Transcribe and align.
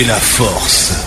Fait 0.00 0.06
la 0.06 0.14
force. 0.14 1.06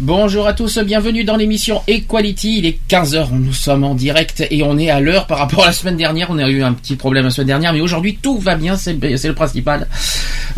Bonjour 0.00 0.46
à 0.46 0.52
tous, 0.52 0.78
bienvenue 0.78 1.24
dans 1.24 1.36
l'émission 1.36 1.82
Equality. 1.88 2.58
Il 2.58 2.66
est 2.66 2.78
15h, 2.88 3.30
nous 3.32 3.52
sommes 3.52 3.82
en 3.82 3.94
direct 3.96 4.46
et 4.48 4.62
on 4.62 4.78
est 4.78 4.90
à 4.90 5.00
l'heure 5.00 5.26
par 5.26 5.38
rapport 5.38 5.64
à 5.64 5.66
la 5.66 5.72
semaine 5.72 5.96
dernière. 5.96 6.30
On 6.30 6.38
a 6.38 6.48
eu 6.48 6.62
un 6.62 6.72
petit 6.72 6.94
problème 6.94 7.24
la 7.24 7.30
semaine 7.30 7.48
dernière, 7.48 7.72
mais 7.72 7.80
aujourd'hui 7.80 8.18
tout 8.22 8.38
va 8.38 8.54
bien, 8.54 8.76
c'est 8.76 8.96
c'est 9.16 9.28
le 9.28 9.34
principal. 9.34 9.88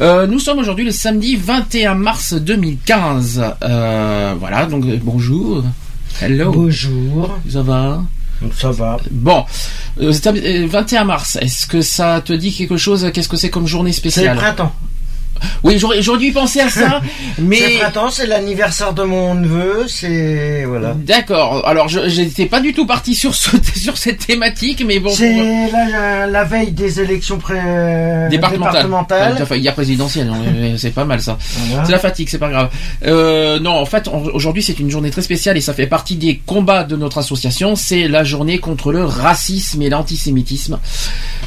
Euh, 0.01 0.27
nous 0.27 0.41
sommes 0.41 0.59
aujourd'hui 0.59 0.85
le 0.85 0.91
samedi 0.91 1.37
21 1.37 1.95
mars 1.95 2.35
2015. 2.35 3.43
Euh, 3.63 4.35
voilà, 4.39 4.67
donc 4.67 4.85
euh, 4.85 4.99
bonjour. 5.03 5.65
Hello. 6.21 6.53
Bonjour, 6.53 7.39
Ça 7.49 7.63
va? 7.63 8.03
Ça 8.55 8.71
va. 8.73 8.99
Bon, 9.11 9.45
euh, 10.01 10.13
c'est, 10.13 10.27
euh, 10.27 10.67
21 10.67 11.05
mars, 11.05 11.39
est-ce 11.41 11.67
que 11.67 11.81
ça 11.81 12.21
te 12.23 12.33
dit 12.33 12.53
quelque 12.53 12.77
chose? 12.77 13.11
Qu'est-ce 13.15 13.29
que 13.29 13.37
c'est 13.37 13.51
comme 13.51 13.67
journée 13.67 13.93
C'est 13.93 14.05
le 14.05 14.11
spéciale 14.11 14.37
printemps. 14.37 14.73
Oui, 15.63 15.79
j'aurais, 15.79 16.01
dû 16.19 16.27
y 16.27 16.33
penser 16.33 16.61
à 16.61 16.69
ça, 16.69 17.01
mais... 17.39 17.57
C'est 17.57 17.79
printemps, 17.79 18.11
c'est 18.11 18.27
l'anniversaire 18.27 18.93
de 18.93 19.03
mon 19.03 19.35
neveu, 19.35 19.85
c'est 19.89 20.65
voilà. 20.65 20.95
D'accord. 20.95 21.67
Alors, 21.67 21.89
je 21.89 22.09
j'étais 22.09 22.47
pas 22.47 22.61
du 22.61 22.73
tout 22.73 22.87
parti 22.87 23.15
sur 23.15 23.35
ce, 23.35 23.51
sur 23.77 23.97
cette 23.97 24.27
thématique, 24.27 24.85
mais 24.87 24.99
bon. 24.99 25.11
C'est 25.11 25.71
la, 25.73 26.27
la 26.27 26.45
veille 26.45 26.73
des 26.73 27.01
élections 27.01 27.39
pré... 27.39 27.59
départementales. 28.31 29.39
Enfin, 29.41 29.57
il 29.57 29.63
y 29.63 29.69
a 29.69 29.73
présidentielle, 29.73 30.29
hein, 30.29 30.75
c'est 30.77 30.91
pas 30.95 31.05
mal 31.05 31.21
ça. 31.21 31.39
Voilà. 31.69 31.85
C'est 31.85 31.93
la 31.93 31.99
fatigue, 31.99 32.29
c'est 32.29 32.39
pas 32.39 32.51
grave. 32.51 32.71
Euh, 33.05 33.59
non, 33.59 33.73
en 33.73 33.87
fait, 33.87 34.09
aujourd'hui 34.09 34.63
c'est 34.63 34.79
une 34.79 34.91
journée 34.91 35.11
très 35.11 35.23
spéciale 35.23 35.57
et 35.57 35.61
ça 35.61 35.75
fait 35.75 35.87
partie 35.87 36.17
des 36.17 36.41
combats 36.45 36.85
de 36.85 36.97
notre 36.97 37.19
association. 37.19 37.77
C'est 37.77 38.09
la 38.09 38.25
journée 38.25 38.59
contre 38.59 38.93
le 38.93 39.05
racisme 39.05 39.83
et 39.83 39.89
l'antisémitisme. 39.89 40.79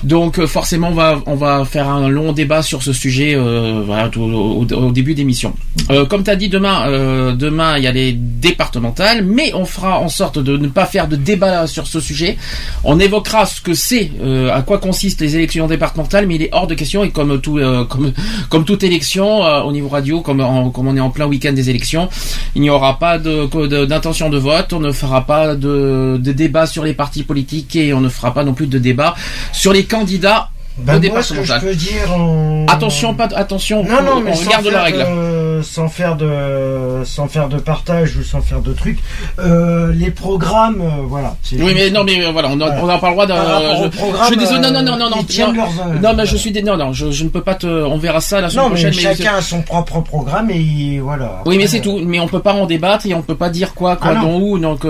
Donc 0.03 0.39
euh, 0.39 0.47
forcément, 0.47 0.89
on 0.89 0.93
va 0.93 1.21
on 1.25 1.35
va 1.35 1.65
faire 1.65 1.89
un 1.89 2.07
long 2.09 2.31
débat 2.33 2.61
sur 2.61 2.83
ce 2.83 2.93
sujet. 2.93 3.35
euh, 3.35 3.83
voilà, 3.85 4.09
au, 4.17 4.91
début 4.91 5.13
d'émission. 5.13 5.53
Euh, 5.91 6.05
comme 6.05 6.23
tu 6.23 6.29
as 6.31 6.35
dit, 6.35 6.49
demain, 6.49 6.87
euh, 6.87 7.33
demain 7.33 7.77
il 7.77 7.83
y 7.83 7.87
a 7.87 7.91
les 7.91 8.13
départementales, 8.13 9.23
mais 9.23 9.51
on 9.53 9.65
fera 9.65 9.99
en 9.99 10.09
sorte 10.09 10.39
de 10.39 10.57
ne 10.57 10.67
pas 10.67 10.85
faire 10.85 11.07
de 11.07 11.15
débat 11.15 11.67
sur 11.67 11.87
ce 11.87 11.99
sujet. 11.99 12.37
On 12.83 12.99
évoquera 12.99 13.45
ce 13.45 13.61
que 13.61 13.73
c'est, 13.73 14.11
euh, 14.23 14.53
à 14.53 14.61
quoi 14.61 14.77
consistent 14.79 15.21
les 15.21 15.35
élections 15.35 15.67
départementales, 15.67 16.27
mais 16.27 16.35
il 16.35 16.41
est 16.43 16.49
hors 16.51 16.67
de 16.67 16.73
question 16.75 17.03
et 17.03 17.09
comme 17.11 17.39
tout, 17.41 17.57
euh, 17.57 17.83
comme 17.85 18.13
comme 18.49 18.65
toute 18.65 18.83
élection 18.83 19.43
euh, 19.45 19.61
au 19.61 19.71
niveau 19.71 19.89
radio, 19.89 20.21
comme 20.21 20.43
comme 20.73 20.87
on 20.87 20.95
est 20.95 20.99
en 20.99 21.09
plein 21.09 21.25
week-end 21.27 21.53
des 21.53 21.69
élections, 21.69 22.09
il 22.55 22.61
n'y 22.61 22.69
aura 22.69 22.99
pas 22.99 23.17
de 23.19 23.45
de- 23.67 23.85
d'intention 23.85 24.29
de, 24.29 24.37
vote, 24.37 24.73
on 24.73 24.79
ne 24.79 24.91
fera 24.91 25.25
pas 25.25 25.55
de, 25.55 26.17
de 26.21 26.31
débat 26.31 26.65
sur 26.67 26.83
les 26.83 26.93
partis 26.93 27.23
politiques 27.23 27.75
et 27.75 27.93
on 27.93 28.01
ne 28.01 28.09
fera 28.09 28.33
pas 28.33 28.43
non 28.43 28.53
plus 28.53 28.67
de 28.67 28.77
débat 28.79 29.15
sur 29.53 29.73
les 29.73 29.83
candidats 29.85 30.49
Ben, 30.77 30.95
au 30.95 30.99
que 30.99 31.05
je 31.05 31.09
départemental. 31.09 31.61
peux 31.61 31.75
dire, 31.75 32.13
on... 32.17 32.65
Attention, 32.67 33.13
pas 33.13 33.29
attention, 33.35 33.83
Non, 33.83 34.01
non, 34.03 34.19
mais 34.19 34.31
on 34.31 34.35
sans 34.35 34.45
regarde 34.45 34.65
la 34.67 34.83
règle. 34.83 34.99
de- 34.99 35.61
sans 35.63 35.87
faire 35.87 36.17
de, 36.17 37.03
sans 37.05 37.27
faire 37.27 37.47
de 37.47 37.57
partage 37.57 38.17
ou 38.17 38.23
sans 38.23 38.41
faire 38.41 38.59
de 38.59 38.73
trucs, 38.73 38.99
euh, 39.39 39.93
les 39.93 40.11
programmes, 40.11 40.81
euh, 40.81 41.03
voilà. 41.07 41.37
Oui, 41.53 41.71
mais 41.73 41.89
non, 41.91 42.03
mais 42.03 42.21
euh, 42.25 42.31
voilà, 42.31 42.49
on 42.51 42.59
a, 42.59 42.75
Voilà. 42.77 42.97
pas 42.99 43.07
le 43.07 43.13
droit 43.13 43.25
rapport 43.25 44.21
je, 44.23 44.27
suis 44.27 44.37
désolé, 44.37 44.59
non, 44.59 44.71
non, 44.71 44.81
non, 44.83 44.97
non, 44.97 45.09
non, 45.09 45.09
non, 45.09 45.53
leurs, 45.55 46.01
non, 46.01 46.13
mais 46.17 46.25
je 46.25 46.35
suis 46.35 46.51
dé- 46.51 46.61
non, 46.61 46.75
non, 46.75 46.91
je, 46.91 47.09
je 47.09 47.23
ne 47.23 47.29
peux 47.29 47.41
pas 47.41 47.55
te, 47.55 47.67
on 47.67 47.97
verra 47.97 48.19
ça 48.19 48.41
la 48.41 48.49
semaine 48.49 48.63
Non, 48.65 48.69
prochaine. 48.71 48.93
mais- 48.95 49.01
chacun 49.01 49.35
a 49.35 49.41
son 49.41 49.61
propre 49.61 50.01
programme 50.01 50.49
et 50.51 50.99
voilà. 50.99 51.41
Oui, 51.45 51.57
mais 51.57 51.67
c'est 51.67 51.79
tout. 51.79 51.99
Mais 52.05 52.19
on 52.19 52.27
peut 52.27 52.41
pas 52.41 52.53
en 52.53 52.65
débattre 52.65 53.05
et 53.05 53.13
on 53.13 53.21
peut 53.21 53.35
pas 53.35 53.49
dire 53.49 53.73
quoi, 53.73 53.95
quoi, 53.95 54.11
Ah 54.17 54.21
dont 54.21 54.39
où. 54.41 54.59
Donc 54.59 54.81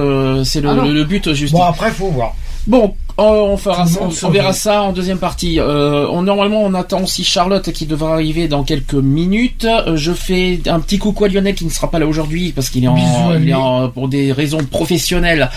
c'est 0.43 0.61
le, 0.61 0.69
Ah 0.69 0.73
le, 0.85 0.93
le 0.93 1.03
but 1.03 1.31
juste. 1.33 1.53
Bon, 1.53 1.61
après, 1.63 1.91
faut 1.91 2.07
voir. 2.09 2.33
Bon, 2.67 2.95
euh, 3.17 3.23
on 3.23 3.55
fera, 3.57 3.85
le 3.85 4.25
on, 4.25 4.29
verra 4.29 4.51
ça 4.51 4.81
en 4.83 4.91
deuxième 4.91 5.17
partie. 5.19 5.59
Euh, 5.59 6.05
on, 6.09 6.21
normalement, 6.23 6.61
on 6.63 6.73
attend 6.73 7.01
aussi 7.03 7.23
Charlotte 7.23 7.71
qui 7.71 7.85
devra 7.85 8.13
arriver 8.13 8.47
dans 8.49 8.63
quelques 8.63 8.93
minutes. 8.93 9.65
Euh, 9.65 9.95
je 9.95 10.11
fais 10.11 10.59
un 10.67 10.79
petit 10.81 10.97
coucou 10.97 11.23
à 11.23 11.27
Lionel 11.29 11.55
qui 11.55 11.63
ne 11.65 11.69
sera 11.69 11.89
pas 11.89 11.99
là 11.99 12.07
aujourd'hui 12.07 12.51
parce 12.51 12.69
qu'il 12.69 12.83
est, 12.83 12.87
en, 12.89 12.97
il 13.35 13.39
lui. 13.43 13.51
est 13.51 13.53
en- 13.53 13.87
pour 13.89 14.09
des 14.09 14.31
raisons 14.33 14.57
professionnelles. 14.69 15.49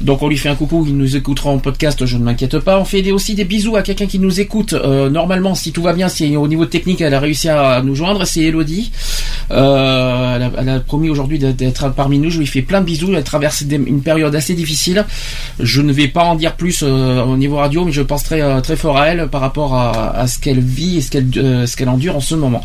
Donc 0.00 0.22
on 0.22 0.28
lui 0.28 0.38
fait 0.38 0.48
un 0.48 0.54
coucou. 0.54 0.84
Il 0.88 0.96
nous 0.96 1.14
écoutera 1.16 1.50
en 1.50 1.58
podcast. 1.58 2.06
Je 2.06 2.16
ne 2.16 2.24
m'inquiète 2.24 2.58
pas. 2.60 2.78
On 2.78 2.84
fait 2.86 3.02
des- 3.02 3.12
aussi 3.12 3.34
des 3.34 3.44
bisous 3.44 3.76
à 3.76 3.82
quelqu'un 3.82 4.06
qui 4.06 4.18
nous 4.18 4.40
écoute. 4.40 4.72
Euh, 4.72 5.10
normalement, 5.10 5.54
si 5.54 5.72
tout 5.72 5.82
va 5.82 5.92
bien, 5.92 6.08
si 6.08 6.36
au 6.36 6.48
niveau 6.48 6.64
technique 6.66 7.00
elle 7.02 7.12
a 7.14 7.20
réussi 7.20 7.48
à 7.50 7.82
nous 7.82 7.94
joindre, 7.94 8.24
c'est 8.26 8.40
Elodie. 8.40 8.90
Euh, 9.50 10.36
elle, 10.36 10.42
a, 10.42 10.50
elle 10.58 10.68
a 10.68 10.80
promis 10.80 11.10
aujourd'hui 11.10 11.38
d'être- 11.38 11.92
parmi 11.94 12.18
nous. 12.18 12.30
Je 12.30 12.38
lui 12.38 12.46
fais 12.46 12.62
plein 12.62 12.80
de 12.80 12.86
bisous. 12.86 13.12
Elle 13.14 13.22
traverse 13.24 13.62
une 13.70 14.00
période 14.02 14.34
assez 14.34 14.54
difficile. 14.54 15.04
Je 15.60 15.82
ne 15.82 15.92
vais 15.92 16.08
pas 16.08 16.24
en 16.24 16.34
dire 16.36 16.54
plus 16.56 16.82
euh, 17.02 17.24
au 17.24 17.36
niveau 17.36 17.56
radio, 17.56 17.84
mais 17.84 17.92
je 17.92 18.02
pense 18.02 18.22
très, 18.22 18.40
euh, 18.40 18.60
très 18.60 18.76
fort 18.76 18.98
à 18.98 19.08
elle 19.08 19.28
par 19.28 19.40
rapport 19.40 19.74
à, 19.74 20.26
ce 20.26 20.38
qu'elle 20.38 20.60
vit 20.60 20.98
et 20.98 21.00
ce 21.00 21.10
qu'elle 21.10 21.28
euh, 21.36 21.66
ce 21.66 21.76
qu'elle 21.76 21.88
endure 21.88 22.16
en 22.16 22.20
ce 22.20 22.34
moment. 22.34 22.62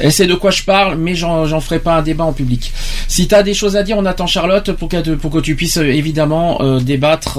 Elle 0.00 0.12
sait 0.12 0.26
de 0.26 0.34
quoi 0.34 0.50
je 0.50 0.64
parle, 0.64 0.98
mais 0.98 1.14
j'en 1.14 1.60
ferai 1.60 1.78
pas 1.78 1.94
un 1.96 2.02
débat 2.02 2.24
en 2.24 2.32
public. 2.32 2.72
Si 3.06 3.28
tu 3.28 3.34
as 3.36 3.44
des 3.44 3.54
choses 3.54 3.76
à 3.76 3.84
dire, 3.84 3.96
on 3.96 4.04
attend 4.06 4.26
Charlotte 4.26 4.72
pour 4.72 4.88
que, 4.88 5.14
pour 5.14 5.30
que 5.30 5.38
tu 5.38 5.54
puisses 5.54 5.76
évidemment 5.76 6.58
débattre 6.80 7.38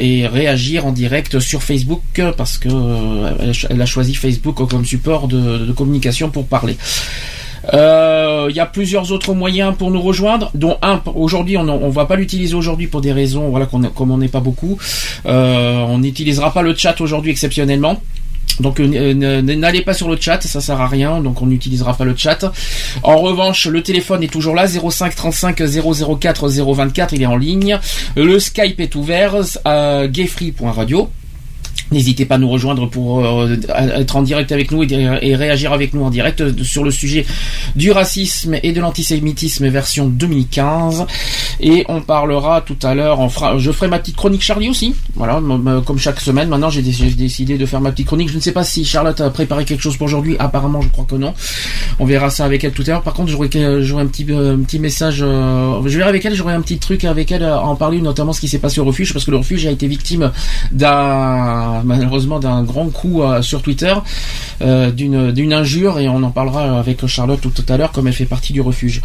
et 0.00 0.26
réagir 0.26 0.86
en 0.86 0.92
direct 0.92 1.38
sur 1.38 1.62
Facebook 1.62 2.00
parce 2.38 2.56
que 2.56 2.70
euh, 2.72 3.52
elle 3.68 3.82
a 3.82 3.84
choisi 3.84 4.14
Facebook 4.14 4.66
comme 4.66 4.86
support 4.86 5.28
de 5.28 5.70
communication 5.72 6.30
pour 6.30 6.46
parler. 6.46 6.78
Euh, 7.74 8.46
Il 8.50 8.56
y 8.56 8.60
a 8.60 8.66
plusieurs 8.66 9.10
autres 9.12 9.34
moyens 9.34 9.74
pour 9.76 9.90
nous 9.90 10.00
rejoindre, 10.00 10.50
dont 10.54 10.76
un 10.82 11.00
aujourd'hui 11.14 11.56
on 11.56 11.68
on 11.68 11.90
va 11.90 12.04
pas 12.06 12.16
l'utiliser 12.16 12.54
aujourd'hui 12.54 12.86
pour 12.86 13.00
des 13.00 13.12
raisons 13.12 13.48
voilà 13.48 13.66
comme 13.66 14.10
on 14.10 14.18
n'est 14.18 14.28
pas 14.28 14.40
beaucoup. 14.40 14.78
Euh, 15.26 15.80
on 15.88 15.98
n'utilisera 15.98 16.52
pas 16.52 16.62
le 16.62 16.74
chat 16.76 17.00
aujourd'hui 17.00 17.30
exceptionnellement. 17.32 18.00
Donc 18.60 18.80
euh, 18.80 19.10
n- 19.10 19.40
n'allez 19.42 19.82
pas 19.82 19.92
sur 19.92 20.08
le 20.08 20.16
chat, 20.18 20.40
ça 20.42 20.60
sert 20.60 20.80
à 20.80 20.86
rien, 20.86 21.20
donc 21.20 21.42
on 21.42 21.46
n'utilisera 21.46 21.92
pas 21.94 22.04
le 22.04 22.14
chat. 22.16 22.50
En 23.02 23.16
revanche, 23.18 23.66
le 23.66 23.82
téléphone 23.82 24.22
est 24.22 24.32
toujours 24.32 24.54
là, 24.54 24.66
05 24.66 25.14
35 25.14 25.56
004 26.20 26.48
024, 26.48 27.12
il 27.14 27.22
est 27.22 27.26
en 27.26 27.36
ligne. 27.36 27.78
Le 28.16 28.38
Skype 28.38 28.80
est 28.80 28.94
ouvert, 28.94 29.34
à 29.64 30.06
gayfree.radio. 30.08 31.10
N'hésitez 31.92 32.24
pas 32.24 32.34
à 32.34 32.38
nous 32.38 32.48
rejoindre 32.48 32.88
pour 32.88 33.24
euh, 33.24 33.56
être 33.96 34.16
en 34.16 34.22
direct 34.22 34.50
avec 34.52 34.70
nous 34.72 34.82
et, 34.82 35.36
réagir 35.36 35.72
avec 35.72 35.94
nous 35.94 36.02
en 36.04 36.10
direct 36.10 36.62
sur 36.62 36.82
le 36.82 36.90
sujet 36.90 37.24
du 37.76 37.92
racisme 37.92 38.56
et 38.62 38.72
de 38.72 38.80
l'antisémitisme 38.80 39.68
version 39.68 40.06
2015. 40.06 41.06
Et 41.60 41.84
on 41.88 42.00
parlera 42.00 42.60
tout 42.60 42.76
à 42.82 42.94
l'heure, 42.94 43.28
je 43.58 43.70
ferai 43.70 43.88
ma 43.88 43.98
petite 43.98 44.16
chronique 44.16 44.42
Charlie 44.42 44.68
aussi. 44.68 44.94
Voilà, 45.14 45.40
comme 45.84 45.98
chaque 45.98 46.20
semaine. 46.20 46.48
Maintenant, 46.48 46.70
j'ai 46.70 46.82
dé- 46.82 46.92
j'ai 46.92 47.10
décidé 47.10 47.56
de 47.58 47.66
faire 47.66 47.80
ma 47.80 47.92
petite 47.92 48.06
chronique. 48.06 48.30
Je 48.30 48.36
ne 48.36 48.40
sais 48.40 48.52
pas 48.52 48.64
si 48.64 48.84
Charlotte 48.84 49.20
a 49.20 49.30
préparé 49.30 49.64
quelque 49.64 49.82
chose 49.82 49.96
pour 49.96 50.06
aujourd'hui. 50.06 50.36
Apparemment, 50.38 50.80
je 50.82 50.88
crois 50.88 51.06
que 51.08 51.14
non. 51.16 51.34
On 51.98 52.04
verra 52.04 52.30
ça 52.30 52.44
avec 52.44 52.64
elle 52.64 52.72
tout 52.72 52.82
à 52.86 52.90
l'heure. 52.90 53.02
Par 53.02 53.14
contre, 53.14 53.30
j'aurai 53.30 53.48
euh, 53.56 53.96
un 53.98 54.06
petit 54.06 54.78
message. 54.78 55.20
euh, 55.22 55.80
je 55.86 55.96
verrai 55.96 56.08
avec 56.10 56.24
elle. 56.24 56.34
J'aurai 56.34 56.54
un 56.54 56.60
petit 56.60 56.78
truc 56.78 57.04
avec 57.04 57.30
elle 57.32 57.44
à 57.44 57.62
en 57.62 57.76
parler, 57.76 58.00
notamment 58.00 58.32
ce 58.32 58.40
qui 58.40 58.48
s'est 58.48 58.58
passé 58.58 58.80
au 58.80 58.84
refuge, 58.84 59.12
parce 59.12 59.24
que 59.24 59.30
le 59.30 59.38
refuge 59.38 59.66
a 59.66 59.70
été 59.70 59.86
victime 59.86 60.32
d'un 60.72 61.75
malheureusement 61.84 62.38
d'un 62.38 62.62
grand 62.62 62.88
coup 62.88 63.22
euh, 63.22 63.42
sur 63.42 63.62
Twitter, 63.62 63.94
euh, 64.62 64.90
d'une 64.90 65.52
injure, 65.52 65.98
et 65.98 66.08
on 66.08 66.22
en 66.22 66.30
parlera 66.30 66.78
avec 66.78 67.06
Charlotte 67.06 67.40
tout, 67.40 67.64
à 67.68 67.76
l'heure, 67.76 67.92
comme 67.92 68.06
elle 68.06 68.12
fait 68.12 68.26
partie 68.26 68.52
du 68.52 68.60
refuge. 68.60 69.02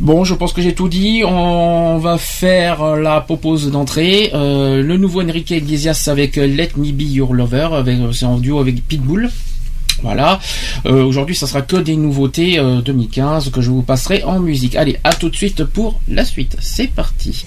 Bon, 0.00 0.24
je 0.24 0.34
pense 0.34 0.52
que 0.52 0.60
j'ai 0.60 0.74
tout 0.74 0.88
dit. 0.88 1.22
On 1.24 1.98
va 1.98 2.18
faire 2.18 2.96
la 2.96 3.20
pause 3.20 3.70
d'entrée. 3.70 4.30
Euh, 4.34 4.82
le 4.82 4.96
nouveau 4.96 5.22
Enrique 5.22 5.52
Iglesias 5.52 6.08
avec 6.08 6.34
Let 6.34 6.70
Me 6.76 6.90
Be 6.90 7.02
Your 7.02 7.32
Lover, 7.32 7.82
c'est 8.12 8.26
en 8.26 8.38
duo 8.38 8.58
avec 8.58 8.86
Pitbull. 8.86 9.30
Voilà. 10.02 10.38
Aujourd'hui, 10.84 11.34
ça 11.34 11.46
sera 11.46 11.62
que 11.62 11.76
des 11.76 11.96
nouveautés 11.96 12.58
euh, 12.58 12.82
2015 12.82 13.50
que 13.50 13.60
je 13.60 13.70
vous 13.70 13.82
passerai 13.82 14.22
en 14.24 14.38
musique. 14.38 14.76
Allez, 14.76 14.98
à 15.02 15.14
tout 15.14 15.30
de 15.30 15.36
suite 15.36 15.64
pour 15.64 16.00
la 16.08 16.24
suite. 16.24 16.56
C'est 16.60 16.88
parti. 16.88 17.46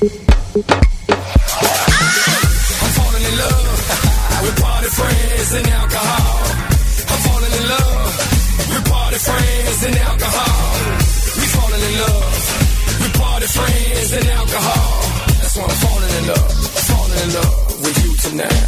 We're 4.44 4.54
party 4.62 4.90
friends 4.90 5.50
and 5.58 5.68
alcohol. 5.68 6.38
I'm 7.10 7.20
falling 7.26 7.54
in 7.60 7.66
love. 7.74 8.14
We're 8.70 8.86
party 8.92 9.18
friends 9.18 9.80
and 9.88 9.98
alcohol. 9.98 10.58
We 11.38 11.46
falling 11.58 11.84
in 11.90 11.94
love. 12.06 12.38
We're 13.02 13.16
party 13.18 13.48
friends 13.58 14.10
and 14.14 14.28
alcohol. 14.38 14.90
That's 15.42 15.56
why 15.58 15.66
I'm 15.66 15.80
falling 15.86 16.14
in 16.20 16.24
love. 16.28 16.52
I'm 16.78 16.86
falling 16.92 17.20
in 17.26 17.30
love 17.40 17.56
with 17.82 17.98
you 18.04 18.12
tonight. 18.26 18.68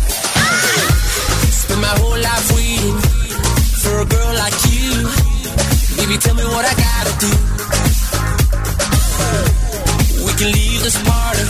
Spend 1.62 1.82
my 1.82 1.94
whole 2.02 2.20
life 2.30 2.48
waiting 2.58 2.98
for 3.82 3.94
a 4.02 4.08
girl 4.10 4.34
like 4.42 4.58
you. 4.74 4.90
Baby, 5.98 6.18
tell 6.18 6.36
me 6.36 6.46
what 6.50 6.66
I 6.66 6.74
gotta 6.88 7.14
do. 7.26 7.32
We 10.26 10.32
can 10.34 10.50
leave 10.50 10.82
this 10.82 10.98
party 11.06 11.46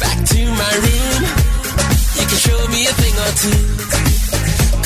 back 0.00 0.18
to 0.32 0.40
my 0.52 0.72
room 0.84 1.41
you 2.22 2.28
can 2.30 2.38
show 2.38 2.62
me 2.70 2.86
a 2.86 2.94
thing 3.02 3.16
or 3.18 3.32
two. 3.34 3.62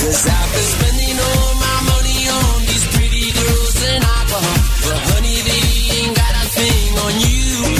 Cause 0.01 0.25
I've 0.25 0.49
been 0.57 0.69
spending 0.73 1.17
all 1.21 1.53
my 1.61 1.79
money 1.85 2.21
on 2.33 2.65
these 2.65 2.87
pretty 2.97 3.29
girls 3.29 3.77
and 3.93 4.01
alcohol. 4.01 4.59
But 4.89 4.99
honey, 5.13 5.45
they 5.45 5.63
ain't 6.01 6.17
got 6.17 6.33
a 6.33 6.45
thing 6.57 6.91
on 6.97 7.13
you. 7.21 7.77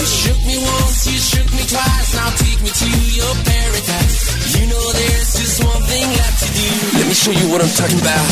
You 0.00 0.06
shook 0.08 0.40
me 0.40 0.56
once, 0.56 1.04
you 1.04 1.20
shook 1.20 1.48
me 1.52 1.68
twice. 1.68 2.10
Now 2.16 2.32
take 2.40 2.60
me 2.64 2.72
to 2.72 2.88
your 3.12 3.34
paradise. 3.44 4.16
You 4.56 4.72
know 4.72 4.84
there's 4.96 5.30
just 5.36 5.60
one 5.60 5.84
thing 5.84 6.08
left 6.16 6.38
to 6.40 6.48
do. 6.48 6.68
Let 6.96 7.04
me 7.04 7.16
show 7.20 7.34
you 7.36 7.46
what 7.52 7.60
I'm 7.60 7.74
talking 7.76 8.00
about. 8.00 8.24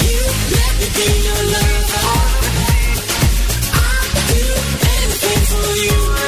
You 0.00 0.16
let 0.48 0.72
me 0.80 0.88
be 0.96 1.08
your 1.28 1.42
lover. 1.52 2.08
I'd 3.68 4.16
do 4.32 4.44
anything 4.96 5.42
for 5.44 5.68
you. 5.76 6.27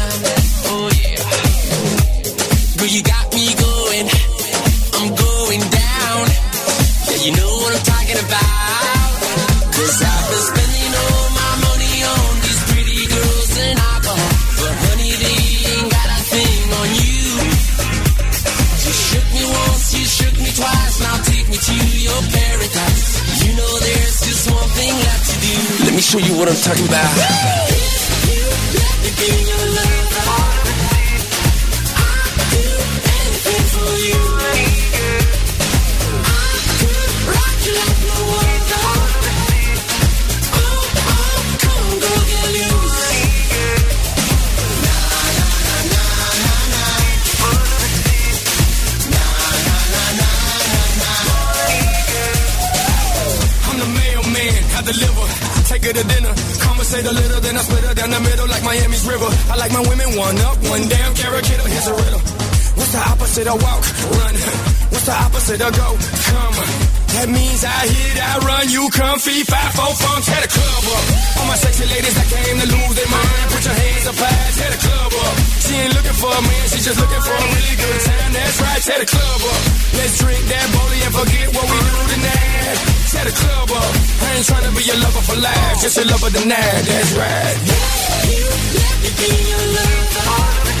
show 26.11 26.19
you 26.19 26.37
what 26.37 26.49
I'm 26.49 26.55
talking 26.55 26.85
about. 26.87 27.80
Her 55.91 56.01
to 56.01 56.07
dinner. 56.07 56.33
Conversate 56.61 57.05
a 57.05 57.11
little, 57.11 57.41
then 57.41 57.57
I 57.57 57.61
split 57.63 57.83
her 57.83 57.93
down 57.93 58.11
the 58.11 58.19
middle 58.21 58.47
like 58.47 58.63
Miami's 58.63 59.05
river. 59.05 59.27
I 59.51 59.57
like 59.57 59.73
my 59.73 59.81
women 59.81 60.15
one 60.15 60.37
up, 60.39 60.57
one 60.63 60.87
down, 60.87 61.13
kiddo. 61.15 61.65
Here's 61.65 61.87
a 61.87 61.93
riddle. 61.93 62.40
What's 62.91 63.07
the 63.07 63.11
opposite 63.15 63.47
of 63.47 63.55
walk? 63.63 63.83
Run. 64.19 64.35
What's 64.91 65.07
the 65.07 65.15
opposite 65.15 65.61
of 65.63 65.71
go? 65.79 65.95
Come. 65.95 66.55
That 67.15 67.27
means 67.31 67.63
I 67.63 67.87
hit, 67.87 68.19
I 68.19 68.31
run, 68.43 68.67
you 68.67 68.83
come, 68.91 69.15
fee, 69.15 69.47
five, 69.47 69.71
four, 69.79 69.95
funk, 69.95 70.27
tear 70.27 70.43
the 70.43 70.51
club 70.51 70.83
up. 70.91 71.03
All 71.39 71.47
my 71.47 71.55
sexy 71.55 71.87
ladies 71.87 72.11
that 72.19 72.27
came 72.27 72.59
to 72.59 72.67
lose 72.67 72.95
their 72.99 73.07
mind, 73.07 73.47
put 73.47 73.63
your 73.63 73.77
hands 73.79 74.05
up 74.11 74.19
high, 74.19 74.51
tear 74.59 74.71
the 74.75 74.81
club 74.83 75.11
up. 75.23 75.35
She 75.63 75.71
ain't 75.79 75.93
looking 75.95 76.17
for 76.19 76.35
a 76.35 76.41
man, 76.43 76.65
she 76.67 76.79
just 76.83 76.99
looking 76.99 77.23
for 77.23 77.31
a 77.31 77.45
really 77.55 77.75
good 77.79 77.99
time. 78.11 78.29
That's 78.35 78.57
right, 78.59 78.81
tear 78.83 78.99
the 78.99 79.07
club 79.07 79.39
up. 79.39 79.61
Let's 79.95 80.13
drink 80.19 80.43
that 80.51 80.67
bully 80.75 80.99
and 80.99 81.13
forget 81.15 81.47
what 81.55 81.65
we 81.71 81.77
do 81.79 81.99
tonight. 82.11 82.75
Tear 83.07 83.23
the 83.23 83.35
club 83.39 83.71
up. 83.71 83.91
I 84.19 84.27
ain't 84.35 84.47
trying 84.51 84.67
to 84.67 84.73
be 84.75 84.83
your 84.83 84.99
lover 84.99 85.23
for 85.31 85.39
life, 85.39 85.75
just 85.79 85.95
a 85.95 86.03
lover 86.11 86.27
tonight. 86.27 86.83
That's 86.83 87.11
right. 87.15 87.55
You 88.35 88.47
let 88.51 88.95
me 88.99 89.11
be 89.15 89.31
your 89.47 89.63
lover. 89.79 90.80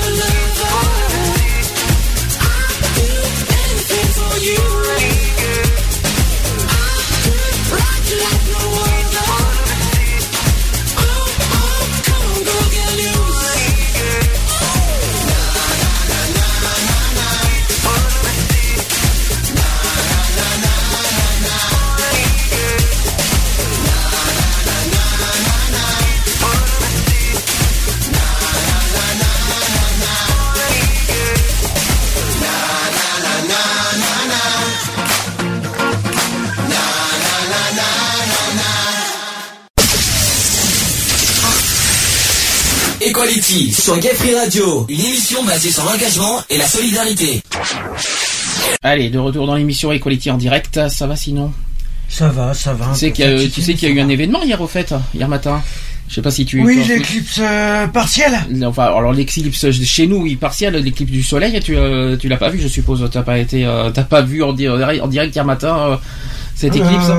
Sur 43.51 43.99
Gay 43.99 44.13
Free 44.13 44.33
Radio, 44.33 44.85
une 44.87 45.01
émission 45.01 45.43
basée 45.43 45.71
sur 45.71 45.83
l'engagement 45.83 46.39
et 46.49 46.57
la 46.57 46.65
solidarité. 46.65 47.43
Allez, 48.81 49.09
de 49.09 49.19
retour 49.19 49.45
dans 49.45 49.55
l'émission 49.55 49.91
Equality 49.91 50.31
en 50.31 50.37
direct, 50.37 50.79
ça 50.87 51.05
va 51.05 51.17
sinon? 51.17 51.51
Ça 52.07 52.29
va, 52.29 52.53
ça 52.53 52.73
va. 52.73 52.87
Tu 52.93 52.99
sais 52.99 53.11
qu'il 53.11 53.25
y 53.25 53.27
a, 53.27 53.31
fatigué, 53.31 53.51
tu 53.51 53.61
sais 53.61 53.73
qu'il 53.73 53.89
y 53.89 53.91
a 53.91 53.95
mais 53.95 54.01
eu 54.01 54.03
un 54.05 54.07
événement 54.09 54.41
hier 54.43 54.61
au 54.61 54.67
fait, 54.67 54.93
hier 55.13 55.27
matin. 55.27 55.61
Je 56.07 56.15
sais 56.15 56.21
pas 56.21 56.31
si 56.31 56.45
tu. 56.45 56.61
Oui, 56.63 56.81
l'éclipse 56.87 57.39
euh, 57.41 57.87
partielle. 57.87 58.39
Enfin, 58.65 58.83
alors 58.85 59.11
l'éclipse 59.11 59.69
chez 59.69 60.07
nous, 60.07 60.21
oui, 60.21 60.37
partiel, 60.37 60.73
l'éclipse 60.75 61.11
du 61.11 61.21
soleil, 61.21 61.59
tu, 61.61 61.75
euh, 61.75 62.15
tu 62.15 62.29
l'as 62.29 62.37
pas 62.37 62.49
vu, 62.49 62.59
je 62.61 62.69
suppose. 62.69 63.05
T'as 63.11 63.21
pas 63.23 63.37
été, 63.37 63.65
euh, 63.65 63.89
t'as 63.89 64.03
pas 64.03 64.21
vu 64.21 64.43
en, 64.43 64.53
di- 64.53 64.69
en 64.69 65.07
direct 65.07 65.35
hier 65.35 65.43
matin 65.43 65.77
euh, 65.77 65.95
cette 66.55 66.73
éclipse? 66.77 67.09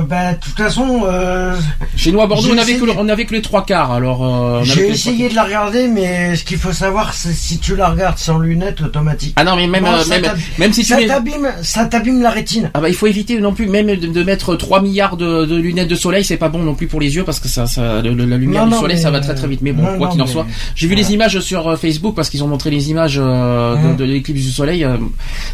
Euh, 0.00 0.04
bah, 0.04 0.32
de 0.34 0.38
toute 0.40 0.56
façon, 0.56 1.02
euh, 1.04 1.54
Chez 1.96 2.12
nous 2.12 2.20
à 2.20 2.26
Bordeaux, 2.26 2.48
on 2.50 2.58
avait, 2.58 2.72
que, 2.72 2.78
essayé- 2.78 2.86
le- 2.94 2.98
on 2.98 3.08
avait 3.08 3.24
que 3.26 3.34
les 3.34 3.42
trois 3.42 3.64
quarts. 3.64 3.92
Alors, 3.92 4.24
euh, 4.24 4.62
j'ai 4.64 4.88
essayé 4.88 5.28
de 5.28 5.34
la 5.34 5.44
regarder, 5.44 5.88
mais 5.88 6.36
ce 6.36 6.44
qu'il 6.44 6.58
faut 6.58 6.72
savoir, 6.72 7.14
c'est 7.14 7.32
si 7.32 7.58
tu 7.58 7.76
la 7.76 7.88
regardes 7.88 8.18
sans 8.18 8.38
lunettes, 8.38 8.80
automatique. 8.80 9.34
Ah 9.36 9.44
non, 9.44 9.56
mais 9.56 9.66
même, 9.66 9.84
Non, 9.84 9.92
euh, 9.92 10.04
même, 10.08 10.24
même 10.58 10.72
si 10.72 10.82
tu 10.82 10.88
ça 10.88 10.96
t'abîme, 11.06 11.48
ça 11.62 11.84
t'abîme 11.84 12.22
la 12.22 12.30
rétine. 12.30 12.70
Ah 12.74 12.80
bah 12.80 12.88
il 12.88 12.94
faut 12.94 13.06
éviter 13.06 13.38
non 13.40 13.52
plus 13.52 13.66
même 13.68 13.86
de, 13.86 14.06
de 14.06 14.22
mettre 14.22 14.54
3 14.56 14.80
milliards 14.82 15.16
de, 15.16 15.44
de 15.44 15.56
lunettes 15.56 15.88
de 15.88 15.94
soleil, 15.94 16.24
c'est 16.24 16.36
pas 16.36 16.48
bon 16.48 16.60
non 16.60 16.74
plus 16.74 16.86
pour 16.86 17.00
les 17.00 17.14
yeux 17.16 17.24
parce 17.24 17.40
que 17.40 17.48
ça, 17.48 17.66
ça 17.66 18.00
le- 18.02 18.14
la 18.14 18.36
lumière 18.36 18.64
Non, 18.66 18.72
du 18.72 18.78
soleil 18.80 18.96
mais- 18.96 19.02
ça 19.02 19.10
va 19.10 19.20
très 19.20 19.34
très 19.34 19.48
vite. 19.48 19.60
Mais 19.62 19.72
bon, 19.72 19.82
non, 19.82 19.98
quoi 19.98 20.08
qu'il 20.08 20.22
en 20.22 20.26
soit, 20.26 20.46
j'ai 20.74 20.86
vu 20.86 20.94
voilà. 20.94 21.08
les 21.08 21.14
images 21.14 21.40
sur 21.40 21.78
Facebook 21.78 22.14
parce 22.14 22.30
qu'ils 22.30 22.42
ont 22.44 22.48
montré 22.48 22.70
les 22.70 22.90
images 22.90 23.18
Hein. 23.18 23.76
de, 23.92 23.96
de 23.96 24.04
l'éclipse 24.04 24.42
du 24.42 24.50
soleil. 24.50 24.86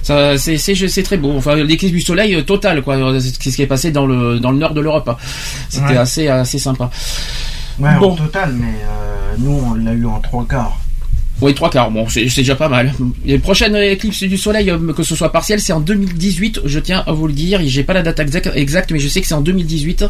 ça 0.02 0.36
c'est 0.38 0.56
c'est 0.58 0.74
c'est 0.74 1.02
très 1.02 1.16
beau. 1.16 1.32
Enfin 1.36 1.56
l'éclipse 1.56 1.92
du 1.92 2.00
soleil 2.00 2.34
euh, 2.34 2.42
total 2.42 2.82
quoi. 2.82 2.96
C'est 3.20 3.50
ce 3.50 3.56
qui 3.56 3.62
est 3.62 3.66
passé 3.66 3.90
dans 3.90 4.06
le 4.06 4.35
dans 4.40 4.50
le 4.50 4.58
nord 4.58 4.74
de 4.74 4.80
l'Europe. 4.80 5.08
hein. 5.08 5.16
C'était 5.68 5.86
Ouais. 5.88 5.96
assez 5.96 6.28
assez 6.28 6.58
sympa. 6.58 6.90
Ouais, 7.78 7.90
Bon. 7.98 8.12
en 8.12 8.16
total, 8.16 8.52
mais 8.54 8.74
euh, 8.84 9.34
nous, 9.38 9.52
on 9.66 9.74
l'a 9.74 9.92
eu 9.92 10.06
en 10.06 10.18
trois 10.20 10.46
quarts. 10.48 10.78
Oui, 11.42 11.52
trois 11.52 11.68
quarts, 11.68 11.90
bon, 11.90 12.08
c'est 12.08 12.24
déjà 12.34 12.54
pas 12.56 12.70
mal. 12.70 12.94
Les 13.26 13.38
prochaines 13.38 13.76
éclipses 13.76 14.22
du 14.22 14.38
soleil, 14.38 14.70
euh, 14.70 14.92
que 14.94 15.02
ce 15.02 15.14
soit 15.14 15.30
partiel, 15.30 15.60
c'est 15.60 15.74
en 15.74 15.80
2018, 15.80 16.60
je 16.64 16.78
tiens 16.78 17.04
à 17.06 17.12
vous 17.12 17.26
le 17.26 17.34
dire. 17.34 17.60
J'ai 17.66 17.82
pas 17.84 17.92
la 17.92 18.00
date 18.02 18.18
exacte, 18.54 18.90
mais 18.90 18.98
je 18.98 19.08
sais 19.08 19.20
que 19.20 19.26
c'est 19.26 19.34
en 19.34 19.42
2018. 19.42 20.06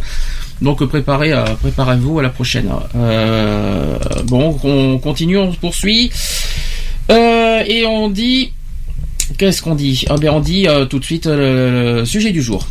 Donc 0.62 0.82
euh, 0.82 0.86
préparez, 0.86 1.32
préparez-vous 1.60 2.20
à 2.20 2.22
la 2.22 2.28
prochaine. 2.28 2.70
Euh, 2.94 3.98
bon, 4.26 4.56
on 4.62 4.98
continue, 4.98 5.36
on 5.38 5.52
poursuit. 5.52 6.12
Euh, 7.10 7.62
et 7.66 7.84
on 7.86 8.08
dit... 8.08 8.52
Qu'est-ce 9.38 9.60
qu'on 9.60 9.74
dit? 9.74 10.04
Ah 10.08 10.14
ben 10.20 10.30
on 10.30 10.38
dit 10.38 10.68
euh, 10.68 10.84
tout 10.84 11.00
de 11.00 11.04
suite 11.04 11.26
le 11.26 12.04
sujet 12.06 12.30
du 12.30 12.42
jour. 12.42 12.68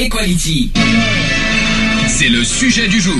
Equality. 0.00 0.70
C'est 2.06 2.28
le 2.28 2.44
sujet 2.44 2.86
du 2.86 3.00
jour. 3.00 3.16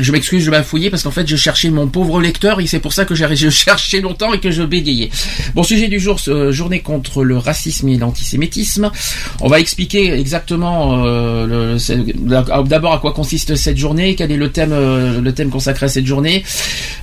Je 0.00 0.12
m'excuse, 0.12 0.42
je 0.44 0.50
fouiller 0.62 0.90
parce 0.90 1.02
qu'en 1.02 1.10
fait, 1.10 1.26
je 1.26 1.36
cherchais 1.36 1.70
mon 1.70 1.86
pauvre 1.88 2.20
lecteur 2.20 2.60
et 2.60 2.66
c'est 2.66 2.78
pour 2.80 2.92
ça 2.92 3.04
que 3.04 3.14
je 3.14 3.50
cherchais 3.50 4.00
longtemps 4.00 4.32
et 4.32 4.40
que 4.40 4.50
je 4.50 4.62
bégayais. 4.62 5.10
Bon, 5.54 5.62
sujet 5.62 5.88
du 5.88 5.98
jour, 6.00 6.18
euh, 6.28 6.50
journée 6.52 6.80
contre 6.80 7.24
le 7.24 7.38
racisme 7.38 7.88
et 7.88 7.96
l'antisémitisme. 7.96 8.90
On 9.40 9.48
va 9.48 9.60
expliquer 9.60 10.12
exactement 10.14 11.04
euh, 11.06 11.78
la- 12.26 12.62
d'abord 12.62 12.92
à 12.94 12.98
quoi 12.98 13.12
consiste 13.12 13.54
cette 13.56 13.76
journée, 13.78 14.14
quel 14.14 14.30
est 14.32 14.36
le 14.36 14.50
thème, 14.50 14.72
euh, 14.72 15.20
le 15.20 15.32
thème 15.32 15.50
consacré 15.50 15.86
à 15.86 15.88
cette 15.88 16.06
journée, 16.06 16.44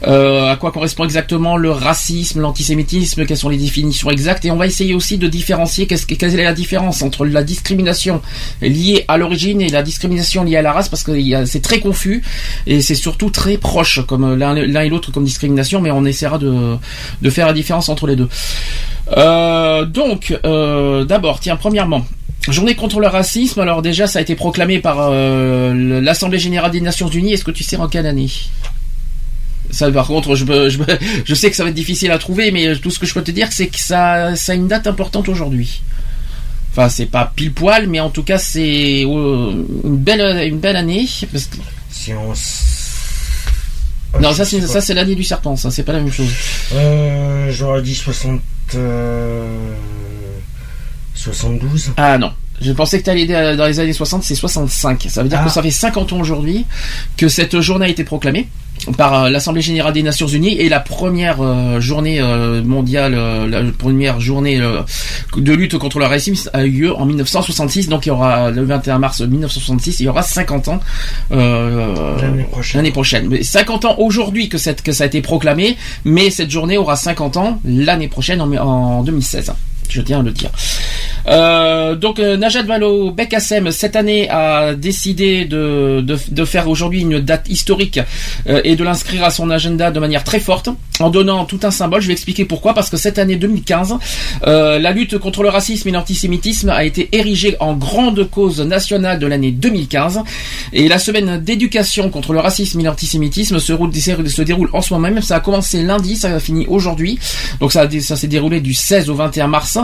à 0.04 0.58
quoi 0.60 0.72
correspond 0.72 1.04
exactement 1.06 1.58
le 1.58 1.72
racisme, 1.72 2.42
l'antisémitisme, 2.42 3.26
quelles 3.26 3.38
sont 3.38 3.50
les 3.50 3.58
définitions 3.58 4.10
exactes 4.12 4.46
et 4.46 4.52
on 4.52 4.58
va 4.58 4.68
essayer 4.68 4.94
aussi 4.94 5.18
de 5.18 5.28
différencier 5.28 5.88
qu'est-ce 5.88 6.06
que- 6.06 6.14
quelle 6.16 6.38
est 6.40 6.44
la 6.44 6.54
différence 6.54 7.02
entre 7.02 7.26
la 7.26 7.44
discrimination 7.44 8.22
liée 8.62 9.06
à 9.08 9.18
l'origine 9.18 9.62
et 9.62 9.70
la 9.70 9.82
discrimination 9.84 10.44
liée 10.44 10.58
à 10.58 10.62
la 10.62 10.74
race 10.74 10.90
parce 10.90 11.04
que 11.04 11.46
c'est 11.46 11.62
très 11.62 11.80
confus 11.80 12.22
et 12.68 12.82
c'est 12.86 12.96
surtout 12.96 13.30
très 13.30 13.58
proche 13.58 14.02
comme 14.08 14.36
l'un 14.36 14.54
l'un 14.54 14.82
et 14.82 14.90
l'autre 14.90 15.12
comme 15.12 15.26
discrimination 15.26 15.82
mais 15.82 15.92
on 15.92 16.06
essaiera 16.06 16.38
de, 16.38 16.78
faire 17.30 17.48
la 17.48 17.54
différence 17.54 17.90
entre 17.90 18.08
les 18.08 18.16
deux. 18.16 18.30
Euh, 19.18 19.86
donc 19.86 20.38
euh, 20.46 21.04
d'abord 21.04 21.40
tiens 21.40 21.56
premièrement 21.58 22.06
Journée 22.48 22.76
contre 22.76 23.00
le 23.00 23.08
racisme, 23.08 23.60
alors 23.62 23.82
déjà 23.82 24.06
ça 24.06 24.20
a 24.20 24.22
été 24.22 24.36
proclamé 24.36 24.80
par 24.80 24.98
euh, 25.00 26.00
l'Assemblée 26.02 26.38
Générale 26.38 26.70
des 26.70 26.82
Nations 26.82 27.10
Unies, 27.10 27.34
est-ce 27.34 27.44
que 27.44 27.50
tu 27.50 27.64
sais 27.64 27.76
en 27.76 27.88
quelle 27.88 28.06
année? 28.06 28.30
Ça, 29.72 29.92
par 29.92 30.06
contre, 30.06 30.36
je, 31.26 31.34
sais 31.34 31.50
que 31.50 31.56
ça 31.56 31.64
va 31.64 31.70
être 31.70 31.76
difficile 31.76 32.12
à 32.12 32.20
trouver, 32.20 32.52
mais 32.52 32.76
tout 32.76 32.92
ce 32.92 33.00
que 33.00 33.08
je 33.08 33.14
peux 33.16 33.24
te 33.24 33.32
dire, 33.32 33.48
c'est 33.52 33.68
que 33.68 33.80
ça, 33.80 34.34
a 34.34 34.54
une 34.54 34.68
date 34.68 34.86
importante 34.86 35.28
aujourd'hui. 35.28 35.82
Enfin, 36.72 36.88
c'est 36.90 37.08
pas 37.08 37.32
pile 37.36 37.52
poil, 37.52 37.88
mais 37.88 38.00
en 38.00 38.10
tout 38.10 38.24
cas, 38.24 38.38
c'est 38.38 39.04
euh, 39.06 39.52
une 39.84 39.98
belle, 39.98 40.76
année. 40.76 41.08
Si 41.90 42.14
on. 42.14 42.34
Non, 44.22 44.34
ça, 44.34 44.46
c'est, 44.46 44.62
ça, 44.62 44.82
c'est 44.82 44.94
l'année 44.94 45.16
du 45.16 45.24
serpent, 45.24 45.56
ça, 45.56 45.72
c'est 45.72 45.84
pas 45.84 45.94
la 45.94 46.00
même 46.00 46.12
chose. 46.12 46.30
Euh, 46.74 47.52
J'aurais 47.52 47.82
dit 47.82 47.96
60. 47.96 48.42
euh, 48.76 49.74
72. 51.14 51.92
Ah 51.98 52.18
non. 52.18 52.32
Je 52.62 52.72
pensais 52.72 53.00
que 53.00 53.04
tu 53.06 53.10
allais 53.10 53.26
dans 53.26 53.58
dans 53.58 53.66
les 53.68 53.80
années 53.80 53.94
60, 53.94 54.24
c'est 54.24 54.36
65. 54.36 55.06
Ça 55.10 55.24
veut 55.24 55.30
dire 55.30 55.40
Ah. 55.42 55.46
que 55.46 55.52
ça 55.52 55.62
fait 55.62 55.72
50 55.72 56.14
ans 56.14 56.20
aujourd'hui 56.20 56.66
que 57.18 57.28
cette 57.28 57.60
journée 57.60 57.86
a 57.86 57.90
été 57.90 58.04
proclamée 58.04 58.48
par 58.98 59.24
euh, 59.26 59.30
l'Assemblée 59.30 59.62
Générale 59.62 59.94
des 59.94 60.04
Nations 60.04 60.28
Unies 60.28 60.58
et 60.60 60.68
la 60.70 60.80
première 60.82 61.38
euh, 61.42 61.80
journée 61.80 62.20
euh, 62.22 62.62
mondiale, 62.64 63.14
euh, 63.16 63.48
la 63.48 63.72
première 63.72 64.20
journée 64.20 64.60
euh, 64.60 64.82
de 65.38 65.54
lutte 65.54 65.78
contre 65.78 65.98
le 66.00 66.06
racisme 66.06 66.50
a 66.54 66.66
eu 66.66 66.70
lieu 66.72 66.96
en 66.96 67.06
1966. 67.06 67.88
Donc 67.90 68.06
il 68.06 68.10
y 68.10 68.12
aura 68.12 68.52
le 68.52 68.64
21 68.64 69.00
mars 69.00 69.22
1966, 69.22 70.00
il 70.02 70.04
y 70.04 70.08
aura 70.10 70.22
50 70.24 70.68
ans 70.68 70.80
euh, 71.32 72.20
L'année 72.22 72.44
prochaine. 72.44 72.80
l'année 72.80 72.92
prochaine. 72.92 73.28
Mais 73.30 73.44
50 73.44 73.86
ans 73.86 73.96
aujourd'hui 74.00 74.50
que, 74.50 74.58
cette, 74.58 74.82
que 74.82 74.92
ça 74.92 75.04
a 75.06 75.08
été 75.08 75.22
proclamé, 75.22 75.78
mais 76.04 76.30
cette 76.30 76.52
journée 76.52 76.78
aura 76.78 76.96
50 76.96 77.38
ans 77.38 77.60
l'année 77.66 78.08
prochaine 78.08 78.42
en, 78.42 78.52
en 78.54 79.04
2016. 79.04 79.54
Je 79.90 80.02
tiens 80.02 80.20
à 80.20 80.24
le 80.24 80.32
dire. 80.32 80.50
Euh, 81.28 81.96
donc 81.96 82.20
euh, 82.20 82.38
Najat 82.38 82.62
Vallaud 82.64 83.10
Bekassem 83.12 83.72
cette 83.72 83.96
année 83.96 84.30
a 84.30 84.76
décidé 84.76 85.46
de, 85.46 86.06
de, 86.06 86.46
faire 86.46 86.68
aujourd'hui 86.70 87.02
une 87.02 87.20
date 87.20 87.50
historique 87.50 88.00
euh, 88.48 88.62
et 88.64 88.76
de 88.76 88.84
l'inscrire 88.84 89.24
à 89.24 89.32
son 89.32 89.50
agenda 89.50 89.90
de 89.90 90.00
manière 90.00 90.24
très 90.24 90.40
forte 90.40 90.70
en 91.00 91.10
donnant 91.10 91.46
tout 91.46 91.60
un 91.64 91.72
symbole. 91.72 92.02
Je 92.02 92.08
vais 92.08 92.14
expliquer 92.14 92.46
pourquoi 92.46 92.76
parce 92.76 92.92
que 92.92 92.98
cette 92.98 93.18
année 93.18 93.38
2015, 93.38 93.96
euh, 94.46 94.78
la 94.78 94.92
lutte 94.92 95.18
contre 95.18 95.42
le 95.42 95.50
racisme 95.50 95.90
et 95.90 95.92
l'antisémitisme 95.92 96.70
a 96.70 96.84
été 96.84 97.10
érigée 97.12 97.56
en 97.60 97.74
grande 97.74 98.30
cause 98.30 98.62
nationale 98.62 99.18
de 99.18 99.26
l'année 99.26 99.52
2015 99.52 100.22
et 100.74 100.88
la 100.88 101.00
semaine 101.00 101.40
d'éducation 101.42 102.12
contre 102.12 102.34
le 102.34 102.40
racisme 102.40 102.80
et 102.82 102.84
l'antisémitisme 102.84 103.58
se, 103.58 103.74
roule- 103.74 103.92
se 103.96 104.42
déroule 104.44 104.70
en 104.74 104.82
ce 104.82 104.94
moment 104.94 105.10
même. 105.10 105.22
Ça 105.24 105.38
a 105.38 105.40
commencé 105.40 105.82
lundi, 105.82 106.16
ça 106.18 106.36
a 106.36 106.40
fini 106.40 106.68
aujourd'hui. 106.68 107.18
Donc 107.60 107.72
ça 107.72 107.88
s'est 107.90 108.28
déroulé 108.28 108.60
du 108.62 108.76
16 108.76 109.10
au 109.10 109.16
21 109.16 109.48
mars. 109.48 109.75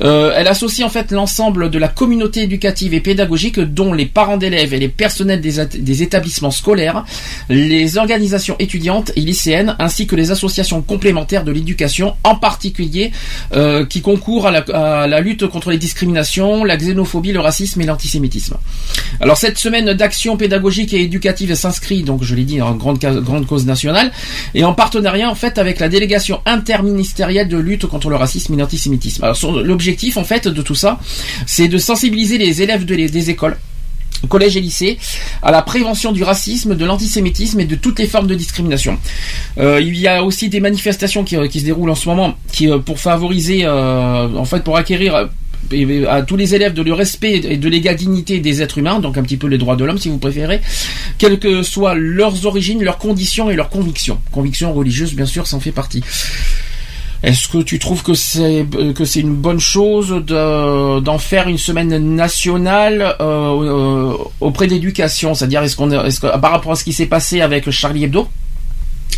Euh, 0.00 0.32
elle 0.34 0.48
associe 0.48 0.86
en 0.86 0.90
fait 0.90 1.10
l'ensemble 1.12 1.70
de 1.70 1.78
la 1.78 1.88
communauté 1.88 2.42
éducative 2.42 2.94
et 2.94 3.00
pédagogique, 3.00 3.60
dont 3.60 3.92
les 3.92 4.06
parents 4.06 4.36
d'élèves 4.36 4.74
et 4.74 4.78
les 4.78 4.88
personnels 4.88 5.40
des, 5.40 6.02
établissements 6.02 6.50
scolaires, 6.50 7.04
les 7.48 7.98
organisations 7.98 8.56
étudiantes 8.58 9.12
et 9.16 9.20
lycéennes, 9.20 9.76
ainsi 9.78 10.06
que 10.06 10.16
les 10.16 10.30
associations 10.30 10.82
complémentaires 10.82 11.44
de 11.44 11.52
l'éducation, 11.52 12.14
en 12.24 12.36
particulier 12.36 13.12
euh, 13.54 13.84
qui 13.86 14.00
concourent 14.00 14.46
à 14.46 15.06
la, 15.06 15.20
lutte 15.20 15.46
contre 15.46 15.70
les 15.70 15.78
discriminations, 15.78 16.64
la 16.64 16.76
xénophobie, 16.76 17.32
le 17.32 17.40
racisme 17.40 17.80
et 17.80 17.86
l'antisémitisme. 17.86 18.56
Alors 19.20 19.36
cette 19.36 19.58
semaine 19.58 19.92
d'action 19.94 20.36
pédagogique 20.36 20.92
et 20.92 21.02
éducative 21.02 21.54
s'inscrit, 21.54 22.02
donc 22.02 22.22
je 22.22 22.34
l'ai 22.34 22.44
dit, 22.44 22.60
en 22.60 22.74
grande, 22.74 22.98
grande 22.98 23.46
cause 23.46 23.66
nationale, 23.66 24.12
et 24.54 24.64
en 24.64 24.74
partenariat 24.74 25.30
en 25.30 25.34
fait 25.34 25.58
avec 25.58 25.80
la 25.80 25.88
délégation 25.88 26.40
interministérielle 26.44 27.48
de 27.48 27.56
lutte 27.56 27.86
contre 27.86 28.10
le 28.10 28.16
racisme 28.16 28.54
et 28.54 28.56
l'antisémitisme. 28.56 29.24
Son- 29.34 29.52
l'objectif 29.60 30.16
en 30.16 30.24
fait 30.24 30.48
de 30.48 30.62
tout 30.62 30.74
ça, 30.74 30.98
c'est 31.46 31.68
de 31.68 31.78
sensibiliser 31.78 32.38
les 32.38 32.62
élèves 32.62 32.84
de 32.84 32.94
les- 32.94 33.08
des 33.08 33.30
écoles 33.30 33.56
collèges 34.30 34.56
et 34.56 34.60
lycées 34.60 34.98
à 35.42 35.50
la 35.52 35.60
prévention 35.62 36.10
du 36.10 36.22
racisme, 36.24 36.74
de 36.74 36.84
l'antisémitisme 36.86 37.60
et 37.60 37.66
de 37.66 37.74
toutes 37.76 37.98
les 37.98 38.06
formes 38.06 38.26
de 38.26 38.34
discrimination. 38.34 38.98
Euh, 39.58 39.78
il 39.80 39.96
y 39.96 40.08
a 40.08 40.24
aussi 40.24 40.48
des 40.48 40.58
manifestations 40.60 41.22
qui, 41.22 41.36
qui 41.48 41.60
se 41.60 41.64
déroulent 41.66 41.90
en 41.90 41.94
ce 41.94 42.08
moment 42.08 42.34
qui 42.50 42.68
euh, 42.70 42.78
pour 42.78 42.98
favoriser 42.98 43.60
euh, 43.64 44.28
en 44.34 44.44
fait 44.46 44.64
pour 44.64 44.76
acquérir 44.78 45.14
euh, 45.14 45.26
à 46.08 46.22
tous 46.22 46.36
les 46.36 46.54
élèves 46.54 46.72
de 46.74 46.82
le 46.82 46.92
respect 46.92 47.32
et 47.44 47.56
de 47.56 47.68
l'égale 47.68 47.96
dignité 47.96 48.38
des 48.40 48.62
êtres 48.62 48.78
humains, 48.78 49.00
donc 49.00 49.18
un 49.18 49.22
petit 49.22 49.36
peu 49.36 49.48
les 49.48 49.58
droits 49.58 49.76
de 49.76 49.84
l'homme 49.84 49.98
si 49.98 50.08
vous 50.08 50.18
préférez, 50.18 50.60
quelles 51.18 51.38
que 51.38 51.62
soient 51.62 51.94
leurs 51.94 52.46
origines, 52.46 52.82
leurs 52.82 52.98
conditions 52.98 53.50
et 53.50 53.54
leurs 53.56 53.68
convictions. 53.68 54.18
Convictions 54.32 54.72
religieuses 54.72 55.14
bien 55.14 55.26
sûr, 55.26 55.46
ça 55.46 55.56
en 55.56 55.60
fait 55.60 55.72
partie. 55.72 56.02
Est-ce 57.26 57.48
que 57.48 57.58
tu 57.58 57.78
trouves 57.78 58.02
que 58.02 58.14
c'est 58.14 58.64
euh, 58.76 58.92
que 58.94 59.04
c'est 59.04 59.20
une 59.20 59.34
bonne 59.34 59.58
chose 59.60 60.10
de- 60.24 61.00
d'en 61.00 61.18
faire 61.18 61.48
une 61.48 61.58
semaine 61.58 62.14
nationale 62.14 63.16
euh, 63.20 63.24
euh, 63.24 64.14
auprès 64.40 64.66
d'éducation 64.68 65.34
C'est-à-dire 65.34 65.62
est-ce 65.64 65.76
qu'on 65.76 65.90
est-ce 65.90 66.20
que 66.20 66.28
par 66.38 66.52
rapport 66.52 66.72
à 66.72 66.76
ce 66.76 66.84
qui 66.84 66.92
s'est 66.92 67.06
passé 67.06 67.40
avec 67.40 67.68
Charlie 67.70 68.04
Hebdo 68.04 68.28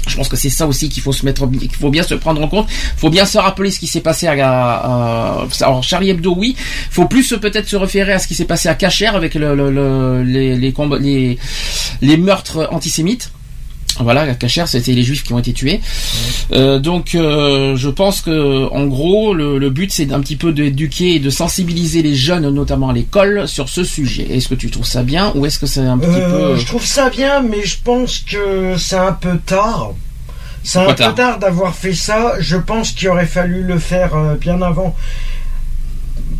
je 0.06 0.16
pense 0.16 0.28
que 0.28 0.36
c'est 0.36 0.48
ça 0.48 0.66
aussi 0.66 0.88
qu'il 0.88 1.02
faut 1.02 1.12
se 1.12 1.26
mettre, 1.26 1.46
qu'il 1.50 1.70
faut 1.74 1.90
bien 1.90 2.02
se 2.02 2.14
prendre 2.14 2.40
en 2.42 2.48
compte. 2.48 2.66
Il 2.70 2.98
faut 2.98 3.10
bien 3.10 3.26
se 3.26 3.36
rappeler 3.36 3.70
ce 3.70 3.78
qui 3.78 3.86
s'est 3.86 4.00
passé 4.00 4.26
à, 4.26 5.44
alors 5.60 5.82
Charlie 5.82 6.08
Hebdo, 6.10 6.34
oui. 6.34 6.56
Il 6.58 6.94
faut 6.94 7.04
plus 7.04 7.28
peut-être 7.38 7.68
se 7.68 7.76
référer 7.76 8.12
à 8.14 8.18
ce 8.18 8.26
qui 8.26 8.34
s'est 8.34 8.46
passé 8.46 8.70
à 8.70 8.74
Cacher 8.74 9.06
avec 9.08 9.34
le, 9.34 9.54
le- 9.54 10.22
les 12.00 12.16
meurtres 12.16 12.68
antisémites. 12.72 13.30
Voilà, 14.04 14.22
à 14.22 14.34
Cacher, 14.34 14.64
c'était 14.66 14.92
les 14.92 15.02
juifs 15.02 15.22
qui 15.22 15.32
ont 15.32 15.38
été 15.38 15.52
tués. 15.52 15.80
Euh, 16.52 16.78
donc, 16.78 17.14
euh, 17.14 17.76
je 17.76 17.88
pense 17.88 18.20
que, 18.20 18.68
en 18.72 18.86
gros, 18.86 19.34
le, 19.34 19.58
le 19.58 19.70
but, 19.70 19.92
c'est 19.92 20.06
d'un 20.06 20.20
petit 20.20 20.36
peu 20.36 20.52
d'éduquer 20.52 21.14
et 21.16 21.18
de 21.18 21.30
sensibiliser 21.30 22.02
les 22.02 22.14
jeunes, 22.14 22.48
notamment 22.50 22.88
à 22.90 22.92
l'école, 22.92 23.46
sur 23.48 23.68
ce 23.68 23.84
sujet. 23.84 24.26
Est-ce 24.30 24.48
que 24.48 24.54
tu 24.54 24.70
trouves 24.70 24.86
ça 24.86 25.02
bien 25.02 25.32
ou 25.34 25.46
est-ce 25.46 25.58
que 25.58 25.66
c'est 25.66 25.80
un 25.80 25.98
petit 25.98 26.08
Euh, 26.10 26.54
peu 26.54 26.60
Je 26.60 26.66
trouve 26.66 26.84
ça 26.84 27.10
bien, 27.10 27.40
mais 27.42 27.64
je 27.64 27.76
pense 27.82 28.18
que 28.18 28.76
c'est 28.78 28.96
un 28.96 29.12
peu 29.12 29.38
tard. 29.44 29.92
C'est 30.64 30.80
un 30.80 30.86
peu 30.86 30.94
tard 30.94 31.14
tard 31.14 31.38
d'avoir 31.38 31.74
fait 31.74 31.94
ça. 31.94 32.34
Je 32.40 32.56
pense 32.56 32.90
qu'il 32.92 33.08
aurait 33.08 33.26
fallu 33.26 33.62
le 33.62 33.78
faire 33.78 34.10
bien 34.40 34.60
avant. 34.60 34.94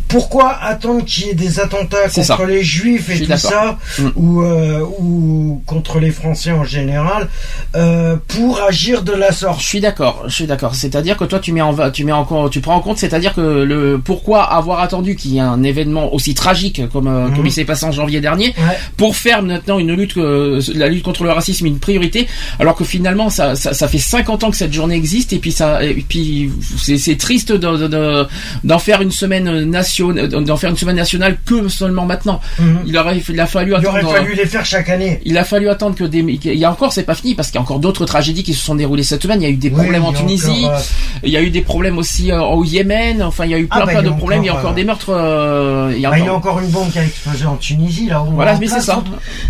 Pourquoi 0.09 0.49
attendre 0.61 1.05
qu'il 1.05 1.27
y 1.27 1.29
ait 1.29 1.33
des 1.35 1.59
attentats 1.61 2.09
contre 2.13 2.25
ça. 2.25 2.37
les 2.47 2.63
juifs 2.63 3.09
et 3.09 3.25
tout 3.25 3.37
ça, 3.37 3.77
Mm. 3.99 4.03
ou, 4.17 4.41
euh, 4.41 4.81
ou 4.99 5.61
contre 5.65 5.99
les 5.99 6.11
Français 6.11 6.51
en 6.51 6.63
général, 6.65 7.29
euh, 7.75 8.17
pour 8.27 8.61
agir 8.61 9.03
de 9.03 9.11
la 9.13 9.31
sorte? 9.31 9.61
Je 9.61 9.65
suis 9.65 9.79
d'accord, 9.79 10.23
je 10.27 10.33
suis 10.33 10.47
d'accord. 10.47 10.75
C'est-à-dire 10.75 11.15
que 11.15 11.23
toi, 11.25 11.39
tu 11.39 11.53
mets 11.53 11.61
en, 11.61 11.91
tu 11.91 12.03
mets 12.03 12.11
en, 12.11 12.49
tu 12.49 12.59
prends 12.59 12.75
en 12.75 12.81
compte, 12.81 12.97
c'est-à-dire 12.97 13.33
que 13.33 13.41
le 13.63 14.01
pourquoi 14.03 14.43
avoir 14.43 14.79
attendu 14.81 15.15
qu'il 15.15 15.31
y 15.31 15.37
ait 15.37 15.41
un 15.41 15.61
événement 15.63 16.13
aussi 16.13 16.33
tragique 16.33 16.81
comme 16.91 17.07
euh, 17.07 17.27
Mhm. 17.27 17.35
comme 17.35 17.45
il 17.45 17.51
s'est 17.51 17.65
passé 17.65 17.85
en 17.85 17.91
janvier 17.91 18.19
dernier 18.19 18.47
Ouais. 18.57 18.77
pour 18.97 19.15
faire 19.15 19.43
maintenant 19.43 19.77
une 19.79 19.93
lutte, 19.93 20.17
euh, 20.17 20.59
la 20.73 20.87
lutte 20.87 21.03
contre 21.03 21.23
le 21.23 21.31
racisme 21.31 21.65
une 21.67 21.79
priorité, 21.79 22.27
alors 22.59 22.75
que 22.75 22.83
finalement 22.83 23.29
ça, 23.29 23.55
ça, 23.55 23.73
ça 23.73 23.87
fait 23.87 23.99
50 23.99 24.43
ans 24.43 24.49
que 24.51 24.57
cette 24.57 24.73
journée 24.73 24.95
existe 24.95 25.33
et 25.33 25.37
puis 25.37 25.51
ça, 25.51 25.83
et 25.83 25.93
puis 26.07 26.51
c'est 26.77 27.17
triste 27.17 27.51
de- 27.51 27.77
de- 27.77 27.87
de- 27.87 28.27
d'en 28.63 28.79
faire 28.79 29.01
une 29.01 29.11
semaine 29.11 29.65
nationale, 29.65 29.98
d'en 30.03 30.57
faire 30.57 30.69
une 30.69 30.77
semaine 30.77 30.95
nationale 30.95 31.37
que 31.45 31.67
seulement 31.67 32.05
maintenant. 32.05 32.39
Mhm. 32.59 32.79
Il 32.85 32.97
aurait, 32.97 33.21
il 33.29 33.39
a 33.39 33.45
fallu 33.45 33.73
Il 33.79 33.85
aurait 33.85 33.99
attendre. 33.99 34.15
fallu 34.15 34.35
les 34.35 34.45
faire 34.45 34.65
chaque 34.65 34.89
année. 34.89 35.21
Il 35.25 35.37
a 35.37 35.43
fallu 35.43 35.69
attendre 35.69 35.95
que 35.95 36.03
des. 36.03 36.19
Il 36.19 36.53
y 36.55 36.65
a 36.65 36.71
encore, 36.71 36.93
c'est 36.93 37.03
pas 37.03 37.15
fini 37.15 37.35
parce 37.35 37.49
qu'il 37.49 37.55
y 37.55 37.59
a 37.59 37.61
encore 37.61 37.79
d'autres 37.79 38.05
tragédies 38.05 38.43
qui 38.43 38.53
se 38.53 38.63
sont 38.63 38.75
déroulées 38.75 39.03
cette 39.03 39.21
semaine. 39.23 39.41
Il 39.41 39.45
y 39.45 39.47
a 39.47 39.51
eu 39.51 39.55
des 39.57 39.69
Oui, 39.69 39.75
problèmes 39.75 40.05
en 40.05 40.11
a 40.11 40.13
Tunisie. 40.13 40.65
encore, 40.65 40.77
euh, 40.77 40.81
Il 41.23 41.29
y 41.29 41.37
de 41.37 41.49
des 41.49 41.61
problèmes 41.61 41.97
aussi 41.97 42.31
euh, 42.31 42.41
au 42.41 42.63
Yémen. 42.63 43.21
Enfin, 43.23 43.45
il 43.45 43.51
y 43.51 43.53
a 43.53 43.59
eu 43.59 43.67
Ah, 43.71 43.77
plein, 43.77 43.85
bah, 43.85 43.91
plein 43.93 44.01
de 44.03 44.07
a 44.09 44.17
problèmes. 44.17 44.43
il 44.43 44.47
y 44.47 44.49
a 44.49 44.55
encore, 44.55 44.71
euh, 44.71 44.75
des 44.75 44.83
meurtres. 44.83 45.09
euh, 45.09 45.91
il 45.95 46.01
y 46.01 46.05
a 46.05 46.09
bah, 46.09 46.19
il 46.19 46.25
y 46.25 46.27
a 46.27 46.33
encore- 46.33 46.59
une 46.59 46.69
bombe 46.69 46.91
qui 46.91 46.99
a 46.99 47.03
explosé 47.03 47.45
en 47.45 47.55
Tunisie, 47.57 48.07
là. 48.07 48.21
où 48.23 48.33
Voilà, 48.33 48.57
mais 48.59 48.67
c'est 48.67 48.81
ça. 48.81 49.03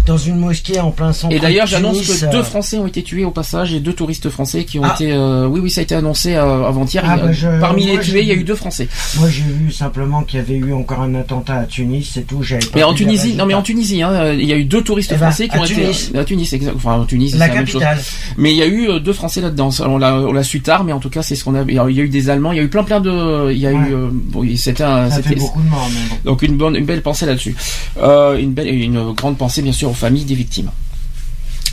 Dans 0.06 0.18
une 0.18 0.38
mosquée 0.38 0.79
en 0.79 0.91
plein 0.91 1.13
centre. 1.13 1.34
Et 1.36 1.39
d'ailleurs, 1.39 1.68
j'annonce 1.68 2.01
que 2.06 2.25
euh, 2.25 2.32
deux 2.32 2.44
Français 2.44 2.77
ont 2.77 2.88
été 2.88 3.03
tués 3.03 3.25
au 3.25 3.32
passage 3.32 3.74
et 3.74 3.79
deux 3.79 3.94
touristes 3.94 4.29
français 4.29 4.63
qui 4.63 4.79
ont 4.79 4.84
Ah. 4.84 4.94
été. 4.96 5.12
euh, 5.12 5.46
oui, 5.48 5.60
oui, 5.62 5.70
ça 5.70 5.82
a 5.82 5.84
été 5.84 5.96
annoncé 5.96 6.36
euh, 6.36 6.65
avant-hier. 6.65 7.03
Ah, 7.06 7.13
a- 7.13 7.18
bah, 7.18 7.32
je- 7.32 7.60
Parmi 7.60 7.86
moi, 7.88 7.96
les 7.96 8.00
tués, 8.01 8.22
il 8.22 8.27
y 8.27 8.32
a 8.32 8.36
eu 8.36 8.44
deux 8.44 8.56
Français. 8.56 8.88
Moi, 9.20 9.29
j'ai 9.29 9.44
vu 9.44 9.72
simplement 9.72 10.24
y 10.38 10.38
avait 10.39 10.55
eu 10.55 10.74
encore 10.74 11.01
un 11.01 11.15
attentat 11.15 11.55
à 11.55 11.63
Tunis, 11.65 12.10
c'est 12.13 12.25
tout. 12.27 12.41
Mais 12.75 12.84
en 12.84 12.93
Tunisie, 12.93 13.36
non 13.36 13.46
mais 13.46 13.53
en. 13.53 13.62
Tunisie, 13.62 14.01
hein, 14.01 14.10
euh, 14.12 14.34
il 14.34 14.46
y 14.46 14.53
a 14.53 14.58
eu 14.58 14.63
deux 14.63 14.81
touristes 14.81 15.12
Eh 15.13 15.17
ben, 15.17 15.27
français 15.27 15.48
qui 15.48 15.58
ont 15.58 15.63
Tunis. 15.63 16.10
été 16.10 16.17
à 16.17 16.24
Tunis, 16.25 16.51
exact. 16.53 16.74
Enfin, 16.75 16.93
en 17.00 17.05
Tunisie, 17.05 17.38
La 17.38 17.48
la 17.48 17.53
même 17.53 17.67
chose. 17.67 17.81
capitale. 17.81 18.03
Mais 18.38 18.51
il 18.51 18.58
y 18.58 18.63
a 18.63 18.65
eu 18.67 18.89
euh, 18.89 19.00
deux 19.00 19.13
Français 19.13 19.41
là-dedans. 19.41 19.69
On 19.86 19.98
l'a, 19.98 20.15
on 20.15 20.31
l'a 20.31 20.43
su 20.43 20.62
tard, 20.62 20.84
mais 20.84 20.93
en 20.93 21.00
tout 21.00 21.10
cas, 21.10 21.22
c'est 21.22 21.36
ce 21.36 21.43
qu'on 21.43 21.55
a. 21.55 21.63
Il 21.67 21.74
y 21.75 21.79
a 21.79 21.89
il 21.89 21.96
y 21.96 22.00
a 22.01 22.03
eu 22.03 22.10
des 22.10 22.29
Allemands, 22.29 22.51
il 22.51 22.58
y 22.58 22.60
a 22.60 22.63
eu 22.63 22.69
plein, 22.69 22.84
plein 22.84 23.00
de. 23.00 23.51
Il 23.51 23.58
y 23.60 23.67
a 23.67 23.72
Ouais. 23.72 23.75
eu. 23.89 23.93
euh, 23.93 24.10
bon, 24.12 24.46
c'était 24.55 24.84
un. 24.84 25.10
Ça 25.10 25.22
fait 25.22 25.36
beaucoup 25.36 25.62
de 25.62 25.67
morts, 25.69 25.89
mais 25.93 26.10
bon. 26.10 26.31
donc 26.31 26.41
une 26.41 26.58
bonne, 26.58 26.75
une 26.75 26.86
belle 26.86 27.01
pensée 27.01 27.25
là-dessus. 27.25 27.55
Euh, 28.01 28.38
une 28.38 28.53
belle, 28.53 28.74
une 28.74 29.12
grande 29.13 29.38
pensée 29.38 29.62
bien 29.62 29.74
sûr 29.74 29.89
aux 29.89 29.93
familles 29.93 30.25
des 30.25 30.36
victimes. 30.36 30.72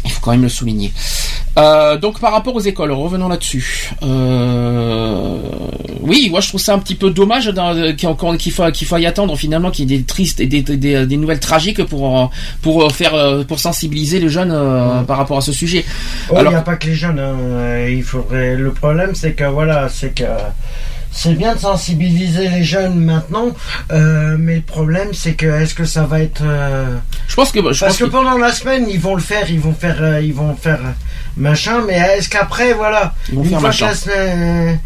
Il 0.05 0.11
faut 0.11 0.21
quand 0.21 0.31
même 0.33 0.43
le 0.43 0.49
souligner. 0.49 0.93
Euh, 1.59 1.97
donc 1.97 2.21
par 2.21 2.33
rapport 2.33 2.55
aux 2.55 2.61
écoles, 2.61 2.93
revenons 2.93 3.29
là-dessus. 3.29 3.91
Euh, 4.03 5.39
oui, 6.01 6.29
moi 6.31 6.41
je 6.41 6.49
trouve 6.49 6.61
ça 6.61 6.75
un 6.75 6.79
petit 6.79 6.95
peu 6.95 7.11
dommage 7.11 7.47
dans- 7.47 7.95
qu'il 7.97 8.53
faut 8.53 8.71
qu'il 8.73 8.87
faut 8.87 8.97
y 8.99 9.07
attendre 9.07 9.37
finalement 9.37 9.71
qu'il 9.71 9.91
y 9.91 9.95
ait 9.95 9.99
des 9.99 10.05
tristes 10.05 10.41
et 10.41 10.47
des, 10.47 10.63
des, 10.63 11.07
des 11.07 11.17
nouvelles 11.17 11.41
tragiques 11.41 11.83
pour 11.85 12.21
euh, 12.21 12.27
pour 12.63 12.93
faire 12.93 13.15
euh, 13.15 13.45
pour 13.45 13.59
sensibiliser 13.59 14.21
les 14.21 14.29
jeunes 14.29 14.53
euh, 14.53 15.03
par 15.03 15.17
rapport 15.17 15.39
à 15.39 15.41
ce 15.41 15.53
sujet. 15.53 15.85
Oh, 16.29 16.33
il 16.35 16.39
Alors- 16.39 16.53
n'y 16.53 16.59
a 16.59 16.63
pas 16.63 16.77
que 16.77 16.87
les 16.89 16.95
jeunes. 16.95 17.19
hein. 17.19 17.35
Euh, 17.41 17.91
Il 17.91 18.03
faudrait. 18.03 18.57
Le 18.57 18.73
problème, 18.73 19.15
c'est 19.15 19.33
que 19.33 19.45
voilà, 19.45 19.89
c'est 19.89 20.15
que 20.15 20.25
c'est 21.11 21.33
bien 21.35 21.55
de 21.55 21.59
sensibiliser 21.61 22.49
les 22.49 22.63
jeunes 22.63 22.97
maintenant, 23.03 23.49
euh, 23.93 24.37
mais 24.39 24.57
le 24.57 24.61
problème, 24.63 25.09
c'est 25.15 25.33
que 25.33 25.47
est-ce 25.47 25.75
que 25.75 25.85
ça 25.87 26.03
va 26.05 26.21
être 26.21 26.43
euh, 26.45 26.97
Je 27.27 27.35
pense 27.35 27.53
que 27.53 27.59
je 27.61 27.65
parce 27.65 27.79
pense 27.81 27.97
que 27.97 28.05
que- 28.05 28.11
pendant 28.11 28.37
la 28.37 28.53
semaine, 28.53 28.87
ils 28.91 29.01
vont 29.01 29.15
le 29.15 29.23
faire, 29.23 29.51
ils 29.51 29.59
vont 29.61 29.73
faire, 29.73 29.97
euh, 30.01 30.21
ils 30.21 30.35
vont 30.35 30.55
faire 30.55 30.81
euh, 30.85 30.91
machin, 31.37 31.83
mais 31.87 31.95
est-ce 31.95 32.29
qu'après, 32.29 32.73
voilà, 32.73 33.15
Ils 33.29 33.35
vont 33.37 33.43
une 33.45 33.49
faire 33.51 33.61
fois 33.61 33.69
machin. 33.69 33.87
que 33.87 33.91
la 33.91 33.97
semaine, 33.97 34.81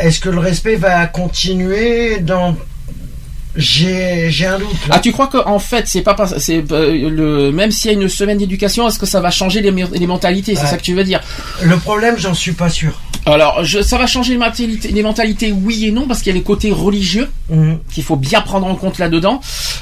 est-ce 0.00 0.20
que 0.20 0.28
le 0.30 0.38
respect 0.38 0.76
va 0.76 1.06
continuer 1.06 2.18
dans 2.20 2.56
j'ai 3.54 4.30
j'ai 4.30 4.46
un 4.46 4.58
doute. 4.58 4.72
là. 4.88 4.94
Ah, 4.96 4.98
tu 4.98 5.12
crois 5.12 5.26
qu'en 5.26 5.58
fait, 5.58 5.86
c'est 5.86 6.00
pas 6.00 6.16
c'est 6.38 6.64
euh, 6.72 7.10
le 7.10 7.52
même 7.52 7.70
s'il 7.70 7.90
y 7.92 7.94
a 7.94 8.00
une 8.00 8.08
semaine 8.08 8.38
d'éducation, 8.38 8.88
est-ce 8.88 8.98
que 8.98 9.04
ça 9.04 9.20
va 9.20 9.30
changer 9.30 9.60
les, 9.60 9.70
me- 9.70 9.92
les 9.94 10.06
mentalités 10.06 10.54
C'est 10.56 10.66
ça 10.66 10.78
que 10.78 10.82
tu 10.82 10.94
veux 10.94 11.04
dire? 11.04 11.20
Le 11.62 11.76
problème, 11.76 12.16
j'en 12.18 12.32
suis 12.32 12.52
pas 12.52 12.70
sûr. 12.70 12.98
Alors, 13.24 13.62
je, 13.64 13.80
ça 13.82 13.98
va 13.98 14.06
changer 14.06 14.32
les 14.32 14.38
mentalités, 14.38 14.88
les 14.88 15.02
mentalités, 15.02 15.52
oui 15.52 15.86
et 15.86 15.92
non, 15.92 16.06
parce 16.08 16.20
qu'il 16.22 16.32
y 16.32 16.34
a 16.34 16.38
les 16.38 16.42
côtés 16.44 16.72
religieux 16.72 17.28
Mhm. 17.50 17.78
qu'il 17.92 18.02
faut 18.02 18.16
bien 18.16 18.40
prendre 18.40 18.66
en 18.66 18.74
compte 18.76 18.98
là-dedans. 18.98 19.40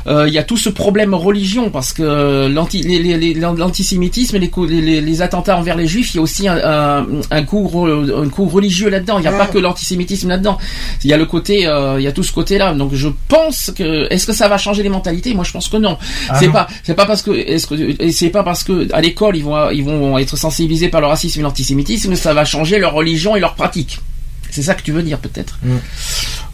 Euh, 0.09 0.26
il 0.26 0.35
y 0.35 0.38
a 0.38 0.42
tout 0.42 0.56
ce 0.56 0.68
problème 0.68 1.14
religion, 1.14 1.70
parce 1.70 1.92
que 1.92 2.49
l'antisémitisme 2.49 4.37
et 4.37 4.50
les, 4.68 5.00
les, 5.00 5.23
attentats 5.23 5.56
envers 5.56 5.76
les 5.76 5.87
juifs, 5.87 6.12
il 6.14 6.16
y 6.16 6.20
a 6.20 6.23
aussi 6.23 6.49
un, 6.49 6.56
un, 6.56 7.06
un 7.30 7.42
coup, 7.44 7.68
re- 7.73 8.25
un 8.25 8.28
coup 8.28 8.47
religieux 8.47 8.88
là-dedans. 8.88 9.18
Il 9.18 9.23
n'y 9.23 9.28
a 9.28 9.32
pas 9.32 9.47
que 9.47 9.59
l'antisémitisme 9.59 10.28
là-dedans. 10.28 10.59
Il 11.04 11.11
y 11.11 11.12
a 11.12 11.16
le 11.16 11.26
côté, 11.26 11.66
euh, 11.66 12.00
il 12.00 12.04
y 12.04 12.06
a 12.09 12.12
tout 12.12 12.23
ce 12.23 12.32
côté-là. 12.32 12.75
Donc, 12.75 12.94
je 12.94 13.09
pense 13.28 13.70
que, 13.76 14.12
est-ce 14.12 14.26
que 14.26 14.32
ça 14.32 14.49
va 14.49 14.59
changer 14.59 14.82
les 14.82 14.88
mentalités? 14.88 15.35
Moi, 15.35 15.44
je 15.44 15.52
pense 15.52 15.68
que 15.68 15.76
non. 15.76 15.97
Ah 16.28 16.37
c'est 16.38 16.49
pas, 16.49 16.66
c'est 16.82 16.94
pas 16.94 17.06
parce 17.06 17.23
que, 17.23 17.30
est-ce 17.30 17.66
que, 17.66 18.11
c'est 18.12 18.30
pas 18.30 18.42
parce 18.42 18.64
que 18.64 18.88
à 18.92 19.00
l'école 19.00 19.37
ils 19.37 19.44
vont, 19.44 19.70
ils 19.70 19.85
vont 19.85 20.18
être 20.18 20.37
sensibilisés 20.37 20.88
par 20.88 21.00
le 21.00 21.06
racisme 21.06 21.40
et 21.40 21.42
l'antisémitisme 21.42 22.14
ça 22.14 22.35
va 22.35 22.44
changer 22.44 22.78
leur 22.78 22.92
religion 22.94 23.29
et 23.37 23.40
leur 23.40 23.54
pratique. 23.54 24.00
C'est 24.50 24.62
ça 24.62 24.75
que 24.75 24.82
tu 24.82 24.90
veux 24.92 25.02
dire 25.02 25.18
peut-être. 25.18 25.58
Mm. 25.62 25.76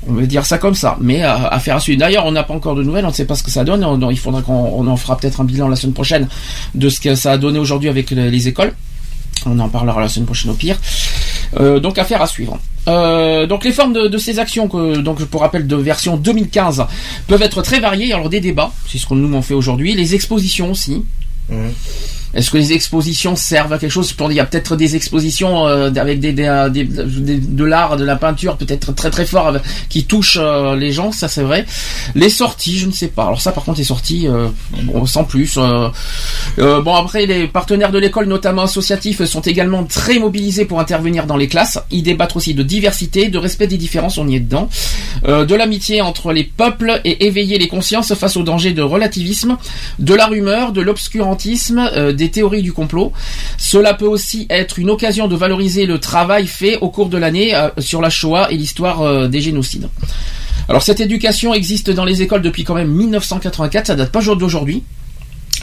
On 0.08 0.12
veut 0.12 0.26
dire 0.26 0.44
ça 0.44 0.58
comme 0.58 0.74
ça, 0.74 0.98
mais 1.00 1.22
à, 1.22 1.46
à 1.46 1.58
faire 1.58 1.76
à 1.76 1.80
suivre. 1.80 1.98
D'ailleurs, 1.98 2.26
on 2.26 2.32
n'a 2.32 2.42
pas 2.44 2.54
encore 2.54 2.74
de 2.74 2.82
nouvelles, 2.82 3.04
on 3.06 3.08
ne 3.08 3.14
sait 3.14 3.24
pas 3.24 3.34
ce 3.34 3.42
que 3.42 3.50
ça 3.50 3.64
donne. 3.64 3.82
On- 3.84 4.10
il 4.10 4.18
faudra 4.18 4.42
qu'on 4.42 4.52
on 4.52 4.86
en 4.86 4.96
fera 4.96 5.16
peut-être 5.16 5.40
un 5.40 5.44
bilan 5.44 5.68
la 5.68 5.76
semaine 5.76 5.94
prochaine 5.94 6.28
de 6.74 6.88
ce 6.90 7.00
que 7.00 7.14
ça 7.14 7.32
a 7.32 7.38
donné 7.38 7.58
aujourd'hui 7.58 7.88
avec 7.88 8.10
les, 8.10 8.30
les 8.30 8.48
écoles. 8.48 8.74
On 9.46 9.58
en 9.58 9.68
parlera 9.68 10.00
la 10.00 10.08
semaine 10.08 10.26
prochaine 10.26 10.50
au 10.50 10.54
pire. 10.54 10.76
Euh, 11.58 11.80
donc 11.80 11.98
affaire 11.98 12.20
à 12.22 12.26
suivre. 12.26 12.58
Euh, 12.88 13.46
donc 13.46 13.64
les 13.64 13.72
formes 13.72 13.92
de, 13.92 14.06
de 14.08 14.18
ces 14.18 14.38
actions, 14.38 14.68
que, 14.68 14.96
donc 14.98 15.24
pour 15.24 15.40
rappel 15.40 15.66
de 15.66 15.76
version 15.76 16.16
2015, 16.16 16.84
peuvent 17.26 17.42
être 17.42 17.62
très 17.62 17.80
variées. 17.80 18.12
Alors 18.12 18.28
des 18.28 18.40
débats, 18.40 18.72
c'est 18.88 18.98
ce 18.98 19.06
qu'on 19.06 19.16
nous 19.16 19.34
en 19.36 19.42
fait 19.42 19.54
aujourd'hui, 19.54 19.94
les 19.94 20.14
expositions 20.14 20.70
aussi. 20.70 21.02
Mhm. 21.48 21.72
Est-ce 22.36 22.50
que 22.50 22.58
les 22.58 22.72
expositions 22.74 23.34
servent 23.34 23.72
à 23.72 23.78
quelque 23.78 23.90
chose? 23.90 24.14
Il 24.30 24.36
y 24.36 24.40
a 24.40 24.44
peut-être 24.46 24.76
des 24.76 24.94
expositions 24.94 25.66
euh, 25.66 25.90
avec 25.96 26.20
des, 26.20 26.32
des, 26.32 26.68
des- 26.70 26.84
des- 26.84 27.38
de 27.38 27.64
l'art, 27.64 27.96
de 27.96 28.04
la 28.04 28.16
peinture, 28.16 28.56
peut-être 28.58 28.94
très 28.94 29.10
très 29.10 29.24
fort 29.26 29.54
qui 29.88 30.04
touchent 30.04 30.38
euh, 30.40 30.76
les 30.76 30.92
gens, 30.92 31.12
ça 31.12 31.28
c'est 31.28 31.42
vrai. 31.42 31.64
Les 32.14 32.28
sorties, 32.28 32.78
je 32.78 32.86
ne 32.86 32.92
sais 32.92 33.08
pas. 33.08 33.24
Alors 33.24 33.40
ça, 33.40 33.52
par 33.52 33.64
contre, 33.64 33.78
les 33.78 33.84
sorties, 33.84 34.28
euh, 34.28 34.48
sans 35.06 35.24
plus. 35.24 35.54
euh, 35.56 35.88
euh, 36.58 36.82
bon 36.82 36.94
après, 36.94 37.26
les 37.26 37.48
partenaires 37.48 37.90
de 37.90 37.98
l'école, 37.98 38.26
notamment 38.26 38.62
associatifs, 38.64 39.24
sont 39.24 39.40
également 39.40 39.84
très 39.84 40.18
mobilisés 40.18 40.64
pour 40.66 40.78
intervenir 40.80 41.26
dans 41.26 41.36
les 41.36 41.48
classes. 41.48 41.78
Ils 41.90 42.02
débattent 42.02 42.36
aussi 42.36 42.52
de 42.54 42.62
diversité, 42.62 43.28
de 43.28 43.38
respect 43.38 43.66
des 43.66 43.78
différences, 43.78 44.18
on 44.18 44.28
y 44.28 44.36
est 44.36 44.40
dedans, 44.40 44.68
euh, 45.26 45.44
de 45.46 45.54
l'amitié 45.54 46.02
entre 46.02 46.32
les 46.32 46.44
peuples 46.44 47.00
et 47.04 47.26
éveiller 47.26 47.58
les 47.58 47.68
consciences 47.68 48.12
face 48.14 48.36
aux 48.36 48.42
dangers 48.42 48.72
de 48.72 48.82
relativisme, 48.82 49.56
de 49.98 50.14
la 50.14 50.26
rumeur, 50.26 50.72
de 50.72 50.80
l'obscurantisme, 50.82 51.78
euh, 51.94 52.12
des 52.26 52.32
théories 52.32 52.62
du 52.62 52.72
complot. 52.72 53.12
Cela 53.56 53.94
peut 53.94 54.06
aussi 54.06 54.46
être 54.50 54.78
une 54.78 54.90
occasion 54.90 55.28
de 55.28 55.36
valoriser 55.36 55.86
le 55.86 55.98
travail 55.98 56.46
fait 56.46 56.76
au 56.80 56.90
cours 56.90 57.08
de 57.08 57.18
l'année 57.18 57.54
euh, 57.54 57.70
sur 57.78 58.00
la 58.00 58.10
Shoah 58.10 58.48
et 58.50 58.56
l'histoire 58.56 59.02
euh, 59.02 59.28
des 59.28 59.40
génocides. 59.40 59.88
Alors 60.68 60.82
cette 60.82 61.00
éducation 61.00 61.54
existe 61.54 61.90
dans 61.90 62.04
les 62.04 62.22
écoles 62.22 62.42
depuis 62.42 62.64
quand 62.64 62.74
même 62.74 62.90
1984, 62.90 63.86
ça 63.86 63.94
date 63.94 64.10
pas 64.10 64.20
d'aujourd'hui. 64.20 64.82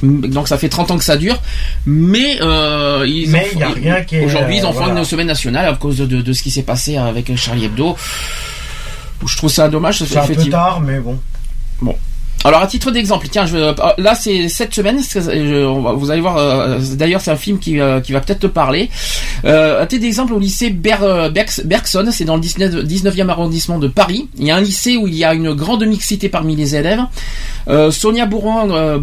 Donc 0.02 0.48
ça 0.48 0.58
fait 0.58 0.70
30 0.70 0.92
ans 0.92 0.98
que 0.98 1.04
ça 1.04 1.18
dure, 1.18 1.40
mais 1.86 2.38
euh, 2.42 3.06
ils 3.08 3.30
Mais 3.30 3.50
il 3.54 3.60
y 3.60 3.64
a 3.64 3.70
rien 3.70 4.02
qui 4.04 4.20
aujourd'hui 4.20 4.58
ils 4.58 4.66
en 4.66 4.70
euh, 4.70 4.74
font 4.74 4.86
voilà. 4.86 5.00
une 5.00 5.06
semaine 5.06 5.28
nationale 5.28 5.66
à 5.66 5.74
cause 5.76 5.98
de, 5.98 6.34
ce 6.34 6.44
qui 6.44 6.52
s'est 6.52 6.64
passé 6.64 6.98
avec 6.98 7.34
Charlie 7.38 7.66
Hebdo. 7.66 7.96
Je 9.26 9.38
trouve 9.38 9.52
ça 9.52 9.70
dommage. 9.70 10.04
C'est 10.04 10.18
un 10.18 10.28
peu 10.28 10.36
tard, 10.36 10.82
mais 10.82 11.00
bon. 11.00 11.20
Alors 12.46 12.62
à 12.62 12.68
titre 12.68 12.92
d'exemple, 12.92 13.28
tiens, 13.32 13.46
je, 13.46 13.56
euh, 13.56 13.74
là 13.98 14.16
c'est 14.16 14.50
cette 14.50 14.74
semaine, 14.74 15.00
va- 15.82 15.94
vous 15.94 16.12
allez 16.12 16.20
voir. 16.20 16.36
euh, 16.38 16.78
D'ailleurs, 16.96 17.22
c'est 17.22 17.32
un 17.32 17.38
film 17.38 17.58
qui, 17.58 17.80
euh, 17.80 18.02
va 18.12 18.20
peut-être 18.20 18.42
te 18.42 18.48
parler. 18.48 18.90
Euh, 19.46 19.82
à 19.82 19.86
titre 19.86 20.02
d'exemple, 20.02 20.34
au 20.34 20.40
lycée 20.40 20.70
Ber, 20.70 21.04
euh, 21.04 21.30
Bergs- 21.30 21.62
Bergson, 21.66 22.06
c'est 22.12 22.26
dans 22.26 22.36
le 22.36 22.42
19, 22.42 22.84
19e 22.84 23.30
arrondissement 23.30 23.80
de 23.80 23.88
Paris. 23.88 24.28
Il 24.38 24.46
y 24.46 24.52
a 24.52 24.58
un 24.58 24.62
lycée 24.62 24.98
où 24.98 25.08
il 25.08 25.16
y 25.16 25.24
a 25.24 25.34
une 25.34 25.54
grande 25.54 25.86
mixité 25.86 26.28
parmi 26.28 26.56
les 26.58 26.76
élèves. 26.76 27.00
Euh, 27.70 27.92
Sonia 27.92 28.26
euh, 28.74 29.00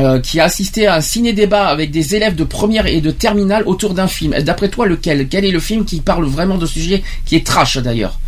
euh, 0.00 0.18
qui 0.20 0.40
a 0.40 0.44
assisté 0.44 0.86
à 0.88 0.96
un 0.96 1.00
ciné-débat 1.00 1.66
avec 1.68 1.90
des 1.92 2.16
élèves 2.16 2.34
de 2.34 2.44
première 2.44 2.86
et 2.86 3.00
de 3.00 3.10
terminale 3.12 3.62
autour 3.66 3.94
d'un 3.94 4.08
film. 4.08 4.34
D'après 4.40 4.68
toi, 4.68 4.86
lequel? 4.86 5.28
Quel 5.28 5.44
est 5.44 5.50
le 5.52 5.60
film 5.60 5.84
qui 5.84 6.00
parle 6.00 6.24
vraiment 6.24 6.58
de 6.58 6.66
sujet 6.66 7.02
qui 7.24 7.36
est 7.36 7.46
trash 7.46 7.76
d'ailleurs? 7.76 8.18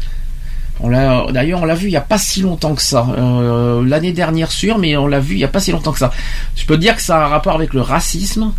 D'ailleurs, 0.81 1.63
on 1.63 1.65
l'a 1.65 1.75
vu 1.75 1.89
il 1.89 1.93
y 1.93 1.97
a 1.97 2.01
pas 2.01 2.19
si 2.19 2.43
longtemps 2.43 2.75
que 2.75 2.83
ça. 2.83 3.07
Euh, 3.17 3.87
l'année 3.87 4.13
dernière, 4.13 4.51
sûr, 4.51 4.79
mais 4.79 4.97
on 4.97 5.07
l'a 5.07 5.21
vu 5.21 5.35
il 5.35 5.41
y 5.41 5.45
a 5.45 5.49
pas 5.49 5.61
si 5.61 5.73
longtemps 5.73 5.93
que 5.93 5.99
ça. 5.99 6.13
Je 6.57 6.65
peux 6.67 6.77
te 6.77 6.81
dire 6.81 6.97
que 6.97 7.03
ça 7.03 7.19
a 7.23 7.25
un 7.27 7.29
rapport 7.29 7.55
avec 7.55 7.75
le 7.75 7.81
racisme. 7.81 8.53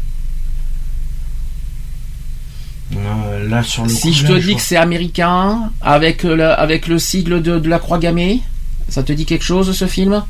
Euh, 2.96 3.50
là, 3.50 3.64
sur 3.64 3.84
le 3.84 3.90
Si 3.90 4.10
coup, 4.10 4.14
je 4.14 4.28
te 4.28 4.34
dis 4.40 4.56
que 4.56 4.62
c'est 4.62 4.78
américain, 4.78 5.72
avec 5.82 6.24
le, 6.24 6.44
avec 6.52 6.88
le 6.88 7.00
sigle 7.00 7.42
de, 7.42 7.60
de 7.60 7.70
la 7.70 7.80
croix 7.80 7.98
gammée, 7.98 8.42
ça 8.90 9.04
te 9.04 9.12
dit 9.12 9.26
quelque 9.26 9.44
chose 9.44 9.76
ce 9.76 9.88
film? 9.88 10.24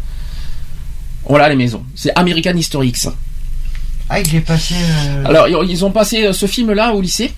On 1.26 1.38
l'a 1.38 1.46
à 1.46 1.50
la 1.50 1.56
maison. 1.56 1.84
C'est 1.96 2.12
American 2.16 2.56
Historics. 2.56 3.08
Ah, 4.10 4.20
il 4.20 4.36
est 4.36 4.42
passé. 4.42 4.76
euh, 4.78 5.24
Alors, 5.26 5.48
ils 5.48 5.70
ils 5.70 5.84
ont 5.86 5.92
passé 5.92 6.26
euh, 6.26 6.34
ce 6.34 6.46
film-là 6.46 6.94
au 6.94 7.02
lycée 7.02 7.34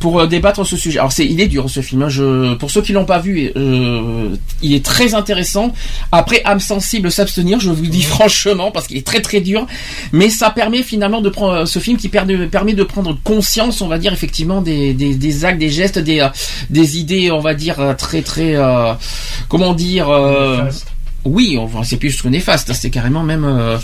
pour 0.00 0.20
euh, 0.20 0.26
débattre 0.26 0.66
ce 0.66 0.76
sujet. 0.76 0.98
Alors, 0.98 1.12
c'est, 1.12 1.24
il 1.26 1.40
est 1.40 1.46
dur 1.48 1.68
ce 1.68 1.80
film. 1.80 2.02
hein. 2.02 2.08
Je, 2.08 2.54
pour 2.54 2.70
ceux 2.70 2.82
qui 2.82 2.92
l'ont 2.92 3.04
pas 3.04 3.18
vu, 3.18 3.50
euh, 3.56 4.36
il 4.62 4.74
est 4.74 4.84
très 4.84 5.14
intéressant. 5.14 5.72
Après, 6.12 6.42
âme 6.44 6.60
sensible, 6.60 7.10
s'abstenir, 7.10 7.60
je 7.60 7.70
vous 7.70 7.82
le 7.82 7.88
dis 7.88 8.02
franchement, 8.02 8.70
parce 8.70 8.86
qu'il 8.86 8.96
est 8.96 9.06
très 9.06 9.20
très 9.20 9.40
dur. 9.40 9.66
Mais 10.12 10.30
ça 10.30 10.50
permet 10.50 10.82
finalement 10.82 11.20
de 11.20 11.28
prendre 11.28 11.64
ce 11.64 11.78
film 11.78 11.96
qui 11.96 12.08
permet, 12.08 12.36
de 12.36 12.84
prendre 12.84 13.16
conscience, 13.24 13.80
on 13.80 13.88
va 13.88 13.98
dire 13.98 14.12
effectivement 14.12 14.62
des, 14.62 14.94
des, 14.94 15.14
des 15.14 15.44
actes, 15.44 15.58
des 15.58 15.70
gestes, 15.70 15.98
des, 15.98 16.20
euh, 16.20 16.28
des 16.70 16.98
idées, 16.98 17.30
on 17.30 17.40
va 17.40 17.54
dire 17.54 17.80
euh, 17.80 17.94
très 17.94 18.22
très, 18.22 18.56
euh, 18.56 18.92
comment 19.48 19.74
dire. 19.74 20.08
euh, 20.08 20.70
oui, 21.24 21.58
c'est 21.82 21.96
plus 21.96 22.22
que 22.22 22.28
néfaste. 22.28 22.72
C'est 22.72 22.90
carrément 22.90 23.24
même 23.24 23.44
euh, 23.44 23.78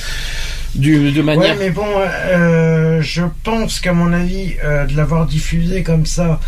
du, 0.75 1.13
de 1.13 1.23
manière. 1.23 1.53
Ouais, 1.53 1.57
mais 1.59 1.71
bon, 1.71 1.85
euh, 2.31 3.01
je 3.03 3.23
pense 3.45 3.81
qu'à 3.81 3.93
mon 3.93 4.13
avis, 4.13 4.55
euh, 4.65 4.87
de 4.87 4.97
l'avoir 4.97 5.27
diffusé 5.27 5.83
comme 5.83 6.07
ça 6.07 6.41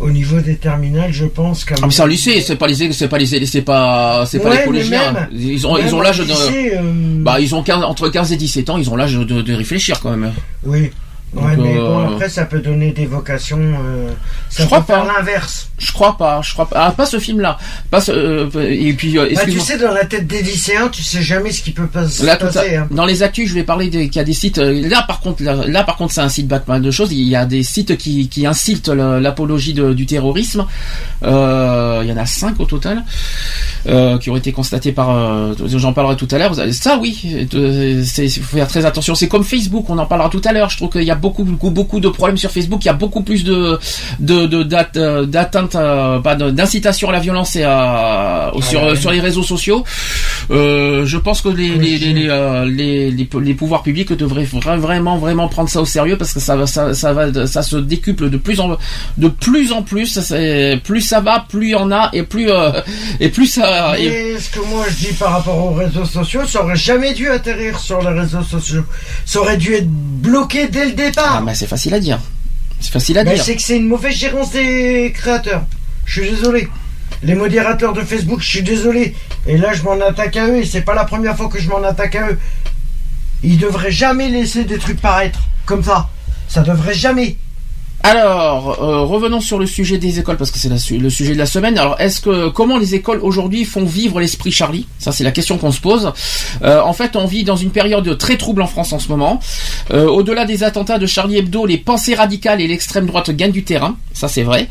au 0.00 0.10
niveau 0.10 0.40
des 0.40 0.56
terminales, 0.56 1.12
je 1.12 1.24
pense 1.24 1.64
qu'à 1.64 1.76
Ah 1.80 1.86
mais 1.86 1.92
c'est 1.92 2.02
un 2.02 2.06
lycée, 2.08 2.40
c'est 2.40 2.56
pas 2.56 2.66
les 2.66 2.92
c'est 2.92 3.08
pas 3.08 3.16
les 3.16 3.26
c'est 3.46 3.62
pas 3.62 4.24
c'est 4.26 4.40
pas 4.40 4.50
Ouais, 4.50 4.58
les 4.58 4.64
collégiens. 4.64 5.12
même- 5.12 5.28
Ils 5.32 5.66
ont 5.66 5.78
ils 5.78 5.94
ont 5.94 6.00
l'âge 6.00 6.18
de 6.18 6.24
euh, 6.32 7.22
bah 7.22 7.38
ils 7.40 7.54
ont 7.54 7.62
15 7.62 7.84
entre 7.84 8.08
15 8.08 8.32
et 8.32 8.36
17 8.36 8.70
ans, 8.70 8.76
ils 8.78 8.90
ont 8.90 8.96
l'âge 8.96 9.14
de, 9.14 9.22
de 9.40 9.54
réfléchir 9.54 10.00
quand 10.00 10.10
même. 10.10 10.32
Oui. 10.64 10.90
Ouais, 11.34 11.56
Donc, 11.56 11.66
mais 11.66 11.74
bon, 11.76 11.98
euh, 12.00 12.06
après, 12.14 12.28
ça 12.28 12.44
peut 12.44 12.60
donner 12.60 12.92
des 12.92 13.06
vocations. 13.06 13.58
euh, 13.60 14.08
ça 14.50 14.62
Je 14.62 14.66
crois 14.66 14.80
peut 14.82 14.92
faire 14.92 15.04
pas. 15.04 15.12
l'inverse. 15.18 15.68
Je 15.78 15.92
crois 15.92 16.16
pas, 16.16 16.40
je 16.42 16.52
crois 16.52 16.68
pas. 16.68 16.86
Ah, 16.86 16.90
pas 16.92 17.06
ce 17.06 17.18
film-là. 17.18 17.58
Pas 17.90 18.00
ce, 18.00 18.12
euh, 18.12 18.48
et 18.70 18.92
puis, 18.92 19.14
Bah, 19.16 19.24
tu 19.44 19.58
sais, 19.58 19.76
dans 19.76 19.90
la 19.92 20.04
tête 20.04 20.26
des 20.28 20.42
lycéens, 20.42 20.88
tu 20.88 21.02
sais 21.02 21.22
jamais 21.22 21.50
ce 21.50 21.62
qui 21.62 21.72
peut 21.72 21.88
pas 21.88 22.08
se 22.08 22.24
Là, 22.24 22.36
tout 22.36 22.46
passer. 22.46 22.76
hein. 22.76 22.86
dans 22.90 23.04
les 23.04 23.22
actus, 23.24 23.48
je 23.48 23.54
vais 23.54 23.64
parler 23.64 23.88
des- 23.90 24.08
qu'il 24.08 24.16
y 24.16 24.20
a 24.20 24.24
des 24.24 24.32
sites. 24.32 24.58
Là, 24.58 25.02
par 25.08 25.20
contre, 25.20 25.42
là, 25.42 25.56
là, 25.66 25.82
par 25.82 25.96
contre, 25.96 26.12
c'est 26.14 26.20
un 26.20 26.28
site 26.28 26.46
pas 26.48 26.62
mal 26.68 26.80
de 26.82 26.90
choses. 26.92 27.10
Il 27.12 27.28
y 27.28 27.34
a 27.36 27.44
des 27.46 27.62
sites 27.64 27.96
qui, 27.96 28.28
qui 28.28 28.46
incitent 28.46 28.88
l'apologie 28.88 29.74
du 29.74 30.06
terrorisme. 30.06 30.66
Euh, 31.24 32.00
il 32.04 32.08
y 32.08 32.12
en 32.12 32.16
a 32.16 32.26
cinq 32.26 32.60
au 32.60 32.64
total 32.66 33.02
euh, 33.88 34.18
qui 34.18 34.30
ont 34.30 34.36
été 34.36 34.52
constatés 34.52 34.92
par. 34.92 35.10
euh, 35.10 35.54
J'en 35.66 35.92
parlerai 35.92 36.16
tout 36.16 36.28
à 36.30 36.38
l'heure. 36.38 36.54
Ça, 36.72 36.98
oui, 37.00 37.18
il 37.24 38.30
faut 38.30 38.56
faire 38.56 38.68
très 38.68 38.84
attention. 38.86 39.14
C'est 39.14 39.28
comme 39.28 39.44
Facebook. 39.44 39.86
On 39.88 39.98
en 39.98 40.06
parlera 40.06 40.28
tout 40.28 40.42
à 40.44 40.52
l'heure. 40.52 40.70
Je 40.70 40.76
trouve 40.76 40.90
qu'il 40.90 41.02
y 41.02 41.10
a 41.10 41.14
beaucoup, 41.24 41.44
beaucoup, 41.44 41.70
beaucoup 41.70 42.00
de 42.00 42.10
problèmes 42.18 42.36
sur 42.44 42.50
Facebook. 42.50 42.80
Il 42.84 42.88
y 42.88 42.94
a 42.96 42.98
beaucoup 43.04 43.22
plus 43.22 43.42
de 43.44 43.78
de 44.20 44.36
euh, 44.96 45.24
d'atteintes, 45.34 45.74
euh, 45.74 46.50
d'incitation 46.58 47.06
à 47.08 47.12
la 47.12 47.20
violence 47.26 47.56
et 47.56 47.64
à 47.64 48.52
sur 48.70 48.80
haine. 48.82 48.96
sur 49.02 49.10
les 49.10 49.20
réseaux 49.28 49.42
sociaux. 49.54 49.80
Euh, 50.50 51.06
je 51.06 51.18
pense 51.26 51.40
que 51.44 51.48
les 51.60 51.70
les, 51.84 51.96
les, 51.98 52.12
les, 52.12 52.28
les, 52.78 53.10
les- 53.10 53.28
les 53.48 53.54
pouvoirs 53.54 53.82
publics 53.82 54.12
devraient 54.12 54.44
vra- 54.44 54.76
vraiment 54.78 55.16
vraiment 55.18 55.48
prendre 55.48 55.70
ça 55.74 55.80
au 55.80 55.86
sérieux 55.86 56.16
parce 56.18 56.32
que 56.34 56.40
ça 56.40 56.54
va 56.56 56.66
ça, 56.66 56.92
ça 57.02 57.12
va 57.16 57.46
ça 57.46 57.62
se 57.62 57.76
décuple 57.76 58.28
de 58.34 58.36
plus 58.46 58.60
en 58.60 58.76
de 59.24 59.28
plus 59.28 59.72
en 59.72 59.82
plus 59.82 60.10
c'est- 60.20 60.78
plus 60.84 61.00
ça 61.00 61.20
va 61.20 61.44
plus 61.48 61.68
il 61.68 61.70
y 61.70 61.74
en 61.74 61.90
a 61.90 62.10
et 62.12 62.22
plus 62.24 62.50
euh, 62.50 62.70
et 63.20 63.28
plus 63.30 63.46
ça 63.46 63.98
et- 63.98 64.38
ce 64.38 64.50
que 64.50 64.60
moi 64.72 64.84
je 64.90 64.96
dis 65.06 65.12
par 65.14 65.30
rapport 65.36 65.58
aux 65.66 65.74
réseaux 65.84 66.04
sociaux, 66.04 66.42
ça 66.46 66.62
aurait 66.62 66.76
jamais 66.90 67.12
dû 67.14 67.26
atterrir 67.30 67.78
sur 67.78 67.98
les 68.06 68.14
réseaux 68.20 68.42
sociaux. 68.42 68.84
Ça 69.24 69.40
aurait 69.40 69.56
dû 69.56 69.70
être 69.74 69.88
bloqué 69.88 70.68
dès 70.68 70.86
le 70.86 70.92
ah 71.16 71.40
mais 71.44 71.54
c'est 71.54 71.66
facile 71.66 71.94
à 71.94 72.00
dire 72.00 72.20
c'est 72.80 72.92
facile 72.92 73.18
à 73.18 73.24
Mais 73.24 73.34
dire 73.34 73.44
c'est 73.44 73.56
que 73.56 73.62
c'est 73.62 73.76
une 73.76 73.88
mauvaise 73.88 74.14
gérance 74.14 74.52
des 74.52 75.10
créateurs. 75.14 75.64
Je 76.04 76.20
suis 76.20 76.30
désolé. 76.30 76.68
Les 77.22 77.34
modérateurs 77.34 77.94
de 77.94 78.02
Facebook, 78.02 78.40
je 78.42 78.48
suis 78.48 78.62
désolé. 78.62 79.14
Et 79.46 79.56
là, 79.56 79.72
je 79.72 79.82
m'en 79.82 79.98
attaque 80.00 80.36
à 80.36 80.48
eux. 80.48 80.58
Et 80.58 80.66
c'est 80.66 80.82
pas 80.82 80.94
la 80.94 81.04
première 81.04 81.34
fois 81.36 81.48
que 81.48 81.58
je 81.58 81.68
m'en 81.68 81.82
attaque 81.82 82.16
à 82.16 82.30
eux. 82.30 82.38
Ils 83.42 83.58
devraient 83.58 83.90
jamais 83.90 84.28
laisser 84.28 84.64
des 84.64 84.78
trucs 84.78 85.00
paraître 85.00 85.40
comme 85.64 85.82
ça. 85.82 86.10
Ça 86.48 86.60
devrait 86.60 86.94
jamais. 86.94 87.38
Alors, 88.06 88.82
euh, 88.82 89.00
revenons 89.04 89.40
sur 89.40 89.58
le 89.58 89.64
sujet 89.64 89.96
des 89.96 90.18
écoles 90.18 90.36
parce 90.36 90.50
que 90.50 90.58
c'est 90.58 90.68
le 90.68 91.08
sujet 91.08 91.32
de 91.32 91.38
la 91.38 91.46
semaine. 91.46 91.78
Alors, 91.78 91.98
est-ce 91.98 92.20
que 92.20 92.50
comment 92.50 92.76
les 92.76 92.94
écoles 92.94 93.18
aujourd'hui 93.22 93.64
font 93.64 93.86
vivre 93.86 94.20
l'esprit 94.20 94.52
Charlie? 94.52 94.86
Ça, 94.98 95.10
c'est 95.10 95.24
la 95.24 95.30
question 95.30 95.56
qu'on 95.56 95.72
se 95.72 95.80
pose. 95.80 96.12
Euh, 96.62 96.82
en 96.82 96.92
fait, 96.92 97.16
on 97.16 97.24
vit 97.26 97.44
dans 97.44 97.56
une 97.56 97.70
période 97.70 98.18
très 98.18 98.36
trouble 98.36 98.60
en 98.60 98.66
France 98.66 98.92
en 98.92 98.98
ce 98.98 99.08
moment. 99.08 99.40
Euh, 99.90 100.04
Au-delà 100.06 100.44
des 100.44 100.64
attentats 100.64 100.98
de 100.98 101.06
Charlie 101.06 101.38
Hebdo, 101.38 101.64
les 101.64 101.78
pensées 101.78 102.14
radicales 102.14 102.60
et 102.60 102.68
l'extrême 102.68 103.06
droite 103.06 103.30
gagnent 103.30 103.52
du 103.52 103.64
terrain. 103.64 103.96
Ça, 104.12 104.28
c'est 104.28 104.42
vrai. 104.42 104.68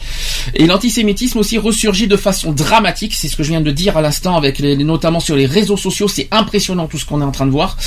Et 0.53 0.67
l'antisémitisme 0.67 1.39
aussi 1.39 1.57
ressurgit 1.57 2.07
de 2.07 2.15
façon 2.17 2.51
dramatique. 2.51 3.15
C'est 3.15 3.27
ce 3.29 3.35
que 3.35 3.41
je 3.41 3.49
viens 3.49 3.61
de 3.61 3.71
dire 3.71 3.97
à 3.97 4.01
l'instant, 4.03 4.37
avec 4.37 4.59
les, 4.59 4.77
notamment 4.77 5.19
sur 5.19 5.35
les 5.35 5.47
réseaux 5.47 5.75
sociaux. 5.75 6.07
C'est 6.07 6.27
impressionnant 6.29 6.85
tout 6.85 6.99
ce 6.99 7.05
qu'on 7.05 7.19
est 7.19 7.25
en 7.25 7.31
train 7.31 7.47
de 7.47 7.51
voir. 7.51 7.77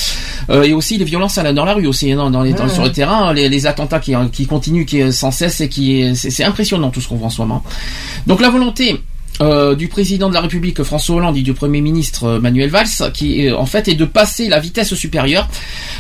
Euh, 0.51 0.65
et 0.65 0.73
aussi 0.73 0.99
les 0.99 1.05
violences 1.05 1.39
à 1.39 1.45
la- 1.45 1.53
dans 1.53 1.65
la 1.65 1.75
rue 1.75 1.87
aussi, 1.87 2.11
hein, 2.11 2.31
dans 2.33 2.43
les, 2.43 2.53
dans- 2.53 2.65
Ouais, 2.67 2.69
sur 2.73 2.83
le 2.83 2.91
terrain, 2.91 3.33
les, 3.33 3.49
les 3.49 3.67
attentats 3.67 4.01
qui, 4.01 4.13
qui 4.33 4.47
continuent, 4.47 4.85
qui 4.87 4.99
est 4.99 5.13
cesse 5.37 5.61
et 5.61 5.69
qui 5.69 6.01
est- 6.01 6.15
c'est 6.15 6.31
c'est 6.31 6.45
impressionnant 6.45 6.91
tout 6.91 7.01
ce 7.01 7.09
qu'on 7.09 7.17
voit 7.17 7.27
en 7.29 7.31
ce 7.31 7.41
moment. 7.41 7.63
Donc 8.27 8.41
la 8.41 8.51
volonté 8.51 9.01
euh, 9.41 9.75
du 9.75 9.89
président 9.89 10.29
de 10.29 10.35
la 10.35 10.41
République 10.41 10.83
François 10.83 11.17
Hollande 11.17 11.37
et 11.37 11.43
du 11.43 11.53
Premier 11.53 11.81
ministre 11.81 12.25
euh, 12.25 12.41
Manuel 12.41 12.71
Valls, 12.71 13.13
qui 13.13 13.49
euh, 13.49 13.57
en 13.57 13.67
fait 13.67 13.89
est 13.89 13.95
de 13.95 14.05
passer 14.05 14.49
la 14.49 14.61
vitesse 14.61 14.95
supérieure. 14.95 15.49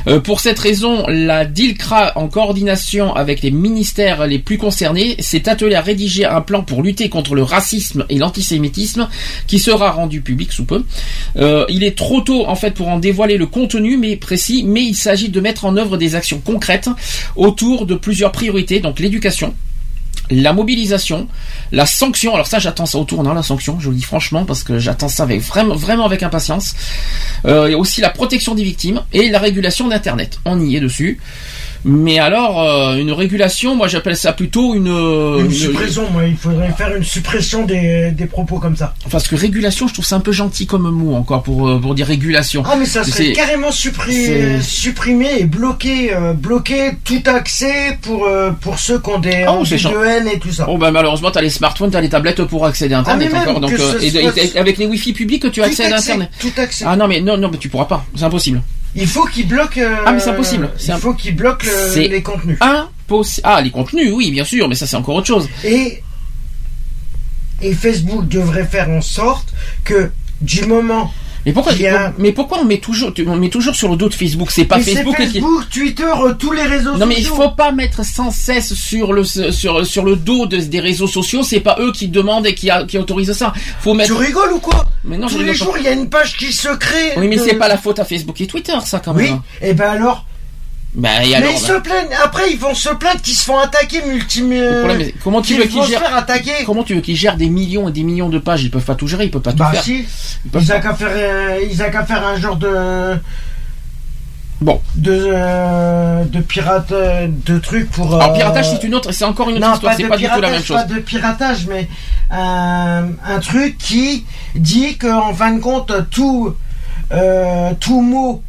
Euh, 0.06 0.20
pour 0.20 0.40
cette 0.40 0.58
raison, 0.58 1.06
la 1.08 1.44
DILCRA, 1.44 2.12
en 2.16 2.28
coordination 2.28 3.14
avec 3.14 3.42
les 3.42 3.50
ministères 3.50 4.26
les 4.26 4.38
plus 4.38 4.58
concernés, 4.58 5.16
s'est 5.18 5.48
attelée 5.48 5.74
à 5.74 5.80
rédiger 5.80 6.24
un 6.24 6.40
plan 6.40 6.62
pour 6.62 6.82
lutter 6.82 7.08
contre 7.08 7.34
le 7.34 7.42
racisme 7.42 8.04
et 8.08 8.18
l'antisémitisme, 8.18 9.08
qui 9.46 9.58
sera 9.58 9.90
rendu 9.90 10.20
public 10.20 10.52
sous 10.52 10.64
peu. 10.64 10.84
Il 11.68 11.84
est 11.84 11.96
trop 11.96 12.20
tôt 12.20 12.46
en 12.46 12.54
fait 12.54 12.72
pour 12.72 12.88
en 12.88 12.98
dévoiler 12.98 13.36
le 13.36 13.46
contenu, 13.46 13.96
mais 13.96 14.16
précis, 14.16 14.64
mais 14.66 14.84
il 14.84 14.94
s'agit 14.94 15.28
de 15.28 15.40
mettre 15.40 15.64
en 15.64 15.76
œuvre 15.76 15.96
des 15.96 16.14
actions 16.14 16.40
concrètes 16.44 16.88
autour 17.34 17.86
de 17.86 17.94
plusieurs 17.94 18.32
priorités, 18.32 18.80
donc 18.80 18.98
l'éducation, 18.98 19.54
la 20.30 20.52
mobilisation, 20.52 21.28
la 21.72 21.86
sanction. 21.86 22.34
Alors 22.34 22.46
ça, 22.46 22.58
j'attends 22.58 22.86
ça 22.86 22.98
au 22.98 23.04
tournant, 23.04 23.32
la 23.32 23.42
sanction. 23.42 23.78
Je 23.78 23.86
vous 23.86 23.90
le 23.92 23.96
dis 23.96 24.02
franchement 24.02 24.44
parce 24.44 24.62
que 24.62 24.78
j'attends 24.78 25.08
ça 25.08 25.22
avec 25.22 25.40
vraiment, 25.40 25.74
vraiment 25.74 26.06
avec 26.06 26.22
impatience. 26.22 26.74
Euh, 27.44 27.68
et 27.68 27.74
aussi 27.74 28.00
la 28.00 28.10
protection 28.10 28.54
des 28.54 28.64
victimes 28.64 29.02
et 29.12 29.28
la 29.28 29.38
régulation 29.38 29.88
d'Internet. 29.88 30.38
On 30.44 30.60
y 30.60 30.76
est 30.76 30.80
dessus. 30.80 31.20
Mais 31.88 32.18
alors, 32.18 32.60
euh, 32.62 32.96
une 32.96 33.12
régulation, 33.12 33.76
moi 33.76 33.86
j'appelle 33.86 34.16
ça 34.16 34.32
plutôt 34.32 34.74
une, 34.74 34.88
euh, 34.88 35.38
Une 35.38 35.46
une- 35.46 35.52
suppression, 35.52 36.10
moi, 36.10 36.24
il 36.26 36.36
faudrait 36.36 36.72
faire 36.76 36.94
une 36.96 37.04
suppression 37.04 37.64
des, 37.64 38.10
des 38.10 38.26
propos 38.26 38.58
comme 38.58 38.74
ça. 38.74 38.92
parce 39.10 39.28
que 39.28 39.36
régulation, 39.36 39.86
je 39.86 39.92
trouve 39.94 40.04
ça 40.04 40.16
un 40.16 40.20
peu 40.20 40.32
gentil 40.32 40.66
comme 40.66 40.90
mot 40.90 41.14
encore 41.14 41.44
pour 41.44 41.68
euh, 41.68 41.78
pour 41.78 41.94
dire 41.94 42.08
régulation. 42.08 42.64
Ah, 42.66 42.74
mais 42.76 42.86
ça 42.86 43.04
serait 43.04 43.32
carrément 43.32 43.70
supprimé, 43.70 44.60
supprimé 44.60 45.28
et 45.38 45.44
bloqué, 45.44 46.12
euh, 46.12 46.32
bloqué 46.32 46.90
tout 47.04 47.22
accès 47.26 47.98
pour, 48.02 48.26
euh, 48.26 48.50
pour 48.50 48.80
ceux 48.80 48.98
qui 48.98 49.10
ont 49.10 49.18
des 49.20 49.44
Oh, 49.48 49.62
de 49.62 50.04
haine 50.06 50.26
et 50.26 50.40
tout 50.40 50.52
ça. 50.52 50.66
Oh 50.68 50.78
bah 50.78 50.90
malheureusement 50.90 51.30
t'as 51.30 51.40
les 51.40 51.50
smartphones, 51.50 51.92
t'as 51.92 52.00
les 52.00 52.08
tablettes 52.08 52.42
pour 52.44 52.66
accéder 52.66 52.94
à 52.94 52.98
internet 52.98 53.30
Ah, 53.32 53.42
encore. 53.42 53.60
Donc 53.60 53.72
et, 54.00 54.06
et- 54.08 54.58
avec 54.58 54.78
les 54.78 54.86
wifi 54.86 55.12
publics 55.12 55.50
tu 55.52 55.62
accèdes 55.62 55.92
à 55.92 55.96
accès, 55.96 56.12
internet. 56.12 56.30
tout 56.40 56.52
accès. 56.56 56.84
Ah 56.86 56.96
non 56.96 57.06
mais 57.06 57.20
non 57.20 57.36
non 57.36 57.48
mais 57.50 57.58
tu 57.58 57.68
pourras 57.68 57.84
pas, 57.84 58.04
c'est 58.16 58.24
impossible. 58.24 58.60
Il 58.96 59.06
faut 59.06 59.24
qu'ils 59.26 59.46
bloquent. 59.46 59.78
euh, 59.80 59.94
Ah, 60.06 60.12
mais 60.12 60.20
c'est 60.20 60.30
impossible. 60.30 60.70
Il 60.88 60.94
faut 60.94 61.12
qu'ils 61.14 61.36
bloquent 61.36 61.66
le- 61.66 62.00
les 62.08 62.22
contenus. 62.22 62.58
Impossible. 62.60 63.46
Ah 63.48 63.60
les 63.60 63.70
contenus 63.70 64.10
oui 64.12 64.30
bien 64.30 64.44
sûr 64.44 64.68
mais 64.68 64.74
ça 64.74 64.86
c'est 64.86 64.96
encore 64.96 65.16
autre 65.16 65.26
chose. 65.26 65.48
Et, 65.64 66.02
et 67.62 67.72
Facebook 67.74 68.26
devrait 68.28 68.64
faire 68.66 68.88
en 68.90 69.00
sorte 69.02 69.52
que 69.84 70.10
du 70.40 70.64
moment. 70.66 71.12
Mais 71.46 71.52
pourquoi 71.52 71.72
mais 72.18 72.32
pourquoi 72.32 72.58
on 72.58 72.64
met 72.64 72.78
toujours 72.78 73.12
on 73.26 73.36
met 73.36 73.48
toujours 73.48 73.74
sur 73.76 73.88
le 73.88 73.96
dos 73.96 74.08
de 74.08 74.14
Facebook? 74.14 74.50
C'est 74.50 74.64
pas 74.64 74.78
Mais 74.78 74.82
Facebook, 74.82 75.16
qui 75.16 75.26
Facebook, 75.26 75.62
Twitter, 75.72 76.02
euh, 76.04 76.34
tous 76.34 76.50
les 76.52 76.62
réseaux 76.64 76.96
non 76.96 77.06
mais 77.06 77.14
il 77.16 77.24
sociaux. 77.24 77.36
faut 77.44 77.50
pas 77.52 77.70
mettre 77.72 78.04
sans 78.04 78.30
cesse 78.32 78.74
sur 78.74 79.12
le 79.12 79.22
sur 79.24 79.86
sur 79.86 80.04
le 80.04 80.16
dos 80.16 80.46
de- 80.46 80.56
des 80.58 80.80
réseaux 80.80 81.06
sociaux. 81.06 81.42
C'est 81.44 81.60
pas 81.60 81.76
eux 81.78 81.92
qui 81.92 82.08
demandent 82.08 82.46
et 82.48 82.54
qui, 82.54 82.68
a- 82.68 82.84
qui 82.84 82.98
autorisent 82.98 83.32
ça. 83.32 83.52
Faut 83.80 83.92
Tu 83.92 83.96
mettre. 83.98 84.16
rigoles 84.16 84.52
ou 84.54 84.58
quoi? 84.58 84.84
Mais 85.04 85.16
non, 85.18 85.28
je 85.28 85.36
Tous 85.38 85.42
les 85.44 85.54
jours, 85.54 85.76
il 85.78 85.84
y 85.84 85.88
a 85.88 85.92
une 85.92 86.10
page 86.10 86.36
qui 86.36 86.52
se 86.52 86.68
crée. 86.76 87.12
Oui 87.16 87.28
mais 87.28 87.36
de- 87.36 87.42
c'est 87.42 87.54
pas 87.54 87.68
la 87.68 87.78
faute 87.78 88.00
à 88.00 88.04
Facebook 88.04 88.40
et 88.40 88.46
Twitter 88.48 88.76
ça 88.84 88.98
quand 88.98 89.14
Oui, 89.14 89.30
même. 89.30 89.40
et 89.62 89.72
ben 89.72 89.90
alors. 89.90 90.24
Bah 90.98 91.22
et 91.22 91.28
mais 91.28 91.34
alors. 91.34 91.50
ils 91.50 91.60
bah, 91.60 91.66
se 91.74 91.80
plaignent. 91.80 92.16
Après, 92.24 92.50
ils 92.50 92.58
vont 92.58 92.74
se 92.74 92.88
plaindre 92.88 93.20
qu'ils 93.20 93.34
se 93.34 93.44
font 93.44 93.58
attaquer 93.58 94.02
multi. 94.06 94.40
problème, 94.40 95.02
c'est- 95.04 95.14
comment 95.22 95.42
tu 95.42 95.54
veux 95.54 95.64
qu'ils 95.64 95.82
se 95.82 95.88
gèrent 95.88 96.00
faire 96.00 96.16
attaquer 96.16 96.52
Comment 96.64 96.84
tu 96.84 96.94
veux 96.94 97.02
qu'ils 97.02 97.16
gèrent 97.16 97.36
des 97.36 97.50
millions 97.50 97.88
et 97.88 97.92
des 97.92 98.02
millions 98.02 98.30
de 98.30 98.38
pages? 98.38 98.64
Ils 98.64 98.70
peuvent 98.70 98.82
pas 98.84 98.94
tout 98.94 99.06
gérer, 99.06 99.26
ils 99.26 99.30
peuvent 99.30 99.42
pas 99.42 99.52
tout 99.52 99.58
Bah 99.58 99.72
faire. 99.72 99.82
si. 99.84 100.06
Ils 100.46 100.50
peuvent 100.50 100.62
Ils 100.62 100.68
pas. 100.68 100.76
ont 100.78 100.80
qu'à 100.80 100.94
faire, 100.94 101.08
euh, 101.12 101.58
ils 101.70 101.82
ont 101.82 101.90
qu'à 101.90 102.04
faire 102.04 102.26
un 102.26 102.36
genre 102.40 102.56
de. 102.56 103.16
Bon. 104.62 104.80
De, 104.94 105.12
euh, 105.34 106.24
de 106.24 106.40
pirate, 106.40 106.90
euh, 106.92 107.28
de 107.44 107.58
trucs 107.58 107.90
pour. 107.90 108.14
Alors 108.14 108.30
euh, 108.30 108.34
piratage 108.38 108.70
c'est 108.70 108.84
une 108.86 108.94
autre, 108.94 109.12
c'est 109.12 109.26
encore 109.26 109.50
une 109.50 109.56
autre 109.58 109.66
non, 109.66 109.74
histoire. 109.74 109.92
pas 109.92 109.96
C'est 109.98 110.04
de 110.04 110.08
pas 110.08 110.16
du 110.16 110.26
tout 110.26 110.40
la 110.40 110.50
même 110.50 110.62
chose. 110.64 110.76
Pas 110.78 110.84
de 110.84 110.98
piratage, 111.00 111.66
mais 111.66 111.88
un, 112.30 113.08
un 113.22 113.38
truc 113.40 113.76
qui 113.76 114.24
dit 114.54 114.96
qu'en 114.96 115.34
fin 115.34 115.52
de 115.52 115.60
compte, 115.60 115.92
tout, 116.10 116.54
euh, 117.12 117.72
tout 117.78 118.00
mot 118.00 118.42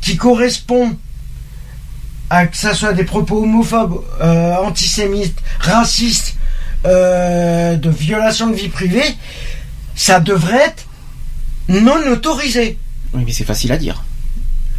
qui 0.00 0.16
correspond 0.16 0.96
à 2.30 2.46
que 2.46 2.56
ça 2.56 2.74
soit 2.74 2.92
des 2.92 3.04
propos 3.04 3.42
homophobes, 3.42 4.02
euh, 4.20 4.54
antisémites, 4.56 5.38
racistes, 5.60 6.34
euh, 6.86 7.76
de 7.76 7.90
violation 7.90 8.48
de 8.48 8.54
vie 8.54 8.68
privée, 8.68 9.14
ça 9.94 10.20
devrait 10.20 10.66
être 10.66 10.84
non 11.68 11.96
autorisé. 12.10 12.78
Oui, 13.14 13.22
mais 13.26 13.32
c'est 13.32 13.44
facile 13.44 13.72
à 13.72 13.76
dire. 13.76 14.02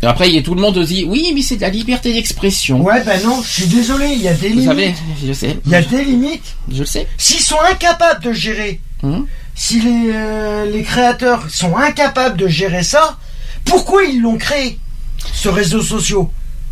Et 0.03 0.05
après, 0.05 0.29
il 0.29 0.35
y 0.35 0.37
a 0.37 0.43
tout 0.43 0.53
le 0.53 0.61
monde 0.61 0.77
dit 0.83 1.05
oui, 1.07 1.31
mais 1.33 1.41
c'est 1.41 1.55
de 1.55 1.61
la 1.61 1.69
liberté 1.69 2.13
d'expression. 2.13 2.81
Ouais, 2.81 3.03
ben 3.03 3.19
non, 3.23 3.41
je 3.41 3.47
suis 3.51 3.65
désolé, 3.65 4.09
il 4.09 4.21
y 4.21 4.27
a 4.27 4.33
des 4.33 4.49
Vous 4.49 4.55
limites. 4.59 4.67
savez, 4.67 4.93
je 5.25 5.33
sais. 5.33 5.57
Il 5.65 5.71
y 5.71 5.75
a 5.75 5.81
des 5.81 6.03
limites. 6.03 6.55
Je 6.71 6.79
le 6.79 6.85
sais. 6.85 7.07
S'ils 7.17 7.39
sont 7.41 7.59
incapables 7.71 8.23
de 8.23 8.31
gérer, 8.31 8.79
Hum. 9.03 9.25
si 9.55 9.79
les, 9.81 10.11
euh, 10.13 10.65
les 10.71 10.83
créateurs 10.83 11.45
sont 11.49 11.75
incapables 11.77 12.37
de 12.37 12.47
gérer 12.47 12.83
ça, 12.83 13.17
pourquoi 13.65 14.03
ils 14.05 14.21
l'ont 14.21 14.37
créé, 14.37 14.77
ce 15.33 15.49
réseau 15.49 15.81
social? 15.81 16.25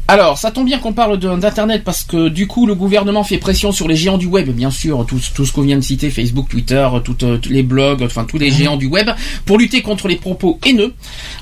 Alors, 0.07 0.37
ça 0.37 0.51
tombe 0.51 0.65
bien 0.65 0.77
qu'on 0.77 0.93
parle 0.93 1.17
d'Internet 1.17 1.83
parce 1.83 2.03
que 2.03 2.29
du 2.29 2.45
coup, 2.45 2.67
le 2.67 2.75
gouvernement 2.75 3.23
fait 3.23 3.39
pression 3.39 3.71
sur 3.71 3.87
les 3.87 3.95
géants 3.95 4.19
du 4.19 4.27
web, 4.27 4.49
bien 4.49 4.69
sûr, 4.69 5.03
tout, 5.07 5.19
tout 5.33 5.45
ce 5.45 5.51
qu'on 5.51 5.63
vient 5.63 5.77
de 5.77 5.81
citer, 5.81 6.11
Facebook, 6.11 6.47
Twitter, 6.47 6.87
tout, 7.03 7.17
euh, 7.25 7.37
tous 7.37 7.51
les 7.51 7.63
blogs, 7.63 8.03
enfin 8.03 8.23
tous 8.23 8.37
les 8.37 8.51
géants 8.51 8.77
du 8.77 8.85
web, 8.85 9.09
pour 9.45 9.57
lutter 9.57 9.81
contre 9.81 10.07
les 10.07 10.17
propos 10.17 10.59
haineux. 10.63 10.93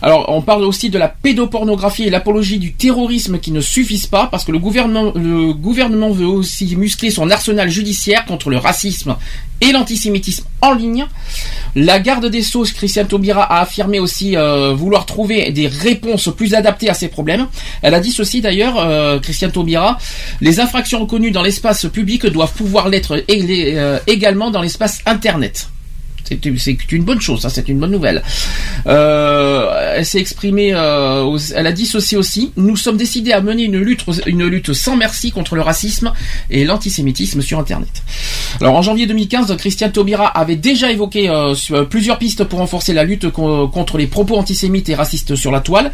Alors, 0.02 0.28
on 0.30 0.42
parle 0.42 0.64
aussi 0.64 0.90
de 0.90 0.98
la 0.98 1.10
pédopornographie 1.10 2.04
et 2.04 2.10
l'apologie 2.10 2.58
du 2.58 2.72
terrorisme 2.72 3.38
qui 3.38 3.52
ne 3.52 3.60
suffisent 3.60 4.08
pas 4.08 4.28
parce 4.28 4.46
que 4.46 4.54
le 4.54 4.60
gouvernement, 4.60 5.12
le 5.14 5.52
gouvernement 5.52 6.12
veut 6.12 6.26
aussi 6.26 6.74
muscler 6.78 7.12
son 7.12 7.30
arsenal 7.32 7.70
judiciaire 7.70 8.24
contre 8.26 8.50
le 8.50 8.58
racisme 8.58 9.18
et 9.64 9.72
l'antisémitisme 9.72 10.46
en 10.62 10.74
ligne. 10.74 11.06
La 11.76 12.00
garde 12.00 12.28
des 12.28 12.44
Sceaux, 12.44 12.66
Christiane 12.66 13.08
Taubira, 13.08 13.44
a 13.44 13.62
affirmé 13.62 14.00
aussi 14.00 14.38
euh, 14.38 14.74
vouloir 14.76 15.06
trouver 15.08 15.52
des 15.52 15.68
réponses 15.68 16.30
plus 16.36 16.54
adaptées 16.54 16.90
à 16.90 16.94
ces 16.94 17.08
problèmes. 17.08 17.48
Elle 17.82 17.96
a 17.96 18.00
dit 18.00 18.12
ceci 18.12 18.42
d'ailleurs, 18.42 18.78
euh, 18.78 19.20
Christiane 19.20 19.52
Taubira, 19.52 19.98
les 20.42 20.60
infractions 20.60 21.00
reconnues 21.00 21.32
dans 21.32 21.42
l'espace 21.42 21.88
public 21.88 22.28
doivent 22.28 22.54
pouvoir 22.54 22.90
l'être 22.90 23.24
euh, 23.28 24.00
également 24.06 24.52
dans 24.52 24.62
l'espace 24.62 25.02
Internet. 25.06 25.70
C'est 26.24 26.92
une- 26.92 27.04
bonne 27.04 27.20
chose, 27.22 27.42
ça, 27.42 27.50
c'est 27.50 27.68
une 27.68 27.80
bonne 27.80 27.92
nouvelle. 27.92 28.24
Euh, 28.88 29.94
elle 29.96 30.06
s'est 30.06 30.20
exprimée, 30.20 30.72
euh, 30.74 31.38
elle 31.56 31.68
a 31.68 31.72
dit 31.72 31.86
ceci 31.86 32.16
aussi. 32.16 32.52
Nous 32.58 32.76
sommes 32.78 32.98
décidés 32.98 33.32
à 33.32 33.42
mener 33.42 33.64
une 33.64 33.78
lutte, 33.78 34.06
une 34.26 34.46
lutte 34.46 34.74
sans 34.74 34.96
merci 34.96 35.32
contre 35.32 35.56
le 35.56 35.62
racisme 35.62 36.12
et 36.50 36.64
l'antisémitisme 36.66 37.42
sur 37.42 37.60
Internet. 37.60 37.90
Alors 38.62 38.76
en 38.76 38.82
janvier 38.82 39.06
2015, 39.08 39.56
Christiane 39.58 39.92
Taubira 39.92 40.28
avait 40.28 40.56
déjà 40.56 40.92
évoqué 40.92 41.30
euh, 41.30 41.54
plusieurs 41.90 42.18
pistes 42.20 42.44
pour 42.44 42.60
renforcer 42.60 42.94
la 42.94 43.04
lutte 43.04 43.30
co- 43.30 43.68
contre 43.68 43.98
les 43.98 44.08
propos 44.08 44.38
antisémites 44.38 44.90
et 44.90 44.96
racistes 44.96 45.36
sur 45.36 45.52
la 45.52 45.60
toile. 45.60 45.92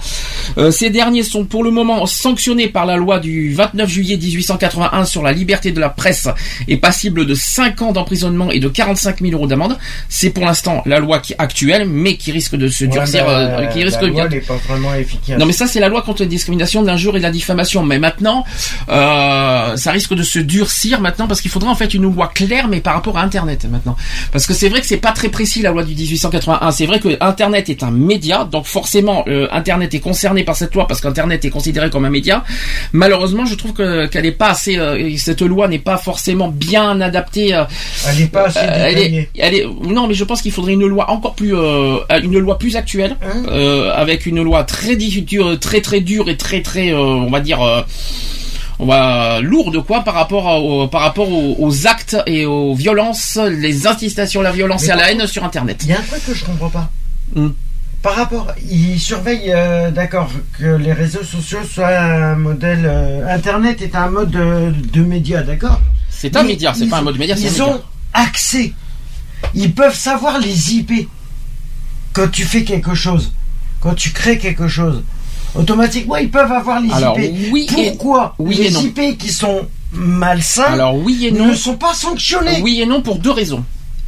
Ces 0.71 0.89
derniers 0.89 1.23
sont 1.23 1.45
pour 1.45 1.63
le 1.63 1.71
moment 1.71 2.05
sanctionnés 2.05 2.67
par 2.67 2.85
la 2.85 2.95
loi 2.97 3.19
du 3.19 3.53
29 3.53 3.89
juillet 3.89 4.17
1881 4.17 5.05
sur 5.05 5.21
la 5.23 5.31
liberté 5.31 5.71
de 5.71 5.79
la 5.79 5.89
presse 5.89 6.27
et 6.67 6.77
passible 6.77 7.25
de 7.25 7.33
5 7.35 7.81
ans 7.81 7.91
d'emprisonnement 7.91 8.51
et 8.51 8.59
de 8.59 8.67
45 8.67 9.21
000 9.21 9.33
euros 9.33 9.47
d'amende. 9.47 9.77
C'est 10.19 10.32
pour 10.32 10.45
l'instant 10.45 10.82
la 10.86 10.99
loi 10.99 11.19
qui 11.19 11.34
actuelle, 11.38 11.86
mais 11.88 12.17
qui 12.17 12.32
risque 12.34 12.55
de 12.58 12.67
se 12.67 12.84
durcir, 12.86 13.25
Ouais, 13.25 13.34
euh, 13.34 13.65
qui 13.67 13.84
risque 13.84 14.01
la 14.01 14.08
loi 14.10 14.27
n'est 14.27 14.41
pas 14.41 14.60
vraiment 14.67 14.93
efficace. 14.95 15.38
non 15.39 15.45
mais 15.45 15.53
ça 15.53 15.65
c'est 15.67 15.79
la 15.79 15.88
loi 15.88 16.01
contre 16.01 16.23
la 16.23 16.27
discrimination, 16.27 16.82
l'injure 16.84 17.15
et 17.15 17.21
la 17.21 17.32
diffamation. 17.32 17.84
Mais 17.84 17.99
maintenant, 17.99 18.43
euh, 18.89 19.75
ça 19.77 19.91
risque 19.91 20.13
de 20.13 20.23
se 20.23 20.39
durcir 20.39 20.99
maintenant 20.99 21.27
parce 21.27 21.39
qu'il 21.41 21.51
faudra 21.51 21.69
en 21.71 21.75
fait 21.75 21.93
une 21.93 22.03
loi 22.03 22.29
claire, 22.34 22.67
mais 22.67 22.82
par 22.82 22.95
rapport 22.95 23.17
à 23.17 23.21
Internet 23.21 23.65
maintenant. 23.71 23.95
Parce 24.34 24.45
que 24.45 24.53
c'est 24.53 24.67
vrai 24.69 24.82
que 24.82 24.88
c'est 24.88 24.97
pas 24.97 25.12
très 25.13 25.29
précis 25.29 25.62
la 25.62 25.71
loi 25.71 25.84
du 25.84 25.95
1881. 25.95 26.71
C'est 26.71 26.86
vrai 26.86 26.99
que 26.99 27.17
Internet 27.21 27.69
est 27.69 27.84
un 27.84 27.91
média, 27.91 28.43
donc 28.43 28.65
forcément 28.65 29.23
euh, 29.27 29.47
Internet 29.51 29.93
est 29.93 29.99
concerné 29.99 30.43
par 30.43 30.55
cette 30.55 30.73
loi 30.75 30.88
parce 30.88 30.99
qu'Internet 31.01 31.45
est 31.45 31.49
considéré 31.49 31.89
comme 31.89 32.05
un 32.05 32.10
média. 32.10 32.43
Malheureusement, 32.93 33.45
je 33.45 33.55
trouve 33.55 33.73
que 33.73 34.08
qu'elle 34.08 34.25
est 34.25 34.32
pas 34.32 34.49
assez, 34.49 34.77
euh, 34.77 35.15
cette 35.17 35.41
loi 35.41 35.67
n'est 35.67 35.79
pas 35.79 35.97
forcément 35.97 36.49
bien 36.49 36.99
adaptée. 37.01 37.53
euh, 37.53 37.63
Elle 38.10 38.17
n'est 38.19 38.25
pas 38.27 38.45
assez 38.47 38.60
euh, 38.60 38.88
elle 38.89 38.97
est, 38.99 39.29
elle 39.38 39.53
est, 39.55 39.65
non, 39.84 40.09
mais 40.10 40.13
je 40.15 40.24
pense 40.26 40.41
qu'il 40.41 40.52
faudrait 40.52 40.74
une 40.74 40.86
loi 40.88 41.10
encore 41.10 41.36
plus, 41.36 41.56
euh, 41.56 41.98
une 42.22 42.38
loi 42.39 42.58
plus 42.58 42.76
actuelle, 42.76 43.15
Hein 43.22 43.43
euh, 43.48 43.91
avec 43.95 44.26
une 44.26 44.41
loi 44.43 44.65
très 44.65 44.95
dure, 44.98 45.58
très 45.60 45.80
très 45.82 46.02
dure 46.02 46.28
et 46.30 46.36
très 46.36 46.62
très, 46.62 46.91
euh, 46.91 46.98
on 47.00 47.30
va 47.30 47.39
dire, 47.39 47.60
on 48.80 48.86
va 48.86 49.39
lourde 49.41 49.84
quoi 49.86 50.02
par 50.04 50.13
rapport 50.15 50.48
à- 50.48 50.60
au, 50.60 50.88
par 50.88 51.02
rapport 51.02 51.30
aux, 51.32 51.56
aux 51.60 51.88
actes 51.88 52.17
et 52.26 52.45
aux 52.45 52.74
violences, 52.76 53.38
les 53.50 53.88
incitations 53.88 54.41
à 54.41 54.43
la 54.43 54.52
violence 54.52 54.82
Mais 54.84 54.88
et 54.89 54.91
à 54.91 54.95
la 54.95 55.12
haine 55.12 55.28
sur 55.28 55.43
Internet. 55.43 55.82
Il 55.84 55.89
y 55.89 55.93
a 55.93 56.00
un 56.00 56.02
truc 56.04 56.26
que 56.26 56.34
je 56.34 56.45
comprends 56.45 56.69
pas. 56.69 56.89
Hmm. 57.36 57.50
Par 58.02 58.15
rapport, 58.15 58.48
ils 58.72 58.98
surveillent, 59.00 59.52
euh, 59.54 59.91
d'accord, 59.91 60.30
que 60.58 60.78
les 60.78 60.93
réseaux 60.93 61.24
sociaux 61.24 61.60
soient 61.69 61.89
un 62.00 62.36
modèle. 62.36 62.84
euh, 62.86 63.28
Internet 63.36 63.82
est 63.82 63.93
un 63.95 64.10
mode 64.10 64.32
de, 64.32 64.72
de 64.93 65.02
média, 65.02 65.41
d'accord 65.43 65.82
C'est 66.10 66.36
un 66.38 66.43
Mais 66.43 66.50
média, 66.54 66.74
c'est 66.74 66.86
ils- 66.86 66.89
pas 66.89 67.00
un 67.00 67.02
mode 67.02 67.17
média, 67.19 67.36
c'est 67.36 67.48
un 67.48 67.48
Ils 67.48 67.52
média. 67.60 67.67
ont 67.67 67.82
accès. 68.13 68.72
Ils 69.56 69.73
peuvent 69.73 69.95
savoir 69.95 70.39
les 70.39 70.73
IP. 70.75 71.10
Quand 72.13 72.28
tu 72.32 72.43
fais 72.43 72.63
quelque 72.63 72.93
chose, 72.95 73.32
quand 73.82 73.93
tu 73.95 74.12
crées 74.12 74.38
quelque 74.38 74.67
chose, 74.67 75.04
automatiquement 75.56 76.17
ils 76.17 76.30
peuvent 76.30 76.52
avoir 76.52 76.80
les 76.82 76.91
Alors, 76.91 77.19
IP. 77.19 77.52
oui 77.52 77.67
et- 77.78 77.91
Pourquoi 77.91 78.36
oui 78.39 78.56
les 78.56 78.65
et 78.67 78.71
non. 78.71 78.82
IP 78.82 79.17
qui 79.17 79.32
sont 79.32 79.67
malsains 79.91 80.63
Alors 80.63 80.95
oui 80.95 81.25
et 81.28 81.32
non, 81.32 81.47
ne 81.47 81.56
sont 81.56 81.78
pas 81.78 81.93
sanctionnés 81.93 82.62
oui 82.62 82.82
et 82.82 82.86
non 82.86 83.02
pour 83.02 83.19
deux 83.19 83.32
raisons. 83.32 83.63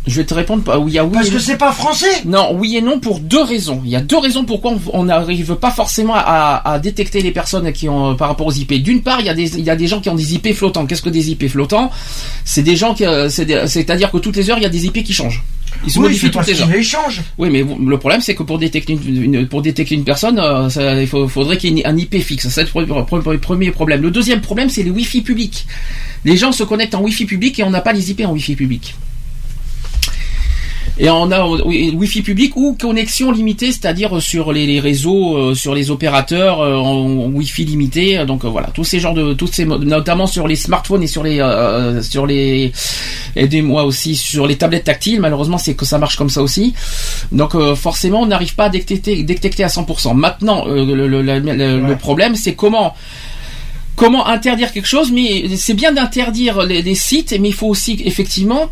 Je 0.07 0.15
vais 0.15 0.25
te 0.25 0.33
répondre 0.33 0.63
pas. 0.63 0.79
Oui, 0.79 0.91
il 0.91 0.95
y 0.95 0.97
a 0.99 1.05
oui 1.05 1.11
Parce 1.13 1.29
que 1.29 1.37
c'est 1.37 1.57
pas 1.57 1.71
français. 1.71 2.07
Non, 2.25 2.55
oui 2.55 2.75
et 2.75 2.81
non 2.81 2.99
pour 2.99 3.19
deux 3.19 3.43
raisons. 3.43 3.81
Il 3.85 3.91
y 3.91 3.95
a 3.95 4.01
deux 4.01 4.17
raisons 4.17 4.45
pourquoi 4.45 4.73
on- 4.93 5.03
n'arrive 5.03 5.53
pas 5.55 5.69
forcément 5.69 6.15
à, 6.15 6.59
à 6.65 6.79
détecter 6.79 7.21
les 7.21 7.29
personnes 7.31 7.71
qui 7.71 7.87
ont 7.87 8.11
euh, 8.11 8.13
par 8.15 8.27
rapport 8.29 8.47
aux 8.47 8.51
IP. 8.51 8.73
D'une 8.81 9.03
part, 9.03 9.19
il 9.19 9.27
y 9.27 9.29
a 9.29 9.35
des 9.35 9.57
il 9.59 9.63
y 9.63 9.69
a 9.69 9.75
des 9.75 9.85
gens 9.87 10.01
qui 10.01 10.09
ont 10.09 10.15
des 10.15 10.33
IP 10.33 10.53
flottants. 10.53 10.87
Qu'est-ce 10.87 11.03
que 11.03 11.09
des 11.09 11.29
IP 11.29 11.47
flottants? 11.47 11.91
C'est 12.45 12.63
des 12.63 12.75
gens 12.75 12.95
qui 12.95 13.05
euh, 13.05 13.29
c'est-à-dire 13.29 14.09
que 14.09 14.17
toutes 14.17 14.35
les 14.37 14.49
heures 14.49 14.57
il 14.57 14.63
y 14.63 14.65
a 14.65 14.69
des 14.69 14.87
IP 14.87 15.03
qui 15.03 15.13
changent. 15.13 15.43
Ils 15.85 15.91
se 15.91 15.99
Oui, 15.99 16.05
modifient 16.07 16.31
toutes 16.31 16.47
les 16.47 16.59
heures. 16.61 16.83
changent. 16.83 17.21
Oui, 17.37 17.49
mais 17.51 17.63
le 17.63 17.97
problème 17.99 18.21
c'est 18.21 18.33
que 18.33 18.41
pour 18.43 18.57
détecter 18.57 18.93
une, 18.93 19.23
une- 19.23 19.47
pour 19.47 19.61
détecter 19.61 19.93
une 19.93 20.03
personne, 20.03 20.39
euh, 20.39 20.67
ça- 20.69 20.99
il 20.99 21.07
faut- 21.07 21.27
faudrait 21.27 21.57
qu'il 21.57 21.77
y 21.77 21.81
ait 21.81 21.85
un 21.85 21.95
IP 21.95 22.19
fixe. 22.23 22.49
C'est 22.49 22.63
le 22.63 22.67
pre- 22.67 23.05
pre- 23.07 23.37
premier 23.37 23.69
problème. 23.69 24.01
Le 24.01 24.09
deuxième 24.09 24.41
problème 24.41 24.69
c'est 24.69 24.81
les 24.83 24.89
Wi-Fi 24.89 25.21
publics. 25.21 25.67
Les 26.25 26.37
gens 26.37 26.51
se 26.51 26.63
connectent 26.63 26.95
en 26.95 27.01
Wi-Fi 27.01 27.25
public 27.25 27.59
et 27.59 27.63
on 27.63 27.69
n'a 27.69 27.81
pas 27.81 27.93
les 27.93 28.09
IP 28.09 28.21
en 28.25 28.31
Wi-Fi 28.31 28.55
public. 28.55 28.95
Et 30.97 31.09
on 31.09 31.31
a 31.31 31.47
Wi-Fi 31.47 32.21
public 32.21 32.55
ou 32.57 32.75
connexion 32.79 33.31
limitée, 33.31 33.67
c'est-à-dire 33.71 34.21
sur 34.21 34.51
les, 34.51 34.67
les 34.67 34.79
réseaux, 34.79 35.35
euh, 35.37 35.55
sur 35.55 35.73
les 35.73 35.89
opérateurs 35.89 36.59
euh, 36.61 36.75
en, 36.75 37.07
Wi-Fi 37.31 37.63
limité. 37.65 38.23
Donc 38.25 38.43
euh, 38.45 38.49
voilà, 38.49 38.67
tous 38.73 38.83
ces 38.83 38.99
genres 38.99 39.13
de, 39.13 39.33
tous 39.33 39.47
ces, 39.47 39.65
modes, 39.65 39.83
notamment 39.85 40.27
sur 40.27 40.47
les 40.47 40.55
smartphones 40.55 41.01
et 41.01 41.07
sur 41.07 41.23
les, 41.23 41.39
euh, 41.39 42.01
sur 42.03 42.25
les, 42.27 42.71
aidez-moi 43.35 43.83
aussi 43.85 44.15
sur 44.15 44.45
les 44.45 44.57
tablettes 44.57 44.83
tactiles. 44.83 45.21
Malheureusement, 45.21 45.57
c'est 45.57 45.73
que 45.75 45.85
ça 45.85 45.97
marche 45.97 46.17
comme 46.17 46.29
ça 46.29 46.43
aussi. 46.43 46.73
Donc 47.31 47.55
forcément, 47.75 48.21
on 48.21 48.25
n'arrive 48.27 48.53
pas 48.55 48.65
à 48.65 48.69
détecter, 48.69 49.23
détecter 49.23 49.63
à 49.63 49.67
100%. 49.69 50.13
Maintenant, 50.13 50.65
le, 50.65 50.83
le- 50.85 51.07
le- 51.07 51.21
le- 51.21 51.39
le 51.39 51.81
Ouais. 51.83 51.95
problème, 51.95 52.35
c'est 52.35 52.53
comment 52.53 52.93
comment 53.95 54.25
interdire 54.27 54.71
quelque 54.71 54.87
chose, 54.87 55.11
mais 55.11 55.45
c'est 55.57 55.73
bien 55.73 55.91
d'interdire 55.91 56.63
les, 56.63 56.81
les 56.81 56.95
sites, 56.95 57.35
mais 57.39 57.49
il 57.49 57.53
faut 57.53 57.67
aussi 57.67 58.01
effectivement 58.05 58.69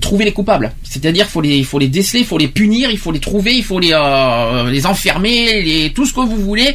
trouver 0.00 0.24
les 0.24 0.32
coupables. 0.32 0.72
C'est-à-dire 0.82 1.26
faut 1.26 1.40
les, 1.40 1.56
il 1.58 1.64
faut 1.64 1.78
les 1.78 1.88
déceler, 1.88 2.20
il 2.20 2.26
faut 2.26 2.38
les 2.38 2.48
punir, 2.48 2.90
il 2.90 2.98
faut 2.98 3.12
les 3.12 3.20
trouver, 3.20 3.54
il 3.54 3.62
faut 3.64 3.78
les, 3.78 3.92
euh, 3.92 4.70
les 4.70 4.86
enfermer, 4.86 5.62
les, 5.62 5.92
tout 5.92 6.06
ce 6.06 6.12
que 6.14 6.20
vous 6.20 6.36
voulez. 6.36 6.74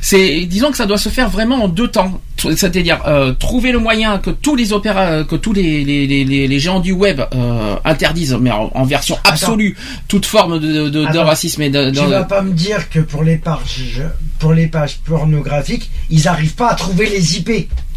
C'est, 0.00 0.40
disons 0.46 0.70
que 0.70 0.76
ça 0.76 0.86
doit 0.86 0.98
se 0.98 1.08
faire 1.08 1.28
vraiment 1.30 1.64
en 1.64 1.68
deux 1.68 1.88
temps. 1.88 2.20
C'est-à-dire 2.36 3.00
euh, 3.06 3.32
trouver 3.32 3.72
le 3.72 3.78
moyen 3.80 4.18
que 4.18 4.30
tous 4.30 4.54
les 4.54 4.72
opéras, 4.72 5.24
que 5.24 5.34
tous 5.34 5.52
les, 5.52 5.82
les, 5.84 6.06
les, 6.06 6.24
les- 6.24 6.46
les 6.46 6.58
géants 6.60 6.78
du 6.80 6.92
web 6.92 7.20
euh, 7.34 7.74
interdisent, 7.84 8.36
mais 8.40 8.50
en, 8.52 8.70
en 8.74 8.84
version 8.84 9.16
absolue, 9.24 9.76
toute 10.06 10.24
forme 10.26 10.60
de, 10.60 10.88
de, 10.88 11.18
racisme 11.18 11.62
et 11.62 11.70
de, 11.70 11.90
de- 11.90 11.98
Tu 11.98 12.06
vas 12.06 12.24
pas 12.24 12.42
me 12.42 12.52
dire 12.52 12.88
que 12.90 13.00
pour 13.00 13.24
les 13.24 13.36
pages, 13.38 13.90
pour 14.38 14.52
les 14.52 14.68
pages 14.68 14.98
pornographiques, 15.04 15.90
ils 16.10 16.28
arrivent 16.28 16.54
pas 16.54 16.68
à 16.70 16.74
trouver 16.76 17.08
les 17.08 17.38
IP. 17.38 17.50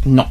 non, 0.07 0.25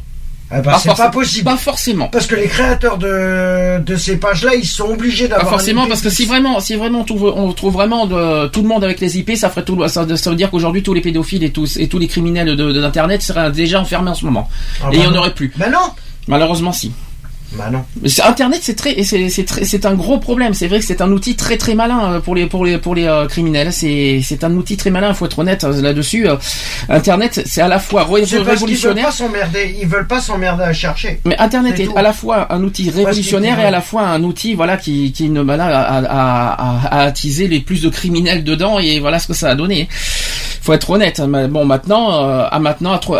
Ah 0.51 0.61
bah, 0.61 0.77
c'est 0.81 0.95
pas 0.95 1.09
possible. 1.09 1.45
Pas 1.45 1.57
forcément. 1.57 2.07
Parce 2.09 2.27
que 2.27 2.35
les 2.35 2.47
créateurs 2.47 2.97
de, 2.97 3.79
de 3.79 3.95
ces 3.95 4.17
pages-là, 4.17 4.55
ils 4.55 4.65
sont 4.65 4.85
obligés 4.85 5.27
Pas 5.27 5.37
d'avoir. 5.37 5.53
un 5.53 5.57
forcément, 5.57 5.87
parce 5.87 6.01
que 6.01 6.09
si 6.09 6.25
vraiment, 6.25 6.59
si 6.59 6.75
vraiment 6.75 7.01
on 7.01 7.03
trouve, 7.03 7.33
on 7.35 7.53
trouve 7.53 7.73
vraiment 7.73 8.05
de, 8.05 8.47
tout 8.47 8.61
le 8.61 8.67
monde 8.67 8.83
avec 8.83 8.99
les 8.99 9.17
IP, 9.17 9.35
ça 9.35 9.49
ferait 9.49 9.63
tout, 9.63 9.87
ça, 9.87 10.05
ça 10.17 10.29
veut 10.29 10.35
dire 10.35 10.51
qu'aujourd'hui 10.51 10.83
tous 10.83 10.93
les 10.93 11.01
pédophiles 11.01 11.43
et 11.43 11.51
tous 11.51 11.77
et 11.77 11.87
tous 11.87 11.99
les 11.99 12.07
criminels 12.07 12.55
de, 12.55 12.79
l'internet 12.79 13.21
seraient 13.21 13.51
déjà 13.51 13.79
enfermés 13.79 14.11
en 14.11 14.15
ce 14.15 14.25
moment. 14.25 14.49
Ah 14.83 14.89
et 14.91 14.95
il 14.95 14.99
bah 14.99 15.05
y 15.05 15.07
en 15.07 15.15
aurait 15.15 15.33
plus. 15.33 15.53
Bah 15.55 15.69
non 15.69 15.91
Malheureusement, 16.27 16.71
si. 16.71 16.91
Bah 17.53 17.69
non. 17.71 17.83
Internet, 18.25 18.59
c'est 18.63 18.75
très, 18.75 19.03
c'est, 19.03 19.85
un 19.85 19.93
gros 19.95 20.17
problème. 20.19 20.53
C'est 20.53 20.67
vrai 20.67 20.79
que 20.79 20.85
c'est 20.85 21.01
un 21.01 21.11
outil 21.11 21.35
très 21.35 21.57
très 21.57 21.75
malin 21.75 22.13
euh, 22.13 22.19
pour 22.19 22.33
les 22.33 22.45
pour 22.45 22.63
les 22.65 22.77
pour 22.77 22.95
les 22.95 23.05
euh, 23.05 23.27
criminels. 23.27 23.73
C'est 23.73 24.21
c'est 24.23 24.43
un 24.43 24.55
outil 24.55 24.77
très 24.77 24.89
malin. 24.89 25.09
Il 25.09 25.15
faut 25.15 25.25
être 25.25 25.39
honnête 25.39 25.63
euh, 25.65 25.81
là-dessus. 25.81 26.27
Internet, 26.89 27.41
c'est 27.45 27.61
à 27.61 27.67
la 27.67 27.79
fois 27.79 28.03
ré- 28.05 28.07
C'est 28.07 28.17
parce 28.17 28.27
qu'ils 28.27 28.37
veulent 28.37 28.47
révolutionnaire. 28.53 29.05
pas 29.05 29.11
s'emmerder. 29.11 29.75
Ils 29.81 29.87
veulent 29.87 30.07
pas 30.07 30.21
s'emmerder 30.21 30.63
à 30.63 30.73
chercher. 30.73 31.19
Mais 31.25 31.37
Internet 31.39 31.79
est 31.79 31.95
à 31.97 32.01
la 32.01 32.13
fois 32.13 32.53
un 32.53 32.63
outil 32.63 32.89
révolutionnaire 32.89 33.59
et 33.59 33.65
à 33.65 33.71
la 33.71 33.81
fois 33.81 34.03
un 34.03 34.23
outil 34.23 34.53
voilà 34.53 34.77
qui 34.77 35.11
qui 35.11 35.29
ne 35.29 35.41
voilà 35.41 35.65
à, 35.65 35.97
à, 35.97 36.07
à, 36.07 36.87
à 36.87 37.01
attiser 37.05 37.47
les 37.47 37.59
plus 37.59 37.81
de 37.81 37.89
criminels 37.89 38.43
dedans 38.43 38.79
et 38.79 38.99
voilà 38.99 39.19
ce 39.19 39.27
que 39.27 39.33
ça 39.33 39.49
a 39.49 39.55
donné. 39.55 39.87
Faut 40.61 40.73
être 40.73 40.89
honnête. 40.91 41.19
Mais 41.27 41.47
Bon 41.47 41.65
maintenant 41.65 42.23
euh, 42.23 42.45
à 42.49 42.59
maintenant 42.59 42.99
au, 43.09 43.13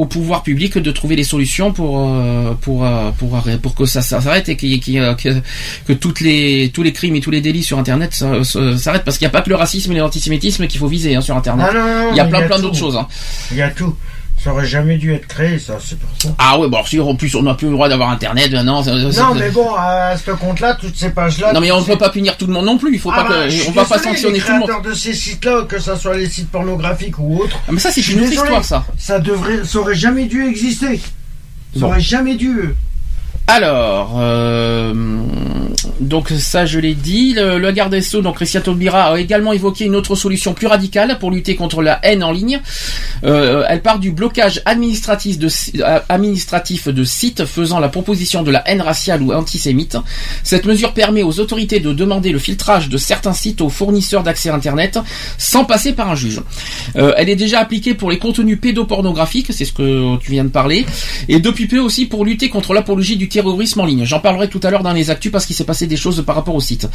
au 0.00 0.04
pouvoir 0.06 0.42
public 0.42 0.78
de 0.78 0.90
trouver 0.90 1.16
les 1.16 1.24
solutions 1.24 1.72
pour 1.72 2.00
euh, 2.08 2.54
pour 2.60 2.84
pour 3.18 3.36
arrêter- 3.36 3.58
pour 3.68 3.84
que 3.84 3.84
ça, 3.86 4.02
ça 4.02 4.20
s'arrête 4.20 4.48
et 4.48 4.56
y 4.66 4.74
y 4.74 4.80
que, 4.80 5.40
que 5.86 5.92
toutes 5.92 6.20
les 6.20 6.70
tous 6.72 6.82
les 6.82 6.92
crimes 6.92 7.16
et 7.16 7.20
tous 7.20 7.30
les 7.30 7.40
délits 7.40 7.62
sur 7.62 7.78
Internet 7.78 8.14
ça- 8.14 8.42
ça- 8.44 8.76
s'arrêtent 8.78 9.04
parce 9.04 9.18
qu'il 9.18 9.26
n'y 9.26 9.30
a 9.30 9.32
pas 9.32 9.42
que 9.42 9.50
le 9.50 9.56
racisme 9.56 9.92
et 9.92 9.96
l'antisémitisme 9.98 10.66
qu'il 10.66 10.80
faut 10.80 10.88
viser 10.88 11.14
hein, 11.16 11.20
sur 11.20 11.36
Internet. 11.36 11.66
Ah 11.70 11.74
non, 11.74 11.80
non, 11.80 12.02
non, 12.04 12.08
Il 12.12 12.16
y 12.16 12.20
a 12.20 12.24
plein 12.24 12.42
plein 12.42 12.58
d'autres 12.58 12.76
choses. 12.76 12.96
Hein. 12.96 13.06
Il 13.50 13.56
y 13.58 13.62
a 13.62 13.70
tout. 13.70 13.94
Ça 14.42 14.52
aurait 14.52 14.66
jamais 14.66 14.98
dû 14.98 15.12
être 15.12 15.26
créé, 15.26 15.58
ça, 15.58 15.78
c'est 15.84 15.98
pour 15.98 16.08
ça. 16.22 16.28
Ah 16.38 16.56
ouais 16.60 16.68
bon 16.68 16.78
si 16.86 17.00
en 17.00 17.16
plus 17.16 17.34
on 17.34 17.42
n'a 17.42 17.54
plus 17.54 17.66
le 17.66 17.72
droit 17.72 17.88
d'avoir 17.88 18.10
Internet 18.10 18.52
maintenant. 18.52 18.84
ça- 18.84 19.10
ça- 19.10 19.22
Non, 19.22 19.34
mais 19.34 19.50
bon, 19.50 19.74
à 19.76 20.14
ce 20.16 20.30
compte-là, 20.30 20.76
toutes 20.80 20.96
ces 20.96 21.10
pages-là. 21.10 21.52
Non 21.52 21.60
mais 21.60 21.72
on 21.72 21.80
ne 21.80 21.84
peut 21.84 21.98
pas 21.98 22.10
punir 22.10 22.36
tout 22.36 22.46
le 22.46 22.52
monde 22.52 22.66
non 22.66 22.78
plus. 22.78 22.92
Il 22.94 23.00
faut 23.00 23.10
Ah 23.12 23.24
pas 23.24 23.28
bah, 23.28 23.48
que, 23.48 23.68
on 23.68 23.72
va 23.72 23.84
pas 23.84 23.96
désolé, 23.96 24.14
sanctionner 24.14 24.34
les 24.38 24.44
tout 24.44 24.52
le 24.52 24.58
monde. 24.74 24.84
de 24.84 24.94
ces 24.94 25.12
sites-là, 25.12 25.64
que 25.68 25.80
ce 25.80 25.96
soit 25.96 26.16
les 26.16 26.28
sites 26.30 26.50
pornographiques 26.50 27.18
ou 27.18 27.38
autres. 27.42 27.58
Ah, 27.66 27.72
mais 27.72 27.80
ça 27.80 27.90
c'est 27.90 28.06
une 28.08 28.20
autre 28.20 28.32
histoire 28.32 28.64
ça. 28.64 28.84
Ça 28.96 29.18
devrait, 29.18 29.64
ça 29.64 29.78
aurait 29.80 29.96
jamais 29.96 30.26
dû 30.26 30.46
exister. 30.46 30.98
Ça 31.74 31.80
Bon. 31.80 31.86
aurait 31.88 32.00
jamais 32.00 32.36
dû. 32.36 32.74
Alors, 33.50 34.16
euh, 34.20 34.92
donc 36.00 36.28
ça 36.28 36.66
je 36.66 36.78
l'ai 36.78 36.94
dit, 36.94 37.32
le, 37.32 37.58
le 37.58 37.72
garde 37.72 37.92
des 37.92 38.02
Sceaux, 38.02 38.20
donc 38.20 38.36
Christian 38.36 38.60
Taubira, 38.60 39.14
a 39.14 39.18
également 39.18 39.54
évoqué 39.54 39.86
une 39.86 39.96
autre 39.96 40.14
solution 40.16 40.52
plus 40.52 40.66
radicale 40.66 41.18
pour 41.18 41.30
lutter 41.30 41.56
contre 41.56 41.80
la 41.80 41.98
haine 42.02 42.22
en 42.22 42.30
ligne. 42.30 42.60
Euh, 43.24 43.64
elle 43.68 43.82
part 43.82 43.98
du 43.98 44.10
blocage 44.10 44.62
administratif 44.64 45.38
de, 45.38 45.48
euh, 45.82 47.04
sites 47.04 47.44
faisant 47.44 47.80
la 47.80 47.88
proposition 47.88 48.42
de 48.42 48.50
la 48.50 48.68
haine 48.68 48.80
raciale 48.80 49.22
ou 49.22 49.32
antisémite. 49.32 49.96
Cette 50.42 50.66
mesure 50.66 50.92
permet 50.92 51.22
aux 51.22 51.40
autorités 51.40 51.80
de 51.80 51.92
demander 51.92 52.30
le 52.30 52.38
filtrage 52.38 52.88
de 52.88 52.96
certains 52.96 53.32
sites 53.32 53.60
aux 53.60 53.68
fournisseurs 53.68 54.22
d'accès 54.22 54.50
Internet 54.50 54.98
sans 55.36 55.64
passer 55.64 55.92
par 55.92 56.10
un 56.10 56.14
juge. 56.14 56.40
Euh, 56.96 57.12
elle 57.16 57.28
est 57.28 57.36
déjà 57.36 57.60
appliquée 57.60 57.94
pour 57.94 58.10
les 58.10 58.18
contenus 58.18 58.60
pédopornographiques, 58.60 59.52
c'est 59.52 59.64
ce 59.64 59.72
que 59.72 60.16
tu 60.18 60.32
viens 60.32 60.44
de 60.44 60.48
parler, 60.48 60.86
et 61.28 61.40
depuis 61.40 61.66
peu 61.66 61.78
aussi 61.78 62.06
pour 62.06 62.24
lutter 62.24 62.48
contre 62.48 62.72
l'apologie 62.72 63.16
du 63.16 63.28
terrorisme 63.28 63.80
en 63.80 63.86
ligne. 63.86 64.04
J'en 64.04 64.20
parlerai 64.20 64.48
tout 64.48 64.60
à 64.62 64.70
l'heure 64.70 64.82
dans 64.82 64.92
les 64.92 65.10
actus 65.10 65.30
parce 65.32 65.46
qu'il 65.46 65.56
s'est 65.56 65.64
passé 65.64 65.86
des 65.86 65.96
choses 65.96 66.22
par 66.24 66.34
rapport 66.34 66.54
au 66.54 66.60
site. 66.60 66.88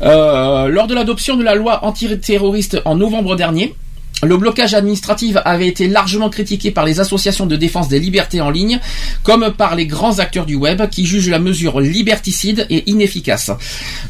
Lors 0.00 0.86
de 0.86 0.94
l'adoption 0.94 1.36
de 1.36 1.44
la 1.44 1.54
loi 1.54 1.84
antiterroriste 1.84 2.80
en 2.84 2.96
novembre 2.96 3.36
dernier, 3.36 3.74
le 4.22 4.36
blocage 4.36 4.74
administratif 4.74 5.36
avait 5.44 5.68
été 5.68 5.86
largement 5.86 6.28
critiqué 6.28 6.70
par 6.70 6.84
les 6.84 6.98
associations 6.98 7.46
de 7.46 7.54
défense 7.56 7.88
des 7.88 8.00
libertés 8.00 8.40
en 8.40 8.50
ligne, 8.50 8.80
comme 9.22 9.52
par 9.56 9.76
les 9.76 9.86
grands 9.86 10.18
acteurs 10.18 10.44
du 10.46 10.56
web 10.56 10.82
qui 10.90 11.06
jugent 11.06 11.28
la 11.30 11.38
mesure 11.38 11.80
liberticide 11.80 12.66
et 12.68 12.90
inefficace. 12.90 13.50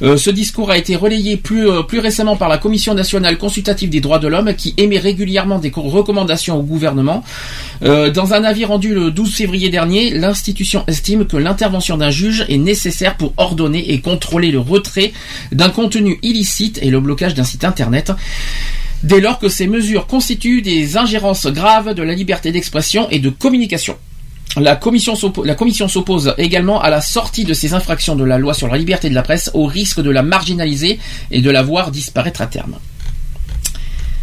Euh, 0.03 0.16
ce 0.16 0.31
discours 0.31 0.71
a 0.71 0.79
été 0.79 0.97
relayé 0.97 1.37
plus, 1.37 1.68
euh, 1.68 1.83
plus 1.83 1.99
récemment 1.99 2.37
par 2.37 2.49
la 2.49 2.57
Commission 2.59 2.94
nationale 2.94 3.37
consultative 3.38 3.90
des 3.90 4.01
droits 4.01 4.18
de 4.18 4.29
l'homme 4.29 4.55
qui 4.55 4.73
émet 4.79 4.99
régulièrement 4.99 5.59
des 5.59 5.71
co- 5.71 5.83
recommandations 5.83 6.59
au 6.59 6.62
gouvernement. 6.62 7.23
Euh, 7.83 8.11
dans 8.11 8.33
un 8.33 8.44
avis 8.44 8.64
rendu 8.64 8.94
le 8.94 9.11
12 9.11 9.35
février 9.35 9.68
dernier, 9.68 10.11
l'institution 10.11 10.85
estime 10.87 11.27
que 11.27 11.37
l'intervention 11.37 11.99
d'un 11.99 12.11
juge 12.11 12.47
est 12.49 12.57
nécessaire 12.57 13.16
pour 13.16 13.35
ordonner 13.37 13.92
et 13.92 14.01
contrôler 14.01 14.51
le 14.51 14.59
retrait 14.61 15.12
d'un 15.53 15.68
contenu 15.71 16.18
illicite 16.23 16.79
et 16.83 16.90
le 16.90 17.01
blocage 17.01 17.35
d'un 17.35 17.44
site 17.44 17.64
internet 17.64 18.12
dès 19.03 19.21
lors 19.21 19.39
que 19.39 19.49
ces 19.49 19.67
mesures 19.67 20.07
constituent 20.07 20.63
des 20.63 20.97
ingérences 20.97 21.47
graves 21.47 21.95
de 21.95 22.03
la 22.03 22.15
liberté 22.15 22.53
d'expression 22.53 23.09
et 23.11 23.19
de 23.19 23.31
communication. 23.31 23.97
La 24.57 24.77
commission 24.77 25.15
s'oppose 25.15 26.35
également 26.39 26.81
à 26.81 26.91
la 26.91 27.01
sortie 27.01 27.45
de 27.45 27.55
ces 27.55 27.75
infractions 27.75 28.17
de 28.17 28.25
la 28.25 28.39
loi 28.39 28.55
sur 28.55 28.69
la 28.69 28.79
liberté 28.79 29.09
de 29.09 29.15
la 29.15 29.23
presse 29.23 29.51
au 29.55 29.67
risque 29.67 30.01
de 30.01 30.11
la 30.11 30.23
marginaliser 30.23 30.99
et 31.31 31.41
de 31.41 31.51
la 31.51 31.63
voir 31.63 31.91
disparaître 31.91 32.41
à 32.41 32.47
terme. 32.47 32.77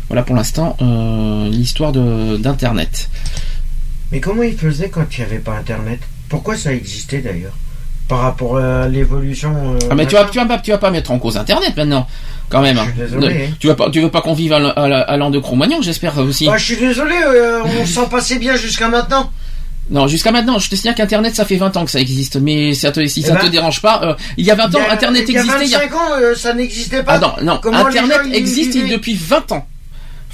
Voilà 0.08 0.24
pour 0.24 0.36
l'instant 0.36 0.76
euh, 0.82 1.50
l'histoire 1.50 1.92
d'Internet. 1.92 3.10
Mais 4.12 4.20
comment 4.20 4.44
ils 4.44 4.58
faisaient 4.58 4.90
quand 4.90 5.06
il 5.18 5.22
n'y 5.22 5.26
avait 5.26 5.40
pas 5.40 5.58
Internet? 5.58 6.00
Pourquoi 6.30 6.58
ça 6.58 6.74
existait 6.74 7.22
d'ailleurs? 7.22 7.56
Par 8.08 8.20
rapport 8.20 8.58
à 8.58 8.88
l'évolution. 8.88 9.52
euh, 9.76 9.80
Ah 9.90 9.96
mais 9.96 10.06
tu 10.06 10.14
vas, 10.16 10.26
tu 10.26 10.38
vas 10.38 10.46
pas, 10.46 10.60
tu 10.60 10.72
vas 10.72 10.78
pas 10.78 10.92
mettre 10.92 11.10
en 11.12 11.18
cause 11.18 11.38
Internet 11.38 11.76
maintenant, 11.76 12.08
quand 12.50 12.62
même. 12.62 12.78
Je 12.78 12.82
suis 12.82 12.90
hein. 12.92 12.94
désolé, 12.98 13.46
hein. 13.50 13.56
Tu 13.60 13.68
veux 13.68 13.76
pas, 13.76 13.90
tu 13.90 14.00
veux 14.02 14.12
pas 14.12 14.22
qu'on 14.22 14.34
vive 14.34 14.54
à, 14.54 15.18
l'an 15.18 15.30
de 15.32 15.40
Cro-Magnon, 15.40 15.82
j'espère 15.82 16.16
aussi. 16.20 16.46
Bah, 16.46 16.58
je 16.58 16.66
suis 16.66 16.78
désolé, 16.78 17.16
euh, 17.24 17.62
on 17.82 17.86
s'en 17.86 18.06
passait 18.08 18.38
bien 18.38 18.56
jusqu'à 18.56 18.90
maintenant. 18.90 19.32
Non, 19.90 20.08
jusqu'à 20.08 20.32
maintenant, 20.32 20.58
je 20.58 20.68
te 20.70 20.76
signale 20.76 20.96
qu'Internet, 20.96 21.36
ça 21.36 21.46
fait 21.46 21.58
20 21.58 21.78
ans 21.78 21.86
que 21.86 21.92
ça 21.92 22.00
existe. 22.00 22.38
Mais 22.38 22.74
ça 22.74 22.92
te- 22.92 23.06
si 23.06 23.20
Eh 23.20 23.28
ça 23.28 23.34
ben, 23.36 23.42
te 23.42 23.48
dérange 23.48 23.82
pas, 23.82 24.02
euh, 24.04 24.14
il 24.38 24.44
y 24.46 24.50
a 24.50 24.56
20 24.56 24.74
ans, 24.76 24.80
Internet 24.90 25.26
il 25.28 25.34
y 25.36 25.38
a 25.38 25.42
existait. 25.42 25.66
il 25.66 25.72
y 25.72 25.76
a- 25.76 25.80
25 25.80 25.96
ans, 25.96 26.12
euh, 26.20 26.36
ça 26.36 26.54
n'existait 26.56 27.04
pas. 27.04 27.14
Ah 27.14 27.20
non, 27.20 27.34
non, 27.44 27.60
Comment 27.62 27.86
Internet 27.86 28.22
gens, 28.26 28.32
existe 28.32 28.78
depuis 28.88 29.14
20 29.16 29.52
ans. 29.52 29.68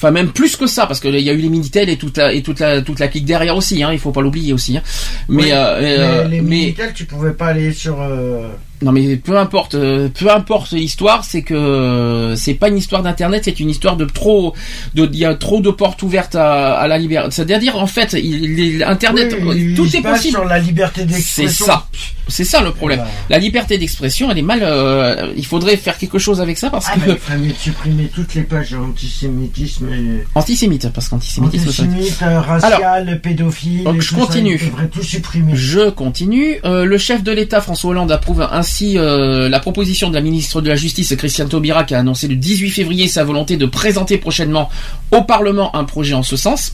Enfin, 0.02 0.10
même 0.10 0.32
plus 0.32 0.56
que 0.58 0.66
ça, 0.66 0.88
parce 0.88 1.00
qu'il 1.00 1.14
y 1.20 1.30
a 1.30 1.34
eu 1.34 1.38
les 1.38 1.50
Minitel 1.50 1.88
et 1.88 1.96
toute 1.96 2.18
la, 2.18 2.34
et 2.34 2.42
toute 2.42 2.60
la, 2.60 2.82
toute 2.82 2.98
la 3.00 3.08
clique 3.08 3.24
derrière 3.26 3.56
aussi, 3.56 3.84
hein, 3.84 3.92
il 3.94 4.00
faut 4.00 4.12
pas 4.12 4.22
l'oublier 4.22 4.52
aussi. 4.52 4.76
Hein. 4.76 4.82
Mais, 5.30 5.44
Oui, 5.44 5.52
euh, 5.52 5.76
euh, 5.80 6.28
les, 6.28 6.42
mais, 6.42 6.50
Minitel, 6.50 6.92
tu 6.96 7.06
pouvais 7.06 7.34
pas 7.34 7.50
aller 7.50 7.72
sur. 7.72 8.02
euh, 8.02 8.48
non, 8.82 8.92
mais 8.92 9.16
peu 9.18 9.38
importe, 9.38 9.76
euh, 9.76 10.10
peu 10.10 10.32
importe 10.32 10.72
l'histoire, 10.72 11.24
c'est 11.24 11.42
que 11.44 11.54
euh, 11.54 12.36
c'est 12.36 12.54
pas 12.56 12.70
une 12.70 12.78
histoire 12.78 13.04
d'internet, 13.04 13.44
c'est 13.46 13.60
une 13.60 13.70
histoire 13.70 13.96
de 13.96 14.06
trop, 14.06 14.56
de, 14.96 15.08
il 15.12 15.20
y 15.20 15.26
a 15.26 15.36
trop 15.36 15.62
de 15.62 15.70
portes 15.70 16.02
ouvertes 16.02 16.36
à, 16.36 16.74
à 16.74 16.88
la 16.88 16.98
liberté. 16.98 17.30
C'est-à-dire, 17.32 17.76
en 17.78 17.88
fait, 17.88 18.14
il, 18.14 18.60
il- 18.60 18.84
Internet, 18.84 19.36
oui, 19.42 19.74
tout 19.76 19.86
il 19.86 19.96
est 19.98 20.02
possible. 20.02 20.34
sur 20.36 20.46
la 20.46 20.58
liberté 20.60 21.02
C'est 21.02 21.08
d'expression. 21.08 21.66
ça, 21.66 21.88
c'est 22.28 22.44
ça 22.44 22.62
le 22.62 22.72
problème. 22.72 23.00
Bah. 23.00 23.08
La 23.30 23.38
liberté 23.38 23.78
d'expression, 23.78 24.32
elle 24.32 24.38
est 24.40 24.42
mal. 24.42 24.62
euh, 24.64 25.32
il 25.38 25.46
faudrait 25.46 25.78
faire 25.78 25.98
quelque 25.98 26.18
chose 26.18 26.42
avec 26.42 26.58
ça 26.58 26.70
parce 26.72 26.88
Ah, 26.90 26.96
que 26.96 27.12
bah, 27.12 27.16
il 27.42 27.50
de 27.50 27.54
supprimer 27.54 28.10
toutes 28.14 28.34
les 28.34 28.44
pages 28.44 28.74
antisémitisme 28.74 29.88
et 29.94 30.24
antisémite, 30.36 30.90
parce 30.90 31.10
qu'antisémitisme. 31.10 31.72
ça- 31.72 31.84
antisémite, 31.84 32.18
racial, 32.22 33.20
pédophile. 33.22 33.84
donc, 33.84 34.02
je 34.02 34.10
ça, 34.10 34.16
continue. 34.16 34.60
supprimer. 35.04 35.52
Je 35.56 35.90
continue. 35.90 36.58
Euh, 36.66 36.86
le 36.86 36.98
chef 36.98 37.24
de 37.24 37.32
l'État, 37.32 37.62
François 37.62 37.92
Hollande, 37.92 38.12
approuve 38.12 38.42
ainsi 38.52 38.71
euh, 38.96 39.50
la 39.50 39.60
proposition 39.60 40.10
de 40.10 40.16
la 40.16 40.22
ministre 40.22 40.62
de 40.62 40.70
la 40.70 40.76
Justice, 40.76 41.16
Christiane 41.16 41.50
Taubira, 41.50 41.84
qui 41.84 41.94
a 41.94 42.00
annoncé 42.00 42.28
le 42.28 42.36
18 42.36 42.72
février 42.72 43.08
sa 43.08 43.24
volonté 43.24 43.58
de 43.58 43.66
présenter 43.66 44.18
prochainement 44.18 44.70
au 45.12 45.24
Parlement 45.24 45.76
un 45.76 45.84
projet 45.84 46.14
en 46.14 46.24
ce 46.24 46.36
sens. 46.36 46.74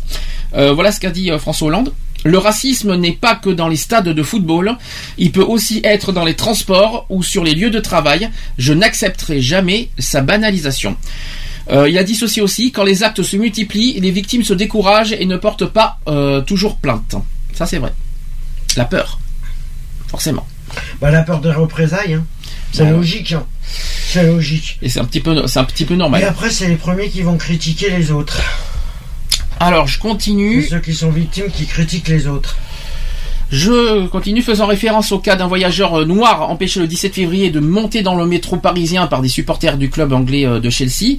Euh, 0.55 0.73
voilà 0.73 0.91
ce 0.91 0.99
qu'a 0.99 1.11
dit 1.11 1.31
euh, 1.31 1.39
François 1.39 1.67
Hollande. 1.67 1.93
Le 2.23 2.37
racisme 2.37 2.95
n'est 2.95 3.13
pas 3.13 3.35
que 3.35 3.49
dans 3.49 3.67
les 3.67 3.75
stades 3.75 4.09
de 4.09 4.23
football, 4.23 4.75
il 5.17 5.31
peut 5.31 5.43
aussi 5.43 5.81
être 5.83 6.11
dans 6.11 6.25
les 6.25 6.35
transports 6.35 7.05
ou 7.09 7.23
sur 7.23 7.43
les 7.43 7.53
lieux 7.53 7.69
de 7.69 7.79
travail. 7.79 8.29
Je 8.57 8.73
n'accepterai 8.73 9.39
jamais 9.39 9.89
sa 9.99 10.21
banalisation. 10.21 10.97
Il 11.69 11.97
a 11.97 12.03
dit 12.03 12.15
ceci 12.15 12.41
aussi, 12.41 12.71
quand 12.71 12.83
les 12.83 13.03
actes 13.03 13.21
se 13.23 13.37
multiplient, 13.37 13.99
les 13.99 14.11
victimes 14.11 14.43
se 14.43 14.53
découragent 14.53 15.13
et 15.13 15.25
ne 15.25 15.37
portent 15.37 15.67
pas 15.67 15.99
toujours 16.47 16.77
plainte. 16.77 17.15
Ça 17.53 17.65
c'est 17.65 17.77
vrai. 17.77 17.93
La 18.75 18.85
peur. 18.85 19.19
Forcément. 20.07 20.47
Bah, 21.01 21.11
la 21.11 21.21
peur 21.23 21.39
des 21.41 21.51
représailles, 21.51 22.13
hein. 22.15 22.25
c'est 22.71 22.83
Ouais, 22.83 22.89
ouais. 22.91 22.97
logique. 22.97 23.31
hein. 23.33 23.45
C'est 24.09 24.25
logique. 24.25 24.77
Et 24.81 24.89
c'est 24.89 24.99
un 24.99 25.05
petit 25.05 25.19
peu, 25.19 25.45
c'est 25.47 25.59
un 25.59 25.65
petit 25.65 25.85
peu 25.85 25.93
Et 25.93 25.97
normal. 25.97 26.23
après, 26.23 26.49
c'est 26.49 26.67
les 26.67 26.75
premiers 26.75 27.09
qui 27.09 27.21
vont 27.21 27.37
critiquer 27.37 27.89
les 27.89 28.11
autres. 28.11 28.41
Alors 29.59 29.87
je 29.87 29.99
continue. 29.99 30.63
ceux 30.63 30.79
qui 30.79 30.93
sont 30.93 31.09
victimes 31.09 31.49
qui 31.51 31.65
critiquent 31.65 32.07
les 32.07 32.27
autres. 32.27 32.55
Je 33.51 34.07
continue 34.07 34.41
faisant 34.41 34.65
référence 34.65 35.13
au 35.13 35.19
cas 35.19 35.37
d'un 35.37 35.47
voyageur 35.47 35.99
euh, 35.99 36.05
noir 36.05 36.49
empêché 36.49 36.81
le 36.81 36.87
17 36.87 37.13
février 37.13 37.49
de 37.49 37.61
monter 37.61 38.01
dans 38.01 38.15
le 38.15 38.25
métro 38.25 38.57
parisien 38.57 39.07
par 39.07 39.21
des 39.21 39.29
supporters 39.29 39.77
du 39.77 39.89
club 39.89 40.11
anglais 40.11 40.45
euh, 40.45 40.59
de 40.59 40.69
Chelsea. 40.69 41.15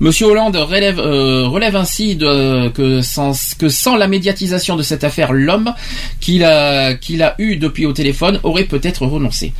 Monsieur 0.00 0.26
Hollande 0.26 0.56
relève, 0.56 0.98
euh, 0.98 1.50
ainsi 1.74 2.16
que, 2.16 3.02
sans, 3.02 3.96
la 3.96 4.08
médiatisation 4.08 4.76
de 4.76 4.82
cette 4.82 5.04
affaire, 5.04 5.34
l'homme 5.34 5.74
qu'il 6.20 6.44
a, 6.44 6.96
eu 7.38 7.56
depuis 7.56 7.84
au 7.84 7.92
téléphone 7.92 8.40
aurait 8.42 8.64
peut-être 8.64 9.04
renoncé. 9.06 9.52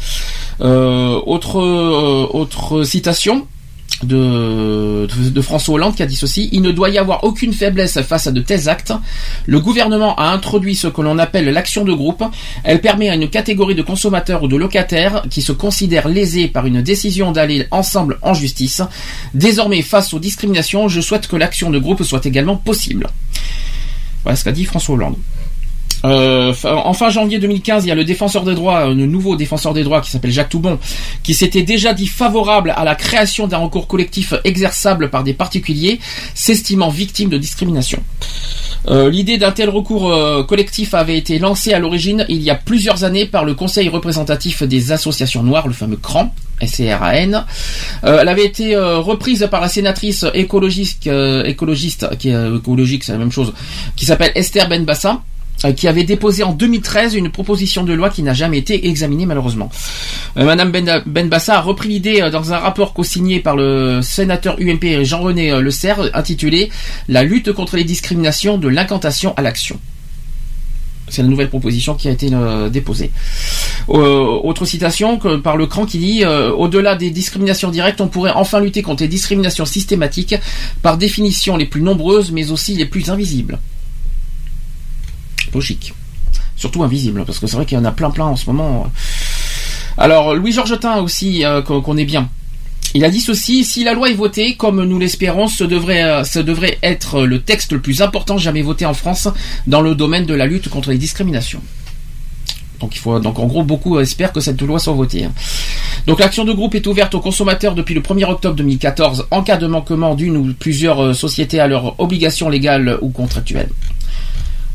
Autre 0.60 2.32
citation. 2.84 3.46
De, 4.02 5.08
François 5.40 5.76
Hollande 5.76 5.94
qui 5.94 6.02
a 6.02 6.06
dit 6.06 6.16
ceci 6.16 6.50
il 6.52 6.60
ne 6.60 6.70
doit 6.70 6.90
y 6.90 6.98
avoir 6.98 7.24
aucune 7.24 7.54
faiblesse 7.54 7.98
face 8.02 8.26
à 8.26 8.30
de 8.30 8.42
tels 8.42 8.68
actes 8.68 8.92
le 9.46 9.58
gouvernement 9.58 10.14
a 10.16 10.32
introduit 10.32 10.74
ce 10.74 10.86
que 10.88 11.00
l'on 11.00 11.18
appelle 11.18 11.46
l'action 11.46 11.84
de 11.84 11.92
groupe. 11.92 12.24
Elle 12.64 12.80
permet 12.80 13.08
à 13.08 13.14
une 13.14 13.28
catégorie 13.28 13.74
de 13.74 13.82
consommateurs 13.82 14.42
ou 14.42 14.48
de 14.48 14.56
locataires 14.56 15.22
qui 15.30 15.42
se 15.42 15.52
considèrent 15.52 16.08
lésés 16.08 16.48
par 16.48 16.66
une 16.66 16.82
décision 16.82 17.32
d'aller 17.32 17.66
ensemble 17.70 18.18
en 18.22 18.34
justice. 18.34 18.82
Désormais, 19.34 19.82
face 19.82 20.12
aux 20.14 20.18
discriminations, 20.18 20.88
je 20.88 21.00
souhaite 21.00 21.28
que 21.28 21.36
l'action 21.36 21.70
de 21.70 21.78
groupe 21.78 22.02
soit 22.02 22.26
également 22.26 22.56
possible. 22.56 23.08
Voilà 24.22 24.36
ce 24.36 24.44
qu'a 24.44 24.52
dit 24.52 24.64
François 24.64 24.96
Hollande. 24.96 25.16
Euh, 26.04 26.52
en 26.64 26.92
fin 26.92 27.10
janvier 27.10 27.38
2015, 27.38 27.84
il 27.84 27.88
y 27.88 27.90
a 27.90 27.94
le 27.94 28.04
défenseur 28.04 28.44
des 28.44 28.54
droits, 28.54 28.86
le 28.88 29.06
nouveau 29.06 29.36
défenseur 29.36 29.74
des 29.74 29.82
droits 29.82 30.00
qui 30.00 30.10
s'appelle 30.10 30.30
Jacques 30.30 30.50
Toubon, 30.50 30.78
qui 31.22 31.34
s'était 31.34 31.62
déjà 31.62 31.94
dit 31.94 32.06
favorable 32.06 32.72
à 32.76 32.84
la 32.84 32.94
création 32.94 33.46
d'un 33.46 33.58
recours 33.58 33.86
collectif 33.86 34.34
exerçable 34.44 35.10
par 35.10 35.24
des 35.24 35.34
particuliers 35.34 35.98
s'estimant 36.34 36.90
victimes 36.90 37.30
de 37.30 37.38
discrimination. 37.38 38.02
Euh, 38.88 39.10
L'idée 39.10 39.38
d'un 39.38 39.52
tel 39.52 39.68
recours 39.68 40.12
euh, 40.12 40.44
collectif 40.44 40.94
avait 40.94 41.18
été 41.18 41.38
lancée 41.38 41.72
à 41.72 41.78
l'origine 41.78 42.24
il 42.28 42.42
y 42.42 42.50
a 42.50 42.54
plusieurs 42.54 43.02
années 43.02 43.26
par 43.26 43.44
le 43.44 43.54
Conseil 43.54 43.88
représentatif 43.88 44.62
des 44.62 44.92
associations 44.92 45.42
noires, 45.42 45.66
le 45.66 45.74
fameux 45.74 45.96
CRAN. 45.96 46.32
Euh, 46.62 48.18
elle 48.20 48.28
avait 48.28 48.44
été 48.44 48.74
euh, 48.74 48.98
reprise 48.98 49.46
par 49.50 49.60
la 49.60 49.68
sénatrice 49.68 50.24
écologiste, 50.34 51.06
euh, 51.06 51.44
écologiste 51.44 52.16
qui 52.18 52.30
est 52.30 52.34
euh, 52.34 52.58
écologique, 52.58 53.04
c'est 53.04 53.12
la 53.12 53.18
même 53.18 53.32
chose, 53.32 53.52
qui 53.94 54.06
s'appelle 54.06 54.32
Esther 54.34 54.68
Benbassa 54.68 55.10
euh, 55.10 55.35
qui 55.76 55.88
avait 55.88 56.04
déposé 56.04 56.42
en 56.42 56.52
2013 56.52 57.14
une 57.14 57.30
proposition 57.30 57.82
de 57.82 57.92
loi 57.92 58.10
qui 58.10 58.22
n'a 58.22 58.34
jamais 58.34 58.58
été 58.58 58.88
examinée 58.88 59.26
malheureusement. 59.26 59.70
Euh, 60.36 60.44
Madame 60.44 60.70
Ben, 60.70 61.02
Benbassa 61.06 61.58
a 61.58 61.60
repris 61.60 61.88
l'idée 61.88 62.20
euh, 62.20 62.30
dans 62.30 62.52
un 62.52 62.58
rapport 62.58 62.92
co-signé 62.92 63.40
par 63.40 63.56
le 63.56 64.00
sénateur 64.02 64.56
UMP 64.60 65.04
Jean-René 65.04 65.52
euh, 65.52 65.60
Le 65.60 65.70
Serre 65.70 66.10
intitulé 66.14 66.70
La 67.08 67.22
lutte 67.22 67.52
contre 67.52 67.76
les 67.76 67.84
discriminations 67.84 68.58
de 68.58 68.68
l'incantation 68.68 69.34
à 69.36 69.42
l'action. 69.42 69.80
C'est 71.08 71.22
la 71.22 71.28
nouvelle 71.28 71.48
proposition 71.48 71.94
qui 71.94 72.08
a 72.08 72.10
été 72.10 72.28
euh, 72.32 72.68
déposée. 72.68 73.10
Euh, 73.88 74.40
autre 74.42 74.64
citation 74.64 75.18
que, 75.18 75.36
par 75.36 75.56
le 75.56 75.66
CRAN 75.66 75.86
qui 75.86 75.98
dit 75.98 76.24
euh, 76.24 76.50
Au-delà 76.50 76.96
des 76.96 77.10
discriminations 77.10 77.70
directes, 77.70 78.00
on 78.00 78.08
pourrait 78.08 78.32
enfin 78.34 78.60
lutter 78.60 78.82
contre 78.82 79.02
les 79.02 79.08
discriminations 79.08 79.66
systématiques, 79.66 80.34
par 80.82 80.98
définition 80.98 81.56
les 81.56 81.66
plus 81.66 81.82
nombreuses, 81.82 82.32
mais 82.32 82.50
aussi 82.50 82.74
les 82.74 82.86
plus 82.86 83.10
invisibles. 83.10 83.58
Surtout 86.56 86.82
invisible, 86.82 87.24
parce 87.26 87.38
que 87.38 87.46
c'est 87.46 87.56
vrai 87.56 87.66
qu'il 87.66 87.76
y 87.76 87.80
en 87.80 87.84
a 87.84 87.92
plein 87.92 88.10
plein 88.10 88.24
en 88.24 88.36
ce 88.36 88.46
moment. 88.46 88.90
Alors 89.98 90.34
Louis 90.34 90.52
Georgetin 90.52 91.00
aussi 91.00 91.44
euh, 91.44 91.62
qu'on 91.62 91.96
est 91.96 92.04
bien. 92.04 92.28
Il 92.94 93.04
a 93.04 93.10
dit 93.10 93.20
ceci 93.20 93.64
si 93.64 93.84
la 93.84 93.92
loi 93.92 94.08
est 94.10 94.14
votée 94.14 94.54
comme 94.54 94.82
nous 94.84 94.98
l'espérons, 94.98 95.48
ce 95.48 95.64
devrait 95.64 96.02
euh, 96.02 96.24
ce 96.24 96.38
devrait 96.38 96.78
être 96.82 97.22
le 97.26 97.40
texte 97.42 97.72
le 97.72 97.80
plus 97.80 98.00
important 98.00 98.38
jamais 98.38 98.62
voté 98.62 98.86
en 98.86 98.94
France 98.94 99.28
dans 99.66 99.82
le 99.82 99.94
domaine 99.94 100.24
de 100.24 100.34
la 100.34 100.46
lutte 100.46 100.68
contre 100.68 100.90
les 100.90 100.98
discriminations. 100.98 101.60
Donc 102.80 102.94
il 102.94 102.98
faut 102.98 103.18
donc 103.20 103.38
en 103.38 103.46
gros 103.46 103.64
beaucoup 103.64 103.98
espèrent 104.00 104.32
que 104.32 104.40
cette 104.40 104.60
loi 104.62 104.78
soit 104.78 104.92
votée. 104.94 105.24
hein. 105.24 105.32
Donc 106.06 106.20
l'action 106.20 106.44
de 106.44 106.52
groupe 106.52 106.74
est 106.74 106.86
ouverte 106.86 107.14
aux 107.14 107.20
consommateurs 107.20 107.74
depuis 107.74 107.94
le 107.94 108.00
1er 108.00 108.30
octobre 108.30 108.54
2014 108.54 109.26
en 109.30 109.42
cas 109.42 109.56
de 109.56 109.66
manquement 109.66 110.14
d'une 110.14 110.36
ou 110.36 110.54
plusieurs 110.54 111.02
euh, 111.02 111.12
sociétés 111.14 111.58
à 111.60 111.66
leurs 111.66 111.98
obligations 112.00 112.48
légales 112.48 112.98
ou 113.02 113.08
contractuelles. 113.10 113.70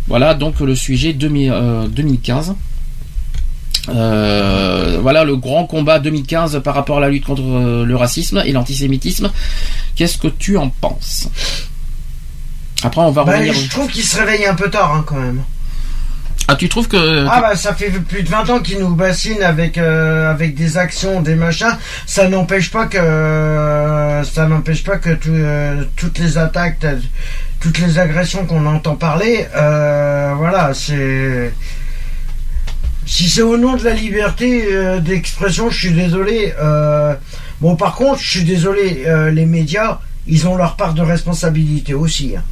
Voilà 0.08 0.34
donc 0.34 0.60
le 0.60 0.76
sujet 0.76 1.14
2000, 1.14 1.52
euh, 1.52 1.88
2015. 1.88 2.56
Euh, 3.90 5.00
voilà 5.02 5.24
le 5.24 5.36
grand 5.38 5.66
combat 5.66 6.00
2015 6.00 6.62
par 6.64 6.76
rapport 6.76 6.98
à 6.98 7.02
la 7.02 7.10
lutte 7.10 7.26
contre 7.26 7.42
euh, 7.44 7.84
le 7.86 7.96
racisme 7.96 8.42
et 8.46 8.52
l'antisémitisme. 8.52 9.32
Qu'est-ce 9.96 10.18
que 10.18 10.28
tu 10.28 10.58
en 10.58 10.70
penses? 10.70 11.30
Après, 12.84 13.02
on 13.02 13.12
va 13.12 13.24
Bah, 13.24 13.34
revenir. 13.34 13.54
je 13.54 13.70
trouve 13.70 13.90
qu'il 13.90 14.04
se 14.04 14.18
réveille 14.20 14.46
un 14.46 14.56
peu 14.56 14.70
tard 14.70 14.94
hein, 14.94 15.04
quand 15.06 15.20
même. 15.20 15.42
Ah, 16.48 16.56
tu 16.56 16.68
trouves 16.68 16.88
que 16.88 17.26
Ah 17.30 17.40
bah 17.40 17.56
ça 17.56 17.74
fait 17.74 17.90
plus 17.92 18.24
de 18.24 18.30
20 18.30 18.50
ans 18.50 18.60
qu'ils 18.60 18.80
nous 18.80 18.94
bassinent 18.96 19.44
avec 19.44 19.78
euh, 19.78 20.30
avec 20.32 20.54
des 20.56 20.78
actions, 20.78 21.22
des 21.22 21.36
machins. 21.36 21.78
Ça 22.06 22.28
n'empêche 22.28 22.72
pas 22.72 22.88
que 22.88 22.98
ça 24.26 24.48
n'empêche 24.48 24.84
pas 24.84 24.98
que 24.98 25.12
tout, 25.12 25.30
euh, 25.30 25.84
toutes 25.96 26.18
les 26.20 26.38
attaques, 26.38 26.80
toutes 27.62 27.78
les 27.80 28.00
agressions 28.00 28.46
qu'on 28.46 28.66
entend 28.66 28.96
parler, 28.96 29.46
euh, 29.56 30.34
voilà, 30.36 30.74
c'est 30.74 31.54
si 33.06 33.30
c'est 33.30 33.42
au 33.42 33.58
nom 33.58 33.76
de 33.76 33.84
la 33.84 33.94
liberté 33.94 34.66
euh, 34.72 35.00
d'expression, 35.00 35.70
je 35.70 35.78
suis 35.78 35.92
désolé. 35.94 36.54
euh, 36.60 37.14
bon, 37.62 37.76
par 37.76 37.96
contre, 37.96 38.20
je 38.22 38.30
suis 38.30 38.44
désolé, 38.44 39.06
les 39.32 39.46
médias, 39.46 40.00
ils 40.28 40.48
ont 40.48 40.56
leur 40.56 40.76
part 40.76 40.94
de 40.94 41.02
responsabilité 41.02 41.94
aussi. 41.94 42.36
hein. 42.36 42.44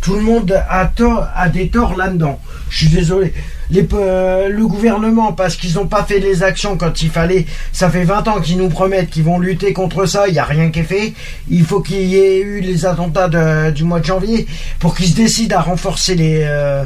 Tout 0.00 0.14
le 0.14 0.22
monde 0.22 0.52
a, 0.68 0.86
tort, 0.86 1.26
a 1.34 1.48
des 1.48 1.68
torts 1.68 1.96
là-dedans. 1.96 2.40
Je 2.70 2.76
suis 2.76 2.88
désolé. 2.88 3.32
Les, 3.70 3.86
euh, 3.94 4.48
le 4.48 4.66
gouvernement, 4.66 5.32
parce 5.32 5.56
qu'ils 5.56 5.74
n'ont 5.74 5.86
pas 5.86 6.04
fait 6.04 6.18
les 6.20 6.42
actions 6.42 6.76
quand 6.76 7.02
il 7.02 7.10
fallait, 7.10 7.46
ça 7.72 7.90
fait 7.90 8.04
20 8.04 8.28
ans 8.28 8.40
qu'ils 8.40 8.58
nous 8.58 8.68
promettent 8.68 9.10
qu'ils 9.10 9.24
vont 9.24 9.38
lutter 9.38 9.72
contre 9.72 10.06
ça, 10.06 10.28
il 10.28 10.32
n'y 10.34 10.38
a 10.38 10.44
rien 10.44 10.70
qui 10.70 10.80
est 10.80 10.84
fait. 10.84 11.14
Il 11.50 11.64
faut 11.64 11.80
qu'il 11.80 12.02
y 12.02 12.16
ait 12.16 12.40
eu 12.40 12.60
les 12.60 12.86
attentats 12.86 13.28
de- 13.28 13.70
du 13.72 13.84
mois 13.84 14.00
de 14.00 14.04
janvier 14.04 14.46
pour 14.78 14.94
qu'ils 14.96 15.06
se 15.08 15.16
décident 15.16 15.56
à 15.56 15.60
renforcer 15.62 16.14
les, 16.14 16.40
euh, 16.44 16.84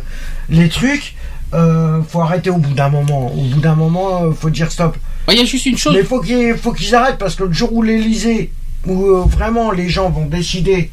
les 0.49 0.68
trucs. 0.68 1.14
Euh, 1.53 2.01
faut 2.09 2.20
arrêter 2.20 2.49
au 2.51 2.59
bout 2.59 2.72
d'un 2.74 2.89
moment. 2.89 3.26
Au 3.33 3.41
bout 3.43 3.61
d'un 3.61 3.74
moment, 3.74 4.22
euh, 4.24 4.31
faut 4.33 4.51
dire 4.51 4.70
stop. 4.70 4.97
Il 5.28 5.37
y 5.37 5.41
a 5.41 5.45
juste 5.45 5.66
une 5.66 5.76
chose. 5.76 5.95
Mais 5.95 6.03
faut 6.05 6.20
qu'ils 6.20 6.55
faut 6.57 6.72
qu'ils 6.72 6.95
arrêtent 6.95 7.18
parce 7.18 7.35
que 7.35 7.45
le 7.45 7.53
jour 7.53 7.72
où 7.72 7.83
l'Elysée, 7.83 8.53
où 8.87 9.05
euh, 9.07 9.24
vraiment 9.26 9.70
les 9.72 9.89
gens 9.89 10.11
vont 10.11 10.26
décider, 10.26 10.91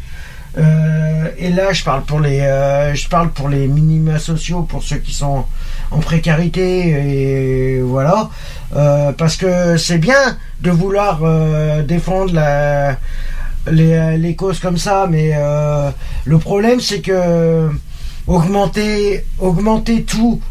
euh, 0.57 1.29
et 1.37 1.49
là 1.49 1.71
je 1.73 1.83
parle 1.83 2.03
pour 2.03 2.19
les, 2.19 2.39
euh, 2.41 2.95
je 2.95 3.07
parle 3.07 3.29
pour 3.29 3.49
les 3.49 3.67
minima 3.67 4.17
sociaux, 4.17 4.63
pour 4.63 4.83
ceux 4.83 4.97
qui 4.97 5.13
sont 5.13 5.45
en 5.91 5.99
précarité 5.99 7.77
et 7.77 7.81
voilà, 7.81 8.29
euh, 8.75 9.11
parce 9.11 9.35
que 9.35 9.77
c'est 9.77 9.99
bien 9.99 10.37
de 10.61 10.71
vouloir 10.71 11.21
défendre 11.83 12.33
les, 13.71 14.17
les 14.17 14.35
causes 14.35 14.59
comme 14.59 14.77
ça, 14.77 15.07
mais 15.09 15.33
le 16.25 16.37
problème 16.39 16.79
c'est 16.79 17.01
que 17.01 17.69
augmenter, 18.25 19.23
augmenter 19.39 20.03
tout 20.03 20.41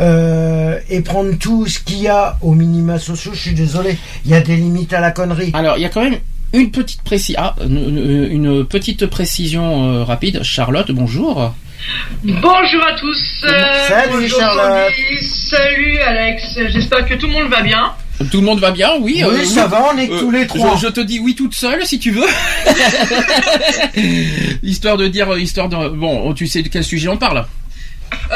et 0.00 1.00
prendre 1.02 1.36
tout 1.38 1.66
ce 1.66 1.78
qu'il 1.80 1.98
y 1.98 2.08
a 2.08 2.38
aux 2.40 2.54
minima 2.54 2.98
sociaux, 2.98 3.32
je 3.34 3.40
suis 3.40 3.54
désolé, 3.54 3.98
il 4.24 4.30
y 4.30 4.34
a 4.34 4.40
des 4.40 4.56
limites 4.56 4.92
à 4.94 5.00
la 5.00 5.10
connerie. 5.10 5.50
Alors, 5.54 5.76
il 5.76 5.82
y 5.82 5.86
a 5.86 5.90
quand 5.90 6.02
même 6.02 6.18
une 6.52 6.70
petite 6.70 7.02
précision. 7.02 7.40
Ah, 7.42 7.54
une, 7.64 8.28
une 8.30 8.64
petite 8.66 9.06
précision 9.06 10.00
euh, 10.00 10.04
rapide. 10.04 10.42
Charlotte, 10.42 10.90
bonjour. 10.90 11.54
Bonjour 12.24 12.84
à 12.86 12.98
tous. 12.98 13.44
euh, 13.44 13.88
Salut, 13.88 14.10
bonjour 14.12 14.40
Charlotte. 14.40 14.92
Salut 15.22 15.98
Alex. 15.98 16.58
J'espère 16.70 17.06
que 17.06 17.14
tout 17.14 17.26
le 17.26 17.32
monde 17.34 17.48
va 17.50 17.62
bien. 17.62 17.92
Tout 18.32 18.40
le 18.40 18.46
monde 18.46 18.58
va 18.58 18.72
bien, 18.72 18.90
oui. 19.00 19.22
Oui, 19.24 19.42
euh, 19.42 19.44
ça 19.44 19.68
va, 19.68 19.90
on 19.94 19.98
est 19.98 20.10
Euh, 20.10 20.18
tous 20.18 20.30
les 20.32 20.46
trois. 20.46 20.74
Je, 20.76 20.82
je 20.82 20.88
te 20.88 21.00
dis 21.00 21.20
oui 21.20 21.36
toute 21.36 21.54
seule 21.54 21.84
si 21.86 22.00
tu 22.00 22.10
veux. 22.10 22.26
histoire 24.62 24.96
de 24.96 25.06
dire, 25.06 25.36
histoire 25.38 25.68
de. 25.68 25.88
Bon, 25.88 26.32
tu 26.34 26.46
sais 26.46 26.62
de 26.62 26.68
quel 26.68 26.84
sujet 26.84 27.08
on 27.08 27.16
parle. 27.16 27.46
Euh, 28.30 28.34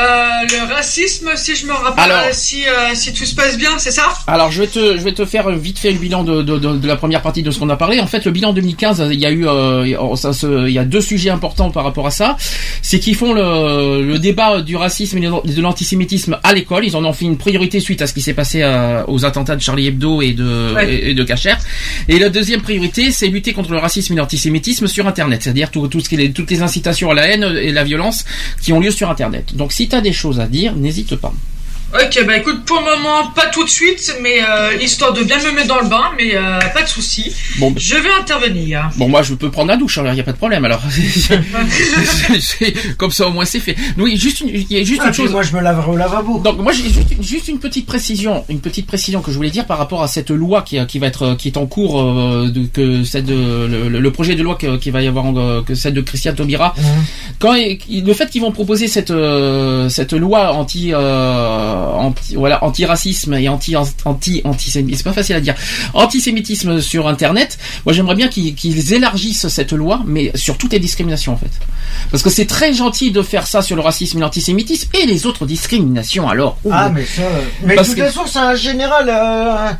le 0.51 0.75
racisme, 0.75 1.31
si 1.37 1.55
je 1.55 1.67
me 1.67 1.73
rappelle, 1.73 2.05
Alors. 2.11 2.25
euh, 2.25 2.31
si, 2.33 2.63
euh, 2.67 2.95
si 2.95 3.13
tout 3.13 3.25
se 3.27 3.35
passe 3.35 3.59
bien, 3.59 3.79
c'est 3.79 3.91
ça 3.91 4.05
Alors 4.27 4.51
je 4.51 4.63
vais 4.63 4.67
te, 4.67 4.97
je 4.97 5.03
vais 5.03 5.13
te 5.13 5.25
faire 5.27 5.51
vite 5.51 5.79
fait 5.79 5.93
le 5.93 5.99
bilan 5.99 6.25
de, 6.25 6.41
de, 6.43 6.59
de, 6.59 6.77
de 6.79 6.89
la 6.89 6.97
première 6.97 7.21
partie 7.21 7.43
de 7.43 7.51
ce 7.51 7.59
qu'on 7.59 7.69
a 7.69 7.77
parlé. 7.77 8.01
En 8.01 8.07
fait, 8.07 8.25
le 8.25 8.31
bilan 8.31 8.53
2015, 8.55 9.05
il 9.13 9.21
y 9.21 9.27
a 9.27 9.31
eu, 9.31 9.47
euh, 9.47 10.17
ça 10.17 10.33
se- 10.33 10.67
il 10.67 10.73
y 10.73 10.79
a 10.79 10.85
deux 10.85 11.01
sujets 11.03 11.29
importants 11.31 11.71
par 11.71 11.85
rapport 11.85 12.07
à 12.07 12.11
ça. 12.11 12.37
C'est 12.81 13.01
qu'ils 13.01 13.15
font 13.17 13.35
le, 13.35 14.03
le 14.03 14.19
débat 14.19 14.63
du 14.63 14.77
racisme 14.77 15.19
et 15.19 15.21
de 15.21 15.61
l'antisémitisme 15.61 16.39
à 16.43 16.55
l'école. 16.55 16.87
Ils 16.87 16.97
en 16.97 17.05
ont 17.05 17.13
fait 17.13 17.27
une 17.27 17.37
priorité 17.37 17.79
suite 17.81 18.01
à 18.03 18.07
ce 18.07 18.15
qui 18.15 18.23
s'est 18.23 18.35
passé 18.35 18.65
aux 19.09 19.25
attentats 19.27 19.57
de 19.57 19.61
Charlie 19.63 19.89
Hebdo 19.89 20.23
et 20.23 20.33
de 20.33 20.73
Ouais. 20.75 20.95
et, 20.95 21.11
et 21.11 21.15
de 21.15 21.23
Cacher. 21.25 21.55
Et 22.09 22.19
la 22.19 22.29
deuxième 22.31 22.63
priorité, 22.63 23.11
c'est 23.11 23.27
lutter 23.29 23.53
contre 23.53 23.71
le 23.73 23.79
racisme 23.79 24.15
et 24.15 24.17
l'antisémitisme 24.17 24.87
sur 24.87 25.07
Internet, 25.07 25.43
c'est-à-dire 25.43 25.71
tout, 25.71 25.87
tout 25.89 26.01
ce 26.01 26.09
qui 26.09 26.15
est 26.17 26.31
toutes 26.31 26.51
les 26.51 26.63
incitations 26.63 27.11
à 27.11 27.15
la 27.15 27.27
haine 27.29 27.45
et 27.61 27.73
la 27.73 27.85
violence 27.85 28.25
qui 28.63 28.73
ont 28.73 28.81
lieu 28.81 28.91
sur 28.91 29.11
Internet. 29.11 29.55
Donc 29.55 29.62
si 29.71 29.89
tu 29.89 29.95
as 29.95 30.01
des 30.01 30.13
choses 30.13 30.41
à 30.41 30.47
dire, 30.47 30.75
n'hésite 30.75 31.15
pas. 31.17 31.33
Ok, 31.95 32.25
bah 32.27 32.39
écoute, 32.39 32.65
pour 32.65 32.79
le 32.81 32.85
moment, 32.97 33.27
pas 33.35 33.47
tout 33.53 33.65
de 33.65 33.69
suite, 33.69 34.17
mais 34.23 34.41
euh, 34.43 34.75
histoire 34.81 35.13
de 35.13 35.23
bien 35.25 35.37
me 35.39 35.53
mettre 35.53 35.69
dans 35.69 35.81
le 35.81 35.89
bain, 35.89 36.05
mais 36.17 36.35
euh, 36.35 36.59
pas 36.75 36.83
de 36.83 36.89
souci. 36.89 37.31
Bon, 37.59 37.71
bah- 37.71 37.79
Je 37.81 37.97
vais 37.97 38.11
intervenir. 38.19 38.89
Bon, 38.97 39.09
moi, 39.11 39.23
je 39.23 39.35
peux 39.35 39.51
prendre 39.51 39.69
la 39.69 39.77
douche, 39.77 39.99
alors 39.99 40.13
il 40.13 40.15
n'y 40.15 40.21
a 40.21 40.25
pas 40.25 40.33
de 40.33 40.39
problème. 40.39 40.65
Alors, 40.65 40.81
comme 42.97 43.11
ça, 43.11 43.27
au 43.27 43.31
moins, 43.33 43.45
c'est 43.45 43.61
fait. 43.61 43.77
Oui, 43.99 44.17
juste 44.17 44.41
une, 44.41 44.49
il 44.49 44.73
y 44.73 44.81
a 44.81 44.85
juste 44.85 45.01
Ah, 45.05 45.09
une 45.09 45.15
chose. 45.15 45.31
moi 45.33 45.43
je 45.43 45.55
me 45.55 45.61
laverai 45.61 45.91
au 45.91 45.97
lavabo. 45.97 46.39
Donc, 46.39 46.59
moi, 46.59 46.73
j'ai 46.73 46.85
juste, 46.85 47.15
juste 47.21 47.49
une 47.49 47.59
petite 47.59 47.85
précision, 47.87 48.45
une 48.49 48.61
petite 48.61 48.87
précision 48.87 49.21
que 49.21 49.31
je 49.31 49.37
voulais 49.37 49.51
dire 49.51 49.67
par 49.67 49.77
rapport 49.79 50.03
à 50.03 50.09
cette 50.09 50.31
loi 50.31 50.63
qui, 50.63 50.85
qui 50.87 50.99
va 50.99 51.09
être, 51.09 51.35
qui 51.35 51.49
est 51.49 51.57
en 51.59 51.67
cours, 51.67 52.01
euh, 52.01 52.49
de, 52.51 52.67
que 52.67 53.05
celle 53.05 53.25
de, 53.25 53.89
le, 53.89 54.11
projet 54.13 54.35
de 54.35 54.43
loi 54.43 54.55
que- 54.57 54.77
qui 54.79 54.91
va 54.91 55.03
y 55.03 55.09
avoir, 55.09 55.27
que 55.65 55.75
celle 55.75 55.95
de 55.95 56.01
Christian 56.01 56.35
Taubira. 56.35 56.75
Quand 57.39 57.55
le 57.55 58.13
fait 58.15 58.31
qu'ils 58.31 58.41
vont 58.43 58.53
proposer 58.53 58.89
cette 58.89 59.13
cette 59.89 60.13
loi 60.13 60.53
anti 60.53 60.91
euh, 60.93 61.82
anti 61.83 62.35
voilà 62.37 62.63
anti-racisme 62.65 63.35
et 63.35 63.49
anti 63.49 63.75
anti 63.77 64.41
antisémitisme, 64.45 64.99
c'est 64.99 65.11
pas 65.11 65.13
facile 65.15 65.37
à 65.37 65.41
dire, 65.41 65.55
antisémitisme 65.95 66.81
sur 66.81 67.09
internet, 67.09 67.59
moi 67.85 67.93
j'aimerais 67.93 68.15
bien 68.15 68.29
qu'ils 68.29 68.93
élargissent 68.93 69.49
cette 69.49 69.73
loi 69.73 70.03
mais 70.07 70.31
sur 70.35 70.59
toutes 70.59 70.73
les 70.73 70.81
discriminations 70.81 71.33
en 71.33 71.37
fait. 71.37 71.51
Parce 72.11 72.23
que 72.23 72.31
c'est 72.31 72.47
très 72.47 72.73
gentil 72.73 73.11
de 73.11 73.23
faire 73.23 73.47
ça 73.47 73.63
sur 73.63 73.77
le 73.77 73.83
racisme 73.83 74.19
et 74.19 74.21
l'antisémitisme 74.21 74.89
et 75.01 75.07
les 75.07 75.27
autres 75.27 75.47
discriminations 75.47 76.29
alors. 76.29 76.59
Ah 76.71 76.89
mais 76.89 77.05
ça, 77.05 77.23
mais 77.63 77.77
de 77.77 77.83
toute 77.83 77.99
façon 77.99 78.23
c'est 78.27 78.39
un 78.39 78.55
général. 78.55 79.09
euh, 79.09 79.71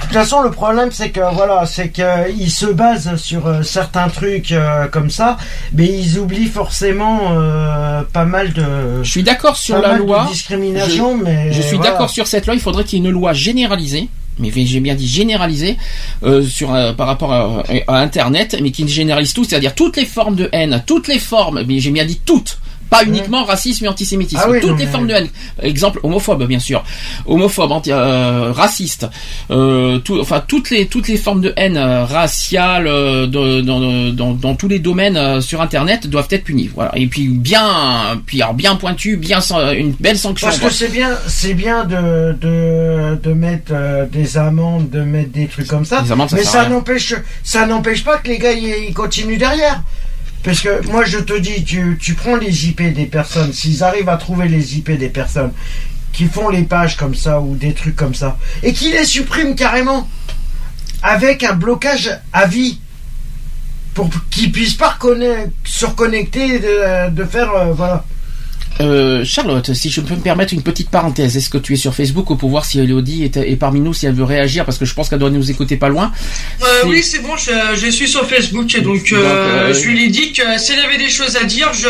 toute 0.00 0.12
façon, 0.12 0.42
le 0.42 0.50
problème, 0.50 0.90
c'est 0.92 1.10
que 1.10 1.20
voilà, 1.34 1.66
c'est 1.66 1.90
qu'ils 1.90 2.50
se 2.50 2.66
basent 2.66 3.16
sur 3.16 3.46
euh, 3.46 3.62
certains 3.62 4.08
trucs 4.08 4.52
euh, 4.52 4.86
comme 4.88 5.10
ça, 5.10 5.36
mais 5.72 5.86
ils 5.86 6.18
oublient 6.18 6.46
forcément 6.46 7.32
euh, 7.32 8.02
pas 8.12 8.24
mal 8.24 8.52
de. 8.52 9.02
Je 9.02 9.10
suis 9.10 9.22
d'accord 9.22 9.56
sur 9.56 9.78
la 9.80 9.94
de 9.94 9.98
loi. 9.98 10.26
discrimination, 10.30 11.18
je, 11.18 11.24
mais 11.24 11.52
je 11.52 11.62
suis 11.62 11.76
voilà. 11.76 11.92
d'accord 11.92 12.10
sur 12.10 12.26
cette 12.26 12.46
loi. 12.46 12.54
Il 12.54 12.60
faudrait 12.60 12.84
qu'il 12.84 12.98
y 12.98 13.02
ait 13.02 13.08
une 13.08 13.12
loi 13.12 13.32
généralisée. 13.32 14.08
Mais 14.40 14.52
j'ai 14.54 14.78
bien 14.78 14.94
dit 14.94 15.08
généralisée 15.08 15.76
euh, 16.22 16.42
sur 16.42 16.68
par 16.96 17.08
rapport 17.08 17.32
à, 17.32 17.64
à 17.88 17.96
Internet, 17.96 18.56
mais 18.62 18.70
qui 18.70 18.86
généralise 18.86 19.32
tout, 19.32 19.42
c'est-à-dire 19.42 19.74
toutes 19.74 19.96
les 19.96 20.04
formes 20.04 20.36
de 20.36 20.48
haine, 20.52 20.80
toutes 20.86 21.08
les 21.08 21.18
formes. 21.18 21.64
Mais 21.66 21.80
j'ai 21.80 21.90
bien 21.90 22.04
dit 22.06 22.20
toutes. 22.24 22.60
Pas 22.90 23.04
uniquement 23.04 23.44
racisme 23.44 23.84
et 23.84 23.88
antisémitisme, 23.88 24.40
Ah 24.44 24.50
oui, 24.50 24.60
toutes 24.60 24.70
non, 24.70 24.76
les 24.76 24.86
mais- 24.86 24.90
formes 24.90 25.06
de 25.06 25.14
haine. 25.14 25.28
Exemple 25.62 26.00
homophobe 26.02 26.46
bien 26.46 26.58
sûr, 26.58 26.82
homophobe, 27.26 27.72
anti, 27.72 27.92
euh, 27.92 28.50
raciste, 28.52 29.06
euh, 29.50 29.98
tout, 29.98 30.18
enfin 30.20 30.42
toutes 30.46 30.70
les 30.70 30.86
toutes 30.86 31.08
les 31.08 31.16
formes 31.16 31.40
de 31.40 31.52
haine 31.56 31.76
euh, 31.76 32.04
raciale 32.04 32.84
de- 32.84 33.60
dans, 33.60 34.12
dans, 34.12 34.32
dans 34.32 34.54
tous 34.54 34.68
les 34.68 34.78
domaines 34.78 35.40
sur 35.40 35.60
Internet 35.60 36.06
doivent 36.08 36.28
être 36.30 36.44
punies. 36.44 36.70
Voilà. 36.74 36.92
Et 36.96 37.06
puis 37.06 37.28
bien, 37.28 38.20
puis 38.26 38.40
alors 38.42 38.54
bien 38.54 38.76
pointu, 38.76 39.16
bien 39.16 39.40
une 39.76 39.92
belle 40.00 40.18
sanction. 40.18 40.46
Parce 40.48 40.58
que 40.58 40.70
c'est 40.70 40.88
bien, 40.88 41.10
c'est 41.26 41.54
bien 41.54 41.84
de, 41.84 42.32
de, 42.40 43.16
de 43.22 43.32
mettre 43.32 43.72
euh, 43.72 44.06
des 44.06 44.36
amendes, 44.38 44.88
de 44.90 45.02
mettre 45.02 45.30
des 45.32 45.46
trucs 45.46 45.66
comme 45.66 45.84
ça. 45.84 46.04
Amendes, 46.10 46.30
ça 46.30 46.36
mais 46.36 46.44
ça 46.44 46.68
n'empêche, 46.68 47.14
ça 47.42 47.66
n'empêche 47.66 48.04
pas 48.04 48.18
que 48.18 48.28
les 48.28 48.38
gars 48.38 48.52
ils 48.52 48.94
continuent 48.94 49.38
derrière. 49.38 49.82
Parce 50.42 50.60
que 50.60 50.86
moi 50.86 51.04
je 51.04 51.18
te 51.18 51.36
dis, 51.38 51.64
tu, 51.64 52.14
prends 52.14 52.36
les 52.36 52.68
IP 52.68 52.82
des 52.92 53.06
personnes, 53.06 53.52
s'ils 53.52 53.82
arrivent 53.82 54.08
à 54.08 54.16
trouver 54.16 54.48
les 54.48 54.76
IP 54.76 54.92
des 54.92 55.08
personnes 55.08 55.52
qui 56.12 56.26
font 56.26 56.48
les 56.48 56.62
pages 56.62 56.96
comme 56.96 57.14
ça 57.14 57.40
ou 57.40 57.54
des 57.54 57.74
trucs 57.74 57.96
comme 57.96 58.14
ça, 58.14 58.38
et 58.62 58.72
qui 58.72 58.90
les 58.90 59.04
suppriment 59.04 59.54
carrément 59.54 60.08
avec 61.02 61.44
un 61.44 61.54
blocage 61.54 62.10
à 62.32 62.46
vie 62.46 62.80
pour 63.94 64.10
qu'ils 64.30 64.52
puissent 64.52 64.74
pas 64.74 64.96
se 65.64 65.86
reconnecter, 65.86 66.60
de, 66.60 67.10
de 67.10 67.24
faire 67.24 67.52
euh, 67.52 67.72
voilà. 67.72 68.04
Euh, 68.80 69.24
Charlotte, 69.24 69.72
si 69.74 69.90
je 69.90 70.00
peux 70.00 70.14
me 70.14 70.20
permettre 70.20 70.54
une 70.54 70.62
petite 70.62 70.88
parenthèse, 70.88 71.36
est-ce 71.36 71.50
que 71.50 71.58
tu 71.58 71.72
es 71.74 71.76
sur 71.76 71.94
Facebook 71.94 72.36
pour 72.38 72.48
voir 72.48 72.64
si 72.64 72.78
Elodie 72.78 73.24
est, 73.24 73.36
est 73.36 73.56
parmi 73.56 73.80
nous, 73.80 73.92
si 73.92 74.06
elle 74.06 74.14
veut 74.14 74.24
réagir, 74.24 74.64
parce 74.64 74.78
que 74.78 74.84
je 74.84 74.94
pense 74.94 75.08
qu'elle 75.08 75.18
doit 75.18 75.30
nous 75.30 75.50
écouter 75.50 75.76
pas 75.76 75.88
loin. 75.88 76.12
Euh, 76.62 76.66
oui, 76.86 77.02
c'est 77.02 77.18
bon, 77.20 77.36
je, 77.36 77.50
je 77.76 77.90
suis 77.90 78.06
sur 78.08 78.24
Facebook 78.28 78.72
et 78.74 78.80
donc, 78.80 79.12
euh, 79.12 79.16
Donc, 79.16 79.24
euh, 79.24 79.74
je 79.74 79.88
lui 79.88 80.04
ai 80.04 80.08
dit 80.08 80.32
que 80.32 80.58
s'il 80.58 80.78
avait 80.78 80.98
des 80.98 81.08
choses 81.08 81.36
à 81.36 81.44
dire, 81.44 81.72
je, 81.74 81.88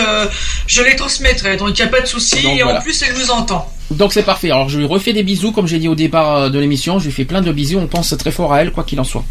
je 0.66 0.82
les 0.82 0.96
transmettrai. 0.96 1.56
Donc 1.58 1.78
il 1.78 1.82
n'y 1.82 1.88
a 1.88 1.90
pas 1.90 2.00
de 2.00 2.06
souci 2.06 2.38
et 2.38 2.62
voilà. 2.62 2.78
en 2.78 2.82
plus 2.82 3.02
elle 3.02 3.14
nous 3.18 3.30
entend. 3.30 3.70
Donc 3.90 4.12
c'est 4.12 4.22
parfait. 4.22 4.50
Alors 4.50 4.68
je 4.68 4.78
lui 4.78 4.86
refais 4.86 5.12
des 5.12 5.22
bisous, 5.22 5.52
comme 5.52 5.66
j'ai 5.66 5.78
dit 5.78 5.88
au 5.88 5.94
départ 5.94 6.50
de 6.50 6.58
l'émission. 6.58 6.98
Je 6.98 7.06
lui 7.06 7.12
fais 7.12 7.24
plein 7.24 7.42
de 7.42 7.52
bisous. 7.52 7.78
On 7.78 7.86
pense 7.86 8.14
très 8.18 8.30
fort 8.32 8.52
à 8.54 8.62
elle, 8.62 8.70
quoi 8.72 8.84
qu'il 8.84 8.98
en 9.00 9.04
soit. 9.04 9.24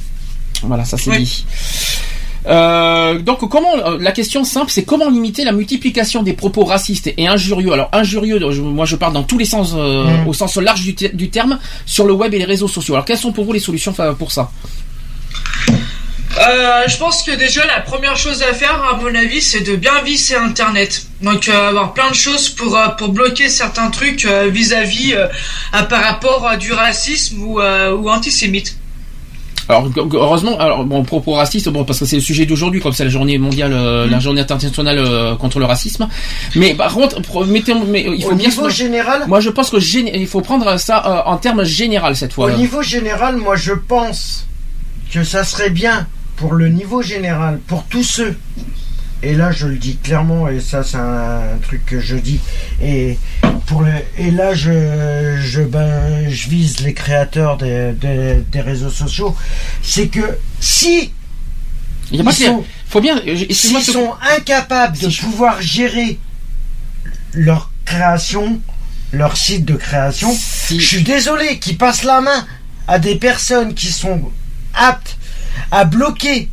Voilà, 0.63 0.85
ça 0.85 0.97
c'est 0.97 1.09
Oui. 1.11 1.23
dit. 1.23 1.45
Euh, 2.47 3.19
donc 3.19 3.39
comment 3.49 3.75
euh, 3.75 3.97
la 3.99 4.13
question 4.13 4.45
simple 4.45 4.71
c'est 4.71 4.83
comment 4.85 5.09
limiter 5.09 5.43
la 5.43 5.51
multiplication 5.51 6.23
des 6.23 6.31
propos 6.31 6.63
racistes 6.63 7.11
et 7.17 7.27
injurieux 7.27 7.73
alors 7.73 7.89
injurieux 7.91 8.39
moi 8.61 8.85
je 8.85 8.95
parle 8.95 9.11
dans 9.11 9.23
tous 9.23 9.37
les 9.37 9.43
sens 9.45 9.73
euh, 9.75 10.05
Mm. 10.05 10.27
au 10.29 10.33
sens 10.33 10.55
large 10.55 10.81
du, 10.81 10.95
ter- 10.95 11.13
du 11.13 11.29
terme 11.29 11.59
sur 11.85 12.05
le 12.05 12.13
web 12.13 12.33
et 12.33 12.37
les 12.37 12.45
réseaux 12.45 12.69
sociaux 12.69 12.93
alors 12.95 13.03
quelles 13.05 13.17
sont 13.17 13.33
pour 13.33 13.43
vous 13.43 13.51
les 13.51 13.59
solutions 13.59 13.93
pour 14.17 14.31
ça? 14.31 14.49
Euh, 16.39 16.83
je 16.87 16.97
pense 16.97 17.23
que 17.23 17.31
déjà 17.35 17.65
la 17.65 17.81
première 17.81 18.15
chose 18.15 18.43
à 18.43 18.53
faire, 18.53 18.81
à 18.93 18.95
mon 18.97 19.13
avis, 19.15 19.41
c'est 19.41 19.61
de 19.61 19.75
bien 19.75 20.01
visser 20.03 20.35
Internet. 20.35 21.07
Donc 21.21 21.47
euh, 21.49 21.69
avoir 21.69 21.93
plein 21.93 22.09
de 22.11 22.15
choses 22.15 22.49
pour 22.49 22.77
euh, 22.77 22.89
pour 22.89 23.09
bloquer 23.09 23.49
certains 23.49 23.89
trucs 23.89 24.25
euh, 24.25 24.47
vis-à-vis 24.47 25.13
euh, 25.15 25.27
à- 25.73 25.83
par 25.83 26.03
rapport 26.03 26.45
à 26.47 26.55
du 26.57 26.71
racisme 26.73 27.41
ou 27.43 27.59
euh, 27.59 27.95
ou 27.95 28.09
antisémite. 28.09 28.77
Alors 29.69 29.89
heureusement 30.13 30.57
alors 30.59 30.85
bon 30.85 31.03
propos 31.03 31.33
racistes 31.33 31.69
bon 31.69 31.83
parce 31.83 31.99
que 31.99 32.05
c'est 32.05 32.15
le 32.17 32.21
sujet 32.21 32.45
d'aujourd'hui 32.45 32.79
comme 32.81 32.93
c'est 32.93 33.03
la 33.03 33.09
journée 33.09 33.37
mondiale 33.37 33.73
euh, 33.73 34.07
Mm. 34.07 34.11
la 34.11 34.19
journée 34.19 34.41
internationale 34.41 34.97
euh, 34.99 35.35
contre 35.35 35.59
le 35.59 35.65
racisme 35.65 36.07
mais 36.55 36.73
par 36.73 36.93
contre 36.93 37.19
mettez- 37.45 37.73
mais, 37.87 38.03
il 38.15 38.23
faut 38.23 38.31
Au 38.31 38.35
bien 38.35 38.47
niveau 38.49 38.69
se- 38.69 38.75
général, 38.75 39.23
Moi, 39.27 39.39
je 39.41 39.49
pense 39.49 39.69
que 39.69 39.77
gén- 39.77 40.09
il 40.13 40.27
faut 40.27 40.41
prendre 40.41 40.77
ça 40.79 41.03
euh, 41.05 41.29
en 41.31 41.37
termes 41.37 41.63
général 41.63 42.15
cette 42.15 42.33
fois. 42.33 42.45
Au 42.47 42.51
niveau 42.51 42.81
général, 42.81 43.35
moi 43.37 43.55
je 43.55 43.73
pense 43.73 44.45
que 45.13 45.23
ça 45.23 45.43
serait 45.43 45.69
bien 45.69 46.07
pour 46.37 46.53
le 46.53 46.69
niveau 46.69 47.01
général, 47.01 47.59
pour 47.67 47.83
tous 47.85 48.03
ceux, 48.03 48.35
et 49.23 49.33
là 49.35 49.51
je 49.51 49.67
le 49.67 49.77
dis 49.77 49.97
clairement, 49.97 50.47
et 50.47 50.59
ça 50.59 50.83
c'est 50.83 50.97
un, 50.97 51.57
truc 51.61 51.85
que 51.85 51.99
je 51.99 52.15
dis, 52.17 52.39
et, 52.81 53.17
pour 53.65 53.81
le, 53.81 53.91
et 54.17 54.31
là 54.31 54.53
je, 54.53 55.37
je, 55.41 55.61
ben, 55.61 56.29
je 56.29 56.49
vise 56.49 56.79
les 56.81 56.93
créateurs 56.93 57.57
des, 57.57 57.93
des, 57.93 58.43
des 58.51 58.61
réseaux 58.61 58.89
sociaux, 58.91 59.35
c'est 59.81 60.07
que 60.07 60.37
si 60.59 61.11
Il 62.11 62.17
y 62.17 62.21
a 62.21 62.23
pas 62.23 62.31
ils 62.31 62.45
sont- 62.45 62.63
faut 62.89 63.01
bien. 63.01 63.17
euh, 63.27 63.35
s'ils 63.49 63.81
ce- 63.81 63.91
sont 63.91 64.13
incapables 64.37 64.97
de 64.97 65.07
pouvoir 65.19 65.61
gérer 65.61 66.19
leur 67.33 67.71
création, 67.85 68.59
leur 69.11 69.35
site 69.37 69.65
de 69.65 69.75
création, 69.75 70.33
Si- 70.33 70.79
je 70.79 70.85
suis 70.87 71.03
désolé 71.03 71.59
qu'ils 71.59 71.77
passent 71.77 72.03
la 72.03 72.21
main 72.21 72.45
à 72.87 72.99
des 72.99 73.15
personnes 73.15 73.73
qui 73.73 73.87
sont 73.87 74.31
aptes 74.73 75.17
à 75.71 75.83
bloquer, 75.85 76.49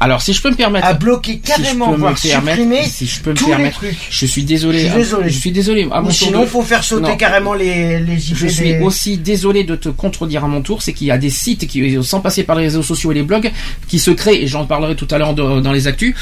Alors, 0.00 0.22
si 0.22 0.32
je 0.32 0.40
peux 0.40 0.50
me 0.50 0.54
permettre, 0.54 0.86
à 0.86 0.94
bloquer 0.94 1.32
si 1.32 1.40
carrément, 1.40 1.90
me 1.90 1.96
voire 1.96 2.16
supprimer 2.16 2.84
si 2.84 3.06
je 3.06 3.20
peux 3.20 3.30
me 3.30 3.34
tous 3.36 3.46
les 3.46 3.50
permettre, 3.52 3.78
trucs. 3.78 3.96
je 4.10 4.26
suis 4.26 4.44
désolé. 4.44 4.78
Je 4.78 4.84
suis 4.84 4.92
hein, 4.92 4.96
désolé. 4.98 5.30
Je 5.30 5.38
suis 5.38 5.50
désolé. 5.52 5.88
À 5.90 6.00
mon 6.00 6.10
sinon, 6.10 6.42
il 6.42 6.48
faut 6.48 6.62
faire 6.62 6.84
sauter 6.84 7.08
Non. 7.10 7.16
carrément 7.16 7.54
les, 7.54 7.98
les 8.00 8.30
IP 8.30 8.36
Je 8.36 8.46
suis 8.46 8.76
aussi 8.78 9.18
désolé 9.18 9.64
de 9.64 9.74
te 9.74 9.88
contredire 9.88 10.44
à 10.44 10.48
mon 10.48 10.62
tour, 10.62 10.82
c'est 10.82 10.92
qu'il 10.92 11.08
y 11.08 11.10
a 11.10 11.18
des 11.18 11.30
sites 11.30 11.66
qui, 11.66 11.98
sans 12.02 12.20
passer 12.20 12.44
par 12.44 12.56
les 12.56 12.64
réseaux 12.64 12.82
sociaux 12.82 13.10
et 13.10 13.14
les 13.16 13.22
blogs, 13.22 13.50
qui 13.88 13.98
se 13.98 14.10
créent, 14.12 14.42
et 14.42 14.46
j'en 14.46 14.66
parlerai 14.66 14.94
tout 14.94 15.08
à 15.10 15.18
l'heure 15.18 15.34
dans 15.34 15.72
les 15.72 15.86
actus, 15.88 16.14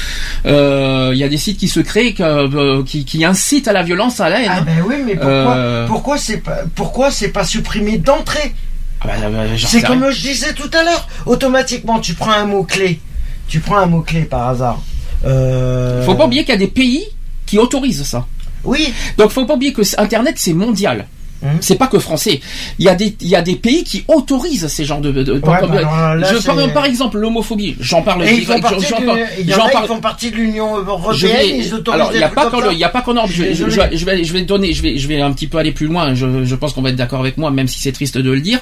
euh, 0.45 1.11
il 1.13 1.19
y 1.19 1.23
a 1.23 1.29
des 1.29 1.37
sites 1.37 1.57
qui 1.59 1.67
se 1.67 1.79
créent, 1.79 2.13
que, 2.13 2.23
euh, 2.23 2.83
qui, 2.83 3.05
qui 3.05 3.23
incitent 3.25 3.67
à 3.67 3.73
la 3.73 3.83
violence, 3.83 4.19
à 4.19 4.29
la 4.29 4.41
haine. 4.41 4.51
Ah 4.51 4.61
ben 4.61 4.83
oui, 4.87 4.95
mais 5.05 5.13
pourquoi, 5.15 5.55
Euh. 5.55 5.87
pourquoi 5.87 6.17
c'est 6.17 6.37
pas, 6.37 6.57
pourquoi 6.75 7.11
c'est 7.11 7.29
pas 7.29 7.43
supprimé 7.43 7.97
d'entrée? 7.97 8.53
Ah 9.01 9.09
j'en 9.55 9.67
C'est 9.67 9.83
comme 9.83 10.09
je 10.09 10.21
disais 10.21 10.53
tout 10.53 10.69
à 10.73 10.83
l'heure. 10.83 11.07
Automatiquement, 11.27 11.99
tu 11.99 12.15
prends 12.15 12.31
un 12.31 12.45
mot 12.45 12.63
clé. 12.63 12.99
Tu 13.47 13.59
prends 13.59 13.77
un 13.77 13.85
mot 13.85 14.01
clé 14.01 14.23
par 14.23 14.49
hasard. 14.49 14.81
Euh... 15.25 16.03
Faut 16.05 16.15
pas 16.15 16.25
oublier 16.25 16.43
qu'il 16.43 16.53
y 16.53 16.57
a 16.57 16.59
des 16.59 16.67
pays 16.67 17.05
qui 17.45 17.57
autorisent 17.57 18.03
ça. 18.03 18.25
Oui. 18.63 18.93
Donc 19.17 19.31
faut 19.31 19.45
pas 19.45 19.55
oublier 19.55 19.73
que 19.73 19.81
Internet 19.99 20.35
c'est 20.37 20.53
mondial. 20.53 21.07
Mhm. 21.41 21.57
C'est 21.61 21.75
pas 21.75 21.87
que 21.87 21.99
français. 21.99 22.41
Il 22.79 22.85
y 22.85 22.89
a 22.89 22.95
des 22.95 23.15
il 23.21 23.27
y 23.27 23.35
a 23.35 23.41
des 23.41 23.55
pays 23.55 23.83
qui 23.83 24.03
autorisent 24.07 24.67
ces 24.67 24.85
genres 24.85 25.01
de. 25.01 25.11
de- 25.11 25.23
de- 25.23 25.33
Ouais, 25.33 25.39
comme- 25.39 25.71
bah 25.71 25.77
alors 25.77 26.15
là, 26.15 26.33
je 26.33 26.43
parle 26.45 26.73
par 26.73 26.85
exemple 26.85 27.17
l'homophobie. 27.19 27.75
J'en 27.79 28.01
parle. 28.01 28.25
Et 28.27 28.33
ils 28.35 28.45
font 28.45 28.59
partie 28.59 28.85
j'en 28.89 28.99
de- 28.99 29.05
parle- 29.05 29.19
il 29.39 29.45
y 29.47 29.53
en 29.53 29.57
j'en 29.57 29.63
a 29.65 29.67
qui 29.67 29.73
parle- 29.73 29.87
font 29.87 29.99
partie 29.99 30.31
de 30.31 30.35
l'Union 30.35 30.75
je 30.77 30.89
européenne. 30.89 31.31
vais- 31.31 31.57
ils 31.59 31.73
autorisent 31.73 31.93
alors 32.01 32.11
il 32.13 32.17
n'y 32.17 32.23
a 32.23 32.29
pas 32.29 32.49
qu'en 32.49 32.71
il 32.71 32.77
y 32.79 32.83
a 32.83 32.89
pas 32.89 33.01
qu'en 33.01 33.13
Europe. 33.13 33.29
Je, 33.31 33.43
vais- 33.43 33.49
Je 33.49 33.53
suis 33.55 33.63
je, 33.65 33.69
désolé. 33.69 33.89
vais- 33.89 33.97
je 33.97 34.05
vais 34.05 34.23
je 34.23 34.33
vais 34.33 34.41
donner 34.41 34.73
je 34.73 34.81
vais 34.81 34.97
je 34.97 35.07
vais 35.07 35.21
un 35.21 35.31
petit 35.31 35.47
peu 35.47 35.57
aller 35.59 35.71
plus 35.71 35.87
loin. 35.87 36.13
Je, 36.15 36.43
je 36.43 36.55
pense 36.55 36.73
qu'on 36.73 36.81
va 36.81 36.89
être 36.89 36.95
d'accord 36.95 37.19
avec 37.19 37.37
moi, 37.37 37.51
même 37.51 37.67
si 37.67 37.79
c'est 37.79 37.91
triste 37.91 38.17
de 38.17 38.31
le 38.31 38.41
dire. 38.41 38.59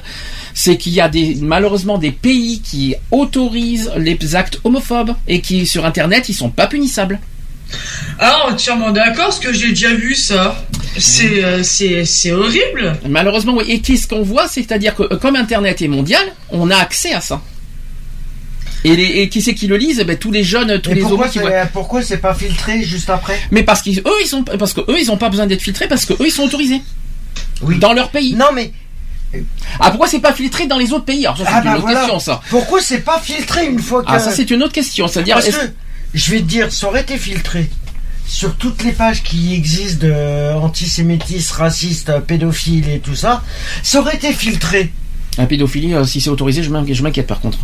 C'est 0.53 0.77
qu'il 0.77 0.93
y 0.93 1.01
a 1.01 1.07
des 1.09 1.37
malheureusement 1.41 1.97
des 1.97 2.11
pays 2.11 2.61
qui 2.61 2.95
autorisent 3.11 3.91
les 3.97 4.35
actes 4.35 4.59
homophobes 4.63 5.13
et 5.27 5.39
qui 5.41 5.65
sur 5.65 5.85
Internet 5.85 6.27
ils 6.29 6.33
sont 6.33 6.49
pas 6.49 6.67
punissables. 6.67 7.19
Ah, 8.19 8.47
entièrement 8.49 8.91
d'accord, 8.91 9.25
parce 9.25 9.39
que 9.39 9.51
j'ai 9.53 9.69
déjà 9.69 9.93
vu 9.93 10.15
ça. 10.15 10.63
C'est 10.97 11.43
euh, 11.43 11.61
c'est 11.63 12.05
c'est 12.05 12.31
horrible. 12.31 12.97
Malheureusement, 13.09 13.55
oui. 13.57 13.65
Et 13.67 13.81
qu'est-ce 13.81 14.07
qu'on 14.07 14.21
voit? 14.23 14.47
C'est-à-dire 14.47 14.95
que 14.95 15.03
euh, 15.03 15.17
comme 15.17 15.35
Internet 15.35 15.81
est 15.81 15.87
mondial, 15.89 16.23
on 16.51 16.69
a 16.71 16.77
accès 16.77 17.13
à 17.13 17.19
ça. 17.21 17.41
Et, 18.85 18.95
les, 18.95 19.03
et 19.21 19.29
qui 19.29 19.41
c'est 19.41 19.55
qui 19.55 19.67
le 19.67 19.77
lisent? 19.77 19.99
Eh 19.99 20.03
ben, 20.05 20.15
Tous 20.17 20.31
les 20.31 20.43
jeunes, 20.43 20.79
tous 20.79 20.91
Et 20.91 20.95
les 20.95 21.01
pourquoi 21.01 21.21
homos 21.25 21.31
qui 21.31 21.39
voient. 21.39 21.65
pourquoi 21.73 22.01
c'est 22.03 22.17
pas 22.19 22.33
filtré 22.35 22.83
juste 22.83 23.09
après? 23.09 23.37
Mais 23.51 23.63
parce 23.63 23.81
qu'ils 23.81 23.99
eux 23.99 24.17
ils 24.21 24.27
sont 24.27 24.43
parce 24.43 24.73
que 24.73 24.81
eux 24.81 24.97
ils 24.99 25.09
ont 25.11 25.17
pas 25.17 25.29
besoin 25.29 25.47
d'être 25.47 25.61
filtrés 25.61 25.87
parce 25.87 26.05
que 26.05 26.13
eux 26.13 26.27
ils 26.27 26.31
sont 26.31 26.43
autorisés 26.43 26.81
Oui. 27.63 27.79
dans 27.79 27.93
leur 27.93 28.09
pays. 28.11 28.35
Non 28.35 28.51
mais 28.53 28.71
Ah 29.79 29.89
pourquoi 29.89 30.07
c'est 30.07 30.19
pas 30.19 30.33
filtré 30.33 30.67
dans 30.67 30.77
les 30.77 30.93
autres 30.93 31.05
pays? 31.05 31.25
Alors 31.25 31.37
ça 31.39 31.45
c'est 31.45 31.51
Ah, 31.51 31.57
une 31.57 31.63
bah, 31.63 31.71
autre 31.73 31.81
voilà. 31.81 31.99
question 32.01 32.19
ça. 32.19 32.41
pourquoi 32.49 32.79
c'est 32.79 32.99
pas 32.99 33.19
filtré 33.19 33.65
une 33.65 33.79
fois 33.79 34.01
que 34.03 34.07
Ah 34.09 34.19
ça 34.19 34.31
c'est 34.31 34.49
une 34.51 34.61
autre 34.61 34.73
question. 34.73 35.07
C'est-à-dire 35.07 35.35
Parce 35.35 35.47
est-ce- 35.47 35.57
que 35.57 35.71
je 36.15 36.31
vais 36.31 36.39
te 36.39 36.45
dire, 36.45 36.71
ça 36.71 36.87
aurait 36.87 37.01
été 37.01 37.17
filtré 37.17 37.69
sur 38.25 38.55
toutes 38.55 38.83
les 38.83 38.93
pages 38.93 39.21
qui 39.21 39.53
existent 39.53 40.07
de 40.07 40.53
antisémitisme, 40.55 41.55
raciste, 41.57 42.19
pédophile 42.21 42.89
et 42.89 42.99
tout 42.99 43.15
ça. 43.15 43.43
Ça 43.83 43.99
aurait 43.99 44.15
été 44.15 44.31
filtré. 44.33 44.91
La 45.37 45.45
pédophilie 45.45 45.93
euh, 45.93 46.05
si 46.05 46.21
c'est 46.21 46.29
autorisé 46.29 46.63
je 46.63 46.69
m'inquiète 46.69 47.27
par 47.27 47.39
contre. 47.41 47.57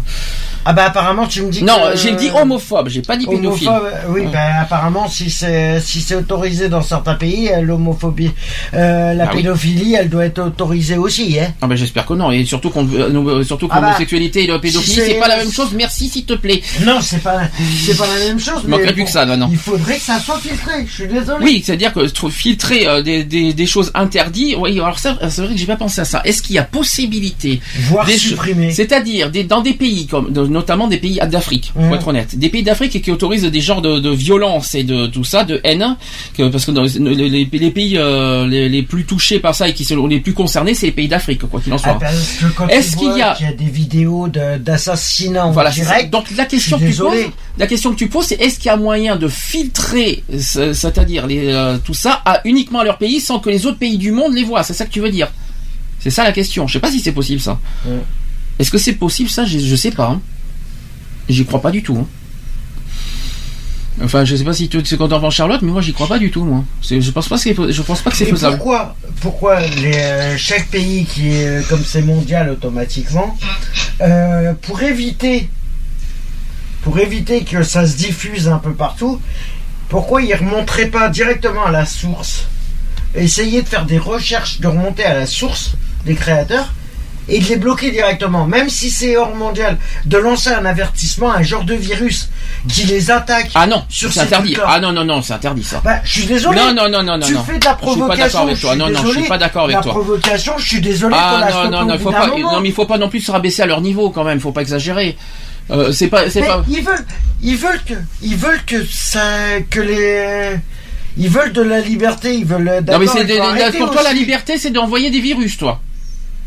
Ah 0.66 0.74
bah 0.74 0.86
apparemment 0.86 1.26
tu 1.28 1.42
me 1.42 1.50
dis 1.52 1.64
Non 1.64 1.74
que 1.92 1.98
j'ai 1.98 2.12
dit 2.14 2.30
homophobe 2.30 2.90
j'ai 2.90 3.02
pas 3.02 3.18
dit 3.18 3.26
pédophile. 3.26 3.68
Homophobe, 3.68 3.90
oui, 4.10 4.22
Ouais. 4.22 4.28
bah, 4.32 4.62
apparemment, 4.62 5.08
si 5.10 5.30
c'est 5.32 5.80
si 5.80 6.02
c'est 6.02 6.16
autorisé 6.16 6.70
dans 6.70 6.82
certains 6.84 7.16
pays, 7.16 7.50
euh, 7.50 7.62
l'homophobie, 7.62 8.32
euh, 8.74 9.14
la 9.14 9.24
Ah 9.26 9.30
oui. 9.34 9.38
pédophilie, 9.42 9.96
elle 9.96 10.10
doit 10.10 10.26
être 10.26 10.40
autorisée 10.40 10.98
aussi, 10.98 11.40
hein. 11.40 11.52
Ah 11.62 11.68
bah 11.68 11.76
j'espère 11.76 12.06
que 12.06 12.14
non 12.14 12.32
et 12.32 12.46
surtout 12.46 12.70
qu'on 12.70 12.86
euh, 12.94 13.10
euh, 13.40 13.44
surtout 13.44 13.68
que 13.68 13.74
Ah 13.76 13.82
bah, 13.82 13.88
l'homosexualité 13.88 14.44
et 14.44 14.48
la 14.48 14.60
pédophilie 14.60 14.96
c'est- 14.96 15.06
c'est 15.08 15.20
pas 15.20 15.28
la 15.28 15.38
même 15.38 15.52
chose. 15.52 15.70
Merci 15.74 16.10
s'il 16.10 16.26
te 16.26 16.34
plaît. 16.34 16.62
Non, 16.86 17.00
c'est 17.02 17.24
pas 17.24 17.42
c'est 17.84 17.98
pas 17.98 18.06
la 18.08 18.26
même 18.26 18.40
chose. 18.40 18.62
Mais 18.68 18.78
plus 18.80 18.94
bon, 18.96 19.06
que 19.06 19.12
ça, 19.12 19.26
maintenant. 19.26 19.50
Il 19.52 19.58
faudrait 19.58 19.96
que 19.98 20.04
ça 20.04 20.20
soit 20.20 20.38
filtré. 20.40 20.86
Je 20.88 20.92
suis 20.94 21.08
désolé. 21.08 21.44
Oui, 21.44 21.64
c'est-à-dire 21.66 21.94
que 21.94 22.02
tr- 22.02 22.30
filtrer 22.30 22.88
euh, 22.88 23.02
des, 23.02 23.24
des, 23.24 23.54
des 23.54 23.66
choses 23.66 23.92
interdites. 23.96 24.56
Oui, 24.60 24.80
alors 24.80 25.00
c'est 25.00 25.12
vrai 25.14 25.54
que 25.54 25.58
j'ai 25.58 25.66
pas 25.66 25.76
pensé 25.78 26.02
à 26.02 26.06
ça. 26.06 26.22
Est-ce 26.26 26.42
qu'il 26.42 26.56
y 26.56 26.60
a 26.60 26.64
possibilité 26.64 27.61
Voire 27.82 28.06
des 28.06 28.18
supprimer. 28.18 28.72
C'est-à-dire 28.72 29.32
des, 29.32 29.44
dans 29.44 29.62
des 29.62 29.74
pays 29.74 30.08
comme 30.08 30.32
notamment 30.32 30.88
des 30.88 30.98
pays 30.98 31.20
d'Afrique, 31.30 31.72
Mhm. 31.76 31.88
pour 31.88 31.96
être 31.96 32.08
honnête, 32.08 32.38
des 32.38 32.50
pays 32.50 32.64
d'Afrique 32.64 33.02
qui 33.02 33.12
autorisent 33.12 33.44
des 33.44 33.62
genres 33.62 33.82
de, 33.82 34.00
de 34.00 34.10
violence 34.10 34.76
et 34.76 34.84
de 34.84 35.08
tout 35.08 35.24
ça, 35.24 35.44
de 35.44 35.60
haine, 35.64 35.96
que, 36.38 36.48
parce 36.50 36.66
que 36.66 36.72
dans 36.72 36.84
les, 36.84 37.30
les- 37.30 37.50
les 37.52 37.72
pays 37.72 37.98
euh, 37.98 38.48
les, 38.48 38.70
les 38.70 38.84
plus 38.84 39.06
touchés 39.06 39.40
par 39.40 39.56
ça 39.56 39.68
et 39.70 39.74
qui 39.74 39.86
sont 39.86 40.08
les 40.08 40.20
plus 40.20 40.34
concernés, 40.34 40.74
c'est 40.74 40.88
les 40.88 40.92
pays 40.92 41.08
d'Afrique, 41.08 41.42
quoi 41.48 41.60
qu'il 41.62 41.74
en 41.74 41.78
Ah, 41.84 41.98
soit. 42.00 42.00
que 42.50 42.54
quand 42.56 42.68
Est-ce 42.68 42.96
qu'il 42.98 43.16
y 43.18 43.22
a- 43.22 43.38
y 43.40 43.46
a 43.46 43.54
des 43.54 43.66
vidéos 43.66 44.28
d'assassinats 44.28 45.46
en 45.48 45.52
Voilà, 45.52 45.70
direct, 45.72 46.10
donc 46.12 46.26
la 46.36 46.46
question 46.46 46.78
que 46.80 46.86
tu 46.86 46.94
poses, 46.96 47.32
la 47.58 47.68
question 47.68 47.92
que 47.92 47.98
tu 47.98 48.08
poses, 48.08 48.26
c'est 48.28 48.42
est-ce 48.42 48.58
qu'il 48.58 48.68
y 48.68 48.70
a 48.70 48.78
moyen 48.78 49.16
de 49.16 49.28
filtrer, 49.28 50.24
ce- 50.40 50.74
c'est-à-dire 50.74 51.28
euh, 51.30 51.78
tout 51.84 51.94
ça, 51.94 52.22
à 52.26 52.42
uniquement 52.46 52.80
à 52.80 52.84
leur 52.84 52.98
pays, 52.98 53.20
sans 53.20 53.40
que 53.40 53.50
les 53.50 53.66
autres 53.66 53.78
pays 53.78 53.98
du 53.98 54.12
monde 54.12 54.34
les 54.34 54.44
voient? 54.44 54.64
C'est 54.64 54.74
ça 54.74 54.86
que 54.86 54.92
tu 54.92 55.00
veux 55.02 55.10
dire? 55.12 55.32
C'est 56.02 56.10
ça 56.10 56.24
la 56.24 56.32
question. 56.34 56.68
Je 56.68 56.74
sais 56.74 56.80
pas 56.80 56.92
si 56.92 57.00
c'est 57.00 57.12
possible 57.14 57.40
ça. 57.42 57.60
Ouais. 57.86 58.00
Est-ce 58.60 58.70
que 58.72 58.78
c'est 58.78 58.94
possible 58.94 59.30
ça? 59.30 59.46
Je, 59.46 59.60
je 59.60 59.76
sais 59.76 59.92
pas. 59.92 60.08
hein. 60.10 60.22
J'y 61.30 61.46
crois 61.46 61.62
pas 61.62 61.72
du 61.72 61.82
tout. 61.84 61.98
hein. 62.02 62.08
Enfin, 64.04 64.26
je 64.26 64.36
sais 64.36 64.44
pas 64.44 64.54
si 64.54 64.68
tu 64.68 64.78
es 64.80 64.98
content 64.98 65.22
en 65.22 65.30
Charlotte, 65.30 65.62
mais 65.62 65.72
moi 65.72 65.82
j'y 65.82 65.94
crois 65.94 66.08
pas 66.08 66.18
du 66.18 66.32
tout. 66.32 66.44
Moi, 66.44 66.64
C'est- 66.82 67.02
je 67.02 67.12
pense 67.12 67.28
pas 67.28 67.36
que 67.36 67.42
c'est, 67.42 67.56
je 67.72 67.82
pense 67.84 68.02
pas 68.02 68.10
que 68.10 68.18
c'est 68.18 68.26
faisable. 68.26 68.56
pourquoi, 68.58 68.96
pourquoi 69.20 69.60
les, 69.60 69.94
euh, 69.96 70.38
chaque 70.38 70.70
pays 70.70 71.06
qui 71.06 71.30
est 71.30 71.46
euh, 71.48 71.62
comme 71.70 71.84
c'est 71.86 72.02
mondial 72.02 72.50
automatiquement, 72.50 73.38
euh, 74.02 74.54
pour 74.62 74.82
éviter, 74.82 75.50
pour 76.84 76.98
éviter 77.00 77.44
que 77.44 77.62
ça 77.64 77.86
se 77.86 77.96
diffuse 77.98 78.48
un 78.48 78.58
peu 78.58 78.74
partout, 78.74 79.22
pourquoi 79.90 80.22
ils 80.24 80.34
remonteraient 80.34 80.88
pas 80.88 81.10
directement 81.10 81.66
à 81.66 81.72
la 81.72 81.86
source, 81.86 82.46
essayer 83.14 83.62
de 83.62 83.68
faire 83.68 83.86
des 83.86 84.00
recherches, 84.00 84.62
de 84.62 84.68
remonter 84.68 85.04
à 85.04 85.14
la 85.14 85.26
source 85.28 85.74
des 86.06 86.16
créateurs 86.16 86.74
et 87.30 87.40
de 87.40 87.46
les 87.46 87.56
bloquer 87.56 87.92
directement, 87.92 88.46
même 88.46 88.68
si 88.70 88.90
c'est 88.90 89.16
hors 89.16 89.36
mondial, 89.36 89.78
de 90.06 90.18
lancer 90.18 90.50
un 90.50 90.66
avertissement, 90.66 91.32
un 91.32 91.44
genre 91.44 91.64
de 91.64 91.76
virus 91.76 92.30
qui 92.68 92.84
les 92.84 93.12
attaquent. 93.12 93.52
Ah 93.56 93.68
non, 93.68 93.86
sur 93.90 94.12
c'est 94.12 94.22
ces 94.22 94.26
interdit. 94.26 94.58
Ah 94.66 94.80
non, 94.80 94.92
non, 94.92 95.06
non, 95.06 95.22
c'est 95.22 95.34
interdit 95.34 95.64
ça. 95.64 95.82
Bah, 95.84 96.02
je 96.04 96.12
suis 96.12 96.26
désolé. 96.26 96.58
Non, 96.60 96.74
non, 96.74 96.90
non, 96.90 97.04
non, 97.04 97.18
non. 97.18 97.26
Tu 97.26 97.34
non. 97.34 97.44
fais 97.44 97.60
de 97.60 97.66
la 97.66 97.72
Je 97.72 97.78
suis 97.78 98.00
pas 98.00 98.06
provocation. 98.08 98.26
d'accord 98.26 98.42
avec 98.42 98.60
toi. 98.60 98.76
Non, 98.76 98.90
non, 98.90 99.06
je 99.06 99.12
suis 99.20 99.28
pas 99.28 99.38
d'accord 99.38 99.64
avec 99.66 99.76
la 99.78 99.82
toi. 99.84 99.92
provocation, 99.94 100.58
je 100.58 100.68
suis 100.68 100.82
désolé. 100.82 101.16
Ah 101.18 101.48
la 101.48 101.70
non, 101.70 101.70
non, 101.70 101.86
non, 101.86 101.94
il 101.94 102.00
faut 102.00 102.12
pas. 102.12 102.28
Non, 102.28 102.60
mais 102.60 102.70
il 102.70 102.74
faut 102.74 102.86
pas 102.86 102.98
non 102.98 103.08
plus 103.10 103.22
se 103.22 103.32
rabaisser 103.32 103.62
à 103.62 103.66
leur 103.66 103.82
niveau 103.82 104.10
quand 104.10 104.24
même. 104.24 104.40
Faut 104.40 104.52
pas 104.52 104.62
exagérer. 104.62 105.16
Euh, 105.70 105.92
c'est 105.94 106.08
pas, 106.08 106.30
c'est 106.30 106.42
pas. 106.42 106.66
ils 106.68 106.84
veulent, 106.84 107.06
ils 107.44 107.56
veulent 107.56 107.82
que, 107.86 107.94
ils 108.24 108.36
veulent 108.36 108.64
que 108.66 108.84
ça, 108.86 109.22
que 109.70 109.80
les, 109.80 110.58
ils 111.18 111.30
veulent 111.30 111.54
de 111.54 111.62
la 111.62 111.80
liberté, 111.80 112.36
ils 112.36 112.46
veulent. 112.46 112.84
Non 112.92 113.00
mais 113.00 113.08
c'est 113.08 113.24
il 113.24 113.78
pour 113.78 113.92
toi 113.92 114.04
la 114.04 114.12
liberté, 114.12 114.58
c'est 114.58 114.72
d'envoyer 114.72 115.12
des 115.12 115.22
virus, 115.22 115.58
toi. 115.58 115.80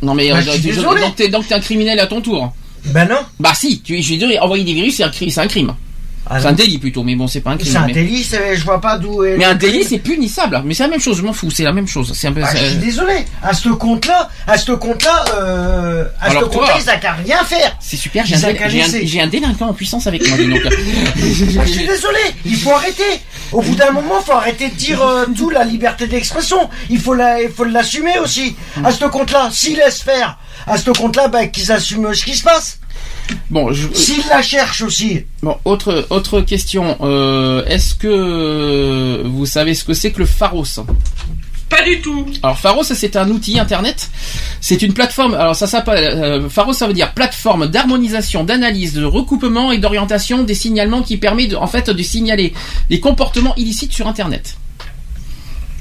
Non 0.05 0.14
mais 0.14 0.30
Bah, 0.30 0.36
euh, 0.38 0.42
je 0.42 0.50
suis 0.52 0.61
tu- 0.61 0.66
désolé. 0.68 1.00
donc 1.00 1.16
t'es 1.16 1.28
donc 1.28 1.46
t'es 1.48 1.55
un 1.55 1.61
criminel 1.61 1.98
à 1.98 2.07
ton 2.07 2.20
tour. 2.20 2.52
Ben 2.86 3.09
non. 3.09 3.16
Bah 3.40 3.52
si, 3.55 3.80
tu, 3.80 3.96
je 3.96 4.02
suis 4.02 4.18
désolé, 4.18 4.38
envoyer 4.38 4.62
des 4.64 4.74
virus, 4.74 4.96
c'est 4.96 5.05
un, 5.05 5.09
cri- 5.09 5.30
c'est 5.30 5.40
un 5.40 5.46
crime. 5.48 5.74
Ah 6.29 6.41
c'est 6.41 6.47
un 6.47 6.53
délit 6.53 6.79
plutôt, 6.79 7.03
mais 7.03 7.14
bon, 7.16 7.27
c'est 7.27 7.41
pas 7.41 7.51
un 7.51 7.57
crime. 7.57 7.70
C'est 7.72 7.79
un 7.79 7.87
mais... 7.87 7.93
délit, 7.93 8.25
je 8.25 8.64
vois 8.64 8.81
pas 8.81 8.97
d'où 8.99 9.22
est. 9.25 9.37
mais 9.37 9.45
un 9.45 9.55
délit, 9.55 9.85
c'est 9.85 9.99
punissable. 9.99 10.62
Mais 10.64 10.72
c'est 10.75 10.83
la 10.85 10.89
même 10.89 11.01
chose, 11.01 11.18
je 11.18 11.22
m'en 11.22 11.33
fous, 11.33 11.51
c'est 11.51 11.64
la 11.64 11.72
même 11.72 11.87
chose. 11.87 12.12
C'est 12.14 12.29
un 12.29 12.33
peu. 12.33 12.41
Ah, 12.43 12.49
je 12.55 12.64
suis 12.64 12.77
désolé. 12.77 13.25
À 13.43 13.53
ce 13.53 13.68
compte-là, 13.68 14.31
à 14.47 14.57
ce 14.57 14.72
compte-là, 14.72 15.25
euh, 15.37 16.05
à 16.20 16.31
Alors 16.31 16.45
ce 16.45 16.49
compte-là, 16.49 16.75
ils 16.79 17.01
qu'à 17.01 17.12
rien 17.12 17.45
faire. 17.45 17.77
C'est 17.81 17.97
super, 17.97 18.25
j'ai 18.25 18.37
un, 18.37 18.39
un- 18.39 19.25
un 19.25 19.27
délinquant 19.27 19.68
en 19.68 19.75
puissance 19.75 20.07
avec 20.07 20.27
moi, 20.29 20.39
donc. 20.39 20.61
Ah, 21.57 21.64
je 21.66 21.70
suis 21.70 21.87
désolé, 21.87 22.18
il 22.45 22.57
faut 22.57 22.72
arrêter. 22.72 23.03
Au 23.53 23.61
bout 23.62 23.75
d'un 23.75 23.91
moment, 23.93 24.16
il 24.20 24.25
faut 24.25 24.33
arrêter 24.33 24.68
de 24.68 24.75
dire 24.75 25.03
euh, 25.03 25.27
tout 25.37 25.51
la 25.51 25.64
liberté 25.64 26.07
d'expression. 26.07 26.68
Il 26.91 27.01
faut 27.01 27.14
la, 27.14 27.43
il 27.43 27.51
faut 27.51 27.64
l'assumer 27.64 28.18
aussi. 28.18 28.57
À 28.83 28.91
ce 28.93 29.05
compte-là, 29.05 29.49
s'ils 29.53 29.77
laissent 29.77 30.03
faire, 30.03 30.39
à 30.66 30.77
ce 30.79 30.91
compte-là, 30.91 31.29
bah, 31.29 31.47
qu'ils 31.47 31.70
assument 31.70 32.14
ce 32.14 32.25
qui 32.25 32.35
se 32.37 32.43
passe. 32.43 32.79
Bon, 33.51 33.72
je, 33.72 33.89
S'ils 33.93 34.27
la 34.29 34.43
cherchent 34.43 34.83
aussi. 34.83 35.22
bon, 35.43 35.57
autre 35.64 36.07
autre 36.11 36.41
question. 36.41 36.97
Euh, 37.01 37.64
Est-ce 37.66 37.95
que 37.95 39.22
vous 39.25 39.47
savez 39.47 39.75
ce 39.75 39.85
que 39.85 39.95
c'est 39.95 40.12
que 40.12 40.20
le 40.20 40.27
Pharos? 40.27 40.64
Pas 41.70 41.83
du 41.83 42.01
tout. 42.01 42.27
Alors 42.43 42.59
Pharos, 42.59 42.85
c'est 42.85 43.16
un 43.16 43.29
outil 43.31 43.59
internet. 43.59 44.11
C'est 44.61 44.83
une 44.83 44.93
plateforme. 44.93 45.35
Alors 45.35 45.57
ça 45.57 45.66
s'appelle 45.66 46.12
euh, 46.12 46.49
Pharos, 46.49 46.72
ça 46.75 46.87
veut 46.87 46.93
dire 46.93 47.12
plateforme 47.14 47.66
d'harmonisation, 47.66 48.45
d'analyse, 48.45 48.93
de 48.93 49.05
recoupement 49.05 49.72
et 49.72 49.79
d'orientation 49.79 50.45
des 50.45 50.55
signalements 50.55 51.03
qui 51.03 51.16
permet 51.16 51.47
de, 51.47 51.57
en 51.57 51.66
fait 51.66 51.91
de 51.91 52.03
signaler 52.03 52.53
les 52.91 53.01
comportements 53.01 53.55
illicites 53.57 53.93
sur 53.93 54.07
Internet. 54.07 54.57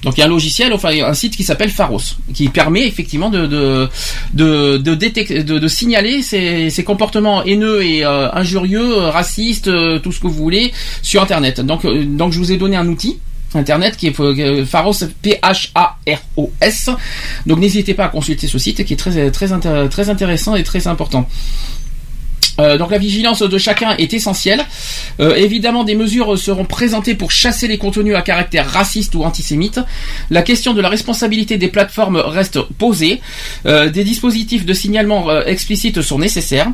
Donc 0.03 0.17
il 0.17 0.19
y 0.19 0.23
a 0.23 0.25
un 0.25 0.29
logiciel, 0.29 0.73
enfin 0.73 0.89
un 0.89 1.13
site 1.13 1.35
qui 1.37 1.43
s'appelle 1.43 1.69
Pharos, 1.69 2.17
qui 2.33 2.49
permet 2.49 2.85
effectivement 2.85 3.29
de 3.29 3.47
de 3.47 3.89
de 4.33 4.77
de, 4.77 4.95
détec- 4.95 5.43
de, 5.43 5.59
de 5.59 5.67
signaler 5.67 6.21
ces, 6.21 6.69
ces 6.69 6.83
comportements 6.83 7.43
haineux 7.43 7.83
et 7.83 8.03
euh, 8.03 8.29
injurieux, 8.33 8.97
euh, 8.97 9.09
racistes, 9.09 9.69
euh, 9.69 9.99
tout 9.99 10.11
ce 10.11 10.19
que 10.19 10.27
vous 10.27 10.33
voulez 10.33 10.73
sur 11.01 11.21
Internet. 11.21 11.61
Donc 11.61 11.85
euh, 11.85 12.03
donc 12.05 12.33
je 12.33 12.39
vous 12.39 12.51
ai 12.51 12.57
donné 12.57 12.75
un 12.75 12.87
outil. 12.87 13.19
Internet 13.55 13.97
qui 13.97 14.07
est 14.07 14.19
euh, 14.19 14.65
Pharos 14.65 14.95
P 15.21 15.37
H 15.43 15.69
A 15.75 15.97
R 16.07 16.17
O 16.37 16.51
S. 16.59 16.89
Donc 17.45 17.59
n'hésitez 17.59 17.93
pas 17.93 18.05
à 18.05 18.09
consulter 18.09 18.47
ce 18.47 18.57
site 18.57 18.83
qui 18.83 18.93
est 18.93 18.97
très 18.97 19.29
très 19.31 19.47
très 19.89 20.09
intéressant 20.09 20.55
et 20.55 20.63
très 20.63 20.87
important. 20.87 21.29
Euh, 22.59 22.77
donc 22.77 22.91
la 22.91 22.97
vigilance 22.97 23.41
de 23.41 23.57
chacun 23.57 23.95
est 23.97 24.13
essentielle. 24.13 24.65
Euh, 25.19 25.35
évidemment, 25.35 25.83
des 25.83 25.95
mesures 25.95 26.37
seront 26.37 26.65
présentées 26.65 27.15
pour 27.15 27.31
chasser 27.31 27.67
les 27.67 27.77
contenus 27.77 28.15
à 28.15 28.21
caractère 28.21 28.69
raciste 28.69 29.15
ou 29.15 29.23
antisémite. 29.23 29.79
La 30.29 30.41
question 30.41 30.73
de 30.73 30.81
la 30.81 30.89
responsabilité 30.89 31.57
des 31.57 31.67
plateformes 31.67 32.17
reste 32.17 32.61
posée. 32.61 33.21
Euh, 33.65 33.89
des 33.89 34.03
dispositifs 34.03 34.65
de 34.65 34.73
signalement 34.73 35.41
explicites 35.41 36.01
sont 36.01 36.19
nécessaires. 36.19 36.71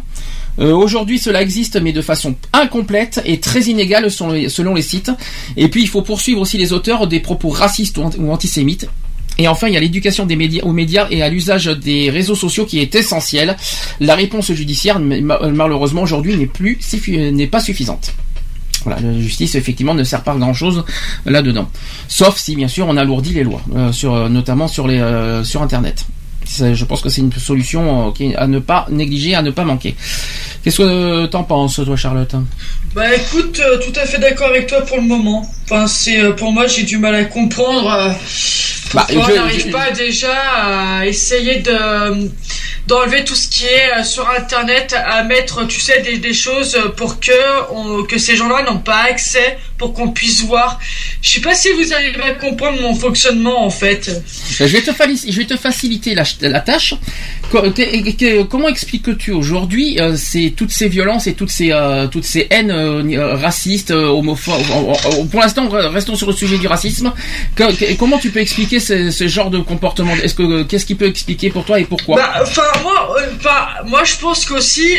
Aujourd'hui, 0.58 1.20
cela 1.20 1.42
existe, 1.42 1.80
mais 1.82 1.94
de 1.94 2.02
façon 2.02 2.36
incomplète 2.52 3.22
et 3.24 3.40
très 3.40 3.62
inégale 3.62 4.12
selon 4.12 4.74
les, 4.74 4.82
sites. 4.82 5.12
Et 5.56 5.70
puis, 5.70 5.84
il 5.84 5.88
faut 5.88 6.02
poursuivre 6.02 6.42
aussi 6.42 6.58
les 6.58 6.74
auteurs 6.74 7.08
des 7.08 7.22
propos 7.22 7.48
racistes 7.50 7.98
ou 7.98 8.30
antisémites. 8.30 8.88
Et 9.40 9.48
enfin, 9.48 9.68
il 9.70 9.74
y 9.74 9.78
a 9.78 9.80
l'éducation 9.80 10.28
aux 10.62 10.74
médias 10.74 11.08
et 11.10 11.24
à 11.24 11.30
l'usage 11.30 11.66
des 11.66 12.10
réseaux 12.12 12.36
sociaux 12.36 12.66
qui 12.66 12.80
est 12.80 12.94
essentielle. 12.94 13.56
La 14.00 14.14
réponse 14.14 14.52
judiciaire, 14.52 15.00
ma- 15.00 15.40
malheureusement, 15.50 16.04
aujourd'hui, 16.04 16.36
n'est 16.36 16.46
plus 16.46 16.78
pas 17.48 17.62
suffisante. 17.62 18.14
Voilà, 18.84 19.02
la 19.02 19.20
justice 19.20 19.56
effectivement 19.56 19.94
ne 19.94 20.04
sert 20.04 20.24
pas 20.24 20.36
grand 20.36 20.54
chose 20.54 20.84
là-dedans. 21.26 21.70
Sauf 22.08 22.38
si 22.38 22.56
bien 22.56 22.68
sûr 22.70 22.88
on 22.88 22.96
alourdit 22.96 23.34
les 23.34 23.44
lois, 23.44 23.62
euh, 23.76 23.92
euh, 24.14 24.30
notamment 24.30 24.68
sur 24.70 24.88
euh, 25.00 25.44
sur 25.44 25.62
Internet. 25.62 26.06
Je 26.48 26.86
pense 26.86 27.02
que 27.02 27.10
c'est 27.10 27.22
une 27.22 27.32
solution 27.34 28.14
euh, 28.20 28.32
à 28.38 28.48
ne 28.48 28.60
pas 28.60 28.88
négliger, 28.90 29.36
à 29.36 29.42
ne 29.42 29.52
pas 29.52 29.66
manquer. 29.66 29.96
Qu'est-ce 30.64 30.78
que 30.78 30.84
euh, 30.84 31.28
t'en 31.28 31.44
penses, 31.44 31.76
toi, 31.84 31.96
Charlotte? 31.96 32.36
Bah 32.96 33.16
écoute, 33.16 33.60
euh, 33.60 33.78
tout 33.78 33.98
à 34.00 34.06
fait 34.06 34.18
d'accord 34.18 34.48
avec 34.48 34.68
toi 34.68 34.82
pour 34.82 34.98
le 34.98 35.04
moment. 35.04 35.50
Enfin, 35.66 35.86
c'est 35.88 36.20
euh, 36.22 36.32
pour 36.34 36.52
moi, 36.52 36.66
j'ai 36.68 36.84
du 36.84 36.98
mal 36.98 37.14
à 37.16 37.26
comprendre. 37.26 37.90
euh, 37.92 38.10
Bah, 38.96 39.06
pourquoi 39.08 39.28
je- 39.28 39.32
on 39.34 39.36
n'arrive 39.44 39.66
je- 39.68 39.72
pas 39.72 39.92
déjà 39.92 40.34
à 40.34 41.06
essayer 41.06 41.58
de 41.60 42.30
d'enlever 42.88 43.24
tout 43.24 43.36
ce 43.36 43.48
qui 43.48 43.66
est 43.66 44.00
euh, 44.00 44.04
sur 44.04 44.28
Internet, 44.32 44.96
à 44.98 45.24
mettre, 45.24 45.68
tu 45.68 45.80
sais, 45.80 46.02
des, 46.02 46.18
des 46.18 46.34
choses 46.34 46.76
pour 46.98 47.20
que 47.20 47.32
on- 47.72 48.02
que 48.04 48.18
ces 48.18 48.36
gens-là 48.36 48.64
n'ont 48.64 48.80
pas 48.80 49.04
accès, 49.04 49.60
pour 49.78 49.94
qu'on 49.94 50.10
puisse 50.10 50.42
voir. 50.42 50.80
Je 51.22 51.30
sais 51.34 51.40
pas 51.42 51.54
si 51.54 51.70
vous 51.74 51.94
arrivez 51.94 52.24
à 52.24 52.32
comprendre 52.32 52.82
mon 52.82 52.96
fonctionnement 52.96 53.64
en 53.64 53.70
fait. 53.70 54.08
Euh, 54.10 54.20
Je 54.50 54.64
vais 54.64 54.82
te, 54.82 54.90
fali- 54.90 55.24
je 55.32 55.38
vais 55.38 55.46
te 55.46 55.56
faciliter 55.56 56.16
la, 56.16 56.24
la 56.42 56.60
tâche. 56.62 56.96
Comment 58.50 58.68
expliques-tu 58.68 59.32
aujourd'hui 59.32 60.00
ces, 60.18 60.52
toutes 60.52 60.72
ces 60.72 60.88
violences 60.88 61.28
et 61.28 61.34
toutes 61.34 61.50
ces, 61.52 61.72
toutes 62.12 62.24
ces 62.26 62.48
haines 62.50 62.72
euh, 62.80 63.04
euh, 63.04 63.36
racistes, 63.36 63.92
euh, 63.92 64.08
en- 64.10 65.26
Pour 65.26 65.42
l'instant, 65.42 65.68
re- 65.68 65.88
restons 65.88 66.16
sur 66.16 66.28
le 66.28 66.34
sujet 66.34 66.58
du 66.58 66.68
racisme. 66.68 67.12
Comment 68.00 68.18
tu 68.18 68.30
peux 68.30 68.40
expliquer 68.40 68.80
ce, 68.80 69.28
genre 69.28 69.50
de 69.50 69.60
comportement? 69.60 70.14
Est-ce 70.24 70.34
que 70.36 70.64
qu'est-ce 70.64 70.86
qui 70.86 70.96
peut 70.96 71.08
expliquer 71.08 71.50
pour 71.50 71.66
toi 71.66 71.80
et 71.80 71.86
pourquoi? 71.86 72.16
Bah, 72.18 72.44
moi, 72.84 73.16
moi, 73.86 74.04
je 74.04 74.16
pense 74.18 74.46
qu'aussi, 74.46 74.98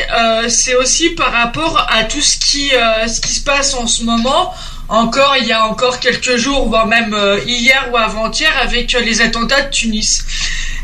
c'est 0.48 0.74
aussi 0.76 1.10
par 1.10 1.32
rapport 1.32 1.86
à 1.90 2.04
tout 2.04 2.20
ce 2.20 2.38
qui, 2.38 2.70
ce 3.06 3.20
qui 3.20 3.32
se 3.34 3.40
passe 3.42 3.74
en 3.74 3.86
ce 3.86 4.04
moment. 4.04 4.52
Encore, 4.90 5.36
il 5.40 5.46
y 5.46 5.52
a 5.52 5.64
encore 5.66 6.00
quelques 6.00 6.36
jours, 6.36 6.68
voire 6.68 6.86
même 6.86 7.14
euh, 7.14 7.38
hier 7.46 7.88
ou 7.92 7.96
avant-hier, 7.96 8.50
avec 8.60 8.92
euh, 8.94 9.00
les 9.00 9.20
attentats 9.20 9.62
de 9.62 9.70
Tunis. 9.70 10.20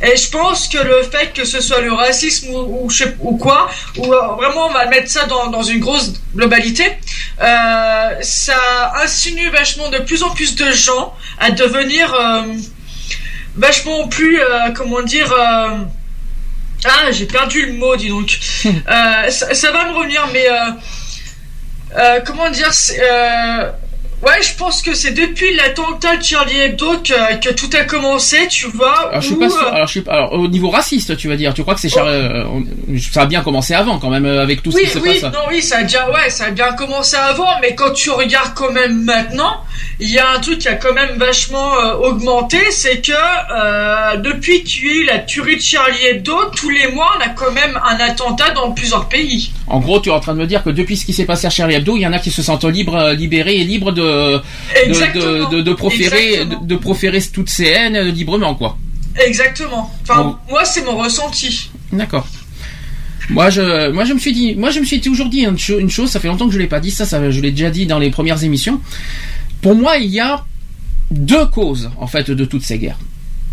Et 0.00 0.16
je 0.16 0.30
pense 0.30 0.68
que 0.68 0.78
le 0.78 1.02
fait 1.02 1.32
que 1.32 1.44
ce 1.44 1.60
soit 1.60 1.80
le 1.80 1.92
racisme 1.92 2.50
ou, 2.54 2.84
ou, 2.84 2.90
je 2.90 2.98
sais- 3.04 3.16
ou 3.18 3.36
quoi, 3.36 3.68
ou 3.96 4.12
euh, 4.14 4.26
vraiment 4.36 4.66
on 4.68 4.72
va 4.72 4.86
mettre 4.86 5.10
ça 5.10 5.24
dans, 5.24 5.48
dans 5.48 5.62
une 5.64 5.80
grosse 5.80 6.12
globalité, 6.36 6.84
euh, 7.42 8.10
ça 8.22 8.92
insinue 9.02 9.50
vachement 9.50 9.88
de 9.90 9.98
plus 9.98 10.22
en 10.22 10.30
plus 10.30 10.54
de 10.54 10.70
gens 10.70 11.12
à 11.40 11.50
devenir 11.50 12.14
euh, 12.14 12.42
vachement 13.56 14.06
plus, 14.06 14.40
euh, 14.40 14.70
comment 14.76 15.02
dire, 15.02 15.34
ah, 15.34 17.10
j'ai 17.10 17.26
perdu 17.26 17.66
le 17.66 17.72
mot, 17.72 17.96
dis 17.96 18.08
donc. 18.10 18.38
Ça, 19.30 19.52
ça 19.54 19.72
va 19.72 19.86
me 19.90 19.96
revenir, 19.96 20.28
mais 20.32 20.46
comment 22.26 22.50
dire, 22.50 22.70
ouais, 24.22 24.42
je 24.42 24.54
pense 24.56 24.82
que 24.82 24.94
c'est 24.94 25.12
depuis 25.12 25.54
l'attentat 25.54 26.16
de 26.16 26.22
Charlie 26.22 26.58
Hebdo 26.58 26.98
que, 27.04 27.36
que 27.38 27.52
tout 27.54 27.70
a 27.78 27.84
commencé, 27.84 28.46
tu 28.48 28.66
vois. 28.68 29.08
alors, 29.10 29.20
je 29.20 29.26
suis 29.28 29.36
pas 29.36 29.48
sûr. 29.50 29.62
euh, 29.62 29.70
Alors, 29.72 29.86
je 29.86 29.90
suis 29.92 30.00
pas- 30.02 30.12
alors, 30.12 30.32
au 30.34 30.48
niveau 30.48 30.70
raciste, 30.70 31.16
tu 31.16 31.28
vas 31.28 31.36
dire. 31.36 31.54
Tu 31.54 31.62
crois 31.62 31.74
que 31.74 31.80
c'est 31.80 31.88
Char- 31.88 32.06
euh, 32.06 32.44
ça 33.12 33.22
a 33.22 33.26
bien 33.26 33.42
commencé 33.42 33.74
avant 33.74 33.98
quand 33.98 34.10
même 34.10 34.26
euh, 34.26 34.42
avec 34.42 34.62
tout 34.62 34.70
ce 34.72 34.76
oui, 34.76 34.84
qui 34.84 34.90
se 34.90 34.98
oui, 34.98 35.20
passe. 35.20 35.32
non, 35.32 35.40
oui, 35.48 35.62
ça 35.62 35.78
a 35.78 35.82
déjà, 35.82 36.08
ouais, 36.10 36.30
ça 36.30 36.46
a 36.46 36.50
bien 36.50 36.72
commencé 36.72 37.16
avant, 37.16 37.48
mais 37.60 37.74
quand 37.74 37.92
tu 37.92 38.10
regardes 38.10 38.54
quand 38.54 38.72
même 38.72 39.02
maintenant, 39.04 39.62
il 40.00 40.10
y 40.10 40.18
a 40.18 40.30
un 40.30 40.40
truc 40.40 40.58
qui 40.58 40.68
a 40.68 40.74
quand 40.74 40.92
même 40.94 41.16
vachement 41.18 41.74
euh, 41.80 41.94
augmenté, 42.08 42.58
c'est 42.70 43.00
que 43.00 43.12
euh, 43.12 44.16
depuis 44.16 44.62
qu'il 44.64 44.84
y 44.86 44.88
a 44.88 44.92
eu 44.92 45.04
la 45.04 45.18
tuerie 45.20 45.56
de 45.56 45.62
Charlie 45.62 46.04
Hebdo, 46.06 46.36
tous 46.56 46.70
les 46.70 46.88
mois, 46.92 47.12
on 47.18 47.22
a 47.24 47.28
quand 47.30 47.52
même 47.52 47.78
un 47.84 47.96
attentat 48.04 48.50
dans 48.50 48.72
plusieurs 48.72 49.08
pays. 49.08 49.52
En 49.66 49.80
gros, 49.80 50.00
tu 50.00 50.08
es 50.08 50.12
en 50.12 50.20
train 50.20 50.34
de 50.34 50.38
me 50.38 50.46
dire 50.46 50.62
que 50.62 50.70
depuis 50.70 50.96
ce 50.96 51.04
qui 51.04 51.12
s'est 51.12 51.24
passé 51.24 51.46
à 51.46 51.50
Charlie 51.50 51.74
Hebdo, 51.76 51.96
il 51.96 52.00
y 52.02 52.06
en 52.06 52.12
a 52.12 52.18
qui 52.18 52.30
se 52.30 52.42
sentent 52.42 52.64
libres, 52.64 53.10
libérés 53.12 53.56
et 53.56 53.64
libres 53.64 53.92
de 53.92 54.05
de, 54.06 54.42
Exactement. 54.84 55.48
de, 55.50 55.56
de, 55.56 55.62
de 55.62 55.72
proférer 55.74 56.34
Exactement. 56.34 56.62
de, 56.64 56.76
proférer 56.76 57.22
toutes 57.22 57.48
ces 57.50 57.66
haines 57.66 57.96
euh, 57.96 58.10
librement, 58.10 58.54
quoi. 58.54 58.78
Exactement. 59.26 59.90
Enfin, 60.02 60.38
moi, 60.48 60.64
c'est 60.64 60.84
mon 60.84 60.96
ressenti. 60.96 61.70
D'accord. 61.92 62.26
Moi, 63.30 63.50
je, 63.50 63.90
moi, 63.90 64.04
je 64.04 64.12
me 64.12 64.18
suis 64.18 64.32
dit, 64.32 64.54
moi, 64.54 64.70
je 64.70 64.78
me 64.80 64.84
suis 64.84 65.00
toujours 65.00 65.28
dit 65.28 65.40
une, 65.40 65.58
cho- 65.58 65.78
une 65.80 65.90
chose. 65.90 66.10
Ça 66.10 66.20
fait 66.20 66.28
longtemps 66.28 66.46
que 66.46 66.52
je 66.54 66.58
l'ai 66.58 66.66
pas 66.68 66.80
dit. 66.80 66.90
Ça, 66.90 67.06
ça, 67.06 67.30
je 67.30 67.40
l'ai 67.40 67.50
déjà 67.50 67.70
dit 67.70 67.86
dans 67.86 67.98
les 67.98 68.10
premières 68.10 68.42
émissions. 68.44 68.80
Pour 69.62 69.74
moi, 69.74 69.96
il 69.96 70.10
y 70.10 70.20
a 70.20 70.44
deux 71.10 71.46
causes 71.46 71.90
en 71.98 72.06
fait 72.06 72.30
de 72.30 72.44
toutes 72.44 72.62
ces 72.62 72.78
guerres. 72.78 72.98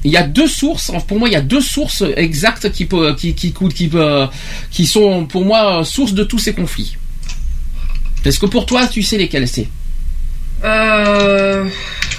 Il 0.04 0.12
y 0.12 0.18
a 0.18 0.24
deux 0.24 0.47
sources. 0.47 0.91
Pour 1.08 1.18
moi, 1.18 1.30
il 1.30 1.32
y 1.32 1.38
a 1.38 1.41
deux 1.41 1.62
sources 1.62 2.04
exactes 2.18 2.72
qui 2.72 2.88
qui, 3.18 3.34
qui, 3.34 3.89
qui 4.70 4.86
sont 4.86 5.26
pour 5.26 5.45
moi 5.45 5.84
source 5.86 6.14
de 6.14 6.24
tous 6.26 6.39
ces 6.39 6.54
conflits. 6.54 6.97
Est-ce 8.26 8.39
que 8.39 8.45
pour 8.45 8.66
toi, 8.66 8.86
tu 8.88 9.01
sais 9.01 9.18
lesquelles 9.18 9.47
c'est? 9.47 9.68
Euh... 10.64 11.66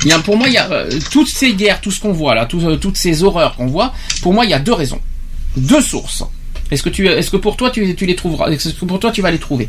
Il 0.03 0.09
y 0.11 0.13
a, 0.13 0.19
pour 0.19 0.37
moi, 0.37 0.49
il 0.49 0.53
y 0.55 0.59
a 0.59 0.71
euh, 0.71 0.91
toutes 1.11 1.29
ces 1.29 1.55
guerres, 1.55 1.81
tout 1.81 1.91
ce 1.91 1.99
qu'on 2.01 2.13
voit 2.13 2.35
là, 2.35 2.45
tout- 2.45 2.61
euh, 2.61 2.77
toutes 2.77 2.97
ces 2.99 3.23
horreurs 3.23 3.57
qu'on 3.57 3.67
voit. 3.67 3.95
Pour 4.23 4.35
moi, 4.35 4.45
il 4.45 4.51
y 4.51 4.55
a 4.55 4.59
deux 4.59 4.75
raisons, 4.75 5.01
deux 5.57 5.81
sources. 5.81 6.23
Est-ce 6.71 6.83
que 6.83 6.91
tu, 6.91 7.07
est-ce 7.09 7.31
que 7.31 7.39
pour 7.39 7.57
toi 7.57 7.71
tu, 7.71 7.95
tu 7.95 8.05
les 8.05 8.15
trouveras 8.17 8.51
Est-ce 8.51 8.71
que 8.71 8.85
pour 8.85 8.99
toi 9.01 9.11
tu 9.13 9.23
vas 9.23 9.31
les 9.31 9.39
trouver? 9.39 9.69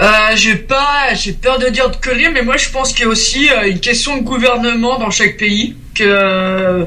Euh, 0.00 0.08
j'ai 0.34 0.54
pas, 0.56 1.14
j'ai 1.14 1.32
peur 1.32 1.58
de 1.58 1.68
dire 1.68 1.90
de 1.90 1.96
conneries, 1.96 2.32
mais 2.32 2.42
moi 2.42 2.56
je 2.56 2.70
pense 2.70 2.92
qu'il 2.92 3.02
y 3.02 3.04
a 3.04 3.08
aussi 3.08 3.48
une 3.68 3.80
question 3.80 4.16
de 4.16 4.22
gouvernement 4.22 4.98
dans 4.98 5.10
chaque 5.10 5.36
pays. 5.36 5.76
Que 5.94 6.86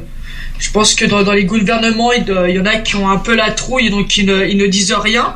je 0.59 0.71
pense 0.71 0.95
que 0.95 1.05
dans, 1.05 1.23
dans 1.23 1.33
les 1.33 1.43
gouvernements, 1.45 2.11
il, 2.13 2.25
y 2.27 2.59
en 2.59 2.65
a 2.65 2.75
qui 2.77 2.95
ont 2.95 3.09
un 3.09 3.17
peu 3.17 3.35
la 3.35 3.51
trouille, 3.51 3.89
donc 3.89 4.15
ils 4.17 4.25
ne, 4.25 4.45
ils 4.47 4.57
ne 4.57 4.67
disent 4.67 4.93
rien. 4.93 5.35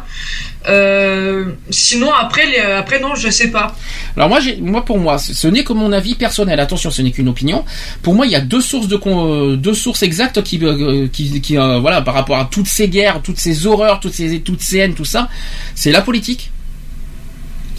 Euh, 0.68 1.46
sinon 1.70 2.12
après, 2.14 2.46
les, 2.46 2.60
après 2.60 3.00
non, 3.00 3.16
je 3.16 3.30
sais 3.30 3.50
pas. 3.50 3.76
Alors 4.16 4.30
moi, 4.30 4.40
j'ai, 4.40 4.58
moi 4.58 4.84
pour 4.84 5.00
moi, 5.00 5.18
ce 5.18 5.48
n'est 5.48 5.64
que 5.64 5.74
mon 5.74 5.92
avis 5.92 6.16
personnel. 6.16 6.60
Attention, 6.60 6.92
ce 6.92 7.02
n'est 7.02 7.12
qu'une 7.12 7.30
opinion. 7.30 7.64
Pour 8.02 8.14
moi, 8.16 8.26
il 8.26 8.32
y 8.32 8.36
a 8.36 8.42
deux 8.42 8.62
sources 8.62 8.88
de 8.88 9.00
euh, 9.06 9.56
deux 9.56 9.74
sources 9.74 10.04
exactes 10.04 10.42
qui, 10.44 10.60
euh, 10.64 11.08
qui, 11.08 11.40
qui, 11.42 11.58
euh, 11.58 11.80
voilà, 11.80 12.02
par 12.02 12.14
rapport 12.14 12.38
à 12.38 12.46
toutes 12.46 12.68
ces 12.68 12.90
guerres, 12.90 13.22
toutes 13.22 13.40
ces 13.40 13.66
horreurs, 13.66 14.00
toutes 14.00 14.14
ces, 14.14 14.42
toutes 14.42 14.62
ces 14.62 14.78
haines, 14.80 14.96
tout 14.96 15.06
ça, 15.06 15.30
c'est 15.76 15.92
la 15.92 16.02
politique 16.02 16.52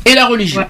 et 0.07 0.15
la 0.15 0.27
religion. 0.27 0.63
Ouais. 0.63 0.69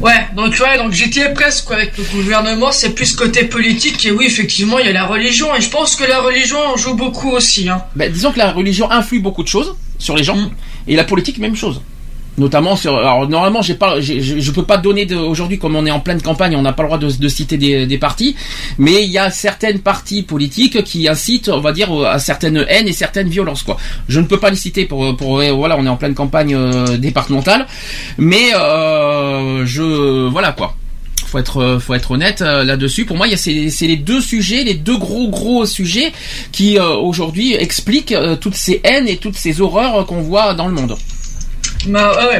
Ouais, 0.00 0.26
donc 0.36 0.54
ouais, 0.60 0.78
donc 0.78 0.92
j'étais 0.92 1.32
presque 1.32 1.70
avec 1.70 1.96
le 1.98 2.04
gouvernement, 2.04 2.72
c'est 2.72 2.94
plus 2.94 3.14
côté 3.14 3.44
politique 3.44 4.04
et 4.06 4.10
oui, 4.10 4.26
effectivement, 4.26 4.78
il 4.78 4.86
y 4.86 4.88
a 4.88 4.92
la 4.92 5.06
religion 5.06 5.54
et 5.54 5.60
je 5.60 5.68
pense 5.70 5.96
que 5.96 6.04
la 6.04 6.20
religion 6.20 6.58
en 6.58 6.76
joue 6.76 6.94
beaucoup 6.94 7.30
aussi. 7.30 7.68
Hein. 7.68 7.82
Ben, 7.96 8.10
disons 8.10 8.32
que 8.32 8.38
la 8.38 8.52
religion 8.52 8.90
influe 8.90 9.20
beaucoup 9.20 9.42
de 9.42 9.48
choses 9.48 9.74
sur 9.98 10.16
les 10.16 10.24
gens 10.24 10.36
Mm. 10.36 10.50
et 10.88 10.96
la 10.96 11.04
politique 11.04 11.38
même 11.38 11.56
chose. 11.56 11.80
Notamment 12.36 12.74
sur. 12.74 12.96
Alors 12.96 13.28
normalement, 13.28 13.62
j'ai 13.62 13.74
pas, 13.74 14.00
je, 14.00 14.50
peux 14.50 14.64
pas 14.64 14.76
donner 14.76 15.12
aujourd'hui 15.14 15.58
comme 15.58 15.76
on 15.76 15.86
est 15.86 15.90
en 15.90 16.00
pleine 16.00 16.20
campagne, 16.20 16.56
on 16.56 16.62
n'a 16.62 16.72
pas 16.72 16.82
le 16.82 16.88
droit 16.88 16.98
de, 16.98 17.28
citer 17.28 17.56
des, 17.56 17.86
des 17.86 17.98
partis, 17.98 18.34
mais 18.76 19.04
il 19.04 19.10
y 19.10 19.18
a 19.18 19.30
certaines 19.30 19.78
partis 19.78 20.22
politiques 20.22 20.82
qui 20.82 21.08
incitent, 21.08 21.48
on 21.48 21.60
va 21.60 21.72
dire, 21.72 21.92
à 22.04 22.18
certaines 22.18 22.64
haines 22.68 22.88
et 22.88 22.92
certaines 22.92 23.28
violences 23.28 23.62
quoi. 23.62 23.76
Je 24.08 24.18
ne 24.18 24.26
peux 24.26 24.38
pas 24.38 24.50
les 24.50 24.56
citer 24.56 24.84
pour, 24.84 25.16
pour 25.16 25.42
voilà, 25.52 25.76
on 25.78 25.86
est 25.86 25.88
en 25.88 25.96
pleine 25.96 26.14
campagne 26.14 26.54
euh, 26.54 26.96
départementale, 26.96 27.66
mais 28.18 28.54
euh, 28.54 29.64
je, 29.66 30.28
voilà 30.28 30.52
quoi 30.52 30.74
faut 31.26 31.38
être 31.38 31.78
faut 31.80 31.94
être 31.94 32.12
honnête 32.12 32.42
euh, 32.42 32.62
là-dessus. 32.62 33.06
Pour 33.06 33.16
moi, 33.16 33.26
il 33.26 33.30
y 33.30 33.34
a 33.34 33.36
c'est 33.36 33.68
c'est 33.70 33.88
les 33.88 33.96
deux 33.96 34.20
sujets, 34.20 34.62
les 34.62 34.74
deux 34.74 34.96
gros 34.96 35.28
gros 35.28 35.66
sujets 35.66 36.12
qui 36.52 36.78
aujourd'hui 36.78 37.54
expliquent 37.54 38.14
toutes 38.40 38.54
ces 38.54 38.80
haines 38.84 39.08
et 39.08 39.16
toutes 39.16 39.36
ces 39.36 39.60
horreurs 39.60 40.06
qu'on 40.06 40.20
voit 40.20 40.54
dans 40.54 40.68
le 40.68 40.74
monde. 40.74 40.96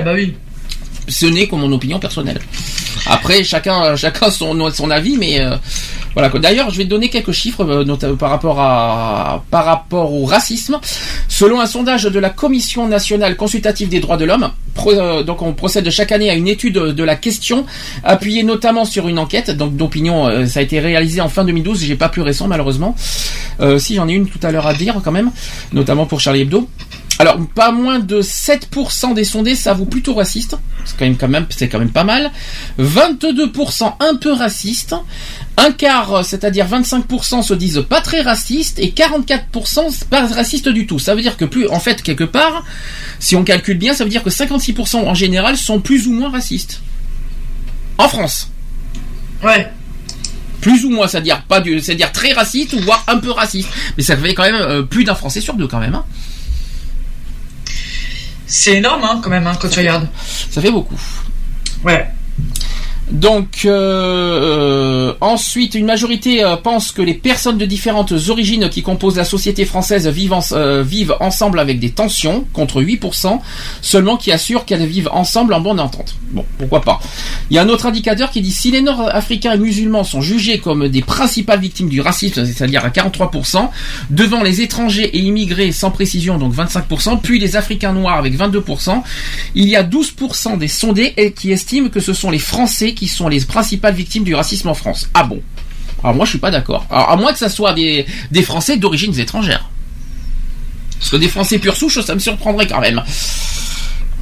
Bah 0.04 0.12
oui. 0.14 0.34
Ce 1.08 1.26
n'est 1.26 1.46
que 1.46 1.54
mon 1.54 1.70
opinion 1.72 1.98
personnelle. 1.98 2.40
Après, 3.06 3.44
chacun 3.44 3.94
chacun 3.96 4.30
son 4.30 4.90
avis, 4.90 5.16
mais 5.18 5.40
euh, 5.40 5.56
voilà. 6.14 6.28
D'ailleurs, 6.30 6.70
je 6.70 6.78
vais 6.78 6.84
donner 6.84 7.10
quelques 7.10 7.32
chiffres 7.32 7.64
euh, 7.64 8.16
par 8.16 8.30
rapport 8.30 8.60
à 8.60 9.44
par 9.50 9.64
rapport 9.64 10.12
au 10.12 10.24
racisme. 10.24 10.80
Selon 11.28 11.60
un 11.60 11.66
sondage 11.66 12.04
de 12.04 12.18
la 12.18 12.30
Commission 12.30 12.86
nationale 12.86 13.36
consultative 13.36 13.88
des 13.88 14.00
droits 14.00 14.16
de 14.16 14.24
l'homme, 14.24 14.50
euh, 14.86 15.22
donc 15.22 15.42
on 15.42 15.52
procède 15.52 15.88
chaque 15.90 16.12
année 16.12 16.30
à 16.30 16.34
une 16.34 16.48
étude 16.48 16.74
de 16.74 17.04
la 17.04 17.16
question, 17.16 17.66
appuyée 18.04 18.42
notamment 18.42 18.84
sur 18.84 19.08
une 19.08 19.18
enquête 19.18 19.50
donc 19.50 19.76
d'opinion. 19.76 20.26
euh, 20.26 20.46
ça 20.46 20.60
a 20.60 20.62
été 20.62 20.80
réalisé 20.80 21.20
en 21.20 21.28
fin 21.28 21.44
2012. 21.44 21.82
J'ai 21.82 21.96
pas 21.96 22.08
plus 22.08 22.22
récent 22.22 22.46
malheureusement. 22.48 22.94
Euh, 23.60 23.78
si 23.78 23.94
j'en 23.96 24.08
ai 24.08 24.12
une 24.12 24.28
tout 24.28 24.40
à 24.42 24.50
l'heure 24.50 24.66
à 24.66 24.74
dire 24.74 25.00
quand 25.04 25.12
même, 25.12 25.30
notamment 25.72 26.06
pour 26.06 26.20
Charlie 26.20 26.42
Hebdo. 26.42 26.68
Alors, 27.20 27.38
pas 27.54 27.70
moins 27.70 28.00
de 28.00 28.22
7% 28.22 29.14
des 29.14 29.22
sondés 29.22 29.54
s'avouent 29.54 29.84
plutôt 29.84 30.14
racistes. 30.14 30.56
C'est 30.84 30.96
quand 30.98 31.04
même, 31.04 31.16
quand 31.16 31.28
même, 31.28 31.46
c'est 31.50 31.68
quand 31.68 31.78
même 31.78 31.92
pas 31.92 32.02
mal. 32.02 32.32
22% 32.80 33.94
un 34.00 34.16
peu 34.16 34.32
racistes. 34.32 34.96
Un 35.56 35.70
quart, 35.70 36.24
c'est-à-dire 36.24 36.66
25% 36.66 37.42
se 37.42 37.54
disent 37.54 37.84
pas 37.88 38.00
très 38.00 38.22
racistes 38.22 38.80
et 38.80 38.88
44% 38.88 40.04
pas 40.10 40.26
racistes 40.26 40.68
du 40.68 40.86
tout. 40.88 40.98
Ça 40.98 41.14
veut 41.14 41.22
dire 41.22 41.36
que 41.36 41.44
plus, 41.44 41.68
en 41.68 41.78
fait, 41.78 42.02
quelque 42.02 42.24
part, 42.24 42.64
si 43.20 43.36
on 43.36 43.44
calcule 43.44 43.78
bien, 43.78 43.94
ça 43.94 44.02
veut 44.02 44.10
dire 44.10 44.24
que 44.24 44.30
56% 44.30 44.96
en 44.96 45.14
général 45.14 45.56
sont 45.56 45.80
plus 45.80 46.08
ou 46.08 46.12
moins 46.12 46.30
racistes. 46.30 46.80
En 47.96 48.08
France. 48.08 48.50
Ouais. 49.44 49.70
Plus 50.60 50.84
ou 50.84 50.90
moins, 50.90 51.06
c'est-à-dire 51.06 51.42
pas 51.42 51.60
du, 51.60 51.78
c'est-à-dire 51.78 52.10
très 52.10 52.32
raciste 52.32 52.72
ou 52.72 52.80
voire 52.80 53.04
un 53.06 53.18
peu 53.18 53.30
raciste. 53.30 53.68
Mais 53.96 54.02
ça 54.02 54.16
fait 54.16 54.34
quand 54.34 54.42
même 54.42 54.56
euh, 54.56 54.82
plus 54.82 55.04
d'un 55.04 55.14
Français 55.14 55.40
sur 55.40 55.54
deux 55.54 55.68
quand 55.68 55.78
même. 55.78 55.94
hein. 55.94 56.04
C'est 58.56 58.76
énorme 58.76 59.02
hein, 59.02 59.20
quand 59.20 59.30
même 59.30 59.48
hein, 59.48 59.56
quand 59.60 59.68
tu 59.68 59.80
regardes. 59.80 60.06
Ça 60.48 60.62
fait 60.62 60.70
beaucoup. 60.70 60.94
Ouais. 61.84 62.08
Donc 63.10 63.62
euh, 63.64 63.70
euh, 63.70 65.14
ensuite, 65.20 65.74
une 65.74 65.84
majorité 65.84 66.42
euh, 66.42 66.56
pense 66.56 66.90
que 66.90 67.02
les 67.02 67.12
personnes 67.14 67.58
de 67.58 67.66
différentes 67.66 68.12
origines 68.30 68.68
qui 68.70 68.82
composent 68.82 69.16
la 69.16 69.24
société 69.24 69.64
française 69.66 70.08
vivent, 70.08 70.32
en- 70.32 70.40
euh, 70.52 70.82
vivent 70.82 71.14
ensemble 71.20 71.58
avec 71.58 71.78
des 71.80 71.90
tensions, 71.90 72.46
contre 72.52 72.80
8%, 72.82 73.40
seulement 73.82 74.16
qui 74.16 74.32
assurent 74.32 74.64
qu'elles 74.64 74.86
vivent 74.86 75.10
ensemble 75.12 75.52
en 75.52 75.60
bonne 75.60 75.80
entente. 75.80 76.14
Bon, 76.30 76.44
pourquoi 76.58 76.80
pas. 76.80 76.98
Il 77.50 77.56
y 77.56 77.58
a 77.58 77.62
un 77.62 77.68
autre 77.68 77.86
indicateur 77.86 78.30
qui 78.30 78.40
dit 78.40 78.50
si 78.50 78.70
les 78.70 78.80
Nord-Africains 78.80 79.52
et 79.52 79.58
musulmans 79.58 80.04
sont 80.04 80.22
jugés 80.22 80.58
comme 80.58 80.88
des 80.88 81.02
principales 81.02 81.60
victimes 81.60 81.90
du 81.90 82.00
racisme, 82.00 82.44
c'est-à-dire 82.46 82.84
à 82.84 82.88
43%, 82.88 83.68
devant 84.10 84.42
les 84.42 84.62
étrangers 84.62 85.04
et 85.16 85.18
immigrés 85.20 85.72
sans 85.72 85.90
précision, 85.90 86.38
donc 86.38 86.54
25%, 86.54 87.20
puis 87.20 87.38
les 87.38 87.56
Africains 87.56 87.92
noirs 87.92 88.16
avec 88.18 88.36
22%, 88.36 89.02
il 89.54 89.68
y 89.68 89.76
a 89.76 89.82
12% 89.82 90.56
des 90.58 90.68
sondés 90.68 91.14
qui 91.36 91.52
estiment 91.52 91.90
que 91.90 92.00
ce 92.00 92.14
sont 92.14 92.30
les 92.30 92.38
Français 92.38 92.93
qui 92.94 93.08
sont 93.08 93.28
les 93.28 93.40
principales 93.44 93.94
victimes 93.94 94.24
du 94.24 94.34
racisme 94.34 94.68
en 94.68 94.74
France. 94.74 95.08
Ah 95.14 95.24
bon? 95.24 95.40
Alors 96.02 96.14
moi 96.16 96.24
je 96.24 96.30
suis 96.30 96.38
pas 96.38 96.50
d'accord. 96.50 96.86
Alors 96.90 97.10
à 97.10 97.16
moins 97.16 97.32
que 97.32 97.38
ça 97.38 97.48
soit 97.48 97.72
des, 97.74 98.06
des 98.30 98.42
Français 98.42 98.76
d'origine 98.76 99.18
étrangère. 99.18 99.68
Parce 100.98 101.10
que 101.10 101.16
des 101.16 101.28
Français 101.28 101.58
pure 101.58 101.76
souche, 101.76 102.00
ça 102.00 102.14
me 102.14 102.20
surprendrait 102.20 102.66
quand 102.66 102.80
même. 102.80 103.02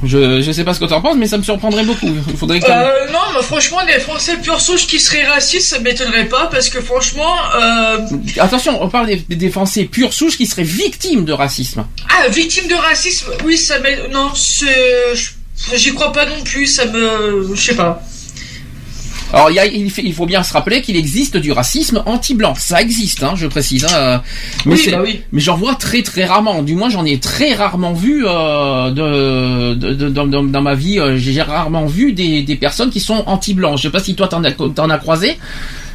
Je, 0.05 0.41
je 0.41 0.51
sais 0.51 0.65
pas 0.65 0.73
ce 0.73 0.81
que 0.81 0.85
tu 0.85 0.91
en 0.93 0.99
penses, 0.99 1.15
mais 1.15 1.27
ça 1.27 1.37
me 1.37 1.43
surprendrait 1.43 1.85
beaucoup. 1.85 2.13
Il 2.29 2.35
faudrait 2.35 2.59
que 2.59 2.65
Euh, 2.69 3.09
non, 3.13 3.19
mais 3.33 3.41
franchement, 3.41 3.77
des 3.85 4.01
Français 4.01 4.35
pure 4.35 4.59
souche 4.59 4.85
qui 4.85 4.99
seraient 4.99 5.25
racistes, 5.25 5.69
ça 5.69 5.79
m'étonnerait 5.79 6.25
pas 6.25 6.47
parce 6.47 6.67
que 6.67 6.81
franchement, 6.81 7.33
euh, 7.55 7.99
Attention, 8.37 8.83
on 8.83 8.89
parle 8.89 9.07
des, 9.07 9.15
des 9.29 9.49
Français 9.49 9.85
pure 9.85 10.11
souche 10.13 10.35
qui 10.35 10.45
seraient 10.45 10.63
victimes 10.63 11.23
de 11.23 11.31
racisme. 11.31 11.85
ah, 12.09 12.27
victime 12.27 12.67
de 12.67 12.75
racisme, 12.75 13.27
oui, 13.45 13.57
ça 13.57 13.79
m'est, 13.79 14.09
non, 14.11 14.29
j'y 15.73 15.93
crois 15.93 16.11
pas 16.11 16.25
non 16.25 16.43
plus, 16.43 16.67
ça 16.67 16.85
me, 16.85 17.55
je 17.55 17.61
sais 17.61 17.75
pas. 17.75 18.03
Alors 19.33 19.49
il, 19.49 19.55
y 19.55 19.59
a- 19.59 19.65
il 19.65 19.89
fait- 19.89 20.03
il 20.05 20.13
faut 20.13 20.25
bien 20.27 20.43
se 20.43 20.53
rappeler 20.53 20.81
qu'il 20.81 20.95
existe 20.95 21.37
du 21.37 21.51
racisme 21.51 22.03
anti-blanc. 22.05 22.53
Ça 22.55 22.81
existe, 22.81 23.23
hein, 23.23 23.33
je 23.35 23.47
précise. 23.47 23.83
hein, 23.85 23.93
euh, 23.95 24.17
mais 24.65 24.75
Oui, 24.75 24.87
bah 24.91 24.99
oui. 25.03 25.21
mais 25.31 25.41
j'en 25.41 25.57
vois 25.57 25.73
très 25.75 26.03
très 26.03 26.23
rarement. 26.25 26.61
Du 26.61 26.75
moins 26.75 26.89
j'en 26.89 27.03
ai 27.03 27.19
très 27.19 27.53
rarement 27.55 27.93
vu 27.93 28.23
euh, 28.27 28.91
de, 28.91 29.73
de- 29.73 29.93
de- 29.93 30.09
dans, 30.09 30.27
dans- 30.27 30.43
dans 30.43 30.61
ma 30.61 30.75
vie. 30.75 30.99
euh, 30.99 31.17
J'ai 31.17 31.41
rarement 31.41 31.85
vu 31.87 32.13
des, 32.13 32.43
des 32.43 32.55
personnes 32.55 32.91
qui 32.91 32.99
sont 32.99 33.23
anti-blancs. 33.25 33.77
Je 33.77 33.83
sais 33.83 33.89
pas 33.89 33.99
si 33.99 34.13
toi 34.15 34.27
t'en 34.27 34.43
as, 34.43 34.51
t'en 34.51 34.89
as 34.89 34.97
croisé. 34.99 35.37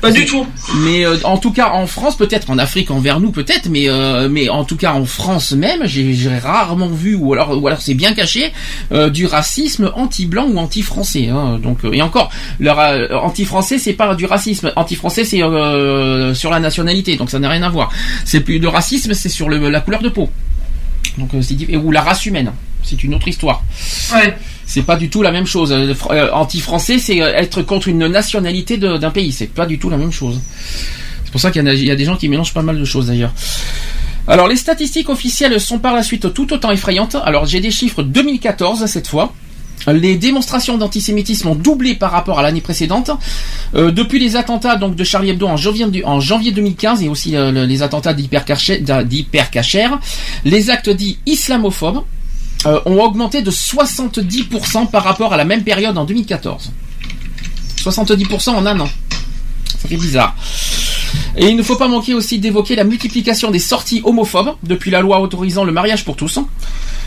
Pas 0.01 0.13
du 0.13 0.25
tout. 0.27 0.47
Mais 0.85 1.05
euh, 1.05 1.17
en 1.25 1.39
tout 1.39 1.51
cas 1.53 1.71
en 1.73 1.87
France, 1.87 2.17
peut-être 2.17 2.51
en 2.51 2.59
Afrique, 2.59 2.91
envers 2.91 3.19
nous 3.21 3.33
peut-être, 3.33 3.69
mais 3.69 3.89
euh, 3.89 4.29
mais 4.29 4.49
en 4.49 4.65
tout 4.65 4.77
cas 4.77 4.93
en 4.93 5.05
France 5.05 5.53
même, 5.53 5.83
j'ai 5.87 6.15
rarement 6.39 6.89
vu 6.89 7.15
ou 7.17 7.33
alors 7.33 7.61
ou 7.61 7.67
alors 7.67 7.81
c'est 7.81 7.95
bien 7.95 8.13
caché 8.15 8.53
euh, 8.93 9.11
du 9.11 9.27
racisme 9.27 9.91
anti-blanc 9.97 10.47
ou 10.53 10.59
anti-français. 10.59 11.29
Hein, 11.29 11.59
donc 11.63 11.85
euh, 11.85 11.93
et 11.93 12.03
encore, 12.03 12.31
le 12.61 12.71
ra- 12.71 13.23
anti-français 13.23 13.79
c'est 13.79 13.95
pas 13.95 14.15
du 14.15 14.27
racisme, 14.27 14.73
anti-français 14.77 15.25
c'est 15.25 15.43
euh, 15.43 16.33
sur 16.35 16.51
la 16.51 16.61
nationalité, 16.61 17.17
donc 17.17 17.31
ça 17.31 17.39
n'a 17.41 17.49
rien 17.49 17.63
à 17.63 17.69
voir. 17.69 17.91
C'est 18.25 18.41
plus 18.41 18.61
de 18.61 18.67
racisme, 18.69 19.15
c'est 19.15 19.29
sur 19.29 19.49
le, 19.49 19.69
la 19.69 19.81
couleur 19.81 20.01
de 20.03 20.09
peau. 20.11 20.31
Donc 21.17 21.35
euh, 21.35 21.43
c'est 21.43 21.77
ou 21.77 21.91
la 21.91 22.03
race 22.03 22.25
humaine. 22.27 22.53
C'est 22.85 23.03
une 23.03 23.15
autre 23.15 23.27
histoire. 23.29 23.63
Ouais. 24.15 24.37
C'est 24.71 24.83
pas 24.83 24.97
du 24.97 25.09
tout 25.09 25.23
la 25.23 25.33
même 25.33 25.47
chose. 25.47 25.73
Euh, 25.73 25.95
euh, 26.11 26.31
Anti-français, 26.33 26.99
c'est 26.99 27.23
euh, 27.23 27.33
être 27.35 27.63
contre 27.63 27.89
une 27.89 28.07
nationalité 28.07 28.77
d'un 28.77 29.11
pays. 29.11 29.33
C'est 29.33 29.47
pas 29.47 29.65
du 29.65 29.79
tout 29.79 29.89
la 29.89 29.97
même 29.97 30.13
chose. 30.13 30.39
C'est 31.25 31.33
pour 31.33 31.41
ça 31.41 31.51
qu'il 31.51 31.65
y, 31.67 31.91
a- 31.91 31.97
des 31.97 32.05
gens 32.05 32.17
qui 32.17 32.29
mélangent 32.29 32.53
pas 32.53 32.63
mal 32.63 32.79
de 32.79 32.85
choses 32.85 33.07
d'ailleurs. 33.07 33.33
Alors 34.27 34.47
les 34.47 34.57
statistiques 34.57 35.09
officielles 35.09 35.59
sont 35.59 35.79
par 35.79 35.95
la 35.95 36.03
suite 36.03 36.35
tout 36.35 36.53
autant 36.53 36.71
effrayantes. 36.71 37.17
Alors 37.25 37.47
j'ai 37.47 37.61
des 37.61 37.71
chiffres 37.71 38.03
2014 38.03 38.85
cette 38.85 39.09
fois. 39.09 39.33
Les 39.87 40.17
démonstrations 40.17 40.77
d'antisémitisme 40.77 41.49
ont 41.49 41.55
doublé 41.55 41.95
par 41.95 42.11
rapport 42.11 42.39
à 42.39 42.43
l'année 42.43 42.61
précédente. 42.61 43.11
Depuis 43.73 44.19
les 44.19 44.37
attentats 44.37 44.77
donc 44.77 44.97
de 44.97 45.05
Charlie 45.05 45.31
Hebdo 45.31 45.47
en 45.47 45.57
janvier, 45.57 45.87
du- 45.87 46.05
en 46.05 46.21
janvier 46.21 46.53
2015 46.53 47.03
et 47.03 47.09
aussi 47.09 47.31
le- 47.33 47.65
les 47.65 47.83
attentats 47.83 48.13
d'Hypercacher, 48.13 48.83
les 50.45 50.69
actes 50.71 50.91
dits 50.91 51.19
islamophobes 51.25 52.03
euh, 52.67 52.81
ont 52.87 53.01
augmenté 53.01 53.43
de 53.43 53.51
70% 53.51 54.91
par 54.91 55.05
rapport 55.05 55.33
à 55.33 55.37
la 55.37 55.45
même 55.45 55.63
période 55.63 55.97
en 55.97 56.05
2014. 56.05 56.73
70% 57.79 58.51
en 58.51 58.67
un 58.67 58.81
an. 58.81 58.89
Ça 59.81 59.89
fait 59.89 59.97
bizarre. 59.97 60.35
Et 61.37 61.47
il 61.47 61.57
ne 61.57 61.63
faut 61.63 61.77
pas 61.77 61.89
manquer 61.89 62.15
aussi 62.15 62.39
d'évoquer 62.39 62.75
la 62.75 62.85
multiplication 62.85 63.51
des 63.51 63.59
sorties 63.61 64.03
homophobes 64.05 64.55
depuis 64.65 64.91
la 64.91 65.01
loi 65.01 65.21
autorisant 65.21 65.65
le 65.65 65.73
mariage 65.73 66.05
pour 66.05 66.17
tous. 66.17 66.39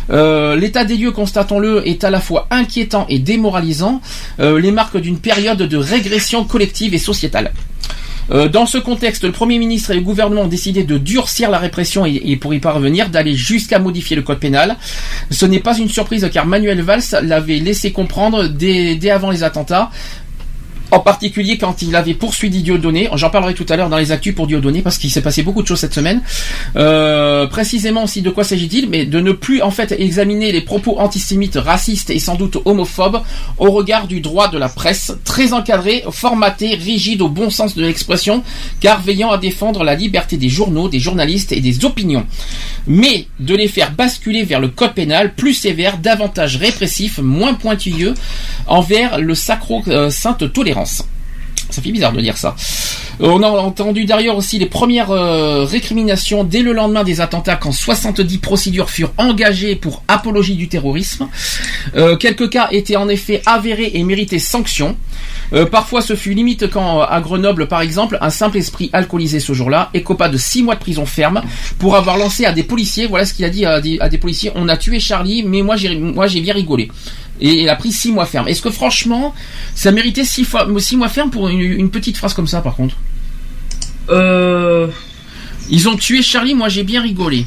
Euh, 0.10 0.56
L'état 0.56 0.86
des 0.86 0.98
lieux, 0.98 1.12
constatons-le, 1.12 1.88
est 1.88 2.04
à 2.04 2.10
la 2.10 2.22
fois 2.22 2.48
inquiétant 2.50 3.06
et 3.10 3.20
démoralisant, 3.20 4.02
euh, 4.40 4.60
les 4.60 4.72
marques 4.72 4.98
d'une 4.98 5.20
période 5.20 5.62
de 5.62 5.78
régression 5.78 6.46
collective 6.46 6.94
et 6.94 6.98
sociétale. 6.98 7.52
Euh, 8.30 8.48
dans 8.48 8.66
ce 8.66 8.78
contexte, 8.78 9.24
le 9.24 9.32
Premier 9.32 9.58
ministre 9.58 9.92
et 9.92 9.96
le 9.96 10.02
gouvernement 10.02 10.44
ont 10.44 10.48
décidé 10.48 10.84
de 10.84 10.98
durcir 10.98 11.50
la 11.50 11.58
répression 11.58 12.06
et, 12.06 12.36
pour 12.38 12.54
y 12.54 12.60
parvenir, 12.60 13.10
d'aller 13.10 13.34
jusqu'à 13.34 13.80
modifier 13.80 14.16
le 14.16 14.22
code 14.22 14.40
pénal. 14.40 14.78
Ce 15.30 15.46
n'est 15.46 15.60
pas 15.60 15.78
une 15.78 15.90
surprise 15.90 16.30
car 16.32 16.46
Manuel 16.46 16.82
Valls 16.82 17.02
l'avait 17.24 17.60
laissé 17.60 17.92
comprendre 17.92 18.48
dès 18.48 19.10
avant 19.10 19.32
les 19.32 19.44
attentats. 19.44 19.90
En 20.92 21.00
particulier 21.00 21.58
quand 21.58 21.82
il 21.82 21.96
avait 21.96 22.14
poursuivi 22.14 22.62
Dieudonné, 22.62 23.10
j'en 23.16 23.30
parlerai 23.30 23.54
tout 23.54 23.66
à 23.70 23.78
l'heure 23.78 23.88
dans 23.88 23.98
les 23.98 24.12
actus 24.12 24.36
pour 24.36 24.46
Dieudonné 24.46 24.82
parce 24.82 24.98
qu'il 24.98 25.10
s'est 25.10 25.22
passé 25.22 25.42
beaucoup 25.42 25.62
de 25.62 25.68
choses 25.68 25.80
cette 25.80 25.94
semaine. 25.94 26.22
Euh, 26.76 27.48
précisément 27.48 28.04
aussi 28.04 28.22
de 28.22 28.30
quoi 28.30 28.44
s'agit-il? 28.44 28.90
Mais 28.90 29.06
de 29.06 29.22
ne 29.22 29.32
plus 29.32 29.62
en 29.62 29.72
fait 29.72 29.94
examiner 29.94 30.52
les 30.52 30.60
propos 30.60 31.00
antisémites, 31.00 31.56
racistes 31.56 32.10
et 32.10 32.20
sans 32.20 32.36
doute 32.36 32.58
homophobes 32.66 33.22
au 33.58 33.72
regard 33.72 34.08
du 34.08 34.20
droit 34.20 34.50
de 34.50 34.58
la 34.58 34.68
presse, 34.68 35.14
très 35.24 35.54
encadré, 35.54 36.04
formaté, 36.12 36.76
rigide 36.76 37.22
au 37.22 37.30
bon 37.30 37.50
sens 37.50 37.74
de 37.74 37.84
l'expression, 37.84 38.44
car 38.82 39.02
veillant 39.02 39.32
à 39.32 39.38
défendre 39.38 39.86
la 39.86 39.96
liberté 39.96 40.36
des 40.36 40.50
journaux, 40.50 40.90
des 40.90 41.00
journalistes 41.00 41.54
et 41.54 41.62
des 41.62 41.86
opinions. 41.86 42.26
Mais 42.86 43.28
de 43.40 43.56
les 43.56 43.70
faire 43.70 43.92
basculer 43.92 44.44
vers 44.44 44.60
le 44.60 44.68
code 44.68 44.94
pénal 44.94 45.36
plus 45.36 45.54
sévère, 45.54 46.00
davantage 46.00 46.58
répressif, 46.58 47.20
moins 47.20 47.54
pointilleux 47.54 48.14
envers 48.68 49.20
le 49.20 49.36
sacro-sainte 49.36 50.52
tolérance. 50.52 50.81
Ça 50.86 51.82
fait 51.82 51.92
bizarre 51.92 52.12
de 52.12 52.20
dire 52.20 52.38
ça. 52.38 52.56
On 53.22 53.42
a 53.44 53.48
entendu 53.48 54.06
d'ailleurs 54.06 54.36
aussi 54.36 54.60
les 54.60 54.66
premières 54.66 55.12
euh, 55.12 55.64
récriminations 55.64 56.44
dès 56.44 56.62
le 56.64 56.74
lendemain 56.74 57.04
des 57.04 57.22
attentats 57.22 57.56
quand 57.56 57.72
70 57.72 58.40
procédures 58.40 58.90
furent 58.90 59.14
engagées 59.18 59.76
pour 59.76 60.04
apologie 60.08 60.56
du 60.56 60.68
terrorisme. 60.68 61.30
Euh, 61.96 62.18
quelques 62.18 62.50
cas 62.50 62.68
étaient 62.72 62.96
en 62.96 63.08
effet 63.08 63.42
avérés 63.46 63.92
et 63.94 64.04
méritaient 64.04 64.40
sanction. 64.40 64.98
Euh, 65.54 65.66
parfois 65.66 66.02
ce 66.02 66.16
fut 66.16 66.34
limite 66.34 66.70
quand 66.70 67.02
à 67.02 67.22
Grenoble 67.22 67.68
par 67.68 67.82
exemple 67.82 68.18
un 68.22 68.30
simple 68.30 68.58
esprit 68.58 68.90
alcoolisé 68.94 69.40
ce 69.40 69.54
jour-là 69.54 69.90
écopa 69.94 70.30
de 70.30 70.38
6 70.38 70.64
mois 70.64 70.76
de 70.76 70.80
prison 70.80 71.06
ferme 71.06 71.42
pour 71.78 71.96
avoir 71.96 72.18
lancé 72.18 72.46
à 72.46 72.54
des 72.54 72.64
policiers, 72.64 73.06
voilà 73.06 73.26
ce 73.26 73.34
qu'il 73.34 73.44
a 73.44 73.50
dit 73.50 73.66
à 73.66 73.82
des, 73.82 74.18
policiers, 74.18 74.52
on 74.56 74.70
a 74.70 74.78
tué 74.78 75.00
Charlie 75.00 75.44
mais 75.44 75.62
moi 75.62 75.76
j'ai 75.76 76.42
bien 76.42 76.54
rigolé. 76.54 76.90
Et 77.42 77.62
il 77.64 77.70
a 77.70 77.76
pris 77.76 77.92
6 77.92 78.12
mois 78.12 78.26
ferme. 78.26 78.48
Est-ce 78.48 78.62
que 78.62 78.70
franchement 78.70 79.34
ça 79.76 79.92
méritait 79.92 80.24
6 80.24 80.46
fois 80.46 80.68
six 80.80 80.96
mois 80.98 81.10
ferme 81.10 81.32
pour 81.32 81.50
une, 81.50 81.60
une 81.60 81.90
petite 81.90 82.18
phrase 82.18 82.34
comme 82.34 82.48
ça 82.48 82.62
par 82.62 82.76
contre 82.76 82.96
Euh... 84.10 84.88
Ils 85.70 85.88
ont 85.88 85.96
tué 85.96 86.22
Charlie, 86.22 86.54
moi 86.54 86.68
j'ai 86.70 86.84
bien 86.84 87.02
rigolé. 87.02 87.46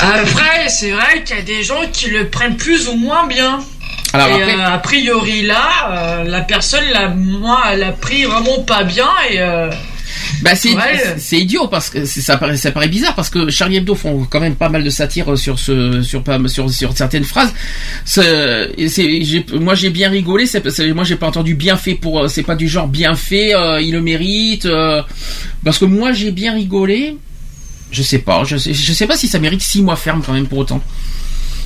Après, 0.00 0.68
c'est 0.68 0.90
vrai 0.90 1.22
qu'il 1.24 1.36
y 1.36 1.38
a 1.38 1.42
des 1.42 1.62
gens 1.62 1.80
qui 1.92 2.10
le 2.10 2.28
prennent 2.28 2.56
plus 2.56 2.88
ou 2.88 2.96
moins 2.96 3.26
bien. 3.26 3.60
Alors 4.12 4.28
et 4.28 4.42
après- 4.42 4.54
euh, 4.54 4.74
a 4.74 4.78
priori 4.78 5.42
là, 5.42 5.68
euh, 5.90 6.24
la 6.24 6.42
personne, 6.42 6.84
l'a, 6.92 7.08
moi, 7.08 7.62
elle 7.72 7.82
a 7.82 7.92
pris 7.92 8.24
vraiment 8.24 8.60
pas 8.62 8.84
bien 8.84 9.08
et 9.30 9.40
Bah 10.42 10.54
c'est 10.54 10.74
Ouais. 10.74 11.16
idiot 11.32 11.68
parce 11.68 11.90
que 11.90 12.04
ça 12.04 12.36
paraît 12.36 12.56
ça 12.56 12.70
paraît 12.70 12.88
bizarre 12.88 13.14
parce 13.14 13.30
que 13.30 13.50
Charlie 13.50 13.76
Hebdo 13.76 13.94
font 13.94 14.26
quand 14.28 14.40
même 14.40 14.54
pas 14.56 14.68
mal 14.68 14.82
de 14.84 14.90
satire 14.90 15.36
sur 15.38 15.58
ce 15.58 16.02
sur 16.02 16.22
sur 16.48 16.70
sur 16.70 16.96
certaines 16.96 17.24
phrases. 17.24 17.52
C'est 18.04 18.68
moi 19.60 19.74
j'ai 19.74 19.90
bien 19.90 20.10
rigolé. 20.10 20.46
C'est- 20.46 20.92
moi 20.94 21.04
j'ai 21.04 21.16
pas 21.16 21.26
entendu 21.28 21.54
bien 21.54 21.76
fait 21.76 21.94
pour 21.94 22.20
euh, 22.20 22.28
c'est 22.28 22.42
pas 22.42 22.56
du 22.56 22.68
genre 22.68 22.88
bien 22.88 23.14
fait. 23.14 23.54
euh, 23.54 23.80
il 23.80 23.92
le 23.92 24.00
mérite 24.00 24.66
euh, 24.66 25.02
parce 25.64 25.78
que 25.78 25.84
moi 25.84 26.12
j'ai 26.12 26.30
bien 26.30 26.54
rigolé. 26.54 27.16
Je 27.90 28.02
sais 28.02 28.18
pas. 28.18 28.44
Je 28.44 28.56
sais 28.56 28.74
je 28.74 28.92
sais 28.92 29.06
pas 29.06 29.16
si 29.16 29.28
ça 29.28 29.38
mérite 29.38 29.62
six 29.62 29.82
mois 29.82 29.96
ferme 29.96 30.22
quand 30.24 30.32
même 30.32 30.46
pour 30.46 30.58
autant. 30.58 30.82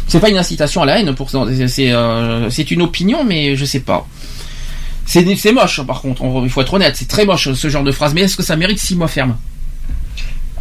C'est 0.06 0.20
pas 0.20 0.30
une 0.30 0.38
incitation 0.38 0.82
à 0.82 0.86
la 0.86 1.00
haine 1.00 1.14
pour 1.14 1.30
c'est 1.30 1.68
c'est 1.68 1.92
euh, 1.92 2.48
c'est 2.50 2.70
une 2.70 2.82
opinion 2.82 3.24
mais 3.24 3.56
je 3.56 3.64
sais 3.64 3.80
pas. 3.80 4.06
C'est 5.10 5.52
moche 5.52 5.80
par 5.86 6.02
contre, 6.02 6.22
on- 6.22 6.44
il 6.44 6.50
faut 6.50 6.60
être 6.60 6.74
honnête, 6.74 6.94
c'est 6.96 7.08
très 7.08 7.24
moche 7.24 7.52
ce 7.54 7.68
genre 7.70 7.82
de 7.82 7.92
phrase, 7.92 8.12
mais 8.14 8.20
est-ce 8.22 8.36
que 8.36 8.42
ça 8.42 8.56
mérite 8.56 8.78
6 8.78 8.94
mois 8.94 9.08
ferme? 9.08 9.36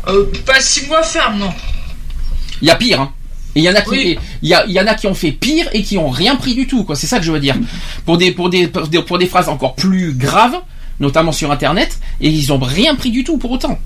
Euh, 0.08 0.26
pas 0.46 0.62
six 0.62 0.88
mois 0.88 1.04
ferme, 1.04 1.38
non. 1.38 1.52
Il 2.62 2.68
y 2.70 2.72
a 2.72 2.76
pire, 2.76 3.02
hein. 3.02 3.12
Et 3.56 3.60
il 3.60 3.64
y 3.64 3.70
en 3.70 3.76
a 3.76 3.82
qui, 3.82 3.90
Oui. 3.90 4.18
il 4.42 4.48
y, 4.50 4.54
a, 4.54 4.66
il 4.66 4.72
y 4.72 4.80
en 4.80 4.88
a 4.88 4.94
qui 4.96 5.06
ont 5.08 5.14
fait 5.14 5.32
pire 5.34 5.68
et 5.74 5.84
qui 5.84 5.98
ont 5.98 6.10
rien 6.10 6.38
pris 6.38 6.56
du 6.56 6.66
tout, 6.66 6.86
quoi. 6.86 6.96
C'est 6.96 7.08
ça 7.08 7.20
que 7.20 7.26
je 7.26 7.32
veux 7.34 7.40
dire. 7.42 7.56
Pour 8.06 8.18
des, 8.18 8.32
pour 8.32 8.50
des, 8.50 8.68
pour 8.68 8.88
des, 8.88 9.02
pour 9.02 9.18
des 9.18 9.26
phrases 9.28 9.50
encore 9.50 9.76
plus 9.76 10.14
graves, 10.14 10.56
notamment 11.02 11.34
sur 11.34 11.52
Internet, 11.52 12.00
et 12.22 12.30
ils 12.30 12.54
ont 12.54 12.60
rien 12.60 12.96
pris 12.96 13.12
du 13.12 13.26
tout 13.26 13.38
pour 13.38 13.52
autant. 13.52 13.78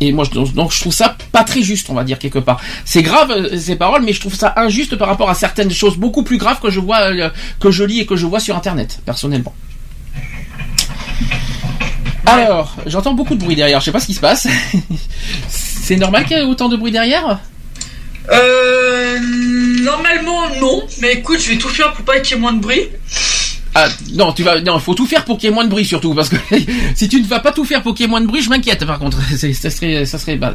Et 0.00 0.12
moi, 0.12 0.24
je- 0.24 0.38
donc, 0.52 0.72
je 0.72 0.80
trouve 0.80 0.92
ça 0.92 1.16
pas 1.32 1.42
très 1.44 1.62
juste, 1.62 1.90
on 1.90 1.94
va 1.94 2.04
dire 2.04 2.18
quelque 2.18 2.38
part. 2.38 2.60
C'est 2.84 3.02
grave 3.02 3.30
euh, 3.32 3.58
ces 3.58 3.74
paroles, 3.76 4.02
mais 4.02 4.12
je 4.12 4.20
trouve 4.20 4.34
ça 4.34 4.52
injuste 4.56 4.94
par 4.96 5.08
rapport 5.08 5.28
à 5.28 5.34
certaines 5.34 5.70
choses 5.72 5.96
beaucoup 5.96 6.22
plus 6.22 6.38
graves 6.38 6.60
que 6.60 6.70
je 6.70 6.78
vois, 6.80 7.00
euh, 7.10 7.30
que 7.60 7.70
je 7.70 7.82
lis 7.84 8.00
et 8.00 8.06
que 8.06 8.14
je 8.16 8.26
vois 8.26 8.38
sur 8.40 8.56
Internet, 8.56 9.00
personnellement. 9.04 9.54
Alors, 12.26 12.76
j'entends 12.86 13.14
beaucoup 13.14 13.34
de 13.34 13.40
bruit 13.40 13.56
derrière. 13.56 13.80
Je 13.80 13.86
sais 13.86 13.92
pas 13.92 14.00
ce 14.00 14.06
qui 14.06 14.14
se 14.14 14.20
passe. 14.20 14.46
C'est 15.48 15.96
normal 15.96 16.24
qu'il 16.26 16.36
y 16.36 16.40
ait 16.40 16.44
autant 16.44 16.68
de 16.68 16.76
bruit 16.76 16.92
derrière? 16.92 17.40
Euh, 18.30 19.18
normalement 19.82 20.54
non, 20.60 20.82
mais 21.00 21.14
écoute, 21.14 21.40
je 21.40 21.48
vais 21.48 21.56
tout 21.56 21.70
faire 21.70 21.92
pour 21.94 22.04
pas 22.04 22.20
qu'il 22.20 22.36
y 22.36 22.38
ait 22.38 22.40
moins 22.40 22.52
de 22.52 22.60
bruit. 22.60 22.82
Ah 23.74 23.86
non, 24.14 24.32
tu 24.32 24.42
vas 24.42 24.60
non, 24.60 24.78
faut 24.78 24.94
tout 24.94 25.06
faire 25.06 25.24
pour 25.24 25.36
qu'il 25.38 25.48
y 25.48 25.52
ait 25.52 25.54
moins 25.54 25.64
de 25.64 25.70
bruit 25.70 25.84
surtout 25.84 26.14
parce 26.14 26.28
que 26.28 26.36
si 26.94 27.08
tu 27.08 27.20
ne 27.20 27.26
vas 27.26 27.38
pas 27.40 27.52
tout 27.52 27.64
faire 27.64 27.82
pour 27.82 27.94
qu'il 27.94 28.04
y 28.04 28.08
ait 28.08 28.10
moins 28.10 28.20
de 28.20 28.26
bruit, 28.26 28.42
je 28.42 28.48
m'inquiète 28.50 28.84
par 28.84 28.98
contre. 28.98 29.18
Ça 29.36 29.70
serait 29.70 30.04
ça 30.06 30.18
serait. 30.18 30.38
Ouais, 30.38 30.48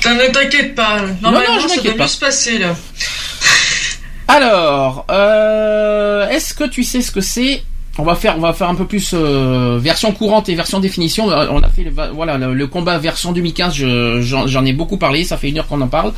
t'in- 0.00 0.14
ne 0.14 0.26
t'inquiète 0.32 0.74
pas. 0.74 1.00
Normalement, 1.20 1.54
non, 1.54 1.60
je 1.60 1.68
ça 1.68 1.76
m'inquiète 1.76 1.84
doit 1.84 1.94
pas. 1.98 2.04
mieux 2.04 2.08
se 2.08 2.18
passer 2.18 2.58
là. 2.58 2.76
Alors, 4.28 5.04
euh, 5.10 6.28
est-ce 6.28 6.54
que 6.54 6.64
tu 6.64 6.84
sais 6.84 7.02
ce 7.02 7.10
que 7.10 7.20
c'est? 7.20 7.62
On 7.98 8.04
va 8.04 8.14
faire, 8.14 8.38
on 8.38 8.40
va 8.40 8.54
faire 8.54 8.70
un 8.70 8.74
peu 8.74 8.86
plus 8.86 9.10
euh, 9.12 9.78
version 9.78 10.12
courante 10.12 10.48
et 10.48 10.54
version 10.54 10.80
définition. 10.80 11.30
Euh, 11.30 11.46
On 11.50 11.60
a 11.62 11.68
fait 11.68 11.82
le, 11.82 11.92
voilà 12.14 12.38
le, 12.38 12.54
le 12.54 12.66
combat 12.66 12.96
version 12.98 13.32
2015. 13.32 13.74
je- 13.74 14.22
J'en 14.22 14.46
j'en 14.46 14.64
ai 14.64 14.72
beaucoup 14.72 14.96
parlé. 14.96 15.24
Ça 15.24 15.36
fait 15.36 15.50
une 15.50 15.58
heure 15.58 15.66
qu'on 15.66 15.80
en 15.82 15.88
parle. 15.88 16.12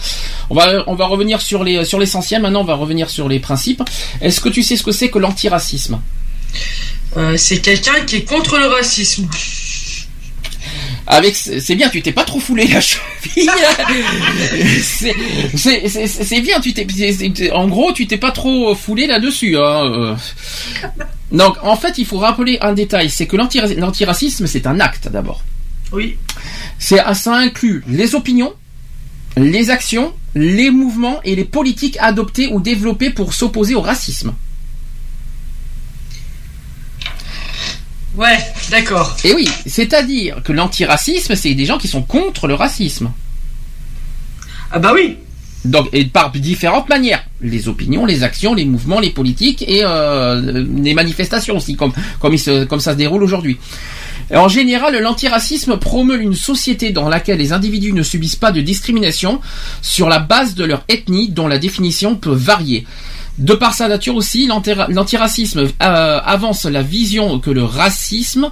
On 0.50 0.54
va, 0.54 0.84
on 0.86 0.94
va 0.94 1.06
revenir 1.06 1.40
sur 1.40 1.64
les 1.64 1.84
sur 1.84 1.98
l'essentiel. 1.98 2.40
Maintenant, 2.42 2.60
on 2.60 2.64
va 2.64 2.74
revenir 2.74 3.10
sur 3.10 3.28
les 3.28 3.40
principes. 3.40 3.82
Est-ce 4.20 4.40
que 4.40 4.48
tu 4.50 4.62
sais 4.62 4.76
ce 4.76 4.84
que 4.84 4.92
c'est 4.92 5.08
que 5.10 5.18
l'antiracisme? 5.18 5.98
Euh, 7.16 7.36
c'est 7.36 7.58
quelqu'un 7.60 8.00
qui 8.06 8.16
est 8.16 8.24
contre 8.24 8.58
le 8.58 8.66
racisme. 8.66 9.28
Avec, 11.06 11.36
c'est 11.36 11.74
bien, 11.74 11.90
tu 11.90 12.00
t'es 12.00 12.12
pas 12.12 12.24
trop 12.24 12.40
foulé 12.40 12.66
la 12.66 12.80
cheville. 12.80 13.50
c'est, 14.82 16.40
bien, 16.40 16.60
tu 16.60 16.72
t'es, 16.72 17.50
en 17.52 17.68
gros, 17.68 17.92
tu 17.92 18.06
t'es 18.06 18.16
pas 18.16 18.32
trop 18.32 18.74
foulé 18.74 19.06
là-dessus. 19.06 19.56
Hein. 19.58 19.84
euh. 19.84 20.16
Donc, 21.30 21.56
en 21.62 21.76
fait, 21.76 21.98
il 21.98 22.06
faut 22.06 22.18
rappeler 22.18 22.58
un 22.62 22.72
détail, 22.72 23.10
c'est 23.10 23.26
que 23.26 23.36
l'antira- 23.36 23.72
l'antiracisme, 23.74 24.46
c'est 24.46 24.66
un 24.66 24.80
acte 24.80 25.08
d'abord. 25.08 25.42
Oui. 25.92 26.16
C'est, 26.78 26.98
ah, 27.00 27.14
ça 27.14 27.34
inclut 27.36 27.84
les 27.86 28.14
opinions, 28.14 28.54
les 29.36 29.70
actions, 29.70 30.14
les 30.34 30.70
mouvements 30.70 31.20
et 31.24 31.36
les 31.36 31.44
politiques 31.44 31.98
adoptées 32.00 32.48
ou 32.48 32.60
développées 32.60 33.10
pour 33.10 33.34
s'opposer 33.34 33.74
au 33.74 33.80
racisme. 33.82 34.32
Ouais, 38.16 38.38
d'accord. 38.70 39.16
Et 39.24 39.34
oui, 39.34 39.48
c'est-à-dire 39.66 40.42
que 40.44 40.52
l'antiracisme, 40.52 41.34
c'est 41.34 41.54
des 41.54 41.64
gens 41.64 41.78
qui 41.78 41.88
sont 41.88 42.02
contre 42.02 42.46
le 42.46 42.54
racisme. 42.54 43.10
Ah 44.70 44.78
bah 44.78 44.92
oui. 44.94 45.16
Donc, 45.64 45.88
et 45.92 46.04
par 46.04 46.30
différentes 46.30 46.88
manières. 46.90 47.24
Les 47.40 47.68
opinions, 47.68 48.04
les 48.04 48.22
actions, 48.22 48.54
les 48.54 48.66
mouvements, 48.66 49.00
les 49.00 49.10
politiques 49.10 49.62
et 49.66 49.80
euh, 49.82 50.64
les 50.76 50.92
manifestations 50.94 51.56
aussi, 51.56 51.74
comme, 51.74 51.92
comme, 52.20 52.34
il 52.34 52.38
se- 52.38 52.64
comme 52.64 52.80
ça 52.80 52.92
se 52.92 52.98
déroule 52.98 53.22
aujourd'hui. 53.22 53.56
En 54.34 54.48
général, 54.48 54.96
l'antiracisme 55.00 55.78
promeut 55.78 56.20
une 56.20 56.34
société 56.34 56.90
dans 56.90 57.08
laquelle 57.08 57.38
les 57.38 57.52
individus 57.52 57.92
ne 57.94 58.02
subissent 58.02 58.36
pas 58.36 58.52
de 58.52 58.60
discrimination 58.60 59.40
sur 59.82 60.08
la 60.08 60.18
base 60.18 60.54
de 60.54 60.64
leur 60.64 60.84
ethnie, 60.88 61.30
dont 61.30 61.48
la 61.48 61.58
définition 61.58 62.14
peut 62.14 62.34
varier. 62.34 62.86
De 63.36 63.54
par 63.54 63.74
sa 63.74 63.88
nature 63.88 64.14
aussi, 64.14 64.46
l'antira- 64.46 64.86
l'antiracisme 64.88 65.66
euh, 65.82 66.20
avance 66.24 66.66
la 66.66 66.82
vision 66.82 67.40
que 67.40 67.50
le 67.50 67.64
racisme 67.64 68.50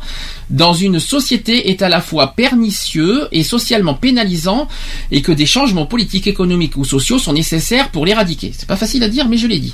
dans 0.51 0.75
une 0.75 0.99
société 0.99 1.71
est 1.71 1.83
à 1.83 1.89
la 1.89 2.01
fois 2.01 2.35
pernicieux 2.35 3.29
et 3.31 3.45
socialement 3.45 3.95
pénalisant 3.95 4.67
et 5.13 5.23
que 5.23 5.31
des 5.33 5.47
changements 5.47 5.87
politiques, 5.87 6.27
économiques 6.27 6.77
ou 6.77 6.85
sociaux 6.85 7.19
sont 7.19 7.33
nécessaires 7.33 7.91
pour 7.91 8.05
l'éradiquer. 8.05 8.53
C'est 8.57 8.67
pas 8.69 8.77
facile 8.77 9.03
à 9.05 9.09
dire, 9.09 9.29
mais 9.29 9.37
je 9.39 9.47
l'ai 9.47 9.61
dit. 9.61 9.73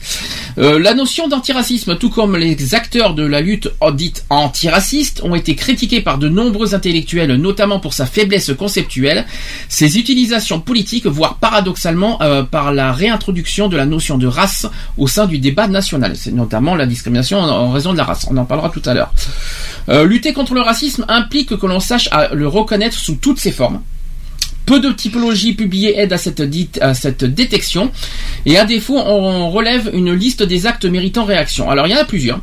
Euh, 0.58 0.78
la 0.78 0.92
notion 0.94 1.26
d'antiracisme, 1.26 1.96
tout 1.96 2.10
comme 2.10 2.36
les 2.36 2.74
acteurs 2.74 3.14
de 3.14 3.24
la 3.24 3.40
lutte 3.40 3.70
dite 3.94 4.24
antiraciste, 4.28 5.22
ont 5.24 5.34
été 5.34 5.54
critiqués 5.56 6.00
par 6.02 6.18
de 6.18 6.28
nombreux 6.28 6.74
intellectuels, 6.74 7.34
notamment 7.36 7.80
pour 7.80 7.94
sa 7.94 8.04
faiblesse 8.06 8.52
conceptuelle, 8.56 9.24
ses 9.70 9.98
utilisations 9.98 10.60
politiques, 10.60 11.06
voire 11.06 11.38
paradoxalement 11.38 12.20
euh, 12.20 12.42
par 12.42 12.72
la 12.72 12.92
réintroduction 12.92 13.68
de 13.68 13.76
la 13.76 13.86
notion 13.86 14.18
de 14.18 14.26
race 14.26 14.66
au 14.98 15.06
sein 15.06 15.26
du 15.26 15.38
débat 15.38 15.68
national. 15.68 16.12
C'est 16.16 16.32
notamment 16.32 16.74
la 16.74 16.86
discrimination 16.86 17.38
en, 17.38 17.70
raison 17.70 17.92
de 17.92 17.98
la 17.98 18.04
race. 18.04 18.26
On 18.30 18.36
en 18.36 18.44
parlera 18.44 18.70
tout 18.70 18.82
à 18.84 18.94
l'heure. 18.94 19.12
Euh, 19.88 20.04
lutter 20.04 20.32
contre 20.32 20.54
le 20.54 20.60
racisme 20.60 21.04
implique 21.08 21.56
que 21.56 21.66
l'on 21.66 21.80
sache 21.80 22.10
le 22.32 22.46
reconnaître 22.46 22.96
sous 22.96 23.14
toutes 23.14 23.38
ses 23.38 23.52
formes. 23.52 23.80
Peu 24.66 24.80
de 24.80 24.92
typologies 24.92 25.54
publiées 25.54 25.98
aident 25.98 26.12
à 26.12 26.18
cette, 26.18 27.24
détection, 27.24 27.90
et 28.44 28.58
à 28.58 28.66
défaut, 28.66 28.98
on 28.98 29.48
relève 29.48 29.90
une 29.94 30.12
liste 30.12 30.42
des 30.42 30.66
actes 30.66 30.84
méritant 30.84 31.24
réaction. 31.24 31.70
Alors, 31.70 31.86
il 31.86 31.90
y 31.90 31.96
en 31.96 32.00
a 32.00 32.04
plusieurs. 32.04 32.40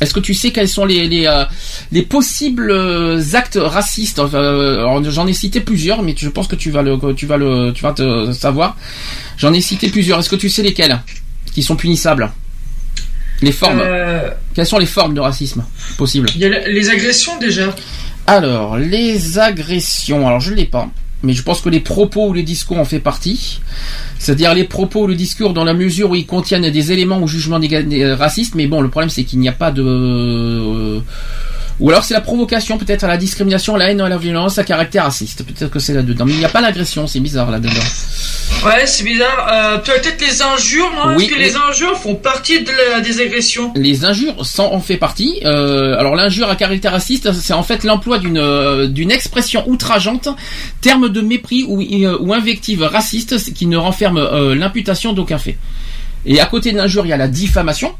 Est-ce 0.00 0.14
que 0.14 0.20
tu 0.20 0.34
sais 0.34 0.50
quels 0.50 0.68
sont 0.68 0.86
les 0.86 1.06
les, 1.06 1.26
euh, 1.26 1.44
les 1.92 2.02
possibles 2.02 2.70
euh, 2.70 3.22
actes 3.34 3.58
racistes? 3.60 4.20
J'en 4.32 5.26
ai 5.26 5.32
cité 5.32 5.60
plusieurs, 5.60 6.02
mais 6.02 6.14
je 6.16 6.28
pense 6.28 6.48
que 6.48 6.56
tu 6.56 6.70
vas 6.70 6.82
le 6.82 6.98
tu 7.14 7.26
vas 7.26 7.36
le 7.36 7.72
tu 7.72 7.82
vas 7.82 7.92
te 7.92 8.32
savoir. 8.32 8.76
J'en 9.36 9.52
ai 9.52 9.60
cité 9.60 9.88
plusieurs. 9.90 10.18
Est-ce 10.18 10.30
que 10.30 10.36
tu 10.36 10.48
sais 10.48 10.62
lesquels? 10.62 11.00
Qui 11.54 11.62
sont 11.62 11.76
punissables 11.76 12.30
Les 13.40 13.52
formes. 13.52 13.80
Euh, 13.82 14.30
Quelles 14.54 14.66
sont 14.66 14.78
les 14.78 14.86
formes 14.86 15.14
de 15.14 15.20
racisme 15.20 15.64
possibles 15.96 16.28
Il 16.34 16.40
y 16.42 16.44
a 16.44 16.68
les 16.68 16.90
agressions 16.90 17.38
déjà. 17.38 17.74
Alors, 18.26 18.76
les 18.76 19.38
agressions, 19.38 20.26
alors 20.26 20.40
je 20.40 20.50
ne 20.50 20.56
l'ai 20.56 20.64
pas, 20.64 20.88
mais 21.22 21.32
je 21.32 21.42
pense 21.42 21.60
que 21.60 21.68
les 21.68 21.80
propos 21.80 22.28
ou 22.28 22.32
les 22.32 22.42
discours 22.42 22.78
en 22.78 22.84
fait 22.84 22.98
partie. 22.98 23.60
C'est-à-dire 24.18 24.54
les 24.54 24.64
propos 24.64 25.02
ou 25.02 25.06
le 25.06 25.14
discours 25.14 25.52
dans 25.52 25.64
la 25.64 25.74
mesure 25.74 26.10
où 26.10 26.14
ils 26.14 26.26
contiennent 26.26 26.68
des 26.70 26.92
éléments 26.92 27.20
ou 27.20 27.28
jugements 27.28 27.60
euh, 27.60 28.16
racistes, 28.16 28.54
mais 28.54 28.66
bon, 28.66 28.80
le 28.80 28.88
problème 28.88 29.10
c'est 29.10 29.24
qu'il 29.24 29.38
n'y 29.38 29.48
a 29.48 29.52
pas 29.52 29.70
de... 29.70 31.00
Ou 31.80 31.90
alors 31.90 32.04
c'est 32.04 32.14
la 32.14 32.20
provocation 32.20 32.78
peut-être 32.78 33.02
à 33.04 33.08
la 33.08 33.16
discrimination, 33.16 33.74
la 33.76 33.90
haine, 33.90 34.00
à 34.00 34.08
la 34.08 34.16
violence 34.16 34.58
à 34.58 34.64
caractère 34.64 35.04
raciste. 35.04 35.44
Peut-être 35.44 35.70
que 35.70 35.78
c'est 35.80 35.92
là-dedans. 35.94 36.24
Mais 36.24 36.32
il 36.32 36.38
n'y 36.38 36.44
a 36.44 36.48
pas 36.48 36.60
l'agression, 36.60 37.06
c'est 37.08 37.18
bizarre 37.20 37.50
là-dedans. 37.50 37.72
Ouais, 38.64 38.86
c'est 38.86 39.02
bizarre. 39.02 39.48
Euh, 39.52 39.78
Peut-être 39.78 40.20
les 40.20 40.40
injures, 40.40 40.90
non? 40.94 41.14
Oui, 41.16 41.24
Est-ce 41.24 41.32
que 41.34 41.38
les- 41.38 41.44
les 41.46 41.56
injures 41.56 41.98
font 41.98 42.14
partie 42.14 42.62
de 42.62 42.70
la- 42.70 43.00
des 43.00 43.20
agressions 43.20 43.72
Les 43.74 44.04
injures 44.04 44.46
s'en 44.46 44.72
en 44.72 44.80
fait 44.80 44.96
partie. 44.96 45.40
Euh, 45.44 45.98
alors 45.98 46.14
l'injure 46.14 46.48
à 46.48 46.56
caractère 46.56 46.92
raciste, 46.92 47.32
c'est 47.32 47.52
en 47.52 47.62
fait 47.64 47.82
l'emploi 47.84 48.18
d'une 48.18 48.38
euh, 48.38 48.86
d'une 48.86 49.10
expression 49.10 49.68
outrageante, 49.68 50.28
terme 50.80 51.08
de 51.08 51.20
mépris 51.20 51.64
ou, 51.66 51.82
ou 51.82 52.32
invective 52.34 52.82
raciste 52.82 53.52
qui 53.52 53.66
ne 53.66 53.76
renferme 53.76 54.52
l'imputation 54.54 55.12
d'aucun 55.12 55.38
fait. 55.38 55.58
Et 56.24 56.40
à 56.40 56.46
côté 56.46 56.70
de 56.72 56.76
l'injure, 56.78 57.04
il 57.04 57.08
y 57.08 57.12
a 57.12 57.16
la 57.16 57.28
diffamation. 57.28 57.92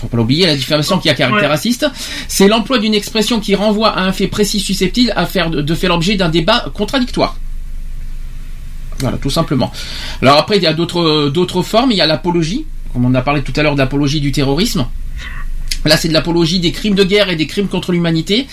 Faut 0.00 0.06
pas 0.08 0.16
l'oublier, 0.16 0.46
la 0.46 0.56
diffamation 0.56 0.98
qui 0.98 1.08
a 1.10 1.14
caractère 1.14 1.42
Ouais. 1.42 1.46
raciste, 1.48 1.86
c'est 2.26 2.48
l'emploi 2.48 2.78
d'une 2.78 2.94
expression 2.94 3.38
qui 3.40 3.54
renvoie 3.54 3.90
à 3.90 4.02
un 4.02 4.12
fait 4.12 4.28
précis 4.28 4.58
susceptible 4.60 5.12
à 5.14 5.26
faire 5.26 5.50
de, 5.50 5.60
de 5.60 5.74
faire 5.74 5.90
l'objet 5.90 6.16
d'un 6.16 6.28
débat 6.30 6.66
contradictoire. 6.74 7.36
Voilà, 9.00 9.16
tout 9.18 9.30
simplement. 9.30 9.72
Alors 10.22 10.36
après, 10.38 10.56
il 10.58 10.62
y 10.62 10.66
a 10.66 10.72
d'autres 10.74 11.28
d'autres 11.30 11.62
formes. 11.62 11.90
Il 11.90 11.96
y 11.96 12.00
a 12.02 12.06
l'apologie, 12.06 12.66
comme 12.92 13.04
on 13.04 13.14
a 13.14 13.22
parlé 13.22 13.42
tout 13.42 13.52
à 13.56 13.62
l'heure 13.62 13.74
d'apologie 13.74 14.20
du 14.20 14.32
terrorisme. 14.32 14.86
Là, 15.86 15.96
c'est 15.96 16.08
de 16.08 16.12
l'apologie 16.12 16.60
des 16.60 16.72
crimes 16.72 16.94
de 16.94 17.04
guerre 17.04 17.30
et 17.30 17.36
des 17.36 17.46
crimes 17.46 17.68
contre 17.68 17.92
l'humanité. 17.92 18.46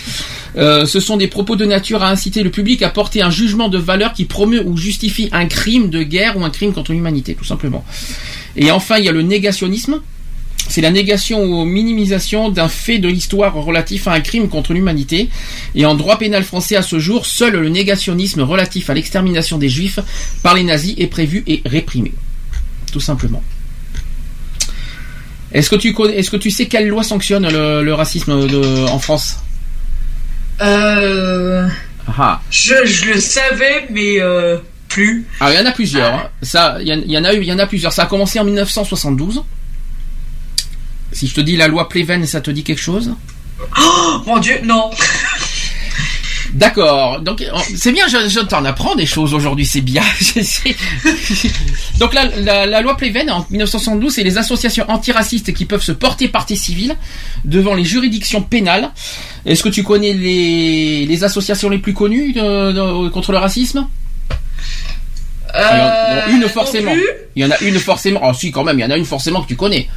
Euh, 0.56 0.86
ce 0.86 1.02
sont 1.02 1.18
des 1.18 1.28
propos 1.28 1.58
de 1.58 1.66
nature 1.66 2.02
à 2.02 2.10
inciter 2.10 2.42
le 2.42 2.52
public 2.52 2.82
à 2.84 2.90
porter 2.90 3.22
un 3.22 3.30
jugement 3.30 3.68
de 3.68 3.78
valeur 3.78 4.14
qui 4.14 4.24
promeut 4.24 4.64
ou 4.66 4.78
justifie 4.78 5.28
un 5.34 5.46
crime 5.48 5.90
de 5.90 6.04
guerre 6.04 6.38
ou 6.38 6.46
un 6.46 6.50
crime 6.50 6.72
contre 6.72 6.94
l'humanité, 6.94 7.36
tout 7.36 7.44
simplement. 7.44 7.84
Et 8.56 8.72
enfin, 8.72 8.98
il 8.98 9.04
y 9.06 9.10
a 9.10 9.12
le 9.12 9.24
négationnisme. 9.24 10.00
C'est 10.70 10.82
la 10.82 10.92
négation 10.92 11.42
ou 11.44 11.64
minimisation 11.66 12.50
d'un 12.50 12.68
fait 12.68 13.00
de 13.00 13.08
l'histoire 13.08 13.54
relatif 13.54 14.08
à 14.08 14.14
un 14.14 14.20
crime 14.22 14.50
contre 14.50 14.74
l'humanité. 14.74 15.30
Et 15.76 15.86
en 15.86 15.96
droit 15.96 16.18
pénal 16.20 16.44
français 16.44 16.76
à 16.76 16.82
ce 16.82 17.00
jour, 17.00 17.26
seul 17.26 17.54
le 17.54 17.70
négationnisme 17.70 18.42
relatif 18.42 18.90
à 18.90 18.94
l'extermination 18.94 19.58
des 19.58 19.70
juifs 19.70 20.00
par 20.44 20.56
les 20.56 20.64
nazis 20.64 20.94
est 20.98 21.08
prévu 21.08 21.44
et 21.48 21.62
réprimé. 21.66 22.12
Tout 22.92 23.00
simplement. 23.00 23.42
Est-ce 25.54 25.70
que 25.70 25.76
tu 25.78 25.94
connais, 25.94 26.18
est-ce 26.18 26.30
que 26.30 26.38
tu 26.38 26.52
sais 26.52 26.66
quelle 26.68 26.88
loi 26.90 27.04
sanctionne 27.04 27.48
le, 27.50 27.82
le 27.84 27.94
racisme 27.94 28.48
de- 28.48 28.86
en 28.90 29.00
France? 29.00 29.38
Euh... 30.62 31.68
Ah, 32.18 32.42
Je, 32.52 32.74
je 32.86 33.06
le 33.14 33.20
savais, 33.20 33.88
mais 33.90 34.20
euh, 34.22 34.58
plus. 34.90 35.26
ah, 35.40 35.52
il 35.52 35.58
y 35.58 35.62
en 35.62 35.66
a 35.66 35.72
plusieurs. 35.72 36.14
hein. 36.14 36.30
Ça, 36.42 36.78
il 36.82 36.88
y 36.88 37.18
en 37.18 37.24
a 37.24 37.34
eu, 37.34 37.38
il 37.42 37.48
y 37.48 37.52
en 37.54 37.60
a 37.60 37.66
plusieurs. 37.68 37.94
Ça 37.94 38.04
a 38.04 38.06
commencé 38.06 38.40
en 38.40 38.44
1972. 38.46 39.44
Si 41.12 41.28
je 41.28 41.34
te 41.36 41.42
dis 41.42 41.56
la 41.58 41.68
loi 41.68 41.90
Pleven, 41.90 42.26
ça 42.26 42.42
te 42.42 42.52
dit 42.52 42.64
quelque 42.64 42.82
chose? 42.82 43.14
Oh 43.80 44.22
mon 44.26 44.38
dieu, 44.40 44.60
non. 44.64 44.90
D'accord. 46.54 47.20
Donc 47.22 47.42
euh, 47.42 47.50
c'est 47.76 47.92
bien, 47.92 48.08
je, 48.08 48.30
je 48.30 48.40
t'en 48.40 48.64
apprends 48.66 48.96
des 48.96 49.06
choses 49.06 49.34
aujourd'hui, 49.34 49.66
c'est 49.66 49.82
bien. 49.82 50.04
Donc 52.00 52.14
la, 52.14 52.26
la, 52.26 52.66
la 52.66 52.82
loi 52.82 52.96
Pleven 52.98 53.30
en 53.30 53.46
1972, 53.50 54.14
c'est 54.14 54.24
les 54.24 54.38
associations 54.38 54.86
antiracistes 54.90 55.54
qui 55.54 55.66
peuvent 55.66 55.82
se 55.84 55.92
porter 55.92 56.28
partie 56.28 56.56
civile 56.58 56.96
devant 57.44 57.74
les 57.74 57.84
juridictions 57.84 58.42
pénales. 58.42 58.92
Est-ce 59.46 59.62
que 59.64 59.70
tu 59.70 59.84
connais 59.84 60.14
les, 60.14 61.06
les 61.06 61.24
associations 61.24 61.70
les 61.70 61.80
plus 61.80 61.94
connues 61.94 62.34
de- 62.34 62.72
de- 62.72 63.10
contre 63.10 63.32
le 63.32 63.38
racisme? 63.40 63.88
Euh, 65.56 65.60
il 66.30 66.34
y 66.34 66.36
en- 66.36 66.38
bon, 66.40 66.44
Une 66.44 66.50
forcément. 66.50 66.94
Il 67.36 67.44
y 67.44 67.46
en 67.46 67.52
a 67.52 67.60
une 67.62 67.80
forcément. 67.80 68.20
Ah 68.24 68.34
si, 68.34 68.52
quand 68.52 68.64
même, 68.64 68.78
il 68.80 68.82
y 68.82 68.86
en 68.86 68.92
a 68.92 68.98
une 68.98 69.06
forcément 69.06 69.42
que 69.42 69.48
tu 69.48 69.56
connais. 69.56 69.88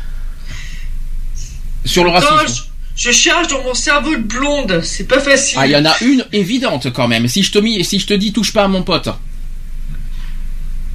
Sur 1.84 2.04
le 2.04 2.10
je, 2.10 2.60
je 2.96 3.10
cherche 3.12 3.48
dans 3.48 3.62
mon 3.62 3.74
cerveau 3.74 4.14
de 4.16 4.22
blonde. 4.22 4.80
C'est 4.82 5.08
pas 5.08 5.20
facile. 5.20 5.58
Ah, 5.60 5.66
il 5.66 5.72
y 5.72 5.76
en 5.76 5.84
a 5.86 5.94
une 6.02 6.24
évidente 6.32 6.92
quand 6.92 7.08
même. 7.08 7.28
Si 7.28 7.42
je 7.42 7.50
te 7.52 7.58
mis, 7.58 7.82
si 7.84 7.98
je 7.98 8.06
te 8.06 8.14
dis 8.14 8.32
touche 8.32 8.52
pas 8.52 8.64
à 8.64 8.68
mon 8.68 8.82
pote. 8.82 9.08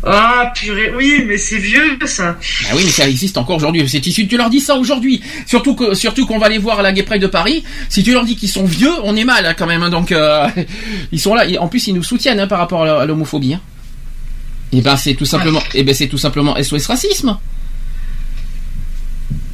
Ah 0.08 0.54
purée, 0.54 0.94
oui, 0.96 1.24
mais 1.26 1.38
c'est 1.40 1.58
vieux 1.58 1.98
ça. 2.06 2.38
Ah 2.70 2.74
oui, 2.76 2.84
mais 2.86 2.92
ça 2.92 3.10
existe 3.10 3.40
encore 3.40 3.56
aujourd'hui. 3.58 3.90
C'est 3.90 4.02
tu 4.02 4.38
leur 4.38 4.52
dis 4.52 4.60
ça 4.60 4.76
aujourd'hui, 4.76 5.20
surtout 5.48 5.74
que 5.74 5.96
surtout 5.96 6.28
qu'on 6.28 6.38
va 6.38 6.48
les 6.48 6.60
voir 6.60 6.80
à 6.80 6.84
la 6.84 6.92
Gay 6.92 7.02
Pride 7.02 7.24
de 7.24 7.28
Paris. 7.28 7.64
Si 7.90 8.04
tu 8.04 8.12
leur 8.14 8.24
dis 8.24 8.36
qu'ils 8.36 8.50
sont 8.50 8.66
vieux, 8.66 8.92
on 9.04 9.16
est 9.16 9.24
mal 9.24 9.44
hein, 9.48 9.56
quand 9.58 9.66
même. 9.66 9.82
hein. 9.82 9.90
donc 9.90 10.12
euh, 10.12 10.48
ils 11.12 11.20
sont 11.20 11.34
là. 11.34 11.48
Et 11.48 11.58
En 11.58 11.68
plus, 11.68 11.88
ils 11.88 11.96
nous 11.96 12.04
soutiennent 12.04 12.40
hein, 12.40 12.46
par 12.46 12.60
rapport 12.60 12.84
à 12.84 13.06
l'homophobie. 13.08 13.58
Et 14.72 14.82
ben 14.82 14.96
c'est 14.96 15.16
tout 15.16 15.26
simplement, 15.26 15.62
et 15.74 15.84
ben 15.84 15.96
c'est 15.96 16.08
tout 16.08 16.18
simplement 16.20 16.56
SOS 16.62 16.86
racisme. 16.86 17.38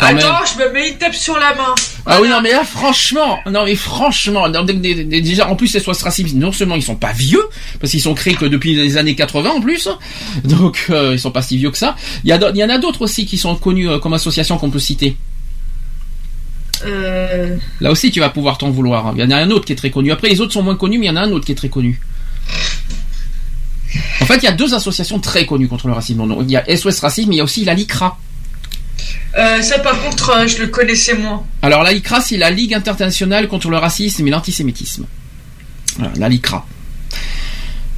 Quand 0.02 0.14
même. 0.16 0.18
Attends, 0.18 0.46
je 0.58 0.64
me 0.64 0.72
mets 0.74 0.90
une 0.90 0.98
tape 0.98 1.16
sur 1.16 1.36
la 1.40 1.54
main. 1.56 1.74
Ah 2.06 2.20
oui 2.22 2.28
non 2.28 2.42
mais 2.42 2.52
là 2.52 2.64
franchement 2.64 3.38
non 3.50 3.64
mais 3.64 3.76
franchement 3.76 4.50
non, 4.50 4.64
déjà 4.64 5.48
en 5.48 5.56
plus 5.56 5.68
ces 5.68 5.80
SOS 5.80 6.02
racisme 6.02 6.38
non 6.40 6.52
seulement 6.52 6.76
ils 6.76 6.82
sont 6.82 6.96
pas 6.96 7.12
vieux 7.14 7.44
parce 7.80 7.92
qu'ils 7.92 8.02
sont 8.02 8.16
créés 8.16 8.34
que 8.34 8.46
depuis 8.46 8.74
les 8.76 8.98
années 8.98 9.14
80 9.16 9.50
en 9.52 9.62
plus 9.62 9.88
donc 10.44 10.88
euh, 10.90 11.12
ils 11.14 11.20
sont 11.20 11.30
pas 11.30 11.44
si 11.44 11.58
vieux 11.60 11.70
que 11.70 11.78
ça 11.78 11.96
il 12.24 12.30
y 12.30 12.34
a 12.34 12.40
d'au- 12.40 12.50
il 12.50 12.58
y 12.58 12.64
en 12.64 12.70
a 12.70 12.80
d'autres 12.80 13.04
aussi 13.04 13.28
qui 13.28 13.38
sont 13.38 13.56
connus 13.56 13.88
euh, 13.88 14.00
comme 14.00 14.14
association 14.14 14.58
qu'on 14.58 14.72
peut 14.72 14.80
citer 14.80 15.16
Euh... 16.84 17.58
Là 17.80 17.92
aussi, 17.92 18.10
tu 18.10 18.20
vas 18.20 18.30
pouvoir 18.30 18.58
t'en 18.58 18.72
vouloir. 18.72 19.06
hein. 19.08 19.14
Il 19.16 19.22
y 19.22 19.24
en 19.24 19.30
a 19.30 19.36
un 19.38 19.52
autre 19.52 19.66
qui 19.66 19.74
est 19.74 19.76
très 19.76 19.92
connu. 19.92 20.12
Après, 20.12 20.30
les 20.30 20.42
autres 20.42 20.54
sont 20.54 20.64
moins 20.64 20.76
connus, 20.76 20.98
mais 20.98 21.06
il 21.06 21.10
y 21.10 21.12
en 21.12 21.16
a 21.16 21.22
un 21.22 21.32
autre 21.32 21.46
qui 21.46 21.52
est 21.52 21.56
très 21.56 21.70
connu. 21.70 22.02
En 24.22 24.26
fait, 24.26 24.38
il 24.38 24.44
y 24.46 24.48
a 24.48 24.52
deux 24.52 24.74
associations 24.74 25.20
très 25.20 25.46
connues 25.46 25.68
contre 25.68 25.86
le 25.86 25.94
racisme. 25.94 26.24
Il 26.42 26.50
y 26.50 26.58
a 26.58 26.64
SOS 26.76 27.00
Racisme, 27.02 27.30
mais 27.30 27.36
il 27.36 27.38
y 27.38 27.42
a 27.42 27.44
aussi 27.44 27.66
la 27.66 27.76
LICRA. 27.76 28.18
Euh, 29.38 29.62
ça 29.62 29.80
par 29.80 30.02
contre, 30.02 30.30
euh, 30.32 30.48
je 30.48 30.58
le 30.60 30.68
connaissais 30.68 31.16
moins. 31.16 31.44
Alors, 31.62 31.84
la 31.84 31.94
LICRA, 31.94 32.20
c'est 32.22 32.38
la 32.38 32.52
Ligue 32.52 32.74
internationale 32.74 33.48
contre 33.48 33.70
le 33.70 33.78
racisme 33.78 34.28
et 34.28 34.30
l'antisémitisme. 34.30 35.06
Voilà, 35.98 36.14
la 36.18 36.30
LICRA. 36.30 36.66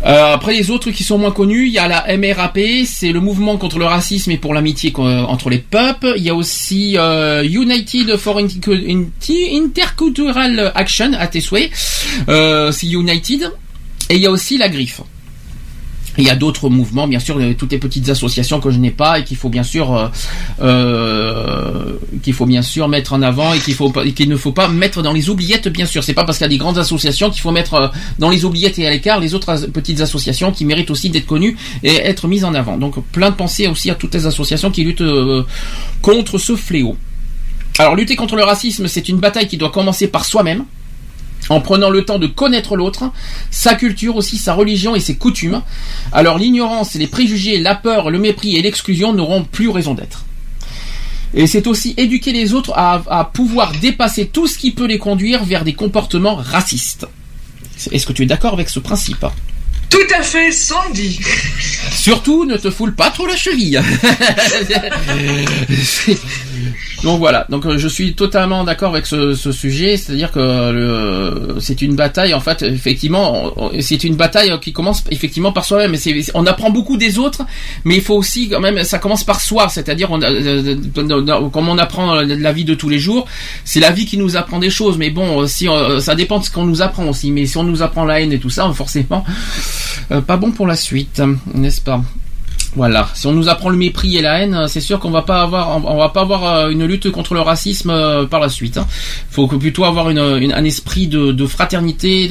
Euh, 0.06 0.34
après 0.34 0.54
les 0.54 0.70
autres 0.70 0.92
qui 0.92 1.04
sont 1.06 1.18
moins 1.18 1.32
connus, 1.32 1.68
il 1.68 1.72
y 1.74 1.80
a 1.80 1.88
la 1.88 2.18
MRAP, 2.18 2.60
c'est 2.86 3.14
le 3.14 3.22
mouvement 3.22 3.56
contre 3.58 3.80
le 3.80 3.86
racisme 3.86 4.32
et 4.32 4.38
pour 4.38 4.54
l'amitié 4.54 4.92
co- 4.92 5.08
entre 5.08 5.50
les 5.50 5.60
peuples. 5.60 6.14
Il 6.18 6.24
y 6.24 6.30
a 6.30 6.36
aussi 6.36 6.98
euh, 6.98 7.42
United 7.44 8.18
for 8.18 8.38
Inter- 8.38 8.84
Inter- 8.90 9.56
Intercultural 9.56 10.74
Action, 10.76 11.14
à 11.18 11.28
tes 11.28 11.40
souhaits. 11.40 11.72
Euh, 12.28 12.72
c'est 12.74 12.88
United. 12.88 13.50
Et 14.10 14.16
il 14.18 14.22
y 14.22 14.26
a 14.28 14.32
aussi 14.32 14.58
la 14.58 14.68
Griffe. 14.68 15.00
Il 16.18 16.24
y 16.24 16.30
a 16.30 16.36
d'autres 16.36 16.70
mouvements, 16.70 17.08
bien 17.08 17.20
sûr, 17.20 17.40
toutes 17.58 17.72
les 17.72 17.80
petites 17.80 18.10
associations 18.10 18.60
que 18.60 18.70
je 18.70 18.78
n'ai 18.78 18.92
pas 18.92 19.20
et 19.20 19.24
qu'il 19.24 19.38
faut 19.38 19.50
bien 19.50 19.64
sûr, 19.64 19.96
euh, 19.96 20.08
euh, 20.62 21.94
qu'il 22.22 22.34
faut 22.34 22.46
bien 22.46 22.62
sûr 22.62 22.88
mettre 22.88 23.14
en 23.14 23.22
avant 23.22 23.54
et 23.54 23.60
qu'il 23.60 24.30
ne 24.30 24.36
faut 24.36 24.52
pas 24.52 24.68
mettre 24.68 25.02
dans 25.02 25.14
les 25.14 25.30
oubliettes, 25.30 25.68
bien 25.70 25.86
sûr. 25.86 26.04
C'est 26.04 26.14
pas 26.14 26.24
parce 26.24 26.38
qu'il 26.38 26.46
y 26.46 26.50
a 26.50 26.50
des 26.50 26.58
grandes 26.58 26.78
associations 26.78 27.30
qu'il 27.30 27.42
faut 27.42 27.52
mettre 27.52 27.74
euh, 27.74 27.88
dans 28.20 28.30
les 28.30 28.46
oubliettes 28.46 28.78
et 28.80 28.88
à 28.88 28.92
l'écart 28.92 29.20
les 29.20 29.34
autres 29.34 29.68
petites 29.68 30.02
associations 30.02 30.52
qui 30.52 30.66
méritent 30.66 30.92
aussi 30.92 31.10
d'être 31.10 31.26
connues 31.26 31.58
et 31.84 31.96
être 31.96 32.28
mises 32.28 32.46
en 32.46 32.54
avant. 32.54 32.78
Donc 32.78 33.04
plein 33.12 33.32
de 33.32 33.36
pensées 33.36 33.68
aussi 33.68 33.90
à 33.90 33.96
toutes 33.96 34.14
les 34.14 34.26
associations 34.26 34.72
qui 34.72 34.84
luttent 34.84 35.04
contre 36.02 36.38
ce 36.38 36.56
fléau. 36.56 36.96
Alors 37.80 37.96
lutter 37.96 38.16
contre 38.16 38.36
le 38.36 38.44
racisme, 38.44 38.88
c'est 38.88 39.10
une 39.10 39.18
bataille 39.18 39.48
qui 39.48 39.58
doit 39.58 39.72
commencer 39.72 40.08
par 40.08 40.26
soi-même 40.26 40.66
en 41.50 41.62
prenant 41.62 41.90
le 41.90 42.06
temps 42.06 42.20
de 42.20 42.28
connaître 42.28 42.76
l'autre, 42.76 43.12
sa 43.52 43.76
culture 43.76 44.16
aussi, 44.16 44.38
sa 44.38 44.54
religion 44.54 44.96
et 44.96 45.00
ses 45.00 45.16
coutumes. 45.16 45.62
Alors 46.12 46.38
l'ignorance, 46.38 46.96
les 46.96 47.08
préjugés, 47.08 47.60
la 47.60 47.76
peur, 47.76 48.10
le 48.10 48.20
mépris 48.20 48.56
et 48.56 48.62
l'exclusion 48.62 49.14
n'auront 49.14 49.44
plus 49.44 49.70
raison 49.70 49.94
d'être. 49.94 50.26
Et 51.34 51.48
c'est 51.48 51.68
aussi 51.68 51.96
éduquer 51.98 52.32
les 52.32 52.54
autres 52.54 52.74
à, 52.76 53.32
pouvoir 53.34 53.74
dépasser 53.82 54.28
tout 54.28 54.48
ce 54.48 54.58
qui 54.58 54.72
peut 54.72 54.86
les 54.86 55.00
conduire 55.00 55.44
vers 55.44 55.64
des 55.64 55.74
comportements 55.74 56.36
racistes. 56.36 57.08
Est-ce 57.92 58.06
que 58.06 58.14
tu 58.14 58.24
es 58.24 58.28
d'accord 58.28 58.54
avec 58.54 58.70
ce 58.70 58.80
principe? 58.80 59.26
Tout 59.94 60.14
à 60.20 60.24
fait, 60.24 60.52
Sandy. 60.52 61.20
Surtout, 61.92 62.46
ne 62.46 62.58
te 62.58 62.70
foule 62.72 62.94
pas 62.96 63.10
trop 63.12 63.28
la 63.28 63.36
cheville. 63.36 63.80
Donc 67.04 67.20
voilà, 67.20 67.46
donc 67.50 67.66
euh, 67.66 67.78
je 67.78 67.88
suis 67.90 68.14
totalement 68.16 68.64
d'accord 68.64 68.94
avec 68.94 69.06
ce, 69.06 69.34
ce 69.34 69.52
sujet, 69.52 69.98
c'est-à-dire 69.98 70.32
que 70.32 70.40
le- 70.40 71.58
c'est 71.60 71.82
une 71.82 71.96
bataille 71.98 72.34
en 72.34 72.40
fait, 72.40 72.62
effectivement, 72.62 73.52
c'est 73.82 74.06
une 74.06 74.16
bataille 74.16 74.58
qui 74.62 74.72
commence 74.72 75.04
effectivement 75.12 75.52
par 75.52 75.66
soi-même. 75.66 75.94
On 76.34 76.46
apprend 76.48 76.70
beaucoup 76.70 76.96
des 76.96 77.20
autres, 77.20 77.42
mais 77.84 77.96
il 77.96 78.02
faut 78.02 78.16
aussi 78.16 78.48
quand 78.48 78.62
même, 78.62 78.82
ça 78.86 79.00
commence 79.00 79.26
par 79.26 79.42
soi, 79.42 79.68
c'est-à-dire 79.68 80.12
on 80.12 80.22
euh, 80.22 80.76
euh, 80.98 81.50
comme 81.50 81.68
on 81.68 81.78
apprend 81.78 82.16
la 82.22 82.52
vie 82.54 82.64
de 82.64 82.74
tous 82.74 82.88
les 82.88 83.00
jours, 83.00 83.28
c'est 83.66 83.82
la 83.82 83.92
vie 83.92 84.06
qui 84.06 84.16
nous 84.18 84.38
apprend 84.38 84.60
des 84.60 84.70
choses. 84.70 84.98
Mais 84.98 85.10
bon, 85.10 85.46
si 85.46 85.68
on- 85.68 86.00
ça 86.00 86.16
dépend 86.16 86.40
de 86.40 86.46
ce 86.46 86.52
qu'on 86.52 86.64
nous 86.66 86.82
apprend 86.82 87.06
aussi. 87.10 87.32
Mais 87.32 87.46
si 87.48 87.58
on 87.58 87.64
nous 87.64 87.82
apprend 87.82 88.06
la 88.06 88.22
haine 88.22 88.32
et 88.32 88.40
tout 88.40 88.50
ça, 88.50 88.72
forcément, 88.74 89.26
euh, 90.12 90.22
pas 90.22 90.38
bon 90.38 90.52
pour 90.52 90.68
la 90.68 90.76
suite, 90.76 91.22
n'est-ce 91.54 91.82
pas? 91.82 92.02
Voilà, 92.76 93.08
si 93.14 93.28
on 93.28 93.34
nous 93.34 93.50
apprend 93.50 93.70
le 93.70 93.78
mépris 93.78 94.18
et 94.18 94.22
la 94.24 94.40
haine, 94.40 94.66
c'est 94.68 94.82
sûr 94.82 95.00
qu'on 95.00 95.12
va 95.12 95.22
pas 95.22 95.44
avoir, 95.44 95.86
on 95.86 95.98
va 95.98 96.10
pas 96.10 96.22
avoir 96.22 96.44
euh, 96.44 96.70
une 96.70 96.86
lutte 96.86 97.12
contre 97.12 97.36
le 97.36 97.42
racisme 97.42 97.92
euh, 97.92 98.26
par 98.26 98.40
la 98.40 98.50
suite. 98.50 98.78
Il 98.78 99.34
faut 99.34 99.48
que 99.48 99.56
plutôt 99.56 99.84
avoir 99.84 100.08
un 100.08 100.64
esprit 100.64 101.08
de, 101.08 101.32
de 101.32 101.46
fraternité, 101.46 102.30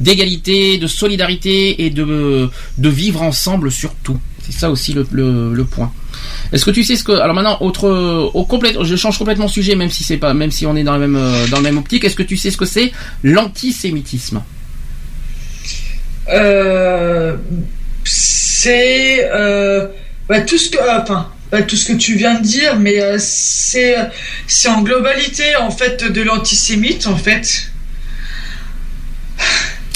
d'égalité, 0.00 0.78
de, 0.78 0.86
solidarité 0.88 1.84
et 1.84 1.90
de, 1.90 2.50
de 2.78 2.88
vivre 2.88 3.22
ensemble 3.22 3.70
surtout. 3.70 4.18
C'est 4.42 4.52
ça 4.58 4.70
aussi 4.70 4.92
le, 4.92 5.06
le, 5.12 5.64
point. 5.64 5.92
Est-ce 6.52 6.64
que 6.64 6.72
tu 6.72 6.82
sais 6.82 6.96
ce 6.96 7.04
que 7.04 7.12
alors 7.12 7.36
maintenant 7.36 7.58
autre 7.60 8.30
au 8.34 8.44
complète 8.44 8.82
je 8.82 8.96
change 8.96 9.18
complètement 9.18 9.46
de 9.46 9.50
sujet 9.50 9.76
même 9.76 9.90
si 9.90 10.02
c'est 10.02 10.16
pas 10.16 10.34
même 10.34 10.50
si 10.50 10.66
on 10.66 10.74
est 10.74 10.82
dans 10.82 10.92
la 10.92 11.06
même 11.06 11.18
dans 11.50 11.58
la 11.58 11.62
même 11.62 11.78
optique 11.78 12.04
est-ce 12.04 12.16
que 12.16 12.24
tu 12.24 12.36
sais 12.36 12.50
ce 12.50 12.56
que 12.56 12.64
c'est 12.64 12.90
l'antisémitisme? 13.22 14.40
C'est 18.04 19.30
euh, 19.32 19.86
bah, 20.28 20.40
tout 20.40 20.58
ce 20.58 20.70
que, 20.70 20.78
euh, 20.78 21.00
enfin, 21.02 21.28
pas 21.50 21.62
tout 21.62 21.76
ce 21.76 21.84
que 21.84 21.96
tu 21.96 22.14
viens 22.14 22.34
de 22.34 22.42
dire, 22.42 22.78
mais 22.78 23.00
euh, 23.00 23.16
c'est 23.18 23.96
c'est 24.46 24.68
en 24.68 24.82
globalité 24.82 25.56
en 25.56 25.70
fait 25.70 26.04
de 26.04 26.22
l'antisémite 26.22 27.06
en 27.06 27.16
fait. 27.16 27.70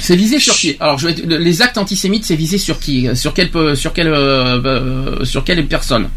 C'est 0.01 0.17
visé 0.17 0.39
sur 0.39 0.55
qui? 0.55 0.77
Alors, 0.81 0.99
je 0.99 1.09
vais 1.09 1.15
les 1.39 1.63
actes 1.63 1.79
antisémites, 1.79 2.25
c'est 2.25 2.37
visé 2.37 2.59
sur 2.59 2.79
qui? 2.79 3.09
Sur 3.17 3.33
quelle 3.33 3.51
sur 3.77 3.93
quelle 3.93 4.09
euh, 4.09 4.61
euh, 4.63 5.25
sur 5.25 5.45
quelle 5.45 5.67
personne? 5.67 6.11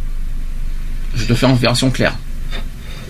Je 1.15 1.25
te 1.25 1.33
fais 1.33 1.45
en 1.45 1.55
version 1.55 1.89
claire. 1.89 2.15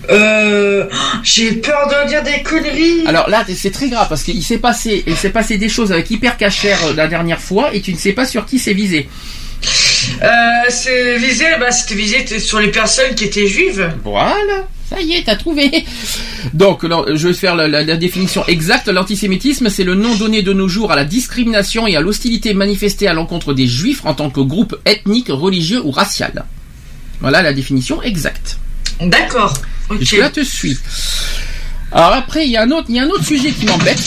Euh, 0.09 0.85
j'ai 1.23 1.53
peur 1.53 1.87
de 1.89 2.07
dire 2.07 2.23
des 2.23 2.41
conneries. 2.43 3.05
Alors 3.07 3.29
là, 3.29 3.45
c'est 3.53 3.71
très 3.71 3.89
grave 3.89 4.07
parce 4.09 4.23
qu'il 4.23 4.41
s'est 4.43 4.57
passé, 4.59 5.03
il 5.07 5.15
s'est 5.15 5.29
passé 5.31 5.57
des 5.57 5.69
choses 5.69 5.91
avec 5.91 6.09
Hyper 6.09 6.37
Cacher 6.37 6.75
euh, 6.85 6.93
la 6.95 7.07
dernière 7.07 7.39
fois 7.41 7.73
et 7.73 7.81
tu 7.81 7.91
ne 7.93 7.97
sais 7.97 8.13
pas 8.13 8.25
sur 8.25 8.45
qui 8.45 8.59
c'est 8.59 8.73
visé. 8.73 9.07
Euh, 10.21 10.27
c'est 10.69 11.17
visé, 11.17 11.45
bah, 11.59 11.71
c'était 11.71 11.95
visé 11.95 12.39
sur 12.39 12.59
les 12.59 12.69
personnes 12.69 13.15
qui 13.15 13.25
étaient 13.25 13.47
juives. 13.47 13.91
Voilà, 14.03 14.67
ça 14.89 15.01
y 15.01 15.13
est, 15.13 15.23
t'as 15.25 15.35
trouvé. 15.35 15.83
Donc, 16.53 16.83
là, 16.83 17.03
je 17.13 17.27
vais 17.27 17.33
faire 17.33 17.55
la, 17.55 17.67
la- 17.67 17.83
la 17.83 17.97
définition 17.97 18.45
exacte. 18.47 18.87
L'antisémitisme, 18.87 19.69
c'est 19.69 19.83
le 19.83 19.95
nom 19.95 20.15
donné 20.15 20.43
de 20.43 20.53
nos 20.53 20.67
jours 20.67 20.91
à 20.91 20.95
la 20.95 21.03
discrimination 21.05 21.87
et 21.87 21.95
à 21.95 22.01
l'hostilité 22.01 22.53
manifestée 22.53 23.07
à 23.07 23.13
l'encontre 23.13 23.53
des 23.53 23.67
juifs 23.67 24.01
en 24.05 24.13
tant 24.13 24.29
que 24.29 24.39
groupe 24.39 24.77
ethnique, 24.85 25.27
religieux 25.29 25.81
ou 25.83 25.91
racial. 25.91 26.45
Voilà 27.19 27.41
la 27.41 27.51
définition 27.51 28.01
exacte. 28.03 28.59
D'accord. 29.01 29.53
Ok. 29.89 30.11
Là, 30.13 30.29
te 30.29 30.43
suis. 30.43 30.77
Alors 31.91 32.13
après, 32.13 32.45
il 32.45 32.51
y 32.51 32.57
a 32.57 32.63
un 32.63 32.71
autre, 32.71 32.87
il 32.89 32.95
y 32.95 32.99
a 32.99 33.03
un 33.03 33.09
autre 33.09 33.25
sujet 33.25 33.51
qui 33.51 33.65
m'embête. 33.65 33.99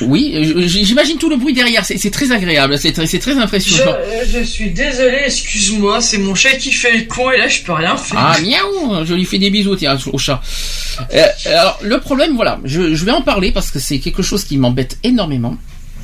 Oui, 0.00 0.34
j'imagine 0.66 1.16
tout 1.16 1.30
le 1.30 1.36
bruit 1.36 1.54
derrière. 1.54 1.84
C'est 1.84 2.10
très 2.10 2.32
agréable, 2.32 2.76
c'est 2.76 2.92
très, 2.92 3.06
très 3.06 3.38
impressionnant. 3.38 3.92
euh, 3.92 4.24
je 4.28 4.42
suis 4.42 4.70
désolé, 4.70 5.22
excuse-moi, 5.26 6.00
c'est 6.00 6.18
mon 6.18 6.34
chat 6.34 6.56
qui 6.56 6.72
fait 6.72 6.92
le 6.92 7.04
con 7.04 7.30
et 7.30 7.38
là 7.38 7.46
je 7.46 7.62
peux 7.62 7.72
rien 7.72 7.96
faire. 7.96 8.18
Ah 8.18 8.36
miaou, 8.40 9.04
je 9.04 9.14
lui 9.14 9.24
fais 9.24 9.38
des 9.38 9.48
bisous 9.50 9.76
tiens 9.76 9.96
au 10.12 10.18
chat. 10.18 10.42
Euh, 11.14 11.24
alors 11.46 11.78
le 11.82 12.00
problème, 12.00 12.34
voilà, 12.34 12.58
je, 12.64 12.94
je 12.94 13.04
vais 13.04 13.12
en 13.12 13.22
parler 13.22 13.52
parce 13.52 13.70
que 13.70 13.78
c'est 13.78 14.00
quelque 14.00 14.22
chose 14.22 14.42
qui 14.44 14.58
m'embête 14.58 14.98
énormément. 15.04 15.56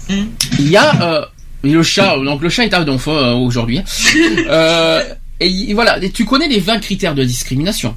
Hmm. 0.09 0.27
Il 0.61 0.71
y 0.71 0.77
a 0.77 1.03
euh, 1.03 1.25
le 1.65 1.83
chat, 1.83 2.17
donc 2.19 2.41
le 2.41 2.49
chat 2.51 2.65
est 2.65 2.75
à 2.75 2.85
donf 2.85 3.09
euh, 3.09 3.33
aujourd'hui. 3.33 3.81
Euh, 4.49 5.03
et 5.41 5.49
il- 5.49 5.75
voilà, 5.75 6.03
et 6.03 6.11
tu 6.11 6.25
connais 6.25 6.49
les 6.49 6.61
20 6.61 6.79
critères 6.81 7.15
de 7.15 7.25
discrimination. 7.25 7.97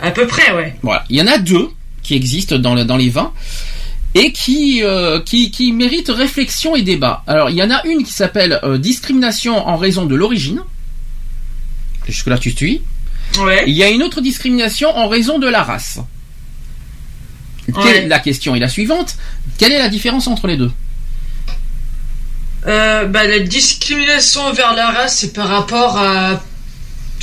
À 0.00 0.10
peu 0.10 0.26
près, 0.26 0.52
ouais. 0.54 0.76
Voilà, 0.82 1.04
il 1.10 1.16
y 1.16 1.22
en 1.22 1.26
a 1.26 1.38
deux 1.38 1.68
qui 2.02 2.14
existent 2.14 2.58
dans, 2.58 2.74
le- 2.74 2.84
dans 2.84 2.96
les 2.96 3.10
20 3.10 3.32
et 4.14 4.32
qui, 4.32 4.82
euh, 4.82 5.20
qui, 5.20 5.50
qui 5.50 5.72
méritent 5.72 6.08
réflexion 6.10 6.74
et 6.76 6.82
débat. 6.82 7.22
Alors, 7.26 7.50
il 7.50 7.56
y 7.56 7.62
en 7.62 7.70
a 7.70 7.84
une 7.86 8.04
qui 8.04 8.12
s'appelle 8.12 8.60
euh, 8.62 8.78
discrimination 8.78 9.56
en 9.68 9.76
raison 9.76 10.06
de 10.06 10.14
l'origine. 10.14 10.60
Jusque-là, 12.06 12.38
tu 12.38 12.50
suis. 12.52 12.80
Ouais. 13.40 13.64
Il 13.66 13.74
y 13.74 13.82
a 13.82 13.90
une 13.90 14.02
autre 14.02 14.20
discrimination 14.22 14.88
en 14.96 15.08
raison 15.08 15.38
de 15.38 15.46
la 15.48 15.62
race. 15.62 15.98
Quelle-. 17.82 18.08
La 18.08 18.18
question 18.18 18.54
est 18.56 18.60
la 18.60 18.68
suivante. 18.68 19.16
Quelle 19.58 19.72
est 19.72 19.78
la 19.78 19.90
différence 19.90 20.26
entre 20.26 20.46
les 20.46 20.56
deux? 20.56 20.70
Euh, 22.68 23.06
bah, 23.06 23.24
la 23.24 23.38
discrimination 23.40 24.42
envers 24.42 24.74
la 24.74 24.90
race, 24.90 25.18
c'est 25.18 25.32
par 25.32 25.48
rapport 25.48 25.96
à 25.98 26.42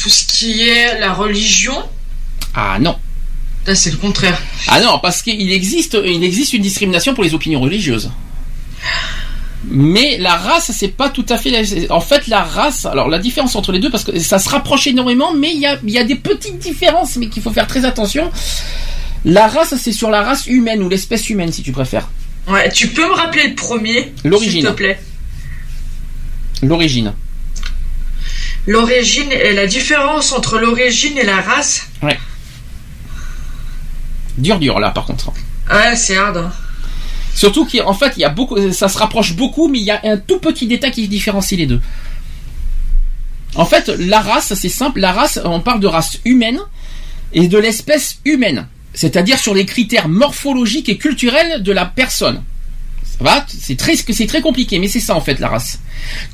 tout 0.01 0.09
ce 0.09 0.25
qui 0.25 0.67
est 0.67 0.99
la 0.99 1.13
religion. 1.13 1.77
Ah 2.53 2.77
non. 2.79 2.95
Là, 3.67 3.75
c'est 3.75 3.91
le 3.91 3.97
contraire. 3.97 4.39
Ah 4.67 4.79
non, 4.81 4.99
parce 4.99 5.21
qu'il 5.21 5.51
existe, 5.51 5.97
il 6.03 6.23
existe 6.23 6.53
une 6.53 6.61
discrimination 6.61 7.13
pour 7.13 7.23
les 7.23 7.33
opinions 7.33 7.61
religieuses. 7.61 8.11
Mais 9.67 10.17
la 10.19 10.35
race, 10.35 10.71
c'est 10.77 10.89
pas 10.89 11.09
tout 11.09 11.25
à 11.29 11.37
fait. 11.37 11.49
la- 11.49 11.93
En 11.95 11.99
fait, 12.01 12.27
la 12.27 12.43
race. 12.43 12.85
Alors, 12.85 13.07
la 13.09 13.17
différence 13.17 13.55
entre 13.55 13.71
les 13.71 13.79
deux, 13.79 13.89
parce 13.89 14.03
que 14.03 14.17
ça 14.19 14.37
se 14.37 14.47
rapproche 14.49 14.85
énormément, 14.87 15.33
mais 15.33 15.51
il 15.53 15.59
y 15.59 15.65
a, 15.65 15.79
y 15.85 15.97
a 15.97 16.03
des 16.03 16.15
petites 16.15 16.59
différences, 16.59 17.15
mais 17.17 17.27
qu'il 17.29 17.41
faut 17.41 17.51
faire 17.51 17.65
très 17.67 17.83
attention. 17.85 18.29
La 19.25 19.47
race, 19.47 19.73
c'est 19.81 19.91
sur 19.91 20.11
la 20.11 20.21
race 20.21 20.45
humaine 20.45 20.83
ou 20.83 20.89
l'espèce 20.89 21.29
humaine, 21.31 21.51
si 21.51 21.63
tu 21.63 21.71
préfères. 21.71 22.09
Ouais, 22.47 22.71
tu 22.71 22.89
peux 22.89 23.07
me 23.07 23.13
rappeler 23.13 23.47
le 23.47 23.55
premier 23.55 24.13
L'origine. 24.23 24.51
S'il 24.61 24.65
te 24.65 24.71
plaît? 24.71 24.99
L'origine. 26.65 27.13
L'origine 28.67 29.31
et 29.31 29.53
la 29.53 29.67
différence 29.67 30.31
entre 30.31 30.57
l'origine 30.57 31.17
et 31.17 31.23
la 31.23 31.39
race? 31.41 31.87
Ouais. 32.01 32.17
Dur, 34.37 34.59
dur, 34.59 34.79
là, 34.79 34.89
par 34.89 35.05
contre. 35.05 35.31
Ouais, 35.71 35.95
c'est 35.95 36.17
hard. 36.17 36.37
hein. 36.37 36.51
Surtout 37.33 37.65
qu'en 37.65 37.93
fait, 37.93 38.13
il 38.17 38.21
y 38.21 38.25
a 38.25 38.29
beaucoup, 38.29 38.71
ça 38.71 38.87
se 38.87 38.97
rapproche 38.97 39.33
beaucoup, 39.33 39.67
mais 39.67 39.79
il 39.79 39.85
y 39.85 39.91
a 39.91 39.99
un 40.03 40.17
tout 40.17 40.39
petit 40.39 40.67
détail 40.67 40.91
qui 40.91 41.07
différencie 41.07 41.57
les 41.59 41.67
deux. 41.67 41.81
En 43.55 43.65
fait, 43.65 43.87
la 43.89 44.21
race, 44.21 44.53
c'est 44.55 44.69
simple. 44.69 44.99
La 44.99 45.11
race, 45.13 45.39
on 45.43 45.59
parle 45.59 45.79
de 45.79 45.87
race 45.87 46.17
humaine 46.25 46.59
et 47.33 47.47
de 47.47 47.57
l'espèce 47.57 48.19
humaine. 48.25 48.67
C'est-à-dire 48.93 49.37
sur 49.37 49.53
les 49.53 49.65
critères 49.65 50.07
morphologiques 50.07 50.89
et 50.89 50.97
culturels 50.97 51.61
de 51.61 51.71
la 51.71 51.85
personne. 51.85 52.41
Ça 53.17 53.23
va 53.23 53.45
C'est 53.47 53.77
très, 53.77 53.95
c'est 53.95 54.27
très 54.27 54.41
compliqué, 54.41 54.79
mais 54.79 54.87
c'est 54.87 54.99
ça 54.99 55.15
en 55.15 55.21
fait 55.21 55.39
la 55.39 55.47
race. 55.49 55.79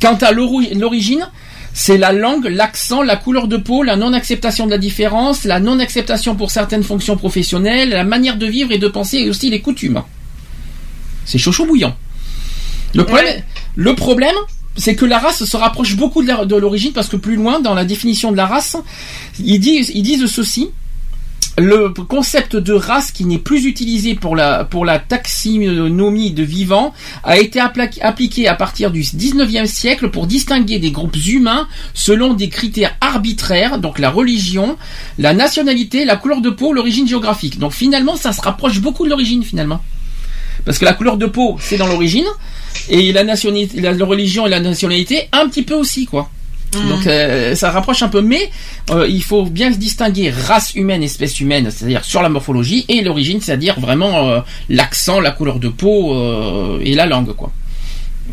Quant 0.02 0.16
à 0.16 0.32
l'ori- 0.32 0.74
l'origine, 0.74 1.28
c'est 1.74 1.98
la 1.98 2.12
langue, 2.12 2.46
l'accent, 2.46 3.02
la 3.02 3.16
couleur 3.16 3.48
de 3.48 3.58
peau, 3.58 3.84
la 3.84 3.96
non-acceptation 3.96 4.66
de 4.66 4.72
la 4.72 4.78
différence, 4.78 5.44
la 5.46 5.60
non-acceptation 5.60 6.36
pour 6.36 6.52
certaines 6.52 6.84
fonctions 6.84 7.16
professionnelles, 7.18 7.90
la 7.90 8.04
manière 8.04 8.38
de 8.38 8.46
vivre 8.46 8.72
et 8.72 8.78
de 8.78 8.88
penser 8.88 9.18
et 9.20 9.30
aussi 9.30 9.50
les 9.50 9.62
coutumes. 9.62 10.02
C'est 11.26 11.38
chaud 11.38 11.52
chaud 11.52 11.66
bouillant. 11.66 11.96
Le 12.94 13.06
problème, 13.06 13.42
le 13.76 13.96
problème, 13.96 14.36
c'est 14.76 14.96
que 14.96 15.06
la 15.06 15.20
race 15.20 15.46
se 15.46 15.58
rapproche 15.58 15.96
beaucoup 15.96 16.24
de 16.24 16.56
l'origine 16.56 16.92
parce 16.94 17.08
que 17.08 17.16
plus 17.16 17.36
loin, 17.36 17.60
dans 17.62 17.74
la 17.74 17.86
définition 17.86 18.32
de 18.32 18.38
la 18.38 18.48
race, 18.48 18.76
ils 19.40 19.60
disent, 19.60 19.92
ils 19.94 20.02
disent 20.04 20.26
ceci. 20.26 20.72
Le 21.58 21.90
concept 21.90 22.56
de 22.56 22.72
race 22.74 23.12
qui 23.12 23.26
n'est 23.26 23.38
plus 23.38 23.66
utilisé 23.66 24.16
pour 24.16 24.38
la, 24.38 24.64
pour 24.64 24.86
la 24.86 25.00
taxinomie 25.00 26.32
de 26.32 26.44
vivants 26.44 26.94
a 27.24 27.38
été 27.38 27.60
appliqué 27.60 28.48
à 28.48 28.56
partir 28.56 28.90
du 28.90 29.02
19e 29.02 29.66
siècle 29.66 30.10
pour 30.10 30.28
distinguer 30.28 30.80
des 30.80 30.92
groupes 30.92 31.18
humains 31.28 31.68
selon 31.94 32.34
des 32.34 32.48
critères 32.48 32.96
arbitraires, 33.02 33.80
donc 33.80 34.00
la 34.00 34.10
religion, 34.10 34.78
la 35.20 35.34
nationalité, 35.34 36.06
la 36.06 36.16
couleur 36.16 36.42
de 36.42 36.50
peau, 36.50 36.72
l'origine 36.72 37.08
géographique. 37.08 37.60
Donc 37.60 37.74
finalement, 37.74 38.16
ça 38.16 38.32
se 38.32 38.42
rapproche 38.42 38.80
beaucoup 38.80 39.04
de 39.04 39.10
l'origine 39.10 39.44
finalement. 39.44 39.82
Parce 40.64 40.80
que 40.80 40.86
la 40.86 40.94
couleur 40.94 41.18
de 41.18 41.26
peau, 41.26 41.58
c'est 41.60 41.78
dans 41.78 41.88
l'origine, 41.88 42.26
et 42.88 43.12
la, 43.12 43.24
la 43.24 44.06
religion 44.06 44.48
et 44.48 44.50
la 44.50 44.60
nationalité, 44.60 45.28
un 45.32 45.50
petit 45.50 45.64
peu 45.64 45.74
aussi, 45.74 46.06
quoi. 46.06 46.30
Donc 46.74 47.06
euh, 47.06 47.54
ça 47.54 47.70
rapproche 47.70 48.02
un 48.02 48.08
peu, 48.08 48.22
mais 48.22 48.50
euh, 48.92 49.06
il 49.10 49.24
faut 49.24 49.44
bien 49.44 49.74
se 49.74 49.78
distinguer 49.78 50.30
race 50.30 50.74
humaine, 50.74 51.04
espèce 51.04 51.40
humaine, 51.40 51.70
c'est-à-dire 51.70 52.06
sur 52.06 52.22
la 52.22 52.30
morphologie, 52.30 52.86
et 52.88 53.02
l'origine, 53.02 53.42
c'est-à-dire 53.42 53.80
vraiment 53.80 54.30
euh, 54.30 54.40
l'accent, 54.70 55.20
la 55.20 55.32
couleur 55.32 55.60
de 55.60 55.68
peau 55.68 56.16
euh, 56.16 56.80
et 56.82 56.94
la 56.94 57.06
langue, 57.06 57.34
quoi. 57.34 57.52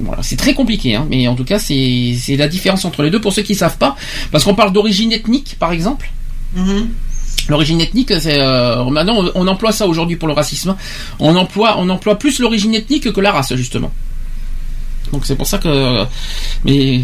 Voilà, 0.00 0.22
c'est 0.22 0.36
très 0.36 0.54
compliqué, 0.54 0.94
hein, 0.94 1.06
mais 1.10 1.26
en 1.26 1.34
tout 1.34 1.44
cas, 1.44 1.58
c'est 1.58 2.36
la 2.36 2.46
différence 2.46 2.84
entre 2.84 3.02
les 3.02 3.10
deux 3.10 3.20
pour 3.20 3.32
ceux 3.32 3.42
qui 3.42 3.56
savent 3.56 3.78
pas, 3.78 3.96
parce 4.30 4.44
qu'on 4.44 4.54
parle 4.54 4.72
d'origine 4.72 5.10
ethnique, 5.10 5.56
par 5.58 5.72
exemple. 5.72 6.08
Mhm. 6.54 6.88
L'origine 7.48 7.80
ethnique, 7.80 8.12
c'est 8.20 8.38
euh, 8.38 8.84
maintenant 8.84 9.24
on, 9.24 9.32
on 9.34 9.46
emploie 9.48 9.72
ça 9.72 9.86
aujourd'hui 9.86 10.16
pour 10.16 10.28
le 10.28 10.34
racisme. 10.34 10.76
On 11.18 11.34
emploie, 11.34 11.76
on 11.78 11.88
emploie 11.88 12.18
plus 12.18 12.40
l'origine 12.40 12.74
ethnique 12.74 13.10
que 13.10 13.20
la 13.20 13.32
race 13.32 13.54
justement. 13.54 13.90
Donc 15.12 15.24
c'est 15.24 15.36
pour 15.36 15.46
ça 15.46 15.56
que, 15.56 16.04
mais 16.64 17.00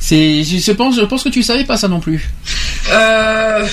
c'est, 0.00 0.42
je 0.42 0.72
pense, 0.72 0.96
je 0.96 1.02
pense 1.02 1.22
que 1.22 1.28
tu 1.28 1.42
savais 1.42 1.64
pas 1.64 1.76
ça 1.76 1.86
non 1.86 2.00
plus. 2.00 2.30
Euh, 2.90 3.66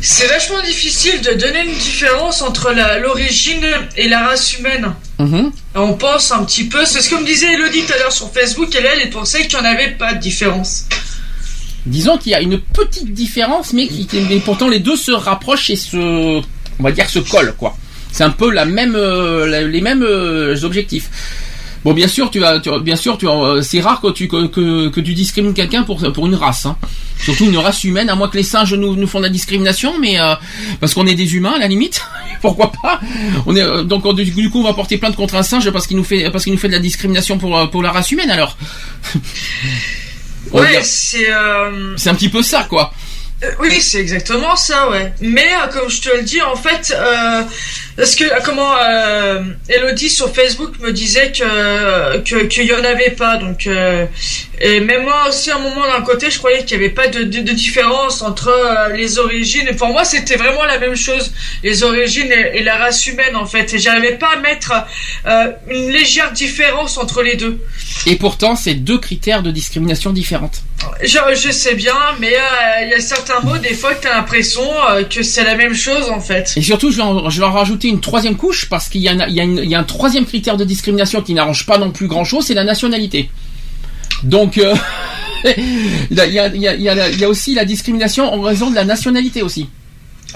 C'est 0.00 0.26
vachement 0.26 0.62
difficile 0.62 1.20
de 1.20 1.34
donner 1.34 1.64
une 1.66 1.76
différence 1.78 2.40
entre 2.40 2.72
l'origine 3.02 3.66
et 3.96 4.08
la 4.08 4.26
race 4.26 4.58
humaine. 4.58 4.92
Mhm. 5.18 5.52
On 5.74 5.92
pense 5.92 6.32
un 6.32 6.44
petit 6.44 6.64
peu, 6.64 6.84
c'est 6.86 7.02
ce 7.02 7.10
que 7.10 7.16
me 7.16 7.26
disait 7.26 7.52
Elodie 7.52 7.82
tout 7.82 7.92
à 7.92 7.98
l'heure 7.98 8.12
sur 8.12 8.32
Facebook, 8.32 8.74
elle, 8.74 8.86
elle 9.02 9.10
pensait 9.10 9.46
qu'il 9.46 9.60
n'y 9.60 9.66
en 9.66 9.70
avait 9.70 9.90
pas 9.90 10.14
de 10.14 10.18
différence. 10.20 10.86
Disons 11.84 12.16
qu'il 12.16 12.32
y 12.32 12.34
a 12.34 12.40
une 12.40 12.58
petite 12.58 13.12
différence, 13.12 13.72
mais, 13.74 13.86
qui, 13.86 14.08
mais 14.28 14.38
pourtant 14.40 14.68
les 14.68 14.80
deux 14.80 14.96
se 14.96 15.12
rapprochent 15.12 15.70
et 15.70 15.76
se, 15.76 15.96
on 15.96 16.82
va 16.82 16.92
dire, 16.92 17.08
se 17.08 17.18
collent, 17.18 17.54
quoi. 17.56 17.76
C'est 18.12 18.24
un 18.24 18.30
peu 18.30 18.50
la 18.50 18.64
même, 18.64 18.94
euh, 18.96 19.66
les 19.68 19.80
mêmes 19.80 20.02
euh, 20.02 20.60
objectifs. 20.62 21.10
Bon, 21.84 21.94
bien 21.94 22.08
sûr, 22.08 22.30
tu 22.30 22.44
as, 22.44 22.60
tu 22.60 22.68
bien 22.80 22.96
sûr, 22.96 23.16
tu 23.16 23.26
as, 23.26 23.32
euh, 23.32 23.62
c'est 23.62 23.80
rare 23.80 24.00
que 24.02 24.10
tu 24.12 24.28
que, 24.28 24.46
que, 24.48 24.88
que 24.88 25.00
tu 25.00 25.14
discrimines 25.14 25.54
quelqu'un 25.54 25.82
pour 25.82 25.98
pour 26.12 26.26
une 26.26 26.34
race, 26.34 26.66
hein. 26.66 26.76
surtout 27.18 27.46
une 27.46 27.56
race 27.56 27.82
humaine, 27.84 28.10
à 28.10 28.14
moins 28.14 28.28
que 28.28 28.36
les 28.36 28.42
singes 28.42 28.74
nous 28.74 28.94
nous 28.96 29.06
font 29.06 29.18
de 29.18 29.24
la 29.24 29.30
discrimination, 29.30 29.94
mais 29.98 30.20
euh, 30.20 30.34
parce 30.80 30.92
qu'on 30.92 31.06
est 31.06 31.14
des 31.14 31.34
humains 31.36 31.54
à 31.54 31.58
la 31.58 31.68
limite, 31.68 32.02
pourquoi 32.42 32.70
pas 32.82 33.00
On 33.46 33.56
est 33.56 33.62
euh, 33.62 33.82
donc 33.82 34.04
on- 34.04 34.12
du, 34.12 34.50
coup 34.50 34.60
on 34.60 34.64
va 34.64 34.74
porter 34.74 34.98
plainte 34.98 35.16
contre 35.16 35.36
un 35.36 35.42
singe 35.42 35.70
parce 35.70 35.86
qu'il 35.86 35.96
nous 35.96 36.04
fait 36.04 36.30
parce 36.30 36.44
qu'il 36.44 36.52
nous 36.52 36.58
fait 36.58 36.68
de 36.68 36.74
la 36.74 36.80
discrimination 36.80 37.38
pour 37.38 37.56
euh, 37.56 37.66
pour 37.66 37.82
la 37.82 37.92
race 37.92 38.10
humaine 38.10 38.30
alors. 38.30 38.58
Ouais, 40.52 40.80
c'est... 40.82 41.32
euh, 41.32 41.94
c'est 41.96 42.10
un 42.10 42.14
petit 42.14 42.28
peu 42.28 42.42
ça, 42.42 42.64
quoi. 42.64 42.92
Euh, 43.42 43.50
Oui, 43.60 43.80
c'est 43.80 44.00
exactement 44.00 44.54
ça, 44.56 44.90
ouais. 44.90 45.12
Mais 45.20 45.46
euh, 45.54 45.66
comme 45.72 45.88
je 45.88 46.00
te 46.02 46.14
le 46.14 46.22
dis, 46.22 46.42
en 46.42 46.56
fait, 46.56 46.94
euh, 46.94 47.42
parce 47.96 48.14
que 48.14 48.24
comment 48.44 48.74
euh, 48.82 49.42
Elodie 49.68 50.10
sur 50.10 50.34
Facebook 50.34 50.78
me 50.80 50.92
disait 50.92 51.32
que 51.32 52.18
que- 52.18 52.44
qu'il 52.46 52.64
y 52.66 52.74
en 52.74 52.84
avait 52.84 53.10
pas, 53.10 53.36
donc 53.38 53.66
euh, 53.66 54.04
et 54.60 54.80
même 54.80 55.04
moi 55.04 55.26
aussi 55.28 55.50
à 55.50 55.56
un 55.56 55.60
moment 55.60 55.86
d'un 55.86 56.02
côté, 56.02 56.30
je 56.30 56.36
croyais 56.38 56.64
qu'il 56.64 56.72
y 56.72 56.80
avait 56.80 56.90
pas 56.90 57.08
de, 57.08 57.22
de, 57.24 57.40
de 57.40 57.52
différence 57.52 58.20
entre 58.20 58.52
les 58.94 59.18
origines. 59.18 59.66
Et 59.68 59.72
pour 59.74 59.88
moi, 59.88 60.04
c'était 60.04 60.36
vraiment 60.36 60.64
la 60.64 60.78
même 60.78 60.96
chose, 60.96 61.32
les 61.62 61.82
origines 61.82 62.30
et, 62.30 62.62
la 62.62 62.76
race 62.76 63.06
humaine 63.06 63.36
en 63.36 63.46
fait. 63.46 63.72
Et 63.72 63.78
j'arrivais 63.78 64.16
pas 64.18 64.32
à 64.34 64.36
mettre 64.36 64.72
une 65.68 65.90
légère 65.90 66.32
différence 66.32 66.98
entre 66.98 67.22
les 67.22 67.36
deux. 67.36 67.58
Et 68.06 68.16
pourtant, 68.16 68.54
c'est 68.54 68.74
deux 68.74 68.98
critères 68.98 69.42
de 69.42 69.50
discrimination 69.50 70.12
différentes. 70.12 70.62
Je, 71.02 71.50
sais 71.50 71.74
bien, 71.74 71.94
mais 72.20 72.34
euh, 72.34 72.84
il 72.84 72.90
y 72.90 72.94
a 72.94 73.00
certains 73.00 73.40
mots 73.40 73.58
des 73.58 73.74
fois 73.74 73.94
que 73.94 74.02
t'as 74.02 74.16
l'impression 74.16 74.62
euh, 74.90 75.04
que 75.04 75.22
c'est 75.22 75.44
la 75.44 75.56
même 75.56 75.74
chose 75.74 76.10
en 76.10 76.20
fait. 76.20 76.52
Et 76.56 76.62
surtout, 76.62 76.90
je 76.90 76.96
vais 76.96 77.44
en, 77.44 77.52
rajouter 77.52 77.88
une 77.88 78.00
troisième 78.00 78.36
couche 78.36 78.68
parce 78.68 78.88
qu'il 78.88 79.00
y, 79.00 79.08
a 79.08 79.78
un 79.78 79.84
troisième 79.84 80.26
critère 80.26 80.56
de 80.56 80.64
discrimination 80.64 81.22
qui 81.22 81.34
n'arrange 81.34 81.66
pas 81.66 81.78
non 81.78 81.90
plus 81.90 82.06
grand-chose, 82.06 82.46
c'est 82.46 82.54
la 82.54 82.64
nationalité. 82.64 83.30
Donc, 84.22 84.58
euh, 84.58 84.74
il 85.44 86.18
y, 86.18 86.40
il 86.54 86.82
y 86.82 87.24
a 87.24 87.28
aussi 87.28 87.54
la 87.54 87.64
discrimination 87.64 88.32
en 88.32 88.40
raison 88.42 88.70
de 88.70 88.74
la 88.74 88.84
nationalité 88.84 89.42
aussi. 89.42 89.68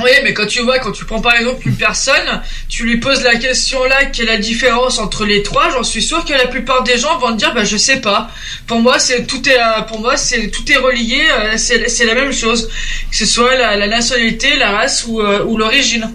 Oui, 0.00 0.10
mais 0.24 0.34
quand 0.34 0.46
tu 0.46 0.60
vois, 0.60 0.80
quand 0.80 0.90
tu 0.90 1.04
prends 1.04 1.20
par 1.20 1.36
exemple 1.36 1.68
une 1.68 1.76
personne, 1.76 2.42
tu 2.68 2.84
lui 2.84 2.98
poses 2.98 3.22
la 3.22 3.36
question 3.36 3.84
là, 3.84 4.06
quelle 4.06 4.28
est 4.28 4.32
la 4.32 4.38
différence 4.38 4.98
entre 4.98 5.24
les 5.24 5.42
trois, 5.44 5.70
j'en 5.70 5.84
suis 5.84 6.02
sûr 6.02 6.24
que 6.24 6.32
la 6.32 6.48
plupart 6.48 6.82
des 6.82 6.98
gens 6.98 7.16
vont 7.18 7.28
te 7.32 7.36
dire, 7.36 7.54
bah 7.54 7.64
je 7.64 7.76
sais 7.76 8.00
pas. 8.00 8.28
Pour 8.66 8.80
moi, 8.80 8.98
c'est 8.98 9.24
tout 9.26 9.48
est, 9.48 9.56
euh, 9.56 9.82
pour 9.82 10.00
moi, 10.00 10.16
c'est 10.16 10.50
tout 10.50 10.70
est 10.70 10.76
relié, 10.76 11.22
euh, 11.30 11.56
c'est 11.56 11.88
c'est 11.88 12.06
la 12.06 12.14
même 12.14 12.32
chose, 12.32 12.68
que 13.10 13.16
ce 13.16 13.24
soit 13.24 13.54
la, 13.54 13.76
la 13.76 13.86
nationalité, 13.86 14.56
la 14.56 14.72
race 14.72 15.04
ou, 15.06 15.20
euh, 15.20 15.44
ou 15.44 15.56
l'origine. 15.56 16.12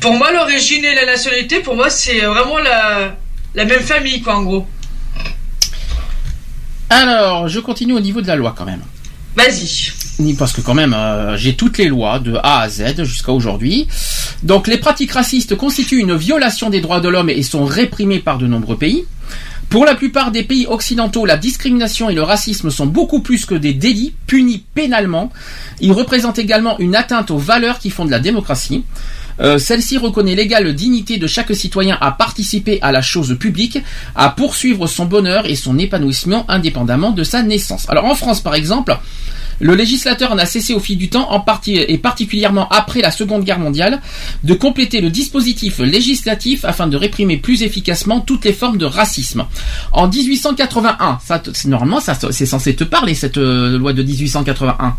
Pour 0.00 0.12
moi, 0.12 0.30
l'origine 0.32 0.84
et 0.84 0.94
la 0.94 1.06
nationalité, 1.06 1.60
pour 1.60 1.74
moi, 1.74 1.88
c'est 1.88 2.20
vraiment 2.20 2.58
la 2.58 3.16
la 3.54 3.64
même 3.64 3.80
famille, 3.82 4.20
quoi, 4.20 4.36
en 4.36 4.42
gros. 4.42 4.66
Alors, 6.90 7.48
je 7.48 7.60
continue 7.60 7.94
au 7.94 8.00
niveau 8.00 8.20
de 8.20 8.26
la 8.26 8.36
loi 8.36 8.54
quand 8.56 8.66
même. 8.66 8.82
Vas-y. 9.36 9.92
Parce 10.38 10.52
que 10.52 10.60
quand 10.60 10.74
même, 10.74 10.94
euh, 10.94 11.36
j'ai 11.36 11.54
toutes 11.54 11.78
les 11.78 11.86
lois 11.86 12.18
de 12.18 12.34
A 12.42 12.60
à 12.60 12.68
Z 12.68 13.04
jusqu'à 13.04 13.32
aujourd'hui. 13.32 13.88
Donc 14.42 14.66
les 14.66 14.78
pratiques 14.78 15.12
racistes 15.12 15.56
constituent 15.56 16.00
une 16.00 16.14
violation 16.14 16.70
des 16.70 16.80
droits 16.80 17.00
de 17.00 17.08
l'homme 17.08 17.30
et 17.30 17.42
sont 17.42 17.64
réprimées 17.64 18.20
par 18.20 18.38
de 18.38 18.46
nombreux 18.46 18.76
pays. 18.76 19.04
Pour 19.72 19.86
la 19.86 19.94
plupart 19.94 20.32
des 20.32 20.42
pays 20.42 20.66
occidentaux, 20.66 21.24
la 21.24 21.38
discrimination 21.38 22.10
et 22.10 22.14
le 22.14 22.22
racisme 22.22 22.70
sont 22.70 22.84
beaucoup 22.84 23.20
plus 23.20 23.46
que 23.46 23.54
des 23.54 23.72
délits 23.72 24.12
punis 24.26 24.64
pénalement. 24.74 25.32
Ils 25.80 25.92
représentent 25.92 26.38
également 26.38 26.78
une 26.78 26.94
atteinte 26.94 27.30
aux 27.30 27.38
valeurs 27.38 27.78
qui 27.78 27.88
font 27.88 28.04
de 28.04 28.10
la 28.10 28.20
démocratie. 28.20 28.84
Euh, 29.40 29.58
Celle-ci 29.58 29.98
reconnaît 29.98 30.34
l'égale 30.34 30.74
dignité 30.74 31.18
de 31.18 31.26
chaque 31.26 31.54
citoyen 31.54 31.98
à 32.00 32.12
participer 32.12 32.78
à 32.82 32.92
la 32.92 33.02
chose 33.02 33.36
publique, 33.38 33.78
à 34.14 34.30
poursuivre 34.30 34.86
son 34.86 35.06
bonheur 35.06 35.46
et 35.46 35.54
son 35.54 35.78
épanouissement 35.78 36.44
indépendamment 36.48 37.10
de 37.10 37.24
sa 37.24 37.42
naissance. 37.42 37.88
Alors 37.88 38.04
en 38.04 38.14
France 38.14 38.40
par 38.40 38.54
exemple, 38.54 38.96
le 39.62 39.74
législateur 39.74 40.34
n'a 40.34 40.44
cessé 40.44 40.74
au 40.74 40.80
fil 40.80 40.98
du 40.98 41.08
temps, 41.08 41.28
et 41.66 41.98
particulièrement 41.98 42.68
après 42.68 43.00
la 43.00 43.12
Seconde 43.12 43.44
Guerre 43.44 43.60
mondiale, 43.60 44.00
de 44.42 44.54
compléter 44.54 45.00
le 45.00 45.08
dispositif 45.08 45.78
législatif 45.78 46.64
afin 46.64 46.88
de 46.88 46.96
réprimer 46.96 47.36
plus 47.36 47.62
efficacement 47.62 48.20
toutes 48.20 48.44
les 48.44 48.52
formes 48.52 48.78
de 48.78 48.86
racisme. 48.86 49.44
En 49.92 50.08
1881, 50.08 51.18
ça, 51.24 51.40
normalement, 51.66 52.00
ça, 52.00 52.18
c'est 52.30 52.46
censé 52.46 52.74
te 52.74 52.82
parler 52.82 53.14
cette 53.14 53.38
euh, 53.38 53.78
loi 53.78 53.92
de 53.92 54.02
1881. 54.02 54.96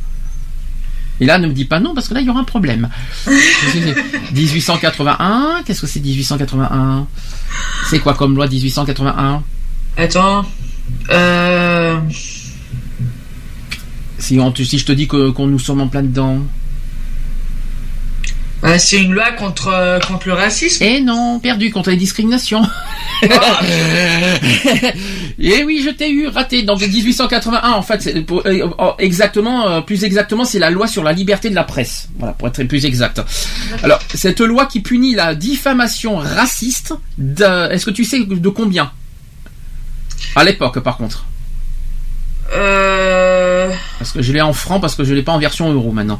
Et 1.23 1.25
là, 1.25 1.37
ne 1.37 1.47
me 1.47 1.53
dis 1.53 1.63
pas 1.63 1.79
non 1.79 1.93
parce 1.93 2.09
que 2.09 2.13
là, 2.13 2.19
il 2.19 2.27
y 2.27 2.29
aura 2.29 2.41
un 2.41 2.43
problème. 2.43 2.89
1881, 4.33 5.63
qu'est-ce 5.65 5.79
que 5.81 5.87
c'est 5.87 6.01
1881 6.01 7.07
C'est 7.89 7.99
quoi 7.99 8.13
comme 8.13 8.35
loi 8.35 8.47
1881 8.47 9.41
Attends. 9.95 10.45
Euh... 11.11 11.97
si, 14.17 14.37
on 14.39 14.51
te- 14.51 14.63
si 14.63 14.77
je 14.79 14.85
te 14.85 14.91
dis 14.91 15.07
que 15.07 15.29
qu'on 15.29 15.47
nous 15.47 15.59
sommes 15.59 15.79
en 15.79 15.87
plein 15.87 16.01
dedans. 16.03 16.39
Euh, 18.63 18.77
c'est 18.79 19.01
une 19.01 19.11
loi 19.13 19.31
contre 19.31 19.67
euh, 19.67 19.99
contre 19.99 20.27
le 20.27 20.33
racisme. 20.33 20.83
Eh 20.83 21.01
non, 21.01 21.39
perdu 21.39 21.69
contre 21.71 21.89
les 21.89 21.97
discriminations. 21.97 22.61
Et 25.39 25.63
oui, 25.63 25.81
je 25.83 25.89
t'ai 25.89 26.09
eu, 26.11 26.27
raté. 26.27 26.63
Donc 26.63 26.81
1881, 26.81 27.71
en 27.71 27.81
fait, 27.81 28.01
c'est 28.01 28.21
pour- 28.21 28.43
euh, 28.45 28.69
exactement, 28.99 29.67
euh, 29.67 29.81
plus 29.81 30.03
exactement, 30.03 30.45
c'est 30.45 30.59
la 30.59 30.69
loi 30.69 30.87
sur 30.87 31.03
la 31.03 31.11
liberté 31.13 31.49
de 31.49 31.55
la 31.55 31.63
presse. 31.63 32.09
Voilà, 32.17 32.33
pour 32.33 32.47
être 32.47 32.63
plus 32.63 32.85
exact. 32.85 33.21
Alors, 33.83 33.99
cette 34.13 34.39
loi 34.41 34.65
qui 34.65 34.79
punit 34.81 35.15
la 35.15 35.35
diffamation 35.35 36.17
raciste, 36.17 36.93
est-ce 37.19 37.85
que 37.85 37.91
tu 37.91 38.05
sais 38.05 38.19
de 38.23 38.49
combien? 38.49 38.91
À 40.35 40.43
l'époque, 40.43 40.79
par 40.79 40.97
contre. 40.97 41.25
Euh... 42.55 43.69
Parce 43.99 44.11
que 44.11 44.21
je 44.21 44.31
l'ai 44.33 44.41
en 44.41 44.53
francs, 44.53 44.81
parce 44.81 44.95
que 44.95 45.03
je 45.03 45.13
l'ai 45.13 45.23
pas 45.23 45.31
en 45.31 45.39
version 45.39 45.71
euro 45.71 45.91
maintenant. 45.91 46.19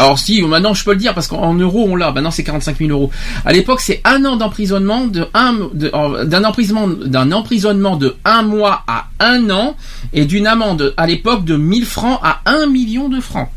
Alors 0.00 0.18
si, 0.18 0.42
maintenant 0.42 0.74
je 0.74 0.82
peux 0.84 0.90
le 0.92 0.98
dire, 0.98 1.14
parce 1.14 1.28
qu'en 1.28 1.54
euros 1.54 1.86
on 1.88 1.94
l'a, 1.96 2.10
maintenant 2.10 2.30
c'est 2.32 2.42
45 2.42 2.78
000 2.78 2.90
euros. 2.90 3.10
À 3.44 3.52
l'époque 3.52 3.80
c'est 3.80 4.00
un 4.04 4.24
an 4.24 4.36
d'emprisonnement 4.36 5.06
de 5.06 5.26
un 5.34 5.54
de- 5.72 6.24
d'un 6.24 6.42
emprisonnement 6.44 6.88
d'un 6.88 7.30
emprisonnement 7.32 7.96
de 7.96 8.16
un 8.24 8.42
mois 8.42 8.82
à 8.88 9.06
un 9.20 9.50
an 9.50 9.76
et 10.12 10.24
d'une 10.24 10.46
amende 10.48 10.94
à 10.96 11.06
l'époque 11.06 11.44
de 11.44 11.56
1000 11.56 11.86
francs 11.86 12.18
à 12.22 12.40
1 12.46 12.66
million 12.66 13.08
de 13.08 13.20
francs. 13.20 13.48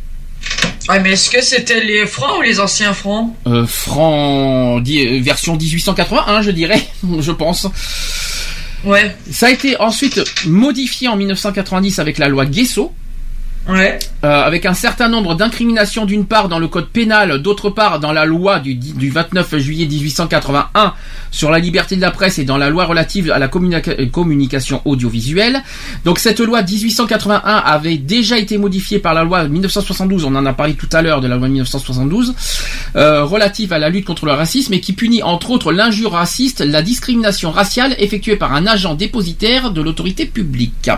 Ouais, 0.90 1.00
mais 1.02 1.14
est-ce 1.14 1.30
que 1.30 1.42
c'était 1.42 1.84
les 1.84 2.06
francs 2.06 2.38
ou 2.38 2.42
les 2.44 2.60
anciens 2.60 2.94
francs? 2.94 3.34
Euh, 3.48 3.66
francs 3.66 4.82
euh, 4.88 5.20
version 5.22 5.56
1881 5.58 6.44
je 6.44 6.52
dirais, 6.52 6.88
je 7.20 7.32
pense. 7.32 7.68
Ouais. 8.86 9.16
Ça 9.32 9.48
a 9.48 9.50
été 9.50 9.76
ensuite 9.82 10.22
modifié 10.46 11.08
en 11.08 11.16
1990 11.18 11.98
avec 12.00 12.20
la 12.20 12.28
loi 12.28 12.46
Guesso. 12.46 12.94
Ouais. 13.70 14.00
Euh, 14.24 14.44
avec 14.44 14.66
un 14.66 14.74
certain 14.74 15.10
nombre 15.10 15.36
d'incriminations 15.36 16.06
d'une 16.06 16.26
part 16.26 16.48
dans 16.48 16.58
le 16.58 16.68
code 16.70 16.88
pénal, 16.88 17.42
d'autre 17.42 17.70
part 17.70 18.00
dans 18.00 18.14
la 18.14 18.24
loi 18.26 18.60
du, 18.60 18.76
du 18.76 19.10
29 19.10 19.58
juillet 19.58 19.86
1881 19.86 20.94
sur 21.32 21.52
la 21.52 21.60
liberté 21.60 21.98
de 21.98 22.02
la 22.02 22.12
presse 22.12 22.40
et 22.40 22.46
dans 22.46 22.58
la 22.58 22.70
loi 22.70 22.86
relative 22.86 23.30
à 23.30 23.40
la 23.40 23.48
communica- 23.50 24.10
communication 24.10 24.82
audiovisuelle. 24.86 25.62
Donc 26.06 26.18
cette 26.20 26.40
loi 26.40 26.62
1881 26.64 27.40
avait 27.40 27.98
déjà 27.98 28.38
été 28.38 28.58
modifiée 28.58 29.00
par 29.00 29.14
la 29.14 29.24
loi 29.24 29.46
1972, 29.48 30.24
on 30.24 30.36
en 30.36 30.46
a 30.46 30.54
parlé 30.54 30.74
tout 30.76 30.90
à 30.94 31.02
l'heure 31.02 31.20
de 31.20 31.28
la 31.28 31.36
loi 31.36 31.48
1972, 31.50 32.36
euh, 32.96 33.24
relative 33.26 33.74
à 33.74 33.80
la 33.80 33.90
lutte 33.90 34.06
contre 34.06 34.26
le 34.26 34.32
racisme 34.32 34.74
et 34.74 34.80
qui 34.80 34.94
punit 34.94 35.24
entre 35.24 35.52
autres 35.52 35.74
l'injure 35.74 36.14
raciste, 36.14 36.62
la 36.62 36.82
discrimination 36.82 37.52
raciale 37.52 37.96
effectuée 38.00 38.38
par 38.38 38.54
un 38.54 38.66
agent 38.66 38.96
dépositaire 38.96 39.72
de 39.72 39.82
l'autorité 39.82 40.26
publique. 40.26 40.90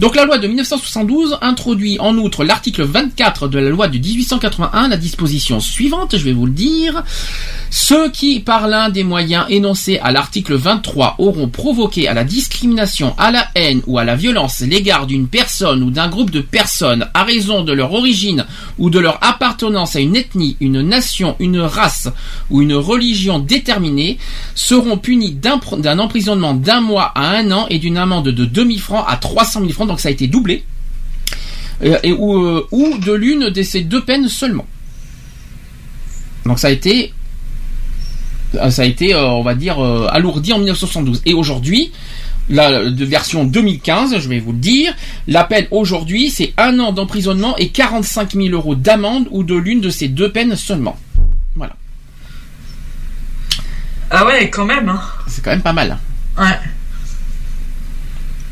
Donc 0.00 0.16
la 0.16 0.24
loi 0.24 0.38
de 0.38 0.46
1972 0.46 1.36
introduit 1.42 1.98
en 2.00 2.16
outre 2.16 2.42
l'article 2.42 2.84
24 2.84 3.48
de 3.48 3.58
la 3.58 3.68
loi 3.68 3.86
de 3.86 3.98
1881, 3.98 4.88
la 4.88 4.96
disposition 4.96 5.60
suivante, 5.60 6.16
je 6.16 6.24
vais 6.24 6.32
vous 6.32 6.46
le 6.46 6.52
dire. 6.52 7.02
Ceux 7.68 8.10
qui, 8.10 8.40
par 8.40 8.66
l'un 8.66 8.88
des 8.88 9.04
moyens 9.04 9.44
énoncés 9.50 9.98
à 10.02 10.10
l'article 10.10 10.54
23, 10.54 11.16
auront 11.18 11.48
provoqué 11.48 12.08
à 12.08 12.14
la 12.14 12.24
discrimination, 12.24 13.14
à 13.18 13.30
la 13.30 13.46
haine 13.54 13.82
ou 13.86 13.98
à 13.98 14.04
la 14.04 14.16
violence 14.16 14.60
l'égard 14.60 15.06
d'une 15.06 15.28
personne 15.28 15.82
ou 15.82 15.90
d'un 15.90 16.08
groupe 16.08 16.30
de 16.30 16.40
personnes 16.40 17.06
à 17.12 17.22
raison 17.22 17.62
de 17.62 17.74
leur 17.74 17.92
origine 17.92 18.46
ou 18.78 18.88
de 18.88 18.98
leur 18.98 19.22
appartenance 19.22 19.96
à 19.96 20.00
une 20.00 20.16
ethnie, 20.16 20.56
une 20.60 20.80
nation, 20.80 21.36
une 21.40 21.60
race 21.60 22.08
ou 22.48 22.62
une 22.62 22.74
religion 22.74 23.38
déterminée, 23.38 24.16
seront 24.54 24.96
punis 24.96 25.32
d'un 25.32 25.58
pr- 25.58 25.78
d'un 25.78 25.98
emprisonnement 25.98 26.54
d'un 26.54 26.80
mois 26.80 27.12
à 27.14 27.36
un 27.36 27.50
an 27.52 27.66
et 27.68 27.78
d'une 27.78 27.98
amende 27.98 28.30
de 28.30 28.44
2000 28.46 28.80
francs 28.80 29.04
à 29.06 29.16
300 29.16 29.60
000 29.60 29.72
francs, 29.72 29.89
donc 29.90 30.00
ça 30.00 30.08
a 30.08 30.12
été 30.12 30.26
doublé. 30.28 30.64
et, 31.82 31.92
et 32.04 32.12
ou, 32.12 32.36
euh, 32.44 32.66
ou 32.70 32.96
de 32.98 33.12
l'une 33.12 33.50
de 33.50 33.62
ces 33.62 33.82
deux 33.82 34.02
peines 34.04 34.28
seulement. 34.28 34.66
Donc 36.46 36.58
ça 36.58 36.68
a 36.68 36.70
été, 36.70 37.12
euh, 38.54 38.70
ça 38.70 38.82
a 38.82 38.84
été, 38.84 39.14
euh, 39.14 39.28
on 39.28 39.42
va 39.42 39.54
dire, 39.54 39.78
euh, 39.78 40.06
alourdi 40.10 40.52
en 40.52 40.58
1972. 40.58 41.22
Et 41.26 41.34
aujourd'hui, 41.34 41.92
la 42.48 42.82
version 42.90 43.44
2015, 43.44 44.18
je 44.18 44.28
vais 44.28 44.40
vous 44.40 44.52
le 44.52 44.58
dire, 44.58 44.92
la 45.28 45.44
peine 45.44 45.66
aujourd'hui, 45.70 46.30
c'est 46.30 46.52
un 46.56 46.78
an 46.80 46.92
d'emprisonnement 46.92 47.56
et 47.58 47.68
45 47.68 48.32
000 48.34 48.48
euros 48.48 48.74
d'amende 48.74 49.26
ou 49.30 49.44
de 49.44 49.54
l'une 49.54 49.80
de 49.80 49.90
ces 49.90 50.08
deux 50.08 50.32
peines 50.32 50.56
seulement. 50.56 50.96
Voilà, 51.54 51.76
Ah 54.10 54.24
ouais, 54.26 54.48
quand 54.50 54.64
même. 54.64 54.88
Hein. 54.88 55.00
c'est 55.26 55.44
quand 55.44 55.50
même 55.50 55.62
pas 55.62 55.72
mal. 55.72 55.98
Ouais. 56.38 56.58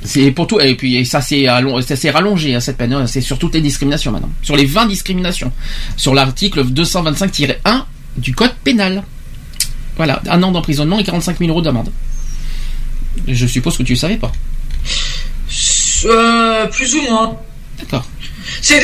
C'est 0.05 0.31
pour 0.31 0.47
tout 0.47 0.61
et 0.61 0.75
puis 0.77 1.05
ça 1.05 1.21
s'est 1.21 1.49
rallongé 1.49 2.55
à 2.55 2.61
cette 2.61 2.77
peine, 2.77 2.93
hein, 2.93 3.07
c'est 3.07 3.21
sur 3.21 3.39
toutes 3.39 3.55
les 3.55 3.61
discriminations 3.61 4.13
maintenant, 4.13 4.31
sur 4.43 4.57
les 4.57 4.65
20 4.65 4.87
discriminations, 4.87 5.53
sur 5.97 6.15
l'article 6.15 6.65
225-1 6.65 7.85
du 8.17 8.35
code 8.35 8.55
pénal. 8.63 9.03
Voilà, 9.97 10.23
un 10.29 10.43
an 10.45 10.53
d'emprisonnement 10.53 11.01
et 11.01 11.05
45 11.05 11.39
000 11.39 11.51
euros 11.51 11.63
d'amende. 11.63 11.91
Je 13.27 13.47
suppose 13.47 13.77
que 13.77 13.83
tu 13.83 13.95
le 13.95 13.99
savais 13.99 14.17
pas. 14.17 14.31
Euh, 16.05 16.67
plus 16.67 16.95
ou 16.95 17.03
moins. 17.03 17.37
D'accord. 17.79 18.07
C'est 18.63 18.81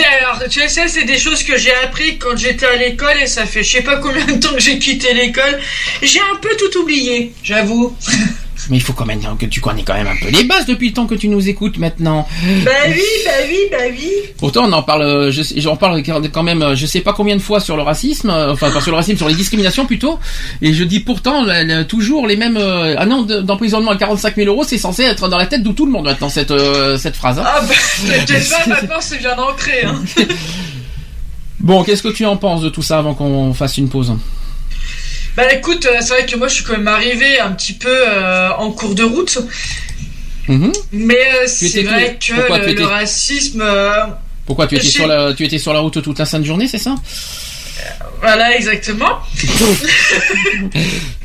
tu 0.51 0.61
sais, 0.69 0.89
c'est 0.89 1.05
des 1.05 1.19
choses 1.19 1.43
que 1.43 1.57
j'ai 1.57 1.75
appris 1.85 2.19
quand 2.19 2.37
j'étais 2.37 2.67
à 2.67 2.77
l'école 2.77 3.17
et 3.23 3.27
ça 3.27 3.47
fait 3.47 3.63
je 3.63 3.73
sais 3.73 3.83
pas 3.83 3.97
combien 3.97 4.25
de 4.27 4.35
temps 4.35 4.53
que 4.53 4.61
j'ai 4.61 4.79
quitté 4.79 5.15
l'école. 5.15 5.59
J'ai 6.03 6.21
un 6.21 6.37
peu 6.41 6.51
tout 6.59 6.81
oublié, 6.81 7.33
j'avoue. 7.43 7.97
Mais 8.71 8.77
il 8.79 8.81
faut 8.81 8.93
quand 8.93 9.05
même 9.07 9.21
que 9.39 9.47
tu 9.47 9.61
connais 9.61 9.83
quand 9.83 9.95
même 9.95 10.07
un 10.07 10.17
peu 10.17 10.29
les 10.31 10.45
bases 10.45 10.67
depuis 10.67 10.89
le 10.89 10.95
temps 10.95 11.07
que 11.07 11.15
tu 11.15 11.29
nous 11.29 11.49
écoutes 11.49 11.79
maintenant. 11.79 12.27
Bah 12.65 12.71
oui, 12.89 13.01
bah 13.25 13.31
oui, 13.49 13.59
bah 13.71 13.77
oui. 13.91 14.11
Pourtant, 14.39 14.65
on 14.69 14.73
en 14.73 14.83
parle, 14.83 15.03
euh, 15.03 15.31
je 15.31 15.43
j'en 15.57 15.77
parle 15.77 16.03
quand 16.03 16.43
même, 16.43 16.63
euh, 16.63 16.75
je 16.77 16.87
sais 16.87 17.01
pas 17.01 17.13
combien 17.13 17.37
de 17.37 17.41
fois 17.43 17.61
sur 17.61 17.77
le 17.77 17.83
racisme, 17.83 18.31
euh, 18.31 18.53
enfin 18.53 18.71
pas 18.71 18.81
sur 18.81 18.91
le 18.91 18.97
racisme, 18.97 19.17
sur 19.19 19.29
les 19.29 19.35
discriminations 19.35 19.87
plutôt. 19.87 20.19
Et 20.63 20.73
je 20.73 20.85
dis 20.85 21.01
pourtant 21.01 21.45
toujours 21.89 22.27
les 22.27 22.37
mêmes. 22.37 22.57
an 22.57 23.23
de- 23.23 23.41
d'emprisonnement 23.41 23.91
à 23.93 23.97
45 23.97 24.37
000 24.37 24.49
euros, 24.49 24.65
c'est 24.65 24.79
censé 24.79 25.03
être 25.03 25.29
dans 25.29 25.39
la 25.39 25.47
tête 25.47 25.63
de 25.63 25.71
tout 25.73 25.87
le 25.87 25.93
monde 25.93 26.05
maintenant 26.05 26.29
cette 26.29 26.51
euh, 26.51 26.97
cette 26.97 27.17
phrase. 27.17 27.39
hein. 27.39 27.45
Ah 27.47 27.61
bah, 27.63 27.75
peut-être 28.27 28.51
pas 28.51 28.67
maintenant, 28.69 28.97
c'est 29.01 29.19
bien 29.19 29.37
ancré. 29.39 29.85
Hein. 29.85 30.03
Bon, 31.61 31.83
qu'est-ce 31.85 32.03
que 32.03 32.09
tu 32.09 32.25
en 32.27 32.37
penses 32.37 32.63
de 32.63 32.69
tout 32.69 32.83
ça 32.83 32.99
avant 32.99 33.15
qu'on 33.15 33.55
fasse 33.55 33.79
une 33.79 33.89
pause? 33.89 34.15
Bah 35.37 35.53
écoute, 35.53 35.87
euh, 35.87 35.99
c'est 36.01 36.15
vrai 36.15 36.27
que 36.27 36.37
moi 36.37 36.49
je 36.49 36.55
suis 36.55 36.65
quand 36.65 36.77
même 36.77 36.89
arrivé 36.89 37.41
un 37.41 37.53
petit 37.53 37.73
peu 37.73 37.89
euh, 37.91 38.51
en 38.57 38.71
cours 38.71 38.95
de 38.95 39.03
route. 39.03 39.39
Mhm. 40.49 40.73
Mais 40.93 41.15
euh, 41.15 41.47
c'est 41.47 41.83
vrai 41.83 42.19
que 42.21 42.35
pourquoi 42.35 42.59
le, 42.59 42.85
racisme, 42.85 43.63
euh, 43.63 44.05
Pourquoi 44.47 44.67
tu 44.67 44.77
étais 44.77 44.87
sur 44.87 45.07
la 45.07 45.33
tu 45.35 45.45
étais 45.45 45.59
sur 45.59 45.73
la 45.73 45.81
route 45.81 46.03
toute 46.03 46.19
la 46.19 46.27
sainte 46.27 46.45
journée, 46.45 46.69
c'est 46.69 46.79
ça? 46.79 46.95
Voilà 48.21 48.57
exactement. 48.57 49.19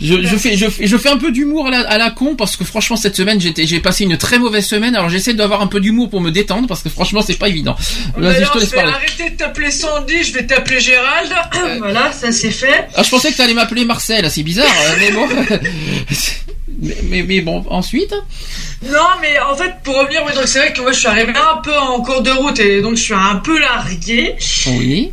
je, 0.01 0.21
je 0.23 0.35
fais 0.37 0.57
je, 0.57 0.65
je 0.81 0.97
fais 0.97 1.09
un 1.09 1.17
peu 1.17 1.31
d'humour 1.31 1.67
à 1.67 1.69
la, 1.71 1.79
à 1.89 1.97
la 1.97 2.11
con 2.11 2.35
parce 2.35 2.55
que 2.57 2.63
franchement 2.63 2.95
cette 2.97 3.15
semaine 3.15 3.39
j'ai 3.39 3.79
passé 3.79 4.03
une 4.03 4.17
très 4.17 4.39
mauvaise 4.39 4.65
semaine 4.65 4.95
alors 4.95 5.09
j'essaie 5.09 5.33
d'avoir 5.33 5.61
un 5.61 5.67
peu 5.67 5.79
d'humour 5.79 6.09
pour 6.09 6.21
me 6.21 6.31
détendre 6.31 6.67
parce 6.67 6.81
que 6.83 6.89
franchement 6.89 7.21
c'est 7.21 7.37
pas 7.39 7.47
évident. 7.49 7.75
Vas-y 8.17 8.33
je 8.35 8.39
D'ailleurs, 8.39 8.51
te 8.51 8.57
je 8.57 8.63
laisse 8.63 8.71
vais 8.71 8.77
parler. 8.77 8.93
arrêter 8.93 9.29
de 9.29 9.35
t'appeler 9.37 9.71
Sandy, 9.71 10.23
je 10.23 10.33
vais 10.33 10.45
t'appeler 10.45 10.79
Gérald. 10.79 11.31
voilà, 11.79 12.11
ça 12.11 12.31
c'est 12.31 12.51
fait. 12.51 12.87
Ah, 12.95 13.03
je 13.03 13.09
pensais 13.09 13.31
que 13.31 13.37
t'allais 13.37 13.53
m'appeler 13.53 13.85
Marcel, 13.85 14.29
c'est 14.29 14.43
bizarre, 14.43 14.65
euh, 14.67 14.95
mais 14.99 15.11
bon. 15.11 15.27
mais, 16.81 16.97
mais, 17.03 17.23
mais 17.23 17.41
bon, 17.41 17.65
ensuite. 17.69 18.13
Non, 18.83 18.99
mais 19.21 19.37
en 19.39 19.55
fait, 19.55 19.73
pour 19.83 19.97
revenir, 19.97 20.23
oui, 20.25 20.33
donc 20.33 20.47
c'est 20.47 20.59
vrai 20.59 20.73
que 20.73 20.81
moi 20.81 20.91
je 20.93 20.99
suis 20.99 21.07
arrivé 21.07 21.33
un 21.35 21.57
peu 21.61 21.75
en 21.77 21.99
cours 22.01 22.21
de 22.21 22.31
route 22.31 22.59
et 22.59 22.81
donc 22.81 22.95
je 22.95 23.03
suis 23.03 23.13
un 23.13 23.35
peu 23.37 23.59
largué. 23.59 24.35
Oui. 24.67 25.11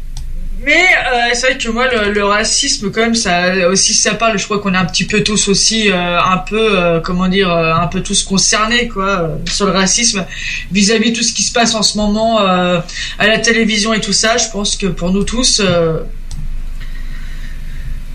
Mais 0.64 0.72
euh, 0.72 1.34
c'est 1.34 1.46
vrai 1.48 1.58
que 1.58 1.68
moi, 1.68 1.86
le, 1.88 2.12
le 2.12 2.24
racisme, 2.24 2.90
quand 2.90 3.02
même, 3.02 3.14
ça 3.14 3.68
aussi, 3.68 3.92
ça 3.94 4.14
parle. 4.14 4.38
Je 4.38 4.44
crois 4.46 4.58
qu'on 4.58 4.72
est 4.74 4.78
un 4.78 4.86
petit 4.86 5.04
peu 5.04 5.22
tous 5.22 5.48
aussi, 5.48 5.92
euh, 5.92 6.18
un 6.18 6.38
peu, 6.38 6.78
euh, 6.78 7.00
comment 7.00 7.28
dire, 7.28 7.52
euh, 7.52 7.74
un 7.74 7.86
peu 7.86 8.00
tous 8.02 8.22
concernés, 8.24 8.88
quoi, 8.88 9.20
euh, 9.20 9.36
sur 9.46 9.66
le 9.66 9.72
racisme 9.72 10.24
vis-à-vis 10.72 11.12
de 11.12 11.18
tout 11.18 11.22
ce 11.22 11.34
qui 11.34 11.42
se 11.42 11.52
passe 11.52 11.74
en 11.74 11.82
ce 11.82 11.98
moment 11.98 12.40
euh, 12.40 12.80
à 13.18 13.26
la 13.26 13.38
télévision 13.38 13.92
et 13.92 14.00
tout 14.00 14.14
ça. 14.14 14.38
Je 14.38 14.48
pense 14.50 14.76
que 14.76 14.86
pour 14.86 15.10
nous 15.12 15.24
tous, 15.24 15.60
euh... 15.60 16.00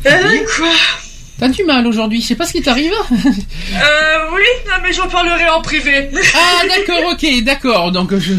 euh, 0.08 0.46
quoi? 0.58 0.74
T'as 1.42 1.48
du 1.50 1.64
mal 1.64 1.88
aujourd'hui, 1.88 2.22
je 2.22 2.28
sais 2.28 2.36
pas 2.36 2.46
ce 2.46 2.52
qui 2.54 2.62
t'arrive. 2.62 2.92
Euh, 3.12 3.16
oui, 4.32 4.44
non, 4.68 4.76
mais 4.84 4.94
j'en 4.94 5.08
parlerai 5.08 5.50
en 5.50 5.60
privé. 5.62 6.08
ah 6.36 6.62
d'accord, 6.68 7.14
ok, 7.14 7.44
d'accord. 7.44 7.92
Donc 7.92 8.16
je. 8.16 8.34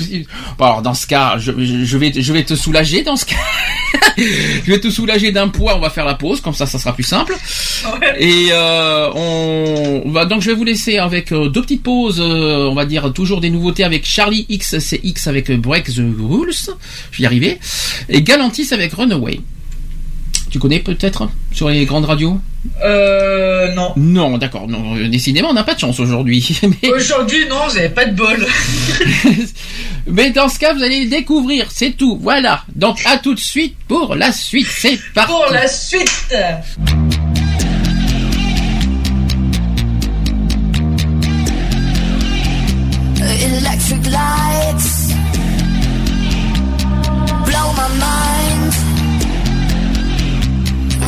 Bon, 0.56 0.64
alors 0.64 0.82
dans 0.82 0.94
ce 0.94 1.08
cas, 1.08 1.34
je, 1.36 1.50
je- 1.84 1.98
vais 1.98 2.12
je 2.14 2.32
vais 2.32 2.44
te 2.44 2.54
soulager 2.54 3.02
dans 3.02 3.16
ce 3.16 3.24
cas. 3.26 3.34
je 4.16 4.70
vais 4.70 4.78
te 4.78 4.88
soulager 4.88 5.32
d'un 5.32 5.48
poids. 5.48 5.76
On 5.76 5.80
va 5.80 5.90
faire 5.90 6.04
la 6.04 6.14
pause, 6.14 6.40
comme 6.40 6.54
ça, 6.54 6.64
ça 6.66 6.78
sera 6.78 6.92
plus 6.94 7.02
simple. 7.02 7.34
Ouais. 8.00 8.22
Et 8.22 8.48
euh, 8.52 9.10
on 9.16 10.08
va 10.12 10.24
donc 10.24 10.40
je 10.42 10.50
vais 10.50 10.54
vous 10.56 10.62
laisser 10.62 10.98
avec 10.98 11.32
euh, 11.32 11.48
deux 11.48 11.62
petites 11.62 11.82
pauses. 11.82 12.20
euh, 12.20 12.68
on 12.70 12.74
va 12.74 12.84
dire 12.86 13.12
toujours 13.12 13.40
des 13.40 13.50
nouveautés 13.50 13.82
avec 13.82 14.06
Charlie 14.06 14.46
XCX 14.48 15.26
avec 15.26 15.50
euh, 15.50 15.56
Break 15.56 15.86
the 15.92 15.98
Rules. 16.20 16.52
Je 17.10 17.16
vais 17.18 17.22
y 17.24 17.26
arriver. 17.26 17.58
Et 18.08 18.22
Galantis 18.22 18.68
avec 18.72 18.92
Runaway. 18.94 19.40
Tu 20.52 20.58
connais 20.58 20.80
peut-être 20.80 21.30
sur 21.50 21.70
les 21.70 21.86
grandes 21.86 22.04
radios 22.04 22.38
Euh, 22.84 23.72
non. 23.72 23.94
Non, 23.96 24.36
d'accord. 24.36 24.68
Non, 24.68 24.96
euh, 24.96 25.08
décidément, 25.08 25.48
on 25.48 25.54
n'a 25.54 25.64
pas 25.64 25.72
de 25.72 25.80
chance 25.80 25.98
aujourd'hui. 25.98 26.60
Mais, 26.82 26.90
Aujourd'hui, 26.90 27.46
non, 27.48 27.56
vous 27.70 27.78
avez 27.78 27.88
pas 27.88 28.04
de 28.04 28.14
bol. 28.14 28.46
mais 30.06 30.30
dans 30.30 30.50
ce 30.50 30.58
cas, 30.58 30.74
vous 30.74 30.82
allez 30.82 31.04
le 31.04 31.10
découvrir. 31.10 31.68
C'est 31.70 31.92
tout. 31.92 32.18
Voilà. 32.20 32.64
Donc 32.74 33.00
à 33.06 33.16
tout 33.16 33.34
de 33.34 33.40
suite 33.40 33.76
pour 33.88 34.14
la 34.14 34.30
suite. 34.30 34.66
C'est 34.68 35.00
parti. 35.14 35.32
Pour 35.32 35.46
la 35.50 35.66
suite. 35.66 36.34
Electric 43.22 44.06
lights 44.10 45.01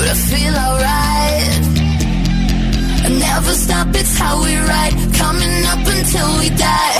I 0.06 0.14
feel 0.14 0.54
alright. 0.66 1.64
Never 3.18 3.54
stop, 3.54 3.88
it's 3.94 4.16
how 4.18 4.42
we 4.44 4.54
ride, 4.56 4.94
coming 5.14 5.64
up 5.72 5.86
until 5.96 6.38
we 6.40 6.48
die. 6.50 6.93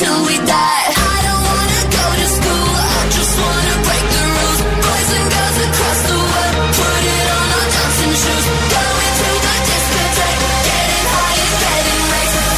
Until 0.00 0.26
we 0.26 0.36
die. 0.46 0.84
I 0.94 1.18
don't 1.26 1.42
wanna 1.50 1.80
go 1.90 2.04
to 2.22 2.26
school, 2.38 2.70
I 2.86 3.02
just 3.18 3.34
wanna 3.42 3.74
break 3.82 4.04
the 4.14 4.22
rules. 4.30 4.60
Boys 4.86 5.10
and 5.18 5.26
girls 5.34 5.58
across 5.66 6.00
the 6.06 6.18
world, 6.30 6.54
put 6.78 7.02
it 7.18 7.26
on 7.38 7.46
our 7.58 7.68
shoes. 7.98 8.44
Going 8.74 9.12
to 9.18 9.30
the 9.42 9.54
discotheque, 9.66 10.44
getting 10.70 11.06
high 11.14 11.38
and 11.42 11.54
getting. 11.64 12.02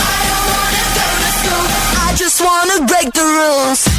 I 0.05 0.21
don't 0.29 0.47
wanna 0.53 0.85
go 1.01 1.09
to 1.25 1.31
school, 1.41 1.65
I 2.05 2.09
just 2.23 2.39
wanna 2.45 2.77
break 2.85 3.09
the 3.15 3.25
rules. 3.25 3.90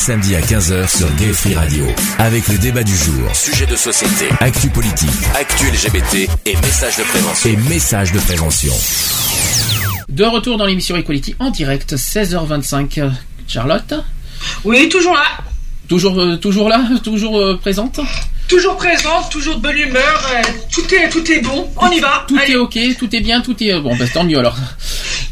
Samedis 0.00 0.34
à 0.34 0.40
15h 0.40 0.88
sur 0.96 1.14
Gay 1.16 1.30
Free 1.32 1.54
Radio. 1.54 1.84
Avec 2.18 2.48
le 2.48 2.56
débat 2.56 2.82
du 2.82 2.96
jour, 2.96 3.36
sujet 3.36 3.66
de 3.66 3.76
société, 3.76 4.28
actu 4.40 4.68
politique, 4.70 5.10
actu 5.38 5.66
LGBT 5.66 6.30
et 6.46 6.56
messages 6.56 6.96
de 6.96 7.02
prévention. 7.02 7.50
Et 7.50 7.56
messages 7.68 8.12
de 8.12 8.18
prévention. 8.18 8.72
De 10.08 10.24
retour 10.24 10.56
dans 10.56 10.64
l'émission 10.64 10.96
Equality 10.96 11.36
en 11.38 11.50
direct, 11.50 11.96
16h25. 11.96 12.98
Euh, 13.00 13.10
Charlotte 13.46 13.92
Oui, 14.64 14.88
toujours 14.88 15.14
là. 15.14 15.26
Toujours, 15.86 16.18
euh, 16.18 16.36
toujours 16.36 16.70
là 16.70 16.82
Toujours 17.04 17.38
euh, 17.38 17.58
présente 17.60 18.00
toujours 18.50 18.76
présente, 18.76 19.30
toujours 19.30 19.56
de 19.56 19.60
bonne 19.60 19.78
humeur, 19.78 20.28
euh, 20.34 20.42
tout 20.72 20.92
est 20.92 21.08
tout 21.08 21.30
est 21.30 21.40
bon. 21.40 21.70
On 21.76 21.88
y 21.88 22.00
va. 22.00 22.24
Tout 22.26 22.36
Allez. 22.36 22.54
est 22.54 22.56
ok, 22.56 22.78
tout 22.98 23.14
est 23.14 23.20
bien, 23.20 23.40
tout 23.42 23.54
est 23.62 23.80
bon. 23.80 23.94
Bah, 23.94 24.06
tant 24.12 24.24
mieux 24.24 24.38
alors. 24.38 24.56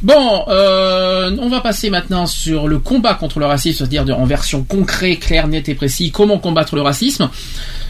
Bon, 0.03 0.45
euh, 0.49 1.37
on 1.41 1.49
va 1.49 1.61
passer 1.61 1.91
maintenant 1.91 2.27
sur 2.27 2.69
le 2.69 2.79
combat 2.79 3.15
contre 3.15 3.41
le 3.41 3.47
racisme, 3.47 3.79
c'est-à-dire 3.79 4.19
en 4.19 4.27
version 4.27 4.63
concrète, 4.63 5.21
claire, 5.21 5.49
nette 5.49 5.69
et 5.69 5.75
précis. 5.75 6.13
Comment 6.13 6.39
combattre 6.39 6.77
le 6.77 6.83
racisme. 6.83 7.29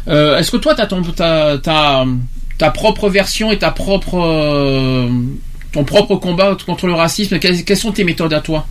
Euh, 0.09 0.39
Est-ce 0.39 0.51
que 0.51 0.57
toi, 0.57 0.75
tu 0.75 0.81
as 0.81 1.59
ta, 1.59 2.71
propre 2.71 3.11
version 3.11 3.53
et 3.53 3.59
ta 3.59 3.71
propre, 3.71 4.19
euh, 4.19 5.09
ton 5.73 5.85
propre 5.85 6.17
combat 6.17 6.57
contre 6.65 6.87
le 6.87 6.95
racisme? 6.95 7.39
Quelles, 7.39 7.77
sont 7.77 7.93
tes 7.93 8.05
méthodes 8.05 8.33
à 8.33 8.41
toi? 8.41 8.67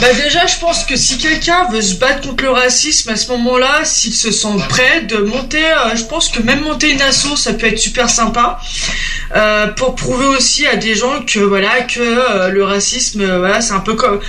Bah 0.00 0.12
déjà, 0.14 0.46
je 0.46 0.58
pense 0.58 0.84
que 0.84 0.96
si 0.96 1.16
quelqu'un 1.16 1.68
veut 1.70 1.82
se 1.82 1.94
battre 1.94 2.26
contre 2.26 2.42
le 2.42 2.50
racisme 2.50 3.10
à 3.10 3.16
ce 3.16 3.30
moment-là, 3.32 3.84
s'il 3.84 4.14
se 4.14 4.32
sent 4.32 4.48
prêt 4.68 5.02
de 5.02 5.18
monter, 5.18 5.62
je 5.94 6.02
pense 6.04 6.28
que 6.28 6.42
même 6.42 6.62
monter 6.62 6.92
une 6.92 7.00
asso, 7.02 7.36
ça 7.36 7.52
peut 7.54 7.66
être 7.66 7.78
super 7.78 8.10
sympa 8.10 8.58
euh, 9.36 9.66
pour 9.68 9.94
prouver 9.94 10.26
aussi 10.26 10.66
à 10.66 10.76
des 10.76 10.94
gens 10.94 11.22
que 11.26 11.38
voilà 11.40 11.82
que 11.82 12.00
euh, 12.00 12.48
le 12.48 12.64
racisme, 12.64 13.20
euh, 13.22 13.38
voilà, 13.38 13.60
c'est 13.60 13.72
un 13.72 13.80
peu 13.80 13.94
comme 13.94 14.20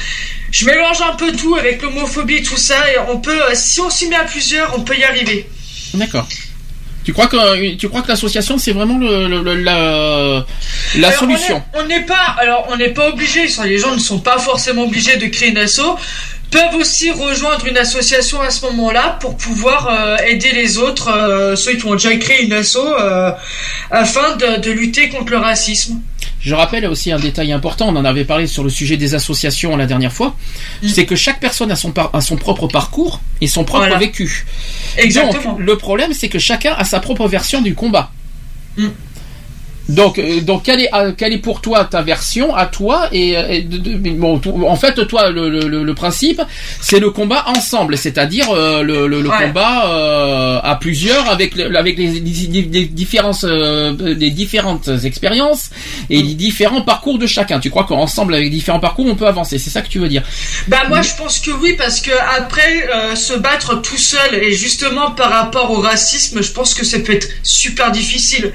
je 0.51 0.65
mélange 0.65 1.01
un 1.01 1.15
peu 1.15 1.31
tout 1.31 1.55
avec 1.55 1.81
l'homophobie 1.81 2.35
et 2.35 2.43
tout 2.43 2.57
ça, 2.57 2.75
et 2.91 2.97
on 3.09 3.19
peut, 3.19 3.39
si 3.53 3.81
on 3.81 3.89
s'y 3.89 4.07
met 4.07 4.15
à 4.15 4.23
plusieurs, 4.23 4.77
on 4.77 4.81
peut 4.81 4.95
y 4.95 5.03
arriver. 5.03 5.49
D'accord. 5.95 6.27
Tu 7.03 7.11
crois 7.11 7.27
que 7.27 7.75
tu 7.75 7.89
crois 7.89 8.01
que 8.01 8.07
l'association 8.07 8.57
c'est 8.57 8.71
vraiment 8.71 8.97
le, 8.97 9.27
le- 9.27 9.43
le- 9.43 9.55
la, 9.61 10.45
la 10.95 11.07
Alors, 11.09 11.19
solution 11.19 11.61
On 11.73 11.79
est- 11.79 11.83
on 11.83 11.87
n'est 11.87 12.05
pas, 12.05 12.35
alors 12.39 12.67
on 12.69 12.77
n'est 12.77 12.93
pas 12.93 13.09
obligé. 13.09 13.41
Les 13.65 13.77
gens 13.77 13.93
ne 13.93 13.99
sont 13.99 14.19
pas 14.19 14.37
forcément 14.39 14.83
obligés 14.83 15.17
de 15.17 15.25
créer 15.27 15.49
une 15.49 15.57
asso. 15.57 15.81
Peuvent 16.53 16.75
aussi 16.79 17.11
rejoindre 17.11 17.65
une 17.67 17.77
association 17.77 18.39
à 18.41 18.49
ce 18.51 18.65
moment-là 18.67 19.17
pour 19.19 19.35
pouvoir 19.37 19.87
euh, 19.91 20.17
aider 20.25 20.51
les 20.53 20.77
autres, 20.77 21.09
euh, 21.09 21.55
ceux 21.55 21.73
qui 21.75 21.85
ont 21.85 21.93
déjà 21.93 22.15
créé 22.15 22.43
une 22.45 22.53
asso, 22.53 22.77
euh, 22.77 23.31
afin 23.91 24.35
de, 24.37 24.61
de 24.61 24.71
lutter 24.71 25.09
contre 25.09 25.31
le 25.31 25.37
racisme. 25.37 25.99
Je 26.39 26.53
rappelle 26.53 26.85
aussi 26.85 27.11
un 27.11 27.19
détail 27.19 27.51
important, 27.53 27.87
on 27.87 27.95
en 27.95 28.05
avait 28.05 28.25
parlé 28.25 28.47
sur 28.47 28.63
le 28.63 28.69
sujet 28.69 28.97
des 28.97 29.15
associations 29.15 29.75
la 29.77 29.85
dernière 29.85 30.11
fois, 30.11 30.35
Mm. 30.81 30.87
c'est 30.89 31.05
que 31.05 31.15
chaque 31.15 31.39
personne 31.39 31.71
a 31.71 31.75
son, 31.75 31.91
par- 31.91 32.09
a 32.13 32.21
son 32.21 32.35
propre 32.35 32.67
parcours 32.67 33.21
et 33.41 33.47
son 33.47 33.63
propre 33.63 33.85
Voilà. 33.85 33.97
vécu. 33.97 34.45
Exactement. 34.97 35.53
Donc, 35.53 35.59
le 35.61 35.77
problème, 35.77 36.13
c'est 36.13 36.27
que 36.29 36.39
chacun 36.39 36.73
a 36.77 36.83
sa 36.83 36.99
propre 36.99 37.27
version 37.27 37.61
du 37.61 37.73
combat. 37.75 38.11
Mm. 38.77 38.87
Donc, 39.89 40.17
euh, 40.17 40.39
donc 40.41 40.63
quelle, 40.63 40.81
est, 40.81 40.89
euh, 40.93 41.11
quelle 41.17 41.33
est 41.33 41.39
pour 41.39 41.59
toi 41.59 41.83
ta 41.83 42.01
version 42.01 42.55
à 42.55 42.65
toi 42.67 43.09
et, 43.11 43.35
euh, 43.35 43.47
et 43.49 43.61
de- 43.63 43.77
de- 43.77 44.09
bon, 44.11 44.39
en 44.67 44.75
fait, 44.77 45.05
toi, 45.07 45.29
le, 45.29 45.49
le- 45.49 45.83
le- 45.83 45.93
principe, 45.93 46.41
c'est 46.81 46.99
le 46.99 47.09
combat 47.11 47.43
ensemble, 47.47 47.97
c'est-à-dire 47.97 48.49
euh, 48.51 48.81
le, 48.81 49.07
le- 49.07 49.21
le 49.21 49.29
Ouais. 49.29 49.47
combat 49.47 49.87
euh, 49.89 50.59
à 50.63 50.75
plusieurs 50.75 51.29
avec 51.29 51.57
avec 51.59 51.97
les, 51.97 52.07
les- 52.07 52.61
les 52.71 52.85
différences, 52.85 53.45
euh, 53.47 53.93
les 53.99 54.31
différentes 54.31 54.89
expériences 55.03 55.69
et 56.09 56.21
les 56.21 56.33
différents 56.33 56.81
parcours 56.81 57.19
de 57.19 57.27
chacun. 57.27 57.59
Tu 57.59 57.69
crois 57.69 57.83
qu'ensemble, 57.83 58.33
avec 58.35 58.49
différents 58.49 58.79
parcours, 58.79 59.05
on 59.07 59.15
peut 59.15 59.27
avancer 59.27 59.57
C'est 59.59 59.69
ça 59.69 59.81
que 59.81 59.89
tu 59.89 59.99
veux 59.99 60.09
dire? 60.09 60.23
Bah 60.67 60.83
moi 60.89 61.01
je 61.01 61.11
pense 61.17 61.39
que 61.39 61.51
oui 61.51 61.75
parce 61.77 61.99
que 62.01 62.11
après 62.37 62.87
euh, 62.93 63.15
se 63.15 63.33
battre 63.33 63.81
tout 63.81 63.97
seul 63.97 64.35
et 64.41 64.53
justement 64.53 65.11
par 65.11 65.29
rapport 65.29 65.69
au 65.71 65.79
racisme, 65.81 66.41
je 66.41 66.51
pense 66.51 66.73
que 66.73 66.85
ça 66.85 66.99
peut 66.99 67.13
être 67.13 67.27
super 67.43 67.91
difficile. 67.91 68.51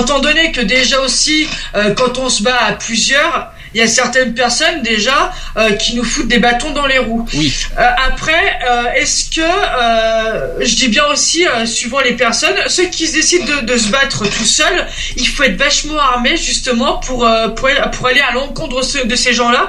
Étant 0.00 0.20
donné 0.20 0.52
que 0.52 0.59
déjà 0.64 1.00
aussi 1.00 1.46
euh, 1.74 1.94
quand 1.94 2.18
on 2.18 2.28
se 2.28 2.42
bat 2.42 2.58
à 2.68 2.72
plusieurs, 2.72 3.52
il 3.72 3.78
y 3.80 3.84
a 3.84 3.86
certaines 3.86 4.34
personnes 4.34 4.82
déjà 4.82 5.32
euh, 5.56 5.72
qui 5.74 5.94
nous 5.94 6.02
foutent 6.02 6.26
des 6.26 6.40
bâtons 6.40 6.72
dans 6.72 6.86
les 6.86 6.98
roues. 6.98 7.24
Oui. 7.34 7.54
Euh, 7.78 7.88
après, 8.08 8.58
euh, 8.68 8.92
est-ce 8.96 9.30
que 9.30 10.64
je 10.64 10.74
dis 10.74 10.88
bien 10.88 11.04
aussi 11.06 11.44
suivant 11.66 12.00
les 12.00 12.14
personnes, 12.14 12.56
ceux 12.66 12.86
qui 12.86 13.06
se 13.06 13.12
décident 13.14 13.44
de, 13.46 13.60
de 13.72 13.76
se 13.76 13.88
battre 13.88 14.24
tout 14.28 14.44
seul, 14.44 14.86
il 15.16 15.26
faut 15.28 15.44
être 15.44 15.56
vachement 15.56 15.98
armé 16.00 16.36
justement 16.36 16.98
pour 16.98 17.28
pour, 17.56 17.68
pour 17.92 18.06
aller 18.08 18.20
à 18.20 18.32
l'encontre 18.32 18.78
de, 18.78 18.82
ce- 18.82 19.06
de 19.06 19.14
ces 19.16 19.32
gens-là 19.34 19.68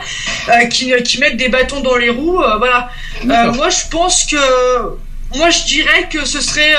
qui 0.70 0.92
qui 1.04 1.20
mettent 1.20 1.38
des 1.38 1.50
bâtons 1.50 1.82
dans 1.82 1.96
les 1.98 2.10
roues. 2.10 2.42
voilà. 2.58 2.90
Moi, 3.24 3.70
je 3.70 3.88
pense 3.92 4.26
que 4.26 4.38
moi 5.38 5.50
je 5.52 5.64
dirais 5.66 6.10
que 6.12 6.26
ce 6.26 6.42
serait 6.42 6.74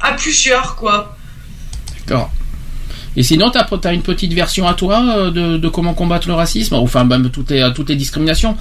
à 0.00 0.12
plusieurs 0.16 0.74
quoi. 0.76 1.16
D'accord. 2.06 2.30
Et 3.16 3.22
sinon, 3.22 3.50
tu 3.50 3.58
as, 3.58 3.92
une 3.92 4.02
petite 4.02 4.32
version 4.32 4.66
à 4.66 4.74
toi 4.74 5.02
euh, 5.02 5.30
de, 5.30 5.58
de 5.58 5.68
comment 5.68 5.94
combattre 5.94 6.28
le 6.28 6.34
racisme, 6.34 6.74
enfin 6.74 7.04
même 7.04 7.30
toutes 7.30 7.50
les, 7.50 7.70
toutes 7.74 7.90
les 7.90 7.96
discriminations. 7.96 8.56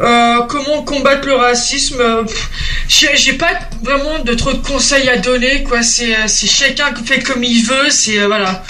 Euh, 0.00 0.40
comment 0.48 0.82
combattre 0.82 1.28
le 1.28 1.36
racisme 1.36 2.00
euh, 2.00 2.24
J'ai 2.88 3.34
pas 3.34 3.52
vraiment 3.82 4.24
de 4.24 4.34
trop 4.34 4.52
de 4.52 4.58
conseils 4.58 5.08
à 5.08 5.18
donner, 5.18 5.62
quoi. 5.62 5.82
C'est 5.82 6.48
chacun 6.48 6.92
qui 6.92 7.04
fait 7.04 7.20
comme 7.20 7.44
il 7.44 7.62
veut. 7.62 7.90
C'est 7.90 8.18
euh, 8.18 8.26
voilà. 8.26 8.64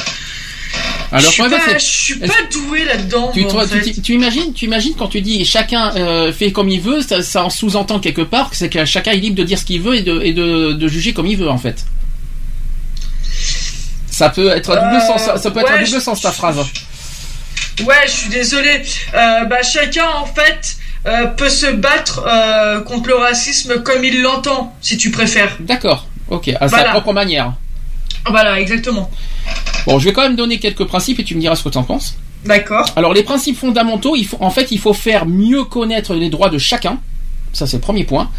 Alors, 1.12 1.30
je 1.30 1.42
suis 1.42 1.42
pas, 1.42 1.78
je 1.78 1.84
suis 1.84 2.18
pas 2.18 2.34
doué 2.52 2.84
là-dedans. 2.84 3.30
Tu, 3.32 3.40
imagines, 4.12 4.52
tu 4.52 4.64
imagines 4.64 4.94
quand 4.98 5.06
tu 5.06 5.20
dis 5.20 5.44
chacun 5.44 5.94
euh, 5.96 6.32
fait 6.32 6.50
comme 6.50 6.68
il 6.68 6.80
veut, 6.80 7.00
ça, 7.00 7.22
ça 7.22 7.44
en 7.44 7.50
sous-entend 7.50 8.00
quelque 8.00 8.22
part 8.22 8.50
que 8.50 8.56
c'est 8.56 8.68
que 8.68 8.84
chacun 8.84 9.12
est 9.12 9.18
libre 9.18 9.36
de 9.36 9.44
dire 9.44 9.58
ce 9.58 9.64
qu'il 9.64 9.80
veut 9.80 9.94
et 9.94 10.02
de, 10.02 10.20
et 10.22 10.32
de, 10.32 10.72
de 10.72 10.88
juger 10.88 11.12
comme 11.12 11.26
il 11.26 11.36
veut 11.36 11.48
en 11.48 11.58
fait. 11.58 11.84
Ça 14.14 14.30
peut 14.30 14.48
être 14.48 14.70
à 14.70 14.76
double 14.76 14.94
Euh, 14.94 15.00
sens, 15.00 15.42
ça, 15.42 15.50
peut 15.50 15.58
être 15.58 15.72
à 15.72 15.74
ouais, 15.74 15.84
double 15.84 16.00
sens 16.00 16.20
ta 16.20 16.30
phrase. 16.30 16.58
Ouais, 17.84 17.94
je 18.06 18.10
suis 18.10 18.28
désolé. 18.28 18.82
Euh, 19.12 19.44
bah, 19.46 19.62
chacun, 19.62 20.06
en 20.06 20.24
fait, 20.24 20.76
euh, 21.06 21.26
peut 21.26 21.48
se 21.48 21.66
battre 21.66 22.24
euh, 22.24 22.80
contre 22.82 23.08
le 23.08 23.16
racisme 23.16 23.82
comme 23.82 24.04
il 24.04 24.22
l'entend, 24.22 24.72
si 24.80 24.96
tu 24.96 25.10
préfères. 25.10 25.56
D'accord, 25.58 26.06
ok, 26.28 26.48
à 26.60 26.68
sa 26.68 26.84
propre 26.84 27.12
manière. 27.12 27.54
Voilà, 28.30 28.60
exactement. 28.60 29.10
Bon, 29.84 29.98
je 29.98 30.04
vais 30.04 30.12
quand 30.12 30.22
même 30.22 30.36
donner 30.36 30.60
quelques 30.60 30.84
principes 30.84 31.18
et 31.18 31.24
tu 31.24 31.34
me 31.34 31.40
diras 31.40 31.56
ce 31.56 31.64
que 31.64 31.70
tu 31.70 31.78
en 31.78 31.82
penses. 31.82 32.16
D'accord. 32.44 32.86
Alors 32.94 33.14
les 33.14 33.24
principes 33.24 33.58
fondamentaux, 33.58 34.14
il 34.14 34.26
faut, 34.26 34.38
en 34.40 34.50
fait, 34.50 34.70
il 34.70 34.78
faut 34.78 34.94
faire 34.94 35.26
mieux 35.26 35.64
connaître 35.64 36.14
les 36.14 36.30
droits 36.30 36.50
de 36.50 36.58
chacun. 36.58 37.00
Ça, 37.54 37.68
c'est 37.68 37.76
le 37.76 37.80
premier 37.80 38.04
point. 38.04 38.30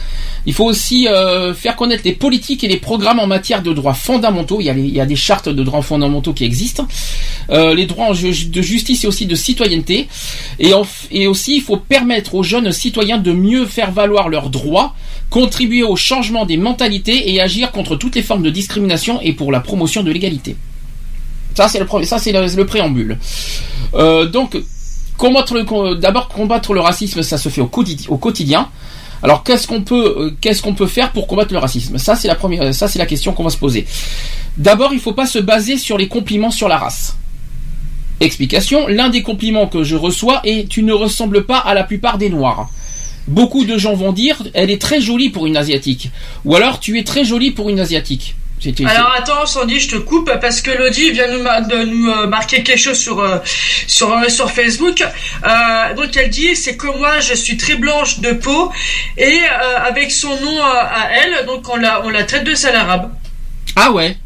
Il 0.46 0.54
faut 0.54 0.66
aussi 0.66 1.08
euh, 1.08 1.54
faire 1.54 1.76
connaître 1.76 2.04
les 2.04 2.12
politiques 2.12 2.64
et 2.66 2.68
les 2.68 2.78
programmes 2.78 3.20
en 3.20 3.28
matière 3.28 3.64
de 3.64 3.72
droits 3.74 3.94
fondamentaux. 3.94 4.60
Il 4.60 4.66
y 4.66 5.00
a, 5.00 5.06
des 5.06 5.16
chartes 5.16 5.48
de 5.48 5.64
droits 5.64 5.82
fondamentaux 5.82 6.34
qui 6.34 6.44
existent. 6.44 6.86
Euh, 7.50 7.74
les 7.74 7.86
droits 7.86 8.10
de 8.12 8.62
justice 8.62 9.06
et 9.06 9.08
aussi 9.08 9.26
de 9.26 9.36
citoyenneté. 9.36 10.08
Et, 10.60 10.74
aussi, 11.28 11.56
il 11.56 11.62
faut 11.62 11.78
permettre 11.78 12.36
aux 12.36 12.44
jeunes 12.44 12.72
citoyens 12.74 13.18
de 13.18 13.32
mieux 13.32 13.66
faire 13.66 13.92
valoir 13.92 14.28
leurs 14.28 14.50
droits, 14.50 14.94
contribuer 15.30 15.84
au 15.84 15.96
changement 15.96 16.46
des 16.46 16.58
mentalités 16.58 17.34
et 17.34 17.42
agir 17.42 17.72
contre 17.72 17.96
toutes 17.96 18.16
les 18.16 18.24
formes 18.24 18.44
de 18.44 18.50
discrimination 18.50 19.22
et 19.22 19.32
pour 19.32 19.52
la 19.52 19.62
promotion 19.62 20.04
de 20.04 20.12
l'égalité. 20.12 20.58
Ça, 21.56 21.70
c'est 21.70 21.80
le, 21.80 22.66
préambule. 22.66 23.18
Euh, 23.94 24.26
donc, 24.26 24.58
d'abord 25.98 26.28
combattre 26.28 26.74
le 26.74 26.82
racisme, 26.82 27.24
ça 27.24 27.38
se 27.38 27.48
fait 27.48 27.62
au 27.62 27.68
quotidien. 27.68 28.70
Alors, 29.24 29.44
qu'est-ce 29.44 29.68
qu'on 29.68 29.82
peut, 29.82 30.16
euh, 30.18 30.38
qu'est-ce 30.42 30.62
qu'on 30.62 30.74
peut 30.74 30.88
faire 30.88 31.12
pour 31.12 31.28
combattre 31.28 31.54
le 31.54 31.60
racisme? 31.60 31.98
Ça, 31.98 32.16
c'est 32.16 32.28
la 32.28 32.38
euh, 32.44 32.72
ça, 32.72 32.88
c'est 32.88 33.00
la 33.00 33.06
question 33.06 33.34
qu'on 33.34 33.44
va 33.44 33.50
se 33.50 33.58
poser. 33.58 33.86
D'abord, 34.58 34.94
il 34.94 35.00
faut 35.00 35.14
pas 35.14 35.26
se 35.26 35.40
baser 35.40 35.78
sur 35.78 35.98
les 35.98 36.08
compliments 36.08 36.52
sur 36.52 36.68
la 36.68 36.78
race. 36.78 37.18
Explication 38.22 38.88
l'un 38.88 39.10
des 39.10 39.24
compliments 39.24 39.68
que 39.68 39.84
je 39.84 39.98
reçois 39.98 40.42
est 40.46 40.70
tu 40.70 40.84
ne 40.84 40.94
ressembles 40.94 41.46
pas 41.46 41.58
à 41.58 41.74
la 41.74 41.84
plupart 41.84 42.18
des 42.18 42.30
noirs. 42.30 42.70
Beaucoup 43.28 43.66
de 43.66 43.78
gens 43.78 43.94
vont 43.94 44.14
dire 44.14 44.42
elle 44.54 44.70
est 44.70 44.82
très 44.82 45.02
jolie 45.02 45.30
pour 45.30 45.48
une 45.48 45.58
asiatique, 45.58 46.12
ou 46.46 46.56
alors 46.56 46.80
tu 46.80 46.98
es 46.98 47.04
très 47.04 47.26
jolie 47.26 47.52
pour 47.52 47.70
une 47.70 47.80
asiatique. 47.80 48.36
Alors 48.88 49.14
attends, 49.18 49.46
Sandy, 49.46 49.80
je 49.80 49.90
te 49.90 49.96
coupe 49.98 50.32
parce 50.42 50.62
que 50.62 50.72
Lodi 50.72 51.12
vient 51.12 51.28
nous 51.28 51.44
de 51.44 51.84
nous 51.86 52.10
euh, 52.10 52.26
marquer 52.28 52.64
quelque 52.64 52.80
chose 52.80 52.98
sur 52.98 53.20
euh, 53.20 53.38
sur 53.86 54.12
euh, 54.12 54.28
sur 54.30 54.50
Facebook. 54.50 55.02
Euh, 55.04 55.94
donc 55.94 56.16
elle 56.18 56.30
dit 56.30 56.56
c'est 56.56 56.76
que 56.76 56.88
moi 56.98 57.20
je 57.20 57.36
suis 57.36 57.58
très 57.58 57.76
blanche 57.76 58.20
de 58.22 58.32
peau 58.32 58.72
et 59.18 59.42
avec 59.90 60.12
son 60.12 60.30
nom 60.42 60.64
à 60.64 61.10
elle, 61.12 61.46
donc 61.46 61.68
on 61.70 61.76
la 61.76 62.04
on 62.06 62.10
la 62.10 62.24
traite 62.24 62.44
de 62.46 62.56
sale 62.56 62.76
arabe. 62.76 63.12
Ah 63.76 63.92
ouais. 63.92 64.18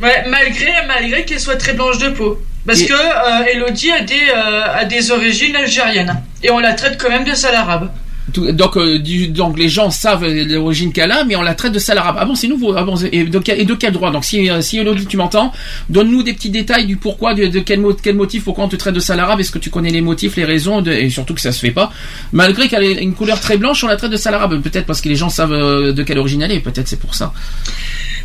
Ouais, 0.00 0.24
malgré 0.28 0.72
malgré 0.86 1.24
qu'elle 1.24 1.40
soit 1.40 1.56
très 1.56 1.74
blanche 1.74 1.98
de 1.98 2.08
peau. 2.10 2.40
Parce 2.66 2.80
Et- 2.80 2.86
que 2.86 3.50
Elodie 3.52 3.90
a 3.90 4.00
des 4.00 4.30
a 4.30 4.84
des 4.84 5.10
origines 5.10 5.56
algériennes 5.56 6.22
et 6.42 6.50
on 6.50 6.60
la 6.60 6.72
traite 6.74 6.96
quand 7.00 7.10
même 7.10 7.24
de 7.24 7.34
sale 7.34 7.56
arabe. 7.56 7.90
Donc, 8.28 8.76
euh, 8.76 8.98
du- 9.00 9.28
donc 9.28 9.58
les 9.58 9.68
gens 9.68 9.90
savent 9.90 10.24
l'origine 10.26 10.92
qu'elle 10.92 11.10
a, 11.10 11.24
mais 11.24 11.34
on 11.36 11.42
la 11.42 11.54
traite 11.54 11.72
de 11.72 11.78
sale 11.78 11.98
arabe. 11.98 12.16
Ah 12.20 12.24
bon, 12.24 12.34
c'est 12.36 12.46
nouveau. 12.46 12.72
Ah 12.76 12.84
et, 13.10 13.24
de, 13.24 13.38
quel- 13.40 13.92
droit? 13.92 14.10
Donc 14.12 14.24
si, 14.24 14.48
euh, 14.48 14.60
si 14.62 14.78
Elodie, 14.78 15.06
tu 15.06 15.16
m'entends, 15.16 15.52
donne-nous 15.90 16.22
des 16.22 16.32
petits 16.32 16.50
détails 16.50 16.86
du 16.86 16.96
pourquoi, 16.96 17.34
de, 17.34 17.58
quel, 17.58 17.80
mo- 17.80 17.94
quel 17.94 18.14
motif, 18.14 18.44
pourquoi 18.44 18.64
on 18.64 18.68
te 18.68 18.76
traite 18.76 18.94
de 18.94 19.00
sale 19.00 19.18
arabe? 19.20 19.40
Est-ce 19.40 19.50
que 19.50 19.58
tu 19.58 19.70
connais 19.70 19.90
les 19.90 20.00
motifs, 20.00 20.36
les 20.36 20.44
raisons, 20.44 20.82
et 20.84 21.10
surtout 21.10 21.34
que 21.34 21.40
ça 21.40 21.50
se 21.52 21.58
fait 21.58 21.72
pas? 21.72 21.92
Malgré 22.32 22.68
qu'elle 22.68 22.84
ait 22.84 23.02
une 23.02 23.14
couleur 23.14 23.40
très 23.40 23.56
blanche, 23.56 23.82
on 23.82 23.88
la 23.88 23.96
traite 23.96 24.12
de 24.12 24.16
sale 24.16 24.34
arabe. 24.34 24.60
Peut-être 24.62 24.86
parce 24.86 25.00
que 25.00 25.08
les 25.08 25.16
gens 25.16 25.28
savent 25.28 25.52
euh, 25.52 25.92
de 25.92 26.02
quelle 26.04 26.18
origine 26.18 26.42
elle 26.42 26.52
est. 26.52 26.60
Peut-être 26.60 26.86
c'est 26.88 27.00
pour 27.00 27.14
ça. 27.16 27.32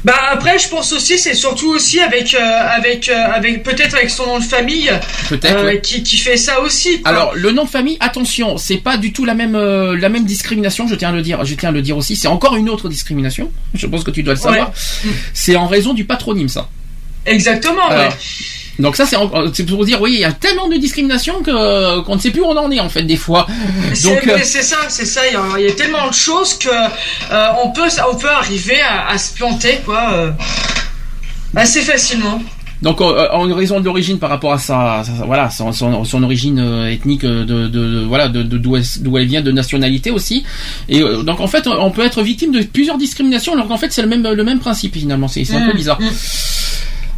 Bah 0.06 0.16
après, 0.32 0.58
je 0.60 0.70
pense 0.70 0.94
aussi, 0.94 1.18
c'est 1.18 1.34
surtout 1.34 1.70
aussi 1.70 2.00
avec 2.00 2.34
euh, 2.34 2.40
avec 2.40 3.10
euh, 3.10 3.16
avec 3.34 3.64
peut-être 3.64 3.96
avec 3.96 4.10
son 4.10 4.26
nom 4.26 4.40
de 4.40 4.44
famille, 4.44 4.92
Peut-être, 5.30 5.58
euh, 5.60 5.66
ouais. 5.66 5.82
qui 5.82 6.04
qui 6.04 6.18
fait 6.18 6.38
ça 6.38 6.62
aussi. 6.62 7.02
quoi. 7.02 7.12
Alors 7.12 7.36
le 7.36 7.52
nom 7.52 7.66
de 7.66 7.70
famille, 7.70 7.98
attention, 8.00 8.58
c'est 8.58 8.78
pas 8.78 8.98
du 8.98 9.12
tout 9.12 9.26
la 9.26 9.34
même 9.34 9.56
euh, 9.56 9.98
la 9.98 10.10
même 10.10 10.26
discrimination. 10.26 10.88
Je 10.88 10.96
tiens 10.96 11.10
à 11.10 11.14
le 11.14 11.22
dire, 11.22 11.44
je 11.46 11.56
tiens 11.56 11.70
à 11.70 11.72
le 11.72 11.82
dire 11.82 11.98
aussi. 11.98 12.16
C'est 12.16 12.28
encore 12.28 12.56
une 12.56 12.70
autre 12.70 12.90
discrimination. 12.90 13.52
Je 13.74 13.88
pense 13.88 14.04
que 14.04 14.12
tu 14.12 14.24
dois 14.24 14.36
le 14.36 14.40
savoir. 14.40 14.70
Ouais. 14.70 15.12
C'est 15.34 15.56
en 15.56 15.68
raison 15.68 15.94
du 15.94 16.06
patronyme, 16.06 16.50
ça. 16.50 16.70
Exactement. 17.26 17.88
Alors, 17.90 18.10
ouais. 18.10 18.16
Donc 18.80 18.96
ça 18.96 19.06
c'est 19.06 19.16
en- 19.16 19.32
c'est 19.54 19.66
pour 19.66 19.84
dire 19.86 20.00
oui 20.02 20.12
il 20.14 20.20
y 20.20 20.26
a 20.26 20.32
tellement 20.32 20.68
de 20.68 20.76
discrimination 20.78 21.42
que 21.42 22.00
qu'on 22.02 22.16
ne 22.16 22.20
sait 22.22 22.30
plus 22.32 22.42
où 22.42 22.46
on 22.46 22.58
en 22.58 22.70
est 22.72 22.80
en 22.80 22.90
fait 22.90 23.04
des 23.04 23.18
fois. 23.18 23.48
C'est 23.94 24.08
Donc 24.10 24.28
euh, 24.28 24.38
c'est 24.44 24.62
ça, 24.64 24.78
c'est 24.90 25.06
ça. 25.06 25.22
Il 25.28 25.34
y, 25.34 25.36
a, 25.36 25.44
il 25.60 25.66
y 25.66 25.70
a 25.70 25.74
tellement 25.74 26.08
de 26.08 26.14
choses 26.14 26.54
que 26.54 26.70
euh, 26.70 27.48
on 27.64 27.70
peut 27.72 27.88
on 28.12 28.16
peut 28.16 28.30
arriver 28.30 28.80
à, 28.82 29.08
à 29.10 29.18
se 29.18 29.34
planter 29.34 29.80
quoi, 29.86 30.12
euh, 30.14 30.32
assez 31.56 31.82
facilement. 31.82 32.42
donc 32.84 33.02
euh, 33.02 33.28
en 33.32 33.52
raison 33.56 33.80
de 33.80 33.86
l'origine 33.86 34.20
par 34.20 34.30
rapport 34.30 34.54
à 34.54 34.60
sa, 34.60 35.04
sa- 35.04 35.26
voilà 35.26 35.50
son, 35.50 35.72
son, 35.72 36.04
son 36.04 36.22
origine 36.22 36.60
euh, 36.60 36.92
ethnique 36.92 37.24
euh, 37.24 37.44
de, 37.46 37.68
de, 37.68 37.80
de- 38.02 38.06
voilà 38.06 38.28
de 38.28 38.44
d'où 38.44 38.78
elle, 39.18 39.26
vient 39.28 39.42
de 39.42 39.52
nationalité 39.52 40.12
aussi 40.12 40.44
et 40.88 41.02
euh, 41.02 41.24
donc 41.24 41.40
en 41.40 41.48
fait 41.48 41.66
on 41.66 41.90
peut 41.90 42.06
être 42.06 42.22
victime 42.22 42.52
de 42.52 42.62
plusieurs 42.62 43.00
discriminations 43.00 43.54
alors 43.54 43.68
qu'en 43.68 43.78
fait 43.78 43.92
c'est 43.92 44.04
le 44.04 44.08
même 44.08 44.22
le 44.28 44.44
même 44.44 44.60
principe 44.60 44.94
finalement 44.96 45.28
c'est 45.28 45.44
c'est 45.46 45.56
un 45.56 45.66
peu 45.66 45.74
Mm, 45.74 45.78
bizarre. 45.78 46.00
mm. 46.00 46.06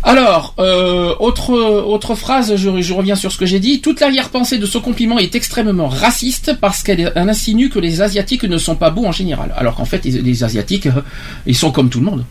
Alors, 0.02 0.56
euh, 0.60 1.14
autre 1.20 1.52
autre 1.54 2.16
phrase, 2.16 2.56
je, 2.56 2.82
je 2.82 2.94
reviens 2.94 3.16
sur 3.16 3.32
ce 3.32 3.38
que 3.38 3.46
j'ai 3.46 3.60
dit. 3.60 3.82
Toute 3.82 4.00
l'arrière-pensée 4.00 4.58
de 4.58 4.66
ce 4.66 4.78
compliment 4.78 5.20
est 5.20 5.36
extrêmement 5.36 5.88
raciste 5.90 6.56
parce 6.60 6.84
qu'elle 6.84 7.12
elle 7.16 7.30
insinue 7.30 7.70
que 7.70 7.80
les 7.80 8.02
Asiatiques 8.02 8.44
ne 8.46 8.58
sont 8.58 8.76
pas 8.76 8.92
beaux 8.92 9.06
en 9.06 9.12
général. 9.12 9.54
Alors 9.58 9.76
qu'en 9.76 9.86
fait, 9.86 10.06
les, 10.06 10.22
les 10.22 10.44
Asiatiques, 10.44 10.88
euh, 10.88 11.02
ils 11.46 11.56
sont 11.56 11.72
comme 11.72 11.90
tout 11.90 12.00
le 12.00 12.06
monde. 12.06 12.26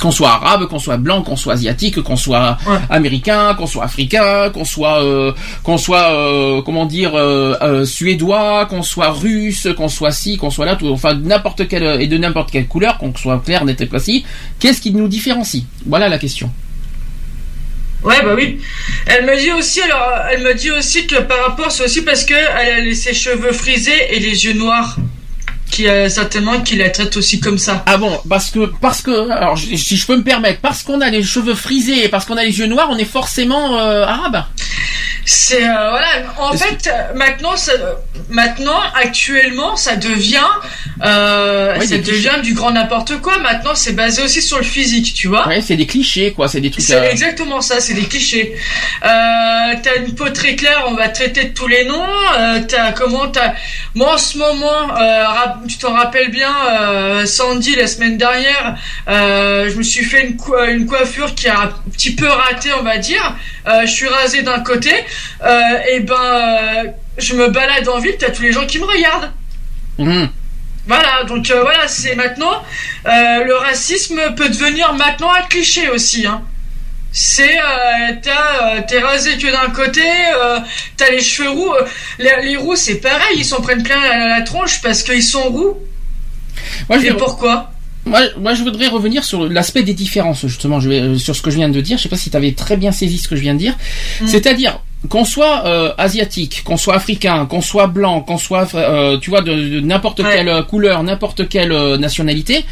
Qu'on 0.00 0.12
soit 0.12 0.30
arabe, 0.30 0.68
qu'on 0.68 0.78
soit 0.78 0.96
blanc, 0.96 1.22
qu'on 1.22 1.34
soit 1.34 1.54
asiatique, 1.54 2.00
qu'on 2.02 2.14
soit 2.14 2.56
américain, 2.88 3.54
qu'on 3.54 3.66
soit 3.66 3.82
africain, 3.82 4.48
qu'on 4.50 4.64
soit 4.64 5.02
euh, 5.02 5.32
qu'on 5.64 5.76
soit 5.76 6.12
euh, 6.12 6.62
comment 6.62 6.86
dire 6.86 7.16
euh, 7.16 7.56
euh, 7.62 7.84
suédois, 7.84 8.66
qu'on 8.66 8.84
soit 8.84 9.10
russe, 9.10 9.66
qu'on 9.76 9.88
soit 9.88 10.12
ci, 10.12 10.36
qu'on 10.36 10.50
soit 10.50 10.66
là, 10.66 10.76
tout, 10.76 10.86
enfin 10.86 11.14
n'importe 11.14 11.66
quelle 11.66 12.00
et 12.00 12.06
de 12.06 12.16
n'importe 12.16 12.52
quelle 12.52 12.68
couleur, 12.68 12.98
qu'on 12.98 13.12
soit 13.16 13.40
clair, 13.40 13.64
net 13.64 13.80
et 13.80 13.86
précis. 13.86 14.24
Qu'est-ce 14.60 14.80
qui 14.80 14.92
nous 14.92 15.08
différencie? 15.08 15.64
Voilà 15.84 16.08
la 16.08 16.18
question. 16.18 16.48
Ouais, 18.02 18.22
bah 18.22 18.34
oui. 18.34 18.60
Elle 19.06 19.24
me 19.26 19.36
dit 19.36 19.50
aussi, 19.52 19.80
alors, 19.80 20.12
elle 20.30 20.42
me 20.42 20.54
dit 20.54 20.70
aussi 20.70 21.06
que 21.06 21.16
par 21.16 21.40
rapport, 21.46 21.72
c'est 21.72 21.84
aussi 21.84 22.02
parce 22.02 22.24
que 22.24 22.34
elle 22.34 22.88
a 22.88 22.94
ses 22.94 23.14
cheveux 23.14 23.52
frisés 23.52 24.14
et 24.14 24.20
les 24.20 24.44
yeux 24.44 24.52
noirs, 24.52 24.96
qui 25.70 25.88
a 25.88 26.08
certainement 26.08 26.60
qui 26.60 26.76
la 26.76 26.90
traite 26.90 27.16
aussi 27.16 27.40
comme 27.40 27.58
ça. 27.58 27.82
Ah 27.86 27.96
bon, 27.96 28.20
parce 28.28 28.50
que 28.50 28.66
parce 28.80 29.02
que 29.02 29.30
alors 29.30 29.56
si 29.58 29.96
je 29.96 30.06
peux 30.06 30.16
me 30.16 30.22
permettre, 30.24 30.60
parce 30.60 30.82
qu'on 30.82 31.00
a 31.00 31.10
les 31.10 31.22
cheveux 31.22 31.54
frisés 31.54 32.04
et 32.04 32.08
parce 32.08 32.24
qu'on 32.24 32.36
a 32.36 32.42
les 32.44 32.58
yeux 32.58 32.66
noirs, 32.66 32.88
on 32.90 32.98
est 32.98 33.04
forcément 33.04 33.78
euh, 33.78 34.04
arabe. 34.04 34.44
C'est 35.24 35.62
euh, 35.62 35.90
voilà. 35.90 36.08
En 36.38 36.52
fait, 36.54 36.86
euh, 36.90 37.12
maintenant, 37.14 37.54
ça, 37.54 37.72
maintenant, 38.30 38.80
actuellement, 38.94 39.76
ça 39.76 39.94
devient, 39.96 40.38
euh, 41.04 41.74
ça 41.80 41.86
clichés. 41.86 41.98
devient 42.00 42.42
du 42.42 42.54
grand 42.54 42.70
n'importe 42.70 43.20
quoi. 43.20 43.36
Maintenant, 43.38 43.74
c'est 43.74 43.92
basé 43.92 44.22
aussi 44.22 44.40
sur 44.40 44.56
le 44.56 44.64
physique, 44.64 45.12
tu 45.14 45.28
vois. 45.28 45.46
Ouais, 45.46 45.60
c'est 45.60 45.76
des 45.76 45.86
clichés 45.86 46.32
quoi, 46.32 46.48
c'est 46.48 46.62
des 46.62 46.70
trucs. 46.70 46.84
C'est 46.86 46.94
euh, 46.96 47.10
exactement 47.10 47.60
ça, 47.60 47.78
c'est 47.80 47.92
des 47.92 48.06
clichés. 48.06 48.56
Euh, 49.04 49.74
t'as 49.82 49.96
une 49.98 50.14
peau 50.14 50.30
très 50.30 50.56
claire, 50.56 50.84
on 50.88 50.94
va 50.94 51.08
te 51.08 51.16
traiter 51.16 51.44
de 51.44 51.52
tous 51.54 51.68
les 51.68 51.84
noms. 51.84 52.06
Euh, 52.38 52.60
t'as 52.66 52.92
comment 52.92 53.28
t'as 53.28 53.52
moi 53.94 54.14
en 54.14 54.18
ce 54.18 54.38
moment, 54.38 54.96
euh, 54.98 55.24
rap- 55.26 55.57
tu 55.66 55.78
t'en 55.78 55.92
rappelles 55.94 56.30
bien, 56.30 56.54
euh, 56.70 57.26
Sandy 57.26 57.74
la 57.76 57.86
semaine 57.86 58.16
dernière, 58.18 58.76
euh, 59.08 59.68
je 59.70 59.76
me 59.76 59.82
suis 59.82 60.04
fait 60.04 60.26
une, 60.26 60.36
co- 60.36 60.62
une 60.64 60.86
coiffure 60.86 61.34
qui 61.34 61.48
a 61.48 61.60
un 61.62 61.72
petit 61.92 62.14
peu 62.14 62.28
raté, 62.28 62.70
on 62.78 62.82
va 62.82 62.98
dire. 62.98 63.34
Euh, 63.66 63.82
je 63.82 63.90
suis 63.92 64.08
rasé 64.08 64.42
d'un 64.42 64.60
côté, 64.60 64.92
euh, 65.44 65.60
et 65.92 66.00
ben 66.00 66.92
je 67.16 67.34
me 67.34 67.48
balade 67.48 67.88
en 67.88 67.98
ville, 67.98 68.14
t'as 68.18 68.30
tous 68.30 68.42
les 68.42 68.52
gens 68.52 68.66
qui 68.66 68.78
me 68.78 68.84
regardent. 68.84 69.30
mhm. 69.98 70.28
Voilà, 70.86 71.24
donc 71.24 71.46
voilà, 71.50 71.86
c'est 71.86 72.14
maintenant 72.14 72.62
le 73.16 73.52
racisme 73.56 74.18
peut 74.36 74.48
devenir 74.48 74.94
maintenant 74.94 75.30
un 75.32 75.42
cliché 75.42 75.90
aussi. 75.90 76.26
Hein. 76.26 76.42
C'est 77.20 77.58
euh, 77.58 78.12
t'as 78.22 78.76
euh, 78.76 78.80
t'es 78.86 79.00
rasé 79.00 79.36
que 79.38 79.50
d'un 79.50 79.70
côté, 79.72 80.02
euh, 80.40 80.60
t'as 80.96 81.10
les 81.10 81.20
cheveux 81.20 81.50
roux. 81.50 81.72
euh, 81.72 81.84
les, 82.20 82.30
les 82.50 82.56
roux 82.56 82.76
c'est 82.76 83.00
pareil, 83.00 83.38
ils 83.38 83.44
s'en 83.44 83.60
prennent 83.60 83.82
plein 83.82 84.00
la, 84.00 84.28
la 84.28 84.42
tronche 84.42 84.80
parce 84.82 85.02
qu'ils 85.02 85.24
sont 85.24 85.42
roux. 85.50 85.76
Moi, 86.88 86.98
je 87.00 87.06
Et 87.06 87.10
vais- 87.10 87.16
pourquoi 87.16 87.72
Moi, 88.04 88.20
moi, 88.38 88.54
je 88.54 88.62
voudrais 88.62 88.86
revenir 88.86 89.24
sur 89.24 89.48
l'aspect 89.48 89.82
des 89.82 89.94
différences, 89.94 90.46
justement, 90.46 90.78
je 90.78 90.88
vais, 90.88 91.00
euh, 91.00 91.18
sur 91.18 91.34
ce 91.34 91.42
que 91.42 91.50
je 91.50 91.56
viens 91.56 91.68
de 91.68 91.80
dire. 91.80 91.98
Je 91.98 92.04
sais 92.04 92.08
pas 92.08 92.16
si 92.16 92.30
tu 92.30 92.36
avais 92.36 92.52
très 92.52 92.76
bien 92.76 92.92
saisi 92.92 93.18
ce 93.18 93.26
que 93.26 93.34
je 93.34 93.40
viens 93.40 93.54
de 93.54 93.58
dire. 93.58 93.74
C'est-à-dire, 94.26 94.78
qu'on 95.08 95.24
soit 95.24 95.66
euh, 95.66 95.92
asiatique, 95.98 96.62
qu'on 96.64 96.76
soit 96.76 96.94
africain, 96.94 97.46
qu'on 97.46 97.60
soit 97.62 97.88
blanc, 97.88 98.20
qu'on 98.20 98.38
soit, 98.38 98.68
euh, 98.76 99.18
tu 99.18 99.30
vois, 99.30 99.40
de, 99.42 99.52
de 99.54 99.80
n'importe 99.80 100.22
quelle 100.22 100.62
couleur, 100.70 101.02
n'importe 101.02 101.48
quelle 101.48 101.72
nationalité, 101.96 102.64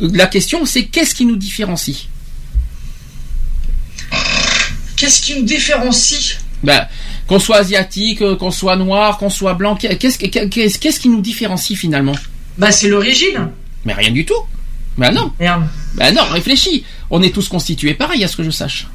la 0.00 0.26
question, 0.26 0.66
c'est 0.66 0.84
qu'est-ce 0.84 1.14
qui 1.14 1.24
nous 1.24 1.36
différencie? 1.36 2.06
Qu'est-ce 4.96 5.22
qui 5.22 5.38
nous 5.38 5.44
différencie 5.44 6.38
ben, 6.62 6.86
qu'on 7.28 7.38
soit 7.38 7.58
asiatique, 7.58 8.20
euh, 8.22 8.34
qu'on 8.34 8.50
soit 8.50 8.76
noir, 8.76 9.18
qu'on 9.18 9.30
soit 9.30 9.54
blanc, 9.54 9.76
qu'est-ce, 9.76 10.18
qu'est-ce, 10.18 10.78
qu'est-ce 10.78 11.00
qui 11.00 11.08
nous 11.08 11.20
différencie 11.20 11.78
finalement? 11.78 12.14
Bah, 12.56 12.72
c'est 12.72 12.88
l'origine. 12.88 13.50
Mais 13.84 13.92
rien 13.92 14.10
du 14.10 14.24
tout. 14.24 14.42
Ben 14.96 15.12
non. 15.12 15.32
Merde. 15.38 15.68
Ben 15.94 16.12
non, 16.12 16.24
réfléchis. 16.24 16.84
On 17.10 17.22
est 17.22 17.32
tous 17.32 17.48
constitués 17.48 17.94
pareil, 17.94 18.24
à 18.24 18.28
ce 18.28 18.36
que 18.36 18.42
je 18.42 18.50
sache. 18.50 18.88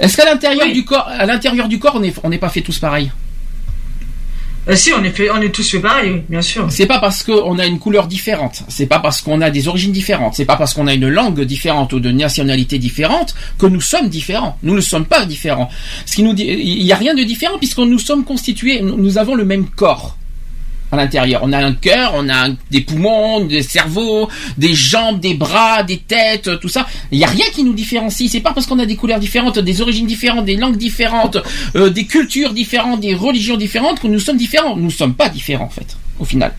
Est-ce 0.00 0.16
qu'à 0.16 0.24
l'intérieur 0.24 0.72
du 0.72 0.84
corps, 0.84 1.06
à 1.06 1.24
l'intérieur 1.26 1.68
du 1.68 1.78
corps, 1.78 1.94
on 1.94 2.00
n'est 2.00 2.12
on 2.24 2.30
n'est 2.30 2.38
pas 2.38 2.48
fait 2.48 2.62
tous 2.62 2.78
pareils 2.78 3.12
Bah, 4.66 4.76
si, 4.76 4.92
on 4.92 5.02
est, 5.02 5.10
fait, 5.10 5.30
on 5.30 5.40
est 5.40 5.50
tous 5.50 5.68
fait 5.68 5.80
pareil, 5.80 6.22
bien 6.28 6.42
sûr. 6.42 6.66
C'est 6.70 6.86
pas 6.86 6.98
parce 6.98 7.22
qu'on 7.22 7.58
a 7.58 7.66
une 7.66 7.78
couleur 7.78 8.06
différente, 8.06 8.62
c'est 8.68 8.86
pas 8.86 8.98
parce 8.98 9.22
qu'on 9.22 9.40
a 9.40 9.50
des 9.50 9.68
origines 9.68 9.92
différentes, 9.92 10.34
c'est 10.34 10.44
pas 10.44 10.56
parce 10.56 10.74
qu'on 10.74 10.86
a 10.86 10.94
une 10.94 11.08
langue 11.08 11.40
différente 11.42 11.92
ou 11.92 12.00
de 12.00 12.10
nationalité 12.10 12.78
différente 12.78 13.34
que 13.58 13.66
nous 13.66 13.80
sommes 13.80 14.08
différents. 14.08 14.58
Nous 14.62 14.74
ne 14.74 14.80
sommes 14.80 15.06
pas 15.06 15.24
différents. 15.24 15.70
Ce 16.04 16.14
qui 16.16 16.22
nous 16.22 16.34
dit, 16.34 16.44
il 16.44 16.82
y 16.82 16.92
a 16.92 16.96
rien 16.96 17.14
de 17.14 17.22
différent 17.22 17.58
puisque 17.58 17.78
nous 17.78 17.98
sommes 17.98 18.24
constitués, 18.24 18.82
nous 18.82 19.18
avons 19.18 19.34
le 19.34 19.44
même 19.44 19.66
corps 19.66 20.16
à 20.92 20.96
l'intérieur. 20.96 21.40
On 21.44 21.52
a 21.52 21.58
un 21.58 21.72
cœur, 21.72 22.12
on 22.14 22.28
a 22.28 22.48
des 22.70 22.80
poumons, 22.80 23.44
des 23.44 23.62
cerveaux, 23.62 24.28
des 24.58 24.74
jambes, 24.74 25.20
des 25.20 25.34
bras, 25.34 25.82
des 25.82 25.98
têtes, 25.98 26.60
tout 26.60 26.68
ça. 26.68 26.86
Il 27.10 27.18
n'y 27.18 27.24
a 27.24 27.28
rien 27.28 27.46
qui 27.52 27.64
nous 27.64 27.74
différencie. 27.74 28.30
C'est 28.30 28.40
pas 28.40 28.52
parce 28.52 28.66
qu'on 28.66 28.78
a 28.78 28.86
des 28.86 28.96
couleurs 28.96 29.20
différentes, 29.20 29.58
des 29.58 29.80
origines 29.80 30.06
différentes, 30.06 30.44
des 30.44 30.56
langues 30.56 30.76
différentes, 30.76 31.38
euh, 31.76 31.90
des 31.90 32.06
cultures 32.06 32.52
différentes, 32.52 33.00
des 33.00 33.14
religions 33.14 33.56
différentes 33.56 34.00
que 34.00 34.08
nous 34.08 34.20
sommes 34.20 34.36
différents. 34.36 34.76
Nous 34.76 34.86
ne 34.86 34.90
sommes 34.90 35.14
pas 35.14 35.28
différents 35.28 35.64
en 35.64 35.70
fait, 35.70 35.96
au 36.18 36.24
final. 36.24 36.52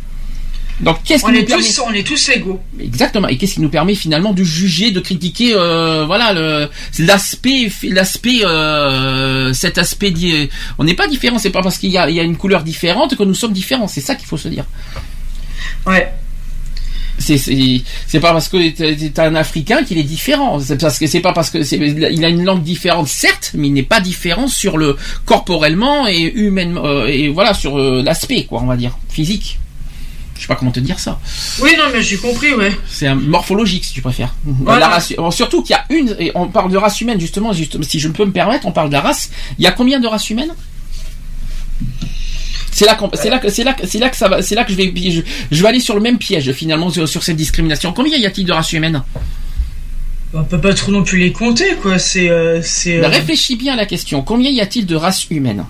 Donc 0.81 1.03
qu'est-ce 1.03 1.23
qui 1.23 1.31
nous 1.31 1.39
est, 1.39 1.43
permet 1.43 1.63
tous, 1.63 1.81
on 1.87 1.93
est 1.93 2.03
tous 2.05 2.29
égaux. 2.29 2.59
Exactement. 2.79 3.27
Et 3.27 3.37
qu'est-ce 3.37 3.55
qui 3.55 3.61
nous 3.61 3.69
permet 3.69 3.95
finalement 3.95 4.33
de 4.33 4.43
juger, 4.43 4.91
de 4.91 4.99
critiquer, 4.99 5.53
euh, 5.53 6.05
voilà, 6.05 6.33
le, 6.33 6.69
l'aspect, 6.99 7.71
l'aspect, 7.83 8.43
euh, 8.43 9.53
cet 9.53 9.77
aspect. 9.77 10.13
On 10.77 10.83
n'est 10.83 10.95
pas 10.95 11.07
différent. 11.07 11.37
C'est 11.37 11.51
pas 11.51 11.61
parce 11.61 11.77
qu'il 11.77 11.91
y 11.91 11.97
a, 11.97 12.09
il 12.09 12.15
y 12.15 12.19
a 12.19 12.23
une 12.23 12.37
couleur 12.37 12.63
différente 12.63 13.15
que 13.15 13.23
nous 13.23 13.35
sommes 13.35 13.53
différents. 13.53 13.87
C'est 13.87 14.01
ça 14.01 14.15
qu'il 14.15 14.27
faut 14.27 14.37
se 14.37 14.47
dire. 14.47 14.65
Ouais. 15.85 16.11
C'est, 17.21 18.19
pas 18.19 18.33
parce 18.33 18.49
que 18.49 18.69
t'es, 18.69 19.19
un 19.19 19.35
Africain 19.35 19.83
qu'il 19.83 19.97
est 19.97 20.03
différent. 20.03 20.59
C'est 20.59 20.79
parce 20.79 20.97
que 20.97 21.07
c'est 21.07 21.19
pas 21.19 21.33
parce 21.33 21.49
que 21.49 21.59
il 21.75 22.25
a 22.25 22.29
une 22.29 22.43
langue 22.43 22.63
différente, 22.63 23.07
certes, 23.07 23.51
mais 23.53 23.67
il 23.67 23.73
n'est 23.73 23.83
pas 23.83 23.99
différent 23.99 24.47
sur 24.47 24.77
le 24.77 24.97
corporellement 25.25 26.07
et 26.07 26.21
humainement 26.21 26.85
euh, 26.85 27.05
et 27.05 27.29
voilà 27.29 27.53
sur 27.53 27.77
euh, 27.77 28.01
l'aspect, 28.03 28.45
quoi, 28.45 28.61
on 28.61 28.65
va 28.65 28.75
dire, 28.75 28.97
physique. 29.09 29.59
Je 30.41 30.47
sais 30.47 30.47
pas 30.47 30.55
comment 30.55 30.71
te 30.71 30.79
dire 30.79 30.97
ça. 30.97 31.19
Oui, 31.61 31.75
non, 31.77 31.83
mais 31.93 32.01
j'ai 32.01 32.17
compris, 32.17 32.51
ouais. 32.55 32.75
C'est 32.89 33.05
un 33.05 33.13
morphologique, 33.13 33.85
si 33.85 33.93
tu 33.93 34.01
préfères. 34.01 34.33
Voilà. 34.43 34.79
La 34.79 34.87
race- 34.87 35.13
bon, 35.15 35.29
surtout 35.29 35.61
qu'il 35.61 35.75
y 35.75 35.77
a 35.77 35.85
une, 35.95 36.15
et 36.17 36.31
on 36.33 36.47
parle 36.47 36.71
de 36.71 36.77
race 36.77 36.99
humaine, 36.99 37.19
justement, 37.19 37.53
juste- 37.53 37.79
si 37.83 37.99
je 37.99 38.07
peux 38.07 38.25
me 38.25 38.31
permettre, 38.31 38.65
on 38.65 38.71
parle 38.71 38.87
de 38.89 38.93
la 38.93 39.01
race. 39.01 39.29
Il 39.59 39.63
y 39.63 39.67
a 39.67 39.71
combien 39.71 39.99
de 39.99 40.07
races 40.07 40.31
humaines? 40.31 40.55
C'est 42.71 42.85
là, 42.85 42.95
qu'on- 42.95 43.11
c'est 43.13 43.29
là 43.29 43.37
que 43.37 43.49
c'est 43.51 43.63
là 43.63 43.73
que 43.75 43.85
c'est 43.85 43.99
là 43.99 44.09
que 44.09 44.17
ça 44.17 44.29
va, 44.29 44.41
c'est 44.41 44.55
là 44.55 44.63
que 44.63 44.71
je 44.71 44.77
vais 44.77 44.91
je, 44.95 45.21
je 45.51 45.61
vais 45.61 45.67
aller 45.69 45.79
sur 45.79 45.93
le 45.93 46.01
même 46.01 46.17
piège 46.17 46.51
finalement 46.53 46.89
sur, 46.89 47.07
sur 47.07 47.21
cette 47.21 47.35
discrimination. 47.35 47.93
Combien 47.93 48.17
y 48.17 48.25
a-t-il 48.25 48.47
de 48.47 48.51
races 48.51 48.73
humaines? 48.73 49.03
On 50.33 50.43
peut 50.43 50.59
pas 50.59 50.73
trop 50.73 50.91
non 50.91 51.03
plus 51.03 51.19
les 51.19 51.31
compter, 51.33 51.75
quoi. 51.83 51.99
C'est. 51.99 52.29
euh, 52.29 52.61
euh, 52.87 53.07
Réfléchis 53.07 53.57
bien 53.57 53.73
à 53.73 53.75
la 53.75 53.85
question. 53.85 54.23
Combien 54.23 54.49
y 54.49 54.59
a-t-il 54.59 54.87
de 54.87 54.95
races 54.95 55.27
humaines? 55.29 55.65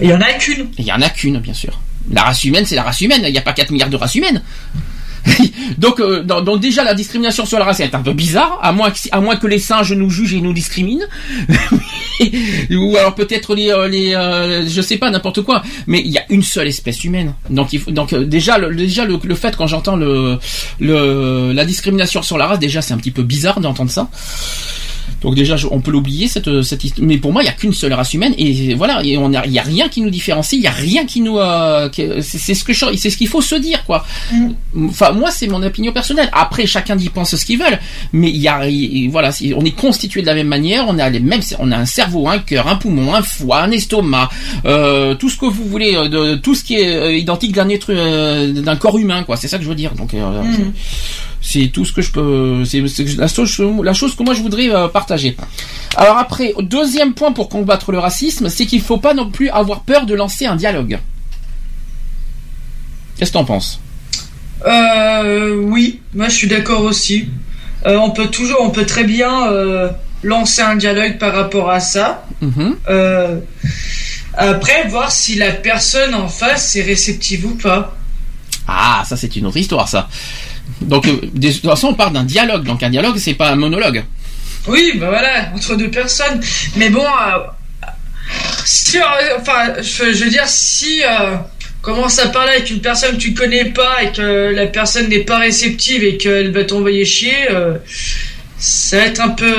Il 0.00 0.08
y 0.10 0.12
en 0.12 0.20
a 0.20 0.32
qu'une. 0.34 0.68
Il 0.78 0.84
y 0.84 0.92
en 0.92 1.00
a 1.00 1.08
qu'une, 1.08 1.38
bien 1.38 1.54
sûr. 1.54 1.80
La 2.10 2.22
race 2.22 2.44
humaine, 2.44 2.64
c'est 2.66 2.76
la 2.76 2.82
race 2.82 3.00
humaine. 3.00 3.22
Il 3.24 3.32
n'y 3.32 3.38
a 3.38 3.42
pas 3.42 3.52
4 3.52 3.70
milliards 3.70 3.90
de 3.90 3.96
races 3.96 4.14
humaines. 4.14 4.42
donc, 5.78 6.00
euh, 6.00 6.22
donc, 6.22 6.60
déjà 6.60 6.84
la 6.84 6.94
discrimination 6.94 7.46
sur 7.46 7.58
la 7.58 7.64
race 7.64 7.80
est 7.80 7.94
un 7.94 8.00
peu 8.00 8.12
bizarre, 8.12 8.58
à 8.62 8.72
moins 8.72 8.90
que, 8.90 9.46
les 9.46 9.58
singes 9.58 9.92
nous 9.92 10.10
jugent 10.10 10.34
et 10.34 10.40
nous 10.40 10.52
discriminent, 10.52 11.06
ou 12.70 12.96
alors 12.96 13.14
peut-être 13.14 13.54
les, 13.54 13.70
euh, 13.70 13.88
les 13.88 14.14
euh, 14.14 14.66
je 14.66 14.82
sais 14.82 14.96
pas 14.96 15.10
n'importe 15.10 15.42
quoi. 15.42 15.62
Mais 15.86 16.00
il 16.00 16.10
y 16.10 16.18
a 16.18 16.24
une 16.30 16.42
seule 16.42 16.68
espèce 16.68 17.04
humaine. 17.04 17.34
Donc, 17.50 18.14
déjà, 18.14 18.58
le, 18.58 18.74
déjà 18.74 19.06
fait 19.34 19.56
quand 19.56 19.66
j'entends 19.66 19.96
la 20.80 21.64
discrimination 21.64 22.22
sur 22.22 22.38
la 22.38 22.46
race, 22.46 22.58
déjà 22.58 22.82
c'est 22.82 22.94
un 22.94 22.98
petit 22.98 23.10
peu 23.10 23.22
bizarre 23.22 23.60
d'entendre 23.60 23.90
ça. 23.90 24.08
Donc 25.22 25.34
déjà, 25.34 25.56
je- 25.56 25.66
on 25.70 25.80
peut 25.80 25.90
l'oublier 25.90 26.28
cette 26.28 26.62
cette 26.62 26.84
hist- 26.84 26.98
mais 27.00 27.18
pour 27.18 27.32
moi, 27.32 27.42
il 27.42 27.46
y 27.46 27.48
a 27.48 27.52
qu'une 27.52 27.72
seule 27.72 27.92
race 27.92 28.12
humaine 28.14 28.34
et 28.38 28.74
voilà, 28.74 29.00
et 29.04 29.16
on 29.16 29.30
il 29.32 29.52
y 29.52 29.58
a 29.58 29.62
rien 29.62 29.88
qui 29.88 30.00
nous 30.02 30.10
différencie, 30.10 30.58
il 30.58 30.64
y 30.64 30.66
a 30.66 30.70
rien 30.72 31.06
qui 31.06 31.20
nous, 31.20 31.38
euh, 31.38 31.88
qui- 31.88 32.06
c'est 32.22 32.54
ce 32.54 32.64
que 32.64 32.72
je- 32.72 32.94
c'est 32.96 33.08
ce 33.10 33.16
qu'il 33.16 33.28
faut 33.28 33.40
se 33.40 33.54
dire 33.54 33.84
quoi. 33.84 34.04
Enfin, 34.88 35.12
moi, 35.12 35.30
c'est 35.30 35.46
mon 35.46 35.62
opinion 35.62 35.92
personnelle. 35.92 36.28
Après, 36.32 36.66
chacun 36.66 36.96
y 36.98 37.08
pense 37.08 37.36
ce 37.36 37.44
qu'il 37.44 37.58
veut, 37.58 37.64
mais 38.12 38.30
il 38.30 38.36
y 38.38 38.48
a, 38.48 38.68
il- 38.68 39.08
voilà, 39.10 39.30
on 39.56 39.64
est 39.64 39.76
constitué 39.76 40.20
de 40.22 40.26
la 40.26 40.34
même 40.34 40.48
manière, 40.48 40.84
on 40.88 40.98
a 40.98 41.08
les 41.08 41.20
mêmes, 41.20 41.40
on 41.58 41.70
a 41.72 41.76
un 41.76 41.86
cerveau, 41.86 42.28
un 42.28 42.38
cœur, 42.38 42.68
un 42.68 42.76
poumon, 42.76 43.14
un 43.14 43.22
foie, 43.22 43.60
un 43.62 43.70
estomac, 43.70 44.28
euh, 44.64 45.14
tout 45.14 45.28
ce 45.28 45.36
que 45.36 45.46
vous 45.46 45.64
voulez, 45.64 45.94
euh, 45.94 46.08
de, 46.08 46.34
tout 46.36 46.54
ce 46.54 46.64
qui 46.64 46.74
est 46.74 46.88
euh, 46.96 47.12
identique 47.16 47.52
d'un 47.52 47.68
être, 47.68 47.92
euh, 47.92 48.52
d'un 48.52 48.76
corps 48.76 48.98
humain, 48.98 49.22
quoi. 49.24 49.36
C'est 49.36 49.48
ça 49.48 49.58
que 49.58 49.64
je 49.64 49.68
veux 49.68 49.74
dire. 49.74 49.92
Donc, 49.94 50.14
euh, 50.14 50.42
Mhm. 50.42 50.72
C'est 51.42 51.68
tout 51.68 51.84
ce 51.84 51.92
que 51.92 52.00
je 52.00 52.12
peux. 52.12 52.64
C'est 52.64 52.80
la 53.16 53.28
chose, 53.28 53.60
la 53.82 53.92
chose 53.92 54.14
que 54.14 54.22
moi 54.22 54.32
je 54.32 54.40
voudrais 54.40 54.70
euh, 54.70 54.88
partager. 54.88 55.36
Alors 55.96 56.16
après, 56.16 56.54
deuxième 56.60 57.12
point 57.12 57.32
pour 57.32 57.48
combattre 57.48 57.92
le 57.92 57.98
racisme, 57.98 58.48
c'est 58.48 58.64
qu'il 58.64 58.80
faut 58.80 58.98
pas 58.98 59.12
non 59.12 59.28
plus 59.28 59.50
avoir 59.50 59.80
peur 59.80 60.06
de 60.06 60.14
lancer 60.14 60.46
un 60.46 60.56
dialogue. 60.56 60.98
Qu'est-ce 63.18 63.32
que 63.32 63.38
t'en 63.38 63.44
penses? 63.44 63.80
Euh, 64.64 65.56
oui, 65.56 66.00
moi 66.14 66.28
je 66.28 66.34
suis 66.34 66.48
d'accord 66.48 66.84
aussi. 66.84 67.28
Euh, 67.86 67.96
on 67.96 68.10
peut 68.10 68.28
toujours, 68.28 68.58
on 68.60 68.70
peut 68.70 68.86
très 68.86 69.04
bien 69.04 69.50
euh, 69.50 69.90
lancer 70.22 70.62
un 70.62 70.76
dialogue 70.76 71.18
par 71.18 71.34
rapport 71.34 71.70
à 71.70 71.80
ça. 71.80 72.24
Mhm. 72.40 72.76
Euh, 72.88 73.40
après, 74.34 74.88
voir 74.88 75.10
si 75.10 75.34
la 75.34 75.50
personne 75.52 76.14
en 76.14 76.28
face 76.28 76.76
est 76.76 76.82
réceptive 76.82 77.46
ou 77.46 77.54
pas. 77.56 77.96
Ah, 78.66 79.02
ça 79.06 79.16
c'est 79.16 79.34
une 79.36 79.46
autre 79.46 79.56
histoire, 79.56 79.88
ça. 79.88 80.08
Donc, 80.82 81.06
euh, 81.06 81.20
de 81.32 81.50
toute 81.50 81.62
façon, 81.62 81.88
on 81.88 81.94
parle 81.94 82.12
d'un 82.12 82.24
dialogue. 82.24 82.64
Donc, 82.64 82.82
un 82.82 82.90
dialogue, 82.90 83.16
c'est 83.18 83.34
pas 83.34 83.50
un 83.50 83.56
monologue. 83.56 84.04
Oui, 84.68 84.92
bah 84.96 85.08
voilà, 85.08 85.50
entre 85.54 85.76
deux 85.76 85.90
personnes. 85.90 86.40
Mais 86.76 86.90
bon, 86.90 87.04
euh, 87.04 87.38
si, 88.64 88.98
euh, 88.98 89.02
enfin, 89.40 89.74
je, 89.80 90.24
veux 90.24 90.30
dire, 90.30 90.46
si 90.46 91.02
commence 91.80 92.18
à 92.20 92.28
parler 92.28 92.52
avec 92.52 92.70
une 92.70 92.80
personne 92.80 93.16
que 93.16 93.20
tu 93.20 93.34
connais 93.34 93.66
pas 93.66 94.02
et 94.04 94.12
que 94.12 94.52
la 94.54 94.66
personne 94.66 95.08
n'est 95.08 95.24
pas 95.24 95.38
réceptive 95.38 96.04
et 96.04 96.16
qu'elle 96.16 96.52
va 96.52 96.64
t'envoyer 96.64 97.04
chier, 97.04 97.48
ça 98.58 98.98
va 98.98 99.02
être 99.04 99.20
un 99.20 99.30
peu. 99.30 99.52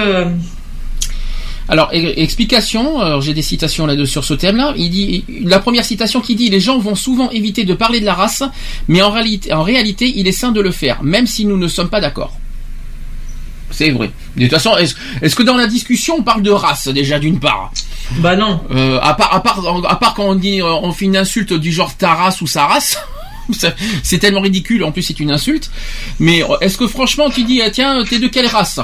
Alors, 1.74 1.90
e- 1.92 2.14
explication, 2.20 3.20
j'ai 3.20 3.34
des 3.34 3.42
citations 3.42 3.88
là-dessus 3.88 4.12
sur 4.12 4.24
ce 4.24 4.36
thème-là. 4.36 4.76
Il 4.78 4.92
dit, 4.92 5.26
la 5.44 5.58
première 5.58 5.84
citation 5.84 6.22
qui 6.22 6.36
dit, 6.36 6.52
les 6.52 6.60
gens 6.60 6.78
vont 6.78 6.94
souvent 6.94 7.32
éviter 7.32 7.64
de 7.64 7.74
parler 7.74 8.00
de 8.00 8.06
la 8.06 8.14
race, 8.14 8.44
mais 8.88 9.02
en 9.02 9.10
réalité, 9.10 9.52
en 9.52 9.64
réalité, 9.64 10.14
il 10.16 10.28
est 10.28 10.32
sain 10.34 10.52
de 10.52 10.62
le 10.62 10.70
faire, 10.70 11.02
même 11.02 11.26
si 11.26 11.46
nous 11.46 11.58
ne 11.58 11.68
sommes 11.68 11.90
pas 11.90 12.00
d'accord. 12.00 12.38
C'est 13.72 13.90
vrai. 13.90 14.12
De 14.38 14.44
toute 14.44 14.52
façon, 14.52 14.78
est-ce 14.78 15.36
que 15.36 15.42
dans 15.42 15.58
la 15.58 15.66
discussion, 15.66 16.18
on 16.20 16.22
parle 16.22 16.44
de 16.44 16.52
race, 16.52 16.90
déjà, 16.90 17.18
d'une 17.18 17.40
part? 17.40 17.72
Bah 18.20 18.36
non. 18.36 18.62
Euh, 18.70 19.00
à 19.02 19.16
part, 19.16 19.34
à 19.34 19.42
part, 19.42 19.66
à 19.90 20.00
part 20.00 20.14
quand 20.14 20.26
on 20.26 20.36
dit, 20.36 20.62
euh, 20.62 20.72
on 20.84 20.92
fait 20.92 21.06
une 21.06 21.18
insulte 21.18 21.54
du 21.54 21.72
genre 21.72 21.96
ta 21.98 22.14
race 22.14 22.42
ou 22.42 22.48
sa 22.48 22.68
race. 22.68 23.00
C'est 24.04 24.20
tellement 24.20 24.42
ridicule, 24.42 24.84
en 24.84 24.92
plus 24.92 25.02
c'est 25.02 25.20
une 25.20 25.32
insulte. 25.32 25.70
Mais 26.20 26.44
euh, 26.44 26.56
est-ce 26.62 26.78
que 26.78 26.88
franchement 26.88 27.30
tu 27.30 27.44
dis, 27.44 27.62
ah, 27.62 27.70
tiens, 27.72 28.04
t'es 28.08 28.20
de 28.20 28.28
quelle 28.28 28.48
race? 28.48 28.80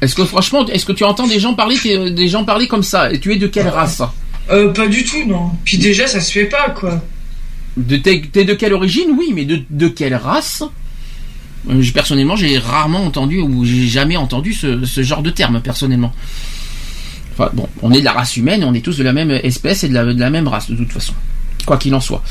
Est-ce 0.00 0.14
que 0.14 0.24
franchement, 0.24 0.66
est-ce 0.66 0.86
que 0.86 0.92
tu 0.92 1.04
entends 1.04 1.26
des 1.26 1.38
gens 1.40 1.54
parler, 1.54 1.76
t'es- 1.76 2.10
des 2.10 2.28
gens 2.28 2.44
parler 2.44 2.66
comme 2.68 2.82
ça? 2.82 3.12
Et 3.12 3.20
tu 3.20 3.32
es 3.32 3.36
de 3.36 3.46
quelle 3.46 3.68
race? 3.68 4.02
Euh, 4.50 4.72
pas 4.72 4.88
du 4.88 5.04
tout, 5.04 5.24
non. 5.26 5.50
Puis 5.64 5.78
déjà, 5.78 6.06
ça 6.06 6.20
se 6.20 6.32
fait 6.32 6.46
pas, 6.46 6.70
quoi. 6.70 7.02
de, 7.76 7.96
T'es 7.96 8.22
t'es 8.32 8.44
de 8.44 8.54
quelle 8.54 8.72
origine? 8.72 9.10
Oui, 9.18 9.32
mais 9.34 9.44
de, 9.44 9.60
de 9.70 9.88
quelle 9.88 10.14
race? 10.14 10.62
Euh, 11.70 11.82
Personnellement, 11.92 12.36
j'ai 12.36 12.58
rarement 12.58 13.04
entendu 13.04 13.38
ou 13.40 13.64
j'ai 13.64 13.86
jamais 13.86 14.16
entendu 14.16 14.54
ce, 14.54 14.84
ce 14.86 15.02
genre 15.02 15.22
de 15.22 15.30
terme, 15.30 15.60
personnellement. 15.60 16.12
Enfin, 17.34 17.50
bon, 17.52 17.68
on 17.82 17.92
est 17.92 18.00
de 18.00 18.04
la 18.04 18.12
race 18.12 18.36
humaine, 18.36 18.64
on 18.64 18.74
est 18.74 18.80
tous 18.84 18.96
de 18.96 19.02
la 19.04 19.12
même 19.12 19.30
espèce 19.30 19.84
et 19.84 19.88
de 19.88 19.94
la, 19.94 20.04
de 20.04 20.18
la 20.18 20.30
même 20.30 20.48
race, 20.48 20.70
de 20.70 20.76
toute 20.76 20.90
façon. 20.92 21.12
Quoi 21.66 21.76
qu'il 21.76 21.94
en 21.94 22.00
soit. 22.00 22.22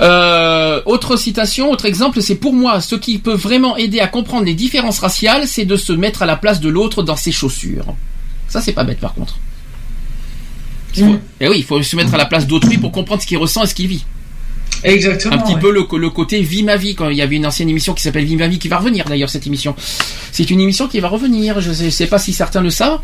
Euh, 0.00 0.80
autre 0.86 1.16
citation, 1.16 1.70
autre 1.70 1.84
exemple, 1.84 2.22
c'est 2.22 2.34
pour 2.36 2.54
moi, 2.54 2.80
ce 2.80 2.94
qui 2.94 3.18
peut 3.18 3.34
vraiment 3.34 3.76
aider 3.76 4.00
à 4.00 4.08
comprendre 4.08 4.44
les 4.44 4.54
différences 4.54 4.98
raciales, 5.00 5.46
c'est 5.46 5.64
de 5.66 5.76
se 5.76 5.92
mettre 5.92 6.22
à 6.22 6.26
la 6.26 6.36
place 6.36 6.60
de 6.60 6.68
l'autre 6.68 7.02
dans 7.02 7.16
ses 7.16 7.32
chaussures. 7.32 7.94
Ça, 8.48 8.60
c'est 8.62 8.72
pas 8.72 8.84
bête, 8.84 9.00
par 9.00 9.14
contre. 9.14 9.38
Faut- 10.94 11.18
Eh 11.40 11.48
oui, 11.48 11.56
il 11.58 11.64
faut 11.64 11.82
se 11.82 11.96
mettre 11.96 12.14
à 12.14 12.18
la 12.18 12.26
place 12.26 12.46
d'autrui 12.46 12.78
pour 12.78 12.92
comprendre 12.92 13.22
ce 13.22 13.26
qu'il 13.26 13.38
ressent 13.38 13.64
et 13.64 13.66
ce 13.66 13.74
qu'il 13.74 13.86
vit. 13.88 14.04
Exactement. 14.84 15.34
Un 15.34 15.38
petit 15.38 15.54
ouais. 15.54 15.60
peu 15.60 15.70
le, 15.72 15.86
le 15.98 16.10
côté 16.10 16.40
vie 16.40 16.62
ma 16.64 16.76
vie 16.76 16.94
quand 16.94 17.08
il 17.08 17.16
y 17.16 17.22
avait 17.22 17.36
une 17.36 17.46
ancienne 17.46 17.68
émission 17.68 17.94
qui 17.94 18.02
s'appelle 18.02 18.24
Vie 18.24 18.36
ma 18.36 18.48
vie 18.48 18.58
qui 18.58 18.68
va 18.68 18.78
revenir 18.78 19.04
d'ailleurs 19.04 19.30
cette 19.30 19.46
émission. 19.46 19.74
C'est 20.32 20.50
une 20.50 20.60
émission 20.60 20.88
qui 20.88 20.98
va 21.00 21.08
revenir. 21.08 21.60
Je 21.60 21.72
sais, 21.72 21.90
sais 21.90 22.06
pas 22.06 22.18
si 22.18 22.32
certains 22.32 22.60
le 22.62 22.70
savent. 22.70 22.98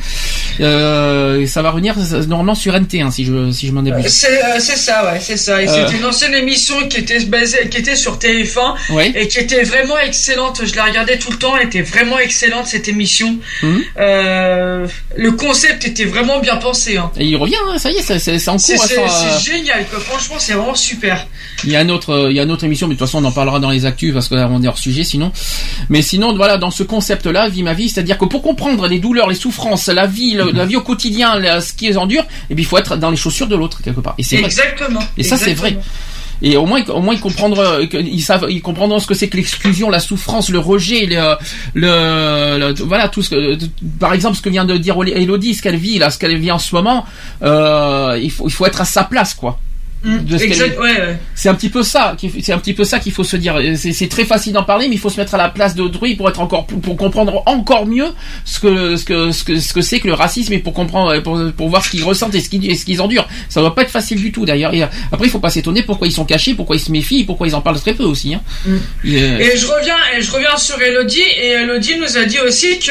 Euh, 0.60 1.46
ça 1.46 1.62
va 1.62 1.70
revenir 1.70 1.94
euh, 1.98 2.24
normalement 2.26 2.54
sur 2.54 2.74
NT1 2.74 3.12
si 3.12 3.24
je 3.24 3.50
si 3.52 3.66
je 3.68 3.72
m'en 3.72 3.80
abuse. 3.86 4.06
C'est 4.08 4.42
euh, 4.42 4.58
c'est 4.58 4.76
ça, 4.76 5.04
ouais, 5.12 5.20
c'est 5.20 5.36
ça. 5.36 5.56
Euh. 5.58 5.66
c'était 5.86 5.98
une 5.98 6.04
ancienne 6.04 6.34
émission 6.34 6.74
qui 6.88 6.98
était 6.98 7.20
basée, 7.24 7.68
qui 7.70 7.78
était 7.78 7.96
sur 7.96 8.18
TF1 8.18 8.74
Ouais. 8.90 9.12
et 9.14 9.28
qui 9.28 9.38
était 9.38 9.62
vraiment 9.62 9.98
excellente. 9.98 10.62
Je 10.64 10.74
la 10.74 10.84
regardais 10.84 11.18
tout 11.18 11.30
le 11.30 11.38
temps. 11.38 11.56
Elle 11.56 11.66
était 11.68 11.82
vraiment 11.82 12.18
excellente 12.18 12.66
cette 12.66 12.88
émission. 12.88 13.38
Euh, 13.98 14.86
le 15.16 15.32
concept 15.32 15.86
était 15.86 16.04
vraiment 16.04 16.40
bien 16.40 16.56
pensé. 16.56 16.96
Hein. 16.96 17.10
Et 17.18 17.24
il 17.26 17.36
revient, 17.36 17.54
hein, 17.68 17.78
ça 17.78 17.90
y 17.90 17.96
est, 17.96 18.02
c'est- 18.02 18.18
c'est 18.18 18.38
c'est 18.38 18.50
en 18.50 18.58
C'est 18.58 18.76
cours. 18.76 18.84
c'est- 18.86 19.02
hein, 19.02 19.08
ça- 19.08 19.38
c'est 19.40 19.52
génial, 19.52 19.86
quoi. 19.88 20.00
Franchement, 20.00 20.36
c'est 20.38 20.52
vraiment 20.54 20.74
super. 20.74 21.26
Il 21.64 21.70
y 21.70 21.76
a 21.76 21.82
une 21.82 21.90
autre, 21.90 22.10
euh, 22.10 22.30
il 22.30 22.36
y 22.36 22.40
a 22.40 22.44
une 22.44 22.50
autre 22.52 22.64
émission, 22.64 22.86
mais 22.86 22.94
de 22.94 22.98
toute 22.98 23.08
façon 23.08 23.22
on 23.24 23.26
en 23.26 23.32
parlera 23.32 23.58
dans 23.58 23.70
les 23.70 23.84
actus 23.84 24.12
parce 24.14 24.28
que 24.28 24.34
là, 24.36 24.48
on 24.50 24.62
est 24.62 24.68
hors 24.68 24.78
sujet 24.78 25.02
sinon. 25.04 25.32
Mais 25.88 26.02
sinon, 26.02 26.34
voilà, 26.36 26.56
dans 26.56 26.70
ce 26.70 26.82
concept-là, 26.84 27.48
vie 27.48 27.62
ma 27.64 27.74
vie, 27.74 27.88
c'est-à-dire 27.88 28.16
que 28.16 28.26
pour 28.26 28.42
comprendre 28.42 28.86
les 28.86 29.00
douleurs, 29.00 29.28
les 29.28 29.34
souffrances, 29.34 29.86
la 29.88 30.06
vie, 30.06 30.34
le- 30.34 30.44
la 30.52 30.66
vie 30.66 30.76
au 30.76 30.82
quotidien, 30.82 31.38
la- 31.38 31.60
ce 31.60 31.72
qui 31.72 31.88
les 31.88 31.98
endure, 31.98 32.22
et 32.48 32.54
bien 32.54 32.62
il 32.62 32.66
faut 32.66 32.78
être 32.78 32.96
dans 32.96 33.10
les 33.10 33.16
chaussures 33.16 33.48
de 33.48 33.56
l'autre 33.56 33.82
quelque 33.82 34.00
part. 34.00 34.14
Et 34.18 34.22
c'est 34.22 34.36
vrai. 34.42 34.46
Exactement. 34.46 35.00
Et 35.16 35.22
ça, 35.24 35.36
c'est 35.36 35.54
vrai. 35.54 35.78
Et 36.40 36.56
au 36.56 36.66
moins, 36.66 36.80
au 36.90 37.00
moins 37.00 37.14
ils 37.14 37.20
comprendront, 37.20 37.64
ils 37.92 38.20
savent, 38.22 38.46
ils 38.48 38.62
comprendront 38.62 39.00
ce 39.00 39.08
que 39.08 39.14
c'est 39.14 39.26
que 39.28 39.36
l'exclusion, 39.36 39.90
la 39.90 39.98
souffrance, 39.98 40.50
le 40.50 40.60
rejet, 40.60 41.06
le, 41.06 41.34
le, 41.74 42.58
le- 42.58 42.74
voilà 42.84 43.08
tout 43.08 43.22
ce 43.22 43.30
que, 43.30 43.58
par 43.98 44.12
exemple, 44.14 44.36
ce 44.36 44.42
que 44.42 44.48
vient 44.48 44.64
de 44.64 44.76
dire 44.76 44.96
Elodie, 45.04 45.54
ce 45.54 45.62
qu'elle 45.62 45.74
vit 45.76 45.98
là, 45.98 46.10
ce 46.10 46.18
qu'elle 46.18 46.36
vit 46.38 46.52
en 46.52 46.60
ce 46.60 46.72
moment, 46.76 47.04
euh, 47.42 48.18
il 48.22 48.30
faut, 48.30 48.46
il 48.46 48.52
faut 48.52 48.66
être 48.66 48.80
à 48.80 48.84
sa 48.84 49.02
place, 49.04 49.34
quoi. 49.34 49.58
Mm, 50.04 50.18
De 50.24 50.38
ce 50.38 50.42
qu'elle 50.44 50.52
exact- 50.52 50.72
vit. 50.74 50.78
ouais, 50.78 51.00
ouais. 51.00 51.18
C'est 51.34 51.48
un 51.48 51.54
petit 51.54 51.70
peu 51.70 51.82
ça, 51.82 52.14
qu'il- 52.16 52.30
c'est 52.42 52.52
un 52.52 52.58
petit 52.58 52.72
peu 52.74 52.84
ça 52.84 53.00
qu'il 53.00 53.10
faut 53.12 53.24
se 53.24 53.36
dire. 53.36 53.58
C'est 53.76 54.08
très 54.08 54.24
facile 54.24 54.52
d'en 54.52 54.62
parler, 54.62 54.86
mais 54.88 54.94
il 54.94 54.98
faut 54.98 55.10
se 55.10 55.18
mettre 55.18 55.34
à 55.34 55.38
la 55.38 55.48
place 55.48 55.74
d'autrui 55.74 56.14
pour 56.14 56.28
être 56.28 56.38
encore, 56.40 56.66
pour, 56.66 56.80
pour 56.80 56.96
comprendre 56.96 57.42
encore 57.46 57.84
mieux 57.86 58.06
ce 58.44 58.60
que, 58.60 58.96
ce 58.96 59.04
que, 59.04 59.32
ce 59.32 59.42
que, 59.42 59.58
ce 59.58 59.72
que 59.72 59.80
c'est 59.80 59.98
que 59.98 60.06
le 60.06 60.14
racisme 60.14 60.52
et 60.52 60.58
pour 60.60 60.72
comprendre, 60.72 61.18
pour, 61.22 61.40
pour 61.56 61.68
voir 61.68 61.84
ce 61.84 61.90
qu'ils 61.90 62.04
ressentent 62.04 62.34
et 62.36 62.40
ce 62.40 62.48
qu'ils, 62.48 62.78
ce 62.78 62.84
qu'ils 62.84 63.02
endurent. 63.02 63.26
Ça 63.48 63.60
doit 63.60 63.74
pas 63.74 63.82
être 63.82 63.90
facile 63.90 64.18
du 64.20 64.30
tout 64.30 64.44
d'ailleurs. 64.46 64.72
Euh, 64.72 64.86
après, 65.10 65.26
il 65.26 65.30
faut 65.30 65.40
pas 65.40 65.50
s'étonner 65.50 65.82
pourquoi 65.82 66.06
ils 66.06 66.12
sont 66.12 66.24
cachés, 66.24 66.54
pourquoi 66.54 66.76
ils 66.76 66.80
se 66.80 66.92
méfient, 66.92 67.24
pourquoi 67.24 67.48
ils 67.48 67.54
en 67.56 67.60
parlent 67.60 67.80
très 67.80 67.94
peu 67.94 68.04
aussi. 68.04 68.34
Hein. 68.34 68.40
Et, 69.04 69.20
euh, 69.20 69.38
Et 69.40 69.56
je 69.56 69.66
reviens, 69.66 69.96
et 70.16 70.22
je 70.22 70.30
reviens 70.30 70.56
sur 70.56 70.80
Elodie, 70.80 71.18
et 71.42 71.48
Elodie 71.62 71.96
nous 72.00 72.16
a 72.16 72.24
dit 72.24 72.38
aussi 72.38 72.78
que 72.78 72.90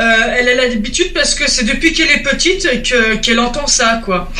euh, 0.00 0.12
elle 0.38 0.48
a 0.50 0.54
l'habitude 0.66 1.14
parce 1.14 1.34
que 1.34 1.48
c'est 1.50 1.64
depuis 1.64 1.92
qu'elle 1.94 2.10
est 2.10 2.22
petite 2.22 2.82
que 2.82 3.16
qu'elle 3.16 3.40
entend 3.40 3.66
ça, 3.66 4.02
quoi. 4.04 4.30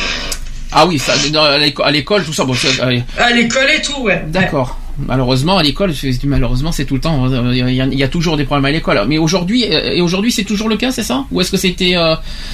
Ah 0.75 0.85
oui, 0.87 0.99
ça, 0.99 1.13
dans- 1.31 1.43
à 1.43 1.57
l'éco- 1.57 1.83
à 1.83 1.91
l'école, 1.91 2.23
tout 2.23 2.33
ça. 2.33 2.43
Bon, 2.45 2.53
euh, 2.53 2.99
À 3.17 3.31
l'école 3.31 3.67
et 3.77 3.81
tout, 3.81 4.01
ouais. 4.01 4.23
D'accord. 4.27 4.79
Malheureusement, 5.07 5.57
à 5.57 5.63
l'école, 5.63 5.91
malheureusement, 6.25 6.71
c'est 6.71 6.85
tout 6.85 6.93
le 6.93 6.99
temps. 7.01 7.25
euh, 7.25 7.51
Il 7.51 7.57
y, 7.57 7.81
a- 7.81 7.85
il 7.85 7.97
y 7.97 8.03
a 8.03 8.07
toujours 8.07 8.37
des 8.37 8.43
problèmes 8.43 8.65
à 8.65 8.71
l'école. 8.71 9.01
Mais 9.07 9.17
aujourd'hui, 9.17 9.65
euh, 9.71 9.91
et 9.93 10.01
aujourd'hui, 10.01 10.31
c'est 10.31 10.43
toujours 10.43 10.69
le 10.69 10.77
cas, 10.77 10.91
c'est 10.91 11.01
ça? 11.01 11.25
Ou 11.31 11.41
est-ce 11.41 11.49
que 11.49 11.57
c'était, 11.57 11.95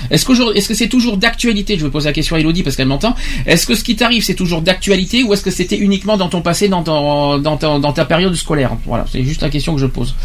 est-ce 0.10 0.26
que 0.68 0.74
c'est 0.74 0.88
toujours 0.88 1.18
d'actualité? 1.18 1.78
Je 1.78 1.84
vais 1.84 1.92
poser 1.92 2.08
la 2.08 2.14
question 2.14 2.38
à 2.38 2.40
Elodie 2.40 2.64
parce 2.64 2.78
qu'elle 2.78 2.88
m'entend. 2.88 3.14
Est-ce 3.46 3.66
que 3.68 3.76
ce 3.76 3.84
qui 3.84 3.98
t'arrive, 3.98 4.24
c'est 4.24 4.36
toujours 4.36 4.62
d'actualité 4.62 5.24
ou 5.24 5.34
est-ce 5.34 5.44
que 5.44 5.52
c'était 5.52 5.78
uniquement 5.78 6.16
dans 6.16 6.30
ton 6.30 6.42
passé, 6.42 6.70
dans 6.70 6.82
ton, 6.84 7.40
dans 7.40 7.58
ta, 7.58 7.78
dans 7.78 7.92
ta 7.92 8.06
période 8.06 8.34
scolaire? 8.36 8.72
Voilà, 8.86 9.06
c'est 9.12 9.24
juste 9.24 9.42
la 9.42 9.50
question 9.50 9.76
que 9.76 9.82
je 9.82 9.86
pose. 9.88 10.16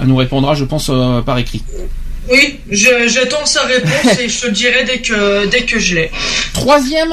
Elle 0.00 0.08
nous 0.08 0.16
répondra, 0.16 0.54
je 0.54 0.64
pense, 0.64 0.90
euh, 0.90 1.22
par 1.22 1.38
écrit. 1.38 1.62
Oui, 2.30 2.60
je- 2.70 3.08
j'attends 3.08 3.46
sa 3.46 3.62
réponse 3.62 4.18
et 4.20 4.28
je 4.28 4.40
te 4.40 4.46
le 4.46 4.52
dirai 4.52 4.84
dès 4.84 4.98
que 4.98 5.46
dès 5.46 5.62
que 5.64 5.78
je 5.78 5.94
l'ai. 5.96 6.10
Troisième, 6.52 7.12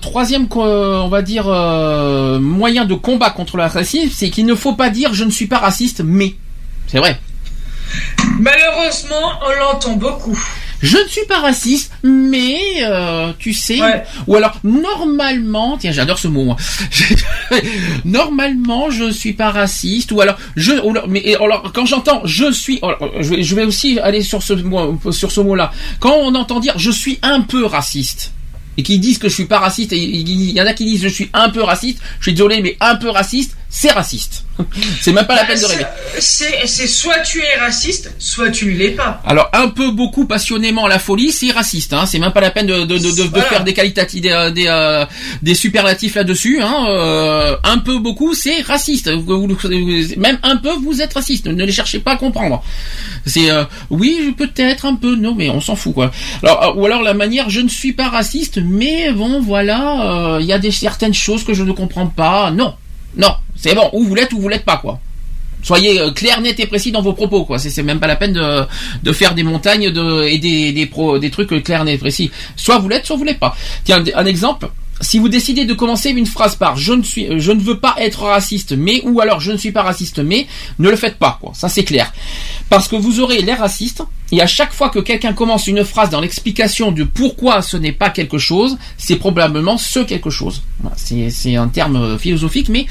troisième, 0.00 0.46
on 0.54 1.08
va 1.08 1.22
dire, 1.22 1.46
euh, 1.48 2.38
moyen 2.38 2.84
de 2.84 2.94
combat 2.94 3.30
contre 3.30 3.56
le 3.56 3.64
racisme, 3.64 4.10
c'est 4.14 4.30
qu'il 4.30 4.46
ne 4.46 4.54
faut 4.54 4.74
pas 4.74 4.90
dire 4.90 5.14
je 5.14 5.24
ne 5.24 5.30
suis 5.30 5.46
pas 5.46 5.58
raciste, 5.58 6.02
mais. 6.04 6.34
C'est 6.86 6.98
vrai. 6.98 7.18
Malheureusement, 8.40 9.32
on 9.46 9.52
l'entend 9.58 9.92
beaucoup. 9.96 10.38
Je 10.84 10.98
ne 10.98 11.08
suis 11.08 11.24
pas 11.26 11.38
raciste, 11.40 11.90
mais 12.02 12.58
euh, 12.82 13.32
tu 13.38 13.52
sais, 13.54 13.78
ou 14.26 14.36
alors 14.36 14.60
normalement, 14.64 15.78
tiens, 15.78 15.92
j'adore 15.92 16.18
ce 16.18 16.28
mot. 16.28 16.44
Moi. 16.44 16.56
normalement, 18.04 18.90
je 18.90 19.10
suis 19.10 19.32
pas 19.32 19.50
raciste, 19.50 20.12
ou 20.12 20.20
alors 20.20 20.36
je, 20.56 20.72
ou 20.72 20.90
alors- 20.90 21.08
mais 21.08 21.34
alors 21.36 21.72
quand 21.72 21.86
j'entends 21.86 22.20
je 22.24 22.52
suis, 22.52 22.78
alors, 22.82 22.98
je 23.20 23.30
vais, 23.30 23.42
je 23.42 23.54
vais 23.54 23.64
aussi 23.64 23.98
aller 23.98 24.22
sur 24.22 24.42
ce 24.42 24.52
mot, 24.54 24.98
sur 25.10 25.30
ce 25.32 25.40
mot-là. 25.40 25.72
Quand 26.00 26.14
on 26.16 26.34
entend 26.34 26.60
dire 26.60 26.74
je 26.78 26.90
suis 26.90 27.18
un 27.22 27.40
peu 27.40 27.64
raciste. 27.64 28.32
Et 28.76 28.82
qui 28.82 28.98
disent 28.98 29.18
que 29.18 29.28
je 29.28 29.34
suis 29.34 29.44
pas 29.44 29.60
raciste, 29.60 29.92
et 29.92 29.98
il 29.98 30.50
y 30.50 30.60
en 30.60 30.66
a 30.66 30.72
qui 30.72 30.84
disent 30.84 31.02
je 31.04 31.08
suis 31.08 31.30
un 31.32 31.48
peu 31.48 31.62
raciste, 31.62 31.98
je 32.18 32.24
suis 32.24 32.32
désolé, 32.32 32.60
mais 32.60 32.76
un 32.80 32.96
peu 32.96 33.08
raciste, 33.08 33.56
c'est 33.76 33.90
raciste. 33.90 34.44
c'est 35.00 35.12
même 35.12 35.26
pas 35.26 35.34
la 35.34 35.44
peine 35.46 35.60
de 35.60 35.64
rêver. 35.66 35.84
C'est 36.20 36.64
c'est 36.66 36.86
soit 36.86 37.18
tu 37.22 37.40
es 37.40 37.58
raciste, 37.58 38.12
soit 38.20 38.50
tu 38.50 38.66
ne 38.66 38.70
l'es 38.78 38.92
pas. 38.92 39.20
Alors 39.26 39.50
un 39.52 39.66
peu, 39.66 39.90
beaucoup, 39.90 40.26
passionnément 40.26 40.86
la 40.86 41.00
folie, 41.00 41.32
c'est 41.32 41.50
raciste. 41.50 41.92
Hein. 41.92 42.06
C'est 42.06 42.20
même 42.20 42.30
pas 42.32 42.40
la 42.40 42.52
peine 42.52 42.68
de, 42.68 42.84
de, 42.84 42.98
de, 42.98 43.10
de- 43.10 43.22
Voilà. 43.24 43.46
faire 43.46 43.64
des 43.64 43.74
qualitatifs, 43.74 44.20
des, 44.20 44.30
euh, 44.30 44.50
des, 44.52 44.66
euh, 44.68 45.04
des 45.42 45.56
superlatifs 45.56 46.14
là-dessus. 46.14 46.60
Hein. 46.62 46.86
Euh, 46.88 47.56
un 47.64 47.78
peu, 47.78 47.98
beaucoup, 47.98 48.32
c'est 48.34 48.60
raciste. 48.60 49.08
Même 49.08 50.38
un 50.44 50.56
peu, 50.56 50.70
vous 50.80 51.02
êtes 51.02 51.14
raciste. 51.14 51.46
Ne 51.48 51.64
les 51.64 51.72
cherchez 51.72 51.98
pas 51.98 52.12
à 52.12 52.16
comprendre. 52.16 52.62
C'est 53.26 53.50
euh, 53.50 53.64
oui, 53.90 54.32
peut-être 54.38 54.86
un 54.86 54.94
peu, 54.94 55.16
non, 55.16 55.34
mais 55.34 55.50
on 55.50 55.60
s'en 55.60 55.74
fout 55.74 55.94
quoi. 55.94 56.12
Alors 56.44 56.62
euh, 56.62 56.80
ou 56.80 56.86
alors 56.86 57.02
la 57.02 57.14
manière, 57.14 57.50
je 57.50 57.60
ne 57.60 57.68
suis 57.68 57.92
pas 57.92 58.08
raciste, 58.08 58.58
mais 58.64 59.10
bon, 59.10 59.40
voilà, 59.40 60.36
euh, 60.36 60.38
il 60.40 60.46
y 60.46 60.52
a 60.52 60.60
des 60.60 60.70
certaines 60.70 61.14
choses 61.14 61.42
que 61.42 61.54
je 61.54 61.64
ne 61.64 61.72
comprends 61.72 62.06
pas. 62.06 62.52
Non, 62.52 62.74
non, 63.16 63.34
c'est 63.56 63.74
bon. 63.74 63.88
Ou 63.92 64.04
vous 64.04 64.14
l'êtes 64.14 64.32
ou 64.32 64.40
vous 64.40 64.48
l'êtes 64.48 64.64
pas 64.64 64.78
quoi. 64.78 65.00
Soyez 65.64 65.98
euh, 65.98 66.10
clair, 66.10 66.40
net 66.42 66.60
et 66.60 66.66
précis 66.66 66.92
dans 66.92 67.00
vos 67.00 67.14
propos, 67.14 67.44
quoi. 67.44 67.58
C'est 67.58 67.82
même 67.82 67.98
pas 67.98 68.06
la 68.06 68.16
peine 68.16 68.34
de, 69.02 69.12
faire 69.12 69.34
des 69.34 69.42
montagnes 69.42 69.84
et 69.84 70.38
des, 70.38 70.72
des, 70.72 71.30
trucs 71.30 71.64
clairs, 71.64 71.84
net 71.84 71.94
et 71.94 71.98
précis. 71.98 72.30
Soit 72.54 72.78
vous 72.78 72.88
l'êtes, 72.88 73.06
soit 73.06 73.16
vous 73.16 73.24
l'êtes 73.24 73.38
pas. 73.38 73.56
Tiens, 73.82 74.04
un 74.14 74.26
exemple. 74.26 74.68
Si 75.04 75.18
vous 75.18 75.28
décidez 75.28 75.66
de 75.66 75.74
commencer 75.74 76.08
une 76.08 76.24
phrase 76.24 76.56
par 76.56 76.78
je 76.78 76.94
ne 76.94 77.02
suis, 77.02 77.38
je 77.38 77.52
ne 77.52 77.60
veux 77.60 77.78
pas 77.78 77.94
être 77.98 78.22
raciste, 78.22 78.72
mais 78.72 79.02
ou 79.04 79.20
alors 79.20 79.38
je 79.38 79.52
ne 79.52 79.58
suis 79.58 79.70
pas 79.70 79.82
raciste, 79.82 80.18
mais 80.18 80.46
ne 80.78 80.88
le 80.88 80.96
faites 80.96 81.18
pas, 81.18 81.36
quoi. 81.40 81.52
Ça 81.54 81.68
c'est 81.68 81.84
clair. 81.84 82.10
Parce 82.70 82.88
que 82.88 82.96
vous 82.96 83.20
aurez 83.20 83.42
l'air 83.42 83.58
raciste, 83.58 84.02
et 84.32 84.40
à 84.40 84.46
chaque 84.46 84.72
fois 84.72 84.88
que 84.88 85.00
quelqu'un 85.00 85.34
commence 85.34 85.66
une 85.66 85.84
phrase 85.84 86.08
dans 86.08 86.22
l'explication 86.22 86.90
de 86.90 87.04
pourquoi 87.04 87.60
ce 87.60 87.76
n'est 87.76 87.92
pas 87.92 88.08
quelque 88.08 88.38
chose, 88.38 88.78
c'est 88.96 89.16
probablement 89.16 89.76
ce 89.76 90.00
quelque 90.00 90.30
chose. 90.30 90.62
C'est 90.96 91.54
un 91.54 91.68
terme 91.68 91.96
euh, 91.96 92.18
philosophique, 92.18 92.70
mais 92.70 92.86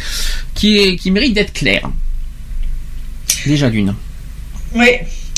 qui, 0.53 0.95
qui 0.97 1.09
mérite 1.09 1.33
d'être 1.33 1.53
clair. 1.53 1.89
Déjà 3.47 3.71
d'une. 3.71 3.95
Oui. 4.75 4.87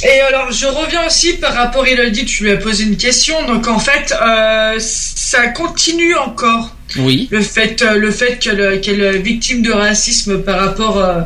Et 0.08 0.22
alors, 0.22 0.52
je 0.52 0.68
reviens 0.68 1.08
aussi 1.08 1.34
par 1.38 1.56
rapport, 1.56 1.88
il 1.88 2.00
a 2.00 2.10
dit, 2.12 2.26
tu 2.26 2.44
lui 2.44 2.52
as 2.52 2.58
posé 2.58 2.84
une 2.84 2.96
question. 2.96 3.48
Donc, 3.48 3.68
en 3.68 3.80
fait, 3.80 4.14
euh, 4.22 4.76
ça 4.80 5.48
continue 5.48 6.16
encore. 6.16 6.76
Oui. 6.98 7.28
Le 7.32 7.42
fait, 7.42 7.82
euh, 7.82 7.96
le 7.96 8.12
fait 8.12 8.38
qu'elle 8.38 9.02
est 9.02 9.18
victime 9.18 9.64
de 9.64 9.72
racisme 9.72 10.44
par 10.44 10.60
rapport, 10.60 11.00
euh, 11.00 11.22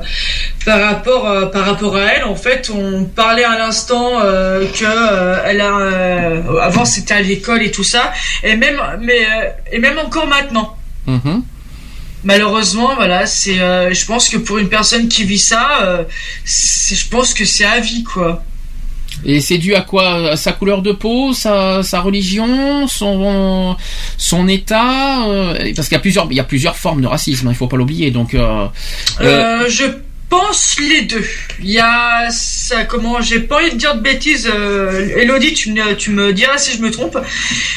par 0.65 0.79
rapport, 0.79 1.29
euh, 1.29 1.45
par 1.47 1.65
rapport 1.65 1.97
à 1.97 2.05
elle. 2.05 2.23
En 2.23 2.35
fait, 2.35 2.71
on 2.73 3.03
parlait 3.03 3.43
à 3.43 3.57
l'instant 3.57 4.21
euh, 4.23 4.65
que 4.67 5.45
elle 5.45 5.59
a, 5.59 6.63
avant 6.63 6.85
c'était 6.85 7.15
à 7.15 7.21
l'école 7.21 7.61
et 7.61 7.71
tout 7.71 7.83
ça, 7.83 8.13
et 8.43 8.55
même, 8.55 8.81
mais, 9.01 9.27
et 9.73 9.79
même 9.79 9.99
encore 9.99 10.27
maintenant. 10.27 10.77
Mhm. 11.05 11.43
Malheureusement, 12.23 12.95
voilà, 12.95 13.25
c'est, 13.25 13.61
euh, 13.61 13.93
je 13.93 14.05
pense 14.05 14.27
que 14.27 14.37
pour 14.37 14.57
une 14.57 14.67
personne 14.67 15.07
qui 15.07 15.23
vit 15.23 15.39
ça, 15.39 15.79
euh, 15.83 16.03
je 16.45 17.07
pense 17.09 17.33
que 17.33 17.45
c'est 17.45 17.65
à 17.65 17.79
vie, 17.79 18.03
quoi. 18.03 18.43
Et 19.25 19.41
c'est 19.41 19.57
dû 19.57 19.75
à 19.75 19.81
quoi? 19.81 20.31
À 20.31 20.35
Sa 20.37 20.53
couleur 20.53 20.81
de 20.81 20.91
peau, 20.91 21.33
sa, 21.33 21.83
sa 21.83 21.99
religion, 21.99 22.87
son 22.87 23.75
son 24.17 24.47
état 24.47 25.27
euh, 25.27 25.73
Parce 25.75 25.87
qu'il 25.87 25.95
y 25.95 25.99
a 25.99 26.01
plusieurs 26.01 26.27
il 26.31 26.37
y 26.37 26.39
a 26.39 26.45
plusieurs 26.45 26.77
formes 26.77 27.01
de 27.01 27.07
racisme, 27.07 27.47
hein, 27.47 27.51
il 27.51 27.57
faut 27.57 27.67
pas 27.67 27.77
l'oublier. 27.77 28.11
Donc 28.11 28.33
euh, 28.33 28.67
euh, 29.21 29.65
je 29.67 29.85
pense 30.29 30.77
les 30.79 31.01
deux. 31.01 31.25
Il 31.59 31.71
y 31.71 31.79
a 31.79 32.29
ça, 32.29 32.85
comment, 32.85 33.19
j'ai 33.19 33.39
pas 33.39 33.57
envie 33.57 33.71
de 33.71 33.77
dire 33.77 33.95
de 33.95 34.01
bêtises. 34.01 34.49
Elodie, 35.17 35.53
tu 35.53 35.71
me, 35.71 35.95
tu 35.95 36.11
me 36.11 36.31
diras 36.31 36.57
si 36.57 36.77
je 36.77 36.81
me 36.81 36.91
trompe. 36.91 37.17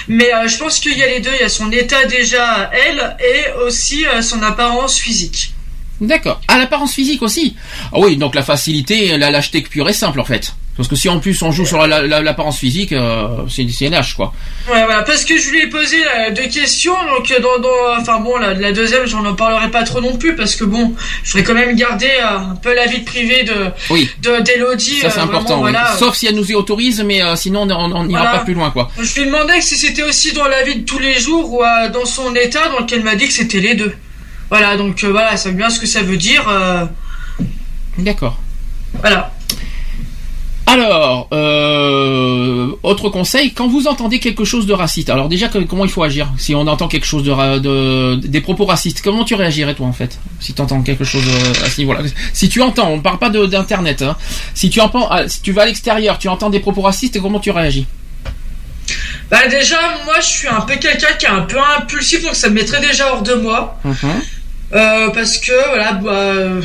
Mais 0.06 0.30
je 0.46 0.59
pense 0.59 0.78
qu'il 0.78 0.96
y 0.96 1.02
a 1.02 1.09
les 1.09 1.20
deux. 1.20 1.30
Il 1.34 1.40
y 1.40 1.44
a 1.44 1.48
son 1.48 1.72
état 1.72 2.04
déjà 2.04 2.44
à 2.44 2.70
elle 2.74 3.16
et 3.20 3.66
aussi 3.66 4.04
son 4.20 4.42
apparence 4.42 4.98
physique. 4.98 5.54
D'accord. 6.02 6.40
Ah, 6.48 6.59
l'apparence 6.59 6.94
physique 6.94 7.22
aussi? 7.22 7.56
Ah 7.92 7.98
oui, 8.00 8.16
donc 8.16 8.34
la 8.34 8.42
facilité, 8.42 9.16
la 9.16 9.30
lâcheté 9.30 9.62
pure 9.62 9.88
et 9.88 9.92
simple 9.92 10.20
en 10.20 10.24
fait. 10.24 10.52
Parce 10.74 10.89
que 10.89 10.97
si 10.97 11.07
en 11.11 11.20
plus 11.20 11.40
on 11.43 11.53
joue 11.53 11.66
sur 11.66 11.86
la- 11.86 12.01
la- 12.07 12.23
l'apparence 12.23 12.59
physique, 12.59 12.93
euh, 12.93 13.28
c'est 13.51 13.69
c'est 13.70 13.90
lâche 13.90 14.15
quoi. 14.15 14.32
Ouais, 14.73 14.82
voilà, 14.85 15.03
parce 15.03 15.27
que 15.27 15.36
je 15.36 15.51
lui 15.51 15.61
ai 15.61 15.66
posé 15.66 15.97
euh, 16.03 16.31
deux 16.31 16.49
questions, 16.49 16.94
donc 17.15 17.31
euh, 17.31 17.40
dans, 17.40 17.59
dans- 17.61 18.01
enfin 18.01 18.20
bon, 18.20 18.39
la, 18.39 18.55
la 18.55 18.73
deuxième, 18.73 19.07
j'en 19.07 19.23
en 19.27 19.35
parlerai 19.35 19.70
pas 19.70 19.82
trop 19.82 20.01
non 20.01 20.16
plus, 20.16 20.35
parce 20.35 20.57
que 20.57 20.65
bon, 20.65 20.94
je 21.24 21.32
voudrais 21.32 21.44
quand 21.44 21.53
même 21.55 21.77
garder 21.77 22.09
euh, 22.23 22.39
un 22.53 22.57
peu 22.57 22.74
la 22.74 22.86
vie 22.86 23.01
privée 23.01 23.44
de 23.44 23.53
Oui. 23.90 24.09
de 24.23 24.40
d'Elodie. 24.40 25.01
Ça 25.01 25.11
c'est 25.11 25.20
important. 25.20 25.61
vraiment, 25.61 25.65
oui. 25.66 25.70
voilà. 25.73 25.97
Sauf 25.99 26.16
si 26.16 26.27
elle 26.27 26.36
nous 26.36 26.51
y 26.51 26.55
autorise, 26.55 27.03
mais 27.05 27.20
sinon 27.36 27.62
on 27.70 28.05
n'ira 28.05 28.23
Voilà. 28.23 28.39
pas 28.39 28.44
plus 28.44 28.55
loin 28.55 28.70
quoi. 28.70 28.90
Je 28.99 29.20
lui 29.20 29.27
demandais 29.27 29.61
si 29.61 29.77
c'était 29.77 30.05
aussi 30.05 30.32
dans 30.32 30.49
la 30.49 30.62
vie 30.62 30.77
de 30.77 30.85
tous 30.86 30.99
les 30.99 31.20
jours 31.20 31.53
ou 31.53 31.61
dans 31.93 32.07
son 32.07 32.35
état, 32.35 32.69
donc 32.70 32.90
elle 32.93 33.03
m'a 33.03 33.15
dit 33.15 33.27
que 33.27 33.35
c'était 33.35 33.61
les 33.61 33.74
deux. 33.74 33.94
Voilà, 34.49 34.78
donc 34.78 35.05
voilà, 35.05 35.36
ça 35.36 35.51
veut 35.51 35.55
bien 35.55 35.69
ce 35.69 35.78
que 35.81 35.86
ça 35.86 36.03
veut 36.03 36.16
dire. 36.16 36.44
D'accord. 37.99 38.39
Voilà. 39.01 39.32
Alors, 40.66 41.28
euh, 41.32 42.68
autre 42.82 43.09
conseil, 43.10 43.52
quand 43.52 43.66
vous 43.68 43.89
entendez 43.89 44.20
quelque 44.20 44.44
chose 44.44 44.64
de 44.66 44.72
raciste, 44.72 45.10
alors 45.10 45.28
déjà 45.28 45.48
comment 45.48 45.84
il 45.84 45.90
faut 45.90 46.02
agir 46.05 46.28
Si 46.39 46.55
on 46.55 46.60
entend 46.66 46.89
quelque 46.89 47.05
chose 47.05 47.24
de, 47.24 47.59
de- 47.59 48.16
des 48.26 48.40
propos 48.40 48.64
racistes, 48.64 49.02
comment 49.02 49.24
tu 49.24 49.34
réagirais 49.34 49.74
toi 49.74 49.86
en 49.86 49.93
fait 49.93 50.18
Si 50.40 50.55
tu 50.55 50.62
entends 50.62 50.80
quelque 50.82 51.05
chose 51.05 51.24
euh, 51.26 51.64
à 51.66 51.68
ce 51.68 51.78
niveau-là? 51.80 52.01
Si 52.32 52.48
tu 52.48 52.62
entends, 52.62 52.90
on 52.90 53.01
parle 53.01 53.18
pas 53.18 53.28
de- 53.28 53.44
d'internet, 53.47 54.02
hein. 54.02 54.16
si 54.55 54.70
tu 54.70 54.80
entends, 54.80 55.09
ah, 55.10 55.28
si 55.28 55.43
tu 55.43 55.52
vas 55.52 55.62
à 55.62 55.66
l'extérieur, 55.66 56.18
tu 56.18 56.28
entends 56.28 56.48
des 56.48 56.60
propos 56.60 56.82
racistes, 56.82 57.20
comment 57.20 57.40
tu 57.40 57.51
réagis? 57.51 57.86
Bah 59.30 59.47
déjà, 59.48 59.76
moi 60.05 60.20
je 60.20 60.26
suis 60.26 60.48
un 60.48 60.60
peu 60.60 60.74
quelqu'un 60.76 61.12
qui 61.18 61.26
est 61.26 61.30
un 61.30 61.43
peu 61.43 61.56
impulsif, 61.78 62.22
donc 62.22 62.34
ça 62.34 62.48
me 62.48 62.55
mettrait 62.55 62.80
déjà 62.80 63.12
hors 63.12 63.22
de 63.22 63.34
moi. 63.34 63.78
Euh, 64.74 65.10
parce 65.10 65.36
que 65.39 65.52
voilà 65.70 65.93
bah, 65.93 66.10
euh, 66.12 66.62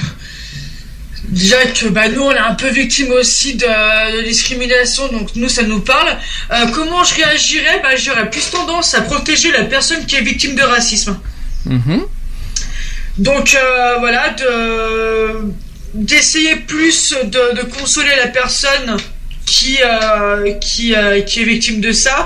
déjà 1.27 1.57
que 1.65 1.87
bah, 1.87 2.09
nous 2.09 2.21
on 2.21 2.31
est 2.31 2.37
un 2.37 2.53
peu 2.55 2.69
victime 2.69 3.11
aussi 3.11 3.55
de, 3.55 4.17
de 4.17 4.23
discrimination 4.23 5.07
donc 5.09 5.35
nous 5.35 5.49
ça 5.49 5.63
nous 5.63 5.81
parle. 5.81 6.09
Euh, 6.51 6.67
comment 6.73 7.03
je 7.03 7.15
réagirais? 7.15 7.79
Bah, 7.83 7.95
j'aurais 7.95 8.29
plus 8.29 8.49
tendance 8.49 8.93
à 8.93 9.01
protéger 9.01 9.51
la 9.51 9.63
personne 9.63 10.05
qui 10.05 10.15
est 10.15 10.21
victime 10.21 10.55
de 10.55 10.63
racisme. 10.63 11.19
Mhm. 11.65 12.03
donc 13.17 13.55
euh, 13.55 13.95
voilà 13.99 14.29
de 14.29 15.51
d'essayer 15.93 16.55
plus 16.55 17.13
de, 17.23 17.55
de 17.57 17.63
consoler 17.63 18.15
la 18.15 18.27
personne 18.27 18.95
qui 19.45 19.77
euh, 19.83 20.53
qui 20.59 20.93
qui 21.25 21.41
est 21.41 21.43
victime 21.43 21.81
de 21.81 21.91
ça 21.91 22.25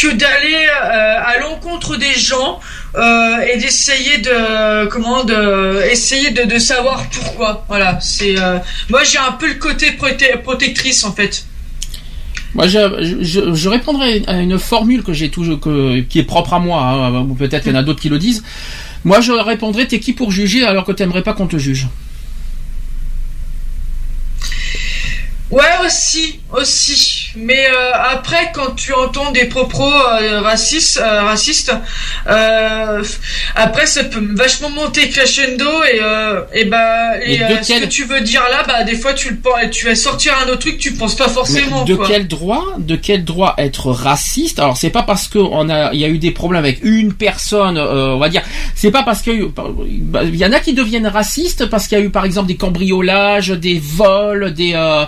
que 0.00 0.12
d'aller 0.12 0.66
à 0.66 1.38
l'encontre 1.40 1.96
des 1.96 2.14
gens 2.14 2.60
euh, 2.94 3.40
et 3.52 3.58
d'essayer 3.58 4.18
de 4.18 4.86
comment 4.86 5.24
de 5.24 6.58
savoir 6.58 7.08
pourquoi. 7.10 7.64
Voilà 7.68 7.98
c'est 8.00 8.38
euh, 8.38 8.58
moi 8.88 9.04
j'ai 9.04 9.18
un 9.18 9.32
peu 9.32 9.48
le 9.48 9.54
côté 9.54 9.92
protectrice 10.42 11.04
en 11.04 11.12
fait. 11.12 11.44
Moi, 12.52 12.66
je, 12.66 13.68
répondrai 13.68 14.24
à 14.26 14.40
une 14.40 14.58
formule 14.58 15.04
que 15.04 15.12
j'ai 15.12 15.30
toujours, 15.30 15.60
qui 15.60 16.18
est 16.18 16.24
propre 16.24 16.54
à 16.54 16.58
moi, 16.58 16.82
hein, 16.82 17.26
peut-être 17.38 17.62
qu'il 17.62 17.72
y 17.72 17.76
en 17.76 17.78
a 17.78 17.84
d'autres 17.84 18.00
qui 18.00 18.08
le 18.08 18.18
disent. 18.18 18.42
Moi, 19.04 19.20
je 19.20 19.30
répondrai, 19.30 19.86
t'es 19.86 20.00
qui 20.00 20.14
pour 20.14 20.32
juger 20.32 20.64
alors 20.64 20.84
que 20.84 20.90
t'aimerais 20.90 21.22
pas 21.22 21.32
qu'on 21.32 21.46
te 21.46 21.58
juge? 21.58 21.86
Ouais, 25.50 25.64
aussi, 25.84 26.38
aussi. 26.56 27.30
Mais 27.34 27.66
euh, 27.66 27.92
après, 27.94 28.52
quand 28.54 28.76
tu 28.76 28.92
entends 28.92 29.32
des 29.32 29.46
propos 29.46 29.82
euh, 29.82 30.40
racistes, 30.40 31.00
euh, 31.02 31.22
racistes, 31.22 31.72
euh, 32.28 33.02
après 33.56 33.86
ça 33.86 34.04
peut 34.04 34.24
vachement 34.34 34.70
monter 34.70 35.08
crescendo 35.08 35.68
et 35.92 36.00
euh, 36.00 36.42
et 36.54 36.64
bah 36.66 37.18
et, 37.24 37.38
de 37.38 37.42
euh, 37.42 37.62
ce 37.62 37.80
que 37.80 37.86
tu 37.86 38.04
veux 38.04 38.20
dire 38.20 38.42
là, 38.50 38.62
bah 38.66 38.84
des 38.84 38.94
fois 38.94 39.12
tu 39.12 39.30
le 39.30 39.70
tu 39.70 39.86
vas 39.86 39.94
sortir 39.96 40.34
un 40.44 40.48
autre 40.48 40.60
truc, 40.60 40.78
tu 40.78 40.92
penses 40.92 41.16
pas 41.16 41.28
forcément. 41.28 41.84
Mais 41.84 41.92
de 41.92 41.96
quoi. 41.96 42.06
quel 42.06 42.28
droit, 42.28 42.66
de 42.78 42.94
quel 42.94 43.24
droit 43.24 43.54
être 43.58 43.90
raciste? 43.90 44.60
Alors 44.60 44.76
c'est 44.76 44.90
pas 44.90 45.02
parce 45.02 45.26
que 45.26 45.38
on 45.38 45.68
a, 45.68 45.92
il 45.92 45.98
y 45.98 46.04
a 46.04 46.08
eu 46.08 46.18
des 46.18 46.30
problèmes 46.30 46.64
avec 46.64 46.84
une 46.84 47.12
personne, 47.12 47.76
euh, 47.76 48.14
on 48.14 48.18
va 48.18 48.28
dire, 48.28 48.42
c'est 48.76 48.90
pas 48.92 49.02
parce 49.02 49.22
que 49.22 49.46
bah, 49.46 50.22
il 50.22 50.36
y 50.36 50.44
en 50.44 50.52
a 50.52 50.60
qui 50.60 50.74
deviennent 50.74 51.08
racistes 51.08 51.66
parce 51.66 51.88
qu'il 51.88 51.98
y 51.98 52.00
a 52.00 52.04
eu 52.04 52.10
par 52.10 52.24
exemple 52.24 52.46
des 52.46 52.56
cambriolages, 52.56 53.48
des 53.48 53.80
vols, 53.82 54.52
des, 54.54 54.74
euh, 54.74 55.04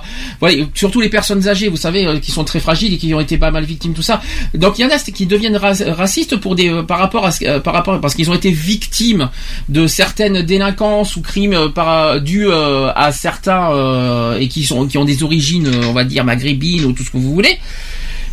surtout 0.74 1.00
les 1.00 1.08
personnes 1.08 1.48
âgées, 1.48 1.68
vous 1.68 1.76
savez, 1.76 2.06
euh, 2.06 2.18
qui 2.18 2.30
sont 2.30 2.44
très 2.44 2.60
fragiles 2.60 2.94
et 2.94 2.98
qui 2.98 3.12
ont 3.14 3.20
été 3.20 3.38
pas 3.38 3.50
mal 3.50 3.64
victimes 3.64 3.94
tout 3.94 4.02
ça. 4.02 4.20
Donc 4.54 4.78
il 4.78 4.82
y 4.82 4.84
en 4.84 4.88
a 4.90 4.98
qui 4.98 5.26
deviennent 5.26 5.56
ra- 5.56 5.72
racistes 5.94 6.36
pour 6.36 6.54
des, 6.54 6.68
euh, 6.70 6.82
par 6.82 6.98
rapport 6.98 7.26
à, 7.26 7.30
euh, 7.42 7.60
par 7.60 7.74
rapport 7.74 8.00
parce 8.00 8.14
qu'ils 8.14 8.30
ont 8.30 8.34
été 8.34 8.50
victimes 8.50 9.28
de 9.68 9.86
certaines 9.86 10.42
délinquances 10.42 11.16
ou 11.16 11.22
crimes 11.22 11.70
par 11.74 12.20
dus 12.20 12.50
à 12.52 13.10
certains 13.12 14.36
et 14.38 14.48
qui 14.48 14.64
sont 14.64 14.86
qui 14.86 14.98
ont 14.98 15.04
des 15.04 15.22
origines, 15.22 15.70
on 15.88 15.92
va 15.92 16.04
dire 16.04 16.24
maghrébines 16.24 16.84
ou 16.84 16.92
tout 16.92 17.02
ce 17.04 17.10
que 17.10 17.16
vous 17.18 17.32
voulez. 17.32 17.58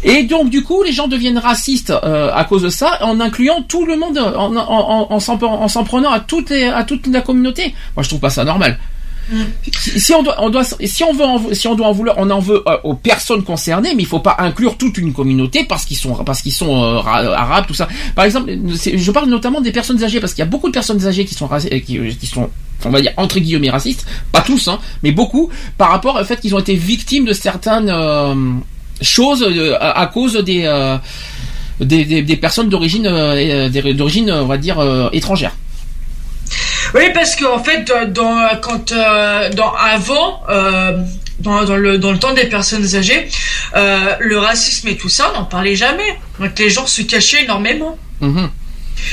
Et 0.03 0.23
donc 0.23 0.49
du 0.49 0.63
coup, 0.63 0.81
les 0.83 0.93
gens 0.93 1.07
deviennent 1.09 1.37
racistes 1.37 1.91
euh, 1.91 2.31
à 2.33 2.45
cause 2.45 2.61
de 2.63 2.69
ça, 2.69 2.99
en 3.03 3.19
incluant 3.19 3.61
tout 3.63 3.85
le 3.85 3.97
monde, 3.97 4.17
en, 4.17 4.55
en, 4.55 5.07
en 5.11 5.19
s'en 5.19 5.83
prenant 5.83 6.09
à 6.11 6.19
toute, 6.21 6.49
les- 6.51 6.63
à 6.67 6.83
toute 6.85 7.07
la 7.07 7.19
communauté. 7.21 7.73
Moi, 7.97 8.03
je 8.03 8.07
trouve 8.09 8.21
pas 8.21 8.29
ça 8.29 8.45
normal. 8.45 8.79
Si, 9.71 10.13
on 10.13 10.23
doit, 10.23 10.35
on 10.39 10.49
doit, 10.49 10.63
si 10.63 11.03
on 11.03 11.13
veut, 11.13 11.23
en- 11.25 11.53
si 11.53 11.67
on 11.67 11.75
doit 11.75 11.87
en 11.87 11.91
vouloir, 11.91 12.15
on 12.17 12.29
en 12.29 12.39
veut 12.39 12.63
euh, 12.67 12.77
aux 12.83 12.95
personnes 12.95 13.43
concernées, 13.43 13.93
mais 13.95 14.03
il 14.03 14.07
faut 14.07 14.19
pas 14.19 14.35
inclure 14.39 14.77
toute 14.77 14.97
une 14.97 15.13
communauté 15.13 15.65
parce 15.65 15.85
qu'ils 15.85 15.97
sont, 15.97 16.13
parce 16.23 16.41
qu'ils 16.41 16.51
sont 16.53 16.75
euh, 16.83 16.97
ra- 16.99 17.33
arabes, 17.35 17.65
tout 17.67 17.73
ça. 17.73 17.87
Par 18.15 18.25
exemple, 18.25 18.51
je 18.75 19.11
parle 19.11 19.29
notamment 19.29 19.61
des 19.61 19.71
personnes 19.71 20.03
âgées 20.03 20.19
parce 20.19 20.33
qu'il 20.33 20.39
y 20.43 20.47
a 20.47 20.49
beaucoup 20.49 20.67
de 20.67 20.73
personnes 20.73 21.05
âgées 21.05 21.25
qui 21.25 21.35
sont, 21.35 21.49
euh, 21.51 21.79
qui, 21.79 22.25
sont, 22.25 22.49
on 22.85 22.89
va 22.89 23.01
dire 23.01 23.11
entre 23.17 23.39
guillemets 23.39 23.69
racistes, 23.69 24.05
pas 24.31 24.41
tous, 24.41 24.67
hein, 24.67 24.79
mais 25.03 25.11
beaucoup, 25.11 25.49
par 25.77 25.89
rapport 25.89 26.15
au 26.19 26.23
fait 26.23 26.39
qu'ils 26.39 26.55
ont 26.55 26.59
été 26.59 26.73
victimes 26.75 27.25
de 27.25 27.33
certaines 27.33 27.89
euh, 27.93 28.33
choses 29.01 29.43
euh, 29.43 29.77
à, 29.79 30.07
cause 30.07 30.33
des, 30.37 30.63
euh, 30.65 30.97
des, 31.79 32.35
personnes 32.37 32.69
d'origine, 32.69 33.05
euh, 33.07 33.69
euh, 33.75 33.93
d'origine, 33.93 34.31
on 34.31 34.45
va 34.45 34.57
dire 34.57 34.79
euh, 34.79 35.09
étrangère. 35.13 35.55
Oui, 36.95 37.03
parce 37.13 37.35
qu'en 37.35 37.63
fait, 37.63 37.91
dans, 38.09 38.49
quand 38.61 38.91
euh, 38.91 39.49
dans 39.51 39.71
avant, 39.73 40.41
euh, 40.49 40.97
dans, 41.39 41.63
dans 41.63 41.77
le 41.77 41.97
dans 41.97 42.11
le 42.11 42.19
temps 42.19 42.33
des 42.33 42.45
personnes 42.45 42.95
âgées, 42.95 43.27
euh, 43.75 44.15
le 44.19 44.37
racisme 44.39 44.87
et 44.87 44.97
tout 44.97 45.09
ça, 45.09 45.31
on 45.33 45.39
n'en 45.39 45.45
parlait 45.45 45.75
jamais. 45.75 46.17
Donc 46.39 46.57
les 46.57 46.69
gens 46.69 46.87
se 46.87 47.01
cachaient 47.03 47.43
énormément. 47.43 47.97
Mhm. 48.21 48.49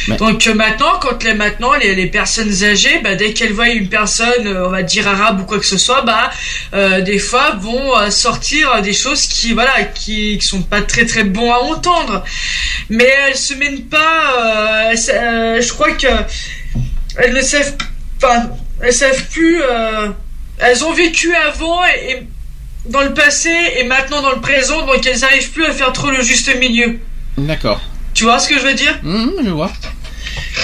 Mais- 0.09 0.17
Donc 0.17 0.45
euh, 0.49 0.55
maintenant, 0.55 0.95
quand 1.01 1.23
les 1.23 1.35
maintenant 1.35 1.75
les, 1.75 1.95
les 1.95 2.07
personnes 2.07 2.53
âgées, 2.65 2.99
bah, 3.05 3.15
dès 3.15 3.33
qu'elles 3.35 3.53
voient 3.53 3.69
une 3.69 3.89
personne, 3.89 4.47
euh, 4.47 4.67
on 4.67 4.71
va 4.71 4.83
dire 4.83 5.07
arabe 5.07 5.41
ou 5.43 5.45
quoi 5.45 5.61
que 5.61 5.67
ce 5.67 5.79
soit, 5.79 6.03
bah 6.03 6.31
euh, 6.75 7.03
des 7.03 7.21
fois 7.21 7.53
vont 7.61 7.97
euh, 7.97 8.11
sortir 8.11 8.83
des 8.83 8.93
choses 8.93 9.27
qui 9.27 9.53
voilà 9.53 9.85
qui, 9.85 10.39
qui 10.39 10.47
sont 10.47 10.63
pas 10.63 10.83
très 10.83 11.07
très 11.07 11.23
bons 11.23 11.53
à 11.53 11.59
entendre. 11.59 12.25
Mais 12.89 13.09
elles 13.29 13.37
se 13.37 13.55
mènent 13.55 13.83
pas. 13.85 14.91
euh, 14.91 14.95
euh, 15.11 15.61
je 15.61 15.73
crois 15.73 15.93
que 15.93 16.09
elles 17.19 17.33
ne 17.35 17.41
savent 17.43 17.75
enfin 18.23 18.49
elles 18.83 18.93
savent 18.93 19.25
plus. 19.31 19.61
euh, 19.63 20.09
elles 20.59 20.85
ont 20.85 20.93
vécu 20.93 21.35
avant 21.35 21.85
et, 21.85 22.11
et 22.13 22.27
dans 22.87 23.03
le 23.03 23.13
passé 23.13 23.53
et 23.79 23.85
maintenant 23.85 24.23
dans 24.23 24.31
le 24.33 24.41
présent, 24.41 24.87
donc 24.87 25.05
elles 25.07 25.21
n'arrivent 25.21 25.51
plus 25.51 25.67
à 25.67 25.73
faire 25.73 25.93
trop 25.93 26.11
le 26.11 26.23
juste 26.23 26.55
milieu. 26.59 26.99
D'accord. 27.37 27.81
Tu 28.15 28.25
vois 28.25 28.39
ce 28.39 28.49
que 28.49 28.59
je 28.59 28.65
veux 28.65 28.75
dire? 28.75 28.99
Mhm, 29.03 29.33
je 29.45 29.51
vois. 29.51 29.71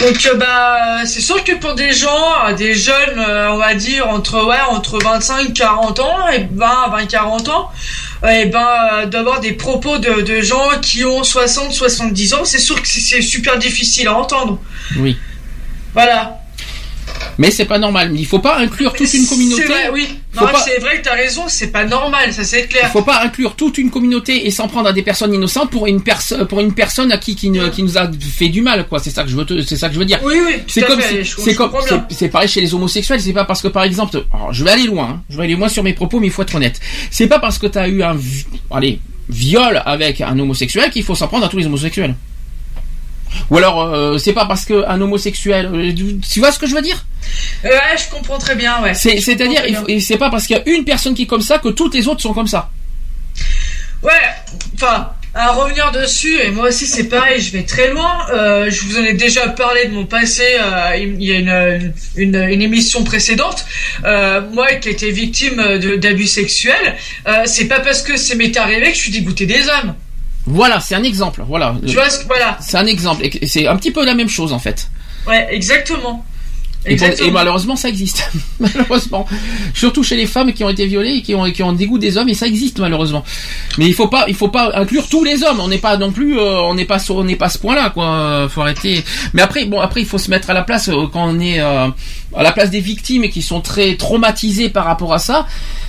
donc 0.01 0.25
euh, 0.27 0.35
bah 0.37 1.05
c'est 1.05 1.21
sûr 1.21 1.45
que 1.45 1.53
pour 1.57 1.75
des 1.75 1.93
gens, 1.93 2.47
euh, 2.47 2.55
des 2.55 2.75
jeunes, 2.75 3.19
euh, 3.19 3.51
on 3.53 3.59
va 3.59 3.75
dire 3.75 4.09
entre 4.09 4.43
ouais 4.47 4.57
entre 4.71 4.99
25 5.03 5.53
40 5.53 6.01
ans 6.01 6.29
et 6.29 6.47
20 6.51 6.89
20 6.91 7.07
40 7.07 7.49
ans, 7.51 7.71
et 8.27 8.47
ben 8.47 9.05
d'avoir 9.07 9.41
des 9.41 9.53
propos 9.53 9.99
de, 9.99 10.23
de 10.23 10.41
gens 10.41 10.69
qui 10.81 11.05
ont 11.05 11.25
60 11.25 11.73
70 11.73 12.35
ans, 12.35 12.45
c'est 12.45 12.59
sûr 12.59 12.81
que 12.81 12.89
c'est 12.89 13.21
super 13.21 13.59
difficile 13.59 14.09
à 14.09 14.15
entendre. 14.15 14.59
Oui. 14.97 15.19
Voilà. 15.93 16.39
Mais 17.39 17.51
c'est 17.51 17.65
pas 17.65 17.79
normal. 17.79 18.13
Il 18.15 18.27
faut 18.27 18.39
pas 18.41 18.59
inclure 18.59 18.93
toute 18.93 19.13
une 19.15 19.27
communauté. 19.27 19.63
C'est 19.63 19.69
vrai, 19.69 19.91
oui. 19.93 20.07
C'est 20.65 20.79
vrai 20.81 20.99
que 20.99 21.05
t'as 21.05 21.15
raison, 21.15 21.43
c'est 21.49 21.69
pas 21.73 21.85
normal, 21.85 22.33
ça 22.33 22.45
c'est 22.45 22.61
Il 22.63 22.67
clair. 22.69 22.91
faut 22.91 23.03
pas 23.03 23.23
inclure 23.23 23.55
toute 23.57 23.79
une 23.79 23.91
communauté 23.91 24.47
et 24.47 24.51
s'en 24.51 24.69
prendre 24.69 24.89
à 24.89 24.93
des 24.93 25.03
personnes 25.03 25.33
innocentes 25.35 25.71
pour 25.71 25.87
une 25.87 26.03
personne 26.03 26.47
pour 26.47 26.61
une 26.61 26.73
personne 26.75 27.11
à 27.13 27.19
qui 27.19 27.35
qui, 27.37 27.51
ne- 27.51 27.69
qui 27.69 27.83
nous 27.83 27.97
a 27.99 28.11
fait 28.21 28.49
du 28.49 28.61
mal 28.63 28.87
quoi. 28.87 28.99
C'est 28.99 29.11
ça 29.11 29.25
que 29.25 29.31
je 29.31 29.37
veux 29.37 29.47
c'est 29.63 29.77
ça 29.77 29.89
que 29.89 29.95
je 29.95 29.99
veux 29.99 30.05
dire. 30.05 30.21
Oui, 30.25 30.35
oui, 30.47 30.55
C'est 30.67 30.83
comme 30.87 31.01
c'est 31.01 31.55
comme 31.55 31.73
c'est- 32.11 32.29
pareil 32.29 32.49
chez 32.49 32.61
les 32.61 32.75
homosexuels. 32.75 33.21
C'est 33.21 33.33
pas 33.33 33.45
parce 33.45 33.63
que 33.63 33.69
par 33.69 33.83
exemple, 33.85 34.23
alors, 34.33 34.53
je 34.53 34.65
vais 34.65 34.71
aller 34.71 34.85
loin. 34.85 35.09
hein. 35.11 35.23
je 35.31 35.37
vais 35.37 35.45
aller 35.45 35.55
loin 35.57 35.69
sur 35.69 35.83
mes 35.83 35.93
propos, 35.95 36.21
mais 36.21 36.27
il 36.29 36.33
faut 36.33 36.43
être 36.43 36.55
honnête. 36.55 36.81
C'est 37.11 37.27
pas 37.29 37.39
parce 37.39 37.59
que 37.59 37.67
tu 37.67 37.79
as 37.79 37.89
eu 37.89 38.03
un 38.03 38.17
allez 38.71 39.01
viol 39.29 39.83
avec 39.87 40.21
un 40.21 40.39
homosexuel 40.39 40.91
qu'il 40.91 41.03
faut 41.05 41.15
s'en 41.15 41.29
prendre 41.29 41.47
à 41.47 41.49
tous 41.49 41.57
les 41.59 41.67
homosexuels. 41.67 42.15
Ou 43.51 43.59
alors 43.59 43.83
euh, 43.83 44.19
c'est 44.19 44.33
pas 44.33 44.47
parce 44.47 44.65
que 44.65 44.87
un 44.87 45.01
homosexuel, 45.01 45.71
euh, 45.73 45.93
tu 46.31 46.41
vois 46.41 46.53
ce 46.53 46.59
que 46.59 46.67
je 46.67 46.75
veux 46.75 46.83
dire? 46.83 47.05
Ouais, 47.65 47.71
je 47.97 48.11
comprends 48.15 48.39
très 48.39 48.55
bien, 48.55 48.81
ouais. 48.83 48.95
C'est-à-dire 48.95 49.63
c'est 50.01 50.19
pas 50.19 50.31
parce 50.31 50.47
qu'il 50.47 50.57
y 50.57 50.61
a 50.61 50.69
une 50.69 50.85
personne 50.85 51.15
qui 51.15 51.23
est 51.23 51.27
comme 51.27 51.43
ça 51.43 51.59
que 51.59 51.69
toutes 51.69 51.95
les 51.95 52.09
autres 52.09 52.21
sont 52.23 52.35
comme 52.35 52.49
ça. 52.49 52.71
Ouais, 54.03 54.11
enfin, 54.75 55.13
à 55.35 55.53
revenir 55.53 55.93
dessus, 55.93 56.39
et 56.43 56.51
moi 56.51 56.69
aussi 56.69 56.87
c'est 56.87 57.09
pareil, 57.09 57.41
je 57.41 57.53
vais 57.53 57.63
très 57.63 57.91
loin. 57.91 58.27
Euh, 58.33 58.69
je 58.69 58.83
vous 58.83 58.99
en 58.99 59.05
ai 59.05 59.15
déjà 59.15 59.49
parlé 59.49 59.87
de 59.87 59.93
mon 59.93 60.05
passé, 60.05 60.43
euh, 60.61 60.97
il 60.97 61.23
y 61.23 61.33
a 61.33 61.39
une, 61.39 61.93
une, 62.17 62.35
une 62.35 62.63
émission 62.63 63.05
précédente. 63.05 63.65
Euh, 64.05 64.43
moi 64.53 64.75
qui 64.75 64.89
ai 64.89 64.93
été 64.93 65.11
victime 65.11 65.79
d'abus 65.99 66.27
sexuels, 66.27 66.97
euh, 67.29 67.45
c'est 67.47 67.67
pas 67.67 67.81
parce 67.81 68.03
que 68.03 68.17
c'est 68.17 68.35
m'est 68.35 68.57
arrivé 68.57 68.91
que 68.91 68.97
je 68.97 69.03
suis 69.03 69.13
dégoûté 69.13 69.47
des 69.47 69.69
hommes. 69.69 69.95
Voilà, 70.47 70.81
c'est 70.81 70.95
un 70.95 71.03
exemple. 71.03 71.43
Voilà. 71.47 71.75
Tu 71.87 71.95
vois, 71.95 72.09
ce- 72.11 72.25
voilà. 72.27 72.57
C'est 72.61 72.77
un 72.77 72.87
exemple. 72.87 73.25
Et 73.25 73.47
c'est 73.47 73.67
un 73.67 73.77
petit 73.77 73.91
peu 73.93 74.05
la 74.05 74.15
même 74.15 74.29
chose 74.29 74.53
en 74.53 74.59
fait. 74.59 74.89
Ouais, 75.27 75.47
exactement. 75.51 76.25
Et, 76.85 77.31
malheureusement, 77.31 77.77
ça 77.77 77.89
existe. 77.89 78.31
malheureusement. 78.61 79.27
Surtout 79.75 80.03
chez 80.03 80.17
les 80.17 80.27
femmes 80.27 80.53
qui 80.53 80.65
ont 80.65 80.69
été 80.69 80.87
violées 80.87 81.15
et 81.17 81.23
qui 81.23 81.35
ont, 81.35 81.51
qui 81.53 81.63
ont 81.63 81.73
dégoût 81.73 81.99
des 81.99 82.17
hommes, 82.17 82.29
et 82.29 82.35
ça 82.35 82.47
existe 82.47 82.81
malheureusement. 82.81 83.25
Mais 83.79 83.87
il 83.87 83.95
faut 83.95 84.09
pas, 84.09 84.25
il 84.29 84.35
faut 84.35 84.49
pas 84.49 84.73
inclure 84.75 85.09
tous 85.09 85.23
les 85.23 85.43
hommes. 85.45 85.61
On 85.61 85.69
n'est 85.69 85.79
pas 85.79 85.97
non 85.97 86.11
plus, 86.11 86.39
euh, 86.39 86.61
on 86.63 86.75
n'est 86.75 86.85
pas, 86.85 86.99
sur- 86.99 87.17
on 87.17 87.25
n'est 87.25 87.37
pas 87.37 87.47
à 87.47 87.51
ce 87.51 87.59
point-là, 87.59 87.91
quoi. 87.91 88.49
Faut 88.49 88.63
arrêter. 88.63 89.05
Mais 89.33 89.43
après, 89.43 89.65
bon, 89.65 89.81
après, 89.81 90.01
il 90.01 90.07
faut 90.07 90.19
se 90.19 90.29
mettre 90.31 90.51
à 90.51 90.55
la 90.55 90.63
place 90.63 90.89
euh, 90.89 91.07
quand 91.13 91.25
on 91.29 91.39
est 91.39 91.61
euh, 91.61 91.87
à 92.35 92.43
la 92.43 92.53
place 92.53 92.71
des 92.71 92.81
victimes 92.81 93.25
et 93.25 93.31
qui 93.31 93.43
sont 93.43 93.61
très 93.61 93.97
traumatisées 93.97 94.69
par 94.69 94.85
rapport 94.85 95.13
à 95.13 95.19
ça. 95.19 95.47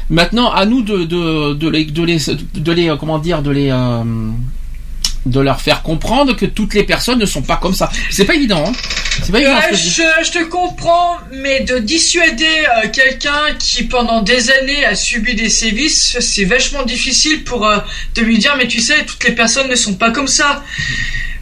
Maintenant, 0.10 0.52
à 0.52 0.66
nous 0.66 0.82
de, 0.84 1.06
de, 1.06 1.54
de 1.54 1.70
les, 1.70 1.86
de 1.86 2.04
les, 2.04 2.18
de 2.56 2.72
les, 2.72 2.90
euh, 2.90 2.98
comment 2.98 3.18
dire, 3.18 3.42
de 3.42 3.50
les 3.52 3.70
euh, 3.72 4.04
de 5.26 5.40
leur 5.40 5.62
faire 5.62 5.82
comprendre 5.84 6.36
que 6.36 6.46
toutes 6.46 6.74
les 6.74 6.84
personnes 6.84 7.20
ne 7.20 7.26
sont 7.26 7.42
pas 7.42 7.56
comme 7.58 7.74
ça. 7.74 7.90
C'est 8.12 8.26
pas 8.26 8.36
évident, 8.36 8.66
hein. 8.68 8.72
C'est 9.24 9.32
pas 9.32 9.40
évident. 9.40 9.56
Ouais, 9.56 9.76
ce 9.76 9.98
que 10.02 10.26
je 10.26 10.32
te 10.32 10.44
comprends, 10.46 11.18
mais 11.32 11.62
de 11.62 11.78
dissuader 11.80 12.46
euh, 12.84 12.90
quelqu'un 12.92 13.54
qui 13.60 13.84
pendant 13.84 14.22
des 14.22 14.50
années 14.52 14.84
a 14.86 14.96
subi 14.96 15.36
des 15.36 15.50
sévices, 15.50 16.18
c'est 16.20 16.46
vachement 16.46 16.84
difficile 16.84 17.44
pour 17.44 17.66
euh, 17.68 17.78
de 18.16 18.22
lui 18.22 18.38
dire 18.38 18.56
mais 18.58 18.68
tu 18.68 18.80
sais 18.82 19.06
toutes 19.06 19.24
les 19.24 19.34
personnes 19.34 19.70
ne 19.70 19.76
sont 19.76 19.94
pas 19.94 20.12
comme 20.12 20.28
ça. 20.28 20.64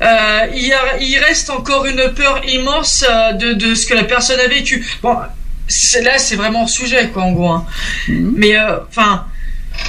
Euh, 0.02 0.40
il, 0.56 0.66
y 0.68 0.74
a- 0.74 0.98
il 1.00 1.18
reste 1.20 1.50
encore 1.50 1.86
une 1.86 2.12
peur 2.16 2.42
immense 2.48 3.06
euh, 3.10 3.34
de, 3.34 3.54
de 3.54 3.74
ce 3.76 3.86
que 3.86 3.94
la 3.94 4.04
personne 4.04 4.40
a 4.40 4.48
vécu. 4.48 4.86
Bon, 5.02 5.14
là 5.14 6.18
c'est 6.18 6.36
vraiment 6.36 6.68
sujet 6.68 7.10
quoi 7.14 7.24
en 7.24 7.32
gros. 7.32 7.50
hein. 7.52 7.66
Mais 8.08 8.58
euh, 8.58 8.78
enfin. 8.90 9.26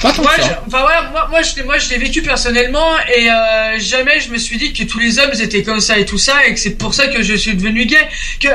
Pas 0.01 0.11
tant 0.11 0.21
moi, 0.23 0.35
que 0.35 0.41
ça. 0.41 0.47
je- 0.47 0.67
enfin 0.67 0.81
voilà, 0.81 1.09
moi, 1.11 1.27
moi, 1.29 1.41
je, 1.41 1.55
l'ai- 1.55 1.63
moi 1.63 1.77
je 1.77 1.89
l'ai 1.89 1.97
vécu 1.97 2.21
personnellement 2.21 2.97
et 3.15 3.29
euh, 3.29 3.79
jamais 3.79 4.19
je 4.19 4.29
me 4.29 4.37
suis 4.37 4.57
dit 4.57 4.73
que 4.73 4.83
tous 4.83 4.99
les 4.99 5.19
hommes 5.19 5.31
étaient 5.39 5.63
comme 5.63 5.79
ça 5.79 5.97
et 5.97 6.05
tout 6.05 6.17
ça 6.17 6.45
et 6.45 6.53
que 6.53 6.59
c'est 6.59 6.71
pour 6.77 6.93
ça 6.93 7.07
que 7.07 7.21
je 7.21 7.33
suis 7.33 7.53
devenu 7.55 7.85
gay. 7.85 8.07
Que 8.39 8.47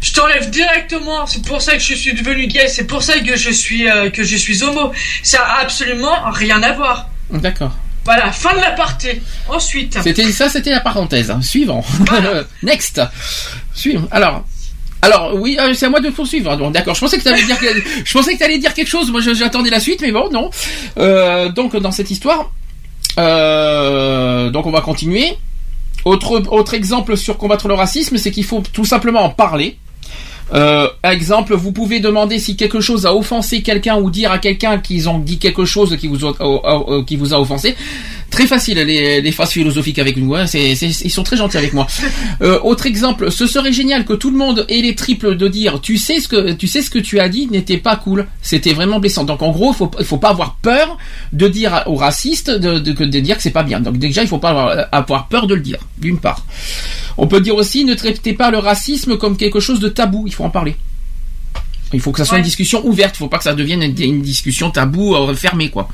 je 0.00 0.12
t'enlève 0.12 0.48
directement, 0.50 1.26
c'est 1.26 1.44
pour 1.44 1.60
ça 1.62 1.72
que 1.72 1.80
je 1.82 1.94
suis 1.94 2.14
devenu 2.14 2.46
gay, 2.46 2.68
c'est 2.68 2.84
pour 2.84 3.02
ça 3.02 3.18
que 3.18 3.36
je 3.36 3.50
suis 3.50 3.88
euh, 3.88 4.10
que 4.10 4.24
je 4.24 4.36
suis 4.36 4.62
homo. 4.62 4.92
Ça 5.22 5.42
a 5.44 5.60
absolument 5.62 6.30
rien 6.30 6.62
à 6.62 6.72
voir. 6.72 7.08
D'accord. 7.30 7.76
Voilà, 8.04 8.32
fin 8.32 8.54
de 8.54 8.60
l'aparté. 8.60 9.20
Ensuite. 9.48 9.98
C'était 10.02 10.32
ça, 10.32 10.48
c'était 10.48 10.70
la 10.70 10.80
parenthèse. 10.80 11.30
hein. 11.30 11.42
Suivant. 11.42 11.84
Next. 12.62 13.00
Suivant. 13.74 14.08
Alors. 14.10 14.44
Alors 15.02 15.34
oui, 15.34 15.56
euh, 15.60 15.74
c'est 15.74 15.86
à 15.86 15.90
moi 15.90 16.00
de 16.00 16.10
poursuivre. 16.10 16.56
D'accord. 16.70 16.94
Je 16.94 17.00
pensais 17.00 17.18
que 17.18 17.22
tu 17.22 17.28
allais 17.28 18.58
dire, 18.58 18.74
quelque 18.74 18.88
chose. 18.88 19.10
Moi, 19.10 19.20
j'attendais 19.20 19.70
la 19.70 19.80
suite, 19.80 20.00
mais 20.00 20.12
bon, 20.12 20.30
non. 20.30 20.50
Euh, 20.98 21.50
donc 21.50 21.76
dans 21.76 21.92
cette 21.92 22.10
histoire, 22.10 22.50
euh, 23.18 24.50
donc 24.50 24.66
on 24.66 24.70
va 24.70 24.80
continuer. 24.80 25.36
Autre 26.04 26.42
autre 26.50 26.74
exemple 26.74 27.16
sur 27.16 27.38
combattre 27.38 27.68
le 27.68 27.74
racisme, 27.74 28.16
c'est 28.18 28.30
qu'il 28.30 28.44
faut 28.44 28.62
tout 28.72 28.84
simplement 28.84 29.22
en 29.22 29.30
parler. 29.30 29.76
Exemple, 31.02 31.54
vous 31.54 31.72
pouvez 31.72 32.00
demander 32.00 32.38
si 32.38 32.56
quelque 32.56 32.80
chose 32.80 33.04
a 33.04 33.14
offensé 33.14 33.62
quelqu'un 33.62 33.98
ou 33.98 34.10
dire 34.10 34.32
à 34.32 34.38
quelqu'un 34.38 34.78
qu'ils 34.78 35.08
ont 35.08 35.18
dit 35.18 35.38
quelque 35.38 35.66
chose 35.66 35.96
qui 35.98 36.08
vous, 36.08 36.16
qui 37.04 37.16
vous 37.16 37.34
a 37.34 37.40
offensé. 37.40 37.76
Très 38.30 38.46
facile 38.46 38.78
les, 38.78 39.22
les 39.22 39.32
phrases 39.32 39.50
philosophiques 39.50 39.98
avec 39.98 40.16
nous. 40.18 40.34
Hein. 40.34 40.46
C'est, 40.46 40.72
ils 40.72 41.10
sont 41.10 41.22
très 41.22 41.36
gentils 41.36 41.56
avec 41.56 41.72
moi. 41.72 41.86
Euh, 42.40 42.60
autre 42.62 42.86
exemple, 42.86 43.32
ce 43.32 43.46
serait 43.48 43.72
génial 43.72 44.04
que 44.04 44.12
tout 44.12 44.30
le 44.30 44.36
monde 44.36 44.64
ait 44.68 44.80
les 44.80 44.94
triples 44.94 45.36
de 45.36 45.48
dire 45.48 45.80
tu 45.80 45.98
sais 45.98 46.20
ce 46.20 46.28
que 46.28 46.52
tu 46.52 46.68
sais 46.68 46.82
ce 46.82 46.90
que 46.90 47.00
tu 47.00 47.18
as 47.18 47.28
dit 47.28 47.48
n'était 47.48 47.78
pas 47.78 47.96
cool. 47.96 48.28
C'était 48.42 48.72
vraiment 48.72 49.00
blessant. 49.00 49.24
Donc 49.24 49.42
en 49.42 49.50
gros, 49.50 49.72
il 49.72 49.76
faut 49.76 49.90
faut 50.04 50.18
pas 50.18 50.30
avoir 50.30 50.56
peur 50.62 50.98
de 51.32 51.48
dire 51.48 51.82
aux 51.86 51.96
racistes 51.96 52.50
de, 52.50 52.78
de, 52.78 52.92
de 52.92 53.20
dire 53.20 53.36
que 53.36 53.42
c'est 53.42 53.50
pas 53.50 53.64
bien. 53.64 53.80
Donc 53.80 53.98
déjà, 53.98 54.22
il 54.22 54.28
faut 54.28 54.38
pas 54.38 54.50
avoir, 54.50 54.86
avoir 54.92 55.28
peur 55.28 55.46
de 55.48 55.54
le 55.54 55.60
dire. 55.60 55.78
D'une 55.98 56.18
part. 56.18 56.44
On 57.16 57.26
peut 57.26 57.40
dire 57.40 57.56
aussi 57.56 57.84
ne 57.84 57.94
traitez 57.94 58.34
pas 58.34 58.50
le 58.50 58.58
racisme 58.58 59.16
comme 59.16 59.36
quelque 59.36 59.58
chose 59.58 59.80
de 59.80 59.88
tabou. 59.88 60.24
Il 60.26 60.32
faut 60.32 60.44
en 60.44 60.50
parler. 60.50 60.76
Il 61.92 62.00
faut 62.00 62.12
que 62.12 62.18
ça 62.18 62.24
soit 62.24 62.38
une 62.38 62.44
discussion 62.44 62.86
ouverte. 62.86 63.16
Il 63.16 63.18
faut 63.18 63.28
pas 63.28 63.38
que 63.38 63.44
ça 63.44 63.54
devienne 63.54 63.82
une, 63.82 64.00
une 64.00 64.22
discussion 64.22 64.70
tabou 64.70 65.14
euh, 65.14 65.34
fermée 65.34 65.70
quoi. 65.70 65.88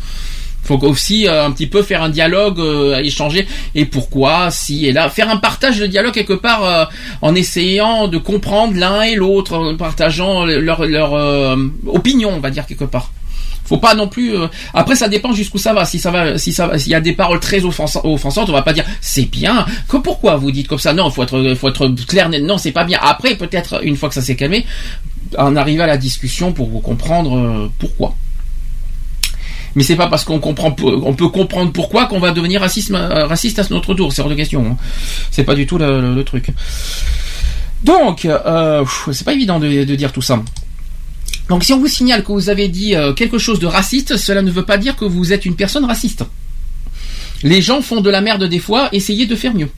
Faut 0.65 0.82
aussi 0.85 1.28
euh, 1.28 1.45
un 1.47 1.51
petit 1.53 1.66
peu 1.66 1.82
faire 1.82 2.03
un 2.03 2.09
dialogue, 2.09 2.59
euh, 2.59 2.97
échanger 2.99 3.47
et 3.74 3.85
pourquoi, 3.85 4.51
si 4.51 4.86
et 4.86 4.93
là, 4.93 5.09
faire 5.11 5.28
un 5.28 5.36
partage 5.36 5.78
de 5.78 5.86
dialogue 5.86 6.15
quelque 6.15 6.32
part 6.32 6.65
euh, 6.65 6.85
en 7.23 7.35
essayant 7.35 8.09
de 8.09 8.19
comprendre 8.19 8.74
l'un 8.77 9.03
et 9.03 9.15
l'autre, 9.15 9.55
en 9.57 9.77
partageant 9.77 10.45
leur 10.47 10.85
leur 10.86 11.12
opinion, 11.86 12.31
on 12.35 12.41
va 12.41 12.51
dire 12.51 12.66
quelque 12.66 12.85
part. 12.85 13.11
Faut 13.66 13.78
pas 13.78 13.95
non 13.95 14.09
plus. 14.09 14.36
euh, 14.36 14.47
Après, 14.74 14.95
ça 14.95 15.09
dépend 15.09 15.32
jusqu'où 15.32 15.57
ça 15.57 15.73
va. 15.73 15.86
Si 15.86 15.99
ça 15.99 16.11
va, 16.11 16.36
si 16.36 16.53
ça, 16.53 16.78
s'il 16.78 16.93
y 16.93 16.95
a 16.95 17.01
des 17.01 17.15
paroles 17.15 17.41
très 17.41 17.61
offensa- 17.65 18.01
offensantes, 18.05 18.51
on 18.51 18.53
va 18.53 18.61
pas 18.61 18.74
dire 18.74 18.85
c'est 19.01 19.24
bien. 19.24 19.65
Que 19.89 19.97
pourquoi 19.97 20.36
vous 20.36 20.51
dites 20.51 20.69
comme 20.69 20.78
ça? 20.78 20.93
Non, 20.93 21.09
faut 21.11 21.23
être, 21.23 21.55
faut 21.55 21.69
être 21.70 21.89
clair. 22.07 22.28
Non, 22.28 22.59
c'est 22.59 22.73
pas 22.73 22.85
bien. 22.85 22.99
Après, 23.01 23.35
peut-être 23.36 23.82
une 23.82 23.97
fois 23.97 24.11
que 24.11 24.15
ça 24.15 24.20
s'est 24.20 24.36
calmé, 24.36 24.66
en 25.39 25.57
arriver 25.57 25.82
à 25.82 25.86
la 25.86 25.97
discussion 25.97 26.53
pour 26.53 26.82
comprendre 26.82 27.39
euh, 27.39 27.70
pourquoi. 27.78 28.15
Mais 29.77 29.83
c'est 29.83 29.97
pas 29.97 30.07
parce 30.07 30.25
qu'on 30.25 30.39
comprend, 30.39 30.75
on 30.83 31.15
peut 31.15 31.29
comprendre 31.29 31.73
pourquoi 31.73 32.07
qu'on 32.07 32.21
va 32.21 32.31
devenir 32.31 32.61
racisme, 32.61 32.95
euh, 32.95 33.27
raciste 33.27 33.59
à 33.59 33.65
notre 33.71 33.95
tour. 33.95 34.13
C'est 34.13 34.23
hors 34.23 34.29
de 34.29 34.35
question. 34.35 34.65
hein. 34.67 34.77
C'est 35.31 35.45
pas 35.45 35.55
du 35.55 35.67
tout 35.67 35.79
le, 35.79 36.01
le- 36.01 36.15
le 36.15 36.25
truc. 36.25 36.47
Donc, 37.83 38.25
euh, 38.25 38.85
c'est 39.13 39.25
pas 39.25 39.33
évident 39.35 39.59
de, 39.59 39.85
de 39.85 39.95
dire 39.95 40.13
tout 40.13 40.23
ça. 40.23 40.43
Donc, 41.49 41.65
si 41.65 41.73
on 41.73 41.79
vous 41.79 41.89
signale 41.89 42.23
que 42.25 42.33
vous 42.33 42.49
avez 42.49 42.69
dit 42.69 42.95
euh, 42.95 43.13
quelque 43.13 43.37
chose 43.39 43.59
de 43.59 43.67
raciste, 43.67 44.17
cela 44.17 44.41
ne 44.43 44.51
veut 44.51 44.65
pas 44.65 44.79
dire 44.79 44.97
que 44.97 45.05
vous 45.05 45.33
êtes 45.33 45.45
une 45.45 45.57
personne 45.57 45.85
raciste. 45.85 46.25
Les 47.43 47.61
gens 47.61 47.83
font 47.83 48.01
de 48.01 48.09
la 48.09 48.21
merde 48.23 48.45
des 48.45 48.59
fois, 48.61 48.89
essayez 48.93 49.27
de 49.27 49.37
faire 49.37 49.55
mieux. 49.55 49.69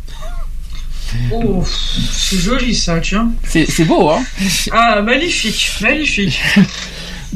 Oh, 1.33 1.65
c'est 2.13 2.39
joli 2.39 2.75
ça, 2.75 3.01
tiens. 3.01 3.31
C'est 3.45 3.85
beau, 3.85 4.11
hein 4.11 4.23
Ah, 4.71 5.01
magnifique, 5.03 5.71
magnifique. 5.81 6.39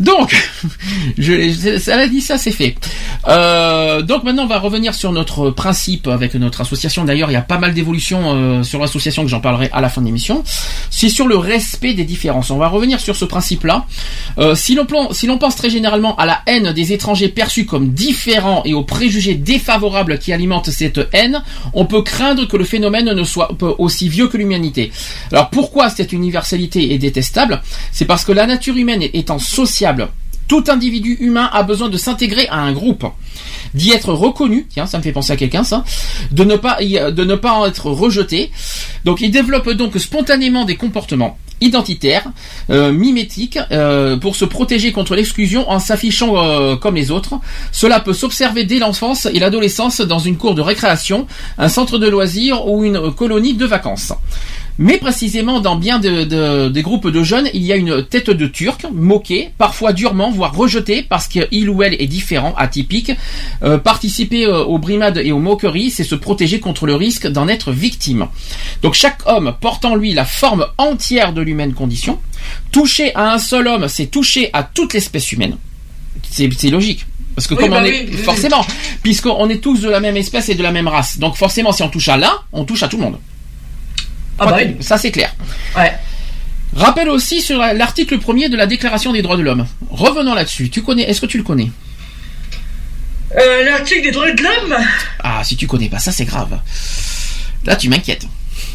Donc, 0.00 0.34
ça 1.78 1.96
a 1.96 2.06
dit 2.08 2.22
ça, 2.22 2.38
c'est 2.38 2.50
fait. 2.50 2.74
Euh, 3.28 4.00
donc 4.02 4.24
maintenant, 4.24 4.44
on 4.44 4.48
va 4.48 4.58
revenir 4.58 4.94
sur 4.94 5.12
notre 5.12 5.50
principe 5.50 6.08
avec 6.08 6.34
notre 6.34 6.62
association. 6.62 7.04
D'ailleurs, 7.04 7.30
il 7.30 7.34
y 7.34 7.36
a 7.36 7.42
pas 7.42 7.58
mal 7.58 7.74
d'évolutions 7.74 8.34
euh, 8.34 8.62
sur 8.62 8.80
l'association 8.80 9.22
que 9.22 9.28
j'en 9.28 9.40
parlerai 9.40 9.68
à 9.72 9.80
la 9.82 9.90
fin 9.90 10.00
de 10.00 10.06
l'émission. 10.06 10.42
C'est 10.88 11.10
sur 11.10 11.28
le 11.28 11.36
respect 11.36 11.92
des 11.92 12.04
différences. 12.04 12.50
On 12.50 12.56
va 12.56 12.68
revenir 12.68 12.98
sur 12.98 13.14
ce 13.14 13.26
principe-là. 13.26 13.84
Euh, 14.38 14.54
si 14.54 14.74
l'on 14.74 14.86
pense 14.86 15.56
très 15.56 15.68
généralement 15.68 16.16
à 16.16 16.24
la 16.24 16.40
haine 16.46 16.72
des 16.72 16.92
étrangers 16.94 17.28
perçus 17.28 17.66
comme 17.66 17.90
différents 17.90 18.62
et 18.64 18.72
aux 18.72 18.84
préjugés 18.84 19.34
défavorables 19.34 20.18
qui 20.18 20.32
alimentent 20.32 20.70
cette 20.70 21.00
haine, 21.12 21.42
on 21.74 21.84
peut 21.84 22.02
craindre 22.02 22.48
que 22.48 22.56
le 22.56 22.64
phénomène 22.64 23.12
ne 23.12 23.24
soit 23.24 23.50
aussi 23.78 24.08
vieux 24.08 24.28
que 24.28 24.38
l'humanité. 24.38 24.92
Alors 25.30 25.50
pourquoi 25.50 25.90
cette 25.90 26.12
universalité 26.14 26.94
est 26.94 26.98
détestable? 26.98 27.60
C'est 27.92 28.06
parce 28.06 28.24
que 28.24 28.32
la 28.32 28.46
nature 28.46 28.76
humaine 28.76 29.02
étant 29.12 29.38
tout 30.48 30.64
individu 30.68 31.16
humain 31.20 31.48
a 31.52 31.62
besoin 31.62 31.88
de 31.88 31.96
s'intégrer 31.96 32.48
à 32.48 32.56
un 32.58 32.72
groupe, 32.72 33.06
d'y 33.74 33.92
être 33.92 34.12
reconnu, 34.12 34.66
tiens, 34.68 34.86
ça 34.86 34.98
me 34.98 35.02
fait 35.02 35.12
penser 35.12 35.32
à 35.32 35.36
quelqu'un 35.36 35.62
ça, 35.62 35.84
de 36.32 36.42
ne 36.42 36.56
pas 36.56 36.82
y- 36.82 36.98
de 37.12 37.24
ne 37.24 37.36
pas 37.36 37.52
en 37.52 37.66
être 37.66 37.86
rejeté. 37.90 38.50
Donc 39.04 39.20
il 39.20 39.30
développe 39.30 39.70
donc 39.70 39.96
spontanément 39.98 40.64
des 40.64 40.74
comportements 40.76 41.38
identitaires, 41.60 42.24
euh, 42.70 42.90
mimétiques, 42.90 43.58
euh, 43.70 44.16
pour 44.16 44.34
se 44.34 44.44
protéger 44.46 44.92
contre 44.92 45.14
l'exclusion 45.14 45.70
en 45.70 45.78
s'affichant 45.78 46.32
euh, 46.36 46.74
comme 46.74 46.96
les 46.96 47.10
autres. 47.12 47.34
Cela 47.70 48.00
peut 48.00 48.14
s'observer 48.14 48.64
dès 48.64 48.78
l'enfance 48.78 49.26
et 49.26 49.38
l'adolescence 49.38 50.00
dans 50.00 50.18
une 50.18 50.36
cour 50.38 50.54
de 50.54 50.62
récréation, 50.62 51.26
un 51.58 51.68
centre 51.68 51.98
de 51.98 52.08
loisirs 52.08 52.66
ou 52.66 52.82
une 52.82 53.12
colonie 53.12 53.54
de 53.54 53.66
vacances. 53.66 54.12
Mais 54.82 54.96
précisément 54.96 55.60
dans 55.60 55.76
bien 55.76 55.98
de- 55.98 56.24
de- 56.24 56.70
des 56.70 56.80
groupes 56.80 57.06
de 57.08 57.22
jeunes, 57.22 57.50
il 57.52 57.62
y 57.62 57.70
a 57.70 57.76
une 57.76 58.02
tête 58.02 58.30
de 58.30 58.46
turc, 58.46 58.86
moquée, 58.90 59.50
parfois 59.58 59.92
durement, 59.92 60.30
voire 60.30 60.56
rejetée 60.56 61.02
parce 61.02 61.28
qu'il 61.28 61.68
ou 61.68 61.82
elle 61.82 62.00
est 62.00 62.06
différent, 62.06 62.54
atypique. 62.56 63.12
Euh, 63.62 63.76
participer 63.76 64.46
euh, 64.46 64.64
aux 64.64 64.78
brimades 64.78 65.18
et 65.18 65.32
aux 65.32 65.38
moqueries, 65.38 65.90
c'est 65.90 66.02
se 66.02 66.14
protéger 66.14 66.60
contre 66.60 66.86
le 66.86 66.94
risque 66.94 67.26
d'en 67.26 67.46
être 67.46 67.72
victime. 67.72 68.26
Donc 68.80 68.94
chaque 68.94 69.20
homme 69.26 69.54
porte 69.60 69.84
en 69.84 69.94
lui 69.96 70.14
la 70.14 70.24
forme 70.24 70.64
entière 70.78 71.34
de 71.34 71.42
l'humaine 71.42 71.74
condition. 71.74 72.18
Toucher 72.72 73.14
à 73.14 73.34
un 73.34 73.38
seul 73.38 73.68
homme, 73.68 73.86
c'est 73.86 74.06
toucher 74.06 74.48
à 74.54 74.62
toute 74.62 74.94
l'espèce 74.94 75.30
humaine. 75.30 75.58
C'est 76.30 76.48
c'est 76.56 76.70
logique. 76.70 77.04
Parce 77.34 77.46
que 77.46 77.52
Oui, 77.54 77.60
comme 77.64 77.70
bah 77.72 77.80
on 77.82 77.84
est, 77.84 77.90
oui, 77.90 78.08
oui. 78.12 78.16
forcément, 78.16 78.64
puisqu'on 79.02 79.48
est 79.50 79.58
tous 79.62 79.80
de 79.82 79.90
la 79.90 80.00
même 80.00 80.16
espèce 80.16 80.48
et 80.48 80.54
de 80.54 80.62
la 80.62 80.72
même 80.72 80.88
race. 80.88 81.18
Donc 81.18 81.36
forcément, 81.36 81.72
si 81.72 81.82
on 81.82 81.90
touche 81.90 82.08
à 82.08 82.16
l'un, 82.16 82.32
on 82.54 82.64
touche 82.64 82.82
à 82.82 82.88
tout 82.88 82.96
le 82.96 83.02
monde. 83.04 83.18
Ah 84.40 84.46
bah 84.46 84.56
oui. 84.58 84.76
Ça 84.80 84.98
c'est 84.98 85.10
clair. 85.10 85.32
Ouais. 85.76 85.92
Rappel 86.74 87.08
aussi 87.08 87.40
sur 87.42 87.58
la- 87.58 87.74
l'article 87.74 88.18
premier 88.18 88.48
de 88.48 88.56
la 88.56 88.66
Déclaration 88.66 89.12
des 89.12 89.22
droits 89.22 89.36
de 89.36 89.42
l'homme. 89.42 89.66
Revenons 89.90 90.34
là-dessus. 90.34 90.70
Tu 90.70 90.82
connais 90.82 91.02
Est-ce 91.02 91.20
que 91.20 91.26
tu 91.26 91.36
le 91.38 91.44
connais? 91.44 91.70
Euh, 93.38 93.64
l'article 93.64 94.02
des 94.02 94.10
droits 94.10 94.30
de 94.32 94.42
l'homme? 94.42 94.76
Ah, 95.22 95.42
si 95.44 95.56
tu 95.56 95.66
connais 95.66 95.88
pas 95.88 95.98
ça, 95.98 96.10
c'est 96.12 96.24
grave. 96.24 96.58
Là, 97.64 97.76
tu 97.76 97.88
m'inquiètes. 97.88 98.26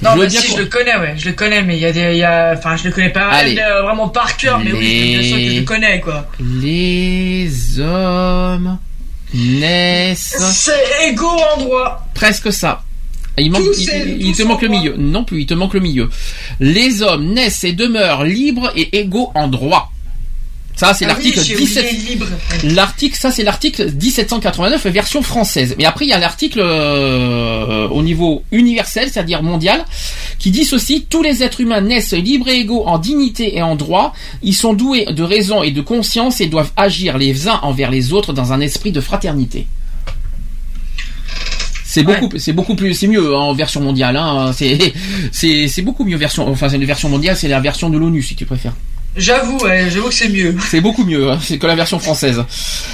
Non, 0.01 0.11
Je 0.17 0.25
dire 0.25 0.41
si, 0.41 0.51
je 0.51 0.57
le 0.57 0.65
connais, 0.65 0.95
ouais, 0.97 1.13
je 1.17 1.27
le 1.27 1.33
connais, 1.33 1.61
mais 1.61 1.77
il 1.77 1.81
y 1.81 1.85
a 1.85 1.91
des. 1.91 2.11
il 2.11 2.17
Y 2.17 2.23
a... 2.23 2.53
Enfin, 2.57 2.75
je 2.75 2.83
le 2.85 2.91
connais 2.91 3.09
pas 3.11 3.29
Allez. 3.29 3.57
euh, 3.57 3.81
vraiment 3.83 4.09
par 4.09 4.35
cœur, 4.37 4.59
mais 4.59 4.71
oui, 4.73 5.17
bien 5.17 5.23
sûr 5.23 5.37
que 5.37 5.49
je 5.53 5.59
le 5.59 5.65
connais, 5.65 6.01
quoi. 6.01 6.27
Les 6.39 7.79
hommes 7.79 8.77
naissent 9.33 10.35
C'est 10.53 11.09
égaux 11.09 11.39
en 11.55 11.57
droit. 11.59 12.07
presque 12.13 12.51
ça. 12.51 12.81
Il, 13.37 13.51
manque, 13.51 13.63
il, 13.77 13.89
il- 14.19 14.27
il 14.27 14.35
te 14.35 14.43
manque 14.43 14.61
le 14.61 14.69
milieu. 14.69 14.95
Non 14.97 15.23
plus, 15.25 15.41
il 15.41 15.45
te 15.45 15.53
manque 15.53 15.73
le 15.73 15.79
milieu. 15.81 16.09
Les 16.59 17.01
hommes 17.01 17.33
naissent 17.33 17.63
et 17.63 17.73
demeurent 17.73 18.23
libres 18.23 18.71
et 18.75 18.97
égaux 18.99 19.31
en 19.35 19.47
droit. 19.47 19.91
Ça, 20.77 20.93
c'est 20.93 21.05
Ah 21.05 21.09
l'article 21.09 21.39
oui, 21.39 21.45
j'ai 21.47 21.53
oublié 21.55 21.67
17. 21.69 22.09
libre. 22.09 22.25
L'article, 22.65 23.17
ça 23.17 23.31
c'est 23.31 23.43
l'article 23.43 23.93
1789 23.93 24.85
version 24.87 25.21
française. 25.21 25.73
Mais 25.77 25.85
après 25.85 26.03
il 26.05 26.09
y 26.09 26.13
a 26.13 26.17
l'article 26.19 26.59
euh, 26.61 27.87
au 27.87 28.01
niveau 28.01 28.43
universel, 28.51 29.09
c'est-à-dire 29.09 29.41
mondial, 29.41 29.85
qui 30.37 30.51
dit 30.51 30.65
ceci 30.65 31.05
tous 31.09 31.23
les 31.23 31.43
êtres 31.43 31.61
humains 31.61 31.79
naissent 31.79 32.11
libres 32.11 32.49
et 32.49 32.59
égaux 32.59 32.83
en 32.87 32.97
dignité 32.97 33.55
et 33.55 33.61
en 33.61 33.77
droit. 33.77 34.11
Ils 34.43 34.53
sont 34.53 34.73
doués 34.73 35.05
de 35.05 35.23
raison 35.23 35.63
et 35.63 35.71
de 35.71 35.79
conscience 35.81 36.41
et 36.41 36.47
doivent 36.47 36.71
agir 36.75 37.17
les 37.17 37.47
uns 37.47 37.59
envers 37.63 37.89
les 37.89 38.11
autres 38.11 38.33
dans 38.33 38.51
un 38.51 38.59
esprit 38.59 38.91
de 38.91 38.99
fraternité. 38.99 39.67
C'est 41.95 42.03
beaucoup, 42.03 42.29
c'est 42.37 42.51
beaucoup 42.51 42.75
plus, 42.75 42.93
c'est 42.93 43.07
mieux 43.07 43.35
hein, 43.35 43.39
en 43.39 43.53
version 43.53 43.79
mondiale. 43.79 44.17
Hein, 44.17 44.51
c'est, 44.53 44.93
c'est, 45.31 45.69
c'est 45.69 45.81
beaucoup 45.81 46.03
mieux 46.03 46.17
version. 46.17 46.45
Enfin, 46.47 46.67
c'est 46.67 46.75
une 46.75 46.83
version 46.83 47.07
mondiale, 47.07 47.37
c'est 47.37 47.47
la 47.47 47.61
version 47.61 47.89
de 47.89 47.97
l'ONU 47.97 48.21
si 48.21 48.35
tu 48.35 48.45
préfères. 48.45 48.73
J'avoue, 49.17 49.59
j'avoue 49.89 50.09
que 50.09 50.13
c'est 50.13 50.29
mieux. 50.29 50.55
C'est 50.69 50.81
beaucoup 50.81 51.05
mieux 51.05 51.31
hein, 51.31 51.39
que 51.59 51.67
la 51.67 51.75
version 51.75 51.99
française. 51.99 52.43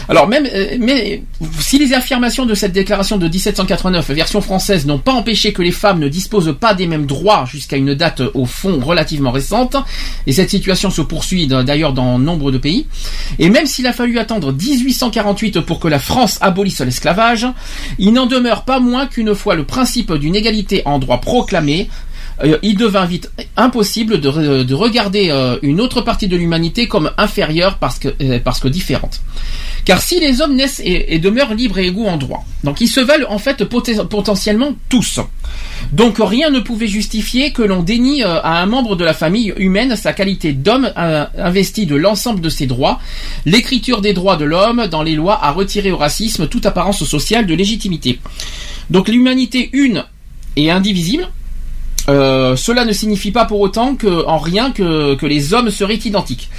Alors 0.08 0.28
même, 0.28 0.48
euh, 0.54 0.78
mais 0.80 1.24
si 1.60 1.80
les 1.80 1.94
affirmations 1.94 2.46
de 2.46 2.54
cette 2.54 2.74
déclaration 2.74 3.18
de 3.18 3.28
1789, 3.28 4.12
version 4.12 4.42
française, 4.42 4.86
n'ont 4.86 5.00
pas 5.00 5.14
empêché 5.14 5.52
que 5.52 5.64
les 5.64 5.72
femmes 5.72 6.00
ne 6.00 6.08
disposent 6.08 6.56
pas 6.60 6.76
des 6.76 6.86
mêmes 6.86 7.08
droits 7.08 7.46
jusqu'à 7.50 7.76
une 7.76 7.96
date 7.96 8.22
au 8.36 8.46
fond 8.46 8.80
relativement 8.80 9.32
récente, 9.32 9.76
et 10.28 10.32
cette 10.32 10.52
situation 10.52 10.92
se 10.92 11.02
poursuit 11.02 11.48
d'ailleurs 11.48 11.94
dans 11.94 12.20
nombre 12.20 12.52
de 12.52 12.60
pays, 12.60 12.86
et 13.40 13.50
même 13.50 13.66
s'il 13.66 13.88
a 13.88 13.94
fallu 13.94 14.20
attendre 14.20 14.54
1848 14.54 15.62
pour 15.62 15.80
que 15.80 15.88
la 15.88 16.00
France 16.00 16.38
abolisse 16.42 16.82
l'esclavage, 16.82 17.48
il 17.98 18.14
n'en 18.14 18.28
demeure 18.28 18.64
pas 18.64 18.80
moins 18.80 19.08
qu'une 19.08 19.34
fois 19.34 19.56
le 19.56 19.64
principe 19.64 20.14
d'une 20.14 20.36
égalité 20.36 20.84
en 20.86 21.00
droit 21.00 21.20
proclamé, 21.20 21.90
euh, 22.44 22.58
il 22.62 22.76
devint 22.76 23.06
vite 23.06 23.32
impossible 23.58 24.20
de, 24.20 24.30
re- 24.30 24.64
de 24.64 24.74
regarder 24.74 25.30
euh, 25.30 25.58
une 25.62 25.82
autre 25.82 26.02
partie 26.02 26.28
de 26.28 26.38
l'humanité 26.38 26.88
comme 26.88 27.12
inférieure 27.18 27.78
parce 27.78 28.00
que, 28.00 28.10
euh, 28.22 28.40
différente. 28.70 29.22
Car 29.84 30.02
si 30.02 30.20
les 30.20 30.42
hommes 30.42 30.56
naissent 30.56 30.80
et, 30.84 31.16
et 31.16 31.20
demeurent 31.20 31.56
libres 31.56 31.80
et 31.80 31.88
égaux 31.88 32.06
en 32.08 32.18
droit, 32.18 32.46
donc 32.64 32.82
ils 32.82 32.88
se 32.88 33.00
valent 33.00 33.26
en 33.30 33.40
fait 33.40 33.64
poten- 33.64 34.08
potentiellement 34.08 34.74
tous. 34.90 35.20
Donc 35.92 36.18
rien 36.20 36.52
ne 36.52 36.60
pouvait 36.60 36.88
justifier 36.88 37.52
que 37.52 37.64
l'on 37.64 37.82
dénie 37.82 38.22
à 38.24 38.62
un 38.62 38.66
membre 38.68 38.96
de 38.96 39.04
la 39.04 39.14
famille 39.14 39.54
humaine 39.58 39.96
sa 39.96 40.14
qualité 40.14 40.54
d'homme 40.54 40.92
investi 40.96 41.88
de 41.88 41.96
l'ensemble 41.96 42.42
de 42.42 42.50
ses 42.50 42.68
droits. 42.68 43.00
L'écriture 43.46 44.02
des 44.02 44.14
droits 44.14 44.38
de 44.38 44.46
l'homme 44.46 44.86
dans 44.88 45.02
les 45.02 45.16
lois 45.16 45.40
a 45.44 45.52
retiré 45.52 45.92
au 45.92 45.98
racisme 45.98 46.48
toute 46.48 46.66
apparence 46.68 47.04
sociale 47.04 47.48
de 47.48 47.56
légitimité. 47.56 48.20
Donc 48.92 49.08
l'humanité 49.08 49.70
une 49.74 50.04
est 50.56 50.70
indivisible. 50.70 51.28
Euh, 52.10 52.56
cela 52.56 52.86
ne 52.86 52.94
signifie 52.94 53.32
pas 53.32 53.46
pour 53.46 53.60
autant 53.60 53.96
que 53.96 54.26
en 54.26 54.38
rien 54.38 54.72
que, 54.72 55.16
que 55.16 55.26
les 55.26 55.54
hommes 55.54 55.70
seraient 55.70 55.96
identiques. 55.96 56.50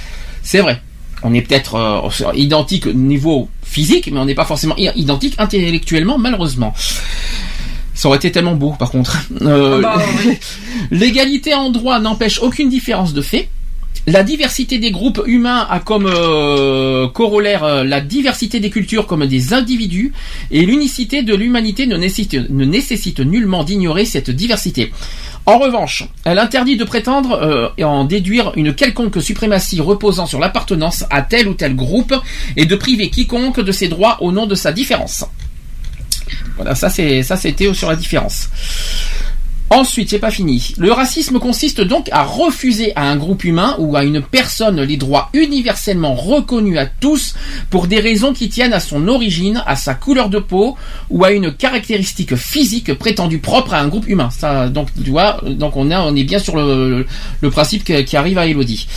C'est 0.41 0.59
vrai. 0.59 0.81
On 1.23 1.33
est 1.33 1.41
peut-être 1.41 1.75
euh, 1.75 2.33
identique 2.35 2.87
au 2.87 2.93
niveau 2.93 3.49
physique, 3.61 4.09
mais 4.11 4.19
on 4.19 4.25
n'est 4.25 4.35
pas 4.35 4.45
forcément 4.45 4.75
identique 4.77 5.35
intellectuellement, 5.37 6.17
malheureusement. 6.17 6.73
Ça 7.93 8.07
aurait 8.07 8.17
été 8.17 8.31
tellement 8.31 8.55
beau, 8.55 8.73
par 8.77 8.91
contre. 8.91 9.17
Euh, 9.41 9.81
Ah 9.83 9.97
bah, 9.97 10.03
oui. 10.25 10.37
L'égalité 10.91 11.53
en 11.53 11.69
droit 11.69 11.99
n'empêche 11.99 12.39
aucune 12.39 12.69
différence 12.69 13.13
de 13.13 13.21
fait. 13.21 13.49
La 14.05 14.23
diversité 14.23 14.79
des 14.79 14.91
groupes 14.91 15.21
humains 15.25 15.65
a 15.69 15.79
comme 15.79 16.07
euh, 16.07 17.07
corollaire 17.07 17.63
euh, 17.63 17.83
la 17.85 18.01
diversité 18.01 18.59
des 18.59 18.69
cultures 18.69 19.07
comme 19.07 19.25
des 19.25 19.53
individus 19.53 20.11
et 20.51 20.65
l'unicité 20.65 21.23
de 21.23 21.33
l'humanité 21.33 21.87
ne 21.87 21.95
nécessite, 21.95 22.33
ne 22.33 22.65
nécessite 22.65 23.21
nullement 23.21 23.63
d'ignorer 23.63 24.03
cette 24.03 24.29
diversité. 24.29 24.91
En 25.45 25.57
revanche, 25.57 26.05
elle 26.23 26.39
interdit 26.39 26.77
de 26.77 26.85
prétendre 26.85 27.33
euh, 27.33 27.69
et 27.77 27.83
en 27.83 28.05
déduire 28.05 28.53
une 28.55 28.73
quelconque 28.73 29.21
suprématie 29.21 29.81
reposant 29.81 30.25
sur 30.25 30.39
l'appartenance 30.39 31.03
à 31.09 31.21
tel 31.21 31.49
ou 31.49 31.53
tel 31.53 31.75
groupe 31.75 32.15
et 32.55 32.65
de 32.65 32.75
priver 32.75 33.09
quiconque 33.09 33.59
de 33.59 33.71
ses 33.73 33.89
droits 33.89 34.17
au 34.21 34.31
nom 34.31 34.45
de 34.45 34.55
sa 34.55 34.71
différence. 34.71 35.25
Voilà, 36.55 36.75
ça 36.75 36.89
c'est 36.89 37.23
ça 37.23 37.35
c'était 37.35 37.73
sur 37.73 37.89
la 37.89 37.97
différence. 37.97 38.49
Ensuite, 39.73 40.09
c'est 40.11 40.19
pas 40.19 40.29
fini. 40.31 40.73
Le 40.77 40.91
racisme 40.91 41.39
consiste 41.39 41.81
donc 41.81 42.07
à 42.11 42.23
refuser 42.23 42.93
à 42.95 43.09
un 43.09 43.15
groupe 43.15 43.43
humain 43.43 43.75
ou 43.79 43.95
à 43.95 44.03
une 44.03 44.21
personne 44.21 44.81
les 44.81 44.97
droits 44.97 45.29
universellement 45.33 46.13
reconnus 46.13 46.77
à 46.77 46.85
tous 46.85 47.33
pour 47.71 47.87
des 47.87 47.99
raisons 47.99 48.33
qui 48.33 48.49
tiennent 48.49 48.73
à 48.73 48.79
son 48.79 49.07
origine, 49.07 49.63
à 49.65 49.75
sa 49.75 49.95
couleur 49.95 50.29
de 50.29 50.37
peau 50.39 50.77
ou 51.09 51.23
à 51.25 51.31
une 51.31 51.51
caractéristique 51.51 52.35
physique 52.35 52.93
prétendue 52.93 53.39
propre 53.39 53.73
à 53.73 53.79
un 53.81 53.87
groupe 53.87 54.07
humain. 54.07 54.29
Ça, 54.29 54.69
donc, 54.69 54.89
tu 55.03 55.09
vois, 55.09 55.41
donc 55.47 55.75
on, 55.75 55.89
a, 55.91 56.01
on 56.01 56.15
est 56.15 56.23
bien 56.23 56.39
sur 56.39 56.55
le, 56.55 57.05
le 57.41 57.49
principe 57.49 57.83
que- 57.83 58.01
qui 58.01 58.15
arrive 58.15 58.37
à 58.37 58.45
Elodie. 58.45 58.87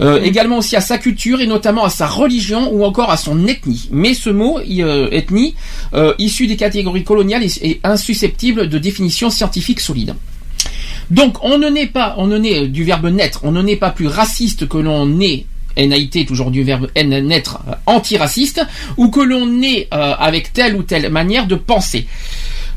Euh, 0.00 0.20
également 0.22 0.58
aussi 0.58 0.76
à 0.76 0.80
sa 0.82 0.98
culture 0.98 1.40
et 1.40 1.46
notamment 1.46 1.84
à 1.84 1.90
sa 1.90 2.06
religion 2.06 2.70
ou 2.72 2.84
encore 2.84 3.10
à 3.10 3.16
son 3.16 3.46
ethnie. 3.46 3.88
Mais 3.90 4.12
ce 4.14 4.28
mot, 4.30 4.58
euh, 4.58 5.08
ethnie, 5.10 5.54
euh, 5.94 6.12
issu 6.18 6.46
des 6.46 6.56
catégories 6.56 7.04
coloniales, 7.04 7.42
est, 7.44 7.64
est 7.64 7.80
insusceptible 7.84 8.68
de 8.68 8.78
définition 8.78 9.30
scientifique 9.30 9.80
solide. 9.80 10.05
Donc 11.10 11.42
on 11.42 11.58
ne 11.58 11.68
naît 11.68 11.86
pas, 11.86 12.14
on 12.18 12.26
ne 12.26 12.38
naît 12.38 12.64
euh, 12.64 12.68
du 12.68 12.84
verbe 12.84 13.06
naître, 13.06 13.40
on 13.44 13.52
ne 13.52 13.62
naît 13.62 13.76
pas 13.76 13.90
plus 13.90 14.08
raciste 14.08 14.68
que 14.68 14.78
l'on 14.78 15.20
est 15.20 15.46
NAIT, 15.76 16.24
toujours 16.26 16.50
du 16.50 16.62
verbe 16.62 16.88
naître, 16.96 17.60
euh, 17.68 17.74
antiraciste, 17.86 18.62
ou 18.96 19.08
que 19.08 19.20
l'on 19.20 19.62
est 19.62 19.88
euh, 19.92 20.14
avec 20.18 20.52
telle 20.52 20.74
ou 20.74 20.82
telle 20.82 21.10
manière 21.10 21.46
de 21.46 21.54
penser. 21.54 22.06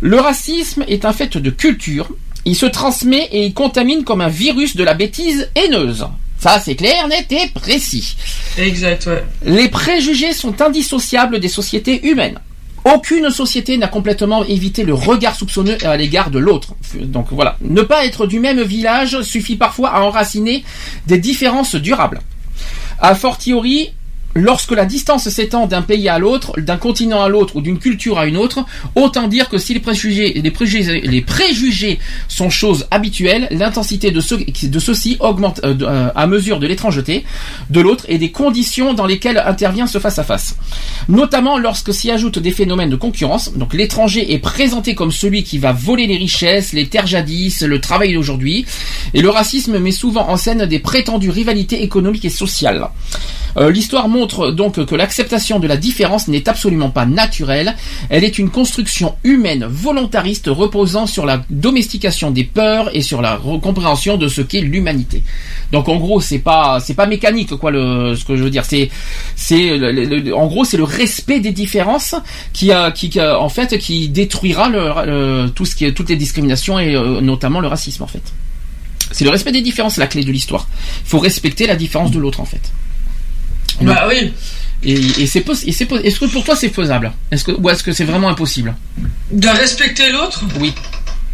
Le 0.01 0.19
racisme 0.19 0.83
est 0.87 1.05
un 1.05 1.13
fait 1.13 1.37
de 1.37 1.49
culture, 1.49 2.09
il 2.45 2.55
se 2.55 2.65
transmet 2.65 3.27
et 3.31 3.45
il 3.45 3.53
contamine 3.53 4.03
comme 4.03 4.21
un 4.21 4.29
virus 4.29 4.75
de 4.75 4.83
la 4.83 4.93
bêtise 4.93 5.49
haineuse. 5.55 6.05
Ça, 6.37 6.61
c'est 6.63 6.75
clair, 6.75 7.07
net 7.09 7.29
et 7.31 7.49
précis. 7.49 8.15
Exact, 8.57 9.07
ouais. 9.07 9.23
Les 9.45 9.67
préjugés 9.67 10.31
sont 10.31 10.61
indissociables 10.61 11.39
des 11.39 11.49
sociétés 11.49 12.07
humaines. 12.07 12.39
Aucune 12.85 13.29
société 13.29 13.77
n'a 13.77 13.87
complètement 13.87 14.43
évité 14.45 14.83
le 14.83 14.93
regard 14.93 15.35
soupçonneux 15.35 15.77
à 15.85 15.97
l'égard 15.97 16.29
de 16.31 16.39
l'autre. 16.39 16.75
Donc 16.95 17.27
voilà, 17.31 17.57
ne 17.61 17.81
pas 17.81 18.05
être 18.05 18.25
du 18.25 18.39
même 18.39 18.61
village 18.61 19.21
suffit 19.21 19.55
parfois 19.55 19.89
à 19.89 20.01
enraciner 20.01 20.63
des 21.07 21.17
différences 21.17 21.75
durables. 21.75 22.21
A 22.99 23.15
fortiori, 23.15 23.93
lorsque 24.35 24.71
la 24.71 24.85
distance 24.85 25.27
s'étend 25.29 25.67
d'un 25.67 25.81
pays 25.81 26.09
à 26.09 26.19
l'autre, 26.19 26.59
d'un 26.59 26.77
continent 26.77 27.21
à 27.21 27.29
l'autre 27.29 27.55
ou 27.55 27.61
d'une 27.61 27.79
culture 27.79 28.19
à 28.19 28.25
une 28.25 28.37
autre, 28.37 28.65
autant 28.95 29.27
dire 29.27 29.49
que 29.49 29.57
si 29.57 29.73
les 29.73 29.79
préjugés, 29.79 30.33
les 30.33 31.21
préjugés, 31.21 31.99
sont 32.27 32.49
choses 32.49 32.87
habituelles, 32.91 33.47
l'intensité 33.51 34.11
de, 34.11 34.21
ceux, 34.21 34.37
de 34.37 34.79
ceux-ci 34.79 35.17
augmente 35.19 35.61
euh, 35.63 35.75
euh, 35.81 36.09
à 36.15 36.27
mesure 36.27 36.59
de 36.59 36.67
l'étrangeté 36.67 37.25
de 37.69 37.81
l'autre 37.81 38.05
et 38.07 38.17
des 38.17 38.31
conditions 38.31 38.93
dans 38.93 39.05
lesquelles 39.05 39.41
intervient 39.45 39.87
ce 39.87 39.99
face-à-face. 39.99 40.55
Notamment 41.07 41.57
lorsque 41.57 41.93
s'y 41.93 42.11
ajoutent 42.11 42.39
des 42.39 42.51
phénomènes 42.51 42.89
de 42.89 42.95
concurrence. 42.95 43.53
Donc 43.53 43.73
l'étranger 43.73 44.33
est 44.33 44.39
présenté 44.39 44.95
comme 44.95 45.11
celui 45.11 45.43
qui 45.43 45.57
va 45.57 45.71
voler 45.71 46.07
les 46.07 46.17
richesses, 46.17 46.73
les 46.73 46.87
terres 46.87 47.07
jadis, 47.07 47.61
le 47.61 47.81
travail 47.81 48.13
d'aujourd'hui. 48.13 48.65
Et 49.13 49.21
le 49.21 49.29
racisme 49.29 49.79
met 49.79 49.91
souvent 49.91 50.29
en 50.29 50.37
scène 50.37 50.65
des 50.65 50.79
prétendues 50.79 51.29
rivalités 51.29 51.83
économiques 51.83 52.25
et 52.25 52.29
sociales. 52.29 52.89
Euh, 53.57 53.71
L'histoire 53.71 54.07
montre 54.19 54.51
donc 54.51 54.85
que 54.85 54.95
l'acceptation 54.95 55.59
de 55.59 55.67
la 55.67 55.77
différence 55.77 56.27
n'est 56.27 56.47
absolument 56.49 56.89
pas 56.89 57.05
naturelle. 57.05 57.75
Elle 58.09 58.23
est 58.23 58.37
une 58.37 58.49
construction 58.49 59.15
humaine 59.23 59.65
volontariste 59.65 60.47
reposant 60.47 61.07
sur 61.07 61.25
la 61.25 61.43
domestication 61.49 62.31
des 62.31 62.43
peurs 62.43 62.95
et 62.95 63.01
sur 63.01 63.21
la 63.21 63.39
compréhension 63.61 64.17
de 64.17 64.27
ce 64.27 64.41
qu'est 64.41 64.61
l'humanité. 64.61 65.23
Donc 65.71 65.87
en 65.87 65.97
gros, 65.97 66.19
c'est 66.19 66.39
pas 66.39 66.79
c'est 66.79 66.93
pas 66.93 67.07
mécanique 67.07 67.55
quoi 67.55 67.71
ce 67.71 68.23
que 68.25 68.35
je 68.35 68.43
veux 68.43 68.49
dire. 68.49 68.65
C'est 68.65 68.89
c'est 69.35 70.31
en 70.31 70.47
gros 70.47 70.65
c'est 70.65 70.77
le 70.77 70.83
respect 70.83 71.39
des 71.39 71.51
différences 71.51 72.15
qui 72.53 72.71
a 72.71 72.91
qui, 72.91 73.09
en 73.21 73.49
fait 73.49 73.77
qui 73.77 74.09
détruira 74.09 74.69
tout 75.55 75.65
ce 75.65 75.75
qui 75.75 75.93
toutes 75.93 76.09
les 76.09 76.15
discriminations 76.15 76.79
et 76.79 76.95
euh, 76.95 77.21
notamment 77.21 77.59
le 77.59 77.67
racisme 77.67 78.03
en 78.03 78.07
fait. 78.07 78.23
C'est 79.11 79.25
le 79.25 79.31
respect 79.31 79.51
des 79.51 79.61
différences 79.61 79.97
la 79.97 80.07
clé 80.07 80.23
de 80.23 80.31
l'histoire. 80.31 80.67
Il 81.05 81.09
faut 81.09 81.19
respecter 81.19 81.65
la 81.65 81.75
différence 81.75 82.11
de 82.11 82.19
l'autre 82.19 82.41
en 82.41 82.45
fait. 82.45 82.71
Bah 83.81 84.07
oui. 84.09 84.33
Et, 84.83 84.93
et 84.93 85.27
c'est 85.27 85.45
est-ce 85.49 86.19
que 86.19 86.25
pour 86.25 86.43
toi 86.43 86.55
c'est 86.55 86.69
faisable? 86.69 87.11
Est-ce 87.31 87.43
que 87.43 87.51
ou 87.51 87.69
est-ce 87.69 87.83
que 87.83 87.91
c'est 87.91 88.05
vraiment 88.05 88.29
impossible? 88.29 88.75
De 89.31 89.47
respecter 89.47 90.09
l'autre? 90.09 90.43
Oui. 90.59 90.73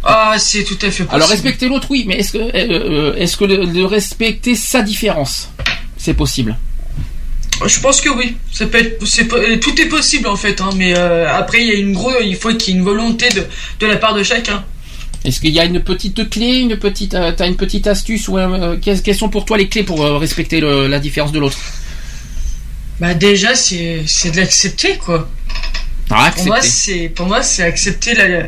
Ah, 0.02 0.34
c'est 0.38 0.64
tout 0.64 0.74
à 0.74 0.90
fait 0.90 1.04
possible. 1.04 1.08
Alors 1.14 1.28
respecter 1.28 1.68
l'autre, 1.68 1.88
oui, 1.90 2.04
mais 2.06 2.14
est-ce 2.18 2.32
que 2.32 2.38
euh, 2.38 2.50
euh, 2.54 3.14
est-ce 3.16 3.36
que 3.36 3.44
de, 3.44 3.82
respecter 3.82 4.54
sa 4.54 4.82
différence, 4.82 5.48
c'est 5.96 6.14
possible? 6.14 6.56
Je 7.64 7.80
pense 7.80 8.00
que 8.00 8.10
oui. 8.10 8.36
Ça 8.52 8.66
peut 8.66 8.78
être, 8.78 8.98
tout 9.60 9.80
est 9.80 9.86
possible 9.88 10.28
en 10.28 10.36
fait, 10.36 10.60
hein, 10.60 10.70
mais 10.76 10.94
euh, 10.96 11.26
après 11.32 11.62
il 11.62 11.68
y 11.68 11.72
a 11.72 11.74
une 11.74 11.92
grosse, 11.92 12.14
il 12.24 12.36
faut 12.36 12.52
qu'il 12.54 12.74
y 12.74 12.76
ait 12.76 12.80
une 12.80 12.84
volonté 12.84 13.28
de, 13.30 13.46
de 13.80 13.86
la 13.86 13.96
part 13.96 14.14
de 14.14 14.22
chacun. 14.22 14.64
Est-ce 15.24 15.40
qu'il 15.40 15.50
y 15.52 15.58
a 15.58 15.64
une 15.64 15.80
petite 15.80 16.28
clé, 16.30 16.58
une 16.58 16.76
petite, 16.76 17.14
euh, 17.14 17.32
t'as 17.36 17.48
une 17.48 17.56
petite 17.56 17.86
astuce 17.88 18.28
ou 18.28 18.38
euh, 18.38 18.76
quelles, 18.80 19.02
quelles 19.02 19.16
sont 19.16 19.28
pour 19.28 19.44
toi 19.44 19.56
les 19.56 19.68
clés 19.68 19.82
pour 19.82 20.00
respecter 20.20 20.60
le- 20.60 20.86
la 20.86 20.98
différence 21.00 21.32
de 21.32 21.38
l'autre? 21.40 21.58
Bah 23.00 23.14
déjà 23.14 23.54
c'est 23.54 24.04
de 24.30 24.36
l'accepter 24.36 24.96
quoi. 24.96 25.28
Ah, 26.10 26.30
Pour 26.34 26.46
moi 26.46 26.62
c'est 26.62 27.08
pour 27.08 27.26
moi 27.26 27.42
c'est 27.42 27.62
accepter 27.64 28.14
la 28.14 28.46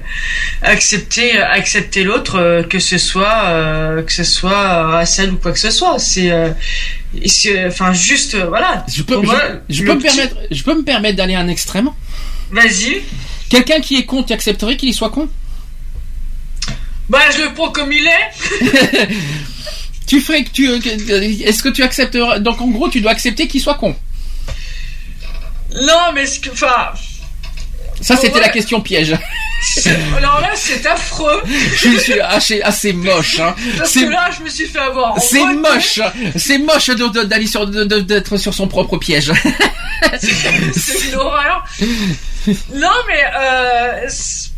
accepter 0.63 1.39
accepter 1.39 2.05
l'autre 2.05 2.39
euh, 2.39 2.63
que 2.63 2.79
ce 2.79 2.99
soit 2.99 3.45
euh, 3.47 4.03
que 4.03 4.13
ce 4.13 4.23
soit 4.25 4.87
racial 4.87 5.33
ou 5.33 5.37
quoi 5.39 5.53
que 5.53 5.59
ce 5.59 5.71
soit. 5.71 5.99
C'est 5.99 6.31
euh, 6.31 6.51
enfin 7.67 7.93
juste 7.93 8.35
euh, 8.37 8.47
voilà. 8.47 8.87
Je 8.95 9.03
peux, 9.03 9.15
je, 9.15 9.21
moi, 9.21 9.41
je 9.69 9.83
le 9.83 9.89
peux 9.91 9.95
me 9.97 10.01
petit- 10.03 10.17
permettre, 10.17 10.37
je 10.51 10.63
peux 10.63 10.75
me 10.75 10.83
permettre 10.85 11.17
d'aller 11.17 11.35
à 11.35 11.41
un 11.41 11.49
extrême? 11.49 11.91
Vas-y. 12.51 13.03
Quelqu'un 13.51 13.81
qui 13.81 13.97
est 13.97 14.05
con, 14.05 14.23
tu 14.23 14.33
accepterais 14.33 14.77
qu'il 14.77 14.95
soit 14.95 15.11
con? 15.11 15.29
Bah 17.09 17.21
je 17.37 17.43
le 17.43 17.55
prends 17.55 17.71
comme 17.71 17.93
il 17.93 18.07
est. 18.07 19.09
Tu 20.07 20.23
ferais 20.23 20.43
que 20.43 20.49
tu, 20.49 20.67
est-ce 21.45 21.63
que 21.63 21.69
tu 21.69 21.83
accepterais 21.83 22.41
Donc 22.41 22.63
en 22.63 22.69
gros, 22.69 22.89
tu 22.89 23.03
dois 23.03 23.11
accepter 23.11 23.47
qu'il 23.47 23.61
soit 23.61 23.75
con. 23.75 23.95
Non 25.75 26.13
mais 26.15 26.27
ce 26.27 26.41
que 26.41 26.51
enfin. 26.51 26.91
Ça, 28.01 28.15
Pour 28.15 28.25
c'était 28.25 28.41
la 28.41 28.49
question 28.49 28.81
piège. 28.81 29.17
Alors 30.17 30.41
là 30.41 30.51
c'est 30.55 30.87
affreux. 30.87 31.43
je 31.75 31.99
suis 31.99 32.21
ah, 32.21 32.39
c'est 32.41 32.63
assez 32.63 32.93
moche. 32.93 33.41
Hein. 33.41 33.55
Parce 33.77 33.91
C'est 33.91 34.05
que 34.05 34.11
là 34.11 34.31
je 34.37 34.45
me 34.45 34.49
suis 34.49 34.67
fait 34.67 34.79
avoir. 34.79 35.21
C'est 35.21 35.45
moche, 35.45 36.01
c'est 36.37 36.59
moche 36.59 36.91
d'aller 36.91 37.47
sur 37.47 37.67
d'être 37.67 38.37
sur 38.37 38.55
son 38.55 38.69
propre 38.69 38.97
piège. 38.99 39.33
c'est 40.21 41.09
une 41.09 41.15
horreur. 41.17 41.65
Non, 42.75 42.89
mais 43.07 43.25
euh, 43.39 44.09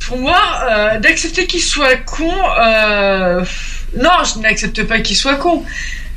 pour 0.06 0.18
moi, 0.18 0.40
euh, 0.70 0.98
d'accepter 0.98 1.46
qu'il 1.46 1.62
soit 1.62 1.96
con, 1.96 2.32
euh, 2.60 3.44
non, 3.96 4.10
je 4.24 4.38
n'accepte 4.40 4.84
pas 4.84 5.00
qu'il 5.00 5.16
soit 5.16 5.36
con. 5.36 5.64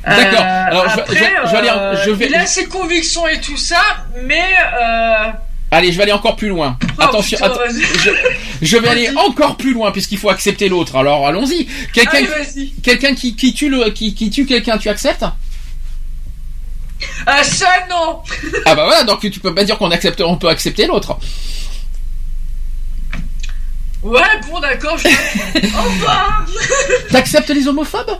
Euh, 0.05 0.15
D'accord. 0.17 0.41
Alors, 0.41 0.89
je- 0.89 0.99
après, 0.99 1.15
je- 1.15 1.47
je 1.47 1.51
vais 1.51 1.57
aller 1.57 1.69
euh, 1.69 2.03
je 2.05 2.11
vais- 2.11 2.27
il 2.27 2.35
a 2.35 2.45
ses 2.45 2.65
convictions 2.65 3.27
et 3.27 3.39
tout 3.39 3.55
ça, 3.57 3.81
mais 4.23 4.43
euh, 4.81 5.31
Allez, 5.71 5.91
je 5.91 5.97
vais 5.97 6.03
aller 6.03 6.11
encore 6.11 6.35
plus 6.35 6.49
loin. 6.49 6.77
Oh, 6.83 7.01
Attention, 7.03 7.37
putain, 7.37 7.49
att- 7.51 7.71
je, 7.71 8.11
je 8.61 8.77
vais 8.77 8.87
aller 8.89 9.09
encore 9.15 9.55
plus 9.57 9.73
loin 9.73 9.91
puisqu'il 9.91 10.17
faut 10.19 10.29
accepter 10.29 10.69
l'autre. 10.69 10.95
Alors 10.97 11.25
allons-y. 11.25 11.67
Quelqu'un, 11.93 12.19
quelqu'un 12.83 13.15
qui, 13.15 13.35
qui 13.35 13.53
tue 13.53 13.69
le, 13.69 13.89
qui, 13.89 14.13
qui 14.13 14.29
tue 14.29 14.45
quelqu'un, 14.45 14.77
tu 14.77 14.89
acceptes? 14.89 15.25
Ah 17.25 17.43
ça 17.43 17.69
non. 17.89 18.19
Ah 18.65 18.75
bah 18.75 18.85
voilà, 18.85 19.03
donc 19.03 19.21
tu 19.21 19.39
peux 19.39 19.53
pas 19.55 19.63
dire 19.63 19.77
qu'on 19.77 19.89
accepte, 19.91 20.21
on 20.21 20.35
peut 20.37 20.47
accepter 20.49 20.85
l'autre. 20.85 21.17
Ouais, 24.03 24.21
bon, 24.49 24.59
d'accord. 24.59 24.97
Je... 24.97 25.07
enfin. 25.77 26.45
T'acceptes 27.09 27.49
les 27.49 27.67
homophobes? 27.67 28.19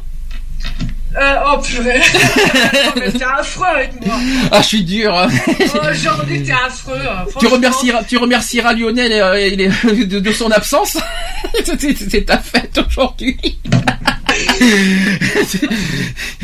Euh, 1.15 1.35
oh 1.47 1.57
purée. 1.59 2.01
t'es 3.11 3.23
affreux 3.23 3.65
avec 3.67 4.05
moi. 4.05 4.15
Ah, 4.51 4.61
je 4.61 4.67
suis 4.67 4.83
dur. 4.83 5.15
hein. 5.15 5.27
Oh, 5.47 5.77
Aujourd'hui, 5.91 6.41
t'es 6.43 6.51
affreux. 6.53 6.99
hein. 7.07 7.25
tu 7.39 7.47
remercieras, 7.47 8.03
tu 8.03 8.17
remercieras 8.17 8.73
Lionel 8.73 9.11
euh, 9.13 10.05
de, 10.05 10.19
de 10.19 10.31
son 10.31 10.49
absence. 10.51 10.97
C'est- 11.63 12.25
ta 12.25 12.37
fête 12.39 12.79
aujourd'hui. 12.87 13.37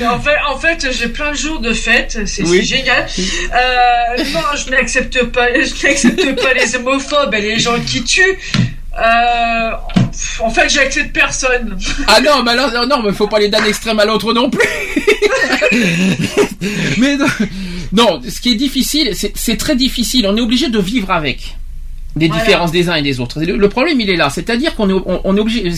En 0.01 0.19
fait, 0.19 0.35
en 0.47 0.57
fait 0.57 0.87
j'ai 0.91 1.07
plein 1.09 1.31
de 1.31 1.37
jours 1.37 1.59
de 1.59 1.73
fête, 1.73 2.19
c'est 2.25 2.43
Oui. 2.43 2.59
c'est 2.59 2.77
génial. 2.77 3.07
Euh, 3.53 4.23
non, 4.33 4.41
je 4.55 4.69
n'accepte 4.71 5.23
pas, 5.25 5.47
je 5.53 5.87
n'accepte 5.87 6.41
pas 6.41 6.53
les 6.53 6.75
homophobes 6.75 7.33
et 7.33 7.41
les 7.41 7.59
gens 7.59 7.79
qui 7.79 8.03
tuent. 8.03 8.37
Euh, 8.97 9.71
en 10.41 10.49
fait, 10.49 10.67
j'accepte 10.69 11.13
personne. 11.13 11.77
Ah 12.07 12.19
non, 12.21 12.43
mais 12.43 12.51
alors, 12.51 12.87
non, 12.87 13.01
mais 13.03 13.13
faut 13.13 13.27
pas 13.27 13.37
aller 13.37 13.49
d'un 13.49 13.63
extrême 13.65 13.99
à 13.99 14.05
l'autre 14.05 14.33
non 14.33 14.49
plus. 14.49 14.67
mais 16.97 17.15
non, 17.17 17.25
non, 17.93 18.21
ce 18.27 18.39
qui 18.41 18.51
est 18.51 18.55
difficile, 18.55 19.11
c'est- 19.15 19.57
très 19.57 19.75
difficile. 19.75 20.25
On 20.27 20.35
est 20.37 20.41
obligé 20.41 20.69
de 20.69 20.79
vivre 20.79 21.11
avec 21.11 21.55
les 22.15 22.27
Voilà. 22.27 22.41
différences 22.43 22.71
des 22.71 22.89
uns 22.89 22.95
et 22.95 23.01
des 23.03 23.19
autres. 23.19 23.41
Le, 23.41 23.55
le 23.57 23.69
problème, 23.69 24.01
il 24.01 24.09
est 24.09 24.15
là. 24.15 24.29
C'est-à-dire 24.29 24.75
qu'on 24.75 24.89
est, 24.89 24.93
on, 24.93 25.21
on 25.23 25.37
est 25.37 25.39
obligé. 25.39 25.69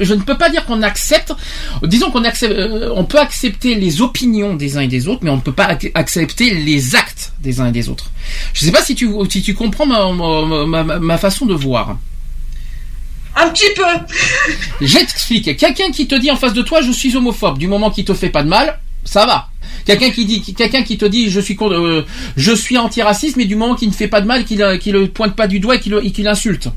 Je 0.00 0.14
ne 0.14 0.20
peux 0.22 0.36
pas 0.38 0.48
dire 0.48 0.64
qu'on 0.64 0.82
accepte. 0.82 1.32
Disons 1.82 2.10
qu'on 2.10 2.24
accepte. 2.24 2.52
euh, 2.52 2.92
on 2.94 3.04
peut 3.04 3.18
accepter 3.18 3.74
les 3.74 4.00
opinions 4.00 4.54
des 4.54 4.76
uns 4.76 4.82
et 4.82 4.88
des 4.88 5.08
autres, 5.08 5.20
mais 5.24 5.30
on 5.30 5.36
ne 5.36 5.40
peut 5.42 5.52
pas 5.52 5.72
ac- 5.74 5.90
accepter 5.94 6.54
les 6.54 6.94
actes 6.94 7.32
des 7.40 7.60
uns 7.60 7.66
et 7.68 7.72
des 7.72 7.88
autres. 7.88 8.10
Je 8.54 8.64
sais 8.64 8.72
pas 8.72 8.82
si 8.82 8.94
tu, 8.94 9.08
si 9.28 9.42
tu 9.42 9.54
comprends 9.54 9.86
ma, 9.86 10.12
ma, 10.66 10.84
ma- 10.84 10.98
ma 11.00 11.18
façon 11.18 11.46
de 11.46 11.54
voir. 11.54 11.98
Un 13.42 13.48
petit 13.50 13.72
peu. 13.76 13.84
Je 14.80 14.98
t'explique. 14.98 15.56
Quelqu'un 15.56 15.90
qui 15.90 16.06
te 16.06 16.14
dit 16.14 16.30
en 16.30 16.36
face 16.36 16.52
de 16.52 16.62
toi, 16.62 16.80
je 16.82 16.92
suis 16.92 17.16
homophobe, 17.16 17.58
du 17.58 17.66
moment 17.68 17.90
qu'il 17.90 18.04
te 18.04 18.14
fait 18.14 18.28
pas 18.30 18.42
de 18.42 18.48
mal, 18.48 18.78
ça 19.04 19.26
va. 19.26 19.48
Quelqu'un 19.86 20.10
qui 20.10 20.24
dit, 20.26 20.42
quelqu'un 20.54 20.82
qui 20.82 20.98
te 20.98 21.04
dit, 21.06 21.30
je 21.30 21.40
suis 21.40 21.56
contre, 21.56 21.74
euh, 21.76 22.06
je 22.36 22.52
suis 22.52 22.76
antiraciste, 22.76 23.36
mais 23.36 23.46
du 23.46 23.56
moment 23.56 23.74
qu'il 23.74 23.88
ne 23.88 23.94
fait 23.94 24.08
pas 24.08 24.20
de 24.20 24.26
mal, 24.26 24.44
qu'il, 24.44 24.62
qu'il 24.80 24.92
le 24.92 25.08
pointe 25.08 25.34
pas 25.34 25.46
du 25.46 25.58
doigt 25.58 25.76
et 25.76 25.80
qu'il, 25.80 25.94
et 26.02 26.10
qu'il 26.12 26.28
insulte. 26.28 26.68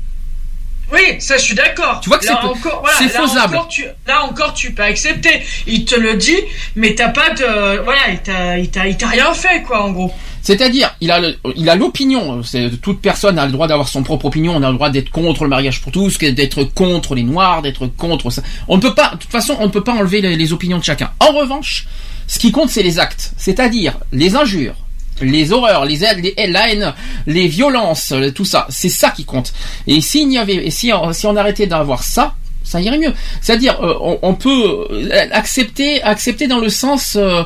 Oui, 0.92 1.00
ça 1.18 1.36
je 1.38 1.42
suis 1.42 1.54
d'accord. 1.54 2.00
Tu 2.02 2.08
vois 2.08 2.18
que 2.18 2.24
c'est- 2.26 2.32
encore, 2.32 2.80
voilà, 2.82 3.00
là 3.00 3.08
faisable. 3.08 3.56
Encore, 3.56 3.68
tu, 3.68 3.84
là 4.06 4.24
encore, 4.24 4.52
tu 4.54 4.72
peux 4.72 4.82
accepter. 4.82 5.42
Il 5.66 5.84
te 5.86 5.94
le 5.98 6.14
dit, 6.14 6.36
mais 6.76 6.94
t'as 6.94 7.08
pas 7.08 7.30
de, 7.30 7.82
voilà, 7.82 8.58
il 8.58 8.70
t'a 8.70 9.08
rien 9.08 9.32
fait 9.34 9.62
quoi, 9.62 9.82
en 9.82 9.92
gros. 9.92 10.12
C'est-à-dire, 10.44 10.94
il 11.00 11.10
a, 11.10 11.20
il 11.56 11.68
a 11.70 11.74
l'opinion. 11.74 12.42
C'est 12.42 12.80
toute 12.82 13.00
personne 13.00 13.38
a 13.38 13.46
le 13.46 13.52
droit 13.52 13.66
d'avoir 13.66 13.88
son 13.88 14.02
propre 14.02 14.26
opinion. 14.26 14.52
On 14.54 14.62
a 14.62 14.68
le 14.68 14.74
droit 14.74 14.90
d'être 14.90 15.08
contre 15.10 15.42
le 15.44 15.48
mariage 15.48 15.80
pour 15.80 15.90
tous, 15.90 16.18
d'être 16.18 16.64
contre 16.64 17.14
les 17.14 17.22
noirs, 17.22 17.62
d'être 17.62 17.86
contre 17.86 18.28
ça. 18.28 18.42
On 18.68 18.76
ne 18.76 18.82
peut 18.82 18.94
pas, 18.94 19.12
de 19.14 19.18
toute 19.18 19.30
façon, 19.30 19.56
on 19.58 19.64
ne 19.64 19.70
peut 19.70 19.82
pas 19.82 19.94
enlever 19.94 20.20
les, 20.20 20.52
opinions 20.52 20.78
de 20.78 20.84
chacun. 20.84 21.10
En 21.18 21.32
revanche, 21.32 21.86
ce 22.26 22.38
qui 22.38 22.52
compte, 22.52 22.68
c'est 22.68 22.82
les 22.82 22.98
actes. 22.98 23.32
C'est-à-dire 23.38 23.94
les 24.12 24.36
injures, 24.36 24.74
les 25.22 25.50
horreurs, 25.50 25.86
les, 25.86 26.00
les 26.18 26.34
la 26.48 26.70
haine, 26.70 26.92
les 27.26 27.48
violences, 27.48 28.12
le- 28.12 28.30
tout 28.30 28.44
ça. 28.44 28.66
C'est 28.68 28.90
ça 28.90 29.10
qui 29.10 29.24
compte. 29.24 29.54
Et 29.86 30.02
s'il 30.02 30.30
y 30.30 30.36
avait, 30.36 30.68
si, 30.68 30.92
on- 30.92 31.14
si 31.14 31.26
on 31.26 31.36
arrêtait 31.36 31.66
d'avoir 31.66 32.02
ça, 32.02 32.34
ça 32.64 32.82
irait 32.82 32.98
mieux. 32.98 33.14
C'est-à-dire, 33.40 33.78
euh, 33.82 34.16
on, 34.22 34.34
peut 34.34 34.86
euh, 34.90 35.26
accepter, 35.32 36.02
accepter 36.02 36.48
dans 36.48 36.58
le 36.58 36.68
sens, 36.68 37.14
euh, 37.16 37.42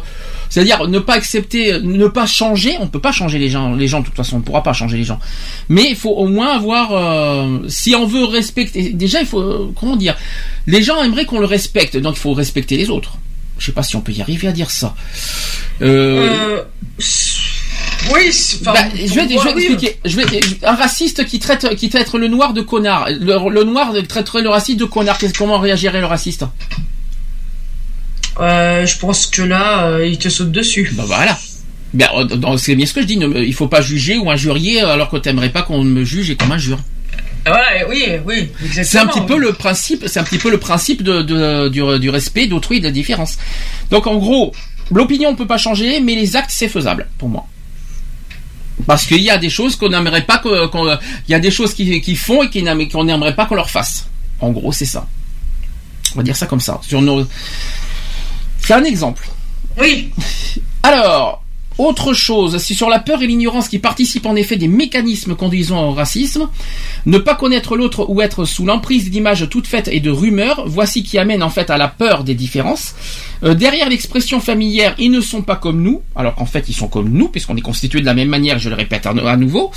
c'est-à-dire 0.49 0.89
ne 0.89 0.99
pas 0.99 1.15
accepter, 1.15 1.81
ne 1.81 2.07
pas 2.09 2.27
changer. 2.27 2.77
On 2.81 2.87
peut 2.89 3.01
pas 3.01 3.13
changer 3.13 3.39
les 3.39 3.49
gens, 3.49 3.75
les 3.75 3.89
gens 3.89 4.01
de 4.01 4.07
toute 4.07 4.17
façon, 4.17 4.39
on 4.39 4.41
pourra 4.41 4.63
pas 4.63 4.73
changer 4.73 4.97
les 4.97 5.05
gens. 5.05 5.19
Mais 5.69 5.87
il 5.91 5.97
faut 5.97 6.11
au 6.11 6.27
moins 6.27 6.57
avoir, 6.57 6.93
euh, 6.93 7.59
si 7.69 7.95
on 7.95 8.07
veut 8.07 8.25
respecter, 8.25 8.91
déjà 8.91 9.21
il 9.21 9.27
faut, 9.27 9.41
euh, 9.41 9.73
comment 9.79 9.97
dire, 9.97 10.17
les 10.67 10.83
gens 10.83 11.03
aimeraient 11.03 11.27
qu'on 11.27 11.41
le 11.41 11.47
respecte, 11.47 11.97
donc 11.97 12.17
il 12.17 12.21
faut 12.21 12.33
respecter 12.33 12.77
les 12.77 12.91
autres. 12.91 13.19
Je 13.59 13.67
sais 13.67 13.73
pas 13.73 13.83
si 13.83 13.97
on 13.97 14.01
peut 14.01 14.13
y 14.13 14.23
arriver 14.23 14.49
à 14.49 14.53
dire 14.53 14.71
ça. 14.71 14.95
Euh, 15.83 16.29
Euh, 16.39 16.63
oui, 18.15 18.31
bah, 18.63 18.75
je 18.95 19.15
vais, 19.15 19.29
je 19.29 19.77
vais. 19.77 19.99
Je 20.05 20.17
vais, 20.17 20.25
un 20.65 20.75
raciste 20.75 21.25
qui 21.27 21.39
traite, 21.39 21.75
qui 21.77 21.89
traite 21.89 22.13
le 22.15 22.29
noir 22.29 22.53
de 22.53 22.61
connard. 22.63 23.09
Le, 23.11 23.51
le 23.51 23.65
noir 23.65 23.93
traiterait 24.09 24.43
le 24.43 24.49
raciste 24.49 24.79
de 24.79 24.85
connard. 24.85 25.19
Comment 25.37 25.59
réagirait 25.59 26.01
le 26.01 26.07
raciste? 26.07 26.45
Euh, 28.41 28.87
je 28.87 28.99
pense 28.99 29.27
que 29.27 29.43
là, 29.43 29.85
euh, 29.89 30.07
il 30.07 30.19
te 30.19 30.29
saute 30.29 30.53
dessus. 30.53 30.91
Bah 30.95 31.05
voilà. 31.07 31.37
Ben, 31.95 32.07
euh, 32.15 32.57
c'est 32.57 32.75
bien 32.77 32.87
ce 32.87 32.93
que 32.93 33.01
je 33.03 33.07
dis. 33.07 33.17
ne- 33.17 33.43
il 33.43 33.55
faut 33.55 33.69
pas 33.69 33.81
juger 33.81 34.19
ou 34.19 34.31
injurier 34.31 34.81
alors 34.83 35.09
que 35.09 35.17
t'aimerais 35.17 35.49
pas 35.51 35.63
qu'on 35.63 35.83
me 35.83 36.05
juge 36.05 36.31
et 36.31 36.37
qu'on 36.37 36.47
m'injure. 36.47 36.79
Ouais, 37.47 37.85
oui, 37.89 38.05
oui, 38.27 38.49
exactement. 38.65 38.85
C'est 38.85 38.99
un 38.99 39.07
petit 39.07 39.27
peu 39.27 39.35
oui. 39.35 39.41
le 39.41 39.53
principe. 39.55 40.05
C'est 40.07 40.21
un 40.21 40.25
petit 40.25 40.39
peu 40.39 40.51
le 40.51 40.59
principe 40.59 41.03
de, 41.03 41.23
de- 41.23 41.69
du, 41.69 41.81
du 41.99 42.11
respect 42.11 42.47
d'autrui 42.47 42.79
de 42.81 42.85
la 42.85 42.91
différence. 42.91 43.39
Donc 43.91 44.07
en 44.07 44.17
gros, 44.19 44.53
l'opinion 44.91 45.31
on 45.31 45.35
peut 45.37 45.47
pas 45.47 45.57
changer, 45.57 46.01
mais 46.01 46.15
les 46.15 46.37
actes 46.37 46.51
c'est 46.53 46.69
faisable 46.69 47.09
pour 47.17 47.29
moi. 47.31 47.47
Parce 48.87 49.07
qu'il 49.07 49.23
y 49.23 49.31
a 49.31 49.39
des 49.39 49.51
choses 49.51 49.77
qu'on 49.77 49.89
n'aimerait 49.89 50.23
pas 50.23 50.39
qu'on, 50.39 50.57
il 51.27 51.31
y 51.31 51.35
a 51.35 51.41
des 51.41 51.51
choses 51.51 51.75
qui, 51.75 52.01
qui 52.01 52.17
font 52.17 52.43
et 52.43 52.89
qu'on 52.89 53.05
n'aimerait 53.05 53.35
pas 53.35 53.47
qu'on 53.47 53.57
leur 53.57 53.71
fasse. 53.71 54.07
En 54.41 54.51
gros, 54.51 54.73
c'est 54.73 54.85
ça. 54.85 55.07
On 56.15 56.19
va 56.19 56.23
dire 56.23 56.37
ça 56.37 56.47
comme 56.47 56.61
ça. 56.61 56.81
Sur 56.87 57.03
nos, 57.03 57.27
c'est 58.61 58.75
un 58.75 58.85
exemple. 58.85 59.29
Oui. 59.79 60.13
Alors, 60.83 61.43
autre 61.79 62.13
chose, 62.13 62.59
c'est 62.59 62.75
sur 62.75 62.89
la 62.89 62.99
peur 62.99 63.23
et 63.23 63.27
l'ignorance 63.27 63.69
qui 63.69 63.79
participent 63.79 64.27
en 64.27 64.37
effet 64.37 64.57
des 64.57 64.69
mécanismes 64.69 65.37
conduisant 65.37 65.89
au 65.89 65.93
racisme. 65.93 66.49
Ne 67.07 67.19
pas 67.19 67.35
connaître 67.35 67.77
l'autre 67.77 68.07
ou 68.09 68.21
être 68.21 68.45
sous 68.45 68.67
l'emprise 68.67 69.11
d'images 69.11 69.49
toutes 69.49 69.67
faites 69.67 69.89
et 69.89 70.01
de 70.01 70.11
rumeurs, 70.11 70.65
voici 70.67 71.03
qui 71.03 71.19
amène 71.19 71.43
en 71.43 71.51
fait 71.51 71.71
à 71.71 71.79
la 71.79 71.89
peur 71.89 72.25
des 72.25 72.35
différences. 72.35 72.95
Euh, 73.45 73.55
derrière 73.55 73.89
l'expression 73.89 74.41
familière, 74.41 74.95
ils 74.99 75.11
ne 75.11 75.21
sont 75.21 75.43
pas 75.43 75.57
comme 75.57 75.81
nous, 75.81 76.03
alors 76.17 76.35
qu'en 76.35 76.47
fait 76.47 76.69
ils 76.69 76.75
sont 76.75 76.89
comme 76.89 77.11
nous, 77.11 77.29
puisqu'on 77.29 77.57
est 77.57 77.61
constitué 77.61 78.01
de 78.01 78.07
la 78.07 78.15
même 78.15 78.29
manière, 78.29 78.59
je 78.59 78.69
le 78.69 78.75
répète 78.75 79.07
à, 79.07 79.11
à 79.11 79.37
nouveau, 79.37 79.71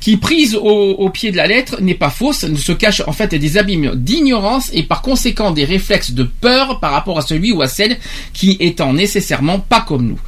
qui 0.00 0.16
prise 0.16 0.54
au, 0.54 0.60
au 0.62 1.10
pied 1.10 1.32
de 1.32 1.36
la 1.36 1.48
lettre 1.48 1.80
n'est 1.80 1.94
pas 1.94 2.10
fausse, 2.10 2.44
ne 2.44 2.56
se 2.56 2.72
cache 2.72 3.02
en 3.06 3.12
fait 3.12 3.34
des 3.34 3.58
abîmes 3.58 3.96
d'ignorance 3.96 4.70
et 4.72 4.84
par 4.84 5.02
conséquent 5.02 5.50
des 5.50 5.64
réflexes 5.64 6.12
de 6.12 6.22
peur 6.22 6.78
par 6.78 6.92
rapport 6.92 7.18
à 7.18 7.22
celui 7.22 7.52
ou 7.52 7.62
à 7.62 7.68
celle 7.68 7.98
qui 8.32 8.56
étant 8.60 8.92
nécessairement 8.92 9.58
pas 9.58 9.80
comme 9.80 10.06
nous. 10.06 10.20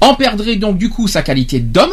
En 0.00 0.14
perdrait 0.14 0.56
donc 0.56 0.78
du 0.78 0.90
coup 0.90 1.08
sa 1.08 1.22
qualité 1.22 1.60
d'homme, 1.60 1.92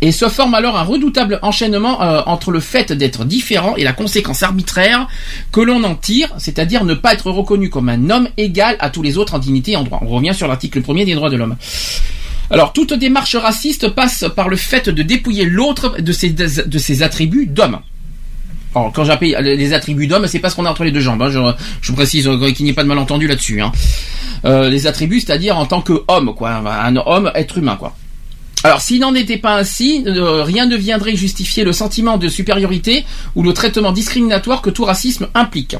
et 0.00 0.12
se 0.12 0.28
forme 0.28 0.54
alors 0.54 0.76
un 0.76 0.84
redoutable 0.84 1.38
enchaînement 1.42 2.02
euh, 2.02 2.22
entre 2.26 2.50
le 2.50 2.60
fait 2.60 2.92
d'être 2.92 3.24
différent 3.24 3.74
et 3.76 3.84
la 3.84 3.92
conséquence 3.92 4.42
arbitraire 4.42 5.08
que 5.50 5.60
l'on 5.60 5.82
en 5.82 5.94
tire, 5.94 6.32
c'est-à-dire 6.38 6.84
ne 6.84 6.94
pas 6.94 7.14
être 7.14 7.30
reconnu 7.30 7.68
comme 7.68 7.88
un 7.88 8.10
homme 8.10 8.28
égal 8.36 8.76
à 8.78 8.90
tous 8.90 9.02
les 9.02 9.18
autres 9.18 9.34
en 9.34 9.38
dignité 9.38 9.72
et 9.72 9.76
en 9.76 9.82
droit. 9.82 10.00
On 10.02 10.08
revient 10.08 10.34
sur 10.34 10.46
l'article 10.46 10.82
1er 10.82 11.04
des 11.04 11.14
droits 11.14 11.30
de 11.30 11.36
l'homme. 11.36 11.56
Alors, 12.50 12.72
toute 12.72 12.94
démarche 12.94 13.36
raciste 13.36 13.88
passe 13.90 14.24
par 14.34 14.48
le 14.48 14.56
fait 14.56 14.88
de 14.88 15.02
dépouiller 15.02 15.44
l'autre 15.44 16.00
de 16.00 16.12
ses, 16.12 16.30
de 16.30 16.78
ses 16.78 17.02
attributs 17.02 17.46
d'homme. 17.46 17.80
Alors, 18.74 18.92
quand 18.92 19.04
j'appelle 19.04 19.36
les 19.42 19.72
attributs 19.72 20.06
d'homme, 20.06 20.26
c'est 20.26 20.38
pas 20.38 20.50
ce 20.50 20.56
qu'on 20.56 20.66
a 20.66 20.70
entre 20.70 20.84
les 20.84 20.90
deux 20.90 21.00
jambes. 21.00 21.22
hein. 21.22 21.54
Je, 21.80 21.92
précise 21.92 22.28
euh, 22.28 22.50
qu'il 22.52 22.64
n'y 22.64 22.70
ait 22.70 22.74
pas 22.74 22.82
de 22.82 22.88
malentendu 22.88 23.26
là-dessus. 23.26 23.60
hein. 23.60 23.72
Euh, 24.44 24.68
les 24.68 24.86
attributs, 24.86 25.20
c'est-à-dire 25.20 25.56
en 25.56 25.66
tant 25.66 25.80
que 25.80 26.04
homme, 26.06 26.34
quoi, 26.34 26.50
un 26.50 26.96
homme, 26.96 27.32
être 27.34 27.58
humain, 27.58 27.76
quoi. 27.76 27.96
Alors, 28.64 28.80
s'il 28.80 29.00
n'en 29.00 29.14
était 29.14 29.36
pas 29.36 29.56
ainsi, 29.56 30.02
euh, 30.06 30.42
rien 30.42 30.66
ne 30.66 30.76
viendrait 30.76 31.16
justifier 31.16 31.64
le 31.64 31.72
sentiment 31.72 32.18
de 32.18 32.28
supériorité 32.28 33.04
ou 33.36 33.42
le 33.42 33.52
traitement 33.52 33.92
discriminatoire 33.92 34.62
que 34.62 34.70
tout 34.70 34.84
racisme 34.84 35.28
implique. 35.34 35.76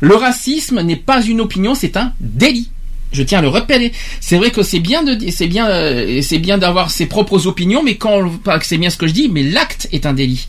Le 0.00 0.14
racisme 0.14 0.80
n'est 0.82 0.96
pas 0.96 1.22
une 1.22 1.40
opinion, 1.40 1.74
c'est 1.74 1.96
un 1.96 2.12
délit. 2.20 2.70
Je 3.12 3.22
tiens 3.22 3.38
à 3.38 3.42
le 3.42 3.48
répéter. 3.48 3.92
C'est 4.20 4.36
vrai 4.36 4.50
que 4.50 4.62
c'est 4.62 4.80
bien 4.80 5.02
de, 5.02 5.18
c'est 5.30 5.46
bien, 5.46 5.68
euh, 5.68 6.20
c'est 6.22 6.38
bien 6.38 6.58
d'avoir 6.58 6.90
ses 6.90 7.06
propres 7.06 7.46
opinions, 7.46 7.82
mais 7.82 7.96
quand, 7.96 8.28
pas 8.38 8.58
que 8.58 8.66
c'est 8.66 8.78
bien 8.78 8.90
ce 8.90 8.96
que 8.96 9.06
je 9.06 9.12
dis, 9.12 9.28
mais 9.28 9.42
l'acte 9.42 9.88
est 9.92 10.06
un 10.06 10.12
délit. 10.14 10.48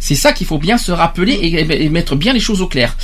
C'est 0.00 0.14
ça 0.14 0.32
qu'il 0.32 0.46
faut 0.46 0.58
bien 0.58 0.78
se 0.78 0.92
rappeler 0.92 1.32
et, 1.34 1.84
et 1.84 1.88
mettre 1.88 2.14
bien 2.14 2.32
les 2.32 2.38
choses 2.40 2.62
au 2.62 2.68
clair. 2.68 2.96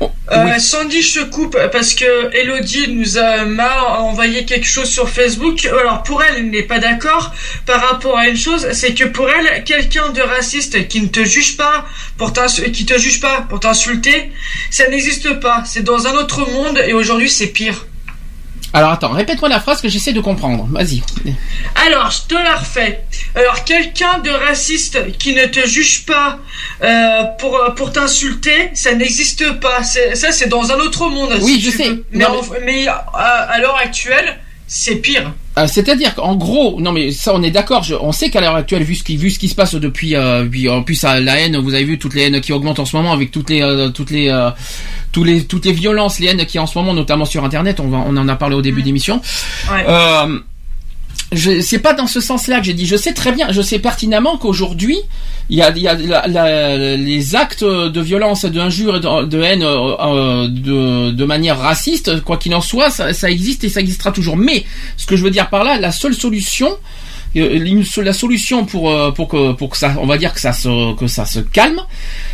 Oh, 0.00 0.10
Euh, 0.32 0.44
oui. 0.46 0.60
Sandy, 0.60 1.02
je 1.02 1.20
te 1.20 1.24
coupe 1.24 1.58
parce 1.70 1.92
que 1.92 2.34
Elodie 2.34 2.88
nous 2.88 3.18
a 3.18 3.44
m'a 3.44 3.98
envoyé 3.98 4.44
quelque 4.46 4.66
chose 4.66 4.88
sur 4.88 5.08
Facebook. 5.08 5.66
Alors 5.66 6.02
pour 6.02 6.22
elle, 6.22 6.36
elle 6.38 6.50
n'est 6.50 6.62
pas 6.62 6.78
d'accord 6.78 7.34
par 7.66 7.80
rapport 7.88 8.16
à 8.16 8.28
une 8.28 8.36
chose, 8.36 8.68
c'est 8.72 8.94
que 8.94 9.04
pour 9.04 9.28
elle, 9.28 9.64
quelqu'un 9.64 10.08
de 10.10 10.22
raciste 10.22 10.88
qui 10.88 11.00
ne 11.02 11.08
te 11.08 11.24
juge 11.24 11.56
pas 11.56 11.84
pour 12.16 12.32
qui 12.72 12.86
te 12.86 12.98
juge 12.98 13.20
pas 13.20 13.42
pour 13.42 13.60
t'insulter, 13.60 14.30
ça 14.70 14.88
n'existe 14.88 15.40
pas. 15.40 15.62
C'est 15.66 15.82
dans 15.82 16.06
un 16.06 16.14
autre 16.14 16.48
monde 16.50 16.78
et 16.86 16.94
aujourd'hui 16.94 17.28
c'est 17.28 17.48
pire. 17.48 17.86
Alors 18.72 18.92
attends, 18.92 19.08
répète-moi 19.10 19.48
la 19.48 19.58
phrase 19.60 19.80
que 19.80 19.88
j'essaie 19.88 20.12
de 20.12 20.20
comprendre. 20.20 20.66
Vas-y. 20.70 21.02
Alors, 21.86 22.10
je 22.10 22.22
te 22.28 22.34
la 22.34 22.54
refais. 22.56 23.02
Alors, 23.34 23.64
quelqu'un 23.64 24.18
de 24.20 24.30
raciste 24.30 25.16
qui 25.18 25.34
ne 25.34 25.46
te 25.46 25.66
juge 25.66 26.04
pas 26.06 26.38
euh, 26.82 27.24
pour, 27.38 27.58
pour 27.76 27.92
t'insulter, 27.92 28.70
ça 28.74 28.94
n'existe 28.94 29.58
pas. 29.60 29.82
Ça, 29.82 30.30
c'est 30.30 30.48
dans 30.48 30.70
un 30.70 30.76
autre 30.76 31.08
monde. 31.08 31.36
Oui, 31.42 31.54
si 31.54 31.60
je 31.62 31.70
tu 31.70 31.76
sais. 31.78 31.88
veux. 31.88 32.04
Mais, 32.12 32.24
Non, 32.24 32.38
en- 32.40 32.44
mais 32.64 32.86
à, 32.86 32.94
à 32.94 33.58
l'heure 33.58 33.76
actuelle, 33.76 34.38
c'est 34.72 34.96
pire. 34.96 35.32
Euh, 35.58 35.66
C'est-à-dire 35.66 36.14
qu'en 36.14 36.36
gros, 36.36 36.80
non 36.80 36.92
mais 36.92 37.10
ça 37.10 37.32
on 37.34 37.42
est 37.42 37.50
d'accord, 37.50 37.82
je- 37.82 37.96
on 38.00 38.12
sait 38.12 38.30
qu'à 38.30 38.40
l'heure 38.40 38.54
actuelle, 38.54 38.84
vu 38.84 38.94
ce 38.94 39.02
qui, 39.02 39.16
vu 39.16 39.28
ce 39.30 39.38
qui 39.40 39.48
se 39.48 39.56
passe 39.56 39.74
depuis, 39.74 40.14
euh, 40.14 40.44
puis 40.44 40.68
en 40.68 40.84
plus 40.84 41.02
à 41.02 41.18
la 41.18 41.40
haine, 41.40 41.56
vous 41.58 41.74
avez 41.74 41.82
vu 41.82 41.98
toutes 41.98 42.14
les 42.14 42.22
haines 42.22 42.40
qui 42.40 42.52
augmentent 42.52 42.78
en 42.78 42.84
ce 42.84 42.94
moment 42.96 43.12
avec 43.12 43.32
toutes 43.32 43.50
les, 43.50 43.62
euh, 43.62 43.88
toutes 43.88 44.12
les, 44.12 44.28
euh, 44.28 44.50
tous 45.10 45.24
les, 45.24 45.44
toutes 45.44 45.64
les 45.64 45.72
violences, 45.72 46.20
les 46.20 46.28
haines 46.28 46.46
qui 46.46 46.60
en 46.60 46.68
ce 46.68 46.78
moment, 46.78 46.94
notamment 46.94 47.24
sur 47.24 47.44
Internet, 47.44 47.80
on, 47.80 47.88
va, 47.88 47.98
on 48.06 48.16
en 48.16 48.28
a 48.28 48.36
parlé 48.36 48.54
au 48.54 48.62
début 48.62 48.82
d'émission. 48.82 49.20
Ouais. 49.72 49.84
Je, 51.32 51.60
c'est 51.60 51.78
pas 51.78 51.92
dans 51.92 52.08
ce 52.08 52.20
sens-là 52.20 52.58
que 52.58 52.64
j'ai 52.64 52.72
dit. 52.74 52.86
Je 52.86 52.96
sais 52.96 53.12
très 53.12 53.30
bien, 53.30 53.52
je 53.52 53.62
sais 53.62 53.78
pertinemment 53.78 54.36
qu'aujourd'hui, 54.36 54.98
il 55.48 55.56
y 55.58 55.62
a, 55.62 55.70
la- 55.94 56.26
la- 56.26 56.96
les 56.96 57.36
actes 57.36 57.62
de 57.64 58.00
violence, 58.00 58.44
d'injure, 58.44 59.00
de, 59.00 59.24
de 59.26 59.40
haine 59.40 59.62
euh, 59.62 59.94
euh, 60.00 61.10
de, 61.12 61.24
manière 61.24 61.58
raciste, 61.58 62.20
quoi 62.22 62.36
qu'il 62.36 62.52
en 62.54 62.60
soit, 62.60 62.90
ça, 62.90 63.12
ça 63.12 63.30
existe 63.30 63.62
et 63.62 63.68
ça 63.68 63.78
existera 63.80 64.10
toujours. 64.10 64.36
Mais 64.36 64.64
ce 64.96 65.06
que 65.06 65.16
je 65.16 65.22
veux 65.22 65.30
dire 65.30 65.48
par 65.50 65.62
là, 65.62 65.78
la 65.78 65.92
seule 65.92 66.14
solution, 66.14 66.76
la 67.34 68.12
solution 68.12 68.64
pour 68.66 68.90
euh, 68.90 69.10
pour 69.12 69.28
que 69.28 69.52
pour 69.52 69.70
que 69.70 69.76
ça, 69.76 69.94
on 69.98 70.06
va 70.06 70.18
dire 70.18 70.32
que 70.34 70.40
ça 70.40 70.52
se 70.52 70.94
que 70.96 71.06
ça 71.06 71.24
se 71.24 71.38
calme, 71.40 71.80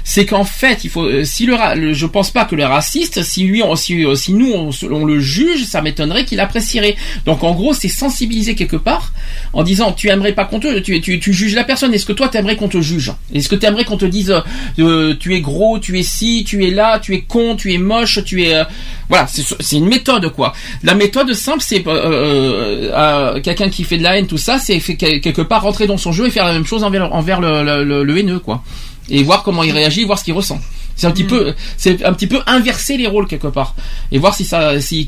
c'est 0.04 0.24
qu'en 0.26 0.44
fait, 0.44 0.84
il 0.84 0.90
faut 0.90 1.04
euh, 1.04 1.24
si 1.24 1.46
le, 1.46 1.56
le- 1.76 1.92
je 1.92 2.06
pense 2.06 2.30
pas 2.30 2.44
que 2.44 2.54
le 2.54 2.64
raciste, 2.64 3.22
si 3.22 3.44
lui, 3.44 3.62
si, 3.76 4.04
euh, 4.04 4.14
si 4.14 4.32
nous 4.32 4.50
on, 4.52 4.70
on 4.90 5.04
le 5.04 5.20
juge, 5.20 5.64
ça 5.64 5.82
m'étonnerait 5.82 6.24
qu'il 6.24 6.40
apprécierait. 6.40 6.96
Donc 7.24 7.44
en 7.44 7.52
gros, 7.54 7.74
c'est 7.74 7.88
sensibiliser 7.88 8.54
quelque 8.54 8.76
part 8.76 9.12
en 9.52 9.62
disant 9.62 9.92
tu 9.92 10.08
aimerais 10.08 10.32
pas 10.32 10.44
qu'on 10.44 10.60
te 10.60 10.78
tu, 10.80 11.00
tu, 11.00 11.20
tu 11.20 11.32
juges 11.32 11.54
la 11.54 11.64
personne. 11.64 11.92
Est-ce 11.92 12.06
que 12.06 12.12
toi 12.12 12.28
t'aimerais 12.28 12.56
qu'on 12.56 12.68
te 12.68 12.80
juge? 12.80 13.12
Est-ce 13.34 13.48
que 13.48 13.54
t'aimerais 13.56 13.84
qu'on 13.84 13.96
te 13.98 14.06
dise 14.06 14.30
euh, 14.30 14.40
euh, 14.78 15.14
tu 15.18 15.34
es 15.34 15.40
gros, 15.40 15.78
tu 15.78 15.98
es 15.98 16.02
ci, 16.02 16.44
tu 16.46 16.64
es 16.64 16.70
là, 16.70 16.98
tu 17.00 17.14
es 17.14 17.20
con, 17.20 17.56
tu 17.56 17.72
es 17.72 17.78
moche, 17.78 18.24
tu 18.24 18.42
es 18.44 18.54
euh, 18.54 18.64
voilà, 19.08 19.26
c'est 19.28 19.76
une 19.76 19.86
méthode 19.88 20.30
quoi. 20.32 20.52
La 20.82 20.94
méthode 20.94 21.32
simple, 21.32 21.62
c'est 21.64 21.86
euh, 21.86 21.90
euh, 21.90 22.90
euh, 22.92 23.40
quelqu'un 23.40 23.68
qui 23.68 23.84
fait 23.84 23.98
de 23.98 24.02
la 24.02 24.16
haine, 24.18 24.26
tout 24.26 24.38
ça, 24.38 24.58
c'est 24.58 24.80
quelque 24.94 25.42
part 25.42 25.62
rentrer 25.62 25.86
dans 25.86 25.96
son 25.98 26.12
jeu 26.12 26.26
et 26.26 26.30
faire 26.30 26.44
la 26.46 26.52
même 26.52 26.66
chose 26.66 26.84
envers, 26.84 27.12
envers 27.12 27.40
le, 27.40 27.62
le, 27.64 27.84
le- 27.84 28.04
le 28.04 28.18
haineux 28.18 28.38
quoi. 28.38 28.62
Et 29.08 29.22
voir 29.22 29.42
comment 29.42 29.62
il 29.62 29.72
réagit, 29.72 30.04
voir 30.04 30.18
ce 30.18 30.24
qu'il 30.24 30.34
ressent. 30.34 30.60
C'est 30.98 31.06
un 31.06 31.10
petit 31.10 31.24
peu, 31.24 31.54
c'est 31.76 32.02
un 32.04 32.12
petit 32.14 32.26
peu 32.26 32.40
inverser 32.46 32.96
les 32.96 33.06
rôles 33.06 33.26
quelque 33.28 33.48
part 33.48 33.74
et 34.10 34.18
voir 34.18 34.34
si 34.34 34.46
ça, 34.46 34.80
si, 34.80 35.06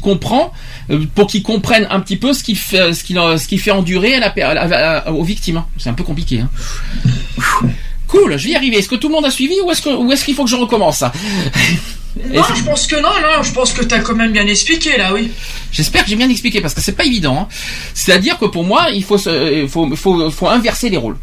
comprend, 0.00 0.52
euh, 0.90 1.04
pour 1.16 1.26
qu'il 1.26 1.42
comprenne 1.42 1.86
un 1.90 1.98
petit 1.98 2.16
peu 2.16 2.32
ce 2.32 2.44
qu'il 2.44 2.56
fait, 2.56 2.92
ce 2.92 3.02
qu'il, 3.02 3.16
ce 3.16 3.48
qu'il 3.48 3.58
fait 3.60 3.72
endurer 3.72 4.14
à 4.14 4.20
la, 4.20 4.28
à 4.28 4.98
à- 5.08 5.10
aux 5.10 5.24
victimes. 5.24 5.64
C'est 5.78 5.88
un 5.90 5.94
peu 5.94 6.04
compliqué. 6.04 6.40
Hein. 6.40 6.50
Cool, 8.08 8.38
je 8.38 8.44
vais 8.44 8.50
y 8.52 8.54
arriver. 8.54 8.76
Est-ce 8.78 8.88
que 8.88 8.94
tout 8.94 9.08
le 9.08 9.14
monde 9.14 9.24
a 9.24 9.32
suivi 9.32 9.54
ou 9.64 9.70
est-ce 9.72 9.82
que, 9.82 9.88
ou 9.88 10.12
est-ce 10.12 10.24
qu'il 10.24 10.36
faut 10.36 10.44
que 10.44 10.50
je 10.50 10.54
recommence 10.54 10.98
ça? 10.98 11.10
Non, 12.32 12.42
je 12.54 12.62
pense 12.64 12.86
que 12.86 12.96
non, 12.96 13.10
non, 13.22 13.42
je 13.42 13.52
pense 13.52 13.72
que 13.72 13.84
t'as 13.84 14.00
quand 14.00 14.14
même 14.14 14.32
bien 14.32 14.46
expliqué 14.46 14.96
là, 14.96 15.12
oui. 15.12 15.30
J'espère 15.70 16.04
que 16.04 16.10
j'ai 16.10 16.16
bien 16.16 16.30
expliqué 16.30 16.60
parce 16.60 16.72
que 16.74 16.80
c'est 16.80 16.92
pas 16.96 17.04
évident. 17.04 17.40
hein. 17.42 17.48
C'est-à-dire 17.94 18.38
que 18.38 18.46
pour 18.46 18.64
moi, 18.64 18.86
il 18.92 19.04
faut, 19.04 19.18
se- 19.18 19.62
il 19.62 19.68
faut, 19.68 19.94
faut, 19.96 20.30
faut 20.30 20.48
inverser 20.48 20.88
les 20.88 20.96
rôles. 20.96 21.18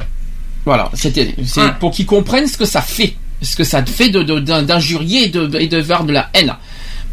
Voilà, 0.66 0.90
c'était, 0.94 1.34
c'est 1.46 1.62
Ouais. 1.62 1.68
pour 1.80 1.92
qu'ils 1.92 2.06
comprennent 2.06 2.48
ce 2.48 2.58
que 2.58 2.66
ça 2.66 2.82
fait, 2.82 3.16
ce 3.42 3.56
que 3.56 3.64
ça 3.64 3.84
fait 3.86 4.10
de, 4.10 4.22
de- 4.24 4.40
d'injurier 4.40 5.26
et 5.26 5.30
de, 5.30 5.58
et 5.60 5.68
de 5.68 5.82
faire 5.82 6.04
de 6.04 6.14
la 6.14 6.30
haine. 6.34 6.54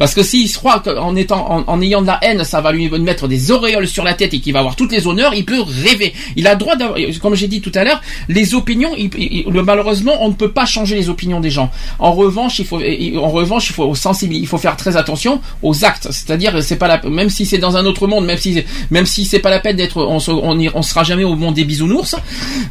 Parce 0.00 0.14
que 0.14 0.24
s'il 0.24 0.48
se 0.48 0.58
croit 0.58 0.80
qu'en 0.80 1.14
étant, 1.14 1.46
en, 1.52 1.64
en 1.68 1.80
ayant 1.80 2.02
de 2.02 2.08
la 2.08 2.18
haine, 2.22 2.42
ça 2.42 2.60
va 2.60 2.72
lui 2.72 2.90
mettre 2.90 3.28
des 3.28 3.52
auréoles 3.52 3.86
sur 3.86 4.02
la 4.02 4.14
tête 4.14 4.34
et 4.34 4.40
qu'il 4.40 4.52
va 4.52 4.58
avoir 4.58 4.74
toutes 4.74 4.90
les 4.90 5.06
honneurs, 5.06 5.34
il 5.34 5.44
peut 5.44 5.60
rêver. 5.84 6.12
Il 6.34 6.48
a 6.48 6.54
le 6.54 6.58
droit 6.58 6.74
d'avoir, 6.74 6.98
comme 7.22 7.36
j'ai 7.36 7.46
dit 7.46 7.60
tout 7.60 7.70
à 7.76 7.84
l'heure, 7.84 8.00
les 8.28 8.54
opinions, 8.54 8.90
il- 8.98 9.10
il- 9.18 9.44
le- 9.48 9.62
malheureusement, 9.62 10.14
on 10.24 10.28
ne 10.30 10.34
peut 10.34 10.50
pas 10.50 10.66
changer 10.66 10.96
les 10.96 11.08
opinions 11.10 11.38
des 11.38 11.50
gens. 11.50 11.70
En 12.00 12.12
revanche, 12.12 12.58
il 12.58 12.64
faut, 12.64 12.80
en 12.80 13.28
revanche, 13.30 13.68
il 13.70 13.74
faut 13.74 13.94
sensibiliser, 13.94 14.42
il 14.42 14.48
faut 14.48 14.58
faire 14.58 14.76
très 14.76 14.96
attention 14.96 15.40
aux 15.62 15.84
actes. 15.84 16.08
C'est-à-dire, 16.10 16.62
c'est 16.62 16.76
pas 16.76 16.88
la, 16.88 17.00
même 17.08 17.28
si 17.30 17.44
c'est 17.44 17.58
dans 17.58 17.76
un 17.76 17.84
autre 17.84 18.06
monde, 18.06 18.24
même 18.24 18.38
si, 18.38 18.64
même 18.90 19.04
si 19.06 19.26
c'est 19.26 19.38
pas 19.38 19.50
la 19.50 19.60
peine 19.60 19.76
d'être, 19.76 19.98
on, 20.02 20.18
se- 20.18 20.30
on, 20.30 20.58
on 20.74 20.82
sera 20.82 21.04
jamais 21.04 21.24
au 21.24 21.36
monde 21.36 21.54
des 21.54 21.64
bisounours. 21.64 22.16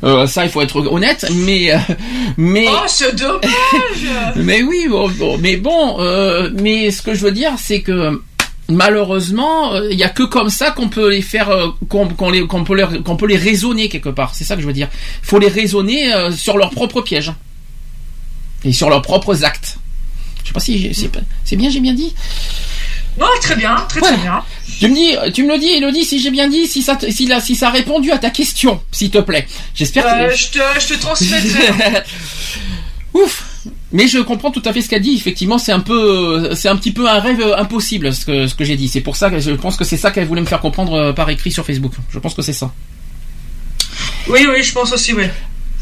Euh, 0.04 0.26
ça, 0.26 0.44
il 0.46 0.50
faut 0.50 0.62
être 0.62 0.78
honnête. 0.92 1.26
Mais, 1.46 1.72
euh, 1.72 1.78
mais. 2.38 2.66
Oh, 2.68 2.86
c'est 2.88 3.16
dommage 3.16 3.40
Mais 4.36 4.64
oui, 4.64 4.88
bon, 4.90 5.10
bon, 5.10 5.38
mais 5.38 5.58
bon, 5.58 5.98
euh, 6.00 6.50
mais 6.62 6.90
ce 6.92 7.02
que 7.04 7.14
je 7.14 7.19
veux 7.22 7.32
dire, 7.32 7.54
c'est 7.58 7.82
que 7.82 8.22
malheureusement, 8.68 9.74
euh, 9.74 9.88
il 9.92 9.98
y 9.98 10.04
a 10.04 10.10
que 10.10 10.24
comme 10.24 10.50
ça 10.50 10.72
qu'on 10.72 10.90
peut 10.90 11.10
les 11.10 11.22
faire, 11.22 11.50
euh, 11.50 11.70
qu'on 11.90 12.30
les, 12.30 12.46
qu'on 12.46 12.64
peut 12.64 12.76
les, 12.76 13.02
qu'on 13.02 13.16
peut 13.16 13.28
les 13.28 13.38
raisonner 13.38 13.90
quelque 13.90 14.10
part. 14.10 14.36
C'est 14.36 14.44
ça 14.44 14.56
que 14.56 14.62
je 14.62 14.68
veux 14.68 14.74
dire. 14.74 14.90
Faut 15.24 15.40
les 15.40 15.48
raisonner 15.48 16.14
euh, 16.14 16.32
sur 16.32 16.58
leurs 16.58 16.70
propres 16.72 17.02
pièges 17.02 17.32
et 18.64 18.72
sur 18.74 18.90
leurs 18.90 19.02
propres 19.02 19.44
actes. 19.44 19.78
Je 20.44 20.48
sais 20.50 20.54
pas 20.54 20.60
si 20.60 20.92
c'est 21.46 21.56
bien, 21.56 21.70
j'ai 21.70 21.80
bien 21.80 21.94
dit? 21.94 22.14
Non, 23.20 23.26
très 23.42 23.56
bien, 23.56 23.76
très 23.90 24.00
très 24.02 24.18
bien. 24.18 24.42
Tu 24.80 24.88
me 24.88 24.96
dis, 24.96 25.34
tu 25.34 25.44
me 25.44 25.54
le 25.54 25.60
dis, 25.60 25.68
Elodie, 25.70 26.06
si 26.06 26.20
j'ai 26.20 26.32
bien 26.32 26.48
dit, 26.48 26.68
si 26.68 26.82
ça, 26.82 26.98
si, 27.10 27.26
la- 27.28 27.42
si 27.42 27.56
ça 27.56 27.68
a 27.68 27.72
répondu 27.72 28.12
à 28.12 28.18
ta 28.18 28.30
question, 28.30 28.80
s'il 28.92 29.10
te 29.10 29.18
plaît. 29.18 29.46
J'espère 29.76 30.06
Euh, 30.08 30.30
que. 30.30 30.36
je 30.36 30.48
te, 30.52 30.60
je 30.80 30.88
te 30.94 31.00
transmettrai. 31.02 32.04
Ouf. 33.14 33.44
Mais 33.92 34.08
je 34.08 34.20
comprends 34.20 34.52
tout 34.52 34.62
à 34.66 34.74
fait 34.74 34.82
ce 34.82 34.90
qu'elle 34.90 35.02
dit. 35.02 35.16
Effectivement, 35.16 35.58
c'est 35.58 35.72
un 35.72 35.80
peu, 35.80 36.54
c'est 36.56 36.70
un 36.70 36.76
petit 36.76 36.92
peu 36.92 37.08
un 37.08 37.20
rêve 37.20 37.42
impossible 37.58 38.14
ce 38.14 38.26
que 38.26 38.48
ce 38.48 38.56
que 38.56 38.64
j'ai 38.64 38.76
dit. 38.76 38.88
C'est 38.88 39.02
pour 39.02 39.16
ça 39.16 39.30
que 39.30 39.40
je 39.40 39.52
pense 39.52 39.78
que 39.78 39.84
c'est 39.84 39.98
ça 39.98 40.12
qu'elle 40.12 40.28
voulait 40.28 40.42
me 40.42 40.48
faire 40.48 40.62
comprendre 40.62 40.94
euh, 40.94 41.14
par 41.14 41.30
écrit 41.30 41.52
sur 41.52 41.66
Facebook. 41.66 41.94
Je 42.10 42.20
pense 42.20 42.34
que 42.34 42.42
c'est 42.42 42.54
ça. 42.54 42.72
oui, 44.28 44.46
oui, 44.50 44.64
je 44.64 44.74
pense 44.74 44.92
aussi, 44.94 45.14
oui. 45.14 45.26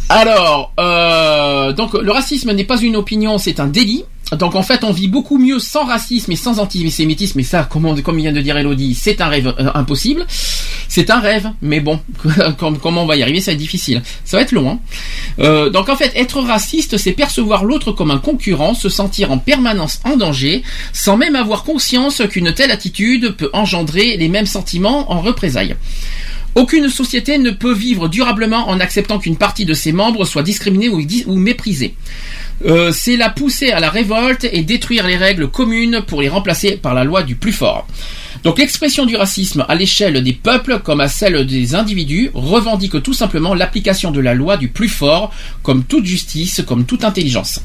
Alors, 0.09 0.71
euh, 0.79 1.73
donc 1.73 1.93
le 1.93 2.11
racisme 2.11 2.51
n'est 2.53 2.63
pas 2.63 2.79
une 2.79 2.95
opinion, 2.95 3.37
c'est 3.37 3.59
un 3.59 3.67
délit. 3.67 4.05
Donc 4.37 4.55
en 4.55 4.63
fait, 4.63 4.83
on 4.83 4.91
vit 4.91 5.07
beaucoup 5.07 5.37
mieux 5.37 5.59
sans 5.59 5.85
racisme 5.85 6.31
et 6.31 6.35
sans 6.35 6.59
antisémitisme. 6.59 7.39
Et 7.39 7.43
ça, 7.43 7.63
comme, 7.63 7.85
on- 7.85 7.95
comme 8.01 8.17
vient 8.17 8.33
de 8.33 8.41
dire 8.41 8.57
Elodie, 8.57 8.93
c'est 8.93 9.21
un 9.21 9.27
rêve 9.27 9.53
euh, 9.59 9.69
impossible. 9.73 10.25
C'est 10.89 11.09
un 11.09 11.19
rêve, 11.19 11.49
mais 11.61 11.79
bon, 11.79 11.99
comme- 12.57 12.77
comment 12.77 13.03
on 13.03 13.05
va 13.05 13.15
y 13.15 13.21
arriver, 13.23 13.39
ça 13.39 13.51
va 13.51 13.53
être 13.53 13.59
difficile. 13.59 14.01
Ça 14.25 14.37
va 14.37 14.43
être 14.43 14.51
long. 14.51 14.69
Hein. 14.71 14.79
Euh, 15.39 15.69
donc 15.69 15.87
en 15.89 15.95
fait, 15.95 16.11
être 16.15 16.41
raciste, 16.41 16.97
c'est 16.97 17.11
percevoir 17.13 17.63
l'autre 17.63 17.91
comme 17.91 18.11
un 18.11 18.17
concurrent, 18.17 18.73
se 18.73 18.89
sentir 18.89 19.31
en 19.31 19.37
permanence 19.37 19.99
en 20.03 20.17
danger, 20.17 20.63
sans 20.93 21.15
même 21.17 21.35
avoir 21.35 21.63
conscience 21.63 22.21
qu'une 22.29 22.53
telle 22.53 22.71
attitude 22.71 23.31
peut 23.37 23.49
engendrer 23.53 24.17
les 24.17 24.27
mêmes 24.29 24.45
sentiments 24.45 25.11
en 25.11 25.21
représailles. 25.21 25.75
Aucune 26.57 26.89
société 26.89 27.37
ne 27.37 27.51
peut 27.51 27.71
vivre 27.73 28.07
durablement 28.07 28.67
en 28.67 28.79
acceptant 28.79 29.19
qu'une 29.19 29.37
partie 29.37 29.63
de 29.63 29.75
ses 29.75 29.91
membres 29.91 30.25
soit 30.25 30.41
discriminée 30.41 30.89
ou, 30.89 31.35
méprisée. 31.35 31.93
Euh, 32.65 32.91
c'est 32.91 33.15
la 33.15 33.29
pousser 33.29 33.69
à 33.69 33.79
la 33.79 33.91
révolte 33.91 34.47
et 34.51 34.63
détruire 34.63 35.05
les 35.05 35.17
règles 35.17 35.49
communes 35.49 36.01
pour 36.07 36.19
les 36.19 36.29
remplacer 36.29 36.75
par 36.75 36.95
la 36.95 37.03
loi 37.03 37.21
du 37.21 37.35
plus 37.35 37.51
fort. 37.53 37.85
Donc 38.43 38.59
l'expression 38.59 39.05
du 39.05 39.15
racisme 39.15 39.65
à 39.67 39.75
l'échelle 39.75 40.23
des 40.23 40.33
peuples 40.33 40.79
comme 40.83 41.01
à 41.01 41.07
celle 41.07 41.45
des 41.45 41.75
individus 41.75 42.31
revendique 42.33 43.01
tout 43.03 43.13
simplement 43.13 43.53
l'application 43.53 44.11
de 44.11 44.19
la 44.19 44.33
loi 44.33 44.57
du 44.57 44.67
plus 44.69 44.89
fort 44.89 45.33
comme 45.63 45.83
toute 45.83 46.05
justice, 46.05 46.61
comme 46.67 46.85
toute 46.85 47.03
intelligence. 47.03 47.61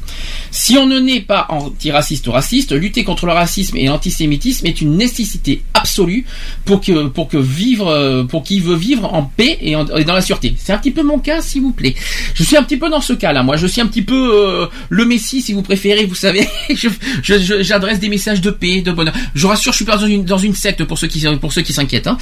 Si 0.51 0.77
on 0.77 0.85
ne 0.85 0.99
naît 0.99 1.21
pas 1.21 1.47
antiraciste 1.49 2.27
ou 2.27 2.31
raciste, 2.31 2.71
lutter 2.71 3.03
contre 3.03 3.25
le 3.25 3.33
racisme 3.33 3.77
et 3.77 3.85
l'antisémitisme 3.87 4.65
est 4.67 4.81
une 4.81 4.97
nécessité 4.97 5.63
absolue 5.73 6.25
pour 6.65 6.81
que 6.81 7.07
pour 7.07 7.27
que 7.27 7.37
vivre 7.37 8.23
pour 8.29 8.43
qui 8.43 8.59
veut 8.59 8.75
vivre 8.75 9.13
en 9.13 9.23
paix 9.23 9.57
et, 9.61 9.73
dans 9.73 10.13
la 10.13 10.21
sûreté. 10.21 10.53
C'est 10.57 10.73
un 10.73 10.77
petit 10.77 10.91
peu 10.91 11.03
mon 11.03 11.19
cas, 11.19 11.41
s'il 11.41 11.61
vous 11.61 11.71
plaît. 11.71 11.95
Je 12.33 12.43
suis 12.43 12.57
un 12.57 12.63
petit 12.63 12.77
peu 12.77 12.89
dans 12.89 13.01
ce 13.01 13.13
cas-là. 13.13 13.43
Moi, 13.43 13.57
je 13.57 13.67
suis 13.67 13.81
un 13.81 13.87
petit 13.87 14.01
peu 14.01 14.31
euh, 14.33 14.67
le 14.89 15.05
Messie, 15.05 15.41
si 15.41 15.53
vous 15.53 15.61
préférez. 15.61 16.05
Vous 16.05 16.15
savez, 16.15 16.47
j'adresse 17.23 17.99
des 17.99 18.09
messages 18.09 18.41
de 18.41 18.51
paix, 18.51 18.81
de 18.81 18.91
bonheur. 18.91 19.13
Je 19.35 19.47
rassure, 19.47 19.71
je 19.71 19.77
suis 19.77 19.85
pas 19.85 19.97
dans 19.97 20.07
une 20.07 20.25
dans 20.25 20.37
une 20.37 20.55
pour 20.71 20.97
ceux 20.97 21.07
qui 21.07 21.25
pour 21.41 21.53
ceux 21.53 21.61
qui 21.61 21.73
s'inquiètent. 21.73 22.07
hein. 22.07 22.17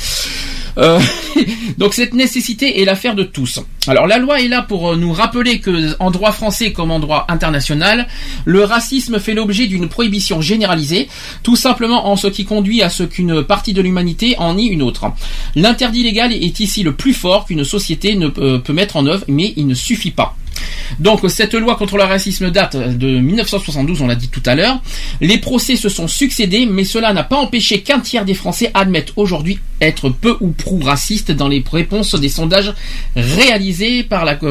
Euh, 0.77 0.99
donc 1.77 1.93
cette 1.93 2.13
nécessité 2.13 2.81
est 2.81 2.85
l'affaire 2.85 3.15
de 3.15 3.23
tous. 3.23 3.59
Alors 3.87 4.07
la 4.07 4.17
loi 4.17 4.41
est 4.41 4.47
là 4.47 4.61
pour 4.61 4.91
euh, 4.91 4.95
nous 4.95 5.11
rappeler 5.11 5.59
que 5.59 5.95
en 5.99 6.11
droit 6.11 6.31
français 6.31 6.71
comme 6.71 6.91
en 6.91 6.99
droit 6.99 7.25
international, 7.29 8.07
le 8.45 8.63
racisme 8.63 9.19
fait 9.19 9.33
l'objet 9.33 9.67
d'une 9.67 9.89
prohibition 9.89 10.41
généralisée, 10.41 11.09
tout 11.43 11.55
simplement 11.55 12.07
en 12.07 12.15
ce 12.15 12.27
qui 12.27 12.45
conduit 12.45 12.81
à 12.81 12.89
ce 12.89 13.03
qu'une 13.03 13.43
partie 13.43 13.73
de 13.73 13.81
l'humanité 13.81 14.35
en 14.37 14.55
nie 14.55 14.67
une 14.67 14.81
autre. 14.81 15.05
L'interdit 15.55 16.03
légal 16.03 16.31
est 16.31 16.59
ici 16.59 16.83
le 16.83 16.93
plus 16.93 17.13
fort 17.13 17.45
qu'une 17.45 17.63
société 17.63 18.15
ne 18.15 18.27
peut 18.27 18.61
peut 18.61 18.73
mettre 18.73 18.97
en 18.97 19.05
œuvre, 19.05 19.25
mais 19.27 19.53
il 19.57 19.67
ne 19.67 19.73
suffit 19.73 20.11
pas. 20.11 20.35
Donc 20.99 21.21
cette 21.29 21.53
loi 21.53 21.75
contre 21.75 21.97
le 21.97 22.03
racisme 22.03 22.51
date 22.51 22.75
de 22.75 23.19
1972, 23.19 24.01
on 24.01 24.07
l'a 24.07 24.15
dit 24.15 24.29
tout 24.29 24.43
à 24.45 24.55
l'heure. 24.55 24.81
Les 25.19 25.37
procès 25.37 25.75
se 25.75 25.89
sont 25.89 26.07
succédés, 26.07 26.65
mais 26.65 26.83
cela 26.83 27.13
n'a 27.13 27.23
pas 27.23 27.37
empêché 27.37 27.81
qu'un 27.81 27.99
tiers 27.99 28.25
des 28.25 28.33
Français 28.33 28.71
admettent 28.73 29.13
aujourd'hui 29.15 29.59
être 29.79 30.09
peu 30.09 30.37
ou 30.41 30.51
prou 30.51 30.79
racistes 30.79 31.31
dans 31.31 31.47
les 31.47 31.63
réponses 31.71 32.13
des 32.15 32.29
sondages 32.29 32.73
réalisés 33.15 34.07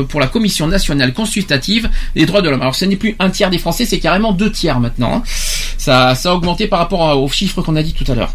pour 0.08 0.20
la 0.20 0.26
Commission 0.26 0.66
nationale 0.66 1.12
consultative 1.12 1.88
des 2.14 2.26
droits 2.26 2.42
de 2.42 2.48
l'homme. 2.48 2.62
Alors 2.62 2.74
ce 2.74 2.84
n'est 2.84 2.96
plus 2.96 3.14
un 3.18 3.30
tiers 3.30 3.50
des 3.50 3.58
Français, 3.58 3.84
c'est 3.86 4.00
carrément 4.00 4.32
deux 4.32 4.50
tiers 4.50 4.80
maintenant. 4.80 5.16
hein. 5.16 5.22
Ça, 5.78 6.10
a 6.10 6.34
augmenté 6.34 6.66
par 6.66 6.78
rapport 6.78 7.22
aux 7.22 7.28
chiffres 7.28 7.62
qu'on 7.62 7.76
a 7.76 7.82
dit 7.82 7.92
tout 7.94 8.10
à 8.10 8.14
l'heure. 8.14 8.34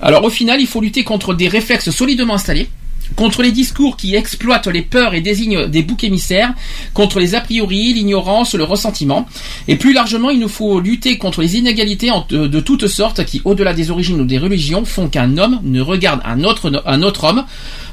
Alors 0.00 0.24
au 0.24 0.30
final, 0.30 0.60
il 0.60 0.66
faut 0.66 0.80
lutter 0.80 1.02
contre 1.04 1.34
des 1.34 1.48
réflexes 1.48 1.90
solidement 1.90 2.34
installés, 2.34 2.68
contre 3.16 3.42
les 3.42 3.52
discours 3.52 3.96
qui 3.96 4.14
exploitent 4.14 4.66
les 4.66 4.82
peurs 4.82 5.14
et 5.14 5.20
désignent 5.20 5.66
des 5.66 5.82
boucs 5.82 6.04
émissaires, 6.04 6.52
contre 6.94 7.18
les 7.18 7.34
a 7.34 7.40
priori, 7.40 7.92
l'ignorance, 7.92 8.54
le 8.54 8.64
ressentiment. 8.64 9.26
Et 9.66 9.76
plus 9.76 9.92
largement, 9.92 10.30
il 10.30 10.38
nous 10.38 10.48
faut 10.48 10.80
lutter 10.80 11.18
contre 11.18 11.40
les 11.40 11.56
inégalités 11.56 12.10
de, 12.30 12.60
toutes 12.60 12.88
sortes 12.88 13.24
qui, 13.24 13.40
au-delà 13.44 13.74
des 13.74 13.90
origines 13.90 14.20
ou 14.20 14.24
des 14.24 14.38
religions, 14.38 14.84
font 14.84 15.08
qu'un 15.08 15.36
homme 15.38 15.60
ne 15.62 15.80
regarde 15.80 16.20
un 16.24 16.44
autre, 16.44 17.24
homme 17.24 17.44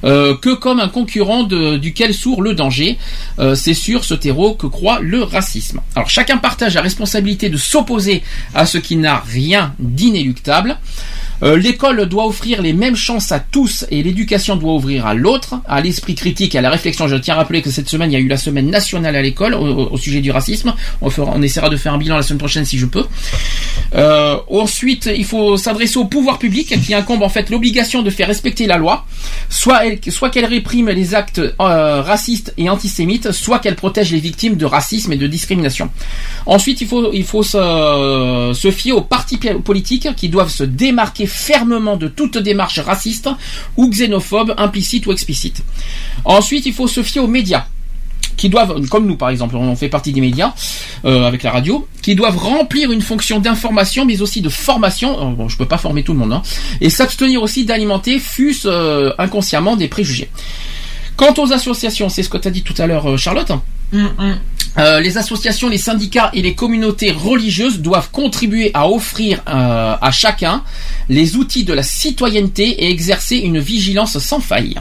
euh, 0.03 0.35
que 0.37 0.53
comme 0.53 0.79
un 0.79 0.89
concurrent 0.89 1.43
duquel 1.43 2.13
sourd 2.13 2.41
le 2.41 2.53
danger. 2.53 2.97
Euh, 3.39 3.55
C'est 3.55 3.73
sur 3.73 4.03
ce 4.03 4.13
terreau 4.13 4.53
que 4.53 4.67
croit 4.67 4.99
le 5.01 5.23
racisme. 5.23 5.81
Alors 5.95 6.09
chacun 6.09 6.37
partage 6.37 6.75
la 6.75 6.81
responsabilité 6.81 7.49
de 7.49 7.57
s'opposer 7.57 8.23
à 8.53 8.65
ce 8.65 8.77
qui 8.77 8.95
n'a 8.95 9.19
rien 9.19 9.73
d'inéluctable. 9.79 10.77
Euh, 11.43 11.57
L'école 11.57 12.05
doit 12.07 12.25
offrir 12.25 12.61
les 12.61 12.73
mêmes 12.73 12.95
chances 12.95 13.31
à 13.31 13.39
tous 13.39 13.85
et 13.91 14.03
l'éducation 14.03 14.55
doit 14.55 14.73
ouvrir 14.73 15.05
à 15.05 15.13
l'autre, 15.13 15.55
à 15.67 15.81
l'esprit 15.81 16.15
critique 16.15 16.55
à 16.55 16.61
la 16.61 16.69
réflexion. 16.69 17.07
Je 17.07 17.15
tiens 17.15 17.35
à 17.35 17.37
rappeler 17.37 17.61
que 17.61 17.69
cette 17.69 17.89
semaine, 17.89 18.11
il 18.11 18.13
y 18.13 18.17
a 18.17 18.19
eu 18.19 18.27
la 18.27 18.37
semaine 18.37 18.69
nationale 18.69 19.15
à 19.15 19.21
l'école 19.21 19.53
au, 19.53 19.97
sujet 19.97 20.21
du 20.21 20.31
racisme. 20.31 20.73
On, 21.01 21.41
essaiera 21.41 21.69
de 21.69 21.77
faire 21.77 21.93
un 21.93 21.97
bilan 21.97 22.15
la 22.15 22.23
semaine 22.23 22.39
prochaine 22.39 22.65
si 22.65 22.77
je 22.77 22.85
peux. 22.85 23.05
Euh, 23.95 24.37
ensuite, 24.49 25.09
il 25.15 25.25
faut 25.25 25.57
s'adresser 25.57 25.97
au 25.97 26.05
pouvoir 26.05 26.39
public 26.39 26.79
qui 26.81 26.93
incombe 26.93 27.23
en 27.23 27.29
fait 27.29 27.49
l'obligation 27.49 28.01
de 28.01 28.09
faire 28.09 28.27
respecter 28.27 28.65
la 28.65 28.77
loi, 28.77 29.05
soit 29.49 29.85
elle- 29.85 29.99
soit 30.09 30.29
qu'elle 30.29 30.45
réprime 30.45 30.89
les 30.89 31.15
actes 31.15 31.39
euh, 31.39 32.01
racistes 32.01 32.53
et 32.57 32.69
antisémites, 32.69 33.31
soit 33.31 33.59
qu'elle 33.59 33.75
protège 33.75 34.11
les 34.11 34.19
victimes 34.19 34.55
de 34.55 34.65
racisme 34.65 35.13
et 35.13 35.17
de 35.17 35.27
discrimination. 35.27 35.89
Ensuite, 36.45 36.81
il 36.81 37.23
faut 37.23 37.43
se, 37.43 38.71
fier 38.71 38.91
aux 38.93 39.01
partis 39.01 39.37
politiques 39.63 40.07
qui 40.15 40.29
doivent 40.29 40.49
se 40.49 40.63
démarquer 40.63 41.24
fermement 41.27 41.97
de 41.97 42.07
toute 42.07 42.37
démarche 42.37 42.79
raciste 42.79 43.29
ou 43.77 43.89
xénophobe, 43.89 44.53
implicite 44.57 45.05
ou 45.07 45.11
explicite. 45.11 45.63
Ensuite, 46.23 46.65
il 46.65 46.73
faut 46.73 46.87
se 46.87 47.03
fier 47.03 47.21
aux 47.21 47.27
médias 47.27 47.65
qui 48.37 48.49
doivent, 48.49 48.87
comme 48.89 49.05
nous 49.05 49.15
par 49.15 49.29
exemple, 49.29 49.55
on 49.55 49.75
fait 49.75 49.89
partie 49.89 50.11
des 50.11 50.21
médias 50.21 50.53
euh, 51.05 51.25
avec 51.25 51.43
la 51.43 51.51
radio, 51.51 51.87
qui 52.01 52.15
doivent 52.15 52.37
remplir 52.37 52.91
une 52.91 53.01
fonction 53.01 53.39
d'information, 53.39 54.05
mais 54.05 54.21
aussi 54.21 54.41
de 54.41 54.49
formation. 54.49 55.37
Euh, 55.39 55.47
je 55.47 55.57
peux 55.57 55.65
pas 55.65 55.77
former 55.77 56.03
tout 56.03 56.13
le 56.13 56.19
monde, 56.19 56.33
hein, 56.33 56.41
et 56.81 56.89
s'abstenir 56.89 57.41
aussi 57.41 57.65
d'alimenter, 57.65 58.19
fût-ce 58.19 58.67
euh, 58.67 59.11
inconsciemment, 59.17 59.75
des 59.75 59.87
préjugés. 59.87 60.29
Quant 61.15 61.33
aux 61.37 61.53
associations, 61.53 62.09
c'est 62.09 62.23
ce 62.23 62.29
que 62.29 62.37
tu 62.37 62.47
as 62.47 62.51
dit 62.51 62.63
tout 62.63 62.75
à 62.77 62.87
l'heure, 62.87 63.09
euh, 63.09 63.17
Charlotte. 63.17 63.51
Euh, 64.77 64.99
les 64.99 65.17
associations, 65.17 65.69
les 65.69 65.77
syndicats 65.77 66.29
et 66.33 66.41
les 66.41 66.53
communautés 66.53 67.11
religieuses 67.11 67.79
doivent 67.79 68.09
contribuer 68.11 68.71
à 68.73 68.89
offrir 68.89 69.41
euh, 69.47 69.95
à 70.01 70.11
chacun 70.11 70.63
les 71.07 71.37
outils 71.37 71.63
de 71.63 71.71
la 71.73 71.83
citoyenneté 71.83 72.83
et 72.83 72.89
exercer 72.89 73.37
une 73.37 73.59
vigilance 73.59 74.17
sans 74.19 74.41
faille. 74.41 74.75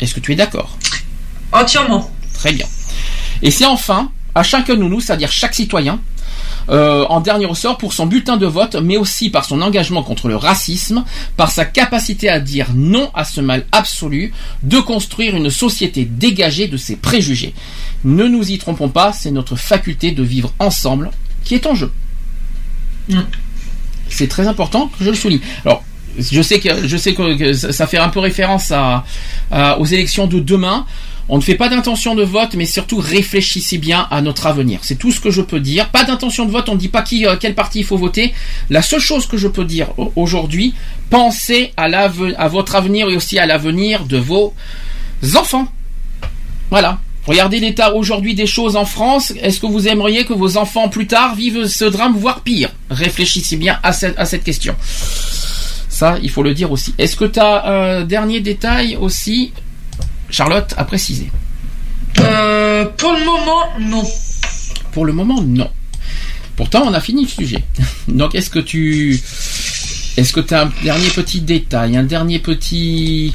Est-ce 0.00 0.14
que 0.14 0.20
tu 0.20 0.32
es 0.32 0.36
d'accord? 0.36 0.78
Entièrement. 1.52 2.10
Très 2.32 2.52
bien. 2.52 2.66
Et 3.42 3.50
c'est 3.50 3.66
enfin 3.66 4.10
à 4.34 4.42
chacun 4.42 4.76
de 4.76 4.84
nous, 4.84 5.00
c'est-à-dire 5.00 5.30
chaque 5.30 5.54
citoyen, 5.54 6.00
euh, 6.70 7.04
en 7.08 7.20
dernier 7.20 7.46
ressort 7.46 7.78
pour 7.78 7.92
son 7.92 8.06
bulletin 8.06 8.36
de 8.36 8.46
vote, 8.46 8.76
mais 8.76 8.96
aussi 8.96 9.28
par 9.30 9.44
son 9.44 9.60
engagement 9.60 10.02
contre 10.02 10.28
le 10.28 10.36
racisme, 10.36 11.04
par 11.36 11.50
sa 11.50 11.64
capacité 11.64 12.28
à 12.28 12.40
dire 12.40 12.68
non 12.74 13.10
à 13.14 13.24
ce 13.24 13.40
mal 13.40 13.66
absolu, 13.72 14.32
de 14.62 14.78
construire 14.78 15.34
une 15.36 15.50
société 15.50 16.04
dégagée 16.04 16.68
de 16.68 16.76
ses 16.76 16.96
préjugés. 16.96 17.54
Ne 18.04 18.24
nous 18.28 18.50
y 18.50 18.58
trompons 18.58 18.88
pas, 18.88 19.12
c'est 19.12 19.30
notre 19.30 19.56
faculté 19.56 20.12
de 20.12 20.22
vivre 20.22 20.52
ensemble 20.58 21.10
qui 21.44 21.54
est 21.54 21.66
en 21.66 21.74
jeu. 21.74 21.90
C'est 24.08 24.28
très 24.28 24.46
important 24.46 24.88
que 24.98 25.04
je 25.04 25.10
le 25.10 25.16
souligne. 25.16 25.40
Alors, 25.64 25.82
je 26.18 26.42
sais 26.42 26.58
que 26.60 26.86
je 26.86 26.96
sais 26.96 27.14
que, 27.14 27.52
ça 27.52 27.86
fait 27.86 27.98
un 27.98 28.08
peu 28.08 28.18
référence 28.20 28.70
à, 28.72 29.04
à- 29.50 29.78
aux 29.78 29.86
élections 29.86 30.26
de 30.26 30.40
demain. 30.40 30.84
On 31.32 31.36
ne 31.36 31.42
fait 31.42 31.54
pas 31.54 31.68
d'intention 31.68 32.16
de 32.16 32.24
vote, 32.24 32.54
mais 32.54 32.64
surtout 32.66 32.98
réfléchissez 32.98 33.78
bien 33.78 34.08
à 34.10 34.20
notre 34.20 34.46
avenir. 34.48 34.80
C'est 34.82 34.96
tout 34.98 35.12
ce 35.12 35.20
que 35.20 35.30
je 35.30 35.40
peux 35.42 35.60
dire. 35.60 35.88
Pas 35.90 36.02
d'intention 36.02 36.44
de 36.44 36.50
vote, 36.50 36.68
on 36.68 36.74
ne 36.74 36.78
dit 36.78 36.88
pas 36.88 37.02
qui, 37.02 37.24
euh, 37.24 37.36
quel 37.38 37.54
parti 37.54 37.78
il 37.78 37.84
faut 37.84 37.96
voter. 37.96 38.34
La 38.68 38.82
seule 38.82 38.98
chose 39.00 39.26
que 39.26 39.36
je 39.36 39.46
peux 39.46 39.64
dire 39.64 39.88
au- 39.96 40.12
aujourd'hui, 40.16 40.74
pensez 41.08 41.72
à, 41.76 42.08
votre 42.48 42.74
avenir 42.74 43.08
et 43.08 43.14
aussi 43.14 43.38
à 43.38 43.46
l'avenir 43.46 44.06
de 44.06 44.16
vos 44.18 44.54
enfants. 45.36 45.68
Voilà. 46.68 46.98
Regardez 47.26 47.60
l'état 47.60 47.94
aujourd'hui 47.94 48.34
des 48.34 48.46
choses 48.46 48.74
en 48.74 48.84
France. 48.84 49.32
Est-ce 49.40 49.60
que 49.60 49.66
vous 49.66 49.86
aimeriez 49.86 50.24
que 50.24 50.32
vos 50.32 50.56
enfants 50.56 50.88
plus 50.88 51.06
tard 51.06 51.36
vivent 51.36 51.66
ce 51.66 51.84
drame, 51.84 52.16
voire 52.16 52.40
pire? 52.40 52.70
Réfléchissez 52.90 53.56
bien 53.56 53.78
à 53.84 53.92
cette, 53.92 54.18
à 54.18 54.24
cette 54.24 54.42
question. 54.42 54.74
Ça, 55.88 56.16
il 56.22 56.30
faut 56.30 56.42
le 56.42 56.54
dire 56.54 56.72
aussi. 56.72 56.94
Est-ce 56.98 57.14
que 57.14 57.26
tu 57.26 57.38
as 57.38 57.66
un 57.66 58.04
dernier 58.04 58.40
détail 58.40 58.96
aussi, 58.96 59.52
Charlotte, 60.30 60.74
à 60.76 60.84
préciser 60.84 61.30
Euh, 62.20 62.84
pour 62.96 63.12
le 63.12 63.24
moment, 63.24 63.62
non. 63.80 64.04
Pour 64.92 65.04
le 65.06 65.12
moment, 65.12 65.40
non. 65.42 65.70
Pourtant, 66.56 66.82
on 66.86 66.92
a 66.92 67.00
fini 67.00 67.22
le 67.22 67.28
sujet. 67.28 67.64
Donc, 68.08 68.34
est-ce 68.34 68.50
que 68.50 68.58
tu... 68.58 69.20
Est-ce 70.16 70.32
que 70.32 70.40
tu 70.40 70.54
as 70.54 70.62
un 70.62 70.72
dernier 70.82 71.08
petit 71.08 71.40
détail, 71.40 71.96
un 71.96 72.02
dernier 72.02 72.40
petit, 72.40 73.34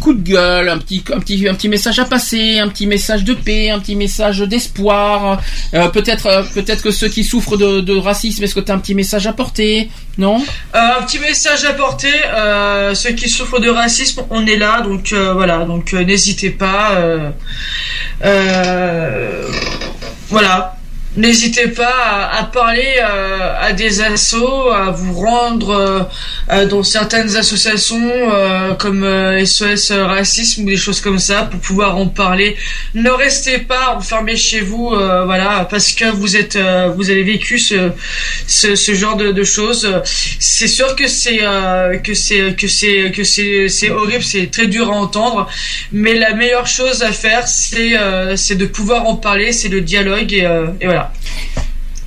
coup 0.00 0.14
de 0.14 0.22
gueule, 0.22 0.68
un 0.68 0.78
petit, 0.78 1.68
message 1.68 1.98
à 1.98 2.04
passer, 2.04 2.58
un 2.58 2.68
petit 2.68 2.86
message 2.86 3.24
de 3.24 3.34
paix, 3.34 3.70
un 3.70 3.78
petit 3.78 3.94
message 3.94 4.40
d'espoir, 4.40 5.40
euh, 5.74 5.88
peut-être, 5.88 6.26
euh, 6.26 6.42
peut-être 6.54 6.82
que 6.82 6.90
ceux 6.90 7.08
qui 7.08 7.24
souffrent 7.24 7.56
de, 7.56 7.96
racisme, 7.96 8.42
est-ce 8.42 8.54
que 8.54 8.60
tu 8.60 8.72
as 8.72 8.74
un 8.74 8.78
petit 8.78 8.94
message 8.94 9.26
à 9.26 9.32
porter, 9.32 9.90
non? 10.18 10.42
Euh, 10.74 10.78
un 10.98 11.02
petit 11.02 11.18
message 11.18 11.64
à 11.64 11.74
porter, 11.74 12.12
ceux 12.94 13.12
qui 13.12 13.28
souffrent 13.28 13.60
de 13.60 13.68
racisme, 13.68 14.22
on 14.30 14.46
est 14.46 14.56
là, 14.56 14.80
donc 14.80 15.12
voilà, 15.12 15.64
donc 15.64 15.92
n'hésitez 15.92 16.50
pas. 16.50 17.32
voilà, 20.30 20.76
n'hésitez 21.16 21.68
pas 21.68 22.30
à, 22.32 22.44
parler 22.44 22.94
euh, 22.98 23.54
à 23.60 23.72
des 23.72 24.00
assos, 24.00 24.70
à 24.70 24.90
vous 24.90 25.12
rendre 25.12 25.70
euh, 25.70 26.00
euh, 26.50 26.66
dans 26.66 26.82
certaines 26.82 27.36
associations 27.36 28.10
comme 28.78 29.04
euh, 29.04 29.44
SOS 29.44 29.92
Racisme 29.92 30.62
ou 30.62 30.66
des 30.66 30.76
choses 30.76 31.00
comme 31.00 31.18
ça 31.18 31.42
pour 31.42 31.60
pouvoir 31.60 31.96
en 31.96 32.06
parler. 32.06 32.56
Ne 32.94 33.10
restez 33.10 33.58
pas 33.58 33.94
enfermés 33.96 34.36
chez 34.36 34.60
vous, 34.60 34.88
voilà, 34.88 35.66
parce 35.70 35.92
que 35.92 36.10
vous 36.10 36.36
êtes, 36.36 36.58
vous 36.96 37.10
avez 37.10 37.22
vécu 37.22 37.58
ce, 37.58 37.90
ce, 38.46 38.94
genre 38.94 39.16
de, 39.16 39.44
choses. 39.44 39.88
C'est 40.38 40.66
sûr 40.66 40.96
que 40.96 41.06
c'est 41.06 41.40
que 42.02 42.14
c'est 42.14 42.54
que 42.56 42.66
c'est 42.66 43.12
que 43.14 43.24
c'est 43.24 43.68
c'est 43.68 43.90
horrible, 43.90 44.22
c'est 44.22 44.50
très 44.50 44.66
dur 44.66 44.90
à 44.90 44.94
entendre, 44.96 45.48
mais 45.92 46.14
la 46.14 46.34
meilleure 46.34 46.66
chose 46.66 47.02
à 47.02 47.12
faire, 47.12 47.46
c'est 47.46 47.94
c'est 48.36 48.56
de 48.56 48.66
pouvoir 48.66 49.06
en 49.06 49.16
parler, 49.16 49.52
c'est 49.52 49.68
le 49.68 49.80
dialogue 49.80 50.32
et 50.32 50.46
voilà. 50.84 51.03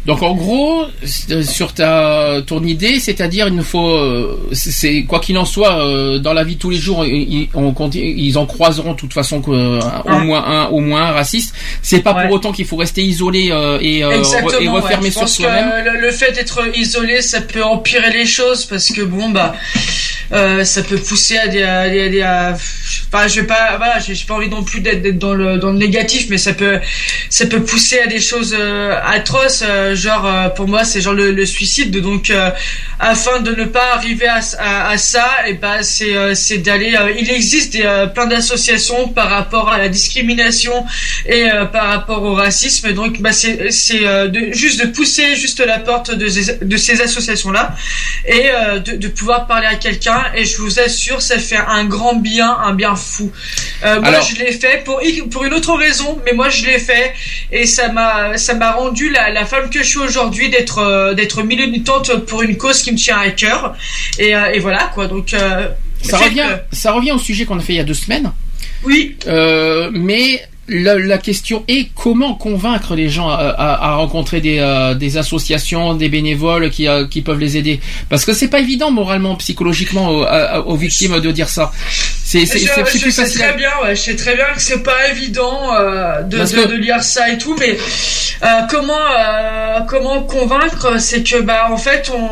Donc 0.06 0.24
en 0.24 0.36
gros, 0.36 0.86
c'est- 1.04 1.44
sur 1.44 1.74
ta 1.74 2.38
ton 2.48 2.64
idée, 2.64 2.98
c'est-à-dire 3.02 3.50
il 3.50 3.56
nous 3.56 3.64
faut, 3.64 3.90
euh, 3.90 4.48
c'est- 4.54 5.04
quoi 5.04 5.20
qu'il 5.20 5.38
en 5.38 5.44
soit, 5.44 5.84
euh, 5.86 6.18
dans 6.18 6.32
la 6.32 6.46
vie 6.46 6.56
de 6.56 6.60
tous 6.62 6.70
les 6.70 6.78
jours, 6.78 7.04
ils, 7.06 7.34
ils- 7.42 7.50
on 7.54 7.74
continue- 7.74 8.14
ils 8.16 8.38
en 8.38 8.46
croiseront 8.46 8.94
de 8.94 8.98
toute 8.98 9.12
façon 9.12 9.42
que, 9.42 9.52
euh, 9.52 9.80
au 10.06 10.20
moins 10.20 10.46
un, 10.46 10.68
au 10.68 10.80
moins 10.80 11.02
un 11.08 11.12
raciste. 11.12 11.54
C'est 11.82 12.00
pas 12.00 12.14
pour 12.14 12.32
autant 12.32 12.54
qu'il 12.54 12.66
faut 12.66 12.78
rester 12.78 13.04
isolé 13.04 13.50
euh, 13.52 13.80
et, 13.82 14.02
euh, 14.02 14.12
Exactement. 14.18 14.62
et 14.62 14.70
refermé 14.70 15.04
ouais. 15.08 15.10
Je 15.10 15.12
sur 15.12 15.22
pense 15.24 15.36
soi-même. 15.36 15.72
le, 15.84 16.00
le 16.00 16.12
fait 16.12 16.32
d'être 16.32 16.62
isolé, 16.78 17.22
ça 17.22 17.42
peut 17.42 17.66
empirer 17.66 18.10
les 18.14 18.26
choses 18.26 18.64
parce 18.64 18.88
que 18.94 19.02
bon 19.02 19.28
bah, 19.32 19.56
euh, 20.34 20.64
ça 20.64 20.84
peut 20.84 20.98
pousser 20.98 21.38
à 21.38 21.48
des, 21.48 21.64
à 21.64 21.90
des, 21.90 22.02
à 22.06 22.10
des- 22.10 22.22
à- 22.22 22.58
enfin 23.14 23.28
je 23.28 23.42
vais 23.42 23.48
pas, 23.48 23.78
voilà, 23.78 24.00
j'ai 24.00 24.14
pas 24.28 24.34
envie 24.36 24.50
non 24.50 24.64
plus 24.64 24.82
d'être 24.82 25.18
dans 25.18 25.34
le 25.34 25.58
dans 25.58 25.72
le 25.72 25.78
négatif, 25.78 26.28
mais 26.30 26.38
ça 26.38 26.54
peut 26.54 26.80
ça 27.30 27.46
peut 27.46 27.62
pousser 27.64 28.00
à 28.00 28.08
des 28.08 28.20
choses 28.20 28.56
euh, 28.58 28.98
atroces, 29.06 29.64
euh, 29.68 29.96
genre 29.96 30.26
euh, 30.26 30.50
pour 30.50 30.68
moi 30.68 30.84
c'est 30.84 31.02
genre 31.02 31.14
le, 31.14 31.32
le 31.32 31.46
suicide. 31.46 31.92
Donc 32.02 32.30
euh, 32.30 32.50
afin 33.00 33.40
de 33.42 33.52
ne 33.52 33.66
pas 33.66 33.94
arriver 33.94 34.28
à, 34.28 34.40
à, 34.90 34.98
ça, 34.98 35.28
et 35.48 35.54
ben 35.54 35.82
c'est 35.84 36.36
c'est 36.36 36.58
d'aller. 36.58 36.96
il 37.20 37.30
existe 37.32 37.74
des, 37.74 38.06
plein 38.14 38.26
d'associations 38.28 39.10
par 39.10 39.30
rapport 39.30 39.70
à 39.70 39.78
la 39.78 39.88
discrimination 39.90 40.86
et 41.28 41.46
par 41.72 41.88
rapport 41.90 42.24
au 42.24 42.34
racisme. 42.34 42.94
Donc 42.94 43.22
bah 43.22 43.32
c'est 43.32 43.72
c'est 43.72 44.00
de, 44.00 44.52
juste 44.54 44.80
de 44.82 44.88
pousser 44.88 45.36
juste 45.36 45.60
la 45.66 45.80
porte 45.80 46.12
de, 46.14 46.28
de 46.66 46.78
ces 46.78 47.02
associations 47.02 47.52
là 47.52 47.76
et 48.26 48.50
de, 48.86 48.96
de 48.98 49.08
pouvoir 49.08 49.48
parler 49.48 49.68
à 49.68 49.76
quelqu'un. 49.76 50.17
Et 50.36 50.46
je 50.46 50.58
vous 50.58 50.80
assure, 50.80 51.22
ça 51.22 51.40
fait 51.40 51.58
un 51.58 51.86
grand 51.86 52.16
bien, 52.16 52.50
un 52.64 52.74
bien 52.74 52.96
fou. 52.96 53.32
Euh, 53.84 54.00
moi, 54.00 54.10
Alors- 54.10 54.22
je 54.24 54.36
l'ai 54.36 54.52
fait 54.52 54.84
pour 54.84 55.02
pour 55.32 55.44
une 55.46 55.54
autre 55.54 55.74
raison, 55.76 56.20
mais 56.26 56.34
moi 56.34 56.50
je 56.50 56.66
l'ai 56.66 56.80
fait 56.80 57.14
et 57.52 57.66
ça 57.66 57.90
m'a 57.90 58.38
ça 58.38 58.54
m'a 58.54 58.72
rendu 58.72 59.10
la, 59.10 59.30
la 59.30 59.46
femme 59.46 59.70
que 59.70 59.80
je 59.84 59.88
suis 59.88 60.00
aujourd'hui 60.00 60.50
d'être 60.50 60.80
euh, 60.80 61.14
d'être 61.14 61.44
militante 61.44 62.16
pour 62.26 62.42
une 62.44 62.58
cause 62.58 62.82
qui 62.82 62.92
me 62.92 62.98
tient 62.98 63.18
à 63.20 63.30
cœur. 63.32 63.76
Et, 64.20 64.36
euh, 64.36 64.52
et 64.54 64.60
voilà 64.60 64.90
quoi. 64.94 65.08
Donc 65.08 65.34
euh, 65.34 65.68
Ça 66.02 66.18
revient, 66.18 66.48
ça 66.72 66.92
revient 66.92 67.12
au 67.12 67.20
sujet 67.20 67.46
qu'on 67.46 67.58
a 67.60 67.62
fait 67.62 67.74
il 67.74 67.78
y 67.78 67.80
a 67.80 67.84
deux 67.84 67.94
semaines. 67.94 68.32
Oui. 68.84 69.18
Euh, 69.28 69.90
mais 69.92 70.44
la, 70.70 70.96
la 71.00 71.18
question 71.18 71.64
est 71.68 71.90
comment 71.96 72.36
convaincre 72.36 72.96
les 72.96 73.10
gens 73.10 73.30
à, 73.30 73.36
à- 73.36 73.90
à 73.90 73.96
rencontrer 73.96 74.42
des, 74.42 74.60
euh, 74.60 74.94
des 74.96 75.18
associations, 75.18 75.94
des 75.94 76.10
bénévoles 76.10 76.70
qui, 76.70 76.88
euh, 76.88 77.08
qui 77.08 77.22
peuvent 77.22 77.40
les 77.40 77.56
aider? 77.58 77.80
Parce 78.10 78.26
que 78.26 78.34
c'est 78.34 78.50
pas 78.50 78.60
évident 78.60 78.92
moralement, 78.92 79.36
psychologiquement 79.36 80.10
aux, 80.10 80.26
aux 80.66 80.76
victimes 80.76 81.20
de 81.20 81.32
dire 81.32 81.48
ça. 81.50 81.72
C'est 82.24 82.46
c'est- 82.46 82.60
je, 82.60 83.00
plus 83.00 83.12
sais 83.12 83.22
très 83.40 83.54
bien, 83.58 83.70
ouais, 83.84 83.96
je 83.96 84.02
sais 84.02 84.16
très 84.18 84.36
bien 84.36 84.46
que 84.54 84.62
c'est 84.62 84.84
pas 84.84 85.08
évident 85.10 85.74
euh, 85.74 86.22
de, 86.24 86.38
de, 86.38 86.44
que- 86.64 86.68
de 86.68 86.76
lire 86.76 87.02
ça 87.02 87.30
et 87.30 87.38
tout, 87.38 87.56
mais 87.60 87.78
euh, 88.44 88.48
comment 88.70 88.94
euh, 89.18 89.80
comment 89.88 90.22
convaincre, 90.24 91.00
c'est 91.00 91.24
que 91.24 91.42
bah 91.42 91.68
en 91.72 91.78
fait 91.78 92.12
on 92.14 92.30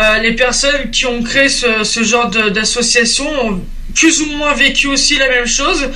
euh, 0.00 0.18
les 0.18 0.32
personnes 0.34 0.90
qui 0.90 1.06
ont 1.06 1.22
créé 1.22 1.48
ce, 1.48 1.84
ce 1.84 2.02
genre 2.02 2.30
d'association 2.30 3.26
ont 3.46 3.60
plus 3.94 4.20
ou 4.22 4.26
moins 4.36 4.54
vécu 4.54 4.86
aussi 4.88 5.16
la 5.18 5.28
même 5.28 5.46
chose 5.46 5.88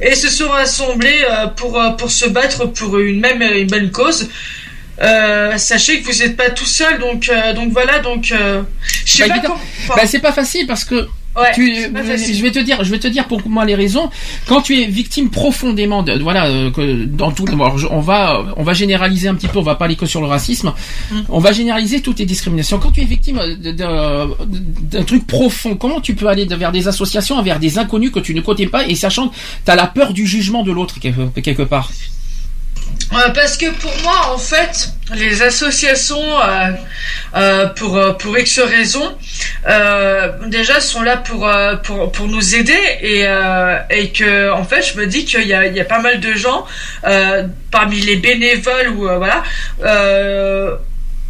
et 0.00 0.14
se 0.14 0.28
sont 0.28 0.48
rassemblés 0.48 1.24
euh, 1.30 1.46
pour 1.48 1.80
euh, 1.80 1.90
pour 1.90 2.10
se 2.10 2.28
battre 2.28 2.66
pour 2.66 2.98
une 2.98 3.20
même 3.20 3.42
une 3.42 3.70
même 3.70 3.90
cause. 3.90 4.28
Euh, 5.00 5.56
sachez 5.58 6.00
que 6.00 6.06
vous 6.12 6.18
n'êtes 6.18 6.36
pas 6.36 6.50
tout 6.50 6.66
seul, 6.66 6.98
donc 6.98 7.28
euh, 7.28 7.54
donc 7.54 7.72
voilà, 7.72 7.98
donc 8.00 8.30
euh, 8.30 8.62
je 9.06 9.12
sais 9.16 9.28
Bah, 9.28 9.40
pas 9.42 9.48
enfin, 9.50 9.94
Bah, 9.96 10.02
c'est 10.06 10.20
pas 10.20 10.32
facile 10.32 10.66
parce 10.66 10.84
que 10.84 11.08
Ouais, 11.34 11.52
tu, 11.54 11.74
je 11.74 12.42
vais 12.42 12.50
te 12.50 12.58
dire, 12.58 12.84
je 12.84 12.90
vais 12.90 12.98
te 12.98 13.08
dire 13.08 13.26
pour 13.26 13.46
moi 13.48 13.64
les 13.64 13.74
raisons. 13.74 14.10
Quand 14.46 14.60
tu 14.60 14.78
es 14.78 14.86
victime 14.86 15.30
profondément 15.30 16.02
de, 16.02 16.18
voilà, 16.22 16.46
euh, 16.46 16.70
que 16.70 17.04
dans 17.04 17.30
tout, 17.32 17.46
alors, 17.50 17.76
on 17.90 18.00
va, 18.00 18.44
on 18.56 18.62
va 18.62 18.72
généraliser 18.74 19.28
un 19.28 19.34
petit 19.34 19.48
peu, 19.48 19.58
on 19.58 19.62
va 19.62 19.74
pas 19.74 19.86
aller 19.86 19.96
que 19.96 20.04
sur 20.04 20.20
le 20.20 20.26
racisme. 20.26 20.74
Mm. 21.10 21.20
On 21.30 21.38
va 21.38 21.52
généraliser 21.52 22.02
toutes 22.02 22.18
les 22.18 22.26
discriminations. 22.26 22.78
Quand 22.78 22.90
tu 22.90 23.00
es 23.00 23.04
victime 23.04 23.40
d'un 23.62 25.04
truc 25.04 25.26
profond, 25.26 25.76
comment 25.76 26.00
tu 26.00 26.14
peux 26.14 26.26
aller 26.26 26.44
vers 26.44 26.72
des 26.72 26.86
associations, 26.86 27.40
vers 27.42 27.58
des 27.58 27.78
inconnus 27.78 28.10
que 28.10 28.20
tu 28.20 28.34
ne 28.34 28.42
connais 28.42 28.66
pas 28.66 28.86
et 28.86 28.94
sachant 28.94 29.28
que 29.28 29.34
tu 29.64 29.70
as 29.70 29.76
la 29.76 29.86
peur 29.86 30.12
du 30.12 30.26
jugement 30.26 30.62
de 30.62 30.72
l'autre 30.72 31.00
quelque, 31.00 31.40
quelque 31.40 31.62
part? 31.62 31.90
Euh, 33.14 33.28
parce 33.34 33.58
que 33.58 33.70
pour 33.70 33.92
moi, 34.02 34.32
en 34.32 34.38
fait, 34.38 34.88
les 35.14 35.42
associations, 35.42 36.40
euh, 36.40 36.72
euh, 37.34 37.66
pour 37.66 38.16
pour 38.16 38.38
X 38.38 38.58
raisons, 38.60 39.16
déjà 40.46 40.80
sont 40.80 41.02
là 41.02 41.18
pour 41.18 41.50
pour 41.82 42.10
pour 42.10 42.28
nous 42.28 42.54
aider 42.54 42.80
et 43.02 43.26
et 43.90 44.10
que 44.12 44.50
en 44.50 44.64
fait, 44.64 44.82
je 44.82 44.98
me 44.98 45.06
dis 45.06 45.24
qu'il 45.24 45.46
y 45.46 45.52
a 45.52 45.66
il 45.66 45.76
y 45.76 45.80
a 45.80 45.84
pas 45.84 46.00
mal 46.00 46.20
de 46.20 46.32
gens 46.32 46.66
parmi 47.70 48.00
les 48.00 48.16
bénévoles 48.16 48.88
ou 48.88 49.02
voilà. 49.02 49.42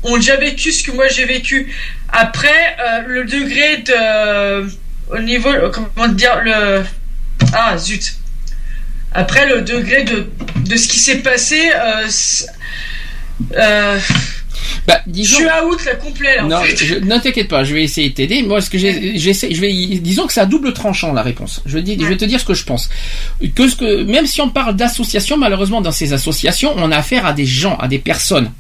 Ont 0.05 0.17
déjà 0.17 0.37
vécu 0.37 0.73
ce 0.73 0.83
que 0.85 0.93
moi 0.93 1.09
j'ai 1.09 1.25
vécu. 1.25 1.73
Après, 2.13 2.77
le 3.07 3.25
degré 3.25 3.79
de, 3.79 4.69
au 5.11 5.19
niveau, 5.21 5.51
comment 5.73 6.09
dire, 6.09 6.43
le, 6.43 6.83
Ah, 7.53 7.77
zut. 7.79 8.22
Après, 9.15 9.47
le 9.47 9.63
degré 9.63 10.05
de, 10.05 10.27
de 10.69 10.77
ce 10.77 10.89
qui 10.89 10.99
s'est 10.99 11.19
passé, 11.19 11.71
euh, 11.75 12.09
euh, 13.57 13.99
Bah, 14.87 15.01
disons. 15.07 15.31
je 15.37 15.43
suis 15.43 15.45
out 15.45 15.85
là 15.85 15.95
complet 15.97 16.37
là. 16.37 16.45
en 16.45 16.49
Non, 16.49 16.63
fait. 16.63 16.77
je- 16.77 16.95
ne 16.95 17.19
t'inquiète 17.19 17.49
pas, 17.49 17.63
je 17.65 17.75
vais 17.75 17.83
essayer 17.83 18.11
de 18.11 18.15
t'aider. 18.15 18.43
Moi, 18.43 18.61
ce 18.61 18.71
que 18.71 18.79
j'essaie, 18.79 19.53
je 19.53 19.61
vais, 19.61 19.73
disons 19.73 20.27
que 20.27 20.33
c'est 20.33 20.41
à 20.41 20.47
double 20.47 20.73
tranchant 20.73 21.13
la 21.13 21.23
réponse. 21.23 21.61
Je 21.67 21.79
je 21.79 22.07
vais 22.07 22.17
te 22.17 22.25
dire 22.25 22.41
ce 22.41 22.45
que 22.45 22.55
je 22.55 22.65
pense. 22.65 22.89
Que 23.55 23.69
ce 23.69 23.77
que, 23.77 24.05
même 24.05 24.27
si 24.27 24.41
on 24.41 24.51
parle 24.51 24.77
d'associations, 24.77 25.37
malheureusement, 25.37 25.81
dans 25.81 25.93
ces 25.93 26.13
associations, 26.13 26.73
on 26.77 26.91
a 26.91 26.97
affaire 26.97 27.27
à 27.27 27.33
des 27.33 27.47
gens, 27.47 27.77
à 27.77 27.89
des 27.89 27.99
personnes. 27.99 28.51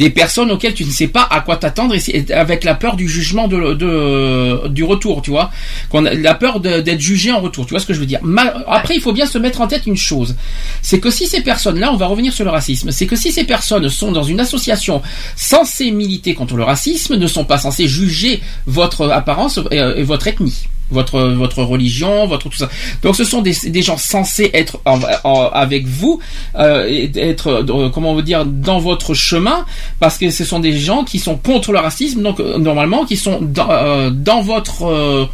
Des 0.00 0.10
personnes 0.10 0.50
auxquelles 0.50 0.74
tu 0.74 0.84
ne 0.84 0.90
sais 0.90 1.08
pas 1.08 1.28
à 1.30 1.42
quoi 1.42 1.58
t'attendre 1.58 1.94
et 1.94 2.32
avec 2.32 2.64
la 2.64 2.74
peur 2.74 2.96
du 2.96 3.06
jugement 3.06 3.48
du 3.48 4.82
retour, 4.82 5.20
tu 5.20 5.30
vois. 5.30 5.50
La 5.92 6.34
peur 6.34 6.58
d'être 6.60 7.00
jugé 7.00 7.30
en 7.30 7.40
retour, 7.40 7.66
tu 7.66 7.70
vois 7.70 7.80
ce 7.80 7.86
que 7.86 7.92
je 7.92 8.00
veux 8.00 8.06
dire. 8.06 8.20
Après, 8.66 8.94
il 8.94 9.02
faut 9.02 9.12
bien 9.12 9.26
se 9.26 9.36
mettre 9.36 9.60
en 9.60 9.66
tête 9.66 9.86
une 9.86 9.98
chose. 9.98 10.36
C'est 10.80 11.00
que 11.00 11.10
si 11.10 11.26
ces 11.26 11.42
personnes-là, 11.42 11.92
on 11.92 11.96
va 11.96 12.06
revenir 12.06 12.32
sur 12.32 12.46
le 12.46 12.50
racisme, 12.50 12.90
c'est 12.90 13.06
que 13.06 13.14
si 13.14 13.30
ces 13.30 13.44
personnes 13.44 13.90
sont 13.90 14.10
dans 14.10 14.22
une 14.22 14.40
association 14.40 15.02
censée 15.36 15.90
militer 15.90 16.32
contre 16.34 16.56
le 16.56 16.64
racisme, 16.64 17.16
ne 17.16 17.26
sont 17.26 17.44
pas 17.44 17.58
censées 17.58 17.86
juger 17.86 18.40
votre 18.66 19.10
apparence 19.10 19.60
et 19.70 20.02
votre 20.02 20.26
ethnie. 20.26 20.64
Votre, 20.90 21.20
votre 21.20 21.62
religion, 21.62 22.26
votre 22.26 22.48
tout 22.48 22.56
ça. 22.56 22.68
Donc 23.02 23.14
ce 23.16 23.24
sont 23.24 23.42
des, 23.42 23.54
des 23.66 23.82
gens 23.82 23.96
censés 23.96 24.50
être 24.54 24.78
en- 24.84 24.98
en- 25.24 25.48
avec 25.52 25.86
vous, 25.86 26.20
euh, 26.56 27.08
être, 27.14 27.48
euh, 27.68 27.88
comment 27.90 28.10
on 28.12 28.14
veut 28.16 28.22
dire, 28.22 28.44
dans 28.44 28.78
votre 28.80 29.14
chemin, 29.14 29.64
parce 30.00 30.18
que 30.18 30.30
ce 30.30 30.44
sont 30.44 30.58
des 30.58 30.76
gens 30.76 31.04
qui 31.04 31.18
sont 31.18 31.36
contre 31.36 31.72
le 31.72 31.78
racisme, 31.78 32.22
donc 32.22 32.40
euh, 32.40 32.58
normalement 32.58 33.04
qui 33.04 33.16
sont 33.16 33.38
dans, 33.40 33.70
euh, 33.70 34.10
dans 34.10 34.42
votre 34.42 34.84
euh, 34.86 35.26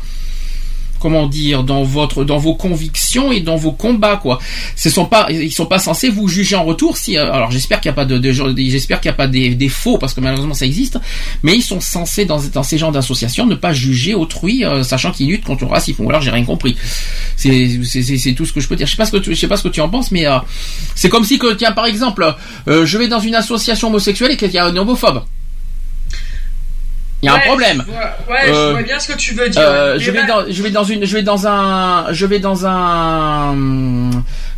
comment 0.99 1.27
dire 1.27 1.63
dans 1.65 1.83
votre 1.83 2.25
dans 2.25 2.39
vos 2.39 2.55
convictions 2.55 3.33
et 3.33 3.41
dans 3.41 3.57
vos 3.57 3.73
combats 3.73 4.17
quoi. 4.17 4.39
Ce 4.77 4.91
sont 4.91 5.07
pas 5.07 5.27
ils 5.31 5.53
sont 5.53 5.67
pas 5.67 5.79
censés 5.79 6.09
vous 6.09 6.29
juger 6.29 6.57
en 6.57 6.65
retour 6.65 6.97
si 6.97 7.17
euh, 7.17 7.33
alors 7.33 7.51
j'espère 7.51 7.81
qu'il 7.81 7.89
y 7.89 7.93
a 7.93 7.95
pas 7.95 8.05
de, 8.05 8.19
de 8.19 8.33
j'espère 8.33 9.01
qu'il 9.01 9.09
y 9.09 9.15
a 9.15 9.17
pas 9.17 9.27
des, 9.29 9.55
des 9.55 9.69
faux 9.69 9.99
parce 9.99 10.15
que 10.15 10.21
malheureusement 10.21 10.55
ça 10.55 10.67
existe 10.67 10.99
mais 11.43 11.55
ils 11.57 11.63
sont 11.63 11.81
censés 11.81 12.25
dans, 12.25 12.41
dans 12.53 12.63
ces 12.63 12.79
genres 12.79 12.93
d'associations 12.93 13.47
ne 13.47 13.55
pas 13.55 13.73
juger 13.73 14.15
autrui 14.15 14.65
euh, 14.65 14.83
sachant 14.83 15.13
qu'ils 15.13 15.29
luttent 15.29 15.45
contre 15.45 15.65
le 15.65 15.71
racisme 15.71 16.05
ou 16.05 16.09
alors 16.09 16.21
j'ai 16.23 16.31
rien 16.31 16.45
compris. 16.45 16.77
C'est- 17.37 17.81
c'est 17.85 18.33
tout 18.35 18.45
ce 18.47 18.53
que 18.53 18.61
je 18.61 18.69
peux 18.69 18.77
dire. 18.77 18.87
Je 18.87 18.93
sais 18.93 18.97
pas 18.97 19.07
ce 19.07 19.13
que 19.13 19.17
tu, 19.19 19.35
je 19.35 19.41
sais 19.41 19.49
pas 19.49 19.57
ce 19.57 19.63
que 19.63 19.69
tu 19.69 19.81
en 19.81 19.89
penses 19.89 20.11
mais 20.11 20.27
euh, 20.27 20.39
c'est 20.95 21.09
comme 21.09 21.25
si 21.25 21.39
que 21.39 21.53
tiens 21.55 21.73
par 21.73 21.87
exemple 21.87 22.35
euh, 22.69 22.87
je 22.87 22.99
vais 22.99 23.09
dans 23.09 23.21
une 23.21 23.35
association 23.35 23.89
homosexuelle 23.89 24.33
et 24.33 24.37
qu'il 24.37 24.51
y 24.53 24.59
a 24.59 24.65
un 24.67 24.77
homophobe. 24.77 25.23
Il 27.23 27.27
y 27.27 27.29
a 27.31 27.35
Ouais, 27.35 27.39
un 27.39 27.47
problème. 27.47 27.83
je 27.87 27.93
vois- 27.93 28.35
Ouais, 28.37 28.47
je 28.47 28.53
Euh, 28.53 28.71
vois 28.73 28.83
bien 28.83 28.99
ce 29.01 29.09
que 29.09 29.17
tu 29.17 29.33
veux 29.35 29.49
dire. 29.49 29.63
Euh, 29.65 29.99
je 29.99 30.11
vais 30.11 30.21
bah, 30.21 30.27
dans, 30.45 30.53
je 30.53 30.63
vais 30.63 30.71
dans 30.71 30.85
une, 30.85 31.05
je 31.07 31.13
vais 31.17 31.23
dans 31.23 31.47
un, 31.47 32.13
je 32.13 32.27
vais 32.27 32.39
dans 32.41 32.67
un, 32.67 33.55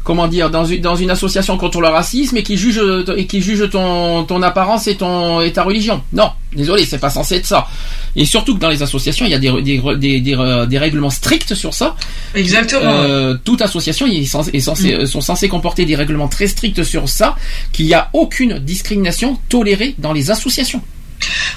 comment 0.03 0.27
dire, 0.27 0.51
dans 0.51 0.65
une, 0.65 0.81
dans 0.81 0.97
une 0.97 1.11
association 1.11 1.57
contre 1.57 1.81
le 1.81 1.87
racisme 1.89 2.37
et 2.37 2.43
qui 2.43 2.57
juge, 2.57 2.81
et 3.17 3.27
qui 3.27 3.41
juge 3.43 3.71
ton, 3.71 4.25
ton 4.25 4.43
apparence 4.43 4.89
et 4.89 4.97
ton, 4.97 5.41
et 5.41 5.53
ta 5.53 5.63
religion. 5.63 6.03
Non, 6.13 6.33
désolé, 6.53 6.85
c'est 6.85 6.99
pas 6.99 7.11
censé 7.11 7.37
être 7.37 7.47
ça. 7.47 7.69
Et 8.17 8.25
surtout 8.25 8.57
que 8.57 8.61
dans 8.61 8.71
les 8.71 8.83
associations, 8.83 9.25
il 9.25 9.31
y 9.31 9.35
a 9.35 9.39
des, 9.39 9.53
des, 9.63 10.21
des, 10.21 10.21
des, 10.67 10.79
règlements 10.79 11.11
stricts 11.11 11.55
sur 11.55 11.75
ça. 11.75 11.95
Exactement. 12.35 12.91
Euh, 12.91 13.37
toute 13.45 13.63
association 13.63 14.07
est 14.07 14.25
censée, 14.25 14.51
est 14.53 14.61
censée- 14.61 15.07
sont 15.07 15.21
censées 15.21 15.49
comporter 15.49 15.85
des 15.85 15.95
règlements 15.95 16.29
très 16.29 16.49
stricts 16.49 16.83
sur 16.83 17.09
ça, 17.09 17.37
qu'il 17.73 17.87
n'y 17.87 17.95
a 17.95 18.09
aucune 18.15 18.59
discrimination 18.59 19.39
tolérée 19.49 19.95
dans 19.99 20.13
les 20.13 20.31
associations. 20.33 20.83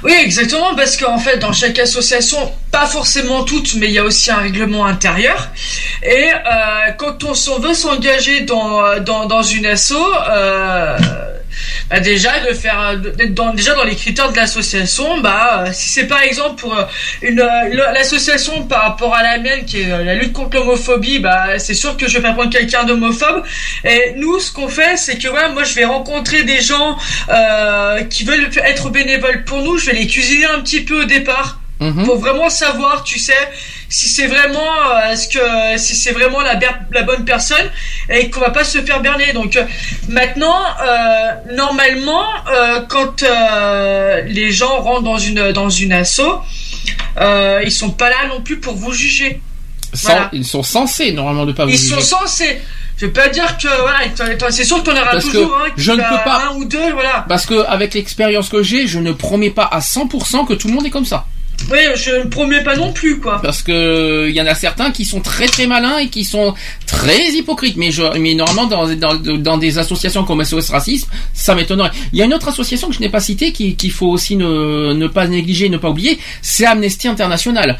Oui, 0.03 0.13
exactement, 0.19 0.75
parce 0.75 0.97
qu'en 0.97 1.19
fait, 1.19 1.37
dans 1.37 1.53
chaque 1.53 1.77
association, 1.77 2.51
pas 2.71 2.87
forcément 2.87 3.43
toutes, 3.43 3.75
mais 3.75 3.87
il 3.87 3.93
y 3.93 3.99
a 3.99 4.03
aussi 4.03 4.31
un 4.31 4.37
règlement 4.37 4.85
intérieur. 4.85 5.49
Et 6.03 6.29
euh, 6.31 6.91
quand 6.97 7.23
on 7.23 7.33
s'en 7.33 7.59
veut 7.59 7.73
s'engager 7.73 8.41
dans, 8.41 8.99
dans, 8.99 9.27
dans 9.27 9.43
une 9.43 9.65
asso, 9.65 9.93
euh, 9.93 10.97
bah 11.89 11.99
déjà 11.99 12.39
de 12.39 12.53
faire 12.53 12.97
d'être 12.97 13.33
dans, 13.33 13.53
déjà 13.53 13.73
dans 13.75 13.83
les 13.83 13.95
critères 13.95 14.31
de 14.31 14.35
l'association, 14.37 15.19
bah 15.21 15.65
euh, 15.67 15.69
si 15.73 15.89
c'est 15.89 16.07
par 16.07 16.21
exemple 16.21 16.61
pour 16.61 16.77
euh, 16.77 16.83
une 17.21 17.39
euh, 17.39 17.91
l'association 17.93 18.63
par 18.67 18.83
rapport 18.83 19.15
à 19.15 19.23
la 19.23 19.37
mienne 19.37 19.65
qui 19.65 19.81
est 19.81 19.91
euh, 19.91 20.03
la 20.03 20.15
lutte 20.15 20.33
contre 20.33 20.57
l'homophobie, 20.57 21.19
bah 21.19 21.59
c'est 21.59 21.73
sûr 21.73 21.97
que 21.97 22.07
je 22.07 22.17
vais 22.17 22.23
pas 22.23 22.33
prendre 22.33 22.49
quelqu'un 22.49 22.83
d'homophobe. 22.83 23.43
Et 23.83 24.13
nous, 24.17 24.39
ce 24.39 24.51
qu'on 24.51 24.67
fait, 24.67 24.97
c'est 24.97 25.17
que 25.17 25.27
ouais, 25.27 25.49
moi 25.53 25.63
je 25.63 25.73
vais 25.75 25.85
rencontrer 25.85 26.43
des 26.43 26.61
gens 26.61 26.97
euh, 27.29 28.03
qui 28.03 28.23
veulent 28.23 28.49
être 28.63 28.89
bénévoles 28.89 29.43
pour 29.43 29.61
nous, 29.61 29.77
je 29.77 29.87
vais 29.87 29.93
les 29.93 30.07
cuisiner 30.07 30.45
un 30.45 30.59
petit 30.61 30.81
peu 30.81 31.01
au 31.01 31.05
départ 31.05 31.61
Mhm. 31.81 32.05
pour 32.05 32.19
vraiment 32.19 32.49
savoir, 32.51 33.03
tu 33.03 33.17
sais, 33.17 33.33
si 33.91 34.07
c'est 34.07 34.25
vraiment 34.27 34.71
euh, 34.95 35.11
est-ce 35.11 35.27
que 35.27 35.77
si 35.77 35.95
c'est 35.95 36.13
vraiment 36.13 36.39
la, 36.41 36.55
bonne 37.03 37.25
personne 37.25 37.67
et 38.09 38.29
qu'on 38.31 38.39
va 38.39 38.49
pas 38.49 38.63
se 38.63 38.79
faire 38.79 39.01
berner. 39.01 39.33
Donc 39.33 39.55
euh, 39.57 39.63
maintenant, 40.09 40.55
euh, 40.81 41.53
normalement, 41.55 42.23
euh, 42.51 42.81
quand 42.87 43.21
euh, 43.23 44.21
les 44.27 44.51
gens 44.51 44.81
rentrent 44.81 45.03
dans 45.03 45.17
une 45.19 45.51
dans 45.51 45.69
une 45.69 45.91
asso, 45.93 46.21
ils 47.63 47.71
sont 47.71 47.91
pas 47.91 48.09
là 48.09 48.27
non 48.29 48.41
plus 48.41 48.59
pour 48.59 48.75
vous 48.75 48.93
juger. 48.93 49.41
Sans- 49.93 50.07
Voilà. 50.13 50.29
Ils 50.31 50.45
sont 50.45 50.63
censés 50.63 51.11
normalement 51.11 51.45
de 51.45 51.51
pas 51.51 51.65
vous 51.65 51.71
Ils 51.71 51.77
juger. 51.77 51.95
sont 51.95 52.01
censés. 52.19 52.61
Je 52.97 53.07
vais 53.07 53.11
pas 53.13 53.29
dire 53.29 53.57
que 53.57 53.67
voilà, 53.81 53.99
c'est 54.51 54.63
sûr 54.63 54.77
que 54.77 54.83
t'en 54.89 54.91
auras 54.95 55.11
Parce 55.11 55.25
que 55.25 55.31
toujours 55.31 55.57
un 55.65 55.69
qui 55.71 55.81
je 55.81 55.91
ne 55.91 55.97
peux 55.97 56.23
pas- 56.23 56.43
un 56.51 56.55
ou 56.55 56.65
deux, 56.65 56.91
voilà. 56.93 57.25
Parce 57.27 57.45
que 57.47 57.65
avec 57.65 57.93
l'expérience 57.95 58.47
que 58.47 58.61
j'ai, 58.63 58.85
je 58.87 58.99
ne 58.99 59.11
promets 59.11 59.49
pas 59.49 59.65
à 59.65 59.79
100% 59.81 60.45
que 60.45 60.53
tout 60.53 60.67
le 60.67 60.73
monde 60.75 60.85
est 60.85 60.91
comme 60.91 61.05
ça. 61.05 61.25
Oui, 61.69 61.77
je 61.95 62.11
ne 62.11 62.23
promets 62.25 62.63
pas 62.63 62.75
non 62.75 62.91
plus 62.93 63.19
quoi. 63.19 63.41
Parce 63.41 63.61
que 63.61 64.27
il 64.29 64.35
y 64.35 64.41
en 64.41 64.45
a 64.47 64.55
certains 64.55 64.91
qui 64.91 65.05
sont 65.05 65.19
très 65.21 65.47
très 65.47 65.67
malins 65.67 65.97
et 65.99 66.07
qui 66.09 66.23
sont 66.23 66.53
très 66.87 67.29
hypocrites. 67.31 67.77
Mais 67.77 67.91
je, 67.91 68.03
mais 68.17 68.33
normalement 68.33 68.65
dans, 68.65 68.87
dans, 68.95 69.15
dans 69.37 69.57
des 69.57 69.77
associations 69.77 70.23
comme 70.23 70.43
SOS 70.43 70.69
Racisme, 70.69 71.07
ça 71.33 71.55
m'étonnerait. 71.55 71.91
Il 72.13 72.19
y 72.19 72.21
a 72.21 72.25
une 72.25 72.33
autre 72.33 72.47
association 72.47 72.89
que 72.89 72.95
je 72.95 72.99
n'ai 72.99 73.09
pas 73.09 73.19
citée 73.19 73.51
qui- 73.51 73.75
qu'il 73.75 73.91
faut 73.91 74.07
aussi 74.07 74.35
ne, 74.35 74.93
ne 74.93 75.07
pas 75.07 75.27
négliger, 75.27 75.69
ne 75.69 75.77
pas 75.77 75.89
oublier, 75.89 76.19
c'est 76.41 76.65
Amnesty 76.65 77.07
International, 77.07 77.77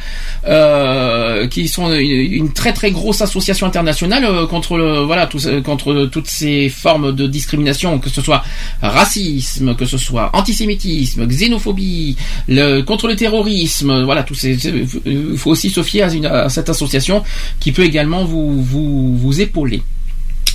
euh, 0.48 1.48
qui 1.48 1.68
sont 1.68 1.94
une, 1.94 2.52
très 2.54 2.74
très 2.74 2.92
grosse 2.92 3.22
association 3.22 3.68
internationale 3.68 4.26
euh, 4.26 4.46
contre 4.48 4.78
le 4.78 5.00
voilà 5.00 5.30
ce- 5.38 5.60
contre 5.62 6.06
toutes 6.12 6.28
ces 6.28 6.70
formes 6.70 7.14
de 7.14 7.28
discrimination, 7.28 8.00
que 8.00 8.10
ce 8.10 8.22
soit 8.22 8.44
racisme, 8.82 9.76
que 9.76 9.86
ce 9.86 9.98
soit 9.98 10.30
antisémitisme, 10.34 11.26
xénophobie, 11.28 12.16
le, 12.48 12.82
contre 12.82 13.08
le 13.08 13.16
terrorisme, 13.16 13.71
voilà, 13.82 14.26
ces, 14.34 14.58
il 15.06 15.38
faut 15.38 15.52
aussi 15.52 15.70
se 15.70 15.84
fier 15.84 16.10
à, 16.26 16.50
cette 16.50 16.70
association 16.70 17.24
qui 17.60 17.72
peut 17.72 17.84
également 17.84 18.26
vous, 18.26 18.62
vous, 18.64 19.18
vous 19.18 19.42
épauler. 19.42 19.82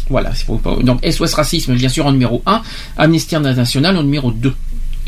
Voilà, 0.09 0.33
donc 0.83 1.05
SOS 1.05 1.35
Racisme, 1.35 1.75
bien 1.75 1.89
sûr, 1.89 2.07
en 2.07 2.13
numéro 2.13 2.41
1, 2.47 2.63
Amnesty 2.97 3.35
International 3.35 3.97
en 3.97 4.05
numéro 4.05 4.31
2. 4.31 4.55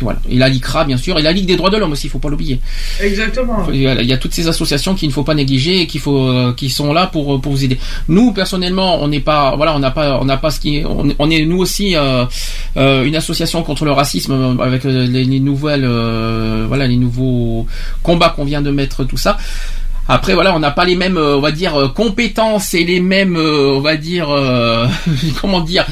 Et 0.01 0.05
voilà. 0.05 0.19
Et 0.29 0.37
la 0.37 0.49
LICRA, 0.49 0.85
bien 0.85 0.97
sûr, 0.97 1.19
et 1.19 1.23
la 1.23 1.33
Ligue 1.33 1.47
des 1.47 1.57
droits 1.57 1.71
de 1.71 1.77
l'homme 1.77 1.93
aussi, 1.93 2.07
il 2.07 2.11
faut 2.11 2.19
pas 2.19 2.29
l'oublier. 2.29 2.61
Exactement. 3.03 3.67
Il 3.73 3.81
y 3.83 4.13
a- 4.13 4.17
toutes 4.19 4.33
ces 4.35 4.47
associations 4.49 4.95
qu'il 4.95 5.09
ne 5.09 5.13
faut 5.13 5.25
pas 5.25 5.35
négliger 5.35 5.81
et 5.83 5.87
qu'il 5.87 6.01
faut, 6.01 6.29
euh, 6.29 6.53
qui 6.55 6.71
sont 6.71 6.93
là 6.93 7.07
pour 7.07 7.41
pour 7.41 7.53
vous 7.53 7.65
aider. 7.65 7.79
Nous 8.09 8.33
personnellement, 8.33 9.03
on 9.03 9.09
n'est 9.09 9.21
pas, 9.21 9.55
voilà, 9.57 9.75
on 9.75 9.79
n'a 9.79 9.91
pas, 9.91 10.19
on 10.21 10.25
n'a 10.25 10.37
pas 10.37 10.51
ce 10.51 10.61
qui, 10.61 10.79
est- 10.79 10.85
on, 10.85 11.09
on 11.19 11.31
est 11.31 11.45
nous 11.45 11.59
aussi 11.59 11.97
euh, 11.97 12.25
euh, 12.77 13.05
une 13.05 13.17
association 13.17 13.63
contre 13.63 13.85
le 13.85 13.93
racisme 13.93 14.33
euh, 14.33 14.63
avec 14.63 14.85
euh, 14.87 15.07
les, 15.07 15.25
les 15.25 15.41
nouvelles, 15.41 15.85
euh, 15.85 16.65
voilà, 16.69 16.87
les 16.87 16.97
nouveaux 16.97 17.67
combats 18.03 18.31
qu'on 18.31 18.45
vient 18.45 18.63
de 18.63 18.71
mettre, 18.71 19.05
tout 19.05 19.17
ça. 19.17 19.37
Après 20.11 20.33
voilà, 20.33 20.55
on 20.57 20.59
n'a 20.59 20.71
pas 20.71 20.87
les 20.87 20.97
mêmes, 20.97 21.19
euh, 21.19 21.37
on 21.37 21.41
va 21.41 21.53
dire, 21.53 21.75
euh, 21.77 21.89
compétences 21.89 22.73
et 22.73 22.83
les 22.85 22.99
mêmes, 23.01 23.37
euh, 23.37 23.75
on 23.77 23.81
va 23.81 23.97
dire, 23.97 24.31
euh, 24.31 24.87
comment 25.41 25.61
dire, 25.61 25.85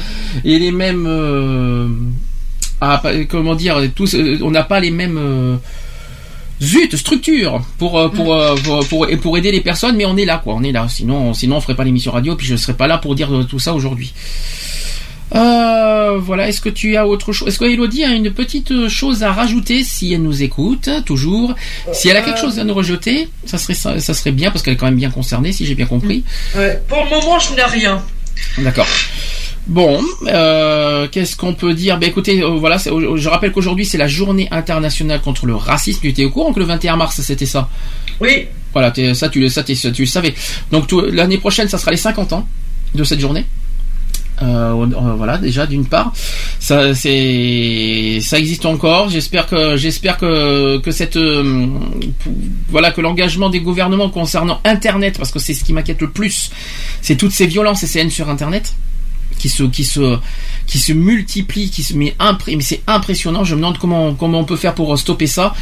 et 0.43 0.57
les 0.57 0.71
mêmes, 0.71 1.05
ah, 2.81 3.01
comment 3.29 3.55
dire, 3.55 3.81
tous, 3.95 4.13
euh, 4.15 4.39
on 4.43 4.51
n'a 4.51 4.63
pas 4.63 4.79
les 4.79 4.91
mêmes. 4.91 5.17
euh, 5.17 5.55
zut 6.59 6.95
structure 6.95 7.61
pour 7.77 7.99
euh, 7.99 8.09
pour, 8.09 8.33
euh, 8.33 8.55
pour 8.63 8.83
pour 8.87 9.07
pour 9.21 9.37
aider 9.37 9.51
les 9.51 9.61
personnes 9.61 9.95
mais 9.95 10.05
on 10.07 10.17
est 10.17 10.25
là 10.25 10.41
quoi 10.43 10.55
on 10.55 10.63
est 10.63 10.71
là 10.71 10.87
sinon 10.89 11.35
sinon 11.35 11.57
on 11.57 11.61
ferait 11.61 11.75
pas 11.75 11.83
l'émission 11.83 12.11
radio 12.11 12.35
puis 12.35 12.47
je 12.47 12.55
serais 12.55 12.73
pas 12.73 12.87
là 12.87 12.97
pour 12.97 13.13
dire 13.13 13.29
tout 13.47 13.59
ça 13.59 13.75
aujourd'hui 13.75 14.11
euh, 15.35 16.17
voilà 16.19 16.47
est-ce 16.47 16.59
que 16.61 16.69
tu 16.69 16.95
as 16.95 17.05
autre 17.05 17.31
chose 17.31 17.49
est-ce 17.49 17.59
que 17.59 17.65
Elodie 17.65 18.03
a 18.05 18.09
une 18.11 18.31
petite 18.31 18.87
chose 18.87 19.21
à 19.21 19.33
rajouter 19.33 19.83
si 19.83 20.13
elle 20.13 20.23
nous 20.23 20.41
écoute 20.41 20.89
toujours? 21.05 21.53
Si 21.91 22.09
elle 22.09 22.17
a 22.17 22.21
quelque 22.21 22.39
chose 22.39 22.57
à 22.57 22.63
nous 22.63 22.73
rejeter 22.73 23.29
ça 23.45 23.59
serait 23.59 23.75
ça, 23.75 23.99
ça 23.99 24.15
serait 24.15 24.31
bien 24.31 24.49
parce 24.49 24.63
qu'elle 24.63 24.73
est 24.73 24.77
quand 24.77 24.87
même 24.87 24.95
bien 24.95 25.11
concernée 25.11 25.51
si 25.51 25.63
j'ai 25.63 25.75
bien 25.75 25.85
compris 25.85 26.23
Ouais. 26.55 26.81
Pour 26.87 27.03
le 27.03 27.09
moment, 27.11 27.37
je 27.37 27.53
n'ai 27.53 27.63
rien. 27.63 28.01
D'accord. 28.57 28.87
Bon, 29.67 30.01
euh, 30.27 31.07
qu'est-ce 31.11 31.35
qu'on 31.35 31.53
peut 31.53 31.73
dire? 31.73 31.97
Ben 31.99 32.07
écoutez, 32.09 32.41
euh, 32.41 32.51
voilà, 32.51 32.77
c'est- 32.77 32.89
je 33.15 33.29
rappelle 33.29 33.51
qu'aujourd'hui 33.51 33.85
c'est 33.85 33.97
la 33.97 34.07
journée 34.07 34.47
internationale 34.51 35.19
contre 35.21 35.45
le 35.45 35.55
racisme. 35.55 35.99
Tu 36.01 36.09
étais 36.09 36.23
au 36.23 36.29
courant 36.29 36.53
que 36.53 36.59
le 36.59 36.65
21 36.65 36.95
mars 36.95 37.19
c'était 37.21 37.45
ça? 37.45 37.67
Oui. 38.21 38.45
Voilà, 38.73 38.93
ça 39.13 39.27
tu, 39.29 39.39
le- 39.41 39.49
ça, 39.49 39.63
t'es- 39.63 39.75
tu 39.75 40.01
le 40.03 40.07
savais. 40.07 40.33
Donc 40.71 40.91
l'année 41.11 41.37
prochaine, 41.37 41.67
ça 41.67 41.77
sera 41.77 41.91
les 41.91 41.97
50 41.97 42.31
ans 42.31 42.47
de 42.95 43.03
cette 43.03 43.19
journée. 43.19 43.45
Euh, 44.43 44.71
voilà, 45.17 45.39
déjà 45.39 45.65
d'une 45.65 45.85
part, 45.85 46.13
ça 46.59 46.93
c'est 46.93 48.19
ça 48.21 48.37
existe 48.37 48.67
encore. 48.67 49.09
J'espère 49.09 49.47
que 49.47 49.75
j'espère 49.77 50.15
que 50.17 50.77
que 50.77 50.91
cette 50.91 51.17
euh, 51.17 51.65
voilà 52.69 52.91
que 52.91 53.01
l'engagement 53.01 53.49
des 53.49 53.59
gouvernements 53.61 54.09
concernant 54.11 54.61
Internet, 54.63 55.17
parce 55.17 55.31
que 55.31 55.39
c'est 55.39 55.55
ce 55.55 55.63
qui 55.63 55.73
m'inquiète 55.73 55.99
le 56.01 56.11
plus, 56.11 56.51
c'est 57.01 57.15
toutes 57.15 57.31
ces 57.31 57.47
violences 57.47 57.81
et 57.81 57.87
ces 57.87 57.99
haines 57.99 58.11
sur 58.11 58.29
Internet 58.29 58.75
qui 59.37 59.49
se 59.49 59.63
qui 59.63 59.83
se 59.83 60.17
qui 60.65 60.79
se 60.79 60.91
multiplient, 60.93 61.69
qui 61.69 61.83
se 61.83 61.93
mais, 61.95 62.15
impré- 62.19 62.55
mais 62.57 62.63
c'est 62.63 62.81
impressionnant. 62.87 63.43
Je 63.43 63.55
me 63.55 63.61
demande 63.61 63.77
comment 63.77 64.13
comment 64.13 64.39
on 64.39 64.43
peut 64.45 64.57
faire 64.57 64.75
pour 64.75 64.97
stopper 64.99 65.27
ça. 65.27 65.53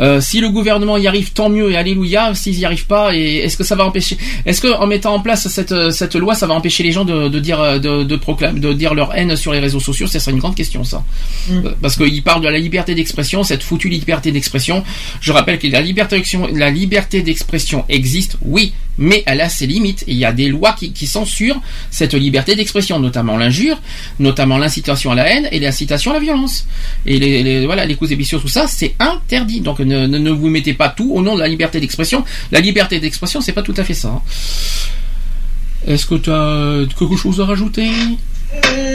Euh, 0.00 0.22
si 0.22 0.40
le 0.40 0.48
gouvernement 0.48 0.96
y 0.96 1.06
arrive, 1.06 1.32
tant 1.32 1.50
mieux 1.50 1.70
et 1.70 1.76
alléluia. 1.76 2.34
S'ils 2.34 2.58
y 2.58 2.64
arrivent 2.64 2.86
pas, 2.86 3.14
et 3.14 3.36
est-ce 3.44 3.58
que 3.58 3.64
ça 3.64 3.76
va 3.76 3.84
empêcher 3.84 4.16
Est-ce 4.46 4.60
que 4.62 4.68
en 4.72 4.86
mettant 4.86 5.14
en 5.14 5.20
place 5.20 5.48
cette 5.48 5.90
cette 5.90 6.14
loi, 6.14 6.34
ça 6.34 6.46
va 6.46 6.54
empêcher 6.54 6.82
les 6.82 6.92
gens 6.92 7.04
de, 7.04 7.28
de 7.28 7.38
dire 7.38 7.60
euh, 7.60 7.78
de 7.78 8.02
de 8.02 8.16
proclamer 8.16 8.58
de 8.60 8.72
dire 8.72 8.94
leur 8.94 9.14
haine 9.14 9.36
sur 9.36 9.52
les 9.52 9.58
réseaux 9.60 9.80
sociaux? 9.80 10.06
Ça 10.06 10.18
serait 10.18 10.32
une 10.32 10.38
grande 10.38 10.54
question, 10.54 10.82
ça. 10.84 11.04
Euh, 11.50 11.72
Parce 11.82 11.96
qu'ils 11.96 12.22
parlent 12.22 12.42
de 12.42 12.48
la 12.48 12.58
liberté 12.58 12.94
d'expression, 12.94 13.44
cette 13.44 13.62
foutue 13.62 13.88
liberté 13.90 14.32
d'expression. 14.32 14.82
Je 15.20 15.30
rappelle 15.32 15.58
que 15.58 15.66
la 15.66 15.80
liberté 15.82 16.16
d'expression, 16.16 16.48
la 16.54 16.70
liberté 16.70 17.20
d'expression 17.22 17.84
existe, 17.90 18.36
oui, 18.42 18.72
mais 18.98 19.22
elle 19.26 19.40
a 19.40 19.48
ses 19.48 19.66
limites. 19.66 20.04
Il 20.06 20.16
y 20.16 20.24
a 20.24 20.32
des 20.32 20.48
lois 20.48 20.72
qui, 20.72 21.06
censurent 21.06 21.60
cette 21.90 22.14
liberté 22.14 22.54
d'expression, 22.54 22.98
notamment 22.98 23.36
l'injure, 23.36 23.80
notamment 24.18 24.58
l'incitation 24.58 25.12
à 25.12 25.14
la 25.14 25.30
haine 25.30 25.48
et 25.50 25.60
l'incitation 25.60 26.10
à 26.10 26.14
la 26.14 26.20
violence. 26.20 26.66
Et 27.06 27.18
les, 27.18 27.66
voilà, 27.66 27.84
les 27.84 27.94
coups 27.94 28.12
blessures, 28.14 28.40
tout 28.40 28.48
ça, 28.48 28.66
c'est 28.66 28.94
interdit. 28.98 29.60
Donc 29.60 29.80
ne, 29.80 30.06
ne, 30.06 30.30
vous 30.30 30.48
mettez 30.48 30.74
pas 30.74 30.88
tout 30.88 31.12
au 31.12 31.22
nom 31.22 31.34
de 31.34 31.40
la 31.40 31.48
liberté 31.48 31.80
d'expression. 31.80 32.24
La 32.50 32.60
liberté 32.60 33.00
d'expression, 33.00 33.40
c'est 33.40 33.52
pas 33.52 33.62
tout 33.62 33.74
à 33.76 33.84
fait 33.84 33.94
ça. 33.94 34.22
Est-ce 35.86 36.06
que 36.06 36.14
tu 36.14 36.30
as 36.30 36.86
quelque 36.96 37.16
chose 37.16 37.40
à 37.40 37.44
rajouter? 37.44 37.90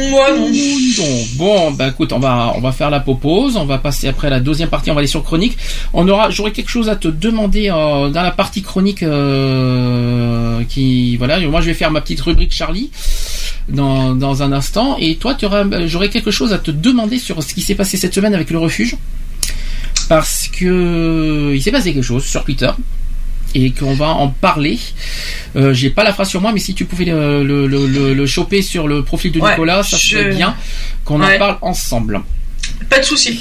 Moi 0.09 0.31
non. 0.35 0.49
donc, 0.49 1.27
bon, 1.35 1.71
bah 1.71 1.87
écoute, 1.89 2.13
on 2.13 2.19
va 2.19 2.53
on 2.55 2.59
va 2.59 2.71
faire 2.71 2.89
la 2.89 2.99
pause, 2.99 3.57
on 3.57 3.65
va 3.65 3.77
passer 3.77 4.07
après 4.07 4.29
la 4.29 4.39
deuxième 4.39 4.69
partie, 4.69 4.91
on 4.91 4.93
va 4.93 4.99
aller 4.99 5.07
sur 5.07 5.23
chronique. 5.23 5.57
On 5.93 6.07
aura, 6.07 6.29
j'aurai 6.29 6.51
quelque 6.51 6.69
chose 6.69 6.89
à 6.89 6.95
te 6.95 7.07
demander 7.07 7.69
euh, 7.69 8.09
dans 8.09 8.21
la 8.21 8.31
partie 8.31 8.61
chronique 8.61 9.03
euh, 9.03 10.63
qui, 10.69 11.17
voilà, 11.17 11.39
moi 11.41 11.61
je 11.61 11.67
vais 11.67 11.73
faire 11.73 11.91
ma 11.91 12.01
petite 12.01 12.21
rubrique 12.21 12.53
Charlie 12.53 12.91
dans 13.69 14.15
dans 14.15 14.43
un 14.43 14.51
instant, 14.51 14.97
et 14.99 15.15
toi 15.15 15.35
tu 15.35 15.45
auras, 15.45 15.63
j'aurai 15.85 16.09
quelque 16.09 16.31
chose 16.31 16.53
à 16.53 16.57
te 16.57 16.71
demander 16.71 17.19
sur 17.19 17.41
ce 17.43 17.53
qui 17.53 17.61
s'est 17.61 17.75
passé 17.75 17.97
cette 17.97 18.13
semaine 18.13 18.33
avec 18.33 18.49
le 18.49 18.59
refuge, 18.59 18.95
parce 20.07 20.47
que 20.47 21.51
il 21.53 21.61
s'est 21.61 21.71
passé 21.71 21.93
quelque 21.93 22.03
chose 22.03 22.25
sur 22.25 22.43
Twitter 22.43 22.71
et 23.55 23.71
qu'on 23.71 23.93
va 23.93 24.09
en 24.09 24.29
parler. 24.29 24.79
Euh, 25.55 25.73
J'ai 25.73 25.89
pas 25.89 26.03
la 26.03 26.13
phrase 26.13 26.29
sur 26.29 26.41
moi, 26.41 26.51
mais 26.53 26.59
si 26.59 26.73
tu 26.73 26.85
pouvais 26.85 27.05
le, 27.05 27.43
le, 27.43 27.67
le, 27.67 27.87
le- 27.87 28.13
le 28.13 28.25
choper 28.27 28.61
sur 28.61 28.87
le 28.87 29.03
profil 29.03 29.31
de 29.31 29.39
Ouais, 29.39 29.51
Nicolas, 29.51 29.83
ça 29.83 29.97
je- 29.97 30.09
serait 30.11 30.29
bien 30.35 30.55
qu'on 31.05 31.21
Ouais. 31.21 31.35
en 31.35 31.39
parle 31.39 31.57
ensemble. 31.61 32.21
Pas 32.89 32.99
de 32.99 33.03
souci. 33.05 33.39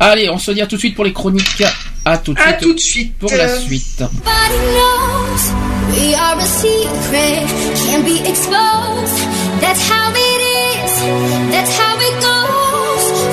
Allez, 0.00 0.30
on 0.30 0.38
se 0.38 0.50
dit 0.52 0.60
à 0.62 0.66
tout 0.66 0.76
de 0.76 0.80
suite 0.80 0.94
pour 0.94 1.04
les 1.04 1.12
chroniques. 1.12 1.62
À 2.04 2.16
tout 2.18 2.32
de 2.32 2.40
À 2.40 2.44
suite. 2.48 2.58
tout 2.60 2.74
de 2.74 2.78
suite. 2.80 3.18
Pour 3.18 3.30
la 3.32 3.44
Euh, 3.48 3.60
suite. 3.60 4.02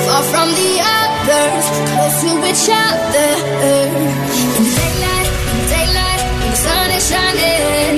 Far 0.05 0.23
from 0.31 0.49
the 0.53 0.79
others, 0.79 1.65
close 1.89 2.21
to 2.21 2.31
each 2.45 2.69
other. 2.69 4.24
saber. 7.37 7.94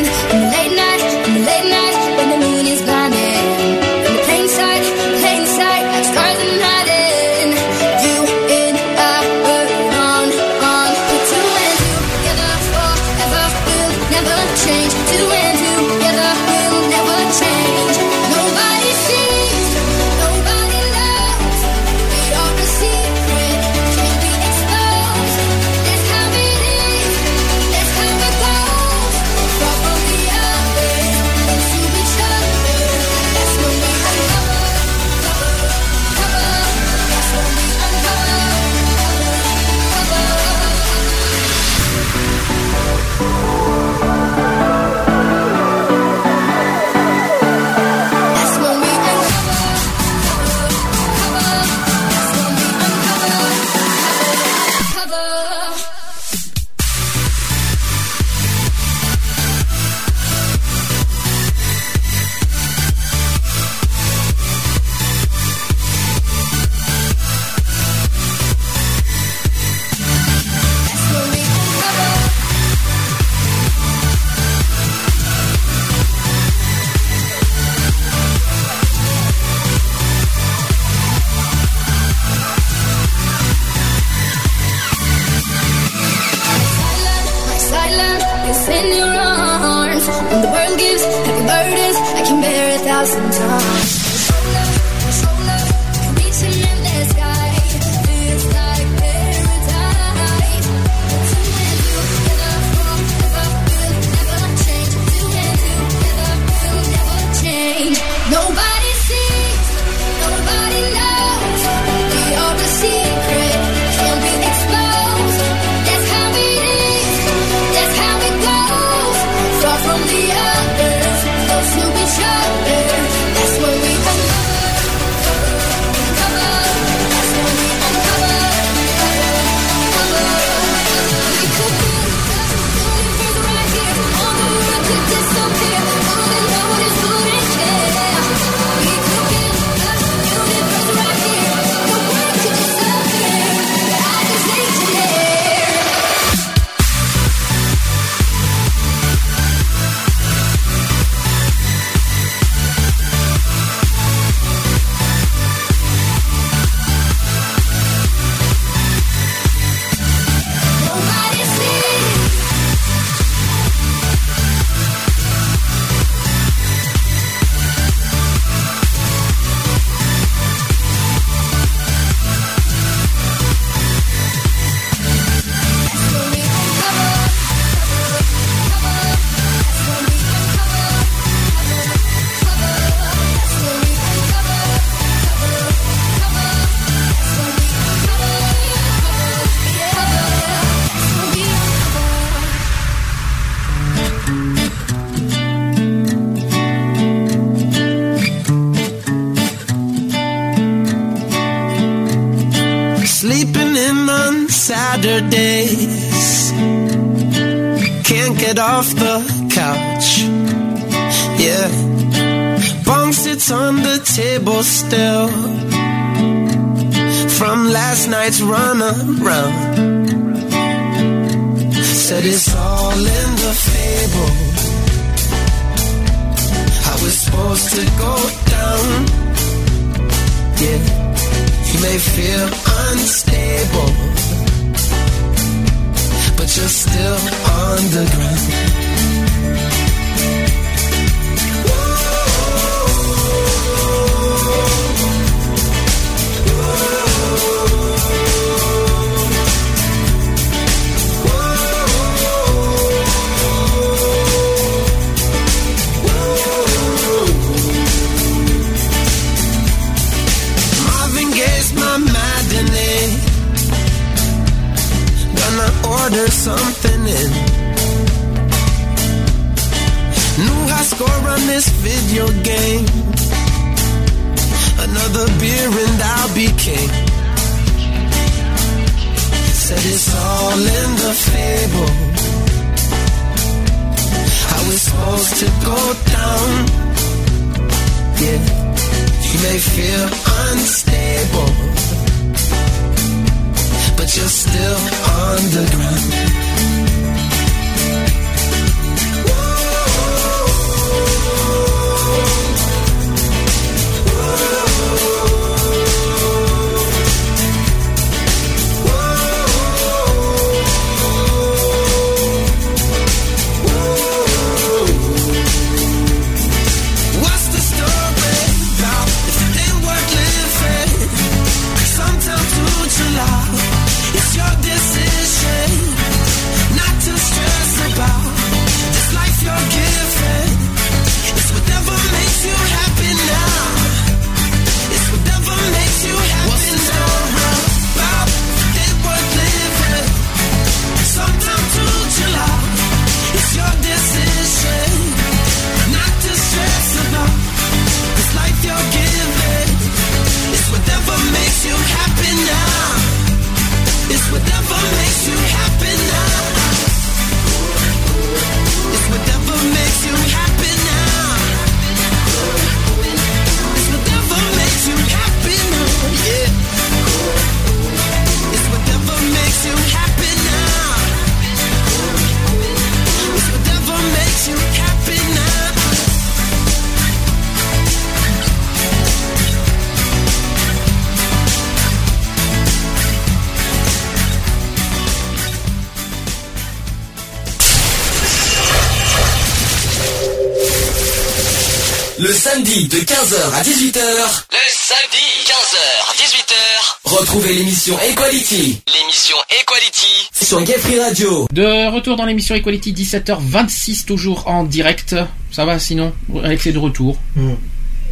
Sur 400.66 400.66
Gay 400.66 400.80
Free 400.80 401.00
Radio. 401.00 401.48
De 401.52 401.92
retour 401.94 402.16
dans 402.16 402.26
l'émission 402.26 402.56
Equality 402.56 402.94
17h26 402.94 404.06
toujours 404.06 404.48
en 404.48 404.64
direct. 404.64 405.16
Ça 405.52 405.66
va 405.66 405.80
sinon 405.80 406.14
Alex 406.44 406.68
est 406.68 406.72
de 406.74 406.78
retour. 406.78 407.18
Hmm. 407.36 407.54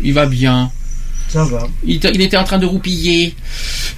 Il 0.01 0.13
va 0.13 0.25
bien. 0.25 0.71
Ça 1.29 1.43
va. 1.43 1.67
Il, 1.83 1.95
était- 1.95 2.11
il 2.13 2.21
était 2.21 2.37
en 2.37 2.43
train 2.43 2.59
de 2.59 2.65
roupiller. 2.65 3.33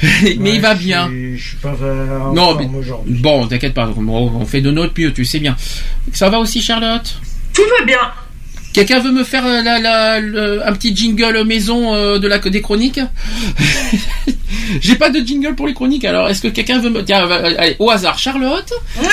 mais 0.24 0.36
Ouais, 0.38 0.56
il 0.56 0.62
va 0.62 0.76
bien. 0.76 1.10
Je 1.36 1.42
suis 1.42 1.58
pas 1.58 1.74
en 1.74 2.34
Non, 2.34 2.56
mais-. 2.56 2.70
Bon, 3.08 3.48
t'inquiète 3.48 3.74
pas, 3.74 3.90
on 3.98 4.08
on 4.08 4.46
fait 4.46 4.62
de 4.62 4.72
notre 4.72 4.94
mieux, 5.00 5.12
tu 5.14 5.26
sais 5.26 5.40
bien. 5.40 5.56
Ça 6.14 6.30
va 6.30 6.40
aussi 6.40 6.62
Charlotte? 6.62 7.20
Tout 7.54 7.64
va 7.80 7.86
bien. 7.86 8.00
Quelqu'un 8.74 9.00
veut 9.00 9.12
me 9.12 9.24
faire 9.24 9.46
euh, 9.46 9.62
la, 9.64 9.80
la- 9.80 10.20
le- 10.20 10.66
un 10.68 10.72
petit 10.74 10.96
jingle 10.96 11.44
maison 11.46 11.96
euh, 11.96 12.20
de 12.20 12.28
la 12.28 12.38
des 12.38 12.62
chroniques? 12.62 13.00
J'ai 14.82 14.96
pas 14.96 15.10
de 15.10 15.20
jingle 15.20 15.56
pour 15.56 15.68
les 15.68 15.74
chroniques, 15.74 16.06
alors 16.06 16.30
est-ce 16.30 16.42
que 16.42 16.48
quelqu'un 16.48 16.80
veut 16.80 16.90
me... 16.90 17.04
Tiens, 17.04 17.30
euh, 17.30 17.54
allez, 17.58 17.76
au 17.80 17.90
hasard, 17.90 18.18
Charlotte 18.20 18.74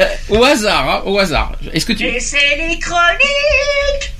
Euh, 0.00 0.06
Au 0.30 0.42
hasard, 0.42 0.90
hein, 0.90 1.02
au 1.06 1.18
hasard. 1.18 1.52
Est-ce 1.72 1.86
que 1.86 1.92
tu... 1.92 2.04
Et 2.04 2.18
c'est 2.20 2.36
les 2.68 2.78
chroniques 2.78 4.12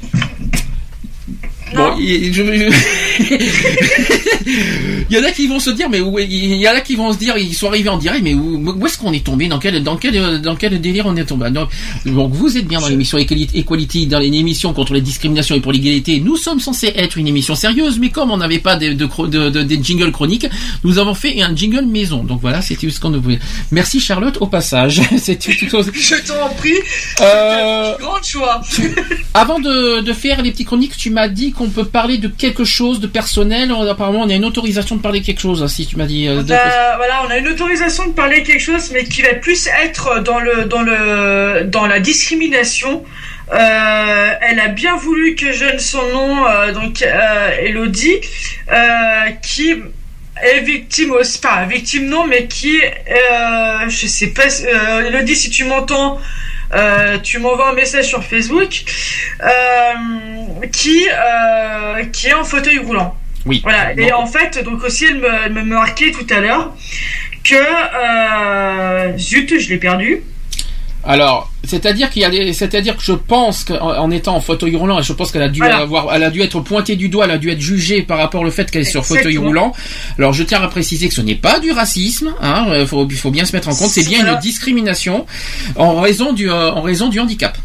Bon, 1.74 1.96
il, 1.98 2.32
je- 2.32 2.44
je- 2.44 2.70
il 4.46 5.06
y 5.16 5.18
en 5.18 5.24
a 5.24 5.30
qui 5.30 5.46
vont 5.46 5.58
se 5.60 5.70
dire, 5.70 5.88
mais 5.88 6.00
où, 6.00 6.18
il 6.18 6.54
y 6.56 6.68
en 6.68 6.72
a 6.72 6.80
qui 6.80 6.96
vont 6.96 7.12
se 7.12 7.18
dire, 7.18 7.36
ils 7.36 7.54
sont 7.54 7.68
arrivés 7.68 7.88
en 7.88 7.98
direct, 7.98 8.22
mais 8.22 8.34
où, 8.34 8.56
où 8.76 8.86
est-ce 8.86 8.98
qu'on 8.98 9.12
est 9.12 9.24
tombé? 9.24 9.48
Dans 9.48 9.58
quel, 9.58 9.82
dans 9.82 9.96
quel, 9.96 10.40
dans 10.40 10.56
quel 10.56 10.80
délire 10.80 11.06
on 11.06 11.16
est 11.16 11.24
tombé? 11.24 11.50
Donc, 11.50 11.68
donc, 12.06 12.32
vous 12.32 12.56
êtes 12.56 12.66
bien 12.66 12.80
dans 12.80 12.88
l'émission 12.88 13.18
Equality, 13.18 14.06
dans 14.06 14.20
une 14.20 14.34
émission 14.34 14.72
contre 14.72 14.94
les 14.94 15.00
discriminations 15.00 15.54
et 15.54 15.60
pour 15.60 15.72
l'égalité. 15.72 16.20
Nous 16.20 16.36
sommes 16.36 16.60
censés 16.60 16.92
être 16.94 17.16
une 17.18 17.28
émission 17.28 17.54
sérieuse, 17.54 17.98
mais 17.98 18.10
comme 18.10 18.30
on 18.30 18.36
n'avait 18.36 18.58
pas 18.58 18.76
de, 18.76 18.92
de, 18.92 19.06
de- 19.26 19.50
de- 19.50 19.62
des 19.62 19.82
jingles 19.82 20.12
chroniques, 20.12 20.46
nous 20.84 20.98
avons 20.98 21.14
fait 21.14 21.40
un 21.42 21.54
jingle 21.54 21.86
maison. 21.86 22.24
Donc 22.24 22.40
voilà, 22.40 22.62
c'était 22.62 22.88
ce 22.90 23.00
qu'on 23.00 23.10
voulait. 23.10 23.38
Merci 23.70 24.00
Charlotte 24.00 24.38
au 24.40 24.46
passage. 24.46 25.00
C'était. 25.18 25.52
Je 25.52 26.26
t'en 26.26 26.48
prie. 26.56 26.72
Euh, 27.20 27.94
Grand 27.98 28.22
choix. 28.22 28.60
Avant 29.34 29.58
de, 29.58 30.00
de 30.00 30.12
faire 30.12 30.42
les 30.42 30.50
petites 30.50 30.66
chroniques, 30.66 30.96
tu 30.96 31.10
m'as 31.10 31.28
dit 31.28 31.52
qu'on 31.52 31.68
peut 31.68 31.84
parler 31.84 32.18
de 32.18 32.28
quelque 32.28 32.64
chose 32.64 33.00
de 33.06 33.12
personnel. 33.12 33.72
Apparemment, 33.90 34.20
on 34.22 34.28
a 34.30 34.34
une 34.34 34.44
autorisation 34.44 34.96
de 34.96 35.02
parler 35.02 35.22
quelque 35.22 35.40
chose. 35.40 35.62
hein, 35.62 35.68
Si 35.68 35.86
tu 35.86 35.96
m'as 35.96 36.06
dit. 36.06 36.26
euh, 36.28 36.42
Bah, 36.42 36.94
voilà, 36.96 37.22
on 37.26 37.30
a 37.30 37.38
une 37.38 37.48
autorisation 37.48 38.06
de 38.06 38.12
parler 38.12 38.42
quelque 38.42 38.60
chose, 38.62 38.90
mais 38.92 39.04
qui 39.04 39.22
va 39.22 39.34
plus 39.34 39.68
être 39.84 40.20
dans 40.22 40.40
le 40.40 40.64
dans 40.64 40.82
le 40.82 41.64
dans 41.64 41.86
la 41.86 42.00
discrimination. 42.00 43.04
Euh, 43.52 44.30
elle 44.40 44.58
a 44.58 44.68
bien 44.68 44.96
voulu 44.96 45.34
que 45.34 45.52
je 45.52 45.66
donne 45.66 45.78
son 45.78 46.02
nom, 46.08 46.46
euh, 46.46 46.72
donc 46.72 47.04
Elodie, 47.62 48.20
qui 49.42 49.70
est 50.42 50.60
victime 50.60 51.12
aussi, 51.12 51.38
pas 51.38 51.64
victime 51.66 52.06
non, 52.08 52.26
mais 52.26 52.46
qui, 52.46 52.80
je 53.88 54.06
sais 54.06 54.28
pas, 54.28 54.46
Elodie, 55.06 55.36
si 55.36 55.50
tu 55.50 55.64
m'entends, 55.64 56.18
euh, 56.74 57.18
tu 57.18 57.38
m'envoies 57.38 57.70
un 57.70 57.74
message 57.74 58.06
sur 58.06 58.22
Facebook, 58.24 58.84
euh, 59.42 60.66
qui 60.72 61.06
euh, 61.08 62.04
qui 62.06 62.28
est 62.28 62.34
en 62.34 62.44
fauteuil 62.44 62.78
roulant. 62.78 63.16
Oui. 63.46 63.60
Voilà. 63.62 63.92
Et 63.96 64.12
en 64.12 64.26
fait, 64.26 64.62
donc 64.64 64.82
aussi, 64.84 65.04
elle 65.04 65.18
me, 65.18 65.28
elle 65.44 65.52
me 65.52 65.62
marquait 65.62 66.10
tout 66.12 66.26
à 66.30 66.40
l'heure 66.40 66.74
que 67.44 69.18
zut, 69.18 69.58
je 69.58 69.68
l'ai 69.68 69.76
perdu. 69.76 70.22
Alors, 71.06 71.50
c'est-à-dire 71.64 72.10
qu'il 72.10 72.22
y 72.22 72.24
a 72.24 72.30
des, 72.30 72.52
c'est-à-dire 72.54 72.96
que 72.96 73.02
je 73.02 73.12
pense 73.12 73.64
qu'en 73.64 73.76
en 73.98 74.10
étant 74.10 74.36
en 74.36 74.40
fauteuil 74.40 74.74
roulant, 74.74 74.98
et 74.98 75.02
je 75.02 75.12
pense 75.12 75.30
qu'elle 75.32 75.42
a 75.42 75.48
dû 75.48 75.60
Voilà. 75.60 75.78
avoir, 75.78 76.14
elle 76.14 76.22
a 76.24 76.30
dû 76.30 76.40
être 76.40 76.60
pointée 76.60 76.96
du 76.96 77.08
doigt, 77.10 77.26
elle 77.26 77.32
a 77.32 77.38
dû 77.38 77.50
être 77.50 77.60
jugée 77.60 78.02
par 78.02 78.18
rapport 78.18 78.42
au 78.42 78.50
fait 78.50 78.70
qu'elle 78.70 78.82
est 78.82 78.90
sur 78.90 79.04
fauteuil 79.04 79.36
roulant. 79.38 79.72
Alors, 80.18 80.32
je 80.32 80.42
tiens 80.42 80.62
à 80.62 80.68
préciser 80.68 81.08
que 81.08 81.14
ce 81.14 81.20
n'est 81.20 81.34
pas 81.34 81.60
du 81.60 81.72
racisme, 81.72 82.32
hein, 82.40 82.86
faut, 82.86 83.06
il 83.08 83.16
faut 83.16 83.30
bien 83.30 83.44
se 83.44 83.54
mettre 83.54 83.68
en 83.68 83.74
compte, 83.74 83.90
c'est 83.90 84.04
bien 84.08 84.18
Voilà. 84.20 84.34
une 84.34 84.38
discrimination 84.40 85.26
en 85.76 86.00
raison 86.00 86.32
du, 86.32 86.50
euh, 86.50 86.72
en 86.72 86.80
raison 86.82 87.08
du 87.08 87.20
handicap. 87.20 87.56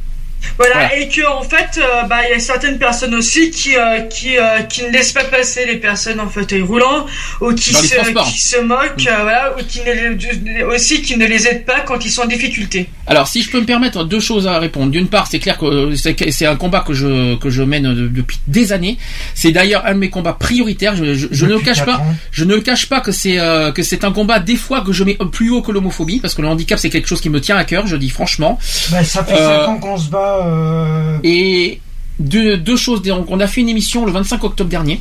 Voilà, 0.58 0.74
Voilà. 0.74 0.98
et 0.98 1.08
que 1.10 1.26
en 1.28 1.42
fait, 1.44 1.78
euh, 1.80 2.04
bah, 2.04 2.18
il 2.28 2.32
y 2.32 2.36
a 2.36 2.40
certaines 2.40 2.78
personnes 2.78 3.16
aussi 3.16 3.50
qui 3.52 3.76
euh, 3.78 4.02
qui 4.02 4.38
euh, 4.38 4.62
qui 4.64 4.84
ne 4.84 4.90
laissent 4.90 5.12
pas 5.14 5.24
passer 5.24 5.66
les 5.66 5.78
personnes 5.78 6.20
en 6.20 6.28
fauteuil 6.28 6.62
roulant 6.62 7.06
ou 7.42 7.54
qui 7.54 7.72
Dans 7.72 7.80
se 7.80 8.30
qui 8.32 8.40
se 8.40 8.60
moquent, 8.60 9.08
euh, 9.08 9.22
voilà, 9.22 9.54
ou 9.58 9.64
qui 9.66 9.80
ne 9.82 9.94
les- 9.94 10.64
aussi 10.64 11.02
qui 11.02 11.18
ne 11.18 11.26
les 11.26 11.48
aident 11.48 11.66
pas 11.66 11.82
quand 11.82 12.04
ils 12.06 12.12
sont 12.12 12.24
en 12.24 12.28
difficulté. 12.28 12.90
Alors, 13.08 13.28
si 13.28 13.42
je 13.42 13.50
peux 13.50 13.60
me 13.62 13.66
permettre 13.66 14.04
deux 14.04 14.20
choses 14.20 14.48
à 14.48 14.60
répondre. 14.60 14.92
D'une 14.92 15.08
part, 15.08 15.28
c'est 15.30 15.40
clair 15.40 15.58
que 15.58 15.96
c'est 15.96 16.46
un 16.46 16.56
combat 16.56 16.84
que 16.86 16.94
je 16.94 17.36
que 17.38 17.50
je 17.50 17.64
mène 17.64 17.94
de- 17.94 18.08
depuis 18.08 18.40
des 18.48 18.72
années. 18.74 18.98
C'est 19.36 19.52
d'ailleurs 19.52 19.86
un 19.86 19.94
de 19.94 20.00
mes 20.00 20.10
combats 20.10 20.34
prioritaires. 20.34 20.96
Je, 20.96 21.14
je- 21.14 21.28
je 21.32 21.46
ne 21.46 21.52
le 21.54 21.60
cache 21.60 21.84
pas. 21.86 21.98
ans. 21.98 22.16
Je 22.32 22.44
ne 22.44 22.54
le 22.56 22.62
cache 22.62 22.88
pas 22.88 23.02
que 23.02 23.12
c'est 23.12 23.40
euh, 23.40 23.72
que 23.72 23.82
c'est 23.84 24.04
un 24.04 24.12
combat 24.12 24.40
des 24.40 24.56
fois 24.58 24.82
que 24.82 24.92
je 24.94 25.04
mets 25.04 25.18
plus 25.32 25.50
haut 25.50 25.62
que 25.62 25.72
l'homophobie 25.72 26.20
parce 26.20 26.34
que 26.36 26.42
le 26.42 26.48
handicap 26.48 26.78
c'est 26.80 26.90
quelque 26.90 27.08
chose 27.08 27.22
qui 27.22 27.30
me 27.30 27.40
tient 27.42 27.56
à 27.58 27.64
cœur. 27.66 27.88
Je 27.88 27.96
dis 27.96 28.10
franchement. 28.10 28.60
Bah, 28.92 29.04
ça 29.04 29.24
fait 29.24 29.34
Euh, 29.40 29.66
5 29.66 29.70
ans 29.72 29.78
qu'on 29.80 29.98
se 29.98 30.10
bat. 30.10 30.29
Euh, 30.42 31.18
Et 31.24 31.80
deux, 32.20 32.58
deux 32.58 32.78
choses. 32.78 33.02
On 33.28 33.40
a 33.40 33.48
fait 33.48 33.62
une 33.62 33.70
émission 33.70 34.06
le 34.06 34.12
25 34.12 34.44
octobre 34.44 34.70
dernier. 34.70 35.00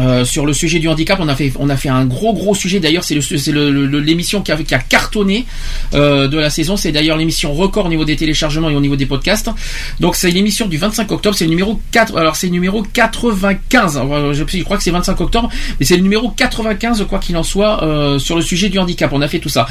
Euh, 0.00 0.24
sur 0.24 0.46
le 0.46 0.52
sujet 0.52 0.78
du 0.78 0.88
handicap, 0.88 1.18
on 1.20 1.28
a 1.28 1.34
fait 1.36 1.52
on 1.58 1.68
a 1.70 1.76
fait 1.76 1.88
un 1.88 2.04
gros 2.04 2.34
gros 2.34 2.54
sujet. 2.54 2.80
D'ailleurs, 2.80 3.04
c'est 3.04 3.14
l'émission 3.14 4.42
qui 4.42 4.52
a, 4.52 4.56
qui 4.56 4.74
a 4.74 4.78
cartonné 4.78 5.46
euh, 5.94 6.28
de 6.28 6.38
la 6.38 6.50
saison. 6.50 6.76
C'est 6.76 6.92
d'ailleurs 6.92 7.16
l'émission 7.16 7.52
record 7.52 7.86
au 7.86 7.88
niveau 7.88 8.04
des 8.04 8.16
téléchargements 8.16 8.70
et 8.70 8.74
au 8.74 8.80
niveau 8.80 8.96
des 8.96 9.06
podcasts. 9.06 9.50
Donc 10.00 10.16
c'est 10.16 10.30
l'émission 10.30 10.66
du 10.66 10.76
25 10.76 11.10
octobre. 11.12 11.36
C'est 11.36 11.44
le 11.44 11.50
numéro 11.50 11.80
4. 11.92 12.16
Alors 12.16 12.36
c'est 12.36 12.48
numéro 12.48 12.82
95. 12.82 13.96
Euh, 13.96 14.32
Je, 14.32 14.44
je 14.46 14.62
crois 14.62 14.76
que 14.76 14.82
c'est 14.82 14.90
25 14.90 15.20
octobre, 15.20 15.48
mais 15.80 15.86
c'est 15.86 15.96
le 15.96 16.02
numéro 16.02 16.30
95 16.30 17.04
quoi 17.08 17.18
qu'il 17.18 17.36
en 17.36 17.42
soit 17.42 17.82
euh, 17.82 18.18
sur 18.18 18.36
le 18.36 18.42
sujet 18.42 18.68
du 18.68 18.78
handicap. 18.78 19.12
On 19.12 19.22
a 19.22 19.28
fait 19.28 19.38
tout 19.38 19.48
ça. 19.48 19.66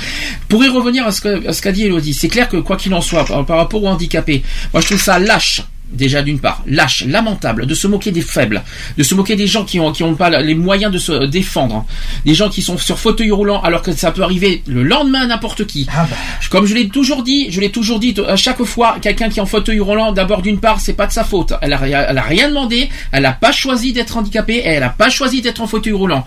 Pour 0.49 0.63
y 0.63 0.69
revenir 0.69 1.05
à 1.05 1.11
ce 1.11 1.47
à 1.47 1.53
ce 1.53 1.61
qu'a 1.61 1.71
dit 1.71 1.83
Elodie, 1.83 2.13
c'est 2.13 2.27
clair 2.29 2.49
que 2.49 2.57
quoi 2.57 2.77
qu'il 2.77 2.93
en 2.93 3.01
soit 3.01 3.25
par, 3.25 3.45
par 3.45 3.57
rapport 3.57 3.83
aux 3.83 3.87
handicapés, 3.87 4.43
moi 4.73 4.81
je 4.81 4.87
trouve 4.87 5.01
ça 5.01 5.19
lâche. 5.19 5.61
Déjà 5.91 6.23
d'une 6.23 6.39
part, 6.39 6.63
lâche, 6.67 7.05
lamentable, 7.05 7.67
de 7.67 7.73
se 7.75 7.87
moquer 7.87 8.11
des 8.11 8.21
faibles, 8.21 8.63
de 8.97 9.03
se 9.03 9.13
moquer 9.15 9.35
des 9.35 9.47
gens 9.47 9.63
qui 9.63 9.79
ont 9.79 9.91
qui 9.91 10.03
ont 10.03 10.15
pas 10.15 10.29
les 10.41 10.55
moyens 10.55 10.91
de 10.91 10.97
se 10.97 11.25
défendre, 11.25 11.85
des 12.25 12.33
gens 12.33 12.49
qui 12.49 12.61
sont 12.63 12.77
sur 12.77 12.97
fauteuil 12.99 13.31
roulant 13.31 13.61
alors 13.61 13.81
que 13.83 13.91
ça 13.93 14.11
peut 14.11 14.23
arriver 14.23 14.63
le 14.67 14.83
lendemain 14.83 15.21
à 15.21 15.27
n'importe 15.27 15.65
qui. 15.67 15.87
Ah 15.95 16.07
bah. 16.09 16.17
Comme 16.49 16.65
je 16.65 16.73
l'ai 16.73 16.89
toujours 16.89 17.21
dit, 17.23 17.47
je 17.51 17.61
l'ai 17.61 17.69
toujours 17.69 17.99
dit 17.99 18.15
à 18.27 18.35
chaque 18.35 18.63
fois, 18.63 18.97
quelqu'un 18.99 19.29
qui 19.29 19.39
est 19.39 19.41
en 19.41 19.45
fauteuil 19.45 19.79
roulant, 19.79 20.11
d'abord 20.11 20.41
d'une 20.41 20.59
part, 20.59 20.79
c'est 20.81 20.93
pas 20.93 21.05
de 21.07 21.11
sa 21.13 21.23
faute. 21.23 21.53
Elle 21.61 21.71
a, 21.73 21.77
rien- 21.77 22.05
elle 22.09 22.17
a 22.17 22.21
rien 22.23 22.49
demandé, 22.49 22.89
elle 23.11 23.25
a 23.25 23.33
pas 23.33 23.51
choisi 23.51 23.93
d'être 23.93 24.17
handicapée, 24.17 24.55
et 24.55 24.67
elle 24.67 24.83
a 24.83 24.89
pas 24.89 25.09
choisi 25.09 25.41
d'être 25.41 25.61
en 25.61 25.67
fauteuil 25.67 25.93
roulant. 25.93 26.25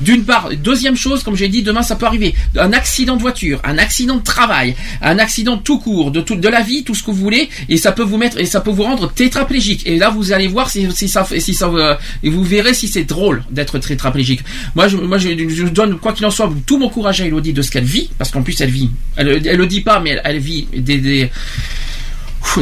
D'une 0.00 0.24
part, 0.24 0.50
deuxième 0.62 0.96
chose, 0.96 1.22
comme 1.22 1.36
j'ai 1.36 1.48
dit, 1.48 1.62
demain 1.62 1.82
ça 1.82 1.94
peut 1.96 2.06
arriver, 2.06 2.34
un 2.58 2.72
accident 2.72 3.16
de 3.16 3.22
voiture, 3.22 3.60
un 3.64 3.78
accident 3.78 4.16
de 4.16 4.22
travail, 4.22 4.74
un 5.00 5.18
accident 5.18 5.56
tout 5.58 5.78
court, 5.78 6.10
de 6.10 6.20
tout, 6.20 6.34
de 6.36 6.48
la 6.48 6.60
vie, 6.60 6.82
tout 6.82 6.94
ce 6.94 7.02
que 7.02 7.10
vous 7.12 7.16
voulez, 7.22 7.48
et 7.68 7.76
ça 7.76 7.92
peut 7.92 8.02
vous 8.02 8.16
mettre, 8.18 8.38
et 8.40 8.46
ça 8.46 8.60
peut 8.60 8.70
vous 8.70 8.82
rendre 8.82 8.95
tétraplégique. 9.06 9.82
Et 9.86 9.98
là, 9.98 10.10
vous 10.10 10.32
allez 10.32 10.48
voir 10.48 10.70
si, 10.70 10.90
si 10.92 11.08
ça, 11.08 11.26
si 11.38 11.54
ça, 11.54 11.66
euh, 11.68 11.94
et 12.22 12.30
vous 12.30 12.42
verrez 12.42 12.74
si 12.74 12.88
c'est 12.88 13.04
drôle 13.04 13.44
d'être 13.50 13.78
tétraplégique. 13.78 14.40
Moi, 14.74 14.88
je, 14.88 14.96
moi, 14.96 15.18
je, 15.18 15.64
donne 15.68 15.98
quoi 15.98 16.12
qu'il 16.12 16.24
en 16.26 16.30
soit 16.30 16.50
tout 16.66 16.78
mon 16.78 16.88
courage 16.88 17.20
à 17.20 17.26
Elodie 17.26 17.52
de 17.52 17.62
ce 17.62 17.70
qu'elle 17.70 17.84
vit, 17.84 18.10
parce 18.18 18.30
qu'en 18.30 18.42
plus 18.42 18.60
elle 18.60 18.70
vit, 18.70 18.90
elle, 19.16 19.46
elle 19.46 19.56
le 19.56 19.66
dit 19.66 19.82
pas, 19.82 20.00
mais 20.00 20.10
elle, 20.10 20.22
elle 20.24 20.38
vit 20.38 20.66
des, 20.74 21.30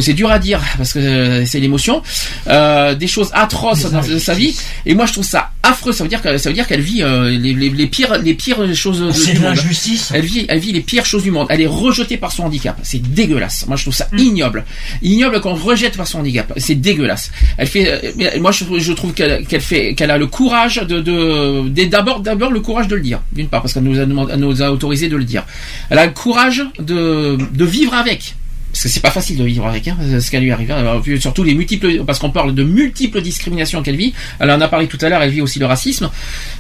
c'est 0.00 0.12
dur 0.14 0.30
à 0.30 0.38
dire 0.38 0.60
parce 0.76 0.92
que 0.92 0.98
euh, 0.98 1.46
c'est 1.46 1.60
l'émotion, 1.60 2.02
euh, 2.48 2.94
des 2.94 3.06
choses 3.06 3.30
atroces 3.32 3.90
dans 3.90 4.02
sa 4.18 4.34
vie. 4.34 4.56
Et 4.86 4.94
moi, 4.94 5.06
je 5.06 5.12
trouve 5.12 5.24
ça 5.24 5.50
affreux. 5.62 5.92
Ça 5.92 6.02
veut 6.04 6.08
dire 6.10 6.20
que 6.22 6.36
ça 6.38 6.48
veut 6.50 6.54
dire 6.54 6.66
qu'elle 6.66 6.80
vit 6.80 7.02
euh, 7.02 7.30
les, 7.30 7.54
les, 7.54 7.70
les 7.70 7.86
pires 7.86 8.18
les 8.18 8.34
pires 8.34 8.74
choses 8.74 9.02
C'est 9.12 9.32
du 9.32 9.38
de 9.38 9.44
monde. 9.44 9.54
l'injustice. 9.56 10.10
Elle 10.14 10.24
vit, 10.24 10.46
elle 10.48 10.58
vit 10.58 10.72
les 10.72 10.80
pires 10.80 11.06
choses 11.06 11.22
du 11.22 11.30
monde. 11.30 11.46
Elle 11.50 11.60
est 11.60 11.66
rejetée 11.66 12.16
par 12.16 12.32
son 12.32 12.44
handicap. 12.44 12.78
C'est 12.82 13.00
dégueulasse. 13.02 13.66
Moi, 13.66 13.76
je 13.76 13.82
trouve 13.84 13.94
ça 13.94 14.08
Mm. 14.12 14.18
ignoble. 14.18 14.64
Ignoble 15.02 15.40
qu'on 15.40 15.54
rejette 15.54 15.96
par 15.96 16.06
son 16.06 16.18
handicap. 16.20 16.52
C'est 16.56 16.74
dégueulasse. 16.74 17.30
Elle 17.56 17.66
fait, 17.68 18.14
euh, 18.18 18.40
moi, 18.40 18.50
je, 18.52 18.64
je 18.78 18.92
trouve 18.92 19.12
qu'elle 19.12 19.46
qu'elle 19.46 19.60
fait, 19.60 19.94
qu'elle 19.94 20.10
a 20.10 20.18
le 20.18 20.26
courage 20.26 20.76
de- 20.76 21.84
d'abord, 21.86 22.20
d'abord 22.20 22.50
le 22.50 22.60
courage 22.60 22.88
de 22.88 22.96
le 22.96 23.02
dire. 23.02 23.20
D'une 23.32 23.48
part, 23.48 23.62
parce 23.62 23.72
qu'elle 23.74 23.82
nous 23.84 23.98
a 24.00 24.04
demandé, 24.06 24.32
elle 24.34 24.40
nous 24.40 24.62
a 24.62 24.70
autorisé 24.70 25.08
de 25.08 25.16
le 25.16 25.24
dire. 25.24 25.44
Elle 25.90 25.98
a 25.98 26.06
le 26.06 26.12
courage 26.12 26.62
de, 26.78 27.36
de 27.52 27.64
vivre 27.64 27.94
avec. 27.94 28.34
Parce 28.74 28.82
que 28.82 28.88
c'est 28.88 28.98
pas 29.00 29.12
facile 29.12 29.36
de 29.36 29.44
vivre 29.44 29.64
avec, 29.68 29.86
hein, 29.86 29.96
ce 30.20 30.30
qu'elle 30.32 30.42
lui 30.42 30.50
arrive. 30.50 30.72
hein. 30.72 31.00
Surtout 31.20 31.44
les 31.44 31.54
multiples, 31.54 32.02
parce 32.04 32.18
qu'on 32.18 32.30
parle 32.30 32.56
de 32.56 32.64
multiples 32.64 33.22
discriminations 33.22 33.84
qu'elle 33.84 33.94
vit. 33.94 34.12
Elle 34.40 34.50
en 34.50 34.60
a 34.60 34.66
parlé 34.66 34.88
tout 34.88 34.98
à 35.00 35.08
l'heure. 35.08 35.22
Elle 35.22 35.30
vit 35.30 35.40
aussi 35.40 35.60
le 35.60 35.66
racisme. 35.66 36.10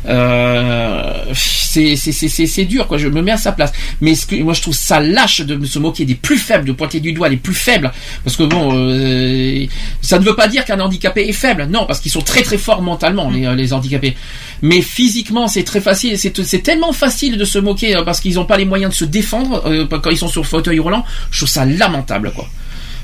Euh, 0.06 1.24
c'est 1.34 2.64
dur 2.66 2.86
quoi. 2.86 2.98
Je 2.98 3.08
me 3.08 3.20
mets 3.20 3.32
à 3.32 3.36
sa 3.36 3.50
place. 3.50 3.72
Mais 4.00 4.14
ce 4.14 4.26
que 4.26 4.36
moi 4.36 4.54
je 4.54 4.62
trouve 4.62 4.74
ça 4.74 5.00
lâche 5.00 5.40
de 5.40 5.66
se 5.66 5.80
moquer 5.80 6.04
des 6.04 6.14
plus 6.14 6.38
faibles, 6.38 6.66
de 6.66 6.72
pointer 6.72 7.00
du 7.00 7.12
doigt 7.12 7.28
les 7.28 7.36
plus 7.36 7.52
faibles. 7.52 7.90
Parce 8.22 8.36
que 8.36 8.44
bon, 8.44 8.70
euh, 8.72 9.66
ça 10.00 10.20
ne 10.20 10.24
veut 10.24 10.36
pas 10.36 10.46
dire 10.46 10.64
qu'un 10.64 10.78
handicapé 10.78 11.28
est 11.28 11.32
faible. 11.32 11.66
Non, 11.68 11.84
parce 11.84 11.98
qu'ils 11.98 12.12
sont 12.12 12.22
très 12.22 12.42
très 12.42 12.58
forts 12.58 12.80
mentalement 12.80 13.28
les 13.28 13.52
les 13.56 13.72
handicapés. 13.72 14.14
Mais 14.62 14.82
physiquement 14.82 15.48
c'est 15.48 15.64
très 15.64 15.80
facile. 15.80 16.16
C'est 16.16 16.44
c'est 16.44 16.60
tellement 16.62 16.92
facile 16.92 17.38
de 17.38 17.44
se 17.44 17.58
moquer 17.58 17.96
euh, 17.96 18.04
parce 18.04 18.20
qu'ils 18.20 18.34
n'ont 18.34 18.44
pas 18.44 18.56
les 18.56 18.66
moyens 18.66 18.92
de 18.92 18.96
se 18.96 19.04
défendre 19.04 19.64
euh, 19.66 19.84
quand 19.88 20.10
ils 20.10 20.18
sont 20.18 20.28
sur 20.28 20.46
fauteuil 20.46 20.78
roulant. 20.78 21.04
Je 21.32 21.38
trouve 21.40 21.48
ça 21.48 21.64
lamentable 21.64 22.03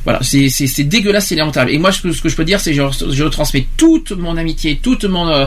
Voilà, 0.04 0.20
c'est 0.22 0.84
dégueulasse, 0.84 1.26
c'est 1.26 1.36
lamentable. 1.36 1.70
Et 1.70 1.78
moi, 1.78 1.92
ce 1.92 2.00
que, 2.00 2.12
ce 2.12 2.22
que 2.22 2.28
je 2.28 2.36
peux 2.36 2.44
dire, 2.44 2.58
c'est 2.58 2.74
que 2.74 2.76
je, 2.76 3.10
je 3.10 3.24
transmets 3.24 3.66
toute 3.76 4.12
mon 4.12 4.36
amitié, 4.38 4.80
toute 4.82 5.04
mon 5.04 5.28
euh, 5.28 5.46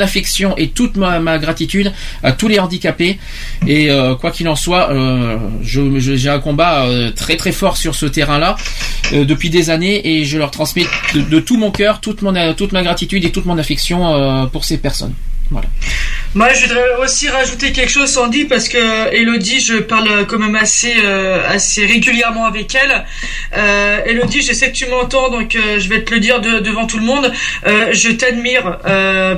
affection 0.00 0.56
et 0.56 0.68
toute 0.68 0.96
ma, 0.96 1.38
gratitude 1.38 1.92
à 2.22 2.32
tous 2.32 2.48
les 2.48 2.58
handicapés. 2.58 3.18
Et 3.66 3.90
euh, 3.90 4.14
quoi 4.14 4.30
qu'il 4.30 4.48
en 4.48 4.56
soit, 4.56 4.90
euh, 4.90 5.36
j'ai 5.62 6.30
un 6.30 6.38
combat 6.38 6.86
très 7.14 7.36
très 7.36 7.52
fort 7.52 7.76
sur 7.76 7.94
ce 7.94 8.06
terrain-là 8.06 8.56
depuis 9.12 9.50
des 9.50 9.68
années, 9.68 10.00
et 10.08 10.24
je 10.24 10.38
leur 10.38 10.50
transmets 10.50 10.86
de, 11.14 11.40
tout 11.40 11.58
mon 11.58 11.70
cœur 11.70 12.00
toute 12.00 12.22
ma 12.22 12.82
gratitude 12.82 13.24
et 13.24 13.30
toute 13.30 13.44
mon 13.44 13.58
affection 13.58 14.48
pour 14.50 14.64
ces 14.64 14.78
personnes. 14.78 15.12
Moi, 16.34 16.48
je 16.54 16.62
voudrais 16.66 16.96
aussi 17.02 17.28
rajouter 17.28 17.72
quelque 17.72 17.90
chose, 17.90 18.08
Sandy, 18.10 18.46
parce 18.46 18.66
que 18.66 19.12
Elodie, 19.14 19.60
je 19.60 19.74
parle 19.74 20.26
quand 20.26 20.38
même 20.38 20.56
assez, 20.56 20.94
euh, 21.04 21.46
assez 21.46 21.84
régulièrement 21.84 22.46
avec 22.46 22.74
elle. 22.74 23.04
Euh, 23.54 24.00
Elodie, 24.06 24.40
je 24.40 24.54
sais 24.54 24.68
que 24.72 24.74
tu 24.76 24.86
m'entends, 24.86 25.28
donc 25.28 25.54
euh, 25.56 25.78
je 25.78 25.90
vais 25.90 26.02
te 26.04 26.14
le 26.14 26.20
dire 26.20 26.40
de- 26.40 26.60
devant 26.60 26.86
tout 26.86 26.96
le 26.98 27.04
monde. 27.04 27.30
Je 27.66 28.10
t'admire 28.12 28.78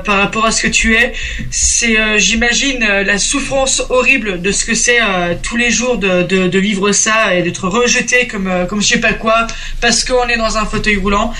par 0.05 0.18
rapport 0.18 0.47
à 0.47 0.52
ce 0.52 0.62
que 0.62 0.68
tu 0.68 0.94
es. 0.94 1.12
C'est, 1.51 1.97
j'imagine, 2.20 2.78
la 2.78 3.18
souffrance 3.18 3.83
horrible 3.91 4.41
de 4.41 4.52
ce 4.52 4.65
que 4.65 4.75
c'est 4.75 5.01
tous 5.43 5.57
les 5.57 5.70
jours 5.73 5.99
de, 5.99 6.23
de, 6.23 6.59
vivre 6.60 6.93
ça 6.93 7.34
et 7.34 7.43
d'être 7.43 7.67
rejeté 7.68 8.28
comme, 8.28 8.67
comme 8.68 8.81
je 8.81 8.86
sais 8.86 9.01
pas 9.01 9.15
quoi, 9.15 9.49
parce 9.81 10.05
qu'on 10.05 10.28
est 10.28 10.36
dans 10.36 10.57
un 10.59 10.65
fauteuil 10.65 10.97
roulant. 10.97 11.33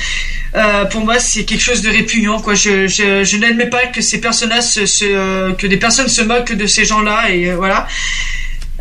Euh, 0.57 0.84
pour 0.84 1.00
moi, 1.05 1.18
c'est 1.18 1.44
quelque 1.44 1.62
chose 1.62 1.83
de 1.83 1.91
répugnant. 1.91 2.41
Quoi. 2.41 2.55
Je, 2.55 2.86
je, 2.86 3.24
je 3.24 3.36
n'admets 3.39 3.66
pas 3.70 3.86
que 3.86 4.00
ces 4.00 4.20
personnes-là, 4.20 4.60
se, 4.62 4.86
se, 4.86 5.05
euh, 5.05 5.52
que 5.52 5.66
des 5.66 5.78
personnes 5.78 6.08
se 6.08 6.23
moquent 6.23 6.52
de 6.55 6.66
ces 6.66 6.84
gens-là. 6.84 7.31
Et 7.31 7.50
euh, 7.50 7.57
voilà. 7.57 7.86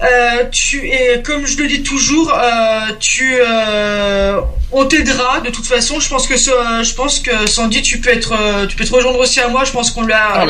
Euh, 0.02 0.44
tu 0.52 0.86
et 0.88 1.22
comme 1.24 1.46
je 1.46 1.56
le 1.58 1.68
dis 1.68 1.82
toujours, 1.84 2.34
euh, 2.36 2.80
tu 3.00 3.36
euh, 3.40 4.40
on 4.72 4.86
t'aidera 4.86 5.40
de 5.40 5.50
toute 5.50 5.66
façon. 5.68 6.00
Je 6.00 6.10
pense 6.10 6.28
que 6.28 6.36
ce- 6.36 6.50
je 6.84 6.94
pense 6.96 7.20
que 7.20 7.48
Sandy, 7.48 7.82
tu 7.84 8.00
peux 8.00 8.10
être 8.10 8.34
tu 8.68 8.76
peux 8.76 8.84
te 8.86 8.92
rejoindre 8.94 9.20
aussi 9.20 9.40
à 9.40 9.48
moi. 9.48 9.64
Je 9.66 9.72
pense 9.72 9.92
qu'on 9.92 10.02
l'a 10.06 10.30
Ah, 10.34 10.46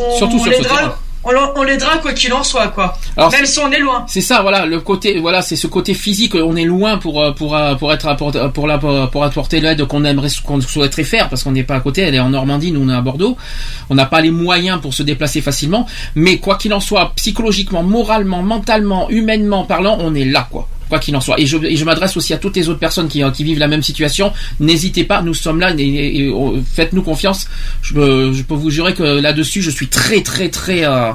on, 0.00 0.16
Surtout 0.18 0.36
on 0.36 0.42
sur 0.42 0.50
l'aidera 0.50 1.00
on, 1.36 1.60
on 1.60 1.62
l'aidera 1.62 1.98
quoi 1.98 2.12
qu'il 2.12 2.32
en 2.32 2.42
soit 2.42 2.68
quoi. 2.68 2.96
Alors, 3.16 3.30
Même 3.32 3.46
si 3.46 3.58
on 3.58 3.70
est 3.70 3.78
loin. 3.80 4.04
C'est 4.08 4.20
ça, 4.20 4.42
voilà, 4.42 4.66
le 4.66 4.80
côté, 4.80 5.18
voilà, 5.20 5.42
c'est 5.42 5.56
ce 5.56 5.66
côté 5.66 5.94
physique. 5.94 6.34
On 6.34 6.56
est 6.56 6.64
loin 6.64 6.98
pour 6.98 7.22
euh, 7.22 7.32
pour 7.32 7.56
euh, 7.56 7.74
pour 7.74 7.92
être 7.92 8.06
apport- 8.06 8.52
pour 8.52 8.66
la 8.66 8.78
pour 8.78 9.24
apporter 9.24 9.60
l'aide 9.60 9.84
qu'on 9.86 10.04
aimerait 10.04 10.28
qu'on 10.44 10.60
souhaiterait 10.60 11.04
faire 11.04 11.28
parce 11.28 11.42
qu'on 11.44 11.52
n'est 11.52 11.64
pas 11.64 11.76
à 11.76 11.80
côté. 11.80 12.02
Elle 12.02 12.14
est 12.14 12.20
en 12.20 12.30
Normandie, 12.30 12.72
nous 12.72 12.82
on 12.84 12.88
est 12.88 12.94
à 12.96 13.00
Bordeaux. 13.00 13.36
On 13.90 13.94
n'a 13.94 14.06
pas 14.06 14.20
les 14.20 14.30
moyens 14.30 14.80
pour 14.80 14.94
se 14.94 15.02
déplacer 15.02 15.40
facilement. 15.40 15.86
Mais 16.14 16.38
quoi 16.38 16.56
qu'il 16.56 16.72
en 16.74 16.80
soit, 16.80 17.12
psychologiquement, 17.16 17.82
moralement, 17.82 18.42
mentalement, 18.42 19.08
humainement 19.10 19.64
parlant, 19.64 19.96
on 20.00 20.14
est 20.14 20.24
là, 20.24 20.46
quoi. 20.50 20.68
Quoi 20.88 20.98
qu'il 20.98 21.14
en 21.16 21.20
soit. 21.20 21.38
Et 21.40 21.46
je, 21.46 21.56
je 21.74 21.84
m'adresse 21.84 22.16
aussi 22.16 22.32
à 22.34 22.38
toutes 22.38 22.56
les 22.56 22.68
autres 22.68 22.78
personnes 22.80 23.08
qui, 23.08 23.22
qui 23.34 23.44
vivent 23.44 23.58
la 23.58 23.68
même 23.68 23.82
situation. 23.82 24.32
N'hésitez 24.60 25.04
pas, 25.04 25.22
nous 25.22 25.34
sommes 25.34 25.60
là, 25.60 25.72
oh, 26.32 26.56
faites-nous 26.74 27.02
confiance. 27.02 27.46
Je, 27.82 27.94
peux- 27.94 28.30
vous 28.48 28.70
jurer 28.70 28.94
que 28.94 29.02
là-dessus, 29.02 29.62
je 29.62 29.70
suis 29.70 29.88
très, 29.88 30.22
très, 30.22 30.48
très 30.48 30.84
euh, 30.84 31.12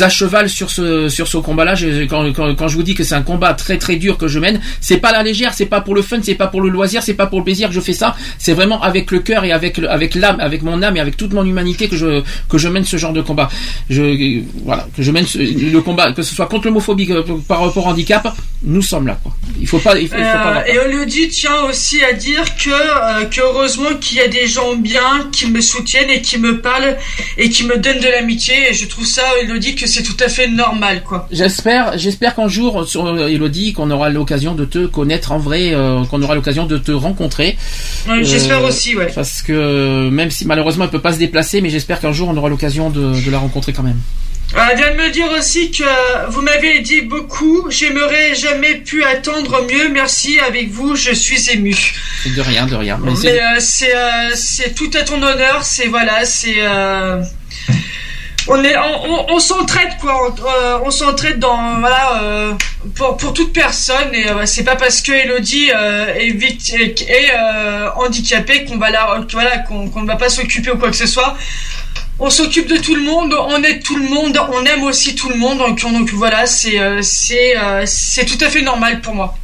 à 0.00 0.08
cheval 0.08 0.48
sur 0.48 0.70
ce 0.70 1.08
sur 1.08 1.26
ce 1.28 1.38
combat-là. 1.38 1.74
Quand, 2.08 2.32
quand, 2.32 2.54
quand 2.54 2.68
je 2.68 2.76
vous 2.76 2.82
dis 2.82 2.94
que 2.94 3.04
c'est 3.04 3.14
un 3.14 3.22
combat 3.22 3.54
très, 3.54 3.78
très 3.78 3.96
dur 3.96 4.16
que 4.18 4.28
je 4.28 4.38
mène, 4.38 4.60
c'est 4.80 4.98
pas 4.98 5.12
la 5.12 5.22
légère, 5.22 5.54
c'est 5.54 5.66
pas 5.66 5.80
pour 5.80 5.94
le 5.94 6.02
fun, 6.02 6.18
c'est 6.22 6.34
pas 6.34 6.46
pour 6.46 6.60
le 6.60 6.68
loisir, 6.68 7.02
c'est 7.02 7.14
pas 7.14 7.26
pour 7.26 7.38
le 7.38 7.44
plaisir 7.44 7.68
que 7.68 7.74
je 7.74 7.80
fais 7.80 7.92
ça. 7.92 8.14
C'est 8.38 8.52
vraiment 8.52 8.80
avec 8.82 9.10
le 9.10 9.20
cœur 9.20 9.44
et 9.44 9.52
avec 9.52 9.78
avec 9.78 10.14
l'âme, 10.14 10.38
avec 10.40 10.62
mon 10.62 10.82
âme 10.82 10.96
et 10.96 11.00
avec 11.00 11.16
toute 11.16 11.32
mon 11.32 11.44
humanité 11.44 11.88
que 11.88 11.96
je 11.96 12.22
que 12.48 12.58
je 12.58 12.68
mène 12.68 12.84
ce 12.84 12.96
genre 12.96 13.12
de 13.12 13.22
combat. 13.22 13.48
Je 13.90 14.42
voilà, 14.64 14.86
que 14.96 15.02
je 15.02 15.10
mène 15.10 15.26
ce- 15.26 15.38
le 15.38 15.80
combat, 15.80 16.12
que 16.12 16.22
ce 16.22 16.34
soit 16.34 16.46
contre 16.46 16.66
l'homophobie, 16.66 17.08
par 17.48 17.60
rapport 17.64 17.86
au 17.86 17.90
handicap, 17.90 18.28
nous 18.62 18.81
sommes 18.82 19.06
là 19.06 19.18
quoi. 19.22 19.32
Il 19.60 19.68
faut 19.68 19.78
pas, 19.78 19.98
il 19.98 20.08
faut, 20.08 20.16
il 20.16 20.24
faut 20.24 20.30
pas. 20.32 20.64
Euh, 20.66 20.72
et 20.72 20.76
Elodie 20.90 21.28
tient 21.28 21.62
aussi 21.68 22.02
à 22.02 22.12
dire 22.12 22.44
que, 22.56 22.70
euh, 22.70 23.24
que 23.26 23.40
heureusement 23.40 23.94
qu'il 24.00 24.18
y 24.18 24.20
a 24.20 24.28
des 24.28 24.46
gens 24.46 24.74
bien 24.76 25.28
qui 25.30 25.50
me 25.50 25.60
soutiennent 25.60 26.10
et 26.10 26.20
qui 26.20 26.38
me 26.38 26.60
parlent 26.60 26.96
et 27.38 27.48
qui 27.50 27.64
me 27.64 27.76
donnent 27.78 28.00
de 28.00 28.08
l'amitié 28.08 28.70
et 28.70 28.74
je 28.74 28.86
trouve 28.86 29.06
ça 29.06 29.22
Elodie 29.42 29.74
que 29.74 29.86
c'est 29.86 30.02
tout 30.02 30.16
à 30.24 30.28
fait 30.28 30.48
normal 30.48 31.02
quoi. 31.04 31.28
J'espère, 31.30 31.96
j'espère 31.98 32.34
qu'un 32.34 32.48
jour, 32.48 32.88
sur 32.88 33.06
euh, 33.06 33.28
Elodie, 33.28 33.72
qu'on 33.72 33.90
aura 33.90 34.08
l'occasion 34.10 34.54
de 34.54 34.64
te 34.64 34.86
connaître 34.86 35.32
en 35.32 35.38
vrai, 35.38 35.74
qu'on 36.10 36.22
aura 36.22 36.34
l'occasion 36.34 36.66
de 36.66 36.78
te 36.78 36.92
rencontrer. 36.92 37.56
Ouais, 38.08 38.24
j'espère 38.24 38.62
aussi, 38.64 38.96
ouais. 38.96 39.12
Parce 39.14 39.42
que 39.42 40.08
même 40.08 40.30
si 40.30 40.46
malheureusement 40.46 40.84
elle 40.84 40.90
peut 40.90 41.00
pas 41.00 41.12
se 41.12 41.18
déplacer, 41.18 41.60
mais 41.60 41.70
j'espère 41.70 42.00
qu'un 42.00 42.12
jour 42.12 42.28
on 42.28 42.36
aura 42.36 42.48
l'occasion 42.48 42.90
de, 42.90 43.24
de 43.24 43.30
la 43.30 43.38
rencontrer 43.38 43.72
quand 43.72 43.82
même. 43.82 44.00
Euh, 44.54 44.58
Elle 44.70 44.76
vient 44.76 44.90
de 44.92 44.96
me 44.96 45.10
dire 45.10 45.30
aussi 45.38 45.70
que 45.70 45.84
vous 46.30 46.42
m'avez 46.42 46.80
dit 46.80 47.00
beaucoup, 47.02 47.66
j'aimerais 47.70 48.34
jamais 48.34 48.74
pu 48.76 49.02
attendre 49.02 49.62
mieux, 49.70 49.88
merci 49.88 50.38
avec 50.40 50.70
vous, 50.70 50.94
je 50.94 51.12
suis 51.12 51.50
ému. 51.50 51.74
De 52.36 52.40
rien, 52.42 52.66
de 52.66 52.74
rien. 52.76 52.98
Mais 53.02 53.40
euh, 53.40 53.44
c'est 53.60 53.94
euh, 53.94 54.30
c'est 54.34 54.74
tout 54.74 54.90
à 54.94 55.02
ton 55.02 55.22
honneur, 55.22 55.62
c'est 55.64 55.86
voilà, 55.86 56.24
c'est 56.26 56.56
euh, 56.58 57.22
on 58.48 58.62
est 58.62 58.76
on, 58.76 59.10
on, 59.10 59.32
on 59.34 59.38
s'entraide 59.38 59.96
quoi, 60.00 60.28
on, 60.28 60.46
euh, 60.46 60.78
on 60.84 60.90
s'entraide 60.90 61.38
dans 61.38 61.78
voilà 61.80 62.20
euh, 62.22 62.52
pour 62.96 63.16
pour 63.16 63.32
toute 63.32 63.52
personne 63.54 64.12
et 64.12 64.28
euh, 64.28 64.44
c'est 64.44 64.64
pas 64.64 64.76
parce 64.76 65.00
que 65.00 65.12
Elodie 65.12 65.70
euh, 65.74 66.14
est 66.14 66.30
vite 66.30 66.74
est, 66.74 67.30
euh, 67.34 67.88
handicapée 67.96 68.64
qu'on 68.64 68.76
va 68.76 68.90
la 68.90 69.24
voilà 69.32 69.58
qu'on 69.58 69.88
qu'on 69.88 70.02
ne 70.02 70.06
va 70.06 70.16
pas 70.16 70.28
s'occuper 70.28 70.70
ou 70.72 70.76
quoi 70.76 70.90
que 70.90 70.96
ce 70.96 71.06
soit. 71.06 71.36
On 72.18 72.30
s'occupe 72.30 72.68
de 72.68 72.76
tout 72.76 72.94
le 72.94 73.02
monde, 73.02 73.34
on 73.34 73.62
aide 73.62 73.82
tout 73.82 73.96
le 73.96 74.08
monde, 74.08 74.38
on 74.52 74.64
aime 74.64 74.82
aussi 74.84 75.14
tout 75.14 75.28
le 75.28 75.36
monde, 75.36 75.58
donc, 75.58 76.10
voilà, 76.12 76.46
c'est 76.46 76.78
euh, 76.78 77.00
euh, 77.00 77.82
c'est 77.86 78.24
tout 78.24 78.38
à 78.44 78.48
fait 78.48 78.62
normal 78.62 79.00
pour 79.00 79.14
moi. 79.14 79.36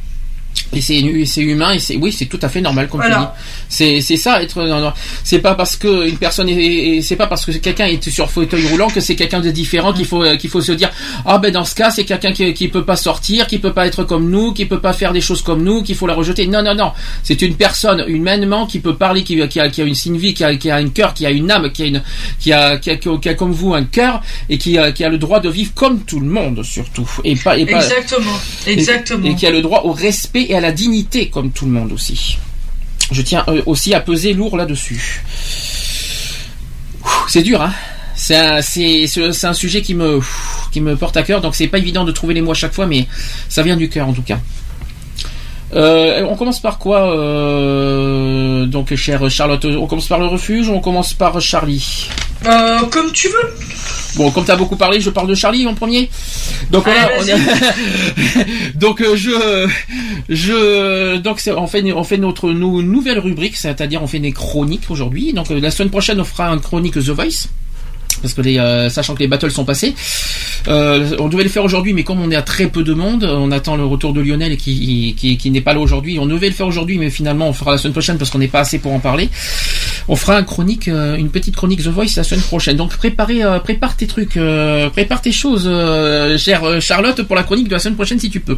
Et 0.73 0.81
c'est 0.81 1.01
c'est 1.25 1.41
humain 1.41 1.73
et 1.73 1.79
c'est 1.79 1.95
oui 1.95 2.11
c'est 2.11 2.27
tout 2.27 2.39
à 2.43 2.49
fait 2.49 2.61
normal 2.61 2.87
comme 2.89 3.01
tu 3.01 3.07
dis. 3.07 3.13
Voilà. 3.13 3.35
C'est 3.69 4.01
c'est 4.01 4.17
ça 4.17 4.41
être 4.43 4.83
c'est 5.23 5.39
pas 5.39 5.55
parce 5.55 5.75
que 5.75 6.07
une 6.07 6.17
personne 6.17 6.47
est, 6.49 6.53
est- 6.97 7.01
c'est 7.01 7.15
pas 7.15 7.27
parce 7.27 7.45
que 7.45 7.51
quelqu'un 7.51 7.85
est 7.87 8.07
sur 8.09 8.29
fauteuil 8.29 8.67
roulant 8.67 8.87
que 8.89 8.99
c'est 8.99 9.15
quelqu'un 9.15 9.39
de 9.39 9.49
différent 9.49 9.93
qu'il 9.93 10.05
faut 10.05 10.23
qu'il 10.37 10.49
faut 10.49 10.61
se 10.61 10.71
dire 10.71 10.91
ah 11.25 11.39
ben 11.39 11.51
dans 11.51 11.63
ce 11.65 11.73
cas 11.73 11.89
c'est 11.89 12.03
quelqu'un 12.05 12.31
qui 12.33 12.53
qui 12.53 12.67
peut 12.67 12.85
pas 12.85 12.95
sortir 12.95 13.47
qui 13.47 13.57
peut 13.57 13.73
pas 13.73 13.87
être 13.87 14.03
comme 14.03 14.29
nous 14.29 14.53
qui 14.53 14.65
peut 14.65 14.79
pas 14.79 14.93
faire 14.93 15.11
des 15.11 15.21
choses 15.21 15.41
comme 15.41 15.63
nous 15.63 15.81
qu'il 15.81 15.95
faut 15.95 16.05
la 16.07 16.13
rejeter 16.13 16.45
non 16.47 16.61
non 16.61 16.75
non 16.75 16.91
c'est 17.23 17.41
une 17.41 17.55
personne 17.55 18.03
humainement 18.07 18.67
qui 18.67 18.79
peut 18.79 18.95
parler 18.95 19.23
qui, 19.23 19.39
qui 19.47 19.59
a 19.59 19.69
qui 19.69 19.81
a 19.81 19.85
une 19.85 19.95
signe 19.95 20.17
vie 20.17 20.33
qui 20.35 20.43
a 20.43 20.55
qui 20.55 20.69
a 20.69 20.75
un 20.75 20.89
cœur 20.89 21.13
qui 21.15 21.25
a 21.25 21.31
une 21.31 21.49
âme 21.49 21.71
qui 21.71 21.83
a 21.83 21.85
une 21.87 22.03
qui 22.39 22.53
a 22.53 22.77
qui 22.77 22.91
a, 22.91 22.95
qui 22.95 23.29
a 23.29 23.33
comme 23.33 23.51
vous 23.51 23.73
un 23.73 23.83
cœur 23.85 24.21
et 24.49 24.57
qui 24.59 24.77
a 24.77 24.91
qui 24.91 25.03
a 25.03 25.09
le 25.09 25.17
droit 25.17 25.39
de 25.39 25.49
vivre 25.49 25.71
comme 25.73 26.01
tout 26.01 26.19
le 26.19 26.27
monde 26.27 26.63
surtout 26.63 27.09
et 27.23 27.35
pas 27.35 27.57
et 27.57 27.65
pas 27.65 27.77
Exactement, 27.79 28.37
exactement. 28.67 29.25
et, 29.25 29.31
et 29.31 29.35
qui 29.35 29.45
a 29.47 29.51
le 29.51 29.61
droit 29.61 29.81
au 29.85 29.91
respect 29.93 30.45
et 30.49 30.55
à 30.55 30.58
la 30.59 30.71
dignité 30.71 31.29
comme 31.29 31.51
tout 31.51 31.65
le 31.65 31.71
monde 31.71 31.91
aussi. 31.91 32.37
Je 33.11 33.21
tiens 33.21 33.43
euh, 33.47 33.61
aussi 33.65 33.93
à 33.93 34.01
peser 34.01 34.33
lourd 34.33 34.57
là-dessus. 34.57 35.23
C'est 37.27 37.43
dur, 37.43 37.61
hein 37.61 37.73
c'est 38.19 38.35
un, 38.35 39.53
sujet 39.53 39.81
qui 39.81 39.95
me, 39.95 40.19
qui 40.71 40.81
me 40.81 40.95
porte 40.95 41.15
à 41.17 41.23
cœur, 41.23 41.41
donc 41.41 41.55
c'est 41.55 41.67
pas 41.67 41.77
évident 41.77 42.03
de 42.03 42.11
trouver 42.11 42.33
les 42.33 42.41
mots 42.41 42.51
à 42.51 42.55
chaque 42.55 42.73
fois, 42.73 42.85
mais 42.85 43.07
ça 43.47 43.63
vient 43.63 43.77
du 43.77 43.89
cœur 43.89 44.07
en 44.07 44.13
tout 44.13 44.21
cas. 44.21 44.39
Euh, 45.75 46.25
on 46.27 46.35
commence 46.35 46.59
par 46.59 46.79
quoi, 46.79 47.15
euh, 47.15 48.65
donc 48.65 48.93
chère 48.95 49.29
Charlotte? 49.29 49.65
On 49.65 49.85
commence 49.87 50.07
par 50.07 50.19
le 50.19 50.25
refuge 50.25 50.67
ou 50.67 50.73
on 50.73 50.79
commence 50.79 51.13
par 51.13 51.39
Charlie? 51.39 52.07
Euh, 52.45 52.79
comme 52.89 53.11
tu 53.11 53.27
veux. 53.27 53.53
Bon, 54.15 54.31
comme 54.31 54.45
tu 54.45 54.51
as 54.51 54.55
beaucoup 54.55 54.77
parlé, 54.77 54.99
je 55.01 55.09
parle 55.09 55.27
de 55.27 55.35
Charlie 55.35 55.67
en 55.67 55.75
premier. 55.75 56.09
Donc 56.71 56.85
voilà, 56.85 57.07
Allez, 57.19 57.33
on 57.33 58.39
est- 58.39 58.45
donc 58.75 59.01
euh, 59.01 59.15
je 59.15 59.67
je 60.29 61.17
donc 61.17 61.39
c'est- 61.39 61.51
on 61.51 61.67
fait 61.67 61.83
on 61.93 62.03
fait 62.03 62.17
notre 62.17 62.49
nou- 62.49 62.81
nouvelle 62.81 63.19
rubrique, 63.19 63.55
c'est-à-dire 63.55 64.01
on 64.01 64.07
fait 64.07 64.19
des 64.19 64.31
chroniques 64.31 64.89
aujourd'hui. 64.89 65.33
Donc 65.33 65.51
euh, 65.51 65.59
la 65.59 65.69
semaine 65.69 65.89
prochaine 65.91 66.19
on 66.19 66.23
fera 66.25 66.47
une 66.49 66.61
chronique 66.61 66.93
The 66.95 67.09
Voice. 67.09 67.47
Parce 68.21 68.33
que 68.33 68.41
les, 68.41 68.57
euh, 68.57 68.89
sachant 68.89 69.15
que 69.15 69.19
les 69.19 69.27
battles 69.27 69.51
sont 69.51 69.65
passés, 69.65 69.95
euh, 70.67 71.15
on 71.19 71.27
devait 71.27 71.43
le 71.43 71.49
faire 71.49 71.63
aujourd'hui, 71.63 71.93
mais 71.93 72.03
comme 72.03 72.21
on 72.21 72.31
est 72.31 72.35
à 72.35 72.41
très 72.41 72.67
peu 72.67 72.83
de 72.83 72.93
monde, 72.93 73.23
on 73.23 73.51
attend 73.51 73.75
le 73.75 73.85
retour 73.85 74.13
de 74.13 74.21
Lionel 74.21 74.57
qui 74.57 75.15
qui, 75.17 75.37
qui 75.37 75.51
n'est 75.51 75.61
pas 75.61 75.73
là 75.73 75.79
aujourd'hui. 75.79 76.19
On 76.19 76.25
devait 76.25 76.47
le 76.47 76.53
faire 76.53 76.67
aujourd'hui, 76.67 76.97
mais 76.97 77.09
finalement 77.09 77.47
on 77.47 77.53
fera 77.53 77.71
la 77.71 77.77
semaine 77.77 77.93
prochaine 77.93 78.17
parce 78.17 78.29
qu'on 78.29 78.39
n'est 78.39 78.47
pas 78.47 78.61
assez 78.61 78.79
pour 78.79 78.93
en 78.93 78.99
parler. 78.99 79.29
On 80.07 80.15
fera 80.15 80.39
une 80.39 80.45
chronique, 80.45 80.87
euh, 80.87 81.15
une 81.15 81.29
petite 81.29 81.55
chronique 81.55 81.83
The 81.83 81.87
Voice 81.87 82.15
la 82.17 82.23
semaine 82.23 82.43
prochaine. 82.43 82.77
Donc 82.77 82.95
préparez, 82.97 83.41
prépare 83.63 83.95
tes 83.95 84.07
trucs, 84.07 84.39
prépare 84.93 85.21
tes 85.21 85.31
choses, 85.31 85.69
chère 86.37 86.81
Charlotte, 86.81 87.21
pour 87.23 87.35
la 87.35 87.43
chronique 87.43 87.67
de 87.67 87.73
la 87.73 87.79
semaine 87.79 87.95
prochaine 87.95 88.19
si 88.19 88.29
tu 88.29 88.39
peux, 88.39 88.57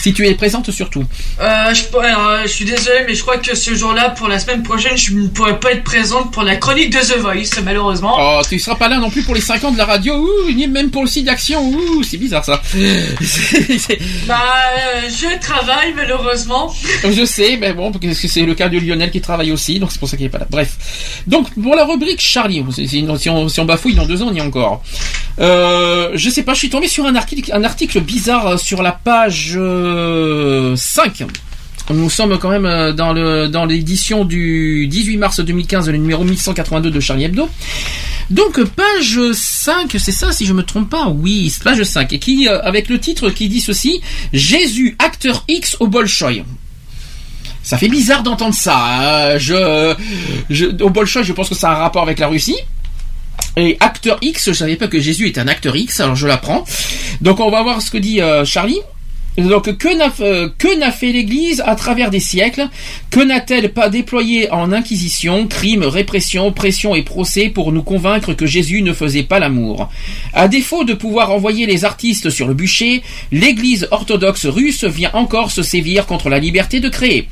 si 0.00 0.12
tu 0.12 0.26
es 0.26 0.34
présente 0.34 0.70
surtout. 0.70 1.04
Je, 1.40 2.52
suis 2.52 2.64
désolé, 2.64 3.04
mais 3.06 3.14
je 3.14 3.22
crois 3.22 3.38
que 3.38 3.54
ce 3.54 3.74
jour-là, 3.74 4.10
pour 4.10 4.28
la 4.28 4.38
semaine 4.38 4.62
prochaine, 4.62 4.96
je 4.96 5.12
ne 5.12 5.28
pourrais 5.28 5.58
pas 5.58 5.72
être 5.72 5.84
présente 5.84 6.32
pour 6.32 6.42
la 6.42 6.56
chronique 6.56 6.90
de 6.90 6.98
The 6.98 7.18
Voice, 7.18 7.60
malheureusement. 7.64 8.16
Oh, 8.18 8.40
tu 8.48 8.58
seras 8.58 8.76
pas 8.76 8.85
là 8.88 8.98
non 8.98 9.10
plus 9.10 9.22
pour 9.22 9.34
les 9.34 9.40
5 9.40 9.64
ans 9.64 9.72
de 9.72 9.78
la 9.78 9.84
radio, 9.84 10.14
ouh, 10.16 10.50
ni 10.52 10.66
même 10.66 10.90
pour 10.90 11.02
le 11.02 11.08
site 11.08 11.24
d'action, 11.26 11.64
ouh, 11.68 12.02
c'est 12.02 12.16
bizarre 12.16 12.44
ça. 12.44 12.60
C'est- 12.70 13.98
Bah, 14.26 14.38
euh, 14.78 15.08
je 15.08 15.38
travaille, 15.40 15.92
malheureusement. 15.94 16.74
Je 17.08 17.24
sais, 17.24 17.56
mais 17.60 17.72
bon, 17.72 17.92
parce 17.92 18.04
que 18.18 18.28
c'est 18.28 18.42
le 18.42 18.54
cas 18.54 18.68
de 18.68 18.78
Lionel 18.78 19.10
qui 19.10 19.20
travaille 19.20 19.52
aussi, 19.52 19.78
donc 19.78 19.92
c'est 19.92 19.98
pour 19.98 20.08
ça 20.08 20.16
qu'il 20.16 20.26
est 20.26 20.30
pas 20.30 20.38
là. 20.38 20.46
Bref. 20.50 21.22
Donc, 21.26 21.48
pour 21.60 21.74
la 21.76 21.84
rubrique 21.84 22.20
Charlie, 22.20 22.64
si 22.72 23.04
on, 23.30 23.48
si 23.48 23.60
on 23.60 23.64
bafouille 23.64 23.94
dans 23.94 24.06
deux 24.06 24.22
ans, 24.22 24.28
on 24.30 24.34
y 24.34 24.38
est 24.38 24.42
encore. 24.42 24.82
Euh, 25.38 26.10
je 26.14 26.30
sais 26.30 26.42
pas, 26.42 26.54
je 26.54 26.58
suis 26.60 26.70
tombé 26.70 26.88
sur 26.88 27.04
un 27.06 27.14
article, 27.14 27.50
un 27.52 27.64
article 27.64 28.00
bizarre 28.00 28.46
euh, 28.46 28.56
sur 28.56 28.82
la 28.82 28.92
page 28.92 29.52
euh, 29.56 30.74
5. 30.76 31.24
Nous 31.90 32.10
sommes 32.10 32.36
quand 32.38 32.50
même 32.50 32.66
euh, 32.66 32.92
dans 32.92 33.12
le 33.12 33.48
dans 33.48 33.64
l'édition 33.64 34.24
du 34.24 34.88
18 34.88 35.16
mars 35.18 35.40
2015, 35.40 35.88
le 35.88 35.98
numéro 35.98 36.24
1182 36.24 36.90
de 36.90 37.00
Charlie 37.00 37.24
Hebdo. 37.24 37.48
Donc 38.28 38.60
page 38.64 39.20
5, 39.32 39.94
c'est 39.98 40.10
ça 40.10 40.32
si 40.32 40.46
je 40.46 40.52
me 40.52 40.64
trompe 40.64 40.90
pas? 40.90 41.06
Oui, 41.08 41.54
page 41.62 41.82
5 41.84 42.12
et 42.12 42.18
qui 42.18 42.48
euh, 42.48 42.60
avec 42.62 42.88
le 42.88 42.98
titre 42.98 43.30
qui 43.30 43.48
dit 43.48 43.60
ceci 43.60 44.00
Jésus 44.32 44.96
acteur 44.98 45.44
X 45.46 45.76
au 45.78 45.86
Bolchoï. 45.86 46.44
Ça 47.62 47.78
fait 47.78 47.88
bizarre 47.88 48.22
d'entendre 48.24 48.54
ça. 48.54 48.76
hein. 48.78 49.38
Je, 49.38 49.94
je, 50.50 50.66
au 50.82 50.90
Bolchoï, 50.90 51.22
je 51.24 51.32
pense 51.32 51.48
que 51.48 51.54
ça 51.54 51.70
a 51.70 51.74
un 51.74 51.78
rapport 51.78 52.02
avec 52.02 52.18
la 52.18 52.26
Russie. 52.28 52.56
Et 53.56 53.76
acteur 53.80 54.18
X, 54.22 54.46
je 54.50 54.52
savais 54.52 54.76
pas 54.76 54.86
que 54.88 54.98
Jésus 55.00 55.26
est 55.28 55.38
un 55.38 55.48
acteur 55.48 55.74
X, 55.76 56.00
alors 56.00 56.14
je 56.16 56.26
l'apprends. 56.26 56.64
Donc 57.22 57.38
on 57.40 57.50
va 57.50 57.62
voir 57.62 57.80
ce 57.80 57.90
que 57.90 57.98
dit 57.98 58.20
euh, 58.20 58.44
Charlie. 58.44 58.80
Donc 59.38 59.76
que 59.76 59.96
n'a 59.96 60.12
euh, 60.20 60.48
que 60.56 60.78
n'a 60.78 60.92
fait 60.92 61.12
l'Église 61.12 61.62
à 61.66 61.74
travers 61.74 62.10
des 62.10 62.20
siècles 62.20 62.68
Que 63.10 63.20
n'a-t-elle 63.20 63.72
pas 63.72 63.88
déployé 63.88 64.50
en 64.50 64.72
inquisition, 64.72 65.46
crimes, 65.46 65.82
répression, 65.82 66.52
pression 66.52 66.94
et 66.94 67.02
procès 67.02 67.48
pour 67.48 67.72
nous 67.72 67.82
convaincre 67.82 68.32
que 68.32 68.46
Jésus 68.46 68.82
ne 68.82 68.92
faisait 68.92 69.24
pas 69.24 69.38
l'amour? 69.38 69.90
À 70.32 70.48
défaut 70.48 70.84
de 70.84 70.94
pouvoir 70.94 71.32
envoyer 71.32 71.66
les 71.66 71.84
artistes 71.84 72.30
sur 72.30 72.46
le 72.46 72.54
bûcher, 72.54 73.02
l'Église 73.30 73.88
orthodoxe 73.90 74.46
russe 74.46 74.84
vient 74.84 75.10
encore 75.12 75.50
se 75.50 75.62
sévir 75.62 76.06
contre 76.06 76.30
la 76.30 76.38
liberté 76.38 76.80
de 76.80 76.88
créer. 76.88 77.28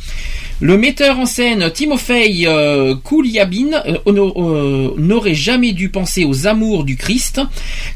Le 0.60 0.78
metteur 0.78 1.18
en 1.18 1.26
scène 1.26 1.68
Timofey 1.72 2.44
euh, 2.46 2.94
Kouliabine 2.94 3.82
euh, 3.86 3.96
euh, 4.06 4.90
n'aurait 4.96 5.34
jamais 5.34 5.72
dû 5.72 5.88
penser 5.90 6.24
aux 6.24 6.46
amours 6.46 6.84
du 6.84 6.96
Christ, 6.96 7.40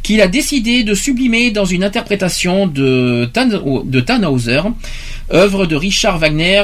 qu'il 0.03 0.21
a 0.21 0.27
décidé 0.27 0.83
de 0.83 0.93
sublimer 0.93 1.51
dans 1.51 1.65
une 1.65 1.85
interprétation 1.85 2.67
de, 2.67 3.29
Tan- 3.33 3.83
de 3.85 4.01
Tannhauser, 4.01 4.61
œuvre 5.33 5.67
de 5.67 5.77
Richard 5.77 6.19
Wagner, 6.19 6.63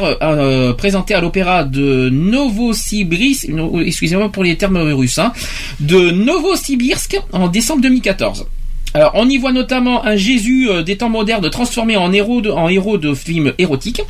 présentée 0.77 1.15
à 1.15 1.21
l'opéra 1.21 1.65
de 1.65 2.11
Novosibirsk, 2.11 3.49
no- 3.49 3.81
excusez-moi 3.81 4.31
pour 4.31 4.43
les 4.45 4.57
termes 4.57 4.77
russes, 4.93 5.19
hein, 5.19 5.33
de 5.81 6.11
Novosibirsk 6.11 7.19
en 7.33 7.49
décembre 7.49 7.83
2014. 7.83 8.47
Alors, 8.95 9.13
on 9.15 9.29
y 9.29 9.39
voit 9.39 9.53
notamment 9.53 10.05
un 10.05 10.17
Jésus 10.17 10.69
des 10.85 10.97
temps 10.97 11.09
modernes 11.11 11.49
transformé 11.51 11.97
en 11.97 12.13
héros 12.13 12.41
de, 12.41 12.51
en 12.51 12.69
héros 12.69 12.99
de 12.99 13.15
films 13.15 13.53
érotiques. 13.59 14.03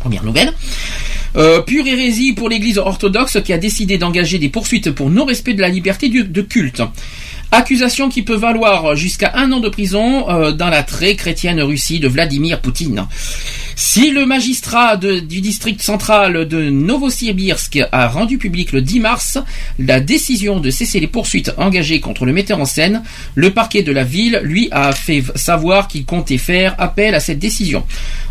Première 0.00 0.24
nouvelle. 0.24 0.52
Euh, 1.36 1.60
pure 1.60 1.86
hérésie 1.86 2.32
pour 2.32 2.48
l'Église 2.48 2.78
orthodoxe 2.78 3.38
qui 3.44 3.52
a 3.52 3.58
décidé 3.58 3.98
d'engager 3.98 4.38
des 4.38 4.48
poursuites 4.48 4.90
pour 4.90 5.10
non-respect 5.10 5.54
de 5.54 5.60
la 5.60 5.68
liberté 5.68 6.08
de 6.08 6.42
culte. 6.42 6.82
Accusation 7.50 8.10
qui 8.10 8.22
peut 8.22 8.36
valoir 8.36 8.94
jusqu'à 8.94 9.32
un 9.36 9.50
an 9.52 9.60
de 9.60 9.70
prison 9.70 10.28
euh, 10.28 10.52
dans 10.52 10.68
la 10.68 10.82
très 10.82 11.16
chrétienne 11.16 11.60
Russie 11.62 11.98
de 11.98 12.06
Vladimir 12.06 12.60
Poutine. 12.60 13.06
Si 13.74 14.10
le 14.10 14.26
magistrat 14.26 14.96
du 14.96 15.40
district 15.40 15.80
central 15.80 16.46
de 16.46 16.68
Novosibirsk 16.68 17.78
a 17.90 18.08
rendu 18.08 18.36
public 18.36 18.72
le 18.72 18.82
10 18.82 19.00
mars 19.00 19.38
la 19.78 20.00
décision 20.00 20.60
de 20.60 20.68
cesser 20.68 21.00
les 21.00 21.06
poursuites 21.06 21.52
engagées 21.56 22.00
contre 22.00 22.26
le 22.26 22.32
metteur 22.32 22.60
en 22.60 22.64
scène, 22.66 23.02
le 23.34 23.50
parquet 23.52 23.82
de 23.82 23.92
la 23.92 24.04
ville 24.04 24.40
lui 24.42 24.68
a 24.70 24.92
fait 24.92 25.22
savoir 25.34 25.88
qu'il 25.88 26.04
comptait 26.04 26.38
faire 26.38 26.74
appel 26.78 27.14
à 27.14 27.20
cette 27.20 27.38
décision. 27.38 27.84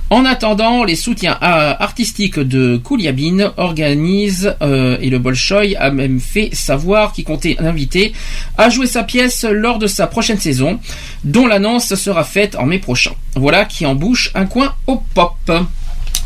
En 0.09 0.23
attendant, 0.23 0.85
les 0.85 0.95
soutiens 0.95 1.37
euh, 1.43 1.73
artistiques 1.77 2.39
de 2.39 2.77
Kouliabine 2.77 3.51
organisent 3.57 4.55
euh, 4.61 4.97
et 5.01 5.09
le 5.09 5.19
Bolchoï 5.19 5.75
a 5.75 5.91
même 5.91 6.21
fait 6.21 6.49
savoir 6.53 7.11
qu'il 7.11 7.25
comptait 7.25 7.57
l'inviter 7.59 8.13
à 8.57 8.69
jouer 8.69 8.87
sa 8.87 9.03
pièce 9.03 9.43
lors 9.43 9.79
de 9.79 9.87
sa 9.87 10.07
prochaine 10.07 10.39
saison, 10.39 10.79
dont 11.25 11.45
l'annonce 11.45 11.93
sera 11.95 12.23
faite 12.23 12.55
en 12.55 12.65
mai 12.65 12.79
prochain. 12.79 13.11
Voilà 13.35 13.65
qui 13.65 13.85
embouche 13.85 14.31
un 14.33 14.45
coin 14.45 14.73
au 14.87 15.03
pop. 15.13 15.51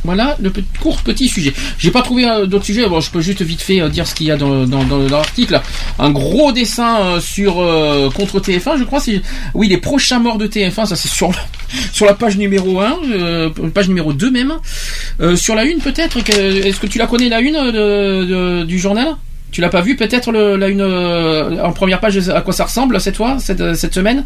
Voilà 0.04 0.36
le 0.40 0.50
petit- 0.50 0.68
court 0.80 1.02
petit 1.02 1.28
sujet. 1.28 1.54
J'ai 1.78 1.92
pas 1.92 2.02
trouvé 2.02 2.28
euh, 2.28 2.46
d'autres 2.46 2.66
sujets. 2.66 2.88
Bon, 2.88 3.00
je 3.00 3.12
peux 3.12 3.22
juste 3.22 3.42
vite 3.42 3.62
fait 3.62 3.82
euh, 3.82 3.90
dire 3.90 4.08
ce 4.08 4.16
qu'il 4.16 4.28
y 4.28 4.32
a 4.32 4.38
dans, 4.38 4.66
dans, 4.66 4.98
l'article. 5.10 5.62
Un 6.00 6.10
gros 6.12 6.52
dessin 6.52 7.00
euh, 7.02 7.20
sur 7.20 7.56
contre 8.14 8.40
TF1, 8.40 8.78
je 8.80 8.84
crois. 8.84 9.00
C'est 9.00 9.22
oui 9.54 9.68
les 9.68 9.78
prochains 9.78 10.20
morts 10.20 10.38
de 10.38 10.48
TF1. 10.48 10.88
Ça 10.88 10.96
c'est 10.96 11.08
sur 11.08 11.32
sur 11.94 12.06
la 12.06 12.14
page 12.14 12.38
numéro 12.38 12.80
1, 12.82 12.98
euh, 13.12 13.50
page 13.74 13.88
numéro 13.88 14.14
2 14.14 14.32
même. 14.32 14.54
Sur 15.36 15.56
la 15.56 15.66
une 15.66 15.80
peut-être. 15.80 16.18
Est-ce 16.30 16.80
que 16.80 16.88
tu 16.88 16.98
la 16.98 17.08
connais 17.08 17.30
la 17.30 17.42
une 17.42 18.66
du 18.66 18.80
journal? 18.80 19.16
Tu 19.52 19.62
l'as 19.62 19.70
pas 19.70 19.82
vu 19.82 19.96
peut-être 19.96 20.32
le- 20.32 20.56
la 20.56 20.70
une 20.70 20.82
euh, 20.82 21.62
en 21.64 21.72
première 21.74 22.00
page 22.00 22.30
à 22.30 22.42
quoi 22.42 22.54
ça 22.54 22.64
ressemble 22.66 23.00
cette 23.02 23.18
fois 23.18 23.38
cette, 23.40 23.76
cette 23.76 23.94
semaine? 23.94 24.26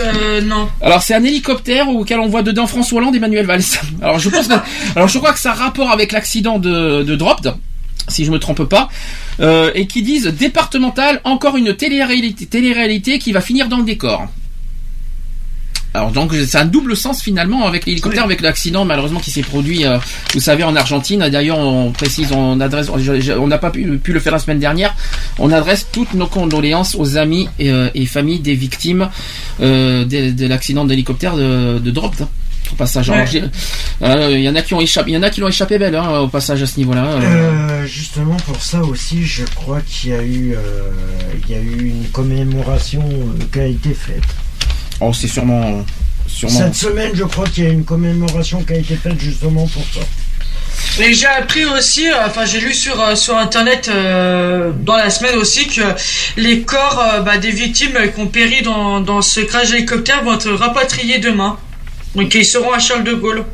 Euh, 0.00 0.40
non. 0.42 0.68
alors 0.82 1.02
c'est 1.02 1.14
un 1.14 1.24
hélicoptère 1.24 1.88
auquel 1.88 2.20
on 2.20 2.28
voit 2.28 2.42
dedans 2.42 2.66
François 2.66 2.98
Hollande 2.98 3.16
et 3.16 3.18
Manuel 3.20 3.46
Valls. 3.46 3.62
Alors 4.02 4.18
je 4.18 4.28
pense 4.28 4.48
que, 4.48 4.54
alors 4.94 5.08
je 5.08 5.18
crois 5.18 5.32
que 5.32 5.40
ça 5.40 5.52
a 5.52 5.54
rapport 5.54 5.90
avec 5.90 6.12
l'accident 6.12 6.58
de, 6.58 7.02
de 7.02 7.16
Dropt, 7.16 7.48
si 8.08 8.24
je 8.24 8.30
me 8.30 8.38
trompe 8.38 8.64
pas, 8.64 8.88
euh, 9.40 9.70
et 9.74 9.86
qui 9.86 10.02
disent 10.02 10.26
départemental, 10.26 11.20
encore 11.24 11.56
une 11.56 11.74
télé-réalité, 11.74 12.46
télé-réalité 12.46 13.18
qui 13.18 13.32
va 13.32 13.40
finir 13.40 13.68
dans 13.68 13.78
le 13.78 13.84
décor. 13.84 14.26
Alors 15.94 16.10
donc 16.10 16.34
c'est 16.34 16.58
un 16.58 16.66
double 16.66 16.94
sens 16.94 17.22
finalement 17.22 17.66
avec 17.66 17.86
l'hélicoptère, 17.86 18.24
avec 18.24 18.42
l'accident 18.42 18.84
malheureusement 18.84 19.18
qui 19.20 19.30
s'est 19.30 19.40
produit, 19.42 19.86
euh, 19.86 19.96
vous 20.34 20.40
savez, 20.40 20.62
en 20.62 20.76
Argentine. 20.76 21.26
D'ailleurs, 21.30 21.58
on 21.58 21.90
précise, 21.90 22.32
on 22.32 22.60
adresse, 22.60 22.90
on 22.90 23.46
n'a 23.46 23.56
pas 23.58 23.70
pu, 23.70 23.96
pu 23.98 24.12
le 24.12 24.20
faire 24.20 24.32
la 24.32 24.38
semaine 24.38 24.58
dernière. 24.58 24.94
On 25.38 25.50
adresse 25.52 25.86
toutes 25.92 26.12
nos 26.12 26.26
condoléances 26.26 26.94
aux 26.96 27.16
amis 27.16 27.48
et, 27.58 27.70
euh, 27.70 27.88
et 27.94 28.04
familles 28.04 28.40
des 28.40 28.54
victimes 28.54 29.08
euh, 29.60 30.04
de, 30.04 30.32
de 30.32 30.46
l'accident 30.46 30.84
d'hélicoptère 30.84 31.34
de, 31.36 31.78
de 31.78 31.90
Dropt. 31.90 32.20
hein, 32.20 32.28
Au 32.72 32.74
passage, 32.74 33.08
Ouais. 33.08 33.24
euh, 34.02 34.32
il 34.34 34.42
y 34.42 34.48
en 34.50 34.54
a 34.56 34.60
qui 34.60 34.74
ont 34.74 34.80
échappé, 34.82 35.12
il 35.12 35.14
y 35.14 35.16
en 35.16 35.22
a 35.22 35.30
qui 35.30 35.40
l'ont 35.40 35.48
échappé 35.48 35.78
belle 35.78 35.94
hein, 35.96 36.18
au 36.18 36.28
passage 36.28 36.62
à 36.62 36.66
ce 36.66 36.76
niveau-là. 36.78 37.04
Euh, 37.22 37.86
justement 37.86 38.36
pour 38.38 38.60
ça 38.62 38.82
aussi, 38.82 39.24
je 39.24 39.44
crois 39.54 39.80
qu'il 39.80 40.10
y 40.10 40.12
a 40.14 40.22
eu, 40.22 40.54
il 41.48 41.54
y 41.54 41.58
a 41.58 41.62
eu 41.62 41.88
une 41.88 42.06
commémoration 42.12 43.02
qui 43.50 43.60
a 43.60 43.66
été 43.66 43.94
faite. 43.94 44.24
Oh, 45.00 45.12
c'est 45.12 45.28
sûrement, 45.28 45.84
sûrement. 46.26 46.58
Cette 46.58 46.74
semaine, 46.74 47.12
je 47.14 47.24
crois 47.24 47.46
qu'il 47.46 47.64
y 47.64 47.66
a 47.66 47.70
une 47.70 47.84
commémoration 47.84 48.62
qui 48.62 48.72
a 48.72 48.76
été 48.76 48.96
faite 48.96 49.20
justement 49.20 49.66
pour 49.66 49.82
ça. 49.94 50.00
Et 51.02 51.12
j'ai 51.14 51.26
appris 51.26 51.64
aussi, 51.64 52.08
euh, 52.08 52.26
enfin 52.26 52.44
j'ai 52.44 52.60
lu 52.60 52.74
sur 52.74 53.00
euh, 53.00 53.14
sur 53.14 53.36
internet 53.36 53.88
euh, 53.88 54.72
dans 54.78 54.96
la 54.96 55.08
semaine 55.10 55.36
aussi 55.36 55.66
que 55.66 55.80
les 56.36 56.62
corps 56.62 57.00
euh, 57.00 57.20
bah, 57.20 57.38
des 57.38 57.50
victimes 57.50 57.98
qui 58.14 58.20
ont 58.20 58.26
péri 58.26 58.62
dans, 58.62 59.00
dans 59.00 59.22
ce 59.22 59.40
crash 59.40 59.70
d'hélicoptère 59.70 60.22
vont 60.22 60.34
être 60.34 60.50
rapatriés 60.52 61.18
demain. 61.18 61.58
Donc 62.14 62.34
ils 62.34 62.44
seront 62.44 62.72
à 62.72 62.78
Charles 62.78 63.04
de 63.04 63.14
Gaulle. 63.14 63.44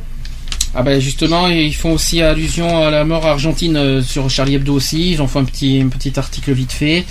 Ah 0.75 0.83
ben 0.83 1.01
justement, 1.01 1.49
ils 1.49 1.75
font 1.75 1.93
aussi 1.93 2.23
allusion 2.23 2.87
à 2.87 2.91
la 2.91 3.05
mort 3.05 3.27
argentine 3.27 3.77
euh, 3.77 4.03
sur 4.03 4.31
Charlie 4.31 4.55
Hebdo 4.55 4.75
aussi. 4.75 5.13
Ils 5.13 5.21
ont 5.21 5.29
fait 5.29 5.39
un 5.39 5.45
petit, 5.45 5.83
un 5.85 5.89
petit 5.89 6.19
article 6.19 6.53
vite 6.53 6.73
fait. 6.73 7.05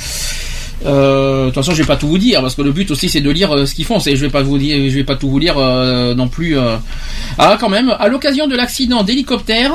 Euh, 0.86 1.42
de 1.42 1.46
toute 1.48 1.56
façon, 1.56 1.72
je 1.74 1.78
vais 1.84 1.88
pas 1.88 1.96
tout 1.98 2.08
vous 2.08 2.18
dire 2.18 2.42
parce 2.42 2.56
que 2.56 2.62
le 2.64 2.72
but 2.72 2.90
aussi 2.92 3.08
c'est 3.10 3.22
de 3.22 3.30
lire 3.30 3.52
euh, 3.56 3.66
ce 3.66 3.76
qu'ils 3.76 3.86
font. 3.86 4.00
C'est, 4.00 4.16
je 4.16 4.22
vais 4.26 4.32
pas 4.32 4.42
vous 4.42 4.58
dire, 4.58 4.78
je 4.90 4.96
vais 4.96 5.04
pas 5.04 5.16
tout 5.16 5.30
vous 5.30 5.38
lire 5.40 5.56
euh, 5.58 6.16
non 6.16 6.28
plus. 6.28 6.58
euh. 6.58 6.78
Ah 7.38 7.58
quand 7.60 7.70
même, 7.70 7.96
à 8.00 8.08
l'occasion 8.08 8.48
de 8.48 8.56
l'accident 8.56 9.04
d'hélicoptère, 9.04 9.72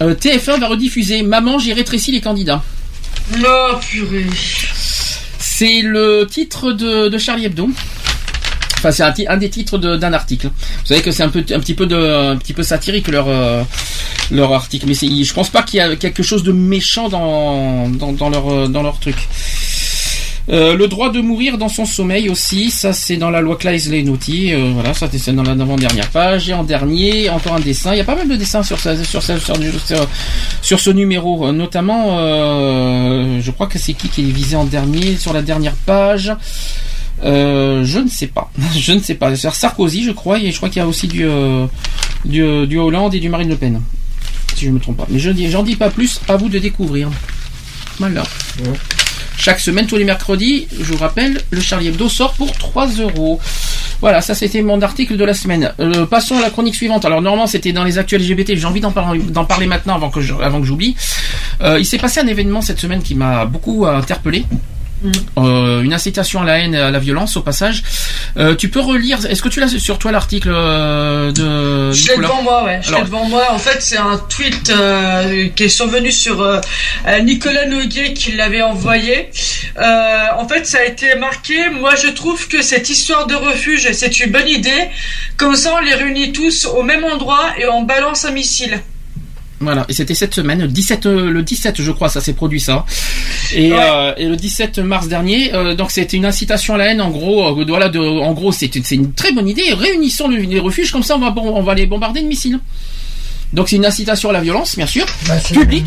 euh, 0.00 0.14
TF1 0.14 0.58
va 0.60 0.68
rediffuser 0.68 1.22
"Maman, 1.22 1.58
j'ai 1.58 1.72
rétréci 1.72 2.10
les 2.12 2.20
candidats". 2.20 2.62
Oh 3.44 3.76
purée. 3.80 4.26
C'est 5.38 5.80
le 5.82 6.26
titre 6.30 6.72
de, 6.72 7.08
de 7.08 7.18
Charlie 7.18 7.46
Hebdo. 7.46 7.68
Enfin, 8.78 8.90
c'est 8.92 9.26
un, 9.26 9.36
des 9.38 9.48
titres 9.48 9.78
de- 9.78 9.96
d'un 9.96 10.12
article. 10.12 10.48
Vous 10.48 10.86
savez 10.86 11.00
que 11.00 11.10
c'est 11.10 11.22
un 11.22 11.30
peu, 11.30 11.40
un 11.50 11.60
petit 11.60 11.74
peu 11.74 11.86
de, 11.86 11.96
un 11.96 12.36
petit 12.36 12.52
peu 12.52 12.62
satirique 12.62 13.08
leur, 13.08 13.26
euh, 13.28 13.62
leur 14.30 14.52
article. 14.52 14.86
Mais 14.86 14.94
je 14.94 15.32
pense 15.32 15.48
pas 15.48 15.62
qu'il 15.62 15.78
y 15.78 15.80
a 15.80 15.96
quelque 15.96 16.22
chose 16.22 16.42
de 16.42 16.52
méchant 16.52 17.08
dans, 17.08 17.88
dans, 17.88 18.12
dans 18.12 18.28
leur, 18.28 18.68
dans 18.68 18.82
leur 18.82 19.00
truc. 19.00 19.16
Euh, 20.48 20.76
le 20.76 20.86
droit 20.86 21.10
de 21.10 21.20
mourir 21.20 21.58
dans 21.58 21.68
son 21.68 21.84
sommeil 21.84 22.28
aussi, 22.28 22.70
ça 22.70 22.92
c'est 22.92 23.16
dans 23.16 23.30
la 23.30 23.40
loi 23.40 23.56
Claes-Leonetti, 23.56 24.52
euh, 24.52 24.70
voilà, 24.74 24.94
ça 24.94 25.08
c'est 25.12 25.32
dans 25.32 25.42
la 25.42 25.52
avant-dernière 25.52 26.08
page. 26.10 26.48
Et 26.48 26.54
en 26.54 26.62
dernier, 26.62 27.28
encore 27.30 27.54
un 27.54 27.60
dessin. 27.60 27.94
Il 27.94 27.98
y 27.98 28.00
a 28.00 28.04
pas 28.04 28.14
mal 28.14 28.28
de 28.28 28.36
dessins 28.36 28.62
sur 28.62 28.78
ce 28.78 30.90
numéro, 30.90 31.46
euh, 31.46 31.52
notamment, 31.52 32.18
euh, 32.18 33.40
je 33.40 33.50
crois 33.50 33.66
que 33.66 33.78
c'est 33.78 33.94
qui 33.94 34.08
qui 34.08 34.22
est 34.22 34.32
visé 34.32 34.54
en 34.54 34.64
dernier 34.64 35.16
sur 35.16 35.32
la 35.32 35.42
dernière 35.42 35.74
page. 35.74 36.32
Je 37.22 37.98
ne 37.98 38.08
sais 38.08 38.28
pas, 38.28 38.50
je 38.76 38.92
ne 38.92 39.00
sais 39.00 39.14
pas. 39.14 39.34
C'est 39.34 39.50
Sarkozy, 39.50 40.04
je 40.04 40.12
crois, 40.12 40.38
et 40.38 40.52
je 40.52 40.56
crois 40.56 40.68
qu'il 40.68 40.78
y 40.78 40.82
a 40.82 40.86
aussi 40.86 41.08
du, 41.08 42.78
Hollande 42.78 43.14
et 43.14 43.20
du 43.20 43.28
Marine 43.28 43.48
Le 43.48 43.56
Pen, 43.56 43.80
si 44.54 44.66
je 44.66 44.70
me 44.70 44.78
trompe 44.78 44.98
pas. 44.98 45.06
Mais 45.08 45.18
je 45.18 45.32
j'en 45.50 45.64
dis 45.64 45.74
pas 45.74 45.90
plus, 45.90 46.20
à 46.28 46.36
vous 46.36 46.48
de 46.48 46.60
découvrir. 46.60 47.10
Voilà. 47.98 48.22
Chaque 49.36 49.60
semaine, 49.60 49.86
tous 49.86 49.96
les 49.96 50.04
mercredis, 50.04 50.66
je 50.78 50.92
vous 50.92 50.98
rappelle, 50.98 51.40
le 51.50 51.60
Charlie 51.60 51.88
Hebdo 51.88 52.08
sort 52.08 52.32
pour 52.34 52.52
3 52.52 52.88
euros. 53.00 53.38
Voilà, 54.00 54.20
ça 54.20 54.34
c'était 54.34 54.62
mon 54.62 54.80
article 54.82 55.16
de 55.16 55.24
la 55.24 55.34
semaine. 55.34 55.72
Euh, 55.80 56.06
passons 56.06 56.36
à 56.36 56.40
la 56.40 56.50
chronique 56.50 56.74
suivante. 56.74 57.04
Alors 57.04 57.22
normalement 57.22 57.46
c'était 57.46 57.72
dans 57.72 57.84
les 57.84 57.98
actuels 57.98 58.22
LGBT, 58.22 58.56
j'ai 58.56 58.66
envie 58.66 58.80
d'en 58.80 58.92
parler, 58.92 59.66
maintenant 59.66 59.94
avant 59.94 60.10
que 60.10 60.20
j'oublie. 60.20 60.96
Euh, 61.62 61.78
il 61.78 61.86
s'est 61.86 61.98
passé 61.98 62.20
un 62.20 62.26
événement 62.26 62.60
cette 62.60 62.80
semaine 62.80 63.02
qui 63.02 63.14
m'a 63.14 63.44
beaucoup 63.46 63.86
euh, 63.86 64.00
Euh, 65.38 65.82
une 65.82 65.92
incitation 65.92 66.40
à 66.40 66.44
la 66.44 66.58
haine 66.58 66.74
et 66.74 66.80
à 66.80 66.90
la 66.90 66.98
violence 66.98 67.36
au 67.36 67.42
passage. 67.42 67.82
Euh, 68.36 68.54
tu 68.54 68.68
peux 68.68 68.80
relire, 68.80 69.24
est-ce 69.26 69.42
que 69.42 69.48
tu 69.48 69.60
l'as 69.60 69.68
sur 69.68 69.98
toi 69.98 70.12
l'article 70.12 70.50
euh, 70.52 71.32
de 71.32 71.92
Je 71.92 72.08
l'ai 72.08 72.16
devant 72.16 72.42
moi, 72.42 72.64
ouais. 72.64 72.80
Je 72.82 72.94
l'ai 72.94 73.02
devant 73.02 73.24
moi. 73.28 73.44
En 73.50 73.58
fait, 73.58 73.80
c'est 73.80 73.98
un 73.98 74.16
tweet 74.16 74.70
euh, 74.70 75.48
qui 75.54 75.64
est 75.64 75.68
survenu 75.68 76.10
sur 76.10 76.60
Nicolas 77.22 77.66
Noguet 77.66 78.14
qui 78.14 78.32
l'avait 78.32 78.62
envoyé. 78.62 79.30
En 79.76 80.48
fait, 80.48 80.66
ça 80.66 80.78
a 80.78 80.84
été 80.84 81.14
marqué. 81.16 81.68
Moi, 81.70 81.94
je 81.96 82.08
trouve 82.08 82.48
que 82.48 82.62
cette 82.62 82.88
histoire 82.88 83.26
de 83.26 83.34
refuge, 83.34 83.88
c'est 83.92 84.20
une 84.20 84.32
bonne 84.32 84.48
idée. 84.48 84.90
Comme 85.36 85.56
ça, 85.56 85.74
on 85.74 85.80
les 85.80 85.94
réunit 85.94 86.32
tous 86.32 86.64
au 86.66 86.82
même 86.82 87.04
endroit 87.04 87.44
et 87.58 87.66
on 87.66 87.82
balance 87.82 88.24
un 88.24 88.30
missile. 88.30 88.80
Voilà, 89.58 89.86
et 89.88 89.94
c'était 89.94 90.14
cette 90.14 90.34
semaine, 90.34 90.60
le 90.60 90.68
17, 90.68 91.06
euh, 91.06 91.30
le 91.30 91.42
17 91.42 91.80
je 91.80 91.90
crois, 91.90 92.10
ça 92.10 92.20
s'est 92.20 92.34
produit 92.34 92.60
ça. 92.60 92.84
Et, 93.54 93.72
euh, 93.72 94.12
et 94.18 94.26
le 94.28 94.36
17 94.36 94.80
mars 94.80 95.08
dernier, 95.08 95.54
euh, 95.54 95.74
donc 95.74 95.90
c'était 95.90 96.16
une 96.18 96.26
incitation 96.26 96.74
à 96.74 96.76
la 96.76 96.86
haine, 96.92 97.00
en 97.00 97.08
gros, 97.10 97.58
euh, 97.58 97.64
voilà, 97.66 97.88
de, 97.88 97.98
en 97.98 98.32
gros 98.34 98.52
c'est 98.52 98.70
c'est 98.84 98.96
une 98.96 99.12
très 99.14 99.32
bonne 99.32 99.48
idée, 99.48 99.72
réunissons 99.72 100.28
le- 100.28 100.36
les 100.36 100.60
refuges, 100.60 100.92
comme 100.92 101.02
ça 101.02 101.16
on 101.16 101.20
va, 101.20 101.30
bon- 101.30 101.54
on 101.56 101.62
va 101.62 101.74
les 101.74 101.86
bombarder 101.86 102.20
de 102.20 102.26
missiles. 102.26 102.58
Donc 103.54 103.68
c'est 103.70 103.76
une 103.76 103.86
incitation 103.86 104.28
à 104.28 104.32
la 104.34 104.40
violence, 104.42 104.76
bien 104.76 104.86
sûr, 104.86 105.06
publique. 105.54 105.86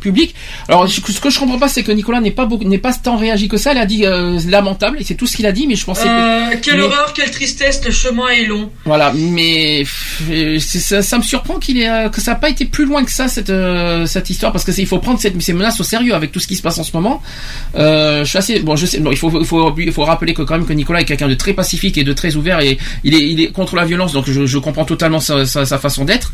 Public. 0.00 0.34
Alors, 0.68 0.86
je- 0.86 1.00
ce 1.00 1.20
que 1.20 1.30
je 1.30 1.38
comprends 1.38 1.58
pas, 1.58 1.68
c'est 1.68 1.82
que 1.82 1.90
Nicolas 1.92 2.20
n'est 2.20 2.30
pas 2.30 2.48
n'est 2.64 2.78
pas 2.78 2.92
tant 2.94 3.16
réagi 3.16 3.48
que 3.48 3.56
ça. 3.56 3.72
Il 3.72 3.78
a 3.78 3.86
dit 3.86 4.06
euh, 4.06 4.38
lamentable, 4.48 4.98
et 5.00 5.04
c'est 5.04 5.14
tout 5.14 5.26
ce 5.26 5.36
qu'il 5.36 5.46
a 5.46 5.52
dit. 5.52 5.66
Mais 5.66 5.74
je 5.74 5.84
pensais 5.84 6.08
Euh, 6.08 6.50
que. 6.50 6.56
quelle 6.64 6.76
mais- 6.76 6.82
horreur, 6.84 7.12
quelle 7.14 7.30
tristesse, 7.30 7.80
le 7.84 7.90
chemin 7.90 8.28
est 8.28 8.44
long. 8.44 8.70
Voilà, 8.84 9.12
mais 9.14 9.84
euh, 10.30 10.58
ça, 10.60 11.02
ça 11.02 11.18
me 11.18 11.22
surprend 11.22 11.58
qu'il 11.58 11.78
ait, 11.78 11.88
euh, 11.90 12.08
que 12.08 12.20
ça 12.20 12.32
n'a 12.32 12.36
pas 12.36 12.48
été 12.50 12.64
plus 12.64 12.84
loin 12.86 13.04
que 13.04 13.10
ça 13.10 13.28
cette 13.28 13.50
euh, 13.50 14.06
cette 14.06 14.30
histoire 14.30 14.52
parce 14.52 14.64
que 14.64 14.70
il 14.78 14.86
faut 14.86 14.98
prendre 14.98 15.18
cette, 15.20 15.40
ces 15.42 15.52
menaces 15.52 15.80
au 15.80 15.84
sérieux 15.84 16.14
avec 16.14 16.30
tout 16.32 16.38
ce 16.40 16.46
qui 16.46 16.56
se 16.56 16.62
passe 16.62 16.78
en 16.78 16.84
ce 16.84 16.92
moment. 16.94 17.20
Euh, 17.76 18.24
je 18.24 18.28
suis 18.28 18.38
assez 18.38 18.60
bon, 18.60 18.76
je 18.76 18.86
sais, 18.86 19.00
bon, 19.00 19.10
il 19.10 19.16
faut 19.16 19.30
il 19.40 19.46
faut 19.46 19.74
il 19.78 19.92
faut 19.92 20.04
rappeler 20.04 20.34
que 20.34 20.42
quand 20.42 20.54
même 20.56 20.66
que 20.66 20.72
Nicolas 20.72 21.00
est 21.00 21.04
quelqu'un 21.04 21.28
de 21.28 21.34
très 21.34 21.52
pacifique 21.54 21.98
et 21.98 22.04
de 22.04 22.12
très 22.12 22.36
ouvert 22.36 22.60
et 22.60 22.78
il 23.04 23.14
est 23.14 23.28
il 23.28 23.40
est 23.40 23.48
contre 23.52 23.74
la 23.76 23.84
violence 23.84 24.12
donc 24.12 24.26
je, 24.30 24.46
je 24.46 24.58
comprends 24.58 24.84
totalement 24.84 25.20
sa, 25.20 25.44
sa, 25.46 25.64
sa 25.66 25.78
façon 25.78 26.04
d'être. 26.04 26.32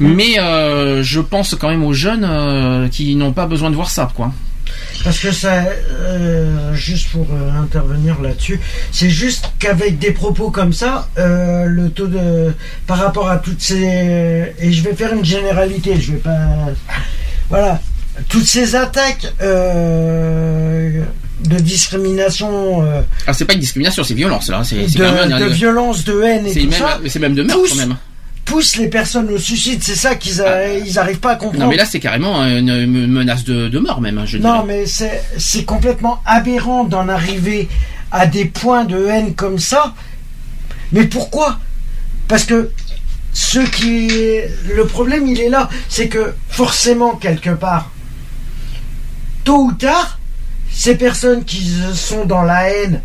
Mais 0.00 0.38
euh, 0.38 1.02
je 1.02 1.20
pense 1.20 1.54
quand 1.54 1.68
même 1.68 1.84
aux 1.84 1.92
jeunes 1.92 2.24
euh, 2.28 2.88
qui 2.92 3.16
n'ont 3.16 3.32
pas 3.32 3.46
besoin 3.46 3.70
de 3.70 3.74
voir 3.74 3.90
ça 3.90 4.08
quoi. 4.14 4.32
Parce 5.04 5.18
que 5.18 5.32
ça, 5.32 5.64
euh, 5.90 6.72
juste 6.74 7.08
pour 7.10 7.26
euh, 7.32 7.60
intervenir 7.60 8.20
là-dessus, 8.22 8.60
c'est 8.92 9.10
juste 9.10 9.50
qu'avec 9.58 9.98
des 9.98 10.12
propos 10.12 10.50
comme 10.50 10.72
ça, 10.72 11.08
euh, 11.18 11.64
le 11.66 11.90
taux 11.90 12.06
de, 12.06 12.52
par 12.86 12.98
rapport 12.98 13.28
à 13.28 13.38
toutes 13.38 13.60
ces, 13.60 14.54
et 14.58 14.72
je 14.72 14.82
vais 14.82 14.94
faire 14.94 15.12
une 15.12 15.24
généralité, 15.24 16.00
je 16.00 16.12
vais 16.12 16.18
pas, 16.18 16.46
voilà, 17.50 17.80
toutes 18.28 18.46
ces 18.46 18.76
attaques 18.76 19.26
de 21.48 21.58
discrimination, 21.58 22.84
euh, 22.84 23.02
Ah, 23.26 23.32
c'est 23.32 23.44
pas 23.44 23.54
une 23.54 23.60
discrimination, 23.60 24.04
c'est 24.04 24.14
violence 24.14 24.48
là. 24.48 24.62
C'est 24.64 24.76
de, 24.76 25.48
violence, 25.52 26.04
de 26.04 26.22
haine 26.22 26.46
et 26.46 26.52
tout 26.52 26.60
même, 26.60 26.72
ça, 26.72 27.00
c'est 27.06 27.18
même 27.18 27.34
de 27.34 27.42
meurtre 27.42 27.68
quand 27.68 27.76
même. 27.76 27.96
Poussent 28.44 28.76
les 28.76 28.88
personnes 28.88 29.28
au 29.30 29.38
suicide. 29.38 29.82
C'est 29.82 29.94
ça 29.94 30.14
qu'ils 30.16 30.42
a- 30.42 30.76
ils 30.76 30.98
arrivent 30.98 31.20
pas 31.20 31.32
à 31.32 31.36
comprendre. 31.36 31.64
Non, 31.64 31.68
mais 31.70 31.76
là, 31.76 31.84
c'est 31.84 32.00
carrément 32.00 32.42
une, 32.44 33.06
menace 33.06 33.44
de, 33.44 33.68
de 33.68 33.78
mort 33.78 34.00
même. 34.00 34.18
hein, 34.18 34.24
je 34.26 34.38
Non, 34.38 34.62
dirais. 34.62 34.64
mais 34.66 34.86
c'est 34.86 35.22
c'est 35.38 35.64
complètement 35.64 36.20
aberrant 36.26 36.84
d'en 36.84 37.08
arriver 37.08 37.68
à 38.10 38.26
des 38.26 38.44
points 38.44 38.84
de 38.84 39.06
haine 39.06 39.34
comme 39.34 39.58
ça. 39.58 39.94
Mais 40.92 41.04
pourquoi? 41.04 41.58
Parce 42.28 42.44
que 42.44 42.70
ce 43.32 43.60
qui 43.60 44.08
est 44.08 44.50
le 44.74 44.84
problème, 44.86 45.26
il 45.26 45.40
est 45.40 45.48
là, 45.48 45.70
c'est 45.88 46.08
que 46.08 46.34
forcément 46.48 47.14
quelque 47.16 47.50
part, 47.50 47.90
tôt 49.44 49.64
ou 49.66 49.72
tard, 49.72 50.18
ces 50.70 50.96
personnes 50.96 51.44
qui 51.44 51.72
sont 51.94 52.24
dans 52.26 52.42
la 52.42 52.68
haine 52.70 53.02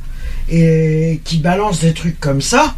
et 0.49 1.21
qui 1.23 1.37
balancent 1.37 1.79
des 1.81 1.93
trucs 1.93 2.19
comme 2.19 2.41
ça 2.41 2.75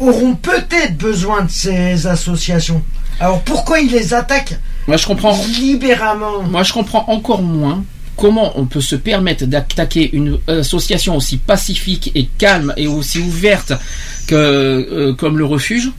auront 0.00 0.34
peut-être 0.34 0.96
besoin 0.96 1.42
de 1.42 1.50
ces 1.50 2.06
associations. 2.06 2.82
Alors 3.20 3.40
pourquoi 3.42 3.80
ils 3.80 3.90
les 3.90 4.14
attaquent 4.14 4.58
Moi, 4.88 4.96
je 4.96 5.06
comprends. 5.06 5.38
libéralement? 5.60 6.42
Moi, 6.42 6.62
je 6.62 6.72
comprends 6.72 7.04
encore 7.08 7.42
moins 7.42 7.84
comment 8.16 8.52
on 8.58 8.66
peut 8.66 8.80
se 8.80 8.96
permettre 8.96 9.46
d'attaquer 9.46 10.10
une 10.14 10.38
association 10.46 11.16
aussi 11.16 11.36
pacifique 11.36 12.12
et 12.14 12.28
calme 12.38 12.72
et 12.76 12.86
aussi 12.86 13.18
ouverte 13.18 13.72
que 14.26 14.34
euh, 14.34 15.14
comme 15.14 15.38
le 15.38 15.44
refuge 15.44 15.90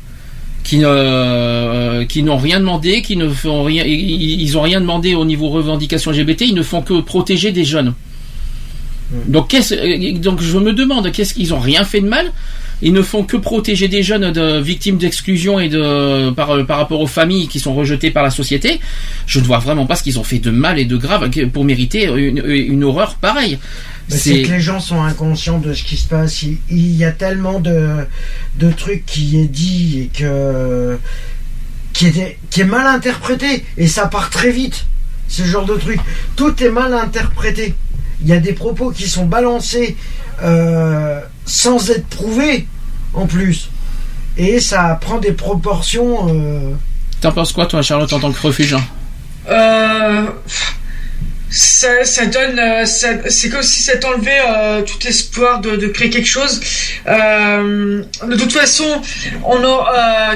qui 0.64 0.80
euh, 0.84 2.06
qui 2.06 2.24
n'ont 2.24 2.38
rien 2.38 2.60
demandé, 2.60 3.02
qui 3.02 3.18
ne 3.18 3.30
font 3.30 3.64
rien, 3.64 3.84
ils, 3.86 4.58
ont 4.58 4.62
rien 4.62 4.82
demandé 4.82 5.14
au 5.14 5.26
niveau 5.26 5.50
revendication 5.50 6.12
LGBT, 6.12 6.42
ils 6.42 6.56
ne 6.56 6.64
font 6.64 6.82
que 6.82 7.02
protéger 7.02 7.52
des 7.52 7.66
jeunes. 7.66 7.94
Donc 9.28 9.50
qu'est-ce 9.50 9.76
euh, 9.76 10.18
donc 10.18 10.42
je 10.42 10.58
me 10.58 10.74
demande 10.74 11.12
qu'est-ce 11.12 11.36
qu'ils 11.36 11.54
ont 11.54 11.60
rien 11.60 11.84
fait 11.84 12.02
de 12.02 12.08
mal 12.08 12.32
ils 12.82 12.94
ne 12.94 13.02
font 13.02 13.24
que 13.24 13.38
protéger 13.38 13.88
des 13.88 14.04
jeunes 14.04 14.32
de 14.32 14.60
victimes 14.60 14.98
d'exclusion 14.98 15.60
et 15.60 15.70
de 15.70 16.32
par, 16.32 16.66
par 16.66 16.78
rapport 16.78 17.02
aux 17.02 17.08
familles 17.08 17.48
qui 17.48 17.60
sont 17.60 17.74
rejetées 17.74 18.12
par 18.12 18.24
la 18.24 18.30
société. 18.30 18.80
Je 19.28 19.40
ne 19.40 19.46
vois 19.46 19.60
vraiment 19.60 19.86
pas 19.86 19.96
ce 19.96 20.04
qu'ils 20.04 20.20
ont 20.20 20.24
fait 20.24 20.40
de 20.40 20.52
mal 20.52 20.78
et 20.80 20.86
de 20.86 20.98
grave 20.98 21.30
pour 21.54 21.64
mériter 21.66 22.06
une, 22.06 22.44
une 22.46 22.84
horreur 22.84 23.16
pareille. 23.16 23.58
Mais 24.10 24.18
C'est 24.18 24.44
que 24.44 24.52
les 24.52 24.60
gens 24.60 24.80
sont 24.80 25.02
inconscients 25.02 25.58
de 25.58 25.74
ce 25.74 25.84
qui 25.84 25.98
se 25.98 26.08
passe. 26.08 26.44
Il, 26.44 26.58
il 26.70 26.96
y 26.96 27.06
a 27.06 27.12
tellement 27.12 27.60
de, 27.60 28.06
de 28.60 28.72
trucs 28.72 29.06
qui 29.06 29.40
est 29.40 29.48
dit 29.48 30.02
et 30.02 30.18
que 30.18 30.98
qui 31.94 32.08
est, 32.08 32.38
qui 32.50 32.62
est 32.62 32.66
mal 32.66 32.86
interprété 32.86 33.64
et 33.78 33.88
ça 33.88 34.08
part 34.08 34.30
très 34.30 34.52
vite. 34.52 34.86
Ce 35.28 35.44
genre 35.44 35.66
de 35.66 35.76
truc, 35.76 36.00
tout 36.36 36.62
est 36.62 36.70
mal 36.70 36.94
interprété. 36.94 37.74
Il 38.22 38.28
y 38.28 38.34
a 38.34 38.40
des 38.40 38.54
propos 38.54 38.92
qui 38.92 39.10
sont 39.10 39.26
balancés 39.26 39.96
euh, 40.44 41.20
sans 41.46 41.90
être 41.90 42.08
prouvés 42.08 42.68
en 43.14 43.26
plus, 43.26 43.70
et 44.38 44.60
ça 44.60 44.98
prend 45.02 45.18
des 45.20 45.32
proportions. 45.32 46.28
euh, 46.30 46.74
T'en 47.22 47.32
penses 47.32 47.54
quoi 47.54 47.66
toi 47.66 47.82
Charlotte 47.82 48.12
en 48.14 48.20
tant 48.20 48.32
que 48.32 48.42
refuge 48.42 48.74
hein 48.74 48.84
Euh, 49.50 50.26
ça, 51.50 52.04
ça 52.04 52.26
donne, 52.26 52.60
euh, 52.60 52.86
c'est 52.86 53.50
comme 53.50 53.62
si 53.62 53.82
ça 53.82 53.98
t'enlevait 53.98 54.42
euh, 54.48 54.82
tout 54.82 55.08
espoir 55.08 55.62
de, 55.62 55.88
créer 55.88 56.10
quelque 56.10 56.28
chose. 56.28 56.60
Euh, 57.08 58.04
de 58.28 58.36
toute 58.36 58.52
façon, 58.52 59.02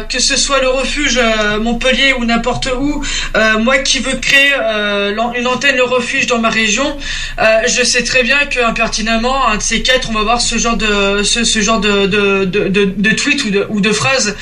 que 0.10 0.20
ce 0.20 0.38
soit 0.38 0.62
le 0.62 0.70
refuge 0.70 1.20
Montpellier 1.60 2.14
ou 2.14 2.26
n'importe 2.26 2.70
où, 2.80 3.04
moi 3.60 3.80
qui 3.80 4.00
veux 4.00 4.16
créer 4.16 4.54
une 4.54 5.48
antenne 5.48 5.76
le 5.76 5.84
refuge 5.84 6.28
dans 6.28 6.40
ma 6.40 6.50
région, 6.50 6.98
je 7.68 7.84
sais 7.84 8.04
très 8.04 8.24
bien 8.24 8.46
que 8.46 8.60
impertinemment, 8.60 9.48
un 9.48 9.58
de 9.58 9.62
ces 9.62 9.82
quatre, 9.82 10.10
on 10.10 10.14
va 10.14 10.24
voir 10.24 10.42
ce 10.42 10.58
genre 10.58 10.78
de 10.78 11.24
ce, 11.24 11.62
genre 11.62 11.80
de 11.80 12.06
de, 12.06 12.46
de, 12.46 13.12
tweet 13.12 13.44
ou 13.46 13.50
de 13.50 13.66
ou 13.70 13.82
de 13.82 13.92
phrase. 13.92 14.36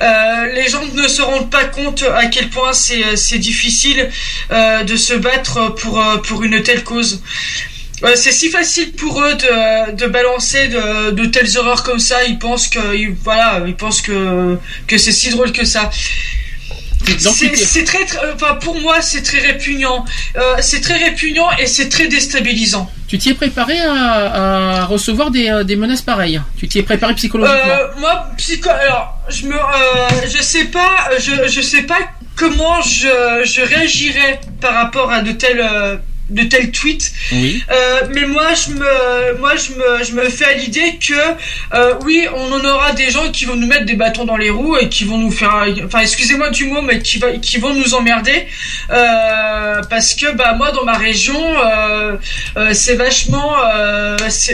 Les 0.00 0.68
gens 0.68 0.82
ne 0.94 1.08
se 1.08 1.22
rendent 1.22 1.50
pas 1.50 1.64
compte 1.64 2.04
à 2.16 2.26
quel 2.26 2.48
point 2.48 2.72
c'est 2.72 3.38
difficile 3.38 4.10
de 4.50 4.96
se 4.96 5.14
battre 5.14 5.74
pour 5.74 6.02
pour 6.16 6.42
une 6.42 6.62
telle 6.62 6.82
cause. 6.84 7.20
Euh, 8.04 8.12
c'est 8.14 8.30
si 8.32 8.48
facile 8.48 8.92
pour 8.92 9.20
eux 9.22 9.34
de, 9.34 9.92
de 9.92 10.06
balancer 10.06 10.68
de, 10.68 11.10
de 11.10 11.26
telles 11.26 11.58
horreurs 11.58 11.82
comme 11.82 11.98
ça. 11.98 12.24
Ils 12.24 12.38
pensent 12.38 12.68
que 12.68 12.94
ils- 12.96 13.14
voilà, 13.24 13.62
ils 13.66 13.74
pensent 13.74 14.00
que 14.02 14.56
que 14.86 14.96
c'est 14.98 15.12
si 15.12 15.30
drôle 15.30 15.50
que 15.52 15.64
ça. 15.64 15.90
C'est 17.72 17.84
très, 17.84 18.04
très- 18.04 18.32
enfin 18.34 18.54
pour 18.56 18.80
moi 18.80 19.00
c'est 19.02 19.22
très 19.22 19.40
répugnant. 19.40 20.04
Euh, 20.36 20.56
c'est 20.60 20.80
très 20.80 20.98
répugnant 20.98 21.48
et 21.58 21.66
c'est 21.66 21.88
très 21.88 22.06
déstabilisant. 22.08 22.90
Tu 23.08 23.16
t'y 23.16 23.30
es 23.30 23.34
préparé 23.34 23.78
à, 23.80 24.82
à 24.82 24.84
recevoir 24.84 25.30
des, 25.30 25.48
euh, 25.48 25.64
des 25.64 25.76
menaces 25.76 26.02
pareilles? 26.02 26.42
Tu 26.58 26.68
t'y 26.68 26.78
es 26.78 26.82
préparé 26.82 27.14
psychologiquement? 27.14 27.72
Euh, 27.72 27.88
moi, 27.98 28.26
psycho, 28.36 28.68
alors, 28.68 29.16
je 29.30 29.46
me, 29.46 29.54
euh, 29.54 29.58
je 30.30 30.42
sais 30.42 30.64
pas, 30.66 31.08
je, 31.18 31.48
je 31.48 31.60
sais 31.62 31.82
pas 31.82 31.98
comment 32.36 32.82
je, 32.82 33.42
je 33.44 33.62
réagirais 33.62 34.40
par 34.60 34.74
rapport 34.74 35.10
à 35.10 35.22
de 35.22 35.32
tels, 35.32 35.60
euh, 35.60 35.96
de 36.30 36.42
tels 36.42 36.70
tweets. 36.70 37.12
Oui. 37.32 37.62
Euh, 37.70 38.00
mais 38.14 38.26
moi, 38.26 38.54
je 38.54 38.70
me, 38.72 39.38
moi, 39.38 39.52
je 39.56 39.72
me, 39.72 40.04
je 40.04 40.12
me 40.12 40.28
fais 40.28 40.44
à 40.44 40.52
l'idée 40.54 40.98
que, 41.00 41.14
euh, 41.74 41.94
oui, 42.04 42.26
on 42.34 42.52
en 42.52 42.64
aura 42.64 42.92
des 42.92 43.10
gens 43.10 43.30
qui 43.30 43.44
vont 43.44 43.56
nous 43.56 43.66
mettre 43.66 43.86
des 43.86 43.94
bâtons 43.94 44.24
dans 44.24 44.36
les 44.36 44.50
roues 44.50 44.76
et 44.76 44.88
qui 44.88 45.04
vont 45.04 45.18
nous 45.18 45.30
faire, 45.30 45.66
enfin, 45.84 46.00
excusez-moi 46.00 46.50
du 46.50 46.64
mot, 46.64 46.82
mais 46.82 47.00
qui 47.00 47.18
va, 47.18 47.32
qui 47.32 47.58
vont 47.58 47.74
nous 47.74 47.94
emmerder, 47.94 48.46
euh, 48.90 49.82
parce 49.88 50.14
que, 50.14 50.32
bah, 50.32 50.54
moi, 50.54 50.70
dans 50.72 50.84
ma 50.84 50.98
région, 50.98 51.38
c'est 52.72 52.96
vachement, 52.96 53.54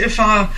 enfin. 0.05 0.49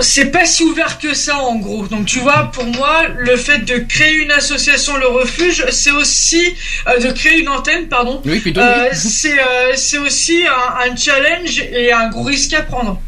C'est 0.00 0.26
pas 0.26 0.44
si 0.44 0.62
ouvert 0.64 0.98
que 0.98 1.14
ça 1.14 1.36
en 1.38 1.56
gros. 1.56 1.86
Donc 1.86 2.06
tu 2.06 2.18
vois, 2.18 2.50
pour 2.52 2.64
moi, 2.64 3.04
le 3.16 3.36
fait 3.36 3.58
de 3.58 3.78
créer 3.78 4.14
une 4.14 4.32
association, 4.32 4.96
le 4.96 5.06
refuge, 5.06 5.64
c'est 5.70 5.92
aussi 5.92 6.54
euh, 6.88 6.98
de 6.98 7.12
créer 7.12 7.40
une 7.40 7.48
antenne, 7.48 7.88
pardon. 7.88 8.20
Oui. 8.24 8.42
Euh, 8.56 8.88
c'est 8.92 9.38
euh, 9.38 9.72
c'est 9.76 9.98
aussi 9.98 10.44
un, 10.46 10.90
un 10.90 10.96
challenge 10.96 11.60
et 11.60 11.92
un 11.92 12.08
gros 12.08 12.22
risque 12.24 12.52
à 12.54 12.62
prendre. 12.62 13.00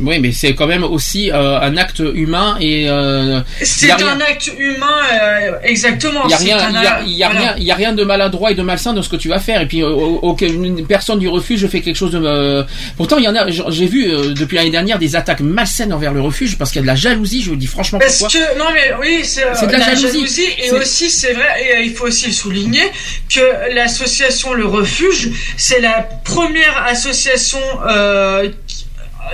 Oui, 0.00 0.18
mais 0.18 0.32
c'est 0.32 0.54
quand 0.54 0.66
même 0.66 0.82
aussi 0.82 1.30
euh, 1.30 1.60
un 1.60 1.76
acte 1.76 2.00
humain 2.14 2.56
et 2.60 2.88
euh, 2.88 3.40
C'est 3.62 3.92
rien- 3.92 4.08
un 4.08 4.20
acte 4.20 4.50
humain, 4.58 4.86
euh, 5.22 5.52
exactement. 5.62 6.22
Il 6.24 6.30
y 6.30 6.34
a 6.34 6.36
rien, 6.36 6.56
a, 6.56 6.70
voilà. 6.70 6.80
rien, 7.30 7.54
il 7.58 7.62
y 7.64 7.70
a 7.70 7.74
rien 7.76 7.92
de 7.92 8.02
maladroit 8.02 8.50
et 8.50 8.54
de 8.56 8.62
malsain 8.62 8.92
dans 8.92 9.02
ce 9.02 9.08
que 9.08 9.14
tu 9.16 9.28
vas 9.28 9.38
faire. 9.38 9.60
Et 9.60 9.66
puis, 9.66 9.82
euh, 9.82 9.88
aucune 9.88 10.84
personne 10.86 11.20
du 11.20 11.28
refuge 11.28 11.66
fait 11.68 11.80
quelque 11.80 11.94
chose 11.96 12.10
de. 12.10 12.20
euh, 12.24 12.64
Pourtant, 12.96 13.18
il 13.18 13.24
y 13.24 13.28
en 13.28 13.36
a. 13.36 13.48
J'ai 13.50 13.86
vu 13.86 14.10
euh, 14.10 14.34
depuis 14.34 14.56
l'année 14.56 14.70
dernière 14.70 14.98
des 14.98 15.14
attaques 15.14 15.40
malsaines 15.40 15.92
envers 15.92 16.12
le 16.12 16.20
refuge 16.20 16.58
parce 16.58 16.70
qu'il 16.70 16.80
y 16.80 16.82
a 16.82 16.82
de 16.82 16.86
la 16.88 16.96
jalousie. 16.96 17.42
Je 17.42 17.50
vous 17.50 17.56
dis 17.56 17.66
franchement 17.68 17.98
Parce 18.00 18.18
pourquoi. 18.18 18.40
que 18.40 18.58
non 18.58 18.66
mais 18.74 18.92
oui 19.00 19.20
c'est 19.22 19.44
euh, 19.44 19.50
C'est 19.54 19.66
de 19.68 19.72
la 19.72 19.94
jalousie. 19.94 20.42
et 20.58 20.68
C'est- 20.68 20.72
aussi 20.72 21.10
c'est 21.10 21.32
vrai 21.34 21.46
et 21.62 21.84
il 21.84 21.92
faut 21.94 22.06
aussi 22.06 22.26
le 22.26 22.32
souligner 22.32 22.82
que 23.32 23.74
l'association 23.74 24.54
le 24.54 24.66
refuge 24.66 25.30
c'est 25.56 25.80
la 25.80 26.06
première 26.24 26.84
association 26.88 27.58
euh, 27.88 28.48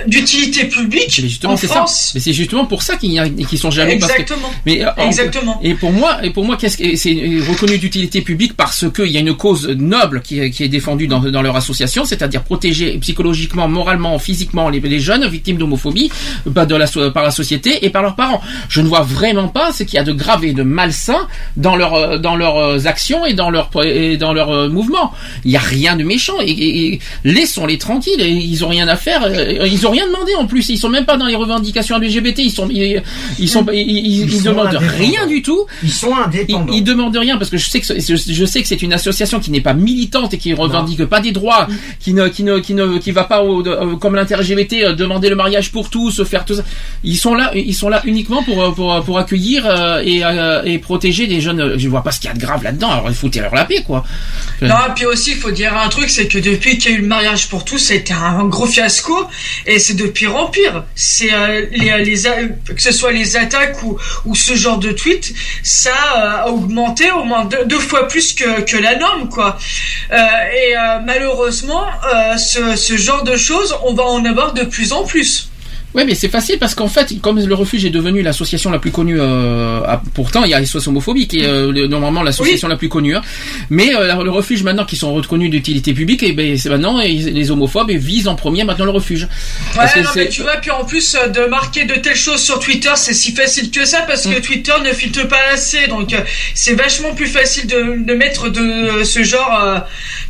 d'utilité 0.07 0.65
publique 0.65 1.13
Mais 1.21 1.29
justement, 1.29 1.53
en 1.53 1.57
c'est 1.57 1.67
ça. 1.67 1.85
Mais 2.15 2.19
c'est 2.21 2.33
justement 2.33 2.65
pour 2.65 2.81
ça 2.83 2.97
qu'ils 2.97 3.19
qu'ils 3.47 3.57
sont 3.59 3.71
jaloux. 3.71 3.91
parce 3.99 4.13
que- 4.13 4.21
Exactement. 4.21 4.49
mais, 4.65 4.83
euh, 4.83 4.89
en- 4.97 5.07
Exactement. 5.07 5.59
Et 5.63 5.73
pour 5.75 5.91
moi, 5.91 6.17
et 6.23 6.29
pour 6.31 6.45
moi, 6.45 6.57
qu'est-ce 6.57 6.77
que 6.77 6.95
c'est 6.95 7.13
reconnu 7.49 7.77
d'utilité 7.77 8.21
publique 8.21 8.53
parce 8.55 8.85
qu'il 8.93 9.07
y 9.07 9.17
a 9.17 9.19
une 9.19 9.35
cause 9.35 9.67
noble 9.67 10.21
qui 10.21 10.39
est, 10.39 10.49
qui 10.51 10.63
est 10.63 10.67
défendue 10.69 11.07
dans, 11.07 11.19
dans 11.19 11.41
leur 11.41 11.55
association, 11.55 12.05
c'est-à-dire 12.05 12.43
protéger 12.43 12.97
psychologiquement, 12.99 13.67
moralement, 13.67 14.17
physiquement 14.19 14.69
les, 14.69 14.79
les 14.79 14.99
jeunes 14.99 15.27
victimes 15.27 15.57
d'homophobie 15.57 16.11
bah, 16.45 16.65
de 16.65 16.75
la, 16.75 16.87
par 17.11 17.23
la 17.23 17.31
société 17.31 17.85
et 17.85 17.89
par 17.89 18.01
leurs 18.01 18.15
parents. 18.15 18.41
Je 18.69 18.81
ne 18.81 18.87
vois 18.87 19.01
vraiment 19.01 19.47
pas 19.47 19.71
ce 19.73 19.83
qu'il 19.83 19.95
y 19.95 19.99
a 19.99 20.03
de 20.03 20.13
grave 20.13 20.43
et 20.45 20.53
de 20.53 20.63
malsain 20.63 21.27
dans 21.57 21.75
leur 21.75 21.93
euh, 21.93 22.17
dans 22.17 22.35
leurs 22.35 22.57
euh, 22.57 22.85
actions 22.85 23.25
et 23.25 23.33
dans 23.33 23.49
leurs 23.49 23.69
et 23.83 24.17
dans 24.17 24.33
leurs 24.33 24.49
euh, 24.51 24.69
mouvements. 24.69 25.11
Il 25.45 25.51
y 25.51 25.57
a 25.57 25.59
rien 25.59 25.95
de 25.95 26.03
méchant 26.03 26.35
et, 26.41 26.49
et- 26.49 26.93
et 26.93 26.99
laissons-les 27.23 27.77
tranquilles. 27.77 28.21
Ils 28.21 28.63
ont 28.65 28.69
rien 28.69 28.87
à 28.87 28.95
faire. 28.95 29.21
Ils 29.81 29.87
ont 29.87 29.91
rien 29.91 30.05
demandé 30.07 30.33
en 30.35 30.45
plus. 30.45 30.69
Ils 30.69 30.77
sont 30.77 30.89
même 30.89 31.05
pas 31.05 31.17
dans 31.17 31.25
les 31.25 31.35
revendications 31.35 31.97
LGBT. 31.97 32.39
Ils 32.39 32.51
sont 32.51 32.67
ils, 32.69 33.01
ils 33.39 33.49
sont 33.49 33.65
ils, 33.73 33.79
ils- 33.79 34.21
ils 34.23 34.31
sont 34.41 34.51
demandent 34.51 34.75
rien 34.77 35.25
du 35.27 35.41
tout. 35.41 35.65
Ils 35.83 35.91
sont 35.91 36.15
indépendants. 36.15 36.71
Ils, 36.73 36.77
ils 36.77 36.83
demandent 36.83 37.17
rien 37.17 37.37
parce 37.37 37.49
que 37.49 37.57
je 37.57 37.67
sais 37.69 37.79
que 37.79 37.85
c'est- 37.87 37.99
je, 37.99 38.33
je 38.33 38.45
sais 38.45 38.61
que 38.61 38.67
c'est 38.67 38.81
une 38.81 38.93
association 38.93 39.39
qui 39.39 39.49
n'est 39.51 39.61
pas 39.61 39.73
militante 39.73 40.33
et 40.33 40.37
qui 40.37 40.53
revendique 40.53 41.03
pas 41.05 41.19
des 41.19 41.31
droits, 41.31 41.67
qui 41.99 42.13
ne 42.13 42.27
qui 42.27 42.43
ne 42.43 42.59
qui 42.59 42.73
ne 42.75 42.97
qui 42.99 43.11
va 43.11 43.23
pas 43.23 43.41
au, 43.43 43.63
de- 43.63 43.69
euh, 43.71 43.95
comme 43.95 44.15
l'inter-LGBT 44.15 44.73
euh, 44.83 44.93
demander 44.93 45.29
le 45.29 45.35
mariage 45.35 45.71
pour 45.71 45.89
tous, 45.89 46.23
faire 46.23 46.45
tout 46.45 46.55
ça. 46.55 46.63
Ils 47.03 47.17
sont 47.17 47.33
là 47.33 47.51
ils 47.55 47.73
sont 47.75 47.89
là 47.89 48.01
uniquement 48.05 48.43
pour 48.43 48.61
euh, 48.61 48.71
pour 48.71 49.03
pour 49.03 49.17
accueillir 49.17 49.65
euh, 49.65 50.01
et 50.05 50.23
euh, 50.23 50.63
et 50.63 50.77
protéger 50.77 51.25
des 51.27 51.41
jeunes. 51.41 51.77
Je 51.77 51.87
vois 51.89 52.03
pas 52.03 52.11
ce 52.11 52.19
qu'il 52.19 52.29
y 52.29 52.31
a 52.31 52.35
de 52.35 52.39
grave 52.41 52.63
là-dedans. 52.63 52.91
Alors 52.91 53.05
il 53.09 53.15
faut 53.15 53.29
leur 53.35 53.55
la 53.55 53.65
paix 53.65 53.81
quoi. 53.85 54.03
Euh, 54.61 54.67
Non, 54.67 54.75
puis 54.95 55.05
aussi, 55.05 55.31
il 55.31 55.37
faut 55.37 55.49
dire 55.51 55.75
un 55.75 55.87
truc, 55.89 56.09
c'est 56.09 56.27
que 56.27 56.37
depuis 56.37 56.77
qu'il 56.77 56.91
y 56.91 56.93
a 56.93 56.97
eu 56.97 57.01
le 57.01 57.07
mariage 57.07 57.47
pour 57.49 57.65
tous, 57.65 57.89
été 57.91 58.13
un 58.13 58.43
gros 58.45 58.67
fiasco. 58.67 59.15
et 59.65 59.70
c'est 59.79 59.93
de 59.95 60.05
pire 60.05 60.35
en 60.35 60.47
pire. 60.47 60.83
C'est 60.95 61.33
euh, 61.33 61.65
les, 61.71 62.27
a- 62.27 62.43
que 62.65 62.81
ce 62.81 62.91
soit 62.91 63.11
les 63.11 63.37
attaques 63.37 63.81
ou, 63.83 63.97
ce 64.35 64.55
genre 64.55 64.77
de 64.79 64.91
tweet, 64.91 65.33
ça 65.63 65.91
euh, 65.91 66.43
a 66.43 66.47
augmenté 66.49 67.11
au 67.11 67.23
moins 67.23 67.45
deux, 67.45 67.79
fois 67.79 68.07
plus 68.07 68.33
que, 68.33 68.61
la 68.77 68.95
norme, 68.97 69.29
quoi. 69.29 69.57
Euh, 70.11 70.15
et 70.17 70.75
euh, 70.75 70.99
malheureusement, 71.05 71.85
euh, 72.13 72.37
ce 72.75 72.97
genre 72.97 73.23
de 73.23 73.35
choses, 73.37 73.75
on 73.83 73.93
va 73.93 74.03
en 74.03 74.23
avoir 74.25 74.53
de 74.53 74.63
plus 74.63 74.93
en 74.93 75.03
plus. 75.03 75.50
Ouais, 75.93 76.05
mais 76.05 76.15
c'est 76.15 76.29
facile 76.29 76.57
parce 76.57 76.73
qu'en 76.73 76.87
fait, 76.87 77.19
comme 77.21 77.39
le 77.39 77.53
refuge 77.55 77.83
est 77.85 77.89
devenu 77.89 78.21
l'association 78.21 78.71
la 78.71 78.79
plus 78.79 78.91
connue, 78.91 79.19
euh, 79.19 79.81
à- 79.85 80.01
pourtant 80.13 80.43
il 80.45 80.51
y 80.51 80.53
a 80.53 80.61
SOS 80.65 80.87
homophobie 80.87 81.27
qui 81.27 81.39
est 81.41 81.45
euh, 81.45 81.71
le- 81.71 81.87
normalement 81.87 82.23
l'association 82.23 82.67
la 82.69 82.77
plus 82.77 82.87
connue, 82.87 83.15
hein. 83.15 83.21
mais 83.69 83.93
euh, 83.95 84.23
le 84.23 84.31
refuge 84.31 84.63
maintenant 84.63 84.85
qui 84.85 84.95
sont 84.95 85.13
reconnus 85.13 85.49
d'utilité 85.51 85.93
publique, 85.93 86.23
et 86.23 86.31
ben 86.31 86.57
c'est 86.57 86.69
maintenant 86.69 86.99
et 87.01 87.09
les 87.13 87.51
homophobes 87.51 87.91
visent 87.91 88.27
en 88.29 88.35
premier 88.35 88.63
maintenant 88.63 88.85
le 88.85 88.91
refuge. 88.91 89.27
Ouais, 89.77 90.01
non, 90.01 90.09
mais 90.15 90.29
tu 90.29 90.43
vois, 90.43 90.57
puis 90.57 90.71
en 90.71 90.85
plus 90.85 91.15
euh, 91.15 91.27
de 91.27 91.45
marquer 91.47 91.83
de 91.85 91.95
telles 91.95 92.15
choses 92.15 92.41
sur 92.41 92.59
Twitter, 92.59 92.91
c'est 92.95 93.13
si 93.13 93.33
facile 93.33 93.69
que 93.71 93.83
ça 93.85 94.01
parce 94.01 94.25
Mm. 94.25 94.33
que 94.35 94.39
Twitter 94.41 94.73
ne 94.85 94.93
filtre 94.93 95.27
pas 95.27 95.39
assez, 95.53 95.87
donc 95.87 96.13
euh, 96.13 96.19
c'est 96.53 96.73
vachement 96.75 97.13
plus 97.13 97.27
facile 97.27 97.67
de, 97.67 98.03
de 98.05 98.13
mettre 98.13 98.49
de 98.49 98.61
euh, 98.61 99.03
ce 99.03 99.23
genre 99.23 99.59
euh, 99.61 99.79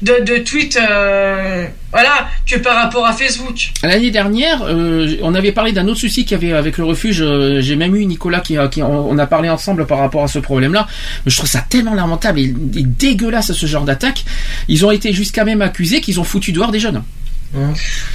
de, 0.01 0.23
de 0.25 0.38
tweets, 0.40 0.77
euh, 0.77 1.65
voilà, 1.91 2.27
que 2.47 2.57
par 2.59 2.75
rapport 2.75 3.05
à 3.05 3.13
Facebook. 3.13 3.71
L'année 3.83 4.11
dernière, 4.11 4.61
euh, 4.63 5.17
on 5.21 5.35
avait 5.35 5.51
parlé 5.51 5.71
d'un 5.71 5.87
autre 5.87 5.99
souci 5.99 6.23
qu'il 6.25 6.31
y 6.31 6.35
avait 6.45 6.53
avec 6.57 6.77
le 6.77 6.85
refuge. 6.85 7.21
euh, 7.21 7.61
J'ai 7.61 7.75
même 7.75 7.95
eu 7.95 8.05
Nicolas 8.05 8.39
qui, 8.39 8.57
on 8.81 9.17
a 9.17 9.27
parlé 9.27 9.49
ensemble 9.49 9.85
par 9.85 9.97
rapport 9.99 10.23
à 10.23 10.27
ce 10.27 10.39
problème-là. 10.39 10.87
Je 11.25 11.35
trouve 11.35 11.49
ça 11.49 11.61
tellement 11.67 11.93
lamentable 11.93 12.39
et, 12.39 12.43
et 12.75 12.83
dégueulasse 12.83 13.51
ce 13.51 13.65
genre 13.65 13.83
d'attaque. 13.83 14.23
Ils 14.67 14.85
ont 14.85 14.91
été 14.91 15.11
jusqu'à 15.13 15.43
même 15.45 15.61
accusés 15.61 16.01
qu'ils 16.01 16.19
ont 16.19 16.23
foutu 16.23 16.51
dehors 16.51 16.71
des 16.71 16.79
jeunes. 16.79 17.03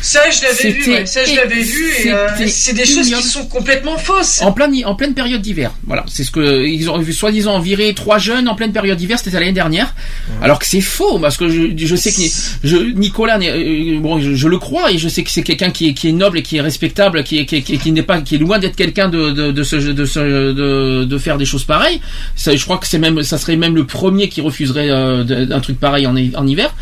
Ça, 0.00 0.20
je 0.30 0.42
l'avais 0.42 0.70
vu, 0.70 0.90
ouais, 0.92 1.06
ça, 1.06 1.24
je 1.24 1.34
l'avais 1.36 1.62
vu, 1.62 1.84
et 2.04 2.10
euh, 2.12 2.28
c'est 2.48 2.72
des 2.72 2.86
choses 2.86 3.06
qui 3.18 3.22
sont 3.28 3.46
complètement 3.46 3.98
fausses. 3.98 4.40
En 4.42 4.52
pleine, 4.52 4.74
en 4.86 4.94
pleine 4.94 5.14
période 5.14 5.42
d'hiver. 5.42 5.72
Voilà, 5.86 6.04
c'est 6.08 6.24
ce 6.24 6.30
que 6.30 6.64
ils 6.66 6.88
ont 6.90 7.02
soi-disant 7.12 7.58
viré 7.60 7.92
trois 7.94 8.18
jeunes 8.18 8.48
en 8.48 8.54
pleine 8.54 8.72
période 8.72 8.96
d'hiver. 8.96 9.18
C'était 9.18 9.38
l'année 9.38 9.52
dernière. 9.52 9.94
Alors 10.42 10.58
que 10.58 10.66
c'est 10.66 10.80
faux 10.80 11.18
parce 11.18 11.36
que 11.36 11.48
je, 11.48 11.76
je 11.76 11.96
sais 11.96 12.12
que 12.12 12.22
je, 12.64 12.76
Nicolas, 12.76 13.38
euh, 13.40 13.98
bon, 14.00 14.20
je, 14.20 14.34
je 14.34 14.48
le 14.48 14.58
crois 14.58 14.90
et 14.92 14.98
je 14.98 15.08
sais 15.08 15.22
que 15.22 15.30
c'est 15.30 15.42
quelqu'un 15.42 15.70
qui 15.70 15.88
est, 15.88 15.94
qui 15.94 16.08
est 16.08 16.12
noble 16.12 16.38
et 16.38 16.42
qui 16.42 16.56
est 16.56 16.60
respectable, 16.62 17.22
qui 17.24 17.38
est, 17.38 17.46
qui, 17.46 17.62
qui 17.62 17.78
qui 17.78 17.92
n'est 17.92 18.02
pas, 18.02 18.20
qui 18.22 18.36
est 18.36 18.38
loin 18.38 18.58
d'être 18.58 18.76
quelqu'un 18.76 19.08
de 19.08 19.30
de, 19.30 19.50
de, 19.52 19.62
ce, 19.62 19.76
de, 19.76 20.04
ce, 20.04 20.20
de 20.52 21.04
de 21.04 21.18
faire 21.18 21.36
des 21.36 21.44
choses 21.44 21.64
pareilles. 21.64 22.00
Ça, 22.36 22.54
je 22.56 22.64
crois 22.64 22.78
que 22.78 22.86
c'est 22.86 22.98
même, 22.98 23.22
ça 23.22 23.38
serait 23.38 23.56
même 23.56 23.74
le 23.74 23.84
premier 23.84 24.28
qui 24.28 24.40
refuserait 24.40 24.90
euh, 24.90 25.24
de- 25.24 25.52
un 25.52 25.60
truc 25.60 25.78
pareil 25.78 26.06
en, 26.06 26.14
en 26.16 26.46
hiver. 26.46 26.74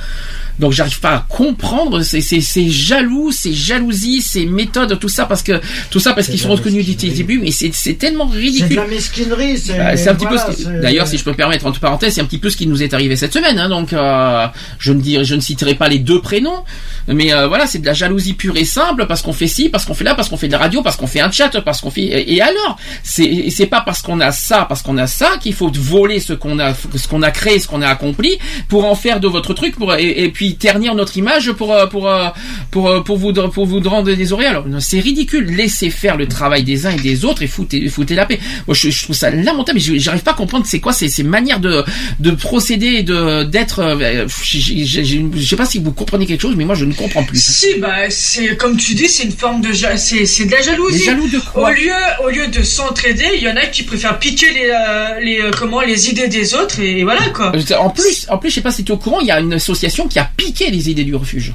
Donc 0.58 0.72
j'arrive 0.72 1.00
pas 1.00 1.10
à 1.16 1.26
comprendre 1.28 2.02
ces, 2.02 2.20
ces, 2.20 2.40
ces 2.40 2.68
jaloux, 2.70 3.32
ces 3.32 3.52
jalousies, 3.52 4.22
ces 4.22 4.46
méthodes, 4.46 4.98
tout 5.00 5.08
ça 5.08 5.24
parce 5.26 5.42
que 5.42 5.60
tout 5.90 6.00
ça 6.00 6.12
parce 6.12 6.28
qu'ils 6.28 6.38
sont 6.38 6.50
reconnus 6.50 6.84
d'utilité 6.84 7.24
publique, 7.24 7.42
mais 7.44 7.50
c'est 7.50 7.70
c'est 7.74 7.94
tellement 7.94 8.28
C'est 8.30 8.36
de 8.36 8.40
ridicule. 8.40 8.76
la 8.76 8.86
mesquinerie. 8.86 9.58
C'est 9.58 9.76
Bah, 9.76 9.96
c'est 9.96 10.08
un 10.10 10.14
petit 10.14 10.26
voilà, 10.26 10.44
peu. 10.44 10.52
ce 10.52 10.68
D'ailleurs, 10.80 11.06
si 11.08 11.18
je 11.18 11.24
peux 11.24 11.30
me 11.30 11.36
permettre 11.36 11.66
entre 11.66 11.80
parenthèses, 11.80 12.14
c'est 12.14 12.20
un 12.20 12.24
petit 12.24 12.38
peu 12.38 12.50
ce 12.50 12.56
qui 12.56 12.66
nous 12.66 12.82
est 12.82 12.94
arrivé 12.94 13.16
cette 13.16 13.32
semaine. 13.32 13.58
Hein, 13.58 13.68
donc, 13.68 13.92
euh, 13.92 14.46
je 14.78 14.92
ne 14.92 15.00
dirai, 15.00 15.24
je 15.24 15.34
ne 15.34 15.40
citerai 15.40 15.74
pas 15.74 15.88
les 15.88 15.98
deux 15.98 16.20
prénoms, 16.20 16.62
mais 17.08 17.32
euh, 17.32 17.48
voilà, 17.48 17.66
c'est 17.66 17.78
de 17.80 17.86
la 17.86 17.94
jalousie 17.94 18.34
pure 18.34 18.56
et 18.56 18.64
simple 18.64 19.06
parce 19.06 19.22
qu'on 19.22 19.32
fait 19.32 19.46
ci, 19.48 19.68
parce 19.68 19.84
qu'on 19.84 19.94
fait 19.94 20.04
là, 20.04 20.14
parce 20.14 20.28
qu'on 20.28 20.36
fait 20.36 20.46
de 20.48 20.52
la 20.52 20.58
radio, 20.58 20.82
parce 20.82 20.96
qu'on 20.96 21.06
fait 21.06 21.20
un 21.20 21.30
chat, 21.30 21.60
parce 21.62 21.80
qu'on 21.80 21.90
fait. 21.90 22.02
Et, 22.32 22.40
alors, 22.40 22.78
c'est 23.02 23.48
c'est 23.50 23.66
pas 23.66 23.80
parce 23.80 24.02
qu'on 24.02 24.20
a 24.20 24.30
ça, 24.30 24.66
parce 24.68 24.82
qu'on 24.82 24.98
a 24.98 25.06
ça 25.06 25.36
qu'il 25.40 25.54
faut 25.54 25.70
voler 25.74 26.20
ce 26.20 26.32
qu'on 26.32 26.58
a, 26.58 26.74
ce 26.74 27.08
qu'on 27.08 27.22
a 27.22 27.30
créé, 27.30 27.58
ce 27.58 27.66
qu'on 27.66 27.82
a 27.82 27.88
accompli, 27.88 28.38
pour 28.68 28.84
en 28.84 28.94
faire 28.94 29.20
de 29.20 29.28
votre 29.28 29.54
truc, 29.54 29.76
pour 29.76 29.94
et, 29.94 30.24
et 30.24 30.28
puis 30.30 30.43
ternir 30.52 30.94
notre 30.94 31.16
image 31.16 31.50
pour 31.52 31.72
euh, 31.74 31.86
pour 31.86 32.08
euh, 32.08 32.28
pour 32.70 32.88
euh, 32.88 33.00
pour 33.00 33.16
vous 33.16 33.32
pour 33.32 33.66
vous 33.66 33.80
rendre 33.80 34.12
des 34.12 34.32
oreilles. 34.32 34.48
Alors, 34.48 34.66
c'est 34.80 35.00
ridicule. 35.00 35.46
Laissez 35.56 35.90
faire 35.90 36.16
le 36.16 36.26
travail 36.28 36.62
des 36.62 36.86
uns 36.86 36.90
et 36.90 37.00
des 37.00 37.24
autres 37.24 37.42
et 37.42 37.46
foutez 37.46 37.88
foutez 37.88 38.14
la 38.14 38.26
paix. 38.26 38.38
Moi, 38.66 38.74
je, 38.74 38.90
je 38.90 39.02
trouve 39.04 39.16
ça 39.16 39.30
lamentable. 39.30 39.78
mais 39.88 39.98
J'arrive 39.98 40.22
pas 40.22 40.32
à 40.32 40.34
comprendre 40.34 40.66
c'est 40.68 40.80
quoi 40.80 40.92
ces, 40.92 41.08
ces 41.08 41.22
manières 41.22 41.60
de 41.60 41.82
de 42.20 42.30
procéder 42.32 43.02
de 43.02 43.44
d'être. 43.44 43.96
j'ai- 44.42 44.84
Je 44.84 45.46
sais 45.48 45.56
pas 45.56 45.66
si 45.66 45.78
vous 45.78 45.92
comprenez 45.92 46.26
quelque 46.26 46.42
chose, 46.42 46.54
mais 46.56 46.64
moi 46.64 46.74
je 46.74 46.84
ne 46.84 46.92
comprends 46.92 47.24
plus. 47.24 47.42
Si, 47.42 47.78
bah, 47.80 48.10
c'est 48.10 48.56
comme 48.56 48.76
tu 48.76 48.94
dis, 48.94 49.08
c'est 49.08 49.24
une 49.24 49.32
forme 49.32 49.60
de, 49.62 49.72
c'est, 49.96 50.26
c'est 50.26 50.44
de 50.46 50.52
la 50.52 50.62
jalousie. 50.62 50.98
Les 50.98 51.04
jaloux 51.04 51.28
de 51.28 51.38
quoi 51.38 51.70
Au 51.70 51.72
lieu, 51.72 51.92
au 52.24 52.28
lieu 52.30 52.46
de 52.48 52.62
s'entraider, 52.62 53.26
il 53.36 53.42
y 53.42 53.48
en 53.48 53.56
a 53.56 53.66
qui 53.66 53.82
préfèrent 53.82 54.18
piquer 54.18 54.46
les, 54.52 54.70
euh, 54.70 55.20
les, 55.20 55.50
comment, 55.58 55.80
les 55.80 56.10
idées 56.10 56.28
des 56.28 56.54
autres 56.54 56.80
et 56.80 57.02
voilà 57.04 57.28
quoi. 57.30 57.52
En 57.78 57.90
plus, 57.90 58.26
en 58.28 58.38
plus, 58.38 58.50
je 58.50 58.54
sais 58.56 58.60
pas 58.60 58.72
si 58.72 58.84
tu 58.84 58.92
es 58.92 58.94
au 58.94 58.98
courant, 58.98 59.20
il 59.20 59.26
y 59.26 59.30
a 59.30 59.40
une 59.40 59.52
association 59.54 60.08
qui 60.08 60.18
a 60.18 60.30
piqué 60.36 60.70
les 60.70 60.90
idées 60.90 61.04
du 61.04 61.14
refuge. 61.14 61.54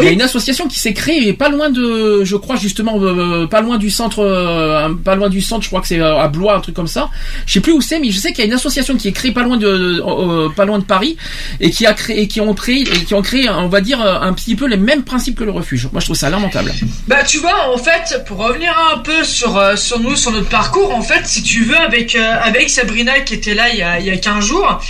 Il 0.00 0.04
y 0.04 0.08
a 0.08 0.12
une 0.12 0.22
association 0.22 0.66
qui 0.66 0.78
s'est 0.78 0.92
créée 0.92 1.32
pas 1.32 1.48
loin 1.48 1.70
de, 1.70 2.24
je 2.24 2.36
crois 2.36 2.56
justement, 2.56 2.98
euh, 3.00 3.46
pas 3.46 3.60
loin 3.60 3.78
du 3.78 3.90
centre, 3.90 4.20
euh, 4.20 4.88
pas 5.04 5.14
loin 5.14 5.28
du 5.28 5.40
centre, 5.40 5.62
je 5.62 5.68
crois 5.68 5.80
que 5.80 5.86
c'est 5.86 6.00
euh, 6.00 6.18
à 6.18 6.28
Blois, 6.28 6.56
un 6.56 6.60
truc 6.60 6.74
comme 6.74 6.86
ça. 6.86 7.10
Je 7.46 7.52
sais 7.54 7.60
plus 7.60 7.72
où 7.72 7.80
c'est, 7.80 7.98
mais 7.98 8.10
je 8.10 8.18
sais 8.18 8.30
qu'il 8.32 8.40
y 8.40 8.42
a 8.42 8.46
une 8.46 8.52
association 8.52 8.96
qui 8.96 9.08
est 9.08 9.12
créée 9.12 9.32
pas 9.32 9.42
loin 9.42 9.56
de, 9.56 10.02
euh, 10.06 10.48
pas 10.50 10.64
loin 10.64 10.78
de 10.78 10.84
Paris 10.84 11.16
et 11.60 11.70
qui 11.70 11.86
a 11.86 11.94
créé, 11.94 12.20
et 12.20 12.28
qui 12.28 12.40
ont 12.40 12.54
créé, 12.54 12.80
et 12.82 13.04
qui 13.04 13.14
ont 13.14 13.22
créé, 13.22 13.48
on 13.48 13.68
va 13.68 13.80
dire, 13.80 14.00
euh, 14.00 14.18
un 14.20 14.32
petit 14.32 14.56
peu 14.56 14.66
les 14.66 14.76
mêmes 14.76 15.04
principes 15.04 15.38
que 15.38 15.44
le 15.44 15.50
refuge. 15.50 15.88
Moi, 15.92 16.00
je 16.00 16.06
trouve 16.06 16.16
ça 16.16 16.30
lamentable. 16.30 16.72
Bah 17.06 17.22
tu 17.22 17.38
vois 17.38 17.70
en 17.72 17.78
fait 17.78 18.24
pour 18.26 18.38
revenir 18.38 18.72
un 18.94 18.98
peu 18.98 19.24
sur 19.24 19.56
euh, 19.56 19.76
sur 19.76 20.00
nous 20.00 20.16
sur 20.16 20.30
notre 20.30 20.48
parcours 20.48 20.94
en 20.94 21.02
fait 21.02 21.26
si 21.26 21.42
tu 21.42 21.64
veux 21.64 21.76
avec 21.76 22.14
euh, 22.14 22.34
avec 22.42 22.70
Sabrina 22.70 23.20
qui 23.20 23.34
était 23.34 23.54
là 23.54 23.68
il 23.70 23.78
y 23.78 23.82
a 23.82 24.00
il 24.00 24.06
y 24.06 24.10
a 24.10 24.16
15 24.16 24.44
jours 24.44 24.80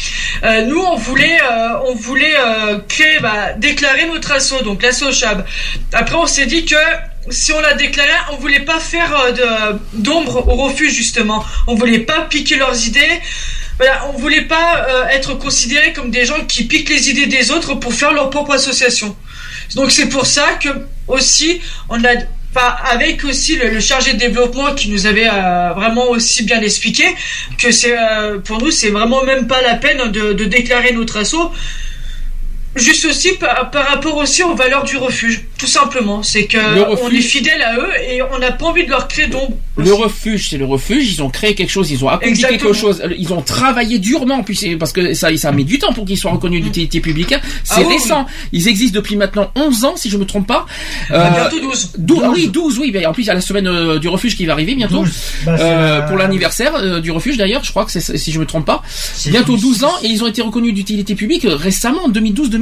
euh, 0.44 0.62
nous 0.62 0.80
on 0.80 0.96
voulait 0.96 1.38
euh, 1.40 1.68
on 1.88 1.94
voulait 1.94 2.34
euh, 2.38 2.78
créer 2.88 3.18
bah, 3.20 3.52
déclarer 3.56 4.06
notre 4.06 4.34
donc 4.64 4.82
après 5.92 6.16
on 6.16 6.26
s'est 6.26 6.46
dit 6.46 6.64
que 6.64 6.76
si 7.30 7.52
on 7.52 7.60
l'a 7.60 7.74
déclaré, 7.74 8.10
on 8.32 8.36
voulait 8.36 8.60
pas 8.60 8.78
faire 8.78 9.14
euh, 9.16 9.72
d'ombre 9.94 10.46
au 10.48 10.56
refuge 10.56 10.92
justement. 10.92 11.44
On 11.66 11.74
voulait 11.74 12.00
pas 12.00 12.22
piquer 12.22 12.56
leurs 12.56 12.86
idées. 12.86 13.20
Voilà, 13.78 14.06
on 14.08 14.18
voulait 14.18 14.42
pas 14.42 14.86
euh, 14.88 15.06
être 15.08 15.34
considérés 15.34 15.92
comme 15.92 16.10
des 16.10 16.24
gens 16.24 16.44
qui 16.46 16.64
piquent 16.64 16.90
les 16.90 17.10
idées 17.10 17.26
des 17.26 17.50
autres 17.50 17.74
pour 17.74 17.92
faire 17.94 18.12
leur 18.12 18.30
propre 18.30 18.52
association. 18.52 19.16
Donc 19.74 19.90
c'est 19.90 20.08
pour 20.08 20.26
ça 20.26 20.46
que 20.62 20.68
aussi 21.08 21.60
avec 22.84 23.24
aussi 23.24 23.56
le, 23.56 23.80
chargé 23.80 24.12
de 24.12 24.18
développement 24.18 24.74
qui 24.74 24.88
nous 24.88 25.06
avait 25.06 25.26
euh, 25.28 25.72
vraiment 25.74 26.10
aussi 26.10 26.44
bien 26.44 26.60
expliqué 26.60 27.04
que 27.58 27.72
c'est 27.72 27.96
pour 28.44 28.62
nous 28.62 28.70
c'est 28.70 28.90
vraiment 28.90 29.24
même 29.24 29.48
pas 29.48 29.60
la 29.60 29.74
peine 29.74 30.12
de 30.12 30.44
déclarer 30.44 30.92
notre 30.92 31.16
assaut 31.16 31.50
juste 32.76 33.04
aussi 33.04 33.32
par, 33.34 33.70
par 33.70 33.86
rapport 33.86 34.16
aussi 34.16 34.42
aux 34.42 34.54
valeurs 34.54 34.84
du 34.84 34.96
refuge 34.96 35.44
tout 35.58 35.66
simplement 35.66 36.22
c'est 36.22 36.44
que 36.46 36.58
refuge- 36.58 36.98
on 37.02 37.10
est 37.10 37.20
fidèle 37.20 37.62
à 37.62 37.76
eux 37.78 37.88
et 38.10 38.20
on 38.22 38.38
n'a 38.38 38.52
pas 38.52 38.66
envie 38.66 38.84
de 38.84 38.90
leur 38.90 39.06
créer 39.08 39.26
d'ombre 39.28 39.56
Le 39.76 39.92
refuge, 39.92 40.50
c'est 40.50 40.56
le 40.58 40.64
refuge. 40.66 41.14
Ils 41.14 41.22
ont 41.22 41.30
créé 41.30 41.54
quelque 41.56 41.70
chose, 41.70 41.90
ils 41.90 42.04
ont 42.04 42.08
accompli 42.08 42.28
Exactement. 42.30 42.60
quelque 42.60 42.72
chose. 42.80 43.02
Ils 43.18 43.32
ont 43.32 43.42
travaillé 43.42 43.98
durement, 43.98 44.44
puis 44.44 44.76
parce 44.76 44.92
que 44.92 45.14
ça, 45.14 45.36
ça 45.36 45.50
met 45.50 45.64
du 45.64 45.78
temps 45.80 45.92
pour 45.92 46.04
qu'ils 46.04 46.16
soient 46.16 46.30
reconnus 46.30 46.62
d'utilité 46.62 47.00
publique. 47.00 47.32
hein. 47.32 47.40
C'est 47.64 47.74
Ah 47.78 47.82
oui, 47.84 47.94
récent. 47.94 48.26
Ils 48.52 48.68
existent 48.68 48.94
depuis 48.94 49.16
maintenant 49.16 49.50
11 49.56 49.84
ans, 49.84 49.94
si 49.96 50.10
je 50.10 50.16
me 50.16 50.24
trompe 50.26 50.46
pas. 50.46 50.64
Ah, 51.10 51.30
bientôt 51.30 51.58
12. 51.60 51.92
12, 51.98 52.20
ah 52.24 52.30
oui, 52.32 52.48
12, 52.48 52.78
oui. 52.78 52.90
ben, 52.92 53.04
en 53.06 53.12
plus, 53.12 53.24
il 53.24 53.26
y 53.26 53.30
a 53.30 53.34
la 53.34 53.40
semaine 53.40 53.66
euh, 53.66 53.98
du 53.98 54.06
refuge 54.08 54.36
qui 54.36 54.46
va 54.46 54.52
arriver 54.52 54.74
bientôt. 54.76 55.04
Bah, 55.44 55.56
Euh, 55.58 56.02
Pour 56.02 56.18
l'anniversaire 56.18 56.74
euh, 56.76 57.00
du 57.00 57.10
refuge, 57.10 57.36
d'ailleurs, 57.36 57.64
je 57.64 57.70
crois 57.70 57.84
que 57.84 57.90
c'est 57.90 58.16
si 58.16 58.30
je 58.30 58.38
me 58.38 58.46
trompe 58.46 58.66
pas. 58.66 58.82
C'est- 58.88 59.30
Bientôt 59.30 59.56
12 59.56 59.82
ans 59.82 59.92
et 60.04 60.06
ils 60.06 60.22
ont 60.22 60.28
été 60.28 60.40
reconnus 60.42 60.72
d'utilité 60.74 61.16
publique 61.16 61.44
euh, 61.46 61.56
récemment, 61.56 62.04
en 62.04 62.08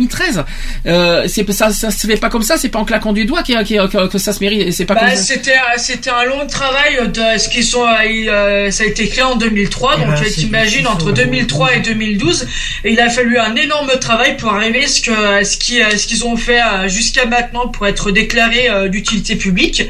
2012-2013. 0.06 0.44
Euh, 0.86 1.24
c'est 1.28 1.50
ça, 1.52 1.70
ça 1.70 1.90
se 1.90 2.06
fait 2.06 2.16
pas 2.16 2.28
comme 2.31 2.42
ça. 2.42 2.56
C'est 2.56 2.68
pas 2.68 2.78
en 2.78 2.84
claquant 2.84 3.12
du 3.12 3.24
doigt 3.24 3.42
a- 3.55 3.58
a- 3.58 3.64
que, 3.64 4.06
que 4.08 4.18
ça 4.18 4.32
se 4.32 4.40
mérite. 4.40 4.72
C'est 4.72 4.84
pas 4.86 4.94
Bah, 4.94 5.00
c'était 5.16 5.52
c'était 5.78 6.10
un 6.10 6.24
long 6.24 6.47
travail 6.47 7.08
de 7.08 7.39
ce 7.39 7.48
qu'ils 7.48 7.64
sont 7.64 7.84
euh, 8.28 8.70
ça 8.70 8.84
a 8.84 8.86
été 8.86 9.08
créé 9.08 9.22
en 9.24 9.36
2003 9.36 9.94
Eh 9.97 10.00
donc 10.00 10.10
euh, 10.10 10.16
c'est- 10.24 10.40
t'imagines 10.42 10.86
entre 10.86 11.06
faut- 11.06 11.12
2003 11.12 11.74
et 11.76 11.81
2012 11.81 12.47
et 12.84 12.92
il 12.92 13.00
a 13.00 13.08
fallu 13.10 13.39
un 13.39 13.55
énorme 13.56 13.90
travail 14.00 14.36
pour 14.36 14.52
arriver 14.55 14.84
à 14.84 14.89
ce 14.89 15.00
que 15.00 15.10
à 15.40 15.44
ce 15.44 15.56
qui 15.56 15.81
à 15.82 15.97
ce 15.97 16.06
qu'ils 16.06 16.24
ont 16.24 16.36
fait 16.36 16.60
euh, 16.60 16.89
jusqu'à 16.89 17.26
maintenant 17.26 17.68
pour 17.68 17.86
être 17.86 18.10
déclarés 18.10 18.68
euh, 18.70 18.89
d'utilité 18.89 19.36
publique 19.36 19.89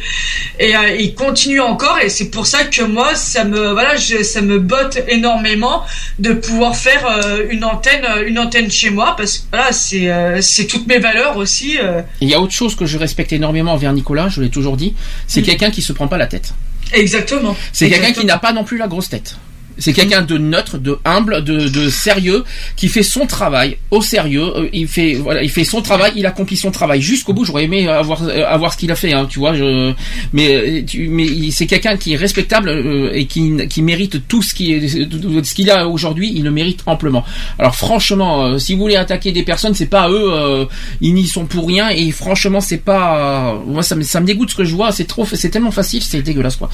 et 0.58 0.74
euh, 0.76 0.96
ils 0.98 1.14
continuent 1.14 1.60
encore 1.60 1.98
et 2.02 2.08
c'est 2.08 2.30
pour 2.30 2.46
ça 2.46 2.64
que 2.64 2.82
moi 2.82 3.14
ça 3.14 3.44
me 3.44 3.72
voilà 3.72 3.96
je- 3.96 4.22
ça 4.22 4.40
me 4.40 4.58
botte 4.58 4.98
énormément 5.08 5.82
de 6.18 6.32
pouvoir 6.32 6.76
faire 6.76 7.06
euh, 7.06 7.44
une 7.50 7.64
antenne 7.64 8.04
euh, 8.16 8.26
une 8.26 8.38
antenne 8.38 8.70
chez 8.70 8.90
moi 8.90 9.14
parce 9.16 9.38
que 9.38 9.42
voilà 9.52 9.72
c'est 9.72 10.01
euh, 10.10 10.40
c'est 10.40 10.66
toutes 10.66 10.86
mes 10.86 10.98
valeurs 10.98 11.36
aussi 11.36 11.78
euh. 11.78 12.02
Il 12.20 12.28
y 12.28 12.34
a 12.34 12.40
autre 12.40 12.52
chose 12.52 12.74
que 12.74 12.86
je 12.86 12.98
respecte 12.98 13.32
énormément 13.32 13.72
envers 13.72 13.92
Nicolas, 13.92 14.28
je 14.28 14.40
l'ai 14.40 14.50
toujours 14.50 14.76
dit, 14.76 14.94
c'est 15.26 15.42
quelqu'un 15.42 15.70
qui 15.70 15.82
se 15.82 15.92
prend 15.92 16.08
pas 16.08 16.18
la 16.18 16.26
tête. 16.26 16.54
exactement 16.92 17.56
C'est 17.72 17.88
quelqu'un 17.88 18.12
qui 18.12 18.24
n'a 18.24 18.38
pas 18.38 18.52
non 18.52 18.64
plus 18.64 18.78
la 18.78 18.88
grosse 18.88 19.08
tête. 19.08 19.36
C'est 19.82 19.92
quelqu'un 19.92 20.22
de 20.22 20.38
neutre, 20.38 20.78
de 20.78 20.98
humble, 21.04 21.42
de, 21.44 21.68
de 21.68 21.90
sérieux, 21.90 22.44
qui 22.76 22.88
fait 22.88 23.02
son 23.02 23.26
travail 23.26 23.76
au 23.90 24.00
sérieux. 24.00 24.44
Euh, 24.56 24.68
Il 24.72 24.86
fait, 24.88 25.14
voilà, 25.14 25.42
il 25.42 25.50
fait 25.50 25.64
son 25.64 25.82
travail, 25.82 26.12
il 26.16 26.24
accomplit 26.24 26.56
son 26.56 26.70
travail 26.70 27.02
jusqu'au 27.02 27.32
bout. 27.32 27.44
J'aurais 27.44 27.64
aimé 27.64 27.88
avoir, 27.88 28.22
euh, 28.22 28.44
avoir 28.46 28.72
ce 28.72 28.78
qu'il 28.78 28.90
a 28.92 28.96
fait, 28.96 29.12
hein, 29.12 29.26
tu 29.28 29.38
vois. 29.40 29.54
Je, 29.54 29.92
mais, 30.32 30.54
euh, 30.54 30.82
tu- 30.86 31.08
mais 31.08 31.26
c'est 31.50 31.66
quelqu'un 31.66 31.96
qui 31.96 32.12
est 32.14 32.16
respectable 32.16 32.68
euh, 32.68 33.10
et 33.12 33.26
qui, 33.26 33.52
qui 33.68 33.82
mérite 33.82 34.28
tout 34.28 34.40
ce 34.42 34.54
qui 34.54 34.88
ce 34.88 35.54
qu'il 35.54 35.70
a 35.70 35.88
aujourd'hui. 35.88 36.32
Il 36.34 36.44
le 36.44 36.50
mérite 36.50 36.80
amplement. 36.86 37.24
Alors 37.58 37.74
franchement, 37.76 38.44
euh, 38.46 38.58
si 38.58 38.74
vous 38.74 38.80
voulez 38.80 38.96
attaquer 38.96 39.32
des 39.32 39.42
personnes, 39.42 39.74
c'est 39.74 39.86
pas 39.86 40.08
eux. 40.08 40.30
euh, 40.32 40.64
ils 41.00 41.12
n'y 41.14 41.26
sont 41.26 41.46
pour 41.46 41.66
rien. 41.66 41.88
Et 41.90 42.10
franchement, 42.12 42.60
c'est 42.60 42.78
pas. 42.78 43.60
moi, 43.66 43.82
ça 43.82 43.96
me, 43.96 44.02
ça 44.02 44.20
me 44.20 44.26
dégoûte 44.26 44.50
ce 44.50 44.54
que 44.56 44.64
je 44.64 44.74
vois. 44.74 44.92
C'est 44.92 45.06
trop, 45.06 45.26
c'est 45.26 45.50
tellement 45.50 45.70
facile, 45.72 46.02
c'est 46.02 46.22
dégueulasse 46.22 46.56
quoi. 46.56 46.70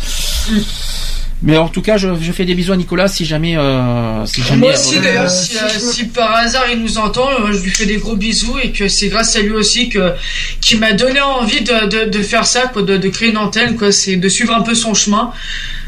Mais 1.40 1.56
en 1.56 1.68
tout 1.68 1.82
cas, 1.82 1.96
je, 1.98 2.08
je 2.20 2.32
fais 2.32 2.44
des 2.44 2.54
bisous 2.56 2.72
à 2.72 2.76
Nicolas 2.76 3.06
si 3.06 3.24
jamais. 3.24 3.56
Euh, 3.56 4.26
si 4.26 4.42
jamais 4.42 4.56
Moi 4.66 4.72
aussi 4.72 4.98
euh, 4.98 5.02
d'ailleurs, 5.02 5.30
si, 5.30 5.56
euh, 5.56 5.68
si 5.78 6.04
par 6.06 6.34
hasard 6.34 6.64
il 6.72 6.80
nous 6.82 6.98
entend, 6.98 7.28
euh, 7.28 7.52
je 7.52 7.58
lui 7.62 7.70
fais 7.70 7.86
des 7.86 7.98
gros 7.98 8.16
bisous 8.16 8.56
et 8.60 8.72
que 8.72 8.88
c'est 8.88 9.06
grâce 9.08 9.36
à 9.36 9.40
lui 9.40 9.52
aussi 9.52 9.88
que 9.88 10.12
qui 10.60 10.76
m'a 10.76 10.92
donné 10.94 11.20
envie 11.20 11.60
de, 11.60 11.86
de, 11.86 12.10
de 12.10 12.22
faire 12.22 12.44
ça, 12.44 12.62
quoi, 12.72 12.82
de, 12.82 12.96
de 12.96 13.08
créer 13.08 13.30
une 13.30 13.38
antenne, 13.38 13.76
quoi, 13.76 13.92
c'est 13.92 14.16
de 14.16 14.28
suivre 14.28 14.52
un 14.54 14.62
peu 14.62 14.74
son 14.74 14.94
chemin, 14.94 15.30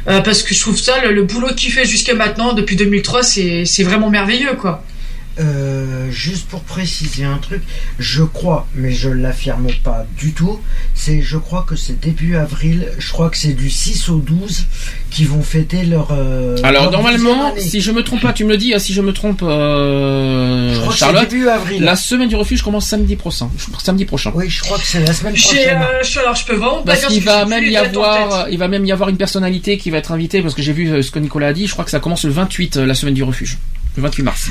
Euh, 0.09 0.21
parce 0.23 0.43
que 0.43 0.55
je 0.55 0.61
trouve 0.61 0.79
ça 0.79 0.99
le, 1.05 1.13
le 1.13 1.25
boulot 1.25 1.49
qu'il 1.55 1.71
fait 1.73 1.85
jusqu'à 1.85 2.15
maintenant 2.15 2.55
depuis 2.55 2.75
2003, 2.77 3.23
c'est 3.23 3.65
c'est 3.67 3.83
vraiment 3.83 4.09
merveilleux, 4.09 4.55
quoi. 4.59 4.83
Euh, 5.39 6.11
juste 6.11 6.49
pour 6.49 6.61
préciser 6.63 7.25
un 7.25 7.39
truc, 7.39 7.63
je 7.99 8.23
crois, 8.25 8.67
mais 8.75 8.93
je 8.93 9.09
l'affirme 9.09 9.69
pas 9.83 10.05
du 10.19 10.33
tout, 10.33 10.61
c'est 10.95 11.23
je 11.23 11.39
crois 11.39 11.65
que 11.67 11.77
c'est 11.77 11.99
début 11.99 12.37
avril, 12.37 12.89
je 12.99 13.11
crois 13.13 13.31
que 13.31 13.39
c'est 13.39 13.53
du 13.55 13.71
6 13.71 14.09
au 14.11 14.17
12 14.19 14.67
qui 15.11 15.25
vont 15.25 15.43
fêter 15.43 15.85
leur. 15.85 16.09
euh, 16.11 16.57
Alors 16.63 16.83
leur 16.85 16.93
normalement, 16.93 17.55
si 17.57 17.81
je 17.81 17.91
me 17.93 18.03
trompe 18.03 18.21
pas, 18.23 18.33
tu 18.33 18.45
me 18.45 18.51
le 18.51 18.57
dis, 18.59 18.75
hein, 18.75 18.79
si 18.81 18.93
je 18.93 19.01
me 19.01 19.13
trompe, 19.13 19.41
euh, 19.43 20.75
Je 20.75 20.81
crois 20.81 20.93
que 20.93 20.99
Charlotte, 20.99 21.29
début 21.29 21.49
avril. 21.49 21.83
la 21.83 21.97
semaine 21.97 22.29
du 22.29 22.37
refuge 22.37 22.63
commence 22.63 22.87
samedi 22.87 23.17
prochain. 23.17 23.51
Samedi 23.83 24.05
prochain. 24.05 24.33
Oui, 24.35 24.51
je 24.51 24.61
crois 24.61 24.79
que 24.79 24.85
c'est 24.87 25.01
la 25.01 25.13
semaine 25.15 25.35
prochaine. 25.35 25.79
alors 26.21 26.35
je 26.35 26.45
peux 26.45 26.59
pas 26.59 26.83
Parce 26.85 27.07
qu'il 27.07 27.23
va 27.23 27.45
même 27.47 27.65
y 27.65 27.77
avoir, 27.77 28.49
il 28.51 28.59
va 28.59 28.69
même 28.69 28.85
y 28.85 28.93
avoir 28.93 29.09
une 29.09 29.17
personnalité 29.17 29.79
qui 29.79 29.91
va 29.91 29.99
être 29.99 30.13
invitée 30.13 30.43
parce 30.43 30.55
que 30.55 30.63
j'ai 30.63 30.73
vu 30.73 31.03
ce 31.03 31.11
que 31.11 31.19
Nicolas 31.19 31.49
a 31.49 31.53
dit. 31.53 31.67
Je 31.67 31.73
crois 31.73 31.85
que 31.85 31.91
ça 31.91 32.01
commence 32.01 32.25
le 32.25 32.33
28, 32.33 32.77
euh, 32.79 32.87
la 32.87 32.95
semaine 32.95 33.15
du 33.15 33.23
refuge, 33.23 33.59
le 33.97 34.03
28 34.03 34.23
mars. 34.25 34.51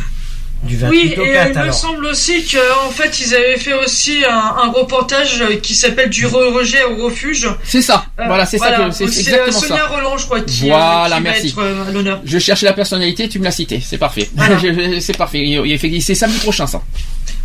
Du 0.64 0.78
Oui, 0.90 1.14
et 1.16 1.20
euh, 1.38 1.46
il 1.56 1.60
me 1.62 1.72
semble 1.72 2.06
aussi 2.06 2.44
qu'en 2.46 2.90
fait 2.92 3.22
ils 3.22 3.34
avaient 3.34 3.58
fait 3.58 3.74
aussi 3.74 4.24
un, 4.30 4.36
un 4.64 4.72
reportage 4.72 5.42
euh, 5.42 5.56
qui 5.56 5.74
s'appelle 5.74 6.10
du 6.10 6.26
re- 6.28 6.52
rejet 6.54 6.84
au 6.84 6.98
refuge. 7.06 7.48
C'est 7.64 7.82
ça. 7.82 8.06
Euh, 8.20 8.26
voilà, 8.28 8.46
c'est 8.46 8.58
ça 8.58 8.72
que 8.72 8.92
c'est 8.92 9.06
Donc, 9.06 9.14
exactement 9.18 9.48
euh, 9.48 9.52
Sonia 9.52 9.78
ça. 9.78 9.86
Roland, 9.88 10.18
je 10.18 10.26
crois, 10.26 10.42
qui, 10.42 10.66
euh, 10.66 10.74
Voilà, 10.76 11.06
qui 11.06 11.12
va 11.12 11.20
merci. 11.22 11.48
être 11.48 11.60
euh, 11.60 11.88
à 11.88 11.92
l'honneur. 11.92 12.20
Je 12.26 12.40
cherchais 12.40 12.66
la 12.66 12.74
personnalité, 12.74 13.30
tu 13.30 13.40
me 13.40 13.46
l'as 13.46 13.52
cité, 13.52 13.82
c'est 13.84 13.98
parfait. 13.98 14.30
Je- 14.62 15.00
c'est 15.00 15.18
parfait. 15.18 15.62
C'est 16.02 16.16
samedi 16.16 16.40
prochain 16.40 16.68
ça. 16.68 16.82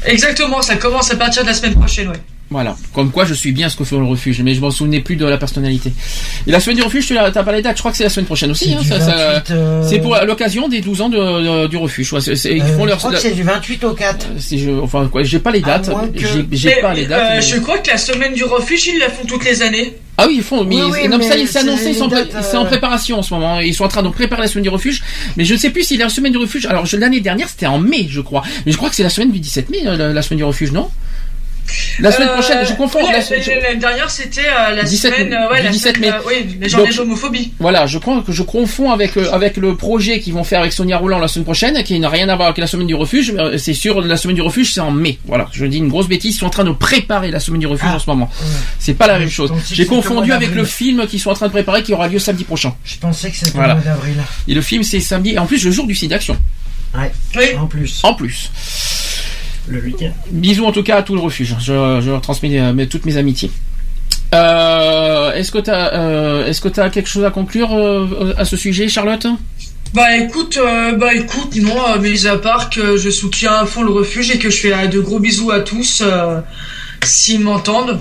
Exactement, 0.07 0.62
ça 0.62 0.76
commence 0.76 1.10
à 1.10 1.16
partir 1.16 1.42
de 1.42 1.49
la 1.49 1.55
semaine 1.55 1.74
prochaine, 1.74 2.08
ouais. 2.08 2.20
Voilà. 2.50 2.76
Comme 2.92 3.10
quoi, 3.10 3.24
je 3.24 3.33
suis 3.33 3.52
bien 3.52 3.68
ce 3.70 3.76
que 3.76 3.84
fait 3.84 3.97
le 3.97 4.05
refuge, 4.05 4.41
mais 4.42 4.55
je 4.55 4.60
m'en 4.60 4.70
souvenais 4.70 5.00
plus 5.00 5.16
de 5.16 5.24
la 5.24 5.39
personnalité. 5.39 5.91
Et 6.47 6.50
la 6.50 6.60
semaine 6.60 6.76
du 6.76 6.83
refuge, 6.83 7.07
tu 7.07 7.16
as 7.16 7.31
pas 7.31 7.52
les 7.52 7.62
dates. 7.62 7.76
Je 7.76 7.81
crois 7.83 7.91
que 7.91 7.97
c'est 7.97 8.05
la 8.05 8.10
semaine 8.10 8.26
prochaine 8.26 8.50
aussi. 8.50 8.66
C'est 8.66 8.74
hein, 8.74 8.81
du 8.83 8.89
ça- 8.89 9.00
ça- 9.00 9.33
28, 9.34 9.50
euh, 9.55 9.83
C'est 9.89 9.99
pour 9.99 10.15
l'occasion 10.24 10.68
des 10.68 10.81
12 10.83 11.00
ans 11.00 11.08
de, 11.08 11.16
de- 11.16 11.66
du 11.68 11.76
refuge. 11.78 12.12
Ouais, 12.12 12.20
c'est- 12.20 12.36
c'est- 12.36 12.52
ils 12.55 12.62
Euh, 12.62 12.76
font 12.76 12.83
je 12.83 12.89
leur. 12.89 12.99
crois 12.99 13.12
que 13.12 13.18
c'est 13.18 13.33
du 13.33 13.42
28 13.42 13.83
au 13.84 13.94
4. 13.94 14.26
si 14.39 14.58
je, 14.58 14.70
enfin, 14.70 15.08
quoi, 15.10 15.23
j'ai 15.23 15.39
pas 15.39 15.50
les 15.50 15.60
dates. 15.62 15.89
que- 16.12 16.20
J'ai 16.20 16.47
j'ai 16.52 16.68
Mais, 16.76 16.81
pas 16.83 16.92
les 16.94 17.07
dates. 17.07 17.23
euh, 17.23 17.34
mais- 17.36 17.42
Je 17.42 17.57
crois 17.57 17.78
que 17.78 17.91
la 17.91 17.97
semaine 17.99 18.34
du 18.34 18.44
refuge, 18.44 18.86
ils 18.89 18.99
la 19.00 19.08
font 19.08 19.24
toutes 19.26 19.44
les 19.44 19.62
années. 19.62 19.94
Ah 20.17 20.26
oui, 20.28 20.34
ils 20.36 20.43
font. 20.43 20.65
Mais, 20.65 20.76
Oui, 20.76 20.91
oui, 20.93 21.09
non, 21.09 21.18
mais 21.18 21.28
ça, 21.28 21.34
mais 21.34 21.43
il 21.43 21.49
s'est 21.49 21.59
annoncé, 21.59 21.83
c'est 21.84 21.91
ils 21.91 21.94
sont, 21.97 22.07
les 22.07 22.10
pré- 22.23 22.25
dates, 22.26 22.44
c'est 22.44 22.57
en 22.57 22.62
euh, 22.65 22.68
préparation 22.68 23.18
en 23.18 23.23
ce 23.23 23.34
moment. 23.34 23.59
Ils 23.60 23.75
sont 23.75 23.84
en 23.84 23.89
train 23.89 24.02
de 24.02 24.09
préparer 24.09 24.43
la 24.43 24.49
semaine 24.49 24.62
du 24.62 24.68
refuge. 24.68 25.02
Mais 25.36 25.44
je 25.44 25.55
ne 25.55 25.59
sais 25.59 25.70
plus 25.70 25.83
si 25.83 25.97
la 25.97 26.09
semaine 26.09 26.31
du 26.33 26.39
refuge. 26.39 26.67
Alors, 26.67 26.86
je- 26.86 26.97
l'année 26.97 27.20
dernière, 27.20 27.49
c'était 27.49 27.67
en 27.67 27.78
mai, 27.81 28.07
je 28.09 28.20
crois. 28.20 28.43
Mais 28.65 28.70
je 28.73 28.76
crois 28.76 28.91
que 28.91 28.94
c'est 28.94 29.02
la 29.02 29.10
semaine 29.10 29.33
du 29.33 29.41
17 29.41 29.70
mai, 29.70 29.78
euh, 29.86 29.97
la, 29.97 30.12
la 30.12 30.23
semaine 30.23 30.39
du 30.39 30.44
refuge, 30.44 30.70
non? 30.70 30.89
La 32.01 32.11
semaine 32.12 32.28
Euh, 32.28 32.33
prochaine, 32.35 32.67
je 32.67 32.73
confonds. 32.75 33.01
L'année 33.07 33.77
dernière, 33.78 34.11
c'était 34.11 34.41
euh, 34.47 34.75
la 34.75 34.83
17 34.83 35.15
semaine, 35.15 35.33
euh, 35.33 35.51
ouais, 35.51 35.59
du 35.61 35.65
la 35.67 35.70
17 35.70 35.97
semaine, 35.97 36.11
mai. 36.11 36.17
euh, 36.17 36.23
oui, 36.27 36.57
les 36.61 36.69
journées 36.69 36.89
Donc- 36.89 36.97
d'homophobie. 36.97 37.53
Voilà, 37.61 37.86
je 37.86 37.99
crois 37.99 38.23
que 38.27 38.33
je 38.33 38.43
confonds 38.43 38.91
avec 38.91 39.17
euh, 39.17 39.31
avec 39.33 39.57
le 39.57 39.77
projet 39.77 40.20
qu'ils 40.20 40.33
vont 40.35 40.44
faire 40.44 40.61
avec 40.61 40.73
Sonia 40.73 40.99
Roland 40.99 41.19
la 41.19 41.28
semaine 41.28 41.44
prochaine, 41.44 41.83
qui 41.85 41.99
n'a 42.01 42.09
rien 42.09 42.28
à 42.28 42.36
voir 42.36 42.49
avec 42.49 42.59
la 42.59 42.67
semaine 42.67 42.86
du 42.86 42.94
refuge. 42.94 43.33
mais, 43.33 43.59
C'est 43.59 43.75
sûr, 43.75 44.01
la 44.01 44.17
semaine 44.17 44.35
du 44.36 44.43
refuge, 44.43 44.73
c'est 44.73 44.81
en 44.81 44.91
mai. 44.91 45.19
Voilà, 45.27 45.49
je 45.53 45.65
dis 45.67 45.78
une 45.78 45.89
grosse 45.89 46.09
bêtise. 46.09 46.35
Ils 46.35 46.39
sont 46.39 46.47
en 46.47 46.51
train 46.51 46.65
de 46.65 46.73
préparer 46.73 47.31
la 47.31 47.41
semaine 47.41 47.61
du 47.61 47.67
refuge 47.67 47.89
Ah. 47.93 47.97
en 47.97 47.99
ce 48.01 48.11
moment. 48.11 48.31
C'est 48.78 48.94
pas 48.94 49.07
la 49.07 49.19
même 49.19 49.31
chose. 49.31 49.53
J'ai 49.70 49.86
confondu 49.86 50.33
avec 50.33 50.55
le 50.55 50.65
film 50.65 51.07
qu'ils 51.07 51.20
sont 51.20 51.31
en 51.31 51.35
train 51.35 51.47
de 51.47 51.53
préparer, 51.53 51.83
qui 51.83 51.93
aura 51.93 52.09
lieu 52.09 52.19
samedi 52.19 52.44
prochain. 52.44 52.75
Je 52.85 52.97
pensais 52.97 53.31
que 53.31 53.36
c'était 53.36 53.53
Voilà. 53.53 53.75
le 53.75 53.81
mois 53.81 53.85
d'avril. 53.94 54.17
Et 54.49 54.55
le 54.55 54.61
film, 54.62 54.83
c'est 54.83 55.01
samedi. 55.01 55.31
Et 55.35 55.39
en 55.39 55.47
plus, 55.47 55.65
le 55.65 55.70
jour 55.70 55.86
du 55.86 55.94
site 55.94 56.11
d'action. 56.11 56.36
Ouais, 56.97 57.11
Oui. 57.36 57.44
en 57.59 57.67
plus. 57.67 58.01
En 58.05 58.15
plus. 58.15 58.51
Le 59.68 59.81
week-end. 59.81 60.12
Bisous 60.31 60.65
en 60.67 60.73
tout 60.73 60.83
cas 60.83 60.97
à 60.97 61.02
tout 61.02 61.15
le 61.15 61.20
refuge. 61.20 61.57
Je, 61.59 61.73
je 62.02 62.10
leur 62.10 62.20
transmets 62.20 62.60
euh, 62.60 62.73
mes- 62.73 62.86
toutes 62.86 63.07
mes 63.07 63.17
amitiés. 63.17 63.51
Euh, 64.34 65.33
est-ce 65.33 65.52
que 65.52 65.59
t'as 65.59 65.94
euh, 65.94 66.47
est-ce 66.47 66.60
que 66.60 66.68
t'as 66.68 66.91
quelque 66.91 67.09
chose 67.09 67.25
à 67.25 67.31
conclure 67.31 67.73
euh, 67.75 68.34
à 68.36 68.44
ce 68.44 68.57
sujet, 68.57 68.89
Charlotte? 68.89 69.26
Bah 69.94 70.17
écoute, 70.17 70.59
euh, 70.60 70.97
bah 70.97 71.15
écoute, 71.15 71.55
non, 71.57 71.76
euh, 71.94 72.01
mis 72.01 72.26
à 72.26 72.36
part 72.36 72.68
que 72.68 72.97
je 72.97 73.10
soutiens 73.10 73.52
à 73.52 73.65
fond 73.67 73.83
le 73.83 73.93
refuge 73.93 74.31
et 74.33 74.39
que 74.39 74.51
je 74.51 74.57
fais 74.57 74.73
euh, 74.75 74.86
de 74.89 74.99
gros 75.01 75.20
bisous 75.20 75.52
à 75.52 75.60
tous 75.60 76.02
euh, 76.05 76.41
s'ils 77.05 77.41
m'entendent 77.41 78.01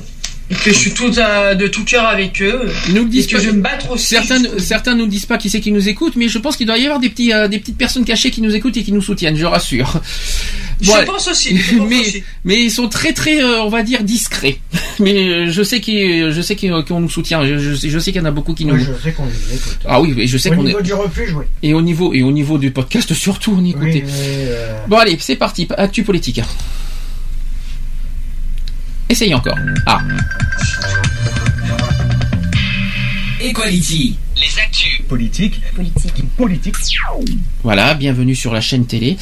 que 0.49 0.71
je 0.71 0.77
suis 0.77 0.91
tout 0.93 1.11
à- 1.17 1.55
de 1.55 1.67
tout 1.67 1.83
cœur 1.83 2.05
avec 2.05 2.41
eux 2.41 2.69
Ils 2.87 2.93
nous 2.95 3.01
le 3.01 3.07
et 3.07 3.09
disent 3.09 3.27
que 3.27 3.35
pas. 3.37 3.41
je 3.41 3.47
vais 3.49 3.53
me 3.55 3.61
battre 3.61 3.91
aussi. 3.91 4.07
Certains, 4.07 4.39
jusqu'au 4.39 4.59
certains 4.59 4.95
nous 4.95 5.07
disent 5.07 5.25
pas 5.25 5.37
qui 5.37 5.49
c'est 5.49 5.59
qui 5.61 5.71
nous 5.71 5.87
écoute, 5.89 6.13
mais 6.15 6.27
je 6.27 6.37
pense 6.37 6.57
qu'il 6.57 6.67
doit 6.67 6.77
y 6.77 6.83
avoir 6.85 6.99
des 6.99 7.09
petits, 7.09 7.33
euh, 7.33 7.47
des 7.47 7.59
petites 7.59 7.77
personnes 7.77 8.05
cachées 8.05 8.31
qui 8.31 8.41
nous 8.41 8.53
écoutent 8.55 8.77
et 8.77 8.83
qui 8.83 8.91
nous 8.91 9.01
soutiennent, 9.01 9.35
je 9.37 9.45
rassure. 9.45 10.01
Je 10.81 10.87
Bon, 10.87 10.95
pense 11.05 11.27
aussi. 11.27 11.55
je 11.55 11.77
pense 11.77 11.87
mais, 11.89 11.99
aussi. 12.01 12.23
mais 12.45 12.61
ils 12.63 12.71
sont 12.71 12.89
très 12.89 13.13
très, 13.13 13.41
euh, 13.41 13.61
on 13.63 13.69
va 13.69 13.83
dire 13.83 14.03
discrets. 14.03 14.59
Mais 14.99 15.13
euh, 15.27 15.51
je 15.51 15.63
sais 15.63 15.79
qu'ils, 15.81 16.29
je 16.31 16.41
sais 16.41 16.55
qu'ils- 16.55 16.71
qu'on 16.87 16.99
nous 16.99 17.09
soutient. 17.09 17.43
Je, 17.45 17.57
je 17.57 17.73
sais, 17.73 17.89
je 17.89 17.97
sais 17.99 18.11
qu'il 18.11 18.21
y 18.21 18.23
en 18.23 18.27
a 18.27 18.31
beaucoup 18.31 18.53
qui 18.53 18.65
nous. 18.65 18.75
Ouais, 18.75 18.79
je 18.81 19.03
sais 19.03 19.11
qu'on 19.11 19.25
les 19.25 19.55
écoute. 19.55 19.79
Ah 19.85 19.99
oui, 20.01 20.13
et 20.17 20.27
je 20.27 20.37
sais 20.37 20.51
Au 20.51 20.55
qu'on 20.55 20.61
est. 20.65 20.67
niveau 20.67 20.81
du 20.81 20.93
refuge, 20.93 21.33
oui. 21.35 21.45
Et 21.63 21.73
au 21.73 21.81
niveau 21.81 22.13
et 22.13 22.21
au 22.21 22.31
niveau 22.31 22.57
du 22.59 22.69
podcast 22.71 23.11
surtout, 23.13 23.55
on 23.57 23.63
y 23.65 23.73
Oui, 23.79 24.03
euh, 24.05 24.77
Bon 24.87 24.97
allez, 24.97 25.17
c'est 25.19 25.35
parti. 25.35 25.67
Actu 25.77 26.03
politique. 26.03 26.41
Essayez 29.09 29.33
encore. 29.35 29.57
Ah. 29.85 29.99
Equality. 33.41 34.15
Les 34.37 34.59
actus. 34.61 35.01
Politique. 35.07 35.61
Politique. 35.75 36.23
Politique. 36.37 36.75
Voilà, 37.63 37.93
bienvenue 37.93 38.35
sur 38.35 38.51
la 38.53 38.61
chaîne 38.61 38.85
télé. 38.85 39.17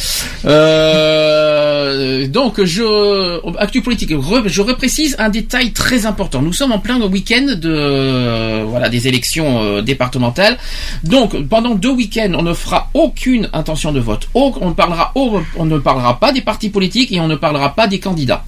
Euh, 0.46 2.28
donc, 2.28 2.64
je, 2.64 3.58
actu 3.58 3.82
politique, 3.82 4.12
re- 4.12 4.48
je 4.48 4.62
reprécise 4.62 5.16
un 5.20 5.30
détail 5.30 5.74
très 5.74 6.06
important. 6.06 6.42
Nous 6.42 6.54
sommes 6.54 6.72
en 6.72 6.80
plein 6.80 6.98
week-end 7.08 7.56
de, 7.58 7.70
euh, 7.70 8.64
voilà, 8.68 8.90
des 8.90 9.08
élections 9.08 9.62
euh, 9.64 9.82
départementales. 9.82 10.58
Donc, 11.04 11.36
pendant 11.48 11.76
deux 11.76 11.92
week-ends, 11.92 12.32
on 12.36 12.44
ne 12.44 12.54
fera 12.54 12.90
aucune 12.94 13.50
intention 13.54 13.92
de 13.92 14.00
vote. 14.00 14.30
Parlera, 14.76 15.12
on 15.16 15.66
ne 15.66 15.78
parlera 15.80 16.20
pas 16.20 16.32
des 16.32 16.42
partis 16.42 16.70
politiques 16.70 17.12
et 17.12 17.20
on 17.20 17.28
ne 17.28 17.36
parlera 17.36 17.76
pas 17.76 17.88
des 17.88 18.00
candidats. 18.00 18.46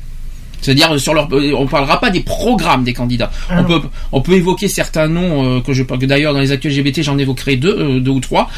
C'est-à-dire 0.64 1.00
sur 1.00 1.14
leur, 1.14 1.28
euh, 1.34 1.54
on 1.58 1.68
parlera 1.68 2.00
pas 2.00 2.10
des 2.10 2.22
programmes 2.22 2.84
des 2.84 2.94
candidats. 2.94 3.32
Ah 3.50 3.56
on 3.60 3.62
non. 3.64 3.80
peut, 3.82 3.88
on 4.12 4.22
peut 4.22 4.34
évoquer 4.34 4.68
certains 4.68 5.08
noms 5.08 5.58
euh, 5.58 5.62
que 5.62 5.74
je, 5.74 5.84
que 5.84 6.06
d'ailleurs 6.06 6.34
dans 6.34 6.40
les 6.40 6.52
actus 6.52 6.76
LGBT 6.76 7.04
j'en 7.04 7.18
évoquerai 7.18 7.56
deux, 7.58 7.76
euh, 7.78 8.00
deux 8.00 8.12
ou 8.12 8.20
trois, 8.20 8.50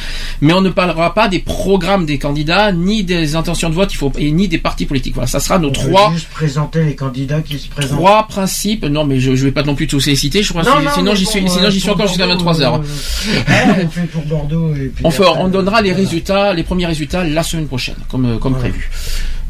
mais 0.41 0.53
on 0.53 0.61
ne 0.61 0.69
parlera 0.69 1.13
pas 1.13 1.27
des 1.27 1.39
programmes 1.39 2.05
des 2.05 2.17
candidats, 2.19 2.71
ni 2.71 3.03
des 3.03 3.35
intentions 3.35 3.69
de 3.69 3.75
vote, 3.75 3.91
il 3.93 3.97
faut, 3.97 4.11
et 4.17 4.31
ni 4.31 4.47
des 4.47 4.57
partis 4.57 4.85
politiques. 4.85 5.13
Voilà, 5.15 5.27
ça 5.27 5.39
sera 5.39 5.59
nos 5.59 5.69
on 5.69 5.71
trois, 5.71 6.11
juste 6.13 6.29
présenter 6.29 6.83
les 6.83 6.95
candidats 6.95 7.41
qui 7.41 7.59
se 7.59 7.67
présentent. 7.69 7.97
trois 7.97 8.27
principes. 8.27 8.85
Non, 8.85 9.05
mais 9.05 9.19
je, 9.19 9.35
je 9.35 9.43
vais 9.45 9.51
pas 9.51 9.63
non 9.63 9.75
plus 9.75 9.87
tous 9.87 10.05
les 10.05 10.15
citer. 10.15 10.43
Je 10.43 10.49
crois, 10.49 10.63
Non, 10.63 10.81
non, 10.81 10.89
sinon 10.93 11.15
j'y 11.15 11.25
suis, 11.25 11.43
euh, 11.43 11.47
sinon 11.47 11.69
j'y 11.69 11.79
suis 11.79 11.89
encore 11.89 12.07
jusqu'à 12.07 12.25
Bordeaux, 12.27 12.45
23 12.45 12.61
heures. 12.61 12.75
euh, 12.75 13.51
ouais, 13.51 13.83
on 13.85 13.89
fait 13.89 14.01
pour 14.07 14.23
Bordeaux 14.25 14.73
et 14.75 14.91
puis 14.95 15.05
On, 15.37 15.47
donnera 15.47 15.81
les 15.81 15.93
résultats, 15.93 16.53
les 16.53 16.63
premiers 16.63 16.85
résultats 16.85 17.23
la 17.23 17.43
semaine 17.43 17.67
prochaine, 17.67 17.95
comme, 18.09 18.25
euh, 18.25 18.37
prévu. 18.37 18.89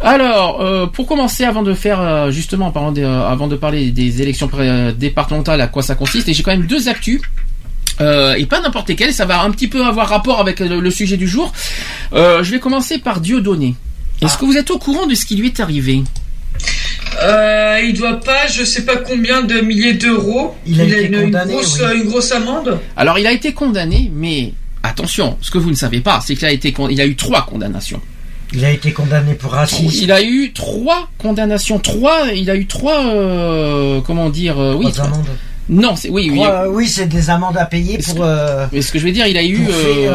Alors, 0.01 0.61
euh, 0.61 0.87
pour 0.87 1.07
commencer, 1.07 1.43
avant 1.45 1.63
de 1.63 1.73
faire 1.73 2.01
euh, 2.01 2.29
justement, 2.31 2.71
parlant 2.71 2.93
euh, 2.97 3.27
avant 3.27 3.47
de 3.47 3.55
parler 3.55 3.91
des 3.91 4.21
élections 4.21 4.49
départementales, 4.97 5.61
à 5.61 5.67
quoi 5.67 5.83
ça 5.83 5.95
consiste, 5.95 6.27
et 6.29 6.33
j'ai 6.33 6.43
quand 6.43 6.51
même 6.51 6.67
deux 6.67 6.89
actus. 6.89 7.21
Euh, 8.01 8.33
et 8.33 8.45
pas 8.45 8.59
n'importe 8.59 8.89
lesquelles, 8.89 9.13
ça 9.13 9.25
va 9.25 9.41
un 9.41 9.51
petit 9.51 9.69
peu 9.69 9.85
avoir 9.85 10.09
rapport 10.09 10.41
avec 10.41 10.59
le, 10.59 10.81
le 10.81 10.91
sujet 10.91 11.15
du 11.15 11.27
jour. 11.29 11.53
Euh, 12.13 12.43
je 12.43 12.51
vais 12.51 12.59
commencer 12.59 12.97
par 12.97 13.21
Dieudonné. 13.21 13.75
Ah. 14.21 14.25
Est-ce 14.25 14.37
que 14.37 14.45
vous 14.45 14.57
êtes 14.57 14.69
au 14.69 14.77
courant 14.77 15.07
de 15.07 15.15
ce 15.15 15.25
qui 15.25 15.37
lui 15.37 15.47
est 15.47 15.59
arrivé? 15.61 16.03
Euh, 17.23 17.79
il 17.83 17.93
doit 17.93 18.19
pas, 18.19 18.47
je 18.47 18.65
sais 18.65 18.83
pas 18.83 18.97
combien 18.97 19.41
de 19.43 19.61
milliers 19.61 19.93
d'euros. 19.93 20.55
Il 20.67 20.81
a 20.81 20.83
été 20.83 21.05
une, 21.07 21.31
grosse, 21.31 21.79
oui. 21.79 22.01
une 22.01 22.09
grosse 22.09 22.31
amende. 22.33 22.79
Alors, 22.97 23.17
il 23.17 23.25
a 23.27 23.31
été 23.31 23.53
condamné, 23.53 24.11
mais 24.13 24.53
attention, 24.83 25.37
ce 25.39 25.49
que 25.49 25.57
vous 25.57 25.69
ne 25.69 25.75
savez 25.75 26.01
pas, 26.01 26.19
c'est 26.21 26.35
qu'il 26.35 26.45
a 26.45 26.51
été, 26.51 26.73
con- 26.73 26.89
il 26.89 26.99
a 26.99 27.05
eu 27.05 27.15
trois 27.15 27.45
condamnations. 27.45 28.01
Il 28.55 28.63
a 28.63 28.71
été 28.71 28.93
condamné 28.93 29.33
pour 29.33 29.51
racisme. 29.51 29.99
Il 30.01 30.11
a 30.11 30.21
eu 30.21 30.53
trois 30.53 31.09
condamnations, 31.17 31.77
trois. 31.77 32.31
Il 32.33 32.49
a 32.49 32.55
eu 32.55 32.65
trois. 32.67 33.05
euh, 33.07 33.99
comment 34.01 34.29
dire 34.29 34.59
euh, 34.59 34.75
Oui. 34.75 34.91
Trois 34.91 35.05
amendes. 35.05 35.25
Non, 35.67 35.95
c'est 35.95 36.09
oui. 36.09 36.29
oui. 36.31 36.41
Euh, 36.45 36.67
oui, 36.69 36.87
c'est 36.87 37.07
des 37.07 37.29
amendes 37.29 37.57
à 37.57 37.65
payer 37.65 37.97
pour. 37.97 38.25
Mais 38.71 38.81
ce 38.81 38.91
que 38.91 38.99
je 38.99 39.05
veux 39.05 39.11
dire, 39.11 39.27
il 39.27 39.37
a 39.37 39.43
eu. 39.43 39.65
fait, 39.65 40.09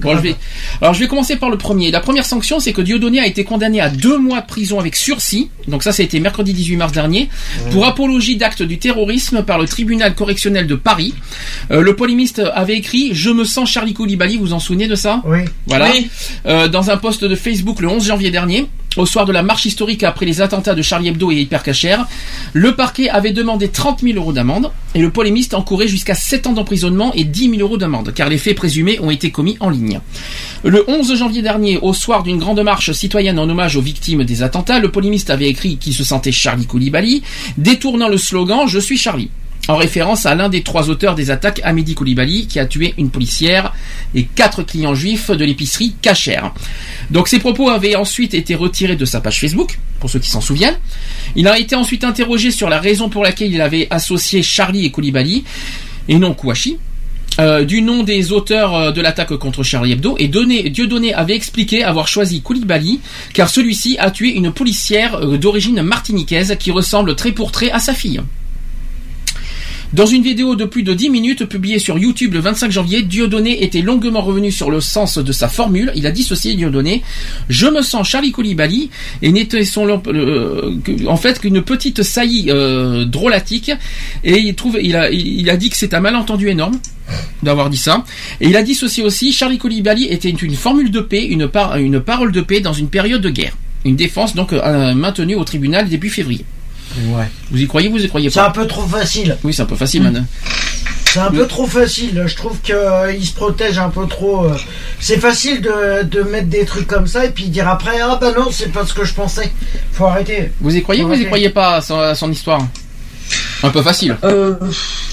Bon, 0.00 0.16
je 0.16 0.22
vais, 0.22 0.36
alors 0.80 0.94
je 0.94 1.00
vais 1.00 1.08
commencer 1.08 1.36
par 1.36 1.50
le 1.50 1.58
premier. 1.58 1.90
La 1.90 2.00
première 2.00 2.24
sanction, 2.24 2.60
c'est 2.60 2.72
que 2.72 2.80
Dieudonné 2.80 3.20
a 3.20 3.26
été 3.26 3.44
condamné 3.44 3.80
à 3.80 3.88
deux 3.88 4.18
mois 4.18 4.40
de 4.40 4.46
prison 4.46 4.78
avec 4.80 4.96
sursis. 4.96 5.50
Donc 5.68 5.82
ça, 5.82 5.92
ça 5.92 6.02
a 6.02 6.04
été 6.04 6.20
mercredi 6.20 6.52
18 6.52 6.76
mars 6.76 6.92
dernier 6.92 7.28
pour 7.70 7.86
apologie 7.86 8.36
d'actes 8.36 8.62
du 8.62 8.78
terrorisme 8.78 9.42
par 9.44 9.58
le 9.58 9.66
tribunal 9.66 10.14
correctionnel 10.14 10.66
de 10.66 10.74
Paris. 10.74 11.14
Euh, 11.70 11.82
le 11.82 11.96
polémiste 11.96 12.42
avait 12.54 12.76
écrit 12.76 13.10
"Je 13.12 13.30
me 13.30 13.44
sens 13.44 13.70
Charlie 13.70 13.94
Koulibaly". 13.94 14.36
Vous 14.36 14.46
vous 14.46 14.52
en 14.52 14.60
souvenez 14.60 14.88
de 14.88 14.94
ça? 14.94 15.22
Oui. 15.24 15.40
Voilà. 15.66 15.90
Oui. 15.92 16.08
Euh, 16.46 16.68
dans 16.68 16.90
un 16.90 16.96
post 16.96 17.24
de 17.24 17.34
Facebook 17.36 17.80
le 17.80 17.88
11 17.88 18.06
janvier 18.06 18.30
dernier. 18.30 18.66
Au 18.96 19.06
soir 19.06 19.24
de 19.24 19.32
la 19.32 19.44
marche 19.44 19.66
historique 19.66 20.02
après 20.02 20.26
les 20.26 20.40
attentats 20.40 20.74
de 20.74 20.82
Charlie 20.82 21.08
Hebdo 21.08 21.30
et 21.30 21.36
Hypercacher, 21.36 21.96
le 22.52 22.74
parquet 22.74 23.08
avait 23.08 23.30
demandé 23.30 23.68
30 23.68 24.00
000 24.00 24.18
euros 24.18 24.32
d'amende 24.32 24.72
et 24.96 25.00
le 25.00 25.10
polémiste 25.10 25.54
encourait 25.54 25.86
jusqu'à 25.86 26.16
7 26.16 26.48
ans 26.48 26.52
d'emprisonnement 26.54 27.12
et 27.14 27.22
10 27.22 27.50
000 27.50 27.62
euros 27.62 27.76
d'amende 27.76 28.12
car 28.12 28.28
les 28.28 28.36
faits 28.36 28.56
présumés 28.56 28.98
ont 28.98 29.12
été 29.12 29.30
commis 29.30 29.56
en 29.60 29.70
ligne. 29.70 30.00
Le 30.64 30.84
11 30.90 31.14
janvier 31.14 31.40
dernier, 31.40 31.78
au 31.78 31.92
soir 31.92 32.24
d'une 32.24 32.38
grande 32.38 32.60
marche 32.64 32.90
citoyenne 32.90 33.38
en 33.38 33.48
hommage 33.48 33.76
aux 33.76 33.80
victimes 33.80 34.24
des 34.24 34.42
attentats, 34.42 34.80
le 34.80 34.90
polémiste 34.90 35.30
avait 35.30 35.48
écrit 35.48 35.76
qu'il 35.76 35.94
se 35.94 36.02
sentait 36.02 36.32
Charlie 36.32 36.66
Koulibaly, 36.66 37.22
détournant 37.58 38.08
le 38.08 38.18
slogan 38.18 38.66
Je 38.66 38.80
suis 38.80 38.98
Charlie 38.98 39.30
en 39.68 39.76
référence 39.76 40.26
à 40.26 40.34
l'un 40.34 40.48
des 40.48 40.62
trois 40.62 40.90
auteurs 40.90 41.14
des 41.14 41.30
attaques, 41.30 41.60
Hamidi 41.62 41.94
Koulibaly, 41.94 42.46
qui 42.46 42.58
a 42.58 42.66
tué 42.66 42.94
une 42.98 43.10
policière 43.10 43.72
et 44.14 44.24
quatre 44.24 44.62
clients 44.62 44.94
juifs 44.94 45.30
de 45.30 45.44
l'épicerie 45.44 45.94
Kacher. 46.02 46.40
Donc 47.10 47.28
ces 47.28 47.38
propos 47.38 47.68
avaient 47.68 47.94
ensuite 47.94 48.34
été 48.34 48.54
retirés 48.54 48.96
de 48.96 49.04
sa 49.04 49.20
page 49.20 49.40
Facebook, 49.40 49.78
pour 50.00 50.10
ceux 50.10 50.18
qui 50.18 50.30
s'en 50.30 50.40
souviennent. 50.40 50.78
Il 51.36 51.46
a 51.46 51.58
été 51.58 51.76
ensuite 51.76 52.04
interrogé 52.04 52.50
sur 52.50 52.68
la 52.68 52.80
raison 52.80 53.08
pour 53.08 53.22
laquelle 53.22 53.52
il 53.52 53.60
avait 53.60 53.86
associé 53.90 54.42
Charlie 54.42 54.86
et 54.86 54.90
Koulibaly, 54.90 55.44
et 56.08 56.18
non 56.18 56.34
Kouachi. 56.34 56.78
euh, 57.38 57.64
du 57.64 57.82
nom 57.82 58.02
des 58.02 58.32
auteurs 58.32 58.74
euh, 58.74 58.90
de 58.90 59.00
l'attaque 59.00 59.34
contre 59.36 59.62
Charlie 59.62 59.92
Hebdo 59.92 60.16
et 60.18 60.28
donné, 60.28 60.68
Dieudonné 60.68 61.14
avait 61.14 61.36
expliqué 61.36 61.84
avoir 61.84 62.08
choisi 62.08 62.42
Koulibaly 62.42 63.00
car 63.32 63.48
celui-ci 63.48 63.96
a 63.98 64.10
tué 64.10 64.30
une 64.30 64.52
policière 64.52 65.14
euh, 65.14 65.38
d'origine 65.38 65.82
martiniquaise 65.82 66.56
qui 66.58 66.70
ressemble 66.70 67.14
trait 67.14 67.32
pour 67.32 67.52
trait 67.52 67.70
à 67.70 67.78
sa 67.78 67.94
fille. 67.94 68.20
Dans 69.92 70.06
une 70.06 70.22
vidéo 70.22 70.54
de 70.54 70.64
plus 70.66 70.84
de 70.84 70.94
10 70.94 71.10
minutes 71.10 71.44
publiée 71.46 71.80
sur 71.80 71.98
YouTube 71.98 72.34
le 72.34 72.38
25 72.40 72.70
janvier, 72.70 73.02
Dieudonné 73.02 73.64
était 73.64 73.82
longuement 73.82 74.20
revenu 74.20 74.52
sur 74.52 74.70
le 74.70 74.80
sens 74.80 75.18
de 75.18 75.32
sa 75.32 75.48
formule. 75.48 75.90
Il 75.96 76.06
a 76.06 76.12
dissocié 76.12 76.54
Dieudonné. 76.54 77.02
Je 77.48 77.66
me 77.66 77.82
sens 77.82 78.08
Charlie 78.08 78.30
Koulibaly 78.30 78.88
et 79.20 79.32
n'était 79.32 79.64
son, 79.64 80.00
euh, 80.06 80.76
en 81.08 81.16
fait 81.16 81.40
qu'une 81.40 81.62
petite 81.62 82.04
saillie 82.04 82.46
euh, 82.50 83.04
drôlatique. 83.04 83.72
Et 84.22 84.38
il 84.38 84.54
trouve, 84.54 84.78
il 84.80 84.94
a, 84.94 85.56
dit 85.56 85.70
que 85.70 85.76
c'est 85.76 85.92
un 85.92 86.00
malentendu 86.00 86.48
énorme 86.48 86.78
d'avoir 87.42 87.68
dit 87.68 87.76
ça. 87.76 88.04
Et 88.40 88.46
il 88.48 88.56
a 88.56 88.62
dissocié 88.62 89.02
aussi 89.02 89.32
Charlie 89.32 89.58
Koulibaly 89.58 90.04
était 90.04 90.30
une 90.30 90.54
formule 90.54 90.92
de 90.92 91.00
paix, 91.00 91.24
une, 91.24 91.48
par- 91.48 91.76
une 91.78 91.98
parole 91.98 92.30
de 92.30 92.42
paix 92.42 92.60
dans 92.60 92.72
une 92.72 92.88
période 92.90 93.22
de 93.22 93.30
guerre. 93.30 93.56
Une 93.84 93.96
défense 93.96 94.36
donc 94.36 94.52
euh, 94.52 94.94
maintenue 94.94 95.34
au 95.34 95.42
tribunal 95.42 95.88
début 95.88 96.10
février. 96.10 96.44
Ouais. 96.98 97.24
Vous 97.50 97.58
y 97.60 97.66
croyez, 97.66 97.88
vous 97.88 98.02
y 98.04 98.08
croyez 98.08 98.30
C'est 98.30 98.40
pas 98.40 98.48
un 98.48 98.50
peu 98.50 98.66
trop 98.66 98.86
facile. 98.86 99.36
Oui, 99.44 99.54
c'est 99.54 99.62
un 99.62 99.66
peu 99.66 99.76
facile, 99.76 100.02
man. 100.02 100.26
C'est 101.12 101.20
un 101.20 101.30
peu 101.30 101.46
trop 101.46 101.66
facile. 101.66 102.22
Je 102.26 102.36
trouve 102.36 102.58
que 102.60 102.72
euh, 102.72 103.12
il 103.12 103.24
se 103.26 103.32
protège 103.32 103.78
un 103.78 103.88
peu 103.90 104.06
trop. 104.06 104.44
euh. 104.46 104.56
C'est 105.00 105.18
facile 105.18 105.60
de, 105.60 106.02
de 106.04 106.22
mettre 106.22 106.48
des 106.48 106.64
trucs 106.64 106.86
comme 106.86 107.06
ça 107.08 107.24
et 107.24 107.30
puis 107.30 107.48
dire 107.48 107.66
après 107.68 107.98
ah 108.00 108.16
bah 108.20 108.32
non 108.36 108.48
c'est 108.52 108.70
pas 108.70 108.86
ce 108.86 108.92
que 108.94 109.04
je 109.04 109.12
pensais. 109.14 109.50
Faut 109.92 110.04
arrêter. 110.06 110.52
Vous 110.60 110.74
y 110.76 110.82
croyez 110.82 111.02
ou 111.02 111.08
vous 111.08 111.14
y 111.14 111.20
Ouais. 111.20 111.26
croyez 111.26 111.50
pas 111.50 111.76
à 111.76 111.80
son, 111.80 111.98
à 111.98 112.14
son 112.14 112.30
histoire? 112.30 112.60
Un 113.62 113.70
peu 113.70 113.82
facile. 113.82 114.16
Euh, 114.24 114.54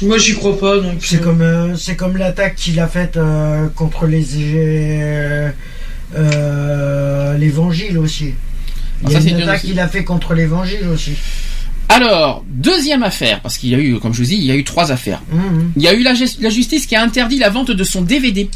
moi 0.03 0.17
j'y 0.19 0.35
crois 0.35 0.57
pas 0.59 0.77
donc. 0.77 0.97
C'est 1.01 1.21
comme 1.21 1.41
euh, 1.41 1.75
c'est 1.75 1.95
comme 1.95 2.17
l'attaque 2.17 2.55
qu'il 2.55 2.79
a 2.79 2.87
faite 2.87 3.17
euh, 3.17 3.67
contre 3.75 4.05
les 4.05 4.25
euh, 4.35 5.49
euh, 6.15 7.37
l'évangile 7.37 7.97
aussi. 7.97 8.33
Ah, 9.03 9.05
Il 9.05 9.09
y 9.09 9.13
ça, 9.13 9.17
a 9.17 9.21
c'est 9.21 9.29
une 9.29 9.37
une 9.37 9.43
attaque 9.43 9.57
aussi. 9.57 9.67
qu'il 9.67 9.79
a 9.79 9.87
fait 9.87 10.03
contre 10.03 10.33
l'évangile 10.33 10.87
aussi. 10.93 11.13
Alors, 11.89 12.43
deuxième 12.47 13.03
affaire, 13.03 13.41
parce 13.41 13.57
qu'il 13.57 13.69
y 13.69 13.75
a 13.75 13.79
eu, 13.79 13.99
comme 13.99 14.13
je 14.13 14.19
vous 14.19 14.27
dis, 14.27 14.35
il 14.35 14.43
y 14.43 14.51
a 14.51 14.55
eu 14.55 14.63
trois 14.63 14.91
affaires. 14.91 15.21
Mhm. 15.31 15.71
Il 15.77 15.81
y 15.81 15.87
a 15.87 15.93
eu 15.93 16.03
la, 16.03 16.13
justice 16.13 16.85
qui 16.85 16.95
a 16.95 17.01
interdit 17.01 17.37
la 17.37 17.49
vente 17.49 17.71
de 17.71 17.83
son 17.83 18.01
DVD. 18.01 18.49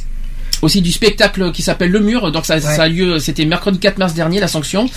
Aussi 0.61 0.81
du 0.81 0.91
spectacle 0.91 1.51
qui 1.51 1.61
s'appelle 1.64 1.90
Le 1.91 1.99
Mur, 1.99 2.31
donc 2.31 2.45
ça, 2.45 2.59
ça 2.61 2.83
a 2.83 2.88
lieu, 2.88 3.17
c'était 3.19 3.45
mercredi 3.45 3.80
4 3.80 3.98
mars 3.98 4.14
dernier 4.14 4.40
la 4.40 4.48
sanction. 4.48 4.88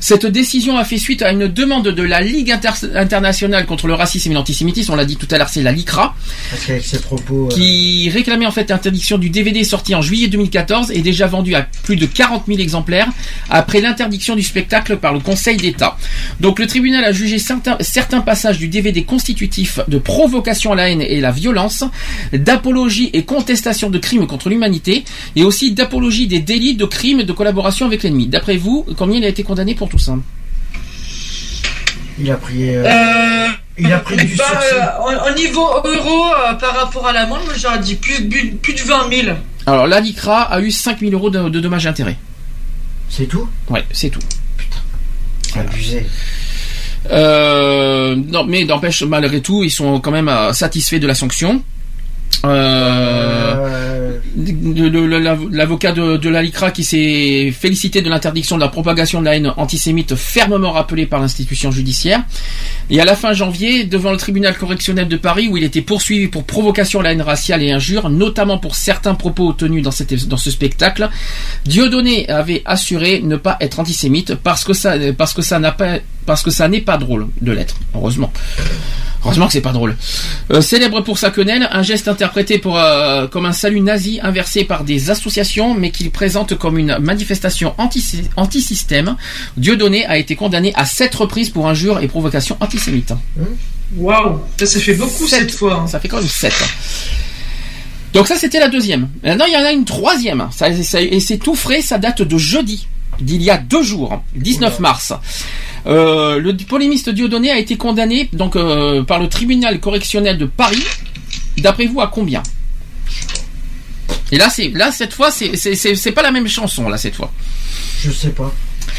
Cette 0.00 0.26
décision 0.26 0.76
a 0.76 0.84
fait 0.84 0.98
suite 0.98 1.22
à 1.22 1.30
une 1.30 1.46
demande 1.48 1.88
de 1.88 2.02
la 2.02 2.20
Ligue 2.20 2.50
inter- 2.50 2.70
internationale 2.94 3.64
contre 3.66 3.86
le 3.86 3.94
racisme 3.94 4.32
et 4.32 4.34
l'antisémitisme, 4.34 4.92
on 4.92 4.96
l'a 4.96 5.04
dit 5.04 5.16
tout 5.16 5.28
à 5.30 5.38
l'heure, 5.38 5.48
c'est 5.48 5.62
la 5.62 5.72
LICRA, 5.72 6.14
Parce 6.50 6.64
qu'avec 6.66 6.84
ses 6.84 6.98
propos. 7.00 7.48
euh, 7.50 7.54
qui 7.54 8.10
réclamait 8.10 8.46
en 8.46 8.50
fait 8.50 8.70
l'interdiction 8.70 9.18
du 9.18 9.30
DVD 9.30 9.62
sorti 9.64 9.94
en 9.94 10.02
juillet 10.02 10.28
2014 10.28 10.90
et 10.90 11.00
déjà 11.00 11.26
vendu 11.26 11.54
à 11.54 11.62
plus 11.84 11.96
de 11.96 12.06
40 12.06 12.44
000 12.48 12.58
exemplaires 12.58 13.08
après 13.50 13.80
l'interdiction 13.80 14.34
du 14.34 14.42
spectacle 14.42 14.96
par 14.96 15.12
le 15.12 15.20
Conseil 15.20 15.56
d'État. 15.56 15.96
Donc 16.40 16.58
le 16.58 16.66
tribunal 16.66 17.04
a 17.04 17.12
jugé 17.12 17.38
certains, 17.38 17.76
certains 17.80 18.20
passages 18.20 18.58
du 18.58 18.68
DVD 18.68 19.04
constitutifs 19.04 19.78
de 19.88 19.98
provocation 19.98 20.72
à 20.72 20.74
la 20.76 20.90
haine 20.90 21.02
et 21.02 21.20
la 21.20 21.30
violence, 21.30 21.84
d'apologie 22.32 23.10
et 23.12 23.24
contestation 23.24 23.90
de 23.90 23.98
crimes 23.98 24.26
contre 24.26 24.48
l'humanité 24.48 25.03
et 25.36 25.42
aussi 25.44 25.72
d'apologie 25.72 26.26
des 26.26 26.40
délits 26.40 26.74
de 26.76 26.84
crimes 26.84 27.22
de 27.22 27.32
collaboration 27.32 27.86
avec 27.86 28.02
l'ennemi. 28.02 28.26
D'après 28.26 28.56
vous, 28.56 28.86
combien 28.96 29.18
il 29.18 29.24
a 29.24 29.28
été 29.28 29.42
condamné 29.42 29.74
pour 29.74 29.88
tout 29.88 29.98
ça 29.98 30.16
Il 32.18 32.30
a 32.30 32.36
pris. 32.36 32.74
euh, 32.74 32.84
Euh, 32.84 33.48
il 33.78 33.92
a 33.92 33.98
pris 33.98 34.16
du 34.16 34.36
bah, 34.36 34.44
euh, 34.72 35.26
au, 35.26 35.30
au 35.30 35.34
niveau 35.34 35.66
euro 35.84 36.26
euh, 36.34 36.54
par 36.54 36.74
rapport 36.76 37.06
à 37.06 37.12
l'amende, 37.12 37.40
j'aurais 37.56 37.80
dit 37.80 37.96
plus, 37.96 38.22
de 38.24 38.82
20 38.86 39.10
000. 39.22 39.36
Alors 39.66 39.86
la 39.86 39.98
LICRA 40.00 40.42
a 40.42 40.60
eu 40.60 40.70
5 40.70 41.00
000 41.00 41.12
euros 41.12 41.30
de, 41.30 41.48
de 41.48 41.60
dommages 41.60 41.86
et 41.86 41.88
intérêts. 41.88 42.16
C'est 43.08 43.26
tout? 43.26 43.48
Ouais, 43.70 43.84
c'est 43.92 44.10
tout. 44.10 44.20
Abusé. 45.56 46.04
Euh, 47.10 48.16
non, 48.16 48.44
mais 48.44 48.64
n'empêche, 48.64 49.02
malgré 49.02 49.40
tout, 49.40 49.62
ils 49.62 49.70
sont 49.70 50.00
quand 50.00 50.10
même 50.10 50.28
euh, 50.28 50.52
satisfaits 50.52 50.96
de 50.98 51.06
la 51.06 51.14
sanction. 51.14 51.62
Euh, 52.44 54.13
L'avocat 54.36 55.92
de, 55.92 56.16
de 56.16 56.28
la 56.28 56.42
LICRA 56.42 56.70
qui 56.70 56.82
s'est 56.82 57.52
félicité 57.56 58.02
de 58.02 58.10
l'interdiction 58.10 58.56
de 58.56 58.60
la 58.60 58.68
propagation 58.68 59.20
de 59.20 59.26
la 59.26 59.36
haine 59.36 59.52
antisémite 59.56 60.16
fermement 60.16 60.72
rappelée 60.72 61.06
par 61.06 61.20
l'institution 61.20 61.70
judiciaire. 61.70 62.22
Et 62.90 63.00
à 63.00 63.04
la 63.04 63.14
fin 63.16 63.32
janvier, 63.32 63.84
devant 63.84 64.10
le 64.10 64.16
tribunal 64.16 64.56
correctionnel 64.56 65.08
de 65.08 65.16
Paris, 65.16 65.48
où 65.48 65.56
il 65.56 65.64
était 65.64 65.82
poursuivi 65.82 66.28
pour 66.28 66.44
provocation 66.44 67.00
à 67.00 67.04
la 67.04 67.12
haine 67.12 67.22
raciale 67.22 67.62
et 67.62 67.70
injure, 67.70 68.10
notamment 68.10 68.58
pour 68.58 68.74
certains 68.74 69.14
propos 69.14 69.52
tenus 69.52 69.82
dans, 69.82 69.90
cette, 69.90 70.26
dans 70.26 70.36
ce 70.36 70.50
spectacle, 70.50 71.08
Dieudonné 71.64 72.28
avait 72.28 72.62
assuré 72.64 73.20
ne 73.22 73.36
pas 73.36 73.56
être 73.60 73.80
antisémite 73.80 74.34
parce 74.34 74.64
que 74.64 74.72
ça, 74.72 74.94
parce 75.16 75.32
que 75.32 75.42
ça 75.42 75.58
n'a 75.58 75.72
pas, 75.72 75.98
parce 76.26 76.42
que 76.42 76.50
ça 76.50 76.68
n'est 76.68 76.80
pas 76.80 76.96
drôle 76.96 77.28
de 77.40 77.52
l'être. 77.52 77.76
Heureusement. 77.94 78.32
Heureusement 79.24 79.46
que 79.46 79.54
c'est 79.54 79.62
pas 79.62 79.72
drôle. 79.72 79.96
Euh, 80.52 80.60
célèbre 80.60 81.00
pour 81.00 81.16
sa 81.16 81.30
quenelle, 81.30 81.66
un 81.72 81.82
geste 81.82 82.08
interprété 82.08 82.58
pour, 82.58 82.78
euh, 82.78 83.26
comme 83.26 83.46
un 83.46 83.52
salut 83.52 83.80
nazi 83.80 84.13
inversé 84.22 84.64
par 84.64 84.84
des 84.84 85.10
associations, 85.10 85.74
mais 85.74 85.90
qu'il 85.90 86.10
présente 86.10 86.56
comme 86.56 86.78
une 86.78 86.98
manifestation 86.98 87.74
anti- 87.78 88.22
anti-système, 88.36 89.16
Dieudonné 89.56 90.04
a 90.06 90.16
été 90.18 90.36
condamné 90.36 90.72
à 90.74 90.84
sept 90.84 91.14
reprises 91.14 91.50
pour 91.50 91.68
injure 91.68 92.00
et 92.00 92.08
provocation 92.08 92.56
antisémite. 92.60 93.12
Waouh, 93.96 94.40
ça, 94.58 94.66
ça 94.66 94.80
fait 94.80 94.94
beaucoup 94.94 95.26
cette 95.28 95.50
fois. 95.52 95.80
hein. 95.82 95.86
Ça 95.86 96.00
fait 96.00 96.08
quand 96.08 96.18
même 96.18 96.26
7. 96.28 96.52
Donc 98.12 98.28
ça 98.28 98.36
c'était 98.36 98.60
la 98.60 98.68
deuxième. 98.68 99.08
Maintenant 99.22 99.44
il 99.46 99.52
y 99.52 99.56
en 99.56 99.64
a 99.64 99.72
une 99.72 99.84
troisième. 99.84 100.48
Ça, 100.52 100.72
ça- 100.82 101.00
et 101.02 101.20
c'est 101.20 101.38
tout 101.38 101.54
frais, 101.56 101.80
ça 101.82 101.98
date 101.98 102.22
de 102.22 102.38
jeudi, 102.38 102.86
d'il 103.20 103.42
y 103.42 103.50
a 103.50 103.58
deux 103.58 103.82
jours, 103.82 104.22
19 104.36 104.78
mars. 104.80 105.12
Euh, 105.86 106.38
le 106.38 106.56
polémiste 106.56 107.10
Dieudonné 107.10 107.50
a 107.50 107.58
été 107.58 107.76
condamné 107.76 108.28
donc 108.32 108.56
euh, 108.56 109.02
par 109.02 109.18
le 109.18 109.28
tribunal 109.28 109.80
correctionnel 109.80 110.38
de 110.38 110.46
Paris. 110.46 110.82
D'après 111.58 111.86
vous 111.86 112.00
à 112.00 112.06
combien? 112.06 112.42
Et 114.32 114.38
là 114.38 114.48
c'est 114.50 114.68
là 114.68 114.90
cette 114.90 115.12
fois 115.12 115.30
c'est 115.30 115.56
c'est 115.56 115.74
c'est 115.74 115.94
c'est 115.94 116.12
pas 116.12 116.22
la 116.22 116.30
même 116.30 116.48
chanson 116.48 116.88
là 116.88 116.96
cette 116.96 117.14
fois. 117.14 117.32
Je 118.00 118.10
sais 118.10 118.30
pas. 118.30 118.52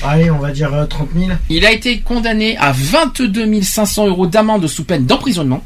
Allez, 0.03 0.29
on 0.29 0.39
va 0.39 0.51
dire 0.51 0.73
euh, 0.73 0.85
30 0.85 1.09
000. 1.15 1.31
Il 1.49 1.65
a 1.65 1.71
été 1.71 1.99
condamné 1.99 2.57
à 2.57 2.71
22 2.71 3.61
500 3.61 4.07
euros 4.07 4.27
d'amende 4.27 4.67
sous 4.67 4.83
peine 4.83 5.05
d'emprisonnement. 5.05 5.63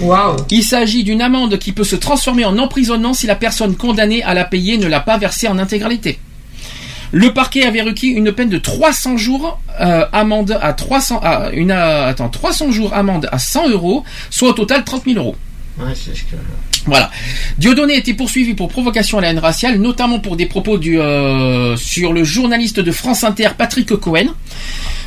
Waouh. 0.00 0.36
Il 0.50 0.64
s'agit 0.64 1.04
d'une 1.04 1.22
amende 1.22 1.58
qui 1.58 1.72
peut 1.72 1.84
se 1.84 1.96
transformer 1.96 2.44
en 2.44 2.58
emprisonnement 2.58 3.12
si 3.12 3.26
la 3.26 3.34
personne 3.34 3.76
condamnée 3.76 4.22
à 4.22 4.34
la 4.34 4.44
payer 4.44 4.78
ne 4.78 4.86
l'a 4.86 5.00
pas 5.00 5.18
versée 5.18 5.46
en 5.46 5.58
intégralité. 5.58 6.18
Le 7.12 7.34
parquet 7.34 7.64
avait 7.64 7.82
requis 7.82 8.08
une 8.08 8.32
peine 8.32 8.48
de 8.48 8.58
300 8.58 9.16
jours 9.16 9.60
euh, 9.80 10.06
amende 10.12 10.56
à 10.62 10.72
300 10.72 11.20
à 11.22 11.50
une 11.50 11.72
euh, 11.72 12.06
attends 12.06 12.28
300 12.28 12.70
jours 12.70 12.94
amende 12.94 13.28
à 13.32 13.38
100 13.38 13.70
euros, 13.70 14.04
soit 14.30 14.50
au 14.50 14.52
total 14.52 14.84
30 14.84 15.04
000 15.06 15.18
euros. 15.18 15.36
Ouais, 15.80 15.92
c'est 15.94 16.14
ce 16.16 16.22
que. 16.24 16.36
Voilà. 16.86 17.10
Dieudonné 17.58 17.94
a 17.94 17.96
été 17.96 18.14
poursuivi 18.14 18.54
pour 18.54 18.68
provocation 18.68 19.18
à 19.18 19.20
la 19.20 19.28
haine 19.30 19.38
raciale, 19.38 19.78
notamment 19.78 20.18
pour 20.18 20.36
des 20.36 20.46
propos 20.46 20.78
du, 20.78 20.98
euh, 20.98 21.76
sur 21.76 22.12
le 22.12 22.24
journaliste 22.24 22.80
de 22.80 22.90
France 22.92 23.22
Inter 23.24 23.50
Patrick 23.56 23.94
Cohen. 23.96 24.26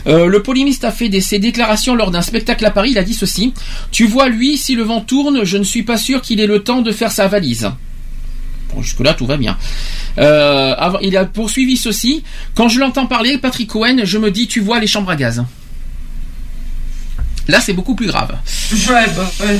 Euh, 0.05 0.27
le 0.27 0.43
polémiste 0.43 0.83
a 0.83 0.91
fait 0.91 1.09
des, 1.09 1.21
ses 1.21 1.39
déclarations 1.39 1.95
lors 1.95 2.11
d'un 2.11 2.21
spectacle 2.21 2.65
à 2.65 2.71
Paris. 2.71 2.91
Il 2.91 2.97
a 2.97 3.03
dit 3.03 3.13
ceci 3.13 3.53
Tu 3.91 4.05
vois, 4.05 4.29
lui, 4.29 4.57
si 4.57 4.75
le 4.75 4.83
vent 4.83 5.01
tourne, 5.01 5.43
je 5.45 5.57
ne 5.57 5.63
suis 5.63 5.83
pas 5.83 5.97
sûr 5.97 6.21
qu'il 6.21 6.39
ait 6.39 6.47
le 6.47 6.59
temps 6.63 6.81
de 6.81 6.91
faire 6.91 7.11
sa 7.11 7.27
valise. 7.27 7.71
Bon, 8.73 8.81
jusque-là, 8.81 9.13
tout 9.13 9.25
va 9.25 9.37
bien. 9.37 9.57
Euh, 10.17 10.73
avant- 10.77 10.99
il 10.99 11.15
a 11.17 11.25
poursuivi 11.25 11.77
ceci. 11.77 12.23
Quand 12.55 12.67
je 12.69 12.79
l'entends 12.79 13.05
parler, 13.07 13.37
Patrick 13.37 13.69
Cohen, 13.69 13.97
je 14.03 14.17
me 14.17 14.29
dis, 14.31 14.47
tu 14.47 14.59
vois 14.59 14.79
les 14.79 14.87
chambres 14.87 15.09
à 15.11 15.15
gaz. 15.15 15.43
Là, 17.47 17.59
c'est 17.59 17.73
beaucoup 17.73 17.95
plus 17.95 18.07
grave. 18.07 18.35
Ouais, 18.89 19.05
bah, 19.15 19.31
ouais. 19.45 19.59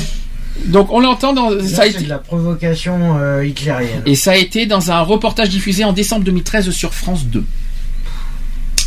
Donc, 0.65 0.91
on 0.91 0.99
l'entend 0.99 1.33
dans. 1.33 1.49
Là, 1.49 1.67
Ça 1.67 1.82
a 1.83 1.85
été, 1.88 2.03
de 2.03 2.09
la 2.09 2.19
provocation 2.19 3.17
euh, 3.19 3.45
hitlérienne. 3.45 4.03
et 4.06 4.15
ça 4.15 4.32
a 4.32 4.35
été 4.35 4.65
dans 4.65 4.91
un 4.91 5.01
reportage 5.01 5.49
diffusé 5.49 5.83
en 5.83 5.93
décembre 5.93 6.23
2013 6.25 6.69
sur 6.72 6.93
France 6.93 7.25
2. 7.25 7.43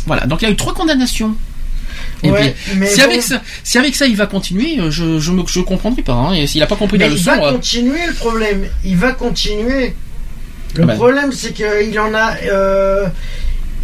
Voilà, 0.05 0.25
donc 0.25 0.41
il 0.41 0.45
y 0.45 0.47
a 0.47 0.51
eu 0.51 0.55
trois 0.55 0.73
condamnations. 0.73 1.35
Et 2.23 2.31
Ouais, 2.31 2.55
puis, 2.65 2.77
mais 2.77 2.87
si, 2.87 2.97
bon. 2.99 3.03
avec 3.05 3.21
ça, 3.21 3.41
si 3.63 3.77
avec 3.77 3.95
ça 3.95 4.07
il 4.07 4.15
va 4.15 4.25
continuer, 4.27 4.79
euh, 4.79 4.89
je 4.91 5.19
je, 5.19 5.31
me, 5.31 5.43
je 5.45 5.59
comprendrai 5.59 6.01
pas. 6.01 6.13
hein. 6.13 6.33
Et 6.33 6.47
s'il 6.47 6.63
a 6.63 6.67
pas 6.67 6.75
compris 6.75 6.97
Mais 6.97 7.05
la 7.05 7.11
il 7.11 7.17
leçon, 7.17 7.31
va 7.31 7.47
euh, 7.47 7.51
continuer 7.51 8.07
le 8.07 8.13
problème. 8.13 8.65
Il 8.85 8.95
va 8.97 9.11
continuer. 9.11 9.93
Le 10.75 10.85
ben. 10.85 10.95
problème, 10.95 11.31
c'est 11.31 11.53
qu'il 11.53 11.99
en 11.99 12.13
a. 12.13 12.35
euh, 12.49 13.07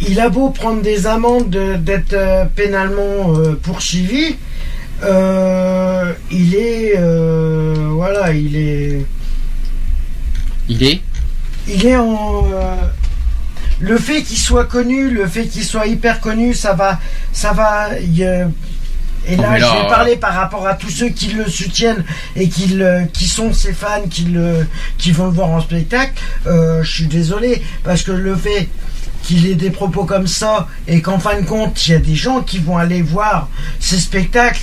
il 0.08 0.18
a 0.20 0.28
beau 0.30 0.50
prendre 0.50 0.80
des 0.82 1.06
amendes, 1.06 1.50
de- 1.50 1.76
d'être 1.76 2.16
pénalement 2.56 3.34
poursuivi. 3.62 4.36
Euh, 5.04 6.12
il 6.30 6.54
est. 6.54 6.94
euh, 6.96 7.88
voilà, 7.92 8.32
il 8.32 8.56
est. 8.56 9.04
il 10.68 10.82
est. 10.82 11.00
Il 11.68 11.86
est 11.86 11.96
en. 11.96 12.44
euh, 12.52 12.74
le 13.80 13.98
fait 13.98 14.22
qu'il 14.22 14.38
soit 14.38 14.64
connu, 14.66 15.10
le 15.10 15.26
fait 15.26 15.46
qu'il 15.46 15.64
soit 15.64 15.86
hyper 15.86 16.20
connu, 16.20 16.54
ça 16.54 16.72
va. 16.74 16.98
Ça 17.32 17.52
va. 17.52 17.90
il, 18.00 18.22
et 19.26 19.36
Oh, 19.38 19.40
là, 19.40 19.58
je 19.58 19.64
vais 19.64 19.88
parler 19.88 20.16
par 20.16 20.34
rapport 20.34 20.66
à 20.66 20.74
tous 20.74 20.90
ceux 20.90 21.08
qui 21.08 21.28
le 21.28 21.46
soutiennent 21.48 22.04
et 22.36 22.46
qui, 22.50 22.66
le- 22.66 23.06
qui 23.10 23.26
sont 23.26 23.54
ses 23.54 23.72
fans, 23.72 24.02
qui, 24.10 24.24
le, 24.24 24.66
qui 24.98 25.12
vont 25.12 25.24
le 25.24 25.32
voir 25.32 25.48
en 25.48 25.62
spectacle. 25.62 26.12
Je 26.44 26.82
suis 26.84 27.06
désolé, 27.06 27.62
parce 27.84 28.02
que 28.02 28.12
le 28.12 28.36
fait 28.36 28.68
qu'il 29.22 29.46
ait 29.46 29.54
des 29.54 29.70
propos 29.70 30.04
comme 30.04 30.26
ça 30.26 30.68
et 30.86 31.00
qu'en 31.00 31.18
fin 31.18 31.40
de 31.40 31.46
compte, 31.46 31.86
il 31.86 31.92
y 31.92 31.94
a 31.94 31.98
des 32.00 32.14
gens 32.14 32.42
qui 32.42 32.58
vont 32.58 32.76
aller 32.76 33.00
voir 33.00 33.48
ces 33.80 33.98
spectacles, 33.98 34.60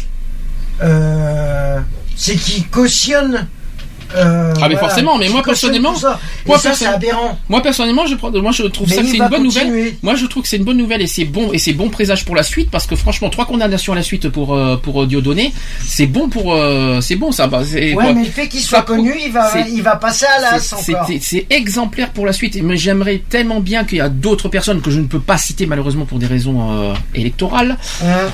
c'est 2.15 2.35
qu'ils 2.35 2.67
cautionnent. 2.69 3.47
Euh, 4.15 4.53
Ah 4.55 4.59
mais 4.61 4.75
voilà, 4.75 4.79
forcément, 4.79 5.17
mais 5.17 5.29
moi 5.29 5.41
personnellement, 5.43 5.95
ça. 5.95 6.19
Moi, 6.45 6.57
ça, 6.57 6.69
perso- 6.69 6.85
aberrant. 6.85 7.37
moi 7.49 7.61
personnellement, 7.61 8.05
je, 8.05 8.15
moi 8.39 8.51
je 8.51 8.63
trouve 8.63 8.87
Mais 8.89 8.95
ça 8.95 9.01
que 9.01 9.07
c'est 9.07 9.17
une 9.17 9.27
bonne 9.27 9.43
continuer. 9.45 9.65
nouvelle. 9.65 9.93
Moi 10.01 10.15
je 10.15 10.25
trouve 10.25 10.43
que 10.43 10.49
c'est 10.49 10.57
une 10.57 10.63
bonne 10.63 10.77
nouvelle 10.77 11.01
et 11.01 11.07
c'est 11.07 11.25
bon 11.25 11.51
et 11.53 11.57
c'est 11.57 11.73
bon 11.73 11.89
présage 11.89 12.25
pour 12.25 12.35
la 12.35 12.43
suite 12.43 12.69
parce 12.71 12.87
que 12.87 12.95
franchement 12.95 13.29
trois 13.29 13.45
condamnations 13.45 13.93
à 13.93 13.95
la 13.95 14.03
suite 14.03 14.29
pour 14.29 14.53
euh, 14.55 14.77
pour 14.77 15.03
euh, 15.03 15.05
Dieudonné, 15.07 15.53
c'est 15.85 16.07
bon 16.07 16.29
pour 16.29 16.57
c'est 17.01 17.15
bon 17.15 17.31
ça. 17.31 17.47
Bah, 17.47 17.61
Ouais, 17.71 17.93
quoi. 17.93 18.13
mais 18.13 18.23
le 18.23 18.29
fait 18.29 18.47
qu'il 18.47 18.61
soit 18.61 18.81
connu, 18.83 19.13
il 19.25 19.31
va, 19.31 19.49
il 19.67 19.81
va 19.81 19.95
passer 19.95 20.25
à 20.25 20.41
l'as 20.41 20.59
c'est- 20.59 21.45
exemplaire 21.49 22.11
pour 22.11 22.25
la 22.25 22.33
suite. 22.33 22.57
Mais 22.61 22.77
j'aimerais 22.77 23.21
tellement 23.29 23.59
bien 23.59 23.83
qu'il 23.83 23.97
y 23.97 24.01
a 24.01 24.09
d'autres 24.09 24.49
personnes 24.49 24.81
que 24.81 24.91
je 24.91 24.99
ne 24.99 25.05
peux 25.07 25.19
pas 25.19 25.37
citer 25.37 25.65
malheureusement 25.65 26.05
pour 26.05 26.19
des 26.19 26.25
raisons 26.25 26.71
euh, 26.71 26.93
électorales. 27.15 27.77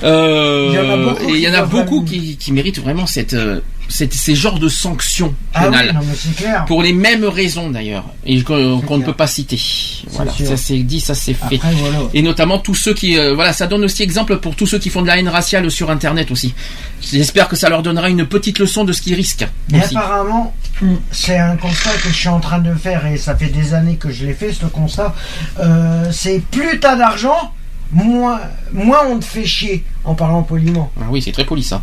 Euh, 0.03 0.67
Il 0.69 0.75
y 0.75 0.79
en 0.79 0.91
a 0.91 0.97
beaucoup 0.97 1.33
qui 1.33 1.47
en 1.49 1.53
a 1.53 1.61
beaucoup 1.65 2.01
qui, 2.03 2.37
qui 2.37 2.51
méritent 2.51 2.79
vraiment 2.79 3.05
cette 3.05 3.33
ces 3.89 4.35
genres 4.35 4.59
de 4.59 4.69
sanctions 4.69 5.33
Ah 5.53 5.65
oui, 5.65 5.71
pénales. 5.77 5.93
non, 5.95 6.01
clair. 6.35 6.65
Pour 6.65 6.83
les 6.83 6.93
mêmes 6.93 7.25
raisons 7.25 7.69
d'ailleurs, 7.69 8.05
et 8.25 8.41
qu'on 8.43 8.97
ne 8.97 9.03
peut 9.03 9.13
pas 9.13 9.27
citer. 9.27 9.59
Voilà, 10.11 10.31
sûr. 10.31 10.47
ça 10.47 10.57
c'est 10.57 10.79
dit, 10.79 10.99
ça 10.99 11.15
c'est 11.15 11.33
fait. 11.33 11.59
Voilà. 11.61 11.99
Et 12.13 12.21
notamment 12.21 12.59
tous 12.59 12.75
ceux 12.75 12.93
qui, 12.93 13.17
euh, 13.17 13.33
voilà, 13.33 13.53
ça 13.53 13.67
donne 13.67 13.83
aussi 13.83 14.03
exemple 14.03 14.37
pour 14.37 14.55
tous 14.55 14.65
ceux 14.67 14.79
qui 14.79 14.89
font 14.89 15.01
de 15.01 15.07
la 15.07 15.17
haine 15.17 15.29
raciale 15.29 15.69
sur 15.71 15.89
Internet 15.89 16.31
aussi. 16.31 16.53
J'espère 17.01 17.47
que 17.47 17.55
ça 17.55 17.69
leur 17.69 17.81
donnera 17.83 18.09
une 18.09 18.25
petite 18.25 18.59
leçon 18.59 18.83
de 18.83 18.91
ce 18.93 19.01
qu'ils 19.01 19.15
risquent. 19.15 19.47
Mais 19.71 19.83
aussi. 19.83 19.95
apparemment, 19.95 20.53
c'est 21.11 21.37
un 21.37 21.55
constat 21.55 21.91
que 22.03 22.09
je 22.09 22.13
suis 22.15 22.27
en 22.29 22.39
train 22.39 22.59
de 22.59 22.73
faire 22.73 23.05
et 23.05 23.17
ça 23.17 23.35
fait 23.35 23.47
des 23.47 23.73
années 23.73 23.95
que 23.95 24.11
je 24.11 24.25
l'ai 24.25 24.33
fait, 24.33 24.53
ce 24.53 24.65
constat. 24.65 25.15
Euh, 25.59 26.11
c'est 26.11 26.41
plus 26.51 26.79
t'as 26.79 26.95
d'argent, 26.95 27.53
moins, 27.91 28.39
moins 28.73 29.05
on 29.09 29.19
te 29.19 29.25
fait 29.25 29.45
chier 29.45 29.83
en 30.03 30.13
parlant 30.15 30.43
poliment. 30.43 30.91
Ah 30.99 31.05
oui, 31.09 31.21
c'est 31.21 31.31
très 31.31 31.45
poli 31.45 31.63
ça. 31.63 31.81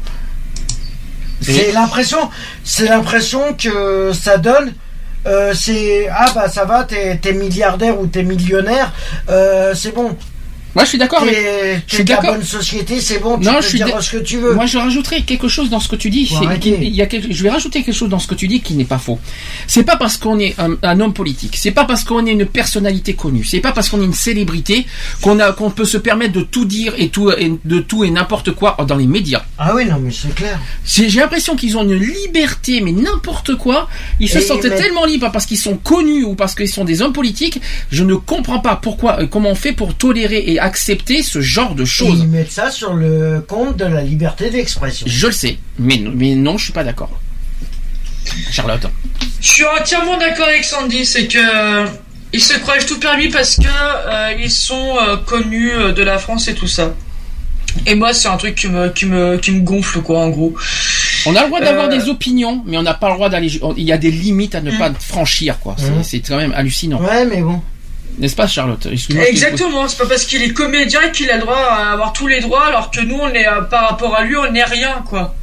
C'est 1.41 1.73
l'impression, 1.73 2.31
c'est 2.65 2.87
l'impression 2.87 3.55
que 3.55 4.13
ça 4.13 4.39
donne. 4.39 4.73
euh, 5.27 5.55
c'est 5.55 6.07
ah 6.11 6.31
bah 6.35 6.49
ça 6.49 6.65
va, 6.65 6.85
t'es 6.85 7.33
milliardaire 7.33 7.99
ou 7.99 8.07
t'es 8.07 8.23
millionnaire, 8.23 8.93
euh, 9.31 9.75
c'est 9.75 9.95
bon. 9.95 10.17
Moi, 10.75 10.85
je 10.85 10.89
suis 10.91 10.99
d'accord. 10.99 11.23
T'es 11.25 11.83
Je 11.87 11.95
suis 11.97 12.05
d'accord. 12.05 12.35
bonne 12.35 12.43
société, 12.43 13.01
c'est 13.01 13.19
bon. 13.19 13.39
Tu 13.39 13.47
Non, 13.47 13.55
peux 13.57 13.63
je 13.63 13.69
suis 13.69 13.79
dire 13.83 14.03
ce 14.03 14.11
que 14.13 14.23
tu 14.23 14.39
veux. 14.39 14.55
Moi, 14.55 14.67
je 14.67 14.79
rajouterais 14.79 15.23
quelque 15.23 15.49
chose 15.49 15.71
dans 15.71 15.81
ce 15.81 15.89
que 15.89 15.97
tu 15.97 16.11
dis. 16.11 16.31
Il 16.65 16.89
y 16.95 17.03
a 17.03 17.07
quelque- 17.07 17.33
je 17.33 17.43
vais 17.43 17.51
rajouter 17.51 17.83
quelque 17.83 17.95
chose 17.95 18.09
dans 18.09 18.19
ce 18.19 18.27
que 18.27 18.35
tu 18.35 18.49
dis 18.49 18.61
qui 18.61 18.75
n'est 18.75 18.85
pas 18.85 18.99
faux. 18.99 19.19
C'est 19.67 19.85
pas 19.85 19.97
parce 19.97 20.17
qu'on 20.17 20.39
est 20.39 20.55
un, 20.59 20.77
un 20.83 21.01
homme 21.01 21.13
politique, 21.15 21.57
c'est 21.57 21.71
pas 21.71 21.85
parce 21.85 22.05
qu'on 22.05 22.27
est 22.27 22.33
une 22.33 22.47
personnalité 22.47 23.15
connue, 23.15 23.45
c'est 23.45 23.61
pas 23.61 23.73
parce 23.73 23.89
qu'on 23.89 24.01
est 24.01 24.05
une 24.05 24.13
célébrité 24.15 24.87
qu'on 25.21 25.39
a 25.41 25.53
qu'on 25.53 25.71
peut 25.71 25.85
se 25.85 25.97
permettre 25.99 26.33
de 26.33 26.41
tout 26.43 26.65
dire 26.65 26.95
et 26.99 27.09
tout 27.09 27.31
et 27.31 27.53
de 27.65 27.79
tout 27.81 28.05
et 28.05 28.11
n'importe 28.11 28.53
quoi 28.53 28.77
dans 28.89 28.97
les 28.97 29.07
médias. 29.07 29.43
Ah 29.59 29.73
oui, 29.75 29.85
non, 29.87 29.99
mais 30.01 30.11
c'est 30.11 30.35
clair. 30.35 30.59
J'ai 30.85 31.09
l'impression 31.09 31.57
qu'ils 31.57 31.77
ont 31.77 31.85
une 31.85 31.95
liberté, 31.95 32.81
mais 32.81 32.93
n'importe 32.93 33.55
quoi. 33.57 33.89
Ils 34.21 34.29
se 34.29 34.39
Et 34.39 34.41
sentaient 34.41 34.75
tellement 34.75 35.05
libres 35.05 35.31
parce 35.33 35.47
qu'ils 35.47 35.59
sont 35.59 35.77
connus 35.77 36.25
ou 36.25 36.35
parce 36.35 36.55
qu'ils 36.55 36.69
sont 36.69 36.85
des 36.85 37.03
hommes 37.03 37.13
politiques. 37.13 37.61
Je 37.91 38.03
ne 38.05 38.15
comprends 38.15 38.59
pas 38.61 38.77
pourquoi, 38.77 39.21
euh, 39.21 39.27
comment 39.27 39.51
on 39.51 39.55
fait 39.55 39.73
pour 39.73 39.95
tolérer 39.95 40.43
et 40.47 40.59
accepter 40.65 41.23
ce 41.23 41.41
genre 41.41 41.75
de 41.75 41.83
Et 41.83 41.87
choses. 41.87 42.19
ils 42.21 42.29
mettent 42.29 42.53
ça 42.53 42.71
sur 42.71 42.95
le 42.95 43.41
compte 43.47 43.77
de 43.77 43.85
la 43.85 44.03
liberté 44.03 44.51
d'expression. 44.51 45.07
Je 45.09 45.27
le 45.27 45.33
sais, 45.33 45.59
mais, 45.79 45.97
non- 45.99 46.13
mais 46.15 46.35
non, 46.35 46.57
je 46.59 46.65
suis 46.65 46.73
pas 46.73 46.85
d'accord. 46.85 47.11
Charlotte. 48.51 48.87
Je 49.41 49.47
suis 49.49 49.65
entièrement 49.67 50.17
d'accord 50.19 50.47
avec 50.49 50.65
Sandy, 50.65 51.05
c'est 51.05 51.27
que 51.27 51.39
euh, 51.39 51.87
ils 52.33 52.41
se 52.41 52.55
croient 52.59 52.79
tout 52.79 52.99
permis 52.99 53.29
parce 53.29 53.57
que 53.57 53.67
euh, 53.67 54.33
ils 54.41 54.51
sont 54.51 54.97
euh, 55.01 55.17
connus 55.19 55.71
de 55.95 56.03
la 56.03 56.19
France 56.19 56.49
et 56.49 56.55
tout 56.55 56.67
ça. 56.67 56.95
Et 57.87 57.95
moi, 57.97 58.13
c'est 58.15 58.29
un 58.29 58.37
truc 58.37 58.55
qui 58.55 58.69
me, 58.69 58.89
qui 58.91 59.05
me, 59.05 59.37
qui 59.37 59.51
me 59.51 59.61
gonfle, 59.61 60.01
quoi, 60.01 60.21
en 60.21 60.31
gros. 60.31 60.55
On 61.27 61.35
a 61.35 61.41
le 61.43 61.49
droit 61.49 61.61
d'avoir 61.61 61.87
Euh, 61.91 61.99
des 61.99 62.09
opinions, 62.09 62.63
mais 62.67 62.79
on 62.79 62.83
n'a 62.83 62.95
pas 62.95 63.09
le 63.09 63.15
droit 63.15 63.29
d'aller. 63.29 63.49
Il 63.77 63.85
y 63.85 63.93
a 63.93 63.99
des 63.99 64.11
limites 64.13 64.55
à 64.55 64.61
ne 64.61 64.71
Mm. 64.71 64.79
pas 64.79 64.93
franchir, 64.99 65.59
quoi. 65.59 65.75
C'est- 65.79 65.91
Mm. 65.91 66.05
C'est 66.05 66.21
quand 66.21 66.37
même 66.37 66.53
hallucinant. 66.55 67.01
Ouais, 67.03 67.25
mais 67.27 67.41
bon. 67.43 67.61
N'est-ce 68.19 68.37
pas, 68.37 68.47
Charlotte 68.47 68.87
Exactement, 69.27 69.89
c'est 69.89 69.99
pas 69.99 70.07
parce 70.07 70.25
qu'il 70.25 70.43
est 70.43 70.53
comédien 70.53 71.09
qu'il 71.11 71.31
a 71.31 71.37
le 71.37 71.43
droit 71.43 71.57
à 71.57 71.93
avoir 71.93 72.13
tous 72.13 72.27
les 72.27 72.41
droits, 72.41 72.67
alors 72.67 72.91
que 72.91 73.01
nous, 73.01 73.19
on 73.21 73.29
est, 73.31 73.47
euh, 73.47 73.63
par 73.63 73.91
rapport 73.91 74.15
à 74.15 74.25
lui, 74.25 74.37
on 74.37 74.51
n'est 74.51 74.65
rien, 74.65 75.03
quoi. 75.09 75.35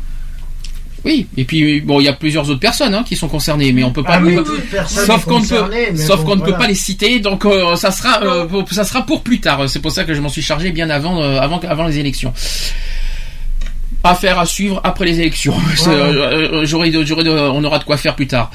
Oui, 1.03 1.27
et 1.35 1.45
puis 1.45 1.81
bon, 1.81 1.99
il 1.99 2.03
y 2.03 2.07
a 2.07 2.13
plusieurs 2.13 2.47
autres 2.49 2.59
personnes 2.59 2.93
hein, 2.93 3.03
qui 3.03 3.15
sont 3.15 3.27
concernées, 3.27 3.73
mais 3.73 3.83
on 3.83 3.91
peut 3.91 4.03
pas. 4.03 4.17
Ah 4.17 4.21
oui, 4.23 4.37
sauf 4.85 5.25
qu'on 5.25 5.39
ne 5.39 5.45
peut, 5.45 5.97
sauf 5.97 6.19
bon, 6.19 6.25
qu'on 6.25 6.35
ne 6.35 6.41
peut 6.41 6.53
pas 6.53 6.67
les 6.67 6.75
citer, 6.75 7.19
donc 7.19 7.43
euh, 7.45 7.75
ça 7.75 7.89
sera, 7.91 8.21
euh, 8.21 8.45
pour, 8.45 8.71
ça 8.71 8.83
sera 8.83 9.03
pour 9.03 9.23
plus 9.23 9.39
tard. 9.39 9.67
C'est 9.67 9.79
pour 9.79 9.91
ça 9.91 10.03
que 10.03 10.13
je 10.13 10.21
m'en 10.21 10.29
suis 10.29 10.43
chargé 10.43 10.71
bien 10.71 10.91
avant, 10.91 11.21
euh, 11.21 11.39
avant, 11.39 11.59
avant 11.67 11.87
les 11.87 11.97
élections. 11.97 12.33
Affaire 14.03 14.39
à 14.39 14.45
suivre 14.45 14.81
après 14.83 15.05
les 15.05 15.19
élections. 15.19 15.55
Euh, 15.87 16.63
euh, 16.63 17.51
on 17.53 17.63
aura 17.63 17.79
de 17.79 17.83
quoi 17.83 17.97
faire 17.97 18.15
plus 18.15 18.27
tard. 18.27 18.51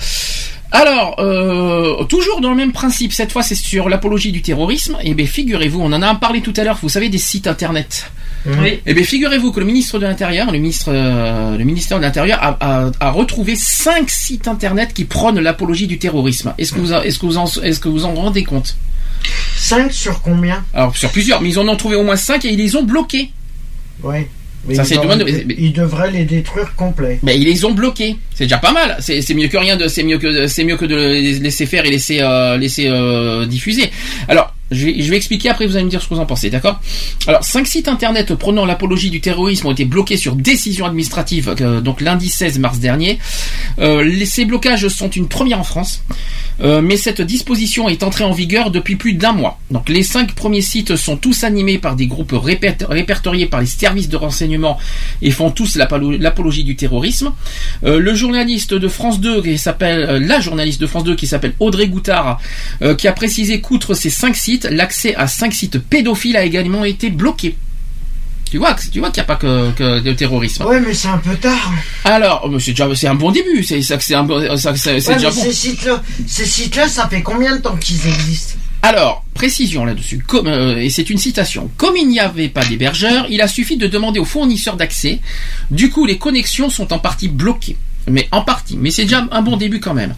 Alors, 0.73 1.17
euh, 1.20 2.05
toujours 2.05 2.41
dans 2.41 2.51
le 2.51 2.57
même 2.57 2.73
principe, 2.73 3.12
cette 3.12 3.33
fois 3.33 3.43
c'est 3.43 3.55
sur 3.55 3.89
l'apologie 3.89 4.33
du 4.33 4.43
terrorisme. 4.43 4.97
Et 5.03 5.15
bien 5.15 5.27
figurez-vous, 5.27 5.81
on 5.81 5.93
en 5.93 6.03
a 6.03 6.15
parlé 6.17 6.41
tout 6.41 6.53
à 6.57 6.65
l'heure. 6.65 6.78
Vous 6.83 6.89
savez 6.89 7.09
des 7.09 7.19
sites 7.19 7.47
internet. 7.47 8.11
Oui. 8.49 8.81
Eh 8.86 8.95
bien, 8.95 9.03
figurez-vous 9.03 9.51
que 9.51 9.59
le 9.59 9.67
ministre 9.67 9.99
de 9.99 10.07
l'Intérieur, 10.07 10.47
le 10.53 10.59
ministre, 10.59 10.91
euh, 10.93 11.57
le 11.57 11.65
ministère 11.65 11.99
de 11.99 12.03
l'Intérieur 12.05 12.39
a, 12.41 12.57
a- 12.61 12.91
a 13.01 13.11
retrouvé 13.11 13.57
cinq 13.57 14.09
sites 14.09 14.47
internet 14.47 14.93
qui 14.95 15.05
prônent 15.05 15.41
l'apologie 15.41 15.89
du 15.89 15.99
terrorisme. 15.99 16.55
Est-ce 16.57 16.73
que 16.73 16.78
vous, 16.78 16.93
en- 16.93 17.03
est-ce 17.03 17.19
que 17.19 17.27
vous 17.27 17.39
en, 17.39 17.47
est-ce 17.47 17.81
que 17.81 17.89
vous 17.89 18.05
en 18.05 18.15
rendez 18.15 18.45
compte? 18.45 18.77
5 19.57 19.91
sur 19.93 20.23
combien? 20.23 20.65
Alors 20.75 20.97
sur 20.97 21.11
plusieurs, 21.11 21.41
mais 21.41 21.49
ils 21.49 21.59
en 21.59 21.67
ont 21.67 21.75
trouvé 21.75 21.97
au 21.97 22.05
moins 22.05 22.15
cinq 22.17 22.45
et 22.45 22.51
ils 22.53 22.59
les 22.59 22.77
ont 22.77 22.85
bloqués. 22.85 23.33
Ouais. 24.05 24.28
Ça, 24.75 24.85
c'est 24.85 24.97
mais- 25.25 25.55
Ils 25.59 25.73
devraient 25.73 26.11
les 26.11 26.25
détruire 26.25 26.75
complets. 26.75 27.19
Mais 27.23 27.36
ils 27.39 27.45
les 27.45 27.65
ont 27.65 27.73
bloqués. 27.73 28.17
C'est 28.35 28.45
déjà 28.45 28.59
pas 28.59 28.73
mal. 28.73 28.97
C'est, 29.01 29.20
c'est 29.23 29.35
mieux 29.35 29.49
que 29.49 29.57
rien 29.57 29.77
de, 29.77 29.86
c'est 29.86 30.03
mieux 30.03 30.19
que, 30.19 30.47
c'est 30.49 30.65
mieux 30.65 30.77
que 30.77 30.86
de 30.86 30.97
les 30.97 31.35
laisser 31.39 31.67
faire 31.67 31.85
et 31.85 31.91
laisser, 31.91 32.20
euh, 32.20 32.57
laisser 32.57 32.89
euh, 32.89 33.47
diffuser. 33.47 33.91
Alors, 34.28 34.56
je 34.70 34.86
vais, 34.86 35.17
expliquer 35.17 35.51
après. 35.51 35.67
Vous 35.67 35.77
allez 35.77 35.85
me 35.85 35.91
dire 35.91 36.03
ce 36.03 36.09
que 36.09 36.15
vous 36.15 36.20
en 36.20 36.27
pensez, 36.27 36.51
d'accord? 36.51 36.81
Alors, 37.27 37.45
cinq 37.45 37.67
sites 37.67 37.89
internet 37.89 38.35
prônant 38.35 38.65
l'apologie 38.65 39.11
du 39.11 39.20
terrorisme 39.20 39.67
ont 39.69 39.73
été 39.73 39.85
bloqués 39.85 40.17
sur 40.17 40.35
décision 40.35 40.86
administrative, 40.86 41.55
euh, 41.61 41.81
donc 41.81 42.01
lundi 42.01 42.28
16 42.28 42.59
mars 42.59 42.78
dernier. 42.78 43.19
Euh, 43.78 44.25
ces 44.25 44.45
blocages 44.45 44.89
sont 44.89 45.09
une 45.11 45.28
première 45.28 45.61
en 45.61 45.65
France, 45.65 46.03
euh, 46.61 46.81
mais 46.83 46.97
cette 46.97 47.20
disposition 47.20 47.89
est 47.89 48.03
entrée 48.03 48.25
en 48.25 48.33
vigueur 48.33 48.70
depuis 48.70 48.97
plus 48.97 49.12
d'un 49.12 49.33
mois. 49.33 49.59
Donc, 49.70 49.89
les 49.89 50.03
cinq 50.03 50.33
premiers 50.35 50.62
sites 50.62 50.97
sont 50.97 51.17
tous 51.17 51.45
animés 51.45 51.78
par 51.78 51.95
des 51.95 52.07
groupes 52.07 52.35
répertoriés 52.35 53.47
par 53.47 53.61
les 53.61 53.67
services 53.67 54.09
de 54.09 54.17
renseignement 54.17 54.78
et 55.23 55.31
font 55.31 55.51
tous 55.51 55.77
l'apolo- 55.77 56.17
l'apologie 56.19 56.65
du 56.65 56.77
terrorisme. 56.77 57.33
Le 57.83 58.15
journaliste 58.15 58.75
de 58.75 58.89
France 58.89 59.20
2 59.20 59.43
qui 59.43 59.59
s'appelle 59.59 60.25
la 60.27 60.41
journaliste 60.41 60.81
de 60.81 60.86
France 60.86 61.05
2 61.05 61.15
qui 61.15 61.27
s'appelle 61.27 61.55
Audrey 61.61 61.89
Goutard 61.89 62.41
qui 62.99 63.07
a 63.09 63.12
précisé 63.12 63.61
qu'outre 63.61 63.95
ces 63.95 64.11
cinq 64.11 64.36
sites, 64.36 64.56
l'accès 64.65 65.15
à 65.15 65.26
cinq 65.26 65.52
sites 65.55 65.78
pédophiles 65.78 66.36
a 66.36 66.44
également 66.44 66.85
été 66.85 67.10
bloqué. 67.10 67.57
Tu 68.51 68.59
vois, 68.59 68.75
tu 68.93 69.01
vois 69.01 69.10
qu'il 69.10 69.20
n'y 69.20 69.25
a 69.25 69.26
pas 69.26 69.36
que, 69.36 69.73
que 69.73 70.01
de 70.01 70.12
terrorisme. 70.12 70.65
Ouais, 70.67 70.78
mais 70.81 70.94
c'est 70.94 71.09
un 71.09 71.18
peu 71.18 71.35
tard. 71.35 71.73
Alors, 72.05 72.49
c'est 72.60 72.70
déjà, 72.70 72.89
c'est 72.94 73.09
un 73.09 73.17
bon 73.17 73.33
début. 73.33 73.65
C'est 73.65 73.83
ça, 73.83 73.97
que 73.97 74.05
c'est 74.05 74.15
un, 74.15 74.23
bon- 74.23 74.57
ça, 74.57 74.73
que 74.73 74.78
c'est 74.78 75.01
c'est 75.01 75.09
Ouais, 75.10 75.15
déjà 75.17 75.31
mais 75.31 75.35
bon. 75.35 75.43
ces 75.43 75.52
sites-là, 75.52 76.02
ces 76.28 76.47
sites-là, 76.47 76.86
ça 76.89 77.09
fait 77.09 77.23
combien 77.23 77.57
de 77.57 77.60
temps 77.62 77.76
qu'ils 77.76 78.07
existent? 78.07 78.55
Alors, 78.83 79.25
précision 79.35 79.85
là-dessus, 79.85 80.18
comme, 80.25 80.47
euh, 80.47 80.76
et 80.81 80.91
c'est 80.91 81.10
une 81.10 81.18
citation. 81.18 81.68
Comme 81.76 81.97
il 81.97 82.07
n'y 82.07 82.20
avait 82.20 82.49
pas 82.49 82.65
d'hébergeur, 82.65 83.26
il 83.28 83.41
a 83.43 83.49
suffi 83.49 83.76
de 83.76 83.89
demander 83.89 84.20
aux 84.20 84.25
fournisseurs 84.25 84.76
d'accès. 84.76 85.18
Du 85.73 85.91
coup, 85.91 86.07
les 86.07 86.18
connexions 86.18 86.70
sont 86.70 86.93
en 86.93 87.01
partie 87.01 87.26
bloquées. 87.28 87.76
Mais 88.09 88.28
en 88.31 88.43
partie. 88.43 88.76
Mais 88.76 88.93
c'est 88.93 89.02
déjà 89.02 89.26
un 89.33 89.43
bon 89.43 89.57
début 89.57 89.81
quand 89.81 89.94
même. 89.94 90.15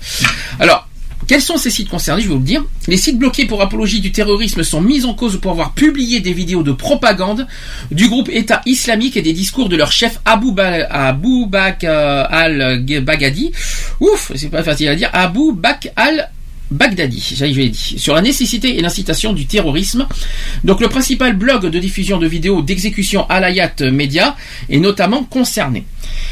Alors, 0.61 0.87
quels 1.29 1.43
sont 1.43 1.59
ces 1.59 1.71
sites 1.71 1.91
concernés 1.91 2.23
Je 2.23 2.29
vais 2.29 2.35
vous 2.35 2.41
le 2.41 2.47
dire. 2.47 2.65
Les 2.89 2.97
sites 2.97 3.19
bloqués 3.19 3.45
pour 3.45 3.61
apologie 3.61 4.01
du 4.01 4.11
terrorisme 4.11 4.63
sont 4.63 4.81
mis 4.81 5.05
en 5.05 5.13
cause 5.13 5.39
pour 5.39 5.53
avoir 5.53 5.75
publié 5.75 6.21
des 6.21 6.33
vidéos 6.33 6.63
de 6.63 6.73
propagande 6.73 7.47
du 7.91 8.09
groupe 8.09 8.31
État 8.33 8.63
islamique 8.65 9.17
et 9.17 9.23
des 9.23 9.35
discours 9.35 9.69
de 9.69 9.77
leur 9.77 9.93
chef 9.93 10.19
Abu, 10.25 10.53
ba 10.53 10.87
Abu 10.91 11.47
Bakr 11.47 11.85
euh, 11.85 12.25
al-Baghdadi. 12.31 13.53
Ouf, 14.01 14.33
c'est 14.35 14.49
pas 14.49 14.63
facile 14.63 14.89
à 14.89 14.97
dire. 14.97 15.11
Abu 15.13 15.53
Bakr 15.53 15.89
al 15.97 16.31
Baghdadi, 16.71 17.37
l'ai 17.41 17.69
dit, 17.71 17.95
sur 17.99 18.15
la 18.15 18.21
nécessité 18.21 18.79
et 18.79 18.83
l'incitation 18.83 19.33
du 19.33 19.47
terrorisme. 19.47 20.07
Donc 20.65 20.81
le 20.81 20.89
principal 20.89 21.35
blog 21.35 21.67
de 21.67 21.79
diffusion 21.79 22.19
de 22.19 22.27
vidéos 22.27 22.61
d'exécution 22.63 23.27
Alayat 23.29 23.75
Media 23.91 24.37
est 24.69 24.79
notamment 24.79 25.25
concerné. 25.25 25.85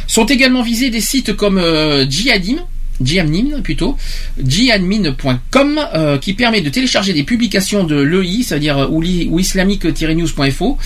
Sont 0.06 0.26
également 0.26 0.62
visés 0.62 0.90
des 0.90 1.00
sites 1.00 1.34
comme 1.34 1.58
euh, 1.58 2.08
Djihadim, 2.08 2.58
Djihadim 3.00 3.62
plutôt, 3.62 3.96
djihadmin.com 4.42 5.80
euh, 5.94 6.18
qui 6.18 6.34
permet 6.34 6.60
de 6.60 6.70
télécharger 6.70 7.12
des 7.12 7.24
publications 7.24 7.84
de 7.84 7.96
l'EI, 8.00 8.42
c'est-à-dire 8.42 8.78
euh, 8.78 8.88
ou, 8.88 9.02
ou 9.02 9.38
islamique-news.info. 9.38 10.78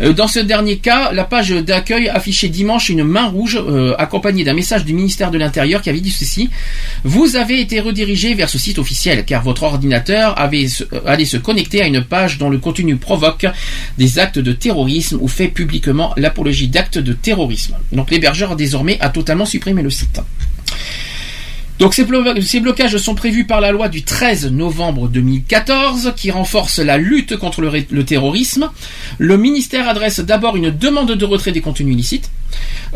Euh, 0.00 0.12
dans 0.12 0.28
ce 0.28 0.40
dernier 0.40 0.78
cas, 0.78 1.12
la 1.12 1.24
page 1.24 1.50
d'accueil 1.50 2.08
affichait 2.08 2.48
dimanche 2.48 2.88
une 2.88 3.04
main 3.04 3.26
rouge 3.26 3.58
euh, 3.60 3.94
accompagnée 3.98 4.44
d'un 4.44 4.54
message 4.54 4.84
du 4.84 4.92
ministère 4.94 5.30
de 5.30 5.38
l'Intérieur 5.38 5.82
qui 5.82 5.90
avait 5.90 6.00
dit 6.00 6.10
ceci 6.10 6.50
vous 7.04 7.36
avez 7.36 7.60
été 7.60 7.80
redirigé 7.80 8.34
vers 8.34 8.48
ce 8.48 8.58
site 8.58 8.78
officiel 8.78 9.24
car 9.24 9.42
votre 9.42 9.62
ordinateur 9.62 10.38
avait 10.40 10.66
euh, 10.92 11.00
allait 11.06 11.24
se 11.24 11.36
connecter 11.36 11.82
à 11.82 11.86
une 11.86 12.02
page 12.02 12.38
dont 12.38 12.50
le 12.50 12.58
contenu 12.58 12.96
provoque 12.96 13.46
des 13.98 14.18
actes 14.18 14.38
de 14.38 14.52
terrorisme 14.52 15.18
ou 15.20 15.28
fait 15.28 15.48
publiquement 15.48 16.12
l'apologie 16.16 16.68
d'actes 16.68 16.98
de 16.98 17.12
terrorisme. 17.12 17.76
Donc 17.92 18.10
l'hébergeur 18.10 18.56
désormais 18.56 18.98
a 19.00 19.08
totalement 19.08 19.46
supprimé 19.46 19.82
le 19.82 19.90
site. 19.90 20.20
Donc 21.80 21.92
ces, 21.94 22.04
blo- 22.04 22.40
ces 22.40 22.60
blocages 22.60 22.96
sont 22.98 23.14
prévus 23.16 23.44
par 23.46 23.60
la 23.60 23.72
loi 23.72 23.88
du 23.88 24.02
13 24.04 24.52
novembre 24.52 25.08
2014 25.08 26.12
qui 26.16 26.30
renforce 26.30 26.78
la 26.78 26.98
lutte 26.98 27.36
contre 27.36 27.60
le 27.62 28.04
terrorisme. 28.04 28.70
Le 29.18 29.36
ministère 29.36 29.88
adresse 29.88 30.20
d'abord 30.20 30.56
une 30.56 30.70
demande 30.70 31.12
de 31.12 31.24
retrait 31.24 31.50
des 31.52 31.60
contenus 31.60 31.94
illicites. 31.94 32.30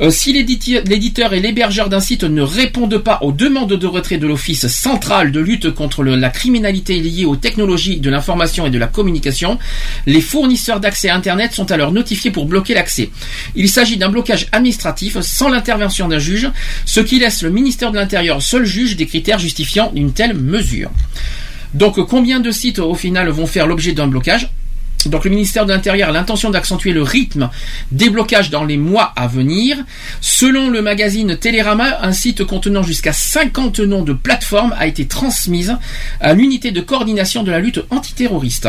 Euh, 0.01 0.11
si 0.11 0.33
l'éditeur 0.33 1.33
et 1.33 1.41
l'hébergeur 1.41 1.89
d'un 1.89 2.01
site 2.01 2.23
ne 2.23 2.43
répondent 2.43 2.99
pas 2.99 3.19
aux 3.23 3.33
demandes 3.33 3.73
de 3.73 3.87
retrait 3.87 4.19
de 4.19 4.27
l'Office 4.27 4.69
central 4.69 5.33
de 5.33 5.41
lutte 5.41 5.71
contre 5.71 6.05
la 6.05 6.31
criminalité 6.31 7.01
liée 7.01 7.25
aux 7.25 7.37
technologies 7.37 7.99
de 7.99 8.11
l'information 8.11 8.67
et 8.67 8.71
de 8.71 8.79
la 8.79 8.87
communication, 8.87 9.59
les 10.07 10.21
fournisseurs 10.21 10.79
d'accès 10.79 11.09
à 11.09 11.17
Internet 11.17 11.53
sont 11.53 11.71
alors 11.73 11.93
notifiés 11.93 12.31
pour 12.31 12.47
bloquer 12.47 12.75
l'accès. 12.75 13.11
Il 13.57 13.69
s'agit 13.69 13.97
d'un 13.97 14.09
blocage 14.09 14.47
administratif 14.53 15.21
sans 15.21 15.49
l'intervention 15.49 16.07
d'un 16.07 16.21
juge, 16.21 16.49
ce 16.85 17.01
qui 17.01 17.19
laisse 17.19 17.43
le 17.43 17.51
ministère 17.51 17.91
de 17.91 17.97
l'Intérieur 17.97 18.41
seul 18.41 18.65
juge 18.65 18.97
des 18.97 19.07
critères 19.07 19.39
justifiant 19.39 19.91
une 19.95 20.13
telle 20.13 20.35
mesure. 20.35 20.91
Donc 21.75 22.01
combien 22.07 22.41
de 22.41 22.51
sites 22.51 22.79
au 22.79 22.95
final 22.95 23.29
vont 23.29 23.47
faire 23.47 23.67
l'objet 23.67 23.93
d'un 23.93 24.07
blocage? 24.07 24.49
Donc 25.07 25.25
le 25.25 25.31
ministère 25.31 25.67
de 25.67 25.73
l'Intérieur 25.73 26.09
a 26.09 26.13
l'intention 26.13 26.51
d'accentuer 26.51 26.93
le 26.93 27.03
rythme 27.03 27.51
des 27.93 28.11
blocages 28.11 28.51
dans 28.51 28.65
les 28.65 28.77
mois 28.77 29.13
à 29.17 29.27
venir. 29.27 29.77
Selon 30.21 30.71
le 30.71 30.83
magazine 30.83 31.37
Télérama, 31.37 31.99
un 32.03 32.13
site 32.13 32.45
contenant 32.45 32.83
jusqu'à 32.83 33.13
50 33.13 33.81
noms 33.81 34.03
de 34.03 34.13
plateformes 34.13 34.75
a 34.79 34.87
été 34.87 35.07
transmise 35.07 35.77
à 36.21 36.35
l'unité 36.35 36.71
de 36.71 36.81
coordination 36.81 37.43
de 37.43 37.51
la 37.51 37.61
lutte 37.61 37.81
antiterroriste. 37.91 38.69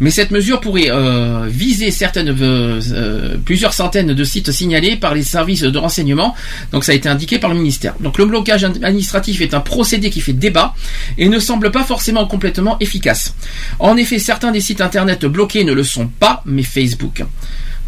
Mais 0.00 0.10
cette 0.10 0.30
mesure 0.30 0.60
pourrait 0.60 0.90
euh, 0.90 1.46
viser 1.48 1.90
certaines, 1.90 2.30
euh, 2.30 2.80
euh, 2.92 3.36
plusieurs 3.44 3.72
centaines 3.72 4.14
de 4.14 4.24
sites 4.24 4.50
signalés 4.50 4.96
par 4.96 5.14
les 5.14 5.22
services 5.22 5.62
de 5.62 5.78
renseignement. 5.78 6.34
Donc 6.72 6.84
ça 6.84 6.92
a 6.92 6.94
été 6.94 7.08
indiqué 7.08 7.38
par 7.38 7.50
le 7.50 7.56
ministère. 7.56 7.94
Donc 8.00 8.18
le 8.18 8.26
blocage 8.26 8.64
administratif 8.64 9.40
est 9.40 9.54
un 9.54 9.60
procédé 9.60 10.10
qui 10.10 10.20
fait 10.20 10.32
débat 10.32 10.74
et 11.16 11.28
ne 11.28 11.38
semble 11.38 11.70
pas 11.70 11.84
forcément 11.84 12.26
complètement 12.26 12.76
efficace. 12.80 13.34
En 13.78 13.96
effet, 13.96 14.18
certains 14.18 14.50
des 14.50 14.60
sites 14.60 14.80
internet 14.80 15.24
bloqués 15.24 15.64
ne 15.68 15.74
le 15.74 15.84
sont 15.84 16.06
pas, 16.08 16.42
mais 16.46 16.62
Facebook 16.62 17.24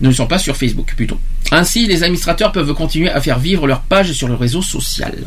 ne 0.00 0.08
le 0.08 0.14
sont 0.14 0.26
pas 0.26 0.38
sur 0.38 0.56
Facebook 0.56 0.94
plutôt. 0.96 1.18
Ainsi, 1.52 1.86
les 1.86 2.02
administrateurs 2.02 2.52
peuvent 2.52 2.72
continuer 2.74 3.10
à 3.10 3.20
faire 3.20 3.38
vivre 3.38 3.66
leur 3.66 3.80
page 3.82 4.12
sur 4.12 4.28
le 4.28 4.34
réseau 4.34 4.62
social. 4.62 5.24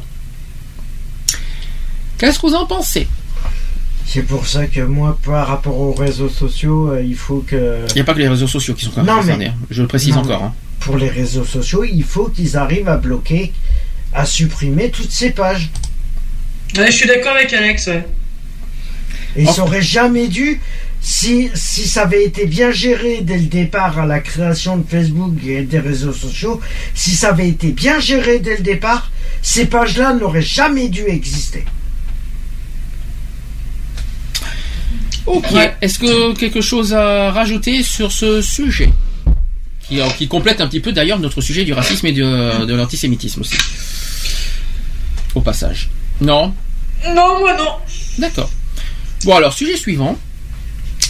Qu'est-ce 2.17 2.39
que 2.39 2.47
vous 2.47 2.55
en 2.55 2.65
pensez? 2.65 3.07
C'est 4.05 4.23
pour 4.23 4.45
ça 4.47 4.67
que 4.67 4.81
moi, 4.81 5.17
par 5.25 5.47
rapport 5.47 5.77
aux 5.79 5.93
réseaux 5.93 6.29
sociaux, 6.29 6.91
euh, 6.91 7.01
il 7.01 7.15
faut 7.15 7.43
que. 7.47 7.79
Il 7.89 7.95
n'y 7.95 8.01
a 8.01 8.03
pas 8.03 8.13
que 8.13 8.19
les 8.19 8.27
réseaux 8.27 8.47
sociaux 8.47 8.73
qui 8.73 8.85
sont 8.85 8.91
quand 8.91 9.03
même 9.03 9.13
Non, 9.15 9.21
concernés. 9.21 9.45
mais- 9.45 9.51
hein. 9.51 9.57
Je 9.71 9.81
le 9.81 9.87
précise 9.87 10.13
Non, 10.15 10.21
encore. 10.21 10.43
hein. 10.43 10.53
Pour 10.79 10.97
les 10.97 11.09
réseaux 11.09 11.45
sociaux, 11.45 11.83
il 11.83 12.03
faut 12.03 12.25
qu'ils 12.27 12.57
arrivent 12.57 12.89
à 12.89 12.97
bloquer, 12.97 13.53
à 14.13 14.25
supprimer 14.25 14.89
toutes 14.91 15.11
ces 15.11 15.31
pages. 15.31 15.69
Ouais, 16.77 16.87
je 16.91 16.97
suis 16.97 17.07
d'accord 17.07 17.33
avec 17.35 17.53
Alex, 17.53 17.87
ouais. 17.87 18.05
Et 19.35 19.45
ça 19.45 19.63
aurait 19.63 19.81
jamais 19.81 20.27
dû, 20.27 20.61
si, 21.03 21.49
si 21.53 21.87
ça 21.87 22.03
avait 22.03 22.23
été 22.23 22.45
bien 22.45 22.71
géré 22.71 23.19
dès 23.21 23.37
le 23.37 23.45
départ 23.45 23.99
à 23.99 24.05
la 24.05 24.21
création 24.21 24.77
de 24.77 24.87
Facebook 24.87 25.35
et 25.45 25.63
des 25.63 25.79
réseaux 25.79 26.13
sociaux, 26.13 26.61
si 26.95 27.11
ça 27.11 27.29
avait 27.29 27.49
été 27.49 27.71
bien 27.71 27.99
géré 27.99 28.39
dès 28.39 28.55
le 28.55 28.63
départ, 28.63 29.11
ces 29.41 29.65
pages-là 29.65 30.13
n'auraient 30.13 30.41
jamais 30.41 30.87
dû 30.87 31.03
exister. 31.05 31.65
Ok. 35.25 35.45
Est-ce 35.81 35.99
que 35.99 36.33
quelque 36.35 36.61
chose 36.61 36.93
à 36.93 37.31
rajouter 37.31 37.83
sur 37.83 38.11
ce 38.11 38.41
sujet 38.41 38.89
qui, 39.87 39.99
qui 40.17 40.27
complète 40.29 40.61
un 40.61 40.67
petit 40.67 40.79
peu 40.79 40.93
d'ailleurs 40.93 41.19
notre 41.19 41.41
sujet 41.41 41.65
du 41.65 41.73
racisme 41.73 42.07
et 42.07 42.13
de, 42.13 42.65
de 42.65 42.73
l'antisémitisme 42.73 43.41
aussi. 43.41 43.57
Au 45.35 45.41
passage. 45.41 45.89
Non? 46.21 46.53
Non, 47.07 47.39
moi 47.39 47.57
non. 47.57 47.75
D'accord. 48.19 48.49
Bon 49.25 49.35
alors, 49.35 49.53
sujet 49.53 49.75
suivant. 49.75 50.17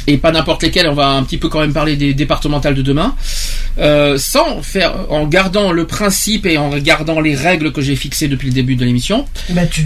Et 0.08 0.18
pas 0.18 0.32
n'importe 0.32 0.64
lesquels, 0.64 0.88
on 0.88 0.94
va 0.94 1.08
un 1.10 1.24
petit 1.24 1.38
peu 1.38 1.48
quand 1.50 1.60
même 1.62 1.74
parler 1.74 1.96
des 1.96 2.14
départementales 2.14 2.76
de 2.76 2.82
demain. 2.82 3.16
Euh, 3.80 4.18
sans 4.18 4.62
faire, 4.62 4.94
en 5.10 5.26
gardant 5.26 5.72
le 5.72 5.88
principe 5.88 6.46
et 6.46 6.58
en 6.58 6.70
gardant 6.78 7.22
les 7.22 7.36
règles 7.36 7.72
que 7.72 7.82
j'ai 7.82 7.96
fixées 7.96 8.28
depuis 8.28 8.50
le 8.50 8.54
début 8.54 8.76
de 8.76 8.86
l'émission. 8.86 9.26
Ben, 9.50 9.68
tu, 9.68 9.84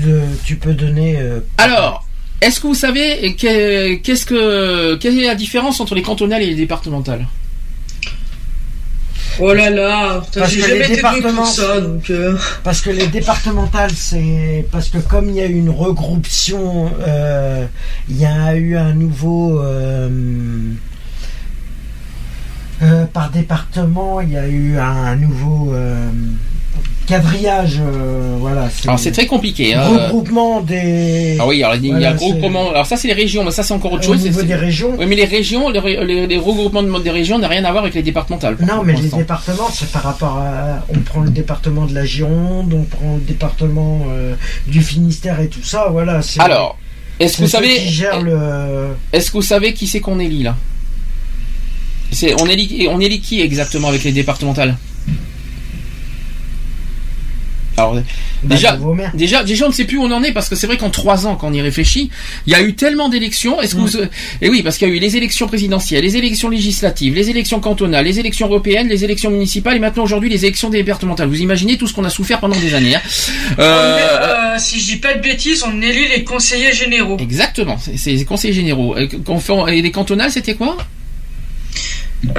peux 0.55 0.73
donner. 0.73 1.15
euh, 1.17 1.39
Alors, 1.57 2.05
est-ce 2.41 2.59
que 2.59 2.67
vous 2.67 2.75
savez 2.75 3.35
que- 3.35 3.95
qu'est-ce 3.95 4.25
que 4.25 4.95
quelle 4.95 5.17
est 5.19 5.25
la 5.27 5.35
différence 5.35 5.79
entre 5.79 5.95
les 5.95 6.01
cantonales 6.01 6.41
et 6.41 6.47
les 6.47 6.55
départementales? 6.55 7.25
Oh 9.39 9.53
là 9.53 9.69
là, 9.69 10.23
j'ai 10.47 10.61
que 10.61 10.67
jamais 10.67 10.87
les 10.87 10.93
été 10.93 11.01
pour 11.21 11.45
ça, 11.45 11.81
donc. 11.81 12.09
euh, 12.09 12.35
Parce 12.63 12.81
que 12.81 12.89
les 12.89 13.07
départementales, 13.07 13.91
c'est 13.95 14.65
parce 14.71 14.89
que 14.89 14.97
comme 14.97 15.29
il 15.29 15.35
y 15.35 15.41
a 15.41 15.45
eu 15.45 15.55
une 15.55 15.69
regrouption, 15.69 16.91
euh, 17.07 17.65
il 18.09 18.17
y 18.17 18.25
a 18.25 18.55
eu 18.55 18.75
un 18.77 18.93
nouveau 18.93 19.61
euh, 19.61 20.09
par 23.13 23.29
département, 23.31 24.21
il 24.21 24.29
y 24.31 24.37
a 24.37 24.47
eu 24.47 24.77
un 24.77 25.15
nouveau 25.15 25.73
quadrillage, 27.07 27.79
euh, 27.79 28.35
voilà. 28.39 28.67
Alors 28.85 28.99
c'est 28.99 29.11
très 29.11 29.25
compliqué. 29.25 29.73
hein. 29.73 29.81
regroupement 29.87 30.61
des. 30.61 31.37
Ah 31.39 31.47
oui, 31.47 31.63
alors 31.63 31.75
il 31.77 31.85
y 31.87 32.05
a 32.05 32.09
un 32.11 32.13
regroupement. 32.13 32.69
Alors 32.69 32.85
ça 32.85 32.97
c'est 32.97 33.07
les 33.07 33.13
régions, 33.13 33.43
mais 33.43 33.51
ça 33.51 33.63
c'est 33.63 33.73
encore 33.73 33.93
autre 33.93 34.07
Au 34.07 34.13
chose. 34.13 34.23
niveau 34.23 34.39
c'est- 34.41 34.45
des 34.45 34.55
régions. 34.55 34.95
Oui, 34.99 35.05
mais 35.07 35.15
les 35.15 35.25
régions, 35.25 35.69
les, 35.69 35.79
ré- 35.79 36.05
les- 36.05 36.27
les 36.27 36.37
regroupements 36.37 36.83
de- 36.83 36.99
des 36.99 37.09
régions 37.11 37.39
n'a 37.39 37.47
rien 37.47 37.63
à 37.65 37.71
voir 37.71 37.83
avec 37.83 37.95
les 37.95 38.03
départementales. 38.03 38.57
Non, 38.59 38.83
mais 38.83 38.93
les 38.93 39.09
départements, 39.09 39.69
c'est 39.73 39.91
par 39.91 40.03
rapport 40.03 40.37
à. 40.37 40.85
On 40.89 40.99
prend 40.99 41.21
le 41.21 41.29
département 41.31 41.85
de 41.85 41.95
la 41.95 42.05
Gironde, 42.05 42.73
on 42.73 42.83
prend 42.83 43.15
le 43.15 43.21
département 43.21 44.01
euh, 44.11 44.33
du 44.67 44.81
Finistère 44.81 45.39
et 45.39 45.47
tout 45.47 45.63
ça, 45.63 45.87
voilà. 45.91 46.19
Alors, 46.39 46.77
est-ce 47.19 47.37
que 47.37 47.41
vous 47.43 47.47
savez, 47.47 47.79
le. 48.23 48.89
est-ce 49.13 49.27
que 49.31 49.37
vous 49.37 49.41
savez 49.41 49.73
qui 49.73 49.87
c'est 49.87 49.99
qu'on 50.01 50.19
élit 50.19 50.43
là? 50.43 50.55
C'est 52.11 52.39
on 52.41 52.45
élit, 52.47 52.87
on 52.89 52.99
élit 52.99 53.19
qui 53.19 53.41
exactement 53.41 53.89
avec 53.89 54.03
les 54.03 54.11
départementales? 54.11 54.75
Alors 57.79 57.95
déjà, 58.43 58.71
Bah, 58.71 58.77
Vauvert. 58.77 59.11
déjà, 59.13 59.43
déjà, 59.43 59.65
on 59.65 59.69
ne 59.69 59.73
sait 59.73 59.85
plus 59.85 59.97
où 59.97 60.03
on 60.03 60.11
en 60.11 60.23
est 60.23 60.31
parce 60.31 60.49
que 60.49 60.55
c'est 60.55 60.65
vrai 60.65 60.77
qu'en 60.77 60.89
trois 60.89 61.27
ans, 61.27 61.35
quand 61.35 61.49
on 61.49 61.53
y 61.53 61.61
réfléchit, 61.61 62.09
il 62.47 62.53
y 62.53 62.55
a 62.55 62.61
eu 62.61 62.73
tellement 62.73 63.07
d'élections. 63.07 63.61
Est-ce 63.61 63.75
que 63.75 63.81
vous, 63.81 63.97
et 64.41 64.49
oui, 64.49 64.63
parce 64.63 64.77
qu'il 64.79 64.87
y 64.87 64.91
a 64.91 64.93
eu 64.95 64.99
les 64.99 65.15
élections 65.15 65.47
présidentielles, 65.47 66.03
les 66.03 66.17
élections 66.17 66.49
législatives, 66.49 67.13
les 67.13 67.29
élections 67.29 67.59
cantonales, 67.59 68.03
les 68.05 68.19
élections 68.19 68.47
européennes, 68.47 68.87
les 68.87 69.03
élections 69.03 69.29
municipales 69.29 69.75
et 69.75 69.79
maintenant 69.79 70.03
aujourd'hui 70.03 70.27
les 70.29 70.43
élections 70.43 70.69
départementales. 70.71 71.27
Vous 71.29 71.39
imaginez 71.41 71.77
tout 71.77 71.85
ce 71.85 71.93
qu'on 71.93 72.03
a 72.03 72.09
souffert 72.09 72.39
pendant 72.39 72.55
des 72.59 72.73
années. 72.73 72.95
hein. 72.95 73.01
Euh, 73.59 73.97
est- 73.97 74.01
euh, 74.01 74.57
si 74.57 74.79
je 74.79 74.85
dis 74.93 74.95
pas 74.97 75.13
de 75.13 75.21
bêtises, 75.21 75.63
on 75.63 75.79
élit 75.79 76.07
les 76.07 76.23
conseillers 76.23 76.73
généraux. 76.73 77.17
Exactement, 77.19 77.77
c'est 77.77 78.11
les 78.11 78.25
conseillers 78.25 78.53
généraux. 78.55 78.95
Et 78.97 79.81
les 79.83 79.91
cantonales, 79.91 80.31
c'était 80.31 80.55
quoi? 80.55 80.77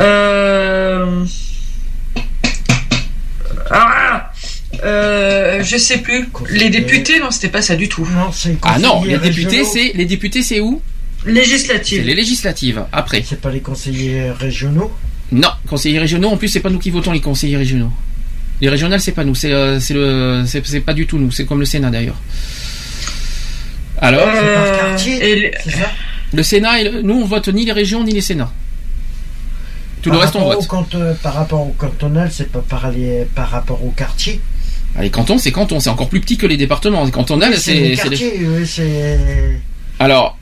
Euh... 0.00 1.24
Ah 3.70 4.07
euh, 4.84 5.62
je 5.62 5.76
sais 5.76 5.98
plus. 5.98 6.28
Les 6.50 6.70
députés, 6.70 7.18
non, 7.20 7.30
c'était 7.30 7.48
pas 7.48 7.62
ça 7.62 7.76
du 7.76 7.88
tout. 7.88 8.06
Non, 8.06 8.30
Ah 8.62 8.78
non, 8.78 9.02
les 9.04 9.18
députés, 9.18 9.64
c'est 9.64 9.92
les 9.94 10.04
députés, 10.06 10.42
c'est 10.42 10.60
où? 10.60 10.80
C'est 11.24 11.30
législative. 11.32 12.06
les 12.06 12.14
législatives. 12.14 12.84
Après. 12.92 13.24
C'est 13.26 13.40
pas 13.40 13.50
les 13.50 13.60
conseillers 13.60 14.30
régionaux? 14.30 14.92
Non, 15.32 15.48
conseillers 15.66 15.98
régionaux. 15.98 16.28
En 16.30 16.36
plus, 16.36 16.48
c'est 16.48 16.60
pas 16.60 16.70
nous 16.70 16.78
qui 16.78 16.90
votons 16.90 17.12
les 17.12 17.20
conseillers 17.20 17.56
régionaux. 17.56 17.90
Les 18.60 18.68
régionales, 18.68 19.00
c'est 19.00 19.12
pas 19.12 19.24
nous. 19.24 19.34
C'est 19.34 19.52
euh, 19.52 19.78
c'est 19.80 19.94
le 19.94 20.44
c'est 20.46 20.80
pas 20.80 20.94
du 20.94 21.06
tout 21.06 21.18
nous. 21.18 21.30
C'est 21.30 21.44
comme 21.44 21.60
le 21.60 21.66
Sénat 21.66 21.90
d'ailleurs. 21.90 22.16
Alors, 24.00 24.28
Euh, 24.28 24.96
et 25.20 25.34
les- 25.36 25.52
C'est 25.64 25.70
ça? 25.72 25.90
Le 26.32 26.42
Sénat, 26.42 26.80
et 26.80 26.84
le- 26.90 27.02
nous, 27.02 27.14
on 27.14 27.24
vote 27.24 27.48
ni 27.48 27.64
les 27.64 27.72
régions 27.72 28.04
ni 28.04 28.12
les 28.12 28.20
Sénats. 28.20 28.52
Tout 30.02 30.10
le 30.10 30.16
Par 30.16 30.22
reste, 30.22 30.36
on 30.36 30.44
vote. 30.44 30.68
au 30.70 30.96
euh, 30.98 31.14
par 31.14 31.34
rapport 31.34 31.60
au 31.62 31.70
cantonal, 31.76 32.30
c'est 32.32 32.50
pas 32.52 32.60
par, 32.60 32.90
les- 32.90 33.26
par 33.34 33.50
rapport 33.50 33.84
au 33.84 33.90
quartier? 33.90 34.40
Les 35.00 35.10
cantons, 35.10 35.38
c'est 35.38 35.52
cantons. 35.52 35.78
C'est 35.80 35.90
encore 35.90 36.08
plus 36.08 36.20
petit 36.20 36.36
que 36.36 36.46
les 36.46 36.56
départements. 36.56 37.04
Les 37.04 37.10
cantonales, 37.10 37.52
Oui, 37.52 37.58
c'est 37.58 37.74
les 37.74 37.96
c'est 37.96 38.08
les- 38.08 38.16
quartiers, 38.18 38.46
oui, 38.48 38.66
c'est. 38.66 39.18
Alors, 40.00 40.36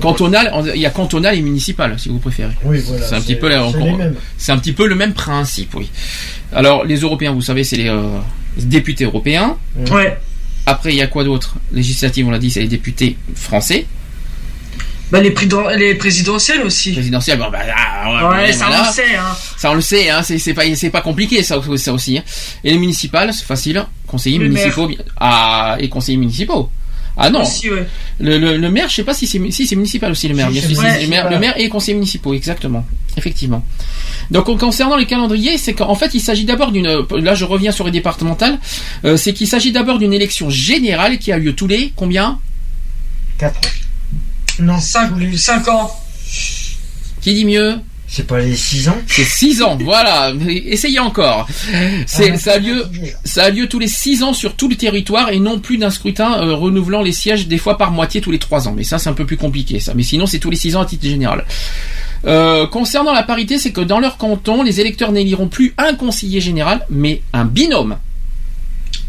cantonal, 0.00 0.52
il 0.74 0.80
y 0.80 0.86
a 0.86 0.90
cantonal 0.90 1.36
et 1.36 1.42
municipal, 1.42 1.94
si 1.98 2.08
vous 2.08 2.18
préférez. 2.18 2.52
Oui, 2.64 2.78
voilà. 2.86 3.06
C'est 3.06 3.14
un 3.14 3.20
petit 3.20 3.36
peu 3.36 3.48
la- 3.48 3.58
c'est 3.60 3.62
encore- 3.76 3.86
les 3.86 3.92
mêmes. 3.92 4.14
C'est 4.38 4.52
un 4.52 4.58
petit 4.58 4.72
peu 4.72 4.86
le 4.88 4.94
même 4.94 5.12
principe, 5.12 5.74
oui. 5.76 5.88
Alors, 6.52 6.84
les 6.84 6.96
Européens, 7.00 7.32
vous 7.32 7.42
savez, 7.42 7.62
c'est 7.64 7.76
les 7.76 7.88
euh, 7.88 8.18
députés 8.58 9.04
européens. 9.04 9.56
Ouais. 9.90 10.18
Après, 10.66 10.92
il 10.92 10.96
y 10.96 11.02
a 11.02 11.06
quoi 11.06 11.24
d'autre? 11.24 11.56
Législative, 11.72 12.26
on 12.26 12.30
l'a 12.30 12.38
dit, 12.38 12.50
c'est 12.50 12.60
les 12.60 12.68
députés 12.68 13.16
français. 13.34 13.86
Bah, 15.12 15.20
les, 15.20 15.30
président- 15.30 15.68
les 15.68 15.94
présidentielles 15.94 16.62
aussi. 16.62 16.92
Présidentielle, 16.92 17.38
bon, 17.38 17.50
bah, 17.50 17.58
ah, 17.76 18.30
Ouais, 18.30 18.36
ouais, 18.46 18.52
ça 18.52 18.66
voilà. 18.66 18.82
on 18.82 18.86
le 18.86 18.92
sait, 18.92 19.14
hein. 19.14 19.36
Ça, 19.58 19.70
on 19.70 19.74
le 19.74 19.80
sait, 19.82 20.08
hein, 20.10 20.22
c'est 20.22 20.38
c'est 20.38 20.54
pas, 20.54 20.62
c'est 20.74 20.90
pas 20.90 21.02
compliqué, 21.02 21.42
ça, 21.42 21.60
ça 21.76 21.92
aussi. 21.92 22.16
hein. 22.18 22.22
Et 22.64 22.70
les 22.72 22.78
municipales, 22.78 23.32
c'est 23.34 23.44
facile. 23.44 23.84
Conseillers 24.06 24.38
Le 24.38 24.48
municipaux. 24.48 24.90
Ah, 25.20 25.76
et 25.78 25.88
conseillers 25.90 26.16
municipaux. 26.18 26.70
Ah 27.14 27.28
non. 27.28 27.42
Aussi, 27.42 27.68
ouais. 27.70 27.86
Le, 28.20 28.38
le, 28.38 28.56
le 28.56 28.70
maire, 28.70 28.88
je 28.88 28.94
sais 28.94 29.04
pas 29.04 29.12
si 29.12 29.26
c'est 29.26 29.38
si 29.50 29.66
c'est 29.66 29.76
municipal 29.76 30.10
aussi 30.10 30.28
le 30.28 30.34
maire. 30.34 30.48
Bien 30.50 30.62
sûr, 30.62 30.80
le 30.80 31.06
maire, 31.08 31.28
le 31.30 31.38
maire 31.38 31.54
et 31.58 31.64
les 31.64 31.68
conseillers 31.68 31.94
municipaux, 31.94 32.32
exactement, 32.32 32.86
effectivement. 33.18 33.62
Donc 34.30 34.46
concernant 34.58 34.96
les 34.96 35.04
calendriers, 35.04 35.58
c'est 35.58 35.74
qu'en 35.74 35.94
fait 35.94 36.14
il 36.14 36.20
s'agit 36.20 36.46
d'abord 36.46 36.72
d'une. 36.72 37.04
Là, 37.18 37.34
je 37.34 37.44
reviens 37.44 37.70
sur 37.70 37.84
les 37.84 37.90
départementales. 37.90 38.58
euh, 39.04 39.18
c'est 39.18 39.34
qu'il 39.34 39.46
s'agit 39.46 39.72
d'abord 39.72 39.98
d'une 39.98 40.14
élection 40.14 40.48
générale 40.48 41.18
qui 41.18 41.32
a 41.32 41.36
lieu 41.36 41.54
tous 41.54 41.66
les 41.66 41.92
combien? 41.94 42.38
4 43.36 43.60
Non, 44.60 44.78
5 44.80 45.68
ans. 45.68 45.90
Qui 47.20 47.34
dit 47.34 47.44
mieux 47.44 47.76
C'est 48.08 48.26
pas 48.26 48.40
les 48.40 48.56
6 48.56 48.88
ans 48.88 48.96
C'est 49.06 49.24
6 49.24 49.62
ans, 49.62 49.78
voilà. 49.80 50.32
Essayez 50.48 50.98
encore. 50.98 51.46
C'est 52.06 52.32
Ah, 52.32 52.38
ça 52.38 52.52
a 52.54 52.58
lieu 52.58 52.84
ça 53.24 53.44
a 53.44 53.50
lieu 53.50 53.68
tous 53.68 53.78
les 53.78 53.88
6 53.88 54.22
ans 54.22 54.32
sur 54.32 54.54
tout 54.56 54.68
le 54.68 54.74
territoire 54.74 55.30
et 55.30 55.38
non 55.38 55.58
plus 55.60 55.78
d'un 55.78 55.90
scrutin 55.90 56.42
euh, 56.42 56.54
renouvelant 56.54 57.02
les 57.02 57.12
sièges 57.12 57.46
des 57.46 57.58
fois 57.58 57.78
par 57.78 57.92
moitié 57.92 58.20
tous 58.20 58.30
les 58.32 58.38
3 58.38 58.68
ans. 58.68 58.74
Mais 58.76 58.84
ça 58.84 58.98
c'est 58.98 59.08
un 59.08 59.14
peu 59.14 59.24
plus 59.24 59.36
compliqué 59.36 59.78
ça. 59.80 59.94
Mais 59.94 60.02
sinon 60.02 60.26
c'est 60.26 60.38
tous 60.40 60.50
les 60.50 60.56
6 60.56 60.76
ans 60.76 60.80
à 60.82 60.86
titre 60.86 61.06
général. 61.06 61.44
Euh, 62.24 62.66
concernant 62.66 63.12
la 63.12 63.22
parité, 63.22 63.58
c'est 63.58 63.72
que 63.72 63.80
dans 63.80 63.98
leur 63.98 64.16
canton, 64.16 64.62
les 64.62 64.80
électeurs 64.80 65.10
n'éliront 65.12 65.48
plus 65.48 65.74
un 65.78 65.94
conseiller 65.94 66.40
général, 66.40 66.86
mais 66.90 67.20
un 67.32 67.44
binôme. 67.44 67.96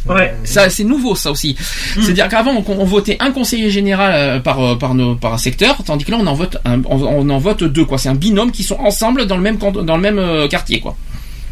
Ouais. 0.07 0.35
Ça, 0.43 0.69
c'est 0.69 0.83
nouveau, 0.83 1.15
ça 1.15 1.31
aussi. 1.31 1.55
C'est-à-dire 1.95 2.27
qu'avant, 2.27 2.51
on, 2.51 2.71
on 2.71 2.85
votait 2.85 3.17
un 3.19 3.31
conseiller 3.31 3.69
général 3.69 4.11
euh, 4.13 4.39
par 4.39 4.59
euh, 4.59 4.75
par 4.75 4.95
nos 4.95 5.15
par 5.15 5.33
un 5.33 5.37
secteur, 5.37 5.77
tandis 5.85 6.03
que 6.05 6.11
là, 6.11 6.17
on 6.19 6.27
en 6.27 6.33
vote 6.33 6.57
un, 6.65 6.81
on, 6.85 7.01
on 7.01 7.29
en 7.29 7.37
vote 7.39 7.63
deux, 7.63 7.85
quoi. 7.85 7.97
C'est 7.97 8.09
un 8.09 8.15
binôme 8.15 8.51
qui 8.51 8.63
sont 8.63 8.79
ensemble 8.79 9.25
dans 9.27 9.37
le 9.37 9.41
même 9.43 9.57
dans 9.57 9.95
le 9.95 10.01
même 10.01 10.19
euh, 10.19 10.47
quartier, 10.47 10.79
quoi. 10.79 10.95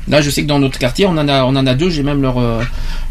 Là, 0.08 0.22
je 0.22 0.30
sais 0.30 0.42
que 0.42 0.48
dans 0.48 0.60
notre 0.60 0.80
quartier, 0.80 1.06
on 1.06 1.12
en 1.12 1.28
a 1.30 1.44
on 1.44 1.56
en 1.56 1.66
a 1.66 1.74
deux. 1.76 1.90
J'ai 1.90 2.04
même 2.04 2.22
leur 2.22 2.36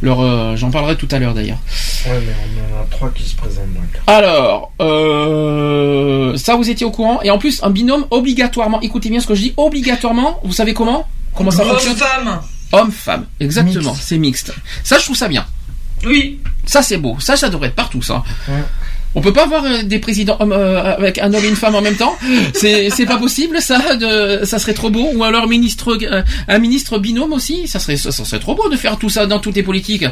leur. 0.02 0.56
J'en 0.56 0.70
parlerai 0.70 0.96
tout 0.96 1.08
à 1.10 1.18
l'heure 1.18 1.34
d'ailleurs. 1.34 1.58
Ouais, 2.06 2.20
mais 2.26 2.32
on 2.72 2.78
en 2.78 2.82
a 2.82 2.86
3 2.90 3.10
qui 3.10 3.22
se 3.22 3.36
présentent 3.36 3.66
cas. 3.92 4.12
Alors, 4.12 4.72
euh, 4.80 6.36
ça 6.36 6.56
vous 6.56 6.68
étiez 6.68 6.84
au 6.86 6.90
courant 6.90 7.20
et 7.22 7.30
en 7.30 7.38
plus 7.38 7.62
un 7.62 7.70
binôme 7.70 8.06
obligatoirement. 8.10 8.80
Écoutez 8.80 9.08
bien 9.08 9.20
ce 9.20 9.26
que 9.26 9.34
je 9.34 9.42
dis. 9.42 9.54
Obligatoirement. 9.56 10.40
Vous 10.44 10.52
savez 10.52 10.74
comment? 10.74 11.06
Comment 11.34 11.50
ça 11.50 11.64
fonctionne? 11.64 11.92
Homme-femme. 11.92 12.40
Homme-femme, 12.72 13.26
exactement. 13.40 13.94
C'est 13.94 14.18
mixte. 14.18 14.52
Ça, 14.84 14.98
je 14.98 15.04
trouve 15.04 15.16
ça 15.16 15.28
bien. 15.28 15.44
Oui. 16.04 16.40
Ça, 16.66 16.82
c'est 16.82 16.96
beau. 16.96 17.18
Ça, 17.20 17.36
ça 17.36 17.48
devrait 17.48 17.68
être 17.68 17.74
partout, 17.74 18.02
ça. 18.02 18.22
On 19.16 19.20
peut 19.20 19.32
pas 19.32 19.42
avoir 19.42 19.64
euh, 19.64 19.82
des 19.82 19.98
présidents 19.98 20.36
hommes, 20.38 20.52
euh, 20.52 20.94
avec 20.96 21.18
un 21.18 21.34
homme 21.34 21.44
et 21.44 21.48
une 21.48 21.56
femme 21.56 21.74
en 21.74 21.80
même 21.82 21.96
temps? 21.96 22.16
C'est 22.54 22.90
c'est 22.90 23.06
pas 23.06 23.16
possible, 23.18 23.60
ça. 23.60 23.96
De, 23.96 24.44
ça 24.44 24.58
serait 24.60 24.72
trop 24.74 24.88
beau. 24.90 25.08
Ou 25.14 25.24
alors 25.24 25.48
ministre, 25.48 25.98
euh, 26.02 26.22
un 26.46 26.58
ministre 26.58 26.98
binôme 26.98 27.32
aussi? 27.32 27.66
Ça 27.66 27.80
serait 27.80 27.96
ça, 27.96 28.12
ça 28.12 28.24
serait 28.24 28.38
trop 28.38 28.54
beau 28.54 28.68
de 28.68 28.76
faire 28.76 28.96
tout 28.98 29.08
ça 29.10 29.26
dans 29.26 29.40
toutes 29.40 29.56
les 29.56 29.64
politiques. 29.64 30.04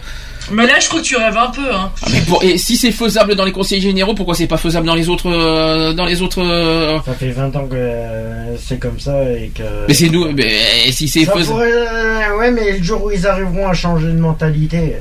Mais 0.50 0.66
là, 0.66 0.80
je 0.80 0.88
crois 0.88 1.00
que 1.00 1.04
tu 1.04 1.16
rêves 1.16 1.36
un 1.36 1.50
peu, 1.50 1.72
hein. 1.72 1.92
Ah, 2.02 2.06
mais 2.10 2.20
pour- 2.22 2.42
et 2.42 2.56
si 2.58 2.76
c'est 2.76 2.90
faisable 2.90 3.34
dans 3.34 3.44
les 3.44 3.52
conseils 3.52 3.80
généraux, 3.82 4.14
pourquoi 4.14 4.34
c'est 4.34 4.46
pas 4.46 4.56
faisable 4.56 4.86
dans 4.86 4.94
les 4.94 5.08
autres, 5.10 5.30
euh, 5.30 5.92
dans 5.92 6.06
les 6.06 6.22
autres 6.22 6.42
euh, 6.42 6.98
Ça 7.04 7.12
fait 7.14 7.30
20 7.30 7.54
ans 7.54 7.66
que 7.66 7.76
euh, 7.76 8.56
c'est 8.56 8.78
comme 8.80 8.98
ça 8.98 9.22
et 9.30 9.52
que. 9.54 9.62
Mais 9.86 9.94
c'est 9.94 10.08
nous. 10.08 10.32
Mais 10.32 10.90
si 10.90 11.06
c'est 11.06 11.24
faisable. 11.24 11.44
pourrait- 11.44 11.70
euh, 11.72 12.36
Ouais, 12.38 12.50
mais 12.50 12.78
le 12.78 12.82
jour 12.82 13.04
où 13.04 13.10
ils 13.10 13.26
arriveront 13.26 13.68
à 13.68 13.74
changer 13.74 14.06
de 14.08 14.18
mentalité. 14.18 14.96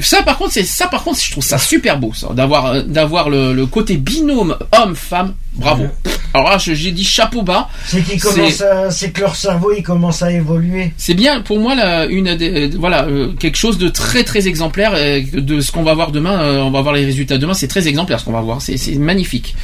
Ça 0.00 0.22
par 0.22 0.38
contre 0.38 0.52
c'est 0.52 0.64
ça 0.64 0.88
par 0.88 1.04
contre 1.04 1.20
je 1.22 1.30
trouve 1.30 1.44
ça 1.44 1.56
super 1.58 1.98
beau 1.98 2.12
ça 2.14 2.28
d'avoir 2.34 2.66
euh, 2.66 2.82
d'avoir 2.82 3.30
le, 3.30 3.52
le 3.54 3.66
côté 3.66 3.96
binôme 3.96 4.56
homme 4.72 4.96
femme 4.96 5.34
bravo. 5.52 5.86
Alors 6.32 6.50
là 6.50 6.58
j'ai 6.58 6.90
dit 6.90 7.04
chapeau 7.04 7.42
bas. 7.42 7.68
C'est 7.86 8.02
qu'ils 8.02 8.20
C'est- 8.20 8.34
commencent 8.34 8.60
à- 8.60 8.90
c'est 8.90 9.10
que 9.12 9.20
leur 9.20 9.36
cerveau 9.36 9.72
il 9.76 9.82
commence 9.84 10.20
à 10.22 10.32
évoluer. 10.32 10.92
C'est 10.96 11.14
bien 11.14 11.42
pour 11.42 11.60
moi 11.60 11.76
là, 11.76 12.06
une 12.06 12.34
des- 12.34 12.68
euh, 12.72 12.76
voilà 12.76 13.04
euh, 13.04 13.32
quelque 13.38 13.56
chose 13.56 13.78
de 13.78 13.88
très 13.88 14.24
très 14.24 14.48
exemplaire 14.48 14.94
de 14.94 15.60
ce 15.60 15.70
qu'on 15.70 15.84
va 15.84 15.94
voir 15.94 16.10
demain. 16.10 16.40
euh, 16.40 16.58
on 16.62 16.70
va 16.72 16.80
voir 16.82 16.94
les 16.94 17.04
résultats 17.04 17.38
demain. 17.38 17.54
C'est 17.54 17.68
très 17.68 17.86
exemplaire 17.86 18.18
ce 18.18 18.24
qu'on 18.24 18.32
va 18.32 18.40
voir. 18.40 18.60
C'est 18.60 18.76
magnifique. 18.98 19.54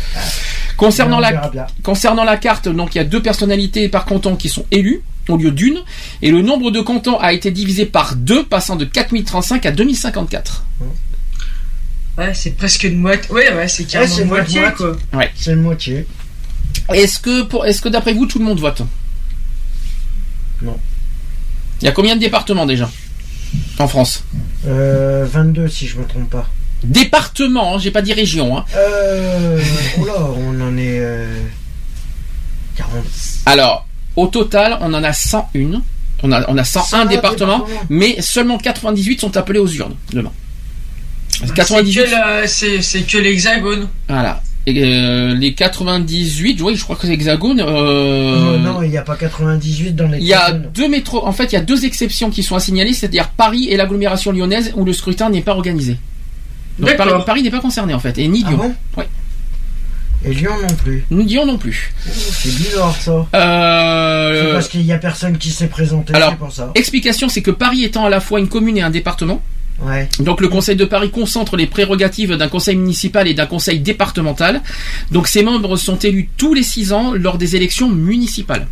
Concernant 0.77 1.17
On 1.19 1.21
la 1.21 1.49
bien. 1.49 1.67
concernant 1.83 2.25
la 2.25 2.37
carte, 2.37 2.69
donc 2.69 2.95
il 2.95 2.99
y 2.99 3.01
a 3.01 3.05
deux 3.05 3.21
personnalités 3.21 3.89
par 3.89 4.05
canton 4.05 4.37
qui 4.37 4.49
sont 4.49 4.65
élues 4.71 5.03
au 5.33 5.37
lieu 5.37 5.51
d'une, 5.51 5.81
et 6.23 6.31
le 6.31 6.43
nombre 6.43 6.71
de 6.71 6.81
cantons 6.81 7.19
a 7.19 7.33
été 7.33 7.51
divisé 7.51 7.87
par 7.87 8.17
deux, 8.17 8.45
passant 8.45 8.77
de 8.77 8.85
4035 8.85 9.67
à 9.67 9.71
2054. 9.73 10.65
Ouais, 12.19 12.35
c'est 12.35 12.51
presque 12.51 12.85
une 12.85 12.99
moitié. 12.99 13.31
Ouais, 13.33 13.53
ouais, 13.55 13.69
c'est 13.69 13.85
carrément 13.85 14.19
une 14.19 14.29
moitié, 14.29 14.63
quoi. 14.77 14.97
Ouais. 15.13 15.31
C'est 15.35 15.53
une 15.53 15.63
moitié. 15.63 16.07
Est-ce 16.93 17.19
que 17.21 17.43
pour 17.43 17.67
est-ce 17.67 17.81
que 17.81 17.89
d'après 17.89 18.13
vous 18.13 18.27
tout 18.27 18.39
le 18.39 18.45
monde 18.45 18.61
vote? 18.61 18.83
Non. 20.63 20.79
Il 21.81 21.87
y 21.87 21.89
a 21.89 21.93
combien 21.93 22.17
de 22.17 22.21
départements 22.21 22.67
déjà? 22.67 22.91
En 23.79 23.89
France? 23.89 24.25
Euh, 24.67 25.27
22 25.31 25.69
si 25.69 25.87
je 25.87 25.99
me 25.99 26.05
trompe 26.05 26.29
pas. 26.31 26.49
Départements, 26.85 27.75
hein, 27.75 27.79
j'ai 27.79 27.91
pas 27.91 28.03
dit 28.03 28.13
région. 28.13 28.59
Hein. 28.59 28.65
Euh, 28.75 29.63
oula, 29.99 30.21
on 30.37 30.61
en 30.61 30.77
est 30.77 30.99
euh, 31.01 31.43
40. 32.77 33.05
Alors, 33.47 33.87
au 34.17 34.27
total, 34.27 34.79
on 34.81 34.93
en 34.95 35.03
a 35.05 35.13
101. 35.13 35.83
On 36.23 36.33
a, 36.33 36.45
on 36.51 36.59
a 36.59 36.65
101 36.65 36.83
101 36.85 37.05
départements, 37.07 37.59
départements. 37.61 37.87
mais 37.89 38.21
seulement 38.21 38.59
98 38.59 39.21
sont 39.21 39.37
appelés 39.37 39.59
aux 39.59 39.69
urnes 39.69 39.95
demain. 40.13 40.33
C'est 41.31 41.55
98, 41.55 42.05
que 42.05 42.11
la- 42.11 42.47
C'est 42.47 43.03
que 43.03 43.19
l'hexagone. 43.19 43.89
voilà. 44.09 44.43
Et, 44.67 44.85
euh, 44.85 45.35
les 45.35 45.55
98, 45.55 46.61
oui, 46.61 46.77
je 46.77 46.85
crois 46.85 46.95
que 46.95 47.07
c'est 47.07 47.15
Hexagone. 47.15 47.61
Euh, 47.61 48.59
non, 48.59 48.83
il 48.83 48.91
n'y 48.91 48.99
a 48.99 49.03
pas 49.03 49.17
98 49.17 49.97
dans 49.97 50.07
les 50.09 50.19
il 50.19 50.25
y 50.27 50.35
a 50.35 50.53
deux 50.53 50.87
métros. 50.87 51.27
En 51.27 51.33
fait, 51.33 51.45
il 51.47 51.55
y 51.55 51.59
a 51.59 51.63
deux 51.63 51.87
exceptions 51.87 52.29
qui 52.29 52.43
sont 52.43 52.57
à 52.57 52.61
signaler, 52.61 52.93
c'est-à-dire 52.93 53.31
Paris 53.31 53.69
et 53.71 53.79
l'agglomération 53.79 54.33
lyonnaise 54.33 54.73
où 54.77 54.85
le 54.85 54.93
scrutin 54.93 55.31
n'est 55.31 55.41
pas 55.41 55.53
organisé. 55.55 55.97
Donc. 56.79 56.95
Paris, 56.97 57.11
Paris 57.25 57.43
n'est 57.43 57.51
pas 57.51 57.61
concerné 57.61 57.95
en 57.95 57.99
fait, 58.01 58.19
et 58.19 58.29
ni 58.29 58.43
Ah 58.47 58.51
Lyon. 58.51 58.59
bon? 58.59 58.75
Ouais. 59.01 59.09
Et 60.25 60.35
Lyon 60.35 60.53
non 60.61 60.75
plus. 60.75 61.05
Lyon 61.11 61.47
non 61.47 61.57
plus. 61.59 61.93
C'est 62.07 62.55
bizarre 62.55 62.95
ça. 62.95 63.27
Euh, 63.35 64.45
C'est 64.47 64.53
parce 64.53 64.69
qu'il 64.69 64.85
n'y 64.85 64.93
a 64.93 64.99
personne 64.99 65.39
qui 65.39 65.51
s'est 65.51 65.69
présenté, 65.69 66.15
alors, 66.15 66.31
c'est 66.31 66.37
pour 66.37 66.53
ça. 66.53 66.71
explication, 66.75 67.29
c'est 67.29 67.43
que 67.43 67.51
Paris 67.51 67.85
étant 67.85 68.05
à 68.05 68.11
la 68.11 68.21
fois 68.21 68.39
une 68.39 68.49
commune 68.49 68.77
et 68.77 68.83
un 68.83 68.91
département, 68.91 69.43
Ouais. 69.83 70.09
Donc 70.19 70.43
le 70.43 70.49
Conseil 70.49 70.77
de 70.77 70.85
Paris 70.85 71.11
concentre 71.11 71.57
les 71.57 71.67
prérogatives 71.67 72.37
d'un 72.37 72.49
conseil 72.49 72.77
municipal 72.77 73.27
et 73.27 73.33
d'un 73.33 73.47
conseil 73.47 73.81
départemental. 73.81 74.61
Donc 75.11 75.27
ses 75.27 75.43
membres 75.43 75.77
sont 75.79 75.97
élus 75.97 76.29
tous 76.37 76.53
les 76.53 76.63
six 76.63 76.93
ans 76.93 77.15
lors 77.15 77.39
des 77.39 77.57
élections 77.57 77.89
municipales. 77.89 78.67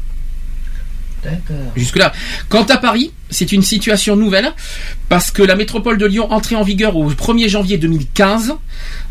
Jusque-là. 1.76 2.12
Quant 2.48 2.64
à 2.64 2.76
Paris, 2.76 3.12
c'est 3.30 3.52
une 3.52 3.62
situation 3.62 4.16
nouvelle 4.16 4.52
parce 5.08 5.30
que 5.30 5.42
la 5.42 5.56
métropole 5.56 5.98
de 5.98 6.06
Lyon, 6.06 6.30
entrée 6.32 6.56
en 6.56 6.62
vigueur 6.62 6.96
au 6.96 7.10
1er 7.10 7.48
janvier 7.48 7.78
2015, 7.78 8.54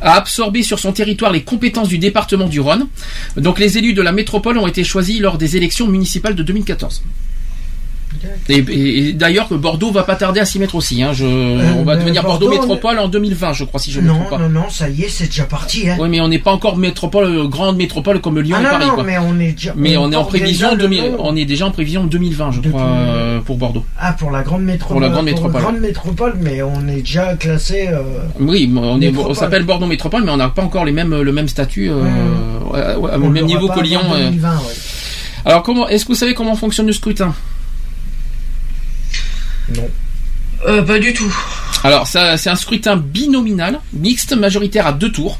a 0.02 0.14
absorbé 0.14 0.64
sur 0.64 0.80
son 0.80 0.94
territoire 0.94 1.32
les 1.32 1.44
compétences 1.44 1.90
du 1.90 1.98
département 1.98 2.48
du 2.48 2.60
Rhône. 2.60 2.88
Donc 3.36 3.60
les 3.60 3.77
élus 3.77 3.94
de 3.94 4.02
la 4.02 4.11
métropole 4.11 4.58
ont 4.58 4.68
été 4.68 4.84
choisis 4.84 5.19
lors 5.19 5.38
des 5.38 5.58
élections 5.58 5.88
municipales 5.88 6.36
de 6.36 6.44
2014. 6.44 7.03
Et, 8.50 8.56
et- 8.58 8.98
et 9.10 9.14
d'ailleurs 9.14 9.48
que 9.48 9.53
Bordeaux 9.53 9.92
va 9.92 10.03
pas 10.03 10.16
tarder 10.16 10.40
à 10.40 10.45
s'y 10.45 10.58
mettre 10.60 10.76
aussi. 10.76 11.03
Hein. 11.03 11.14
Je, 11.14 11.26
on 11.26 11.84
va 11.84 11.95
devenir 11.98 12.24
Bordeaux, 12.24 12.48
Bordeaux, 12.48 12.61
métropole 12.61 12.98
en 13.00 13.08
2020, 13.08 13.53
je 13.53 13.64
crois, 13.66 13.80
si 13.80 13.92
je 13.92 14.00
ne 14.00 14.06
me 14.06 14.10
Non, 14.10 14.16
trompe 14.19 14.30
pas. 14.32 14.38
non, 14.40 14.50
non, 14.50 14.69
ça 14.69 14.90
y 14.90 15.03
est, 15.03 15.10
c'est 15.10 15.26
déjà 15.27 15.44
parti. 15.44 15.90
Hein. 15.90 15.98
Oui, 16.00 16.08
mais 16.10 16.19
on 16.22 16.27
n'est 16.27 16.40
pas 16.40 16.52
encore 16.52 16.77
métropole, 16.77 17.26
euh, 17.26 17.48
grande 17.48 17.77
métropole 17.77 18.19
comme 18.22 18.40
Lyon 18.40 18.56
ah 18.58 18.61
et 18.61 18.64
non, 18.64 18.69
Paris. 18.72 18.86
non, 18.88 18.94
quoi. 18.95 19.03
mais 19.03 19.18
on 19.19 19.40
est 19.40 19.52
déjà. 19.52 19.74
Mais 19.76 19.98
on 19.98 20.11
est 20.11 20.16
en 20.16 20.24
prévision, 20.26 20.72
le 20.72 20.77
2000 20.77 21.02
nom. 21.03 21.18
on 21.19 21.36
est 21.36 21.45
déjà 21.45 21.68
en 21.68 21.72
prévision 21.72 22.06
2020, 22.06 22.52
je 22.53 22.69
crois, 22.69 22.82
euh, 22.82 23.40
pour 23.42 23.58
Bordeaux. 23.58 23.86
Ah, 24.00 24.14
pour 24.14 24.32
la 24.32 24.42
grande 24.42 24.64
métropole. 24.64 24.94
Pour 24.95 25.02
la 25.02 25.10
grande 25.10 25.26
métropole. 25.26 25.61
grande 25.61 25.80
métropole, 25.80 26.34
mais 26.42 26.61
on 26.64 26.88
est 26.88 27.02
déjà 27.02 27.36
classé. 27.36 27.88
euh, 27.92 28.02
Oui, 28.40 28.72
on, 28.76 28.95
est, 29.02 29.08
Métropole. 29.08 29.32
on 29.32 29.36
s'appelle 29.36 29.64
Bordeaux 29.64 29.86
Métropole, 29.86 30.24
mais 30.24 30.32
on 30.32 30.38
n'a 30.38 30.50
pas 30.50 30.64
encore 30.64 30.86
les 30.86 30.92
mêmes, 30.92 31.22
le 31.22 31.32
même 31.32 31.48
statut, 31.48 31.90
euh, 31.92 32.02
ouais, 32.72 32.95
ouais, 32.95 33.11
on 33.14 33.27
au 33.27 33.30
même 33.30 33.45
niveau 33.45 33.68
que 33.68 33.80
Lyon. 33.82 34.00
avant 34.03 34.16
euh. 34.16 34.26
2020, 34.30 34.50
ouais. 34.56 34.61
Alors, 35.45 35.64
comment, 35.64 35.88
est-ce 35.88 36.03
que 36.03 36.10
vous 36.10 36.16
savez 36.18 36.34
comment 36.34 36.56
fonctionne 36.56 36.88
le 36.88 36.94
scrutin? 36.94 37.34
Non. 39.75 39.89
Euh, 40.67 40.81
pas 40.81 40.99
du 40.99 41.13
tout. 41.13 41.33
Alors, 41.83 42.07
ça, 42.07 42.37
c'est 42.37 42.49
un 42.49 42.55
scrutin 42.55 42.95
binominal, 42.97 43.79
mixte, 43.93 44.35
majoritaire 44.35 44.87
à 44.87 44.93
deux 44.93 45.11
tours. 45.11 45.39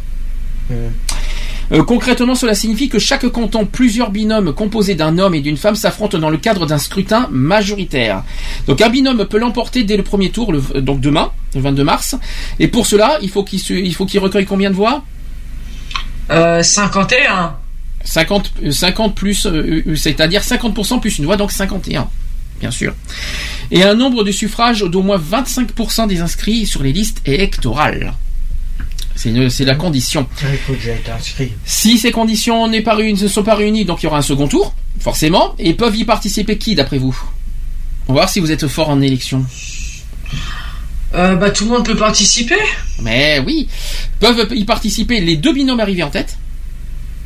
Euh, 1.72 1.84
concrètement, 1.84 2.36
cela 2.36 2.54
signifie 2.56 2.88
que 2.88 3.00
chaque 3.00 3.28
canton, 3.30 3.66
plusieurs 3.66 4.10
binômes 4.12 4.54
composés 4.54 4.96
d'un 4.96 5.18
homme 5.18 5.34
et 5.36 5.42
d'une 5.42 5.58
femme 5.58 5.76
s'affrontent 5.76 6.18
dans 6.18 6.30
le 6.30 6.38
cadre 6.38 6.66
d'un 6.66 6.78
scrutin 6.78 7.28
majoritaire. 7.32 8.24
Donc 8.68 8.80
un 8.82 8.88
binôme 8.90 9.26
peut 9.26 9.38
l'emporter 9.38 9.84
dès 9.84 9.98
le 9.98 10.04
premier 10.04 10.30
tour, 10.30 10.54
le- 10.54 10.64
euh, 10.76 10.82
donc 10.82 11.02
demain, 11.02 11.32
le 11.56 11.62
22 11.62 11.84
mars. 11.84 12.16
Et 12.60 12.68
pour 12.70 12.86
cela, 12.86 13.18
il 13.22 13.30
faut 13.30 13.44
qu'il 13.44 13.60
se- 13.60 13.74
il 13.74 13.94
faut 13.94 14.06
qu'il 14.06 14.20
recueille 14.22 14.46
combien 14.46 14.70
de 14.70 14.76
voix? 14.76 15.04
Euh, 16.32 16.64
51. 16.64 17.56
50, 18.04 18.52
euh, 18.64 18.72
50 18.72 19.16
plus, 19.16 19.46
euh, 19.46 19.84
c'est-à-dire 19.96 20.44
50% 20.44 21.00
plus 21.00 21.18
une 21.20 21.26
voix, 21.26 21.36
donc 21.36 21.52
51, 21.52 22.08
bien 22.60 22.72
sûr. 22.72 22.94
Et 23.72 23.84
un 23.84 23.96
nombre 23.96 24.24
de 24.24 24.32
suffrages 24.32 24.82
d'au 24.82 25.02
moins 25.02 25.18
25% 25.20 26.08
des 26.08 26.22
inscrits 26.22 26.66
sur 26.66 26.84
les 26.84 26.94
listes 26.94 27.22
électorales. 27.26 28.14
C'est 29.16 29.66
la 29.66 29.76
condition. 29.76 30.28
Déjà 30.70 30.92
être 30.92 31.10
inscrit. 31.10 31.52
Si 31.66 31.98
ces 31.98 32.12
conditions 32.12 32.68
n'est 32.68 32.82
pas 32.82 32.94
réunies- 32.96 33.24
ne 33.24 33.28
sont 33.28 33.44
pas 33.44 33.56
réunies, 33.56 33.84
donc 33.84 34.02
il 34.02 34.06
y 34.06 34.08
aura 34.08 34.20
un 34.20 34.22
second 34.22 34.48
tour, 34.48 34.76
forcément. 35.00 35.56
Et 35.58 35.74
peuvent 35.74 35.96
y 35.96 36.06
participer 36.06 36.58
qui, 36.60 36.76
d'après 36.76 37.00
vous? 37.00 37.20
On 38.08 38.14
va 38.14 38.20
voir 38.22 38.30
si 38.30 38.40
vous 38.40 38.52
êtes 38.52 38.68
fort 38.68 38.90
en 38.90 39.02
élection. 39.02 39.44
Euh, 41.16 41.36
bah, 41.36 41.50
tout 41.50 41.64
le 41.66 41.72
monde 41.72 41.86
peut 41.86 41.96
participer. 41.96 42.58
Mais 43.02 43.40
oui, 43.46 43.68
peuvent 44.20 44.48
y 44.54 44.66
participer 44.66 45.20
les 45.20 45.36
deux 45.36 45.54
binômes 45.54 45.80
arrivés 45.80 46.04
en 46.04 46.10
tête. 46.10 46.38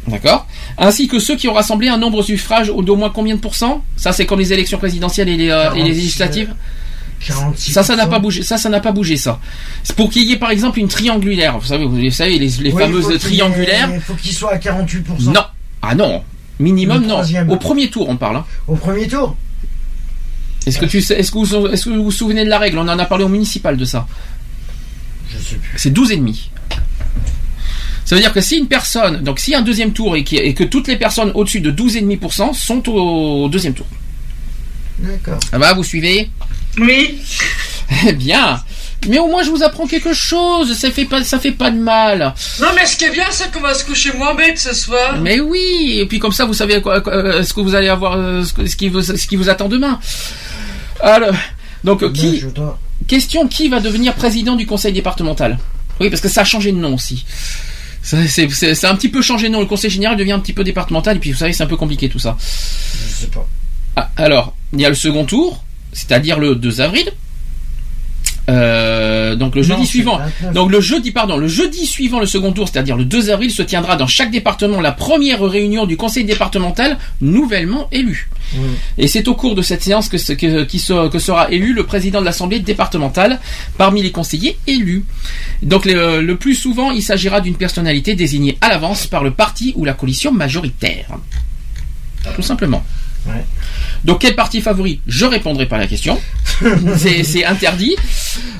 D'accord 0.08 0.48
Ainsi 0.78 1.08
que 1.08 1.20
ceux 1.20 1.36
qui 1.36 1.48
ont 1.48 1.54
rassemblé 1.54 1.88
un 1.88 1.98
nombre 1.98 2.20
de 2.22 2.24
suffrages 2.26 2.68
d'au 2.76 2.96
moins 2.96 3.10
combien 3.12 3.36
de 3.36 3.40
pourcents 3.40 3.84
Ça, 3.98 4.12
c'est 4.14 4.26
comme 4.26 4.40
les 4.40 4.52
élections 4.52 4.78
présidentielles 4.80 5.30
et 5.30 5.38
les, 5.38 5.50
euh, 5.50 5.72
et 5.74 5.84
les 5.84 5.90
46, 5.90 5.96
législatives. 5.96 6.56
46. 7.28 7.72
Ça, 7.72 7.84
ça 7.84 7.96
n'a 7.96 8.08
pas 8.08 8.18
bougé. 8.18 8.42
Ça, 8.42 8.58
ça 8.58 8.68
n'a 8.70 8.80
pas 8.80 8.92
bougé. 8.92 9.16
Ça. 9.16 9.40
Pour 9.96 10.10
qu'il 10.10 10.24
y 10.28 10.32
ait 10.34 10.38
par 10.38 10.50
exemple 10.50 10.80
une 10.80 10.88
triangulaire. 10.88 11.60
Vous 11.60 11.68
savez, 11.68 11.86
vous 11.86 12.10
savez 12.10 12.40
les, 12.40 12.48
les 12.50 12.72
Oui, 12.72 12.82
fameuses 12.82 13.06
faut 13.12 13.18
triangulaires. 13.20 13.90
Il 13.94 14.02
faut 14.02 14.16
qu'il 14.16 14.34
soit 14.34 14.54
à 14.54 14.58
48%. 14.58 15.32
Non. 15.32 15.44
Ah 15.84 15.94
non. 15.94 16.24
Minimum 16.60 17.06
non. 17.06 17.22
Au 17.50 17.58
premier 17.58 17.90
tour, 17.92 18.10
on 18.10 18.18
parle. 18.18 18.38
hein. 18.38 18.46
Au 18.68 18.76
premier 18.76 19.08
tour 19.08 19.36
Est-ce 20.66 20.80
que 20.80 20.86
tu 20.86 21.02
sais, 21.02 21.20
est-ce 21.20 21.32
que 21.32 21.38
vous, 21.38 21.68
est-ce 21.68 21.86
que 21.86 21.90
vous 21.92 22.04
vous 22.06 22.12
souvenez 22.12 22.44
de 22.44 22.50
la 22.50 22.58
règle? 22.58 22.80
On 22.80 22.88
en 22.88 22.98
a 23.00 23.06
parlé 23.06 23.24
au 23.24 23.30
municipal 23.30 23.78
de 23.78 23.86
ça. 23.86 24.08
Je 25.30 25.38
sais 25.38 25.56
plus. 25.58 25.78
C'est 25.78 25.92
12 25.92 26.12
et 26.12 26.18
demi. 26.18 26.50
Ça 28.06 28.16
veut 28.16 28.22
dire 28.22 28.34
que 28.34 28.42
si 28.42 28.58
une 28.58 28.68
personne, 28.68 29.22
donc 29.24 29.40
si 29.40 29.54
un 29.56 29.62
deuxième 29.62 29.94
tour 29.94 30.16
et, 30.16 30.24
qui- 30.24 30.38
et 30.38 30.54
que 30.54 30.64
toutes 30.64 30.88
les 30.88 30.98
personnes 30.98 31.32
au-dessus 31.36 31.62
de 31.62 31.72
12,5% 31.72 32.54
sont 32.54 32.88
au 32.90 33.48
deuxième 33.50 33.74
tour. 33.74 33.86
D'accord. 35.00 35.40
Ça 35.50 35.58
va, 35.58 35.74
vous 35.74 35.84
suivez? 35.84 36.30
Oui. 36.78 37.20
Eh 38.08 38.14
bien. 38.14 38.62
Mais 39.10 39.18
au 39.20 39.28
moins 39.28 39.44
je 39.44 39.50
vous 39.50 39.64
apprends 39.64 39.88
quelque 39.88 40.14
chose, 40.14 40.78
ça 40.78 40.92
fait 40.92 41.06
pas, 41.06 41.24
ça 41.24 41.40
fait 41.40 41.52
pas 41.52 41.72
de 41.72 41.78
mal. 41.80 42.34
Non, 42.60 42.68
mais 42.76 42.86
ce 42.86 42.96
qui 42.96 43.06
est 43.06 43.12
bien, 43.12 43.26
c'est 43.32 43.52
qu'on 43.52 43.60
va 43.60 43.74
se 43.74 43.84
coucher 43.84 44.14
moins 44.14 44.36
bête 44.36 44.60
ce 44.60 44.74
soir. 44.76 45.18
Mais 45.20 45.40
oui, 45.40 45.98
et 46.00 46.06
puis 46.06 46.20
comme 46.20 46.32
ça 46.32 46.46
vous 46.46 46.54
savez 46.54 46.82
quoi, 46.82 47.02
quoi, 47.02 47.14
euh, 47.14 47.44
ce 47.44 47.52
que 47.54 47.62
vous 47.62 47.74
allez 47.76 47.88
avoir, 47.90 48.14
euh, 48.16 48.44
ce, 48.44 48.76
qui 48.76 48.90
vous, 48.90 49.02
ce 49.02 49.14
qui 49.28 49.36
vous 49.38 49.50
attend 49.50 49.68
demain. 49.70 50.00
Alors, 51.02 51.34
donc 51.84 52.12
qui, 52.14 52.44
question 53.08 53.48
qui 53.48 53.70
va 53.70 53.80
devenir 53.80 54.14
président 54.14 54.56
du 54.56 54.68
conseil 54.68 54.94
départemental? 54.94 55.58
Oui, 56.00 56.10
parce 56.10 56.22
que 56.22 56.30
ça 56.30 56.42
a 56.42 56.46
changé 56.46 56.72
de 56.72 56.78
nom 56.78 56.94
aussi. 56.94 57.26
Ça, 58.04 58.18
C'est 58.28 58.86
un 58.86 58.96
petit 58.96 59.10
peu 59.10 59.22
changé 59.22 59.50
nom. 59.50 59.60
Le 59.60 59.68
conseil 59.68 59.90
général 59.90 60.18
devient 60.18 60.32
un 60.32 60.40
petit 60.40 60.54
peu 60.54 60.64
départemental, 60.64 61.18
et 61.18 61.20
puis 61.20 61.32
vous 61.32 61.38
savez, 61.38 61.54
c'est 61.54 61.64
un 61.64 61.68
peu 61.68 61.78
compliqué 61.78 62.10
tout 62.10 62.20
ça. 62.20 62.36
Je 62.40 63.22
sais 63.22 63.28
pas. 63.28 63.48
Ah, 63.96 64.10
alors, 64.18 64.56
il 64.74 64.82
y 64.82 64.86
a 64.86 64.90
le 64.90 64.96
second 64.96 65.26
tour, 65.26 65.64
c'est-à-dire 65.94 66.40
le 66.40 66.56
2 66.56 66.82
avril. 66.82 67.12
Euh, 68.50 69.21
donc 69.36 69.56
le 69.56 69.62
Non, 69.62 69.68
jeudi 69.76 69.86
suivant. 69.88 70.18
le 70.18 70.24
29. 70.24 70.54
Donc 70.54 70.72
le 70.72 70.82
jeudi, 70.82 71.12
pardon, 71.12 71.38
le 71.38 71.48
jeudi 71.48 71.86
suivant 71.86 72.20
le 72.20 72.26
second 72.26 72.52
tour, 72.52 72.68
c'est-à-dire 72.68 72.98
le 72.98 73.06
2 73.06 73.30
avril, 73.30 73.52
se 73.52 73.62
tiendra 73.62 73.96
dans 73.96 74.08
chaque 74.08 74.32
département 74.32 74.82
la 74.82 74.92
première 74.92 75.42
réunion 75.42 75.86
du 75.86 75.98
conseil 75.98 76.24
départemental 76.26 76.98
nouvellement 77.22 77.88
élu. 77.92 78.30
Et 78.98 79.08
c'est 79.08 79.28
au 79.30 79.36
cours 79.36 79.56
de 79.56 79.62
cette 79.62 79.82
séance 79.82 80.10
que, 80.10 80.18
ce- 80.18 80.34
que, 80.34 80.64
qui 80.66 80.78
se- 80.80 81.08
que 81.10 81.20
sera 81.20 81.50
élu 81.52 81.74
le 81.74 81.86
président 81.86 82.20
de 82.20 82.26
l'assemblée 82.26 82.60
départementale 82.60 83.40
parmi 83.78 84.02
les 84.04 84.12
conseillers 84.12 84.58
élus. 84.68 85.06
Donc 85.62 85.86
le, 85.86 86.22
le 86.22 86.36
plus 86.36 86.56
souvent, 86.56 86.92
il 86.92 87.02
s'agira 87.02 87.40
d'une 87.40 87.56
personnalité 87.56 88.14
désignée 88.16 88.58
à 88.60 88.68
l'avance 88.70 89.08
par 89.08 89.24
le 89.24 89.32
parti 89.32 89.72
ou 89.78 89.86
la 89.86 89.94
coalition 89.94 90.32
majoritaire. 90.34 91.08
Tout 92.36 92.42
simplement. 92.42 92.84
Ouais. 93.28 93.46
Donc 94.04 94.20
quel 94.22 94.36
parti 94.36 94.62
favori? 94.62 95.00
Je 95.08 95.26
répondrai 95.26 95.68
pas 95.68 95.76
à 95.76 95.80
la 95.80 95.88
question. 95.88 96.20
c'est 96.98 97.46
interdit. 97.46 97.96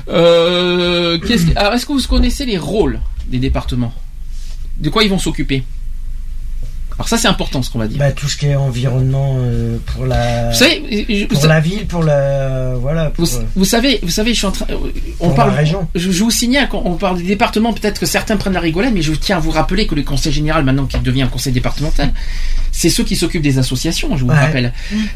Euh, 0.08 1.18
est-ce 1.20 1.86
que 1.86 1.92
vous 1.92 2.02
connaissez 2.08 2.46
les 2.46 2.58
rôles 2.58 3.00
des 3.26 3.38
départements? 3.38 3.92
De 4.78 4.88
quoi 4.88 5.04
ils 5.04 5.10
vont 5.10 5.18
s'occuper? 5.18 5.64
Alors 6.98 7.08
ça 7.08 7.18
c'est 7.18 7.28
important 7.28 7.62
ce 7.62 7.70
qu'on 7.70 7.78
va 7.78 7.88
dire. 7.88 7.98
Bah, 7.98 8.12
tout 8.12 8.28
ce 8.28 8.36
qui 8.36 8.46
est 8.46 8.54
environnement 8.54 9.36
euh, 9.38 9.76
pour 9.86 10.06
la. 10.06 10.50
Vous 10.50 10.56
savez, 10.56 11.26
pour 11.28 11.40
vous- 11.40 11.46
la 11.48 11.60
ville, 11.60 11.86
pour 11.86 12.02
la. 12.02 12.74
Voilà. 12.80 13.10
Pour, 13.10 13.24
Vous, 13.24 13.36
euh, 13.36 13.42
vous 13.56 13.64
savez, 13.64 13.98
vous 14.02 14.10
savez, 14.10 14.32
je 14.32 14.38
suis 14.38 14.46
en 14.46 14.50
train. 14.52 14.66
On 15.20 15.26
Pour 15.28 15.34
parle. 15.34 15.50
la 15.50 15.56
région. 15.56 15.88
Je, 15.94 16.10
je 16.10 16.22
vous 16.24 16.30
signale 16.30 16.68
quand 16.70 16.82
on 16.84 16.94
parle 16.94 17.18
des 17.18 17.22
départements, 17.24 17.72
peut-être 17.72 17.98
que 18.00 18.06
certains 18.06 18.36
prennent 18.36 18.52
la 18.52 18.60
rigolade, 18.60 18.92
mais 18.94 19.02
je 19.02 19.12
tiens 19.12 19.36
à 19.36 19.40
vous 19.40 19.50
rappeler 19.50 19.86
que 19.86 19.94
le 19.94 20.02
conseil 20.02 20.32
général, 20.32 20.64
maintenant 20.64 20.86
qui 20.86 20.98
devient 20.98 21.22
un 21.22 21.28
conseil 21.28 21.52
départemental, 21.52 22.12
c'est 22.70 22.88
ceux 22.90 23.04
qui 23.04 23.16
s'occupent 23.16 23.42
des 23.42 23.58
associations. 23.58 24.16
Je 24.16 24.24
vous 24.24 24.30
Ouais. 24.30 24.38
rappelle. 24.38 24.72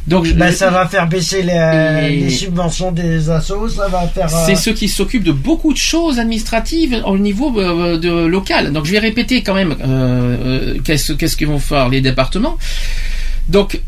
Donc, 0.06 0.24
je- 0.26 0.32
bah, 0.34 0.52
ça 0.52 0.70
va 0.70 0.86
faire 0.86 1.06
baisser 1.08 1.42
les, 1.42 2.30
subventions 2.30 2.92
des 2.92 3.30
assos, 3.30 3.68
ça 3.68 3.88
va 3.88 4.06
faire. 4.08 4.26
euh, 4.34 4.42
C'est 4.46 4.56
ceux 4.56 4.72
qui 4.72 4.88
s'occupent 4.88 5.24
de 5.24 5.32
beaucoup 5.32 5.72
de 5.72 5.78
choses 5.78 6.18
administratives 6.18 7.02
au 7.06 7.18
niveau 7.18 7.58
euh, 7.58 7.98
de 7.98 8.26
local. 8.26 8.72
Donc 8.72 8.84
je 8.86 8.92
vais 8.92 8.98
répéter 8.98 9.42
quand 9.42 9.54
même 9.54 9.74
euh, 9.80 9.86
euh, 9.86 10.78
qu'est-ce 10.84 11.12
qu'est-ce 11.12 11.36
qu'ils 11.36 11.46
vont 11.46 11.58
les 11.90 12.00
départements. 12.00 12.58
Donc 13.48 13.80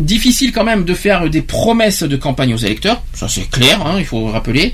difficile 0.00 0.50
quand 0.50 0.64
même 0.64 0.84
de 0.84 0.92
faire 0.92 1.30
des 1.30 1.40
promesses 1.40 2.02
de 2.02 2.16
campagne 2.16 2.52
aux 2.52 2.58
électeurs, 2.58 3.00
ça 3.12 3.28
c'est 3.28 3.48
clair, 3.48 3.86
hein, 3.86 3.94
il 4.00 4.04
faut 4.04 4.26
rappeler. 4.26 4.72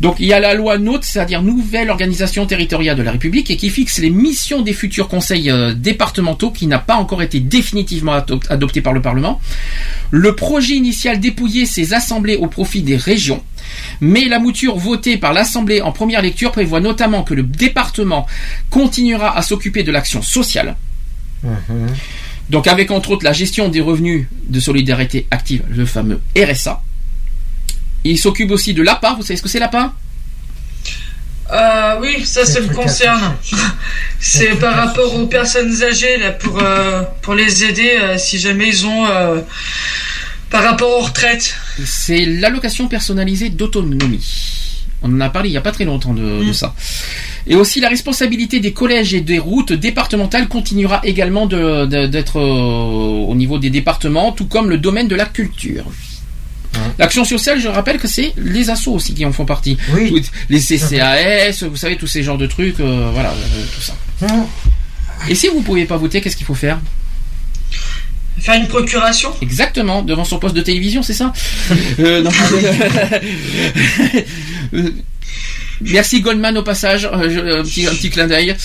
Donc 0.00 0.16
il 0.18 0.26
y 0.26 0.34
a 0.34 0.40
la 0.40 0.52
loi 0.52 0.76
NOTE, 0.76 1.04
c'est-à-dire 1.04 1.40
nouvelle 1.40 1.88
organisation 1.88 2.44
territoriale 2.44 2.94
de 2.94 3.02
la 3.02 3.12
République, 3.12 3.50
et 3.50 3.56
qui 3.56 3.70
fixe 3.70 3.98
les 3.98 4.10
missions 4.10 4.60
des 4.60 4.74
futurs 4.74 5.08
conseils 5.08 5.50
euh, 5.50 5.72
départementaux, 5.72 6.50
qui 6.50 6.66
n'a 6.66 6.78
pas 6.78 6.96
encore 6.96 7.22
été 7.22 7.40
définitivement 7.40 8.14
adop- 8.14 8.46
adopté 8.50 8.82
par 8.82 8.92
le 8.92 9.00
Parlement. 9.00 9.40
Le 10.10 10.36
projet 10.36 10.74
initial 10.74 11.18
dépouillait 11.18 11.64
ces 11.64 11.94
assemblées 11.94 12.36
au 12.36 12.46
profit 12.46 12.82
des 12.82 12.96
régions. 12.96 13.42
Mais 14.02 14.26
la 14.26 14.38
mouture 14.38 14.76
votée 14.76 15.16
par 15.16 15.32
l'Assemblée 15.32 15.80
en 15.80 15.92
première 15.92 16.20
lecture 16.20 16.52
prévoit 16.52 16.80
notamment 16.80 17.22
que 17.22 17.32
le 17.32 17.42
département 17.42 18.26
continuera 18.68 19.34
à 19.36 19.40
s'occuper 19.40 19.82
de 19.82 19.92
l'action 19.92 20.20
sociale. 20.20 20.76
Mhm. 21.42 21.88
Donc 22.50 22.66
avec 22.66 22.90
entre 22.90 23.10
autres 23.10 23.24
la 23.24 23.32
gestion 23.32 23.68
des 23.68 23.80
revenus 23.80 24.26
de 24.48 24.60
solidarité 24.60 25.26
active, 25.30 25.62
le 25.68 25.84
fameux 25.86 26.20
RSA. 26.36 26.82
Il 28.04 28.18
s'occupe 28.18 28.50
aussi 28.50 28.74
de 28.74 28.82
l'APA, 28.82 29.14
vous 29.14 29.22
savez 29.22 29.36
ce 29.36 29.42
que 29.42 29.48
c'est 29.48 29.58
l'APA? 29.58 29.92
Euh, 31.50 31.96
oui, 32.00 32.24
ça, 32.24 32.44
ça 32.44 32.60
le 32.60 32.66
me 32.68 32.74
concerne. 32.74 33.34
C'est 34.20 34.54
par 34.58 34.74
rapport 34.76 35.14
aux 35.14 35.26
personnes 35.26 35.82
âgées, 35.82 36.18
là, 36.18 36.32
pour, 36.32 36.58
euh, 36.62 37.02
pour 37.22 37.34
les 37.34 37.64
aider 37.64 37.92
euh, 38.00 38.18
si 38.18 38.38
jamais 38.38 38.68
ils 38.68 38.86
ont. 38.86 39.06
euh, 39.06 39.40
par 40.50 40.64
rapport 40.64 40.90
aux 40.98 41.04
retraites. 41.04 41.54
C'est 41.84 42.24
l'allocation 42.24 42.88
personnalisée 42.88 43.50
d'autonomie. 43.50 44.57
On 45.02 45.14
en 45.14 45.20
a 45.20 45.30
parlé 45.30 45.48
il 45.48 45.52
n'y 45.52 45.58
a 45.58 45.62
pas 45.62 45.72
très 45.72 45.84
longtemps 45.84 46.12
de, 46.12 46.44
de 46.44 46.52
ça. 46.52 46.74
Et 47.46 47.54
aussi 47.54 47.80
la 47.80 47.88
responsabilité 47.88 48.60
des 48.60 48.72
collèges 48.72 49.14
et 49.14 49.20
des 49.20 49.38
routes 49.38 49.72
départementales 49.72 50.48
continuera 50.48 51.00
également 51.04 51.46
d'être 51.46 52.38
euh, 52.38 53.26
au 53.30 53.34
niveau 53.34 53.58
des 53.58 53.70
départements, 53.70 54.32
tout 54.32 54.46
comme 54.46 54.68
le 54.68 54.78
domaine 54.78 55.08
de 55.08 55.16
la 55.16 55.24
culture. 55.24 55.84
L'action 56.98 57.24
sociale, 57.24 57.58
je 57.60 57.68
rappelle 57.68 57.98
que 57.98 58.08
c'est 58.08 58.32
les 58.36 58.70
assos 58.70 58.92
aussi 58.92 59.14
qui 59.14 59.24
en 59.24 59.32
font 59.32 59.44
partie. 59.46 59.76
Oui. 59.94 60.22
Les 60.48 60.60
CCAS, 60.60 61.64
vous 61.68 61.76
savez, 61.76 61.96
tous 61.96 62.06
ces 62.06 62.22
genres 62.22 62.38
de 62.38 62.46
trucs, 62.46 62.80
euh, 62.80 63.10
voilà, 63.12 63.30
euh, 63.30 63.64
tout 63.74 63.80
ça. 63.80 63.94
Et 65.28 65.34
si 65.34 65.48
vous 65.48 65.58
ne 65.58 65.64
pouviez 65.64 65.86
pas 65.86 65.96
voter, 65.96 66.20
qu'est-ce 66.20 66.36
qu'il 66.36 66.46
faut 66.46 66.54
faire? 66.54 66.78
Faire 68.40 68.54
une 68.54 68.68
procuration 68.68 69.30
Exactement, 69.40 70.02
devant 70.02 70.24
son 70.24 70.38
poste 70.38 70.54
de 70.54 70.60
télévision, 70.60 71.02
c'est 71.02 71.14
ça 71.14 71.32
Euh, 71.98 72.22
non. 72.22 72.30
Euh, 74.74 74.90
Merci 75.80 76.20
Goldman 76.20 76.58
au 76.58 76.62
passage, 76.62 77.06
euh, 77.06 77.60
un, 77.60 77.62
petit, 77.62 77.86
un 77.86 77.90
petit 77.90 78.10
clin 78.10 78.26
d'œil. 78.26 78.56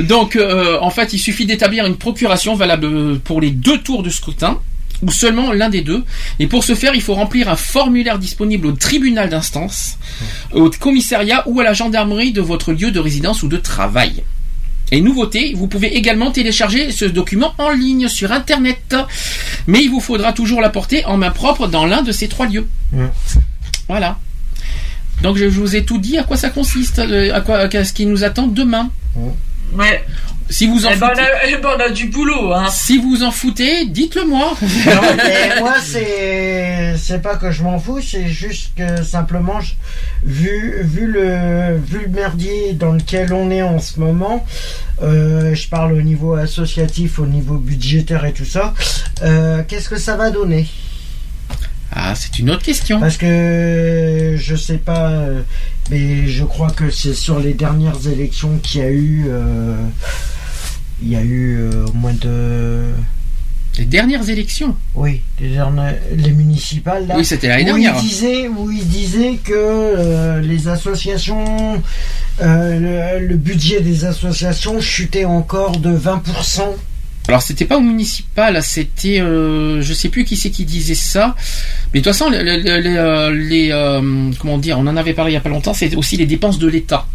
Donc, 0.00 0.36
euh, 0.36 0.78
en 0.80 0.90
fait, 0.90 1.12
il 1.12 1.18
suffit 1.18 1.46
d'établir 1.46 1.86
une 1.86 1.96
procuration 1.96 2.54
valable 2.54 3.18
pour 3.20 3.40
les 3.40 3.50
deux 3.50 3.78
tours 3.78 4.02
de 4.02 4.10
scrutin 4.10 4.58
ou 5.02 5.10
seulement 5.10 5.52
l'un 5.52 5.70
des 5.70 5.80
deux. 5.80 6.04
Et 6.38 6.46
pour 6.46 6.64
ce 6.64 6.74
faire, 6.74 6.94
il 6.94 7.02
faut 7.02 7.14
remplir 7.14 7.48
un 7.48 7.56
formulaire 7.56 8.18
disponible 8.18 8.66
au 8.66 8.72
tribunal 8.72 9.30
d'instance, 9.30 9.96
au 10.52 10.70
commissariat 10.70 11.42
ou 11.46 11.60
à 11.60 11.64
la 11.64 11.72
gendarmerie 11.72 12.32
de 12.32 12.40
votre 12.40 12.72
lieu 12.72 12.90
de 12.90 13.00
résidence 13.00 13.42
ou 13.42 13.48
de 13.48 13.56
travail. 13.56 14.22
Et 14.92 15.00
nouveauté, 15.00 15.54
vous 15.56 15.68
pouvez 15.68 15.96
également 15.96 16.30
télécharger 16.30 16.90
ce 16.90 17.04
document 17.04 17.54
en 17.58 17.70
ligne 17.70 18.08
sur 18.08 18.32
Internet. 18.32 18.96
Mais 19.66 19.82
il 19.82 19.90
vous 19.90 20.00
faudra 20.00 20.32
toujours 20.32 20.60
l'apporter 20.60 21.04
en 21.04 21.16
main 21.16 21.30
propre 21.30 21.68
dans 21.68 21.86
l'un 21.86 22.02
de 22.02 22.12
ces 22.12 22.28
trois 22.28 22.46
lieux. 22.46 22.66
Voilà. 23.88 24.18
Donc 25.22 25.36
je 25.36 25.44
vous 25.44 25.76
ai 25.76 25.84
tout 25.84 25.98
dit 25.98 26.18
à 26.18 26.22
quoi 26.22 26.36
ça 26.36 26.50
consiste, 26.50 26.98
euh, 26.98 27.34
à 27.34 27.40
quoi, 27.40 27.58
à 27.58 27.84
ce 27.84 27.92
qui 27.92 28.06
nous 28.06 28.24
attend 28.24 28.46
demain. 28.46 28.90
Ouais. 29.74 30.04
Si 30.52 30.66
vous 30.66 30.84
en 30.84 30.90
Eh 30.92 30.96
ben, 30.96 31.06
on 31.06 31.10
foutez, 31.10 31.22
a, 31.22 31.48
eh 31.48 31.56
ben, 31.58 31.68
on 31.76 31.80
a 31.80 31.88
du 31.90 32.06
boulot, 32.08 32.52
hein. 32.52 32.66
si 32.70 32.98
vous 32.98 33.22
en 33.22 33.30
foutez, 33.30 33.86
dites-le 33.86 34.24
moi. 34.26 34.52
Non, 34.60 35.00
mais 35.16 35.48
moi, 35.60 35.74
c'est 35.80 36.94
c'est 36.98 37.22
pas 37.22 37.36
que 37.36 37.52
je 37.52 37.62
m'en 37.62 37.78
fous, 37.78 38.00
c'est 38.00 38.26
juste 38.26 38.72
que 38.76 39.04
simplement, 39.04 39.60
je- 39.60 39.74
vu 40.24 40.82
vu 40.82 41.06
le 41.06 41.76
vu 41.78 42.00
le 42.02 42.08
merdier 42.08 42.72
dans 42.72 42.92
lequel 42.92 43.32
on 43.32 43.48
est 43.50 43.62
en 43.62 43.78
ce 43.78 44.00
moment, 44.00 44.44
euh, 45.02 45.54
je 45.54 45.68
parle 45.68 45.92
au 45.92 46.02
niveau 46.02 46.34
associatif, 46.34 47.20
au 47.20 47.26
niveau 47.26 47.54
budgétaire 47.54 48.24
et 48.24 48.32
tout 48.32 48.44
ça. 48.44 48.74
euh, 49.22 49.62
Qu'est-ce 49.68 49.88
que 49.88 49.98
ça 49.98 50.16
va 50.16 50.30
donner? 50.30 50.66
Ah, 51.92 52.14
c'est 52.16 52.38
une 52.40 52.50
autre 52.50 52.62
question. 52.64 52.98
Parce 53.00 53.16
que 53.16 54.34
je 54.36 54.56
sais 54.56 54.78
pas, 54.78 55.10
euh, 55.10 55.42
mais 55.90 56.26
je 56.28 56.44
crois 56.44 56.70
que 56.70 56.90
c'est 56.90 57.14
sur 57.14 57.38
les 57.40 57.52
dernières 57.54 58.06
élections 58.08 58.58
qu'il 58.62 58.80
y 58.80 58.84
a 58.84 58.90
eu. 58.90 59.26
euh, 59.28 59.76
il 61.02 61.10
y 61.10 61.16
a 61.16 61.22
eu 61.22 61.58
euh, 61.60 61.86
au 61.86 61.92
moins 61.92 62.12
de. 62.14 62.84
Les 63.78 63.84
dernières 63.84 64.28
élections 64.28 64.76
Oui, 64.94 65.20
les, 65.40 65.50
dernières- 65.50 65.94
les 66.14 66.32
municipales. 66.32 67.06
Là, 67.06 67.14
Oui, 67.16 67.24
c'était 67.24 67.48
l'année 67.48 67.64
dernière. 67.64 67.94
Il 68.02 68.08
disait, 68.08 68.48
où 68.48 68.70
il 68.70 68.86
disait 68.86 69.38
que 69.42 69.52
euh, 69.54 70.40
les 70.40 70.66
associations, 70.68 71.80
euh, 72.42 73.18
le, 73.20 73.26
le 73.28 73.36
budget 73.36 73.80
des 73.80 74.04
associations 74.04 74.80
chutait 74.80 75.24
encore 75.24 75.78
de 75.78 75.96
20%. 75.96 76.62
Alors 77.28 77.42
c'était 77.42 77.64
pas 77.64 77.76
au 77.78 77.80
municipal, 77.82 78.60
c'était 78.62 79.20
euh, 79.20 79.80
je 79.82 79.92
sais 79.94 80.08
plus 80.08 80.24
qui 80.24 80.36
c'est 80.36 80.50
qui 80.50 80.64
disait 80.64 80.94
ça, 80.96 81.36
mais 81.94 82.00
de 82.00 82.04
toute 82.04 82.12
façon 82.12 82.28
les, 82.28 82.42
les, 82.42 82.58
les, 82.58 83.32
les, 83.32 84.32
comment 84.40 84.58
dire, 84.58 84.78
on 84.80 84.86
en 84.88 84.96
avait 84.96 85.12
parlé 85.14 85.30
il 85.30 85.34
y 85.34 85.36
a 85.36 85.40
pas 85.40 85.48
longtemps, 85.50 85.74
c'est 85.74 85.94
aussi 85.94 86.16
les 86.16 86.26
dépenses 86.26 86.58
de 86.58 86.66
l'État. 86.66 87.06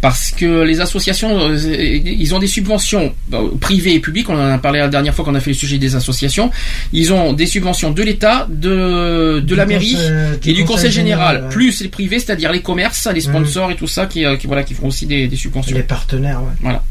Parce 0.00 0.30
que 0.32 0.62
les 0.62 0.80
associations, 0.80 1.48
euh, 1.48 1.56
ils 2.04 2.34
ont 2.34 2.38
des 2.38 2.46
subventions 2.46 3.14
euh, 3.32 3.48
privées 3.60 3.94
et 3.94 4.00
publiques. 4.00 4.28
On 4.28 4.34
en 4.34 4.50
a 4.52 4.58
parlé 4.58 4.78
la 4.80 4.88
dernière 4.88 5.14
fois 5.14 5.24
qu'on 5.24 5.34
a 5.34 5.40
fait 5.40 5.52
le 5.52 5.56
sujet 5.56 5.78
des 5.78 5.94
associations. 5.96 6.50
Ils 6.92 7.12
ont 7.12 7.32
des 7.32 7.46
subventions 7.46 7.90
de 7.90 8.02
l'État, 8.02 8.46
de, 8.50 9.36
de 9.36 9.40
Du 9.40 9.54
la 9.54 9.66
mairie 9.66 9.92
conseil- 9.92 10.38
du 10.42 10.50
et 10.50 10.52
du 10.52 10.64
conseil 10.64 10.90
général, 10.92 11.48
plus 11.48 11.80
les 11.80 11.88
privés, 11.88 12.18
c'est-à-dire 12.18 12.52
les 12.52 12.60
commerces, 12.60 13.06
les 13.14 13.20
sponsors 13.22 13.70
et 13.70 13.76
tout 13.76 13.86
ça, 13.86 14.06
qui, 14.06 14.24
euh, 14.24 14.36
qui 14.36 14.46
voilà, 14.46 14.62
qui 14.62 14.74
font 14.74 14.88
aussi 14.88 15.06
des, 15.06 15.26
des 15.28 15.36
subventions. 15.36 15.74
Les 15.76 15.82
partenaires, 15.82 16.40
ouais. 16.42 16.52
Voilà. 16.60 16.82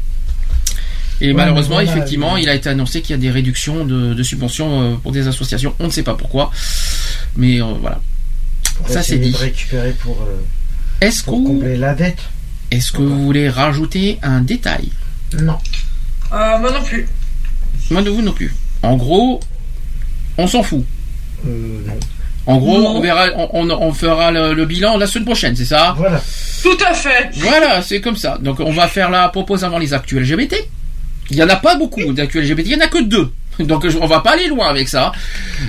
Et 1.20 1.28
Ouais, 1.28 1.34
malheureusement, 1.34 1.76
voilà, 1.76 1.90
effectivement, 1.90 2.36
il 2.36 2.48
a 2.48 2.54
été 2.56 2.68
annoncé 2.68 3.00
qu'il 3.00 3.10
y 3.12 3.18
a 3.18 3.22
des 3.22 3.30
réductions 3.30 3.84
de, 3.84 4.14
de 4.14 4.22
subventions 4.24 4.82
euh, 4.82 4.94
pour 4.96 5.12
des 5.12 5.28
associations. 5.28 5.72
On 5.78 5.86
ne 5.86 5.90
sait 5.92 6.02
pas 6.02 6.14
pourquoi, 6.14 6.50
mais 7.36 7.60
euh, 7.62 7.66
voilà. 7.80 8.00
Pour 8.78 8.88
Ça 8.88 9.02
c'est 9.04 9.18
dit. 9.18 9.32
récupérer 9.36 9.92
pour, 9.92 10.20
euh, 10.22 10.34
Est-ce 11.06 11.20
que, 11.20 11.30
pour 11.30 11.44
combler 11.44 11.76
la 11.76 11.94
dette. 11.94 12.18
est-ce 12.70 12.92
que 12.92 12.98
vous 13.02 13.22
voulez 13.24 13.48
rajouter 13.48 14.18
un 14.22 14.40
détail? 14.40 14.88
Non. 15.40 15.56
Euh, 16.32 16.58
moi 16.58 16.70
non 16.72 16.82
plus. 16.82 17.06
Moi 17.90 18.02
de 18.02 18.10
vous 18.10 18.22
non 18.22 18.32
plus. 18.32 18.54
En 18.82 18.96
gros, 18.96 19.40
on 20.38 20.46
s'en 20.46 20.62
fout. 20.62 20.84
Euh, 21.46 21.78
non. 21.86 21.92
En 22.46 22.58
gros, 22.58 22.78
Non. 22.78 22.96
on 22.96 23.00
verra, 23.00 23.26
on, 23.52 23.92
fera 23.94 24.30
le, 24.30 24.52
le 24.52 24.66
bilan 24.66 24.98
la 24.98 25.06
semaine 25.06 25.24
prochaine, 25.24 25.56
c'est 25.56 25.64
ça? 25.64 25.94
Voilà. 25.96 26.22
Tout 26.62 26.76
à 26.86 26.92
fait. 26.92 27.30
Voilà, 27.36 27.80
c'est 27.80 28.00
comme 28.02 28.16
ça. 28.16 28.38
Donc 28.40 28.60
on 28.60 28.72
va 28.72 28.86
faire 28.88 29.10
la 29.10 29.28
propose 29.30 29.64
avant 29.64 29.78
les 29.78 29.94
actus 29.94 30.18
LGBT. 30.20 30.54
Il 31.30 31.36
y 31.36 31.42
en 31.42 31.48
a 31.48 31.56
pas 31.56 31.76
beaucoup 31.76 32.12
d'actus 32.12 32.42
LGBT, 32.42 32.66
il 32.66 32.72
y 32.72 32.76
en 32.76 32.80
a 32.84 32.88
que 32.88 33.02
deux. 33.02 33.32
Donc 33.60 33.88
je- 33.88 33.96
on 33.96 34.06
va 34.06 34.20
pas 34.20 34.32
aller 34.32 34.48
loin 34.48 34.68
avec 34.68 34.88
ça. 34.88 35.12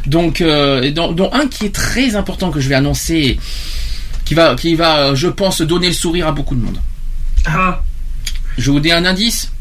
Donc 0.06 0.42
euh, 0.42 0.82
et 0.82 0.92
dont, 0.92 1.14
dont 1.14 1.32
un 1.34 1.48
qui 1.48 1.66
est 1.68 1.74
très 1.74 2.16
important 2.18 2.52
que 2.52 2.60
je 2.60 2.68
vais 2.68 2.76
annoncer, 2.76 3.40
qui 4.26 4.34
va, 4.34 4.56
qui 4.56 4.76
va, 4.76 4.98
euh, 5.00 5.16
je 5.16 5.28
pense, 5.28 5.62
donner 5.62 5.88
le 5.88 5.94
sourire 5.94 6.28
à 6.28 6.32
beaucoup 6.32 6.56
de 6.56 6.62
monde. 6.62 6.80
Ah. 7.46 7.82
Je 8.58 8.72
vous 8.72 8.80
dis 8.80 8.92
un 8.92 9.06
indice. 9.06 9.52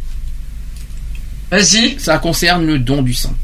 Vas-y. 1.51 1.97
Ça 2.01 2.19
concerne 2.19 2.67
le 2.67 2.79
don 2.79 3.03
du 3.03 3.15
sang. 3.15 3.35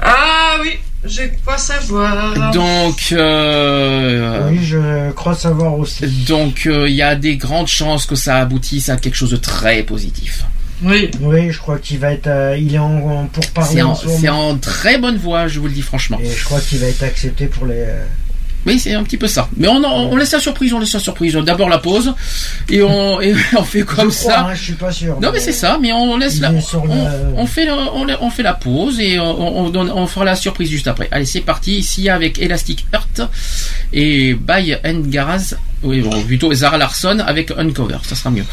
Ah 0.00 0.56
oui, 0.62 0.78
je 1.04 1.22
crois 1.42 1.56
savoir. 1.58 2.50
Donc, 2.52 3.08
euh, 3.12 4.50
Oui, 4.50 4.58
je 4.64 5.10
crois 5.12 5.34
savoir 5.34 5.78
aussi. 5.78 6.06
donc 6.26 6.66
euh, 6.66 6.88
il 6.88 6.94
y 6.94 7.02
a 7.02 7.14
des 7.16 7.36
grandes 7.36 7.68
chances 7.68 8.04
que 8.06 8.14
ça 8.14 8.36
aboutisse 8.38 8.88
à 8.88 8.96
quelque 8.96 9.14
chose 9.14 9.30
de 9.30 9.36
très 9.36 9.82
positif. 9.84 10.44
Oui. 10.82 11.10
Oui, 11.20 11.50
je 11.50 11.58
crois 11.58 11.78
qu'il 11.78 11.98
va 11.98 12.12
être. 12.12 12.26
euh, 12.26 12.56
il 12.58 12.74
est 12.74 12.78
en, 12.78 12.98
en 12.98 13.26
pour 13.26 13.46
parler 13.52 13.82
C'est 14.20 14.28
en, 14.28 14.50
en 14.50 14.58
très 14.58 14.98
bonne 14.98 15.16
voie, 15.16 15.48
je 15.48 15.58
vous 15.60 15.66
le 15.68 15.72
dis 15.72 15.80
franchement. 15.82 16.18
Et 16.22 16.30
je 16.30 16.44
crois 16.44 16.60
qu'il 16.60 16.78
va 16.78 16.86
être 16.88 17.02
accepté 17.02 17.46
pour 17.46 17.64
les. 17.66 17.86
Oui, 18.66 18.78
c'est 18.80 18.94
un 18.94 19.04
petit 19.04 19.16
peu 19.16 19.28
ça. 19.28 19.48
Mais 19.56 19.68
on, 19.68 20.16
laisse 20.16 20.32
la 20.32 20.40
surprise, 20.40 20.72
on 20.72 20.80
laisse 20.80 20.92
la 20.92 20.98
surprise. 21.00 21.34
D'abord 21.34 21.68
la 21.68 21.78
pause 21.78 22.12
et 22.68 22.82
on, 22.82 23.20
et 23.20 23.34
on 23.56 23.62
fait 23.62 23.82
comme 23.82 24.10
je 24.10 24.18
crois, 24.18 24.32
ça. 24.32 24.40
hein, 24.46 24.54
je 24.54 24.62
suis 24.64 24.72
pas 24.74 24.90
sûr. 24.92 25.20
Non 25.20 25.30
mais 25.32 25.40
c'est 25.40 25.52
ça, 25.52 25.78
mais 25.80 25.92
on 25.92 26.16
laisse 26.16 26.40
la, 26.40 26.50
on, 26.50 26.86
la- 26.86 27.12
on 27.36 27.46
fait 27.46 27.68
on, 28.20 28.30
fait 28.30 28.42
la 28.42 28.54
pause 28.54 28.98
et 29.00 29.18
on, 29.20 29.58
on, 29.58 29.70
donne- 29.70 29.90
on 29.90 30.06
fera 30.06 30.24
la 30.24 30.36
surprise 30.36 30.68
juste 30.68 30.88
après. 30.88 31.08
Allez, 31.12 31.26
c'est 31.26 31.40
parti. 31.40 31.76
Ici 31.78 32.08
avec 32.10 32.38
Elastic 32.40 32.86
Heart 32.92 33.30
et 33.92 34.34
By 34.34 34.74
and 34.84 35.02
Garaz, 35.06 35.54
oui 35.82 36.00
bon, 36.00 36.22
plutôt 36.24 36.52
Zara 36.52 36.78
Larson 36.78 37.18
avec 37.24 37.52
Uncover, 37.56 37.98
ça 38.02 38.16
sera 38.16 38.30
mieux. 38.30 38.44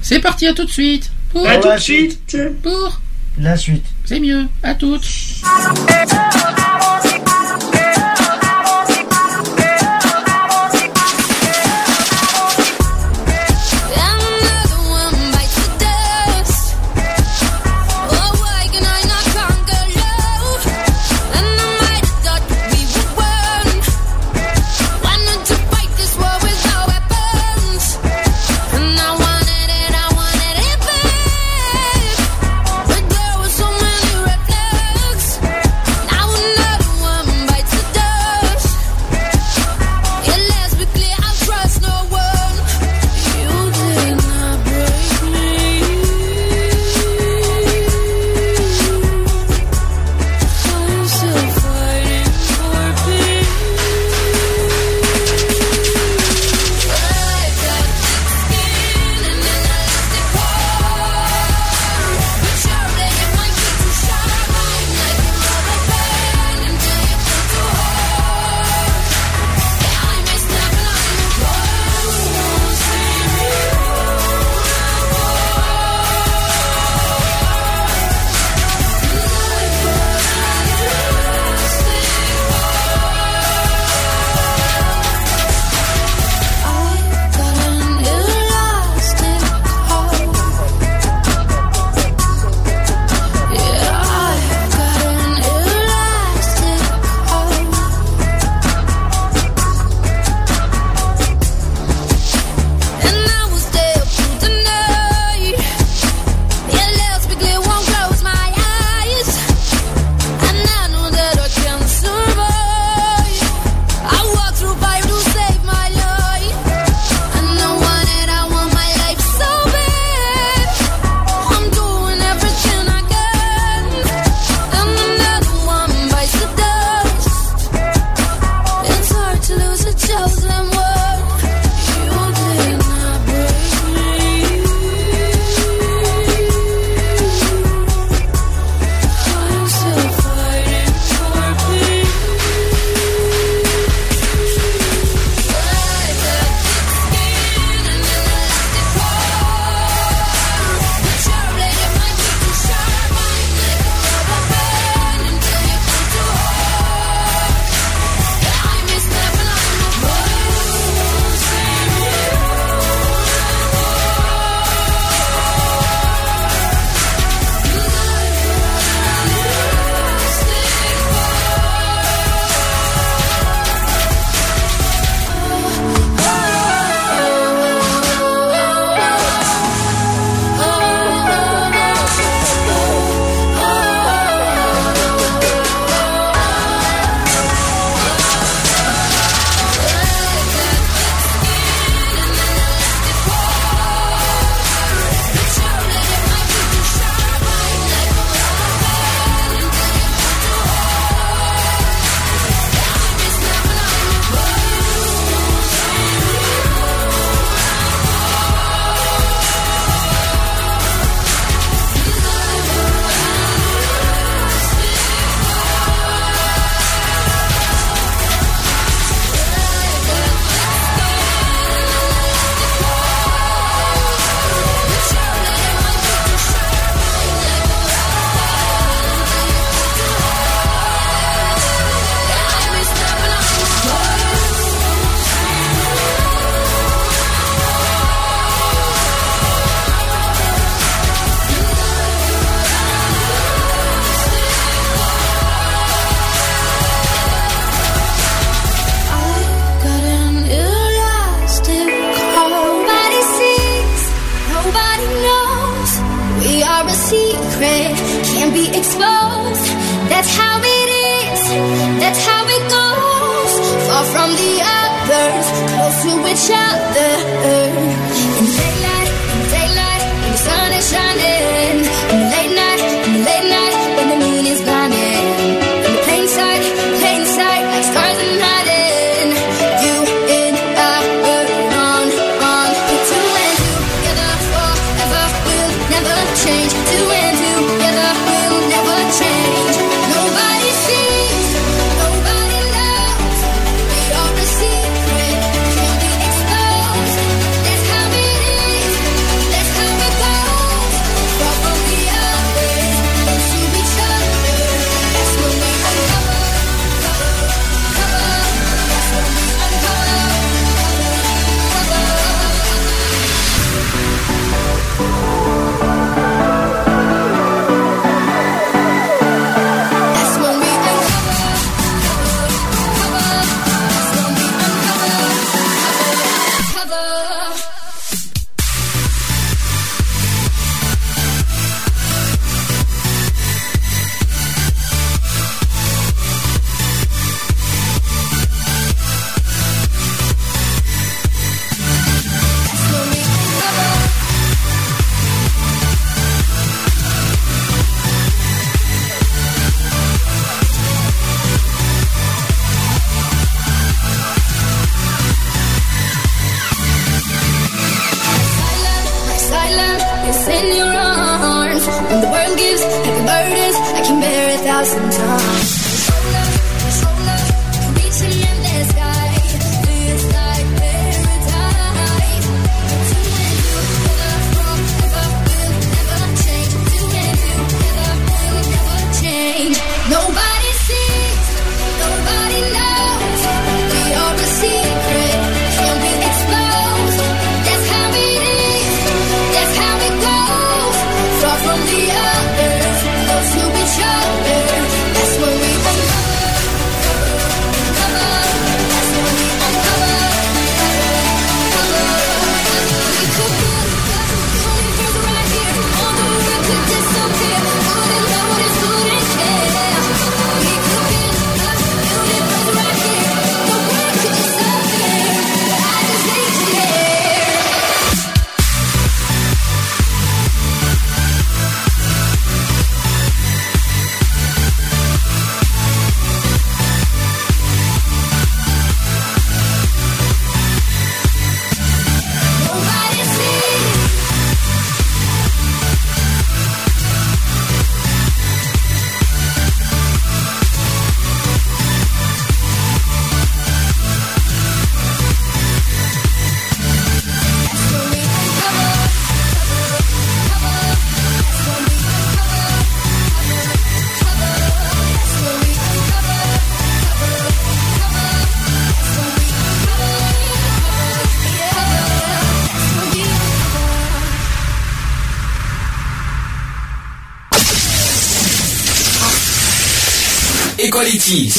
C'est 0.00 0.18
parti, 0.18 0.46
à 0.48 0.54
tout 0.54 0.64
de 0.64 0.70
suite. 0.70 1.10
Pour, 1.30 1.46
À 1.48 1.56
tout 1.58 1.72
de 1.72 1.78
suite. 1.78 2.36
pour, 2.62 3.00
La 3.38 3.56
suite. 3.56 3.84
c'est 4.04 4.18
mieux, 4.20 4.46
à 4.62 4.74
toutes. 4.74 5.06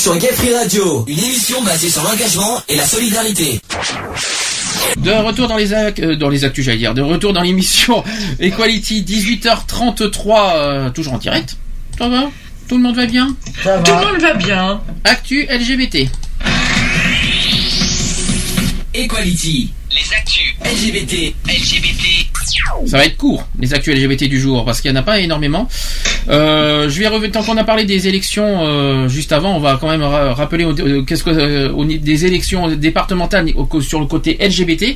sur 0.04 0.18
Gay 0.18 0.28
Free 0.34 0.54
Radio, 0.54 1.06
une 1.08 1.18
émission 1.18 1.64
basée 1.64 1.90
sur 1.90 2.04
l'engagement 2.04 2.62
et 2.68 2.76
la 2.76 2.86
solidarité. 2.86 3.62
De 4.98 5.12
retour 5.12 5.48
dans 5.48 5.56
les 5.56 5.72
ac- 5.72 6.04
euh, 6.04 6.18
dans 6.18 6.28
les 6.28 6.44
actus, 6.44 6.66
j'allais 6.66 6.78
dire. 6.80 6.94
De 6.94 7.02
retour 7.02 7.32
dans 7.32 7.42
l'émission 7.42 8.04
Equality, 8.42 9.04
18h33, 9.08 10.56
euh, 10.56 10.90
toujours 10.90 11.14
en 11.14 11.18
direct. 11.20 11.56
Ça 11.98 12.10
va? 12.10 12.30
Tout 12.68 12.76
le 12.76 12.84
monde 12.84 12.98
va 12.98 13.06
bien? 13.06 13.34
Tout 13.64 13.70
le 13.70 14.12
monde 14.12 14.22
va 14.22 14.34
bien. 14.34 14.82
Actu 15.06 15.44
LGBT. 15.50 16.10
Equality, 18.94 19.72
Les 19.90 20.14
actus 20.18 20.54
LGBT, 20.66 21.34
LGBT. 21.48 22.88
Ça 22.88 22.98
va 22.98 23.06
être 23.06 23.16
court, 23.18 23.48
les 23.58 23.74
actus 23.74 23.96
LGBT 23.96 24.24
du 24.28 24.40
jour, 24.42 24.66
parce 24.66 24.82
qu'il 24.82 24.92
n'y 24.92 24.98
en 24.98 25.02
a 25.02 25.04
pas 25.04 25.20
énormément. 25.20 25.70
Euh, 26.30 26.90
je 26.90 27.00
vais 27.00 27.08
revenir, 27.08 27.32
tant 27.32 27.44
qu'on 27.44 27.58
a 27.58 27.64
parlé 27.64 27.84
des 27.86 28.08
élections 28.08 28.66
euh, 28.66 29.08
juste 29.08 29.32
avant, 29.32 29.56
on 29.56 29.60
va 29.60 29.78
quand 29.80 29.90
même 29.90 30.04
ra- 30.04 30.34
rappeler 30.34 30.64
euh, 30.66 31.02
qu'est-ce 31.04 31.24
que 31.24 31.30
euh, 31.30 31.72
au 31.72 31.84
des 31.86 32.26
élections 32.26 32.70
départementales 32.76 33.50
au 33.56 33.82
sur 33.82 34.00
le 34.00 34.06
côté 34.06 34.38
LGBT. 34.40 34.96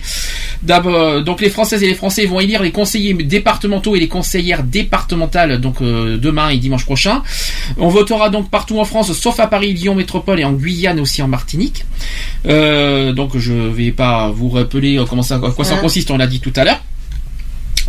D'abord, 0.64 1.22
donc 1.24 1.42
les 1.42 1.50
Françaises 1.50 1.84
et 1.84 1.88
les 1.88 1.94
Français 1.96 2.26
vont 2.26 2.40
élire 2.40 2.64
les 2.64 2.72
conseillers 2.72 3.14
départementaux 3.14 3.96
et 3.96 4.00
les 4.00 4.08
conseillères 4.08 4.64
départementales 4.64 5.60
donc 5.60 5.82
euh, 5.82 6.18
demain 6.18 6.50
et 6.50 6.58
dimanche 6.58 6.86
prochain. 6.86 7.22
On 7.78 7.90
votera 7.90 8.30
donc 8.30 8.50
partout 8.50 8.80
en 8.80 8.86
France, 8.86 9.12
sauf 9.14 9.40
à 9.40 9.48
Paris, 9.48 9.74
Lyon 9.74 9.96
Métropole 9.96 10.40
et 10.40 10.44
en 10.46 10.54
Guyane 10.54 11.00
aussi 11.00 11.22
en 11.22 11.28
Martinique. 11.28 11.86
Euh, 12.46 13.12
donc 13.12 13.38
je 13.38 13.54
vais 13.54 13.92
pas 13.92 14.30
vous 14.30 14.50
rappeler 14.50 15.04
comment 15.10 15.22
ça, 15.24 15.36
à 15.36 15.52
quoi 15.52 15.66
ça 15.66 15.76
consiste, 15.78 16.10
on 16.12 16.18
l'a 16.18 16.28
dit 16.28 16.40
tout 16.40 16.54
à 16.56 16.64
l'heure. 16.64 16.82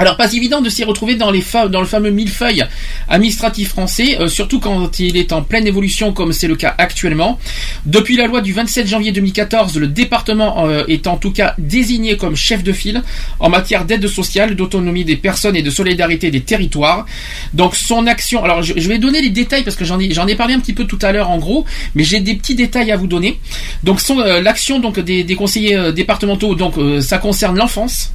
Alors 0.01 0.17
pas 0.17 0.33
évident 0.33 0.61
de 0.61 0.69
s'y 0.71 0.85
retrouver 0.85 1.17
dans 1.17 1.33
les 1.33 1.41
fa- 1.41 1.67
dans 1.67 1.81
le 1.81 1.87
fameux 1.87 2.11
millefeuille 2.11 2.65
administratif 3.09 3.71
français, 3.71 4.19
euh, 4.21 4.29
surtout 4.29 4.61
quand 4.61 4.99
il 4.99 5.17
est 5.17 5.33
en 5.33 5.43
pleine 5.43 5.67
évolution 5.67 6.13
comme 6.13 6.33
c'est 6.33 6.49
le 6.49 6.57
cas 6.57 6.75
actuellement. 6.79 7.39
Depuis 7.87 8.17
la 8.17 8.27
loi 8.27 8.41
du 8.41 8.53
27 8.53 8.87
janvier 8.87 9.13
2014, 9.13 9.79
le 9.79 9.87
département 9.89 10.67
euh, 10.67 10.85
est 10.89 11.07
en 11.07 11.17
tout 11.17 11.33
cas 11.33 11.55
désigné 11.59 12.17
comme 12.17 12.37
chef 12.37 12.63
de 12.63 12.73
file 12.73 13.03
en 13.41 13.49
matière 13.49 13.85
d'aide 13.85 14.07
sociale, 14.07 14.55
d'autonomie 14.55 15.05
des 15.05 15.17
personnes 15.17 15.57
et 15.57 15.63
de 15.63 15.71
solidarité 15.71 16.31
des 16.31 16.41
territoires. 16.41 17.07
Donc 17.55 17.75
son 17.75 18.07
action, 18.07 18.45
alors 18.45 18.63
je, 18.63 18.75
vais 18.75 18.99
donner 18.99 19.21
les 19.21 19.31
détails 19.31 19.65
parce 19.65 19.77
que 19.77 19.85
j'en 19.85 19.99
ai 19.99 20.35
parlé 20.35 20.55
un 20.55 20.61
petit 20.61 20.73
peu 20.73 20.85
tout 20.85 20.99
à 21.03 21.13
l'heure 21.13 21.31
en 21.31 21.39
gros, 21.39 21.65
mais 21.95 22.05
j'ai 22.05 22.21
des 22.21 22.35
petits 22.35 22.55
détails 22.55 22.93
à 22.93 22.97
vous 22.97 23.07
donner. 23.07 23.39
Donc 23.85 24.01
euh, 24.11 24.41
l'action 24.41 24.81
des, 24.81 25.37
conseillers 25.37 25.93
départementaux, 25.93 26.55
donc 26.55 26.75
ça 27.01 27.19
concerne 27.19 27.57
l'enfance 27.57 28.13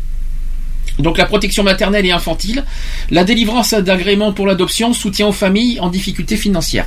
Donc 1.00 1.18
la 1.18 1.26
protection 1.26 1.64
maternelle 1.64 2.06
et 2.06 2.12
infantile, 2.12 2.64
la 3.10 3.24
délivrance 3.24 3.74
d'agréments 3.74 4.32
pour 4.34 4.46
l'adoption, 4.46 4.94
soutien 4.94 5.28
aux 5.28 5.32
familles 5.32 5.80
en 5.80 5.90
difficulté 5.90 6.38
financière. 6.38 6.86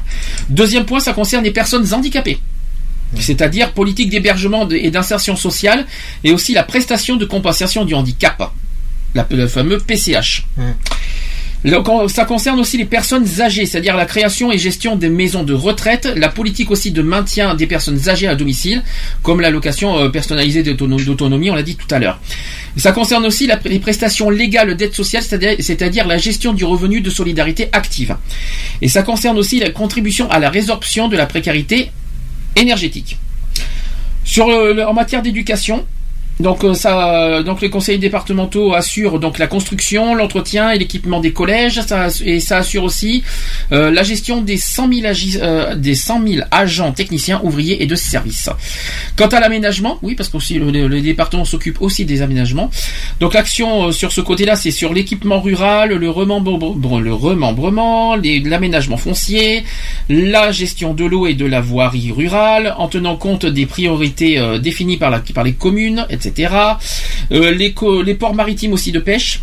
Deuxième 0.49 0.85
point, 0.85 1.01
ça 1.01 1.13
concerne 1.13 1.43
les 1.45 1.51
personnes 1.51 1.93
handicapées. 1.93 2.39
C'est-à-dire 3.19 3.73
politique 3.73 4.11
d'hébergement 4.11 4.69
et 4.69 4.91
d'insertion 4.91 5.37
sociale 5.37 5.87
et 6.25 6.33
aussi 6.33 6.53
la 6.55 6.63
prestation 6.65 7.17
de 7.17 7.25
compensation 7.25 7.85
du 7.85 7.95
handicap, 7.95 8.51
la- 9.15 9.27
le 9.31 9.47
fameux 9.49 9.79
PCH. 9.79 10.45
Ça 12.09 12.25
concerne 12.25 12.61
aussi 12.61 12.77
les 12.77 12.85
personnes 12.85 13.27
âgées, 13.41 13.67
c'est-à-dire 13.67 13.97
la 13.97 14.05
création 14.05 14.53
et 14.53 14.59
gestion 14.59 14.95
des 14.95 15.09
maisons 15.09 15.43
de 15.43 15.53
retraite, 15.53 16.07
la 16.17 16.29
politique 16.29 16.71
aussi 16.71 16.93
de 16.93 17.03
maintien 17.03 17.55
des 17.57 17.67
personnes 17.67 18.09
âgées 18.09 18.29
à 18.29 18.37
domicile, 18.37 18.83
comme 19.23 19.41
l'allocation 19.41 19.99
euh, 19.99 20.09
personnalisée 20.09 20.63
d'autono- 20.63 21.03
d'autonomie, 21.03 21.51
on 21.51 21.55
l'a 21.57 21.65
dit 21.65 21.75
tout 21.75 21.93
à 21.93 21.99
l'heure. 21.99 22.21
Ça 22.77 22.93
concerne 22.93 23.27
aussi 23.27 23.51
les 23.65 23.79
prestations 23.81 24.31
légales 24.31 24.77
d'aide 24.77 24.95
sociale, 24.95 25.23
c'est-à-dire 25.25 26.07
la 26.07 26.19
gestion 26.19 26.53
du 26.53 26.65
revenu 26.65 27.01
de 27.01 27.11
solidarité 27.11 27.69
active. 27.73 28.17
Et 28.81 28.89
ça 28.89 29.03
concerne 29.03 29.37
aussi 29.39 29.59
la 29.59 29.71
contribution 29.71 30.31
à 30.31 30.39
la 30.39 30.51
résorption 30.51 31.09
de 31.09 31.17
la 31.17 31.27
précarité 31.27 31.91
énergétique. 32.55 33.19
Sur 34.25 34.47
le- 34.49 34.87
en 34.87 34.93
matière 34.93 35.23
d'éducation, 35.23 35.85
donc 36.39 36.65
euh, 36.65 36.75
ça, 36.75 37.43
donc 37.43 37.61
les 37.63 37.71
conseils 37.71 37.99
départementaux 37.99 38.75
assurent 38.75 39.19
donc 39.19 39.39
la 39.39 39.47
construction, 39.47 40.15
l'entretien 40.15 40.71
et 40.71 40.79
l'équipement 40.79 41.21
des 41.21 41.33
collèges, 41.33 41.81
ça, 41.81 42.09
et 42.25 42.41
ça 42.41 42.59
assure 42.59 42.85
aussi 42.85 43.23
euh, 43.73 43.91
la 43.91 44.03
gestion 44.03 44.43
des 44.43 44.57
100 44.59 44.93
000, 44.93 45.07
agi- 45.13 45.39
euh, 45.41 45.75
des 45.77 45.95
100 45.95 46.27
000 46.27 46.47
agents 46.51 46.93
techniciens, 46.93 47.41
ouvriers 47.43 47.83
et 47.83 47.87
de 47.87 47.95
services. 47.95 48.51
Quant 49.17 49.29
à 49.29 49.41
l'aménagement, 49.41 49.99
oui, 50.03 50.15
parce 50.15 50.29
que 50.29 50.37
aussi 50.37 50.55
le, 50.59 50.71
le- 50.71 51.01
département 51.01 51.45
s'occupe 51.45 51.81
aussi 51.81 52.05
des 52.05 52.21
aménagements. 52.21 52.71
Donc 53.21 53.33
l'action 53.35 53.87
euh, 53.89 53.93
sur 53.93 54.13
ce 54.13 54.21
côté-là, 54.21 54.57
c'est 54.57 54.71
sur 54.71 54.93
l'équipement 54.93 55.41
rural, 55.41 55.91
le 55.95 56.11
remembrement, 56.11 56.77
le 56.99 57.13
remembrement, 57.15 58.17
l'aménagement 58.17 58.97
foncier, 58.99 59.65
la 60.11 60.53
gestion 60.53 60.93
de 60.95 61.05
l'eau 61.05 61.27
et 61.27 61.35
de 61.35 61.47
la 61.47 61.61
voirie 61.61 62.13
rurale, 62.13 62.75
en 62.77 62.89
tenant 62.89 63.17
compte 63.17 63.47
des 63.47 63.65
priorités 63.67 64.39
euh, 64.39 64.59
définies 64.59 64.97
par, 64.99 65.11
la, 65.11 65.21
par 65.35 65.45
les 65.45 65.53
communes, 65.55 66.07
etc. 66.11 66.26
Euh, 67.33 67.51
les, 67.53 67.75
les 68.05 68.15
ports 68.15 68.35
maritimes 68.35 68.73
aussi 68.73 68.93
de 68.93 69.01
pêche, 69.01 69.41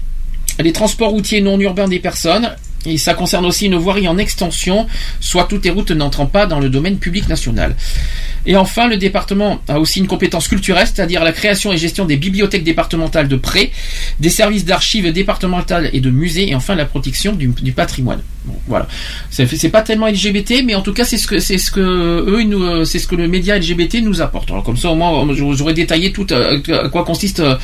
les 0.60 0.72
transports 0.72 1.10
routiers 1.10 1.42
non 1.42 1.60
urbains 1.60 1.88
des 1.88 2.00
personnes. 2.00 2.56
Et 2.86 2.98
ça 2.98 3.14
concerne 3.14 3.46
aussi 3.46 3.68
une 3.68 3.76
voirie 3.76 4.08
en 4.08 4.18
extension, 4.18 4.88
soit 5.20 5.46
toutes 5.46 5.66
les 5.66 5.72
routes 5.72 5.92
n'entrant 5.92 6.26
pas 6.26 6.46
dans 6.46 6.60
le 6.60 6.70
domaine 6.70 6.98
public 6.98 7.28
national. 7.30 7.76
Et 8.46 8.58
enfin, 8.58 8.88
le 8.88 8.98
département 8.98 9.62
a 9.68 9.80
aussi 9.80 10.00
une 10.00 10.08
compétence 10.08 10.48
culturelle, 10.48 10.88
c'est-à-dire 10.88 11.24
la 11.24 11.32
création 11.32 11.72
et 11.72 11.78
gestion 11.78 12.06
des 12.06 12.18
bibliothèques 12.18 12.64
départementales 12.64 13.28
de 13.28 13.36
prêt, 13.38 13.72
des 14.20 14.30
services 14.30 14.66
d'archives 14.66 15.12
départementales 15.12 15.90
et 15.94 16.02
de 16.02 16.10
musées, 16.10 16.50
et 16.50 16.56
enfin 16.56 16.76
la 16.76 16.86
protection 16.86 17.34
du, 17.34 17.48
du 17.48 17.72
patrimoine. 17.72 18.22
Bon, 18.46 18.56
voilà. 18.68 18.88
C'est 19.30 19.70
pas 19.70 19.82
tellement 19.82 20.08
LGBT, 20.08 20.64
mais 20.66 20.76
en 20.76 20.82
tout 20.82 20.94
cas, 20.94 21.06
c'est 21.06 21.18
ce 21.18 21.28
que 21.28 21.40
c'est 21.40 21.58
ce 21.58 21.72
que 21.72 21.80
eux, 21.80 22.42
euh, 22.42 22.84
c'est 22.84 23.00
ce 23.00 23.08
que 23.08 23.16
le 23.16 23.28
média 23.28 23.58
LGBT 23.58 24.02
nous 24.04 24.22
apporte. 24.22 24.52
Alors 24.52 24.64
comme 24.64 24.76
ça, 24.76 24.90
au 24.90 24.96
moins, 24.96 25.26
j'aurais 25.34 25.74
détaillé 25.74 26.12
tout 26.12 26.28
euh, 26.34 26.60
à 26.68 26.90
quoi 26.90 27.06
consiste 27.06 27.40
euh, 27.40 27.56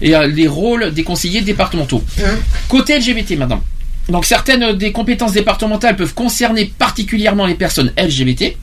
et 0.00 0.14
les 0.28 0.48
rôles 0.48 0.92
des 0.92 1.02
conseillers 1.02 1.42
départementaux. 1.42 2.02
Côté 2.68 2.98
LGBT, 2.98 3.36
maintenant. 3.36 3.62
Donc 4.08 4.24
certaines 4.24 4.72
des 4.72 4.92
compétences 4.92 5.32
départementales 5.32 5.96
peuvent 5.96 6.14
concerner 6.14 6.72
particulièrement 6.78 7.46
les 7.46 7.54
personnes 7.54 7.92
LGBT. 7.96 8.56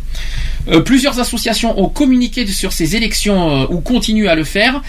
Euh, 0.67 0.81
plusieurs 0.81 1.19
associations 1.19 1.79
ont 1.79 1.89
communiqué 1.89 2.45
sur 2.47 2.73
ces 2.73 2.95
élections 2.95 3.63
euh, 3.63 3.67
ou 3.69 3.79
continuent 3.79 4.27
à 4.27 4.35
le 4.35 4.43
faire. 4.43 4.81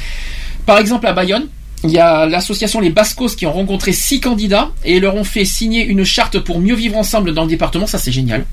Par 0.66 0.78
exemple 0.78 1.06
à 1.06 1.12
Bayonne, 1.12 1.46
il 1.84 1.90
y 1.90 1.98
a 1.98 2.26
l'association 2.26 2.80
Les 2.80 2.90
Bascos 2.90 3.36
qui 3.36 3.46
ont 3.46 3.52
rencontré 3.52 3.92
six 3.92 4.20
candidats 4.20 4.70
et 4.84 5.00
leur 5.00 5.14
ont 5.14 5.24
fait 5.24 5.44
signer 5.44 5.84
une 5.84 6.04
charte 6.04 6.38
pour 6.38 6.60
mieux 6.60 6.74
vivre 6.74 6.96
ensemble 6.96 7.32
dans 7.32 7.44
le 7.44 7.48
département. 7.48 7.86
Ça 7.86 7.98
c'est 7.98 8.12
génial. 8.12 8.44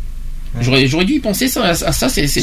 J'aurais, 0.61 0.87
j'aurais 0.87 1.05
dû 1.05 1.13
y 1.13 1.19
penser 1.19 1.47
ça, 1.47 1.63
à 1.63 1.73
ça. 1.73 2.09
C'est, 2.09 2.27
C'est 2.27 2.41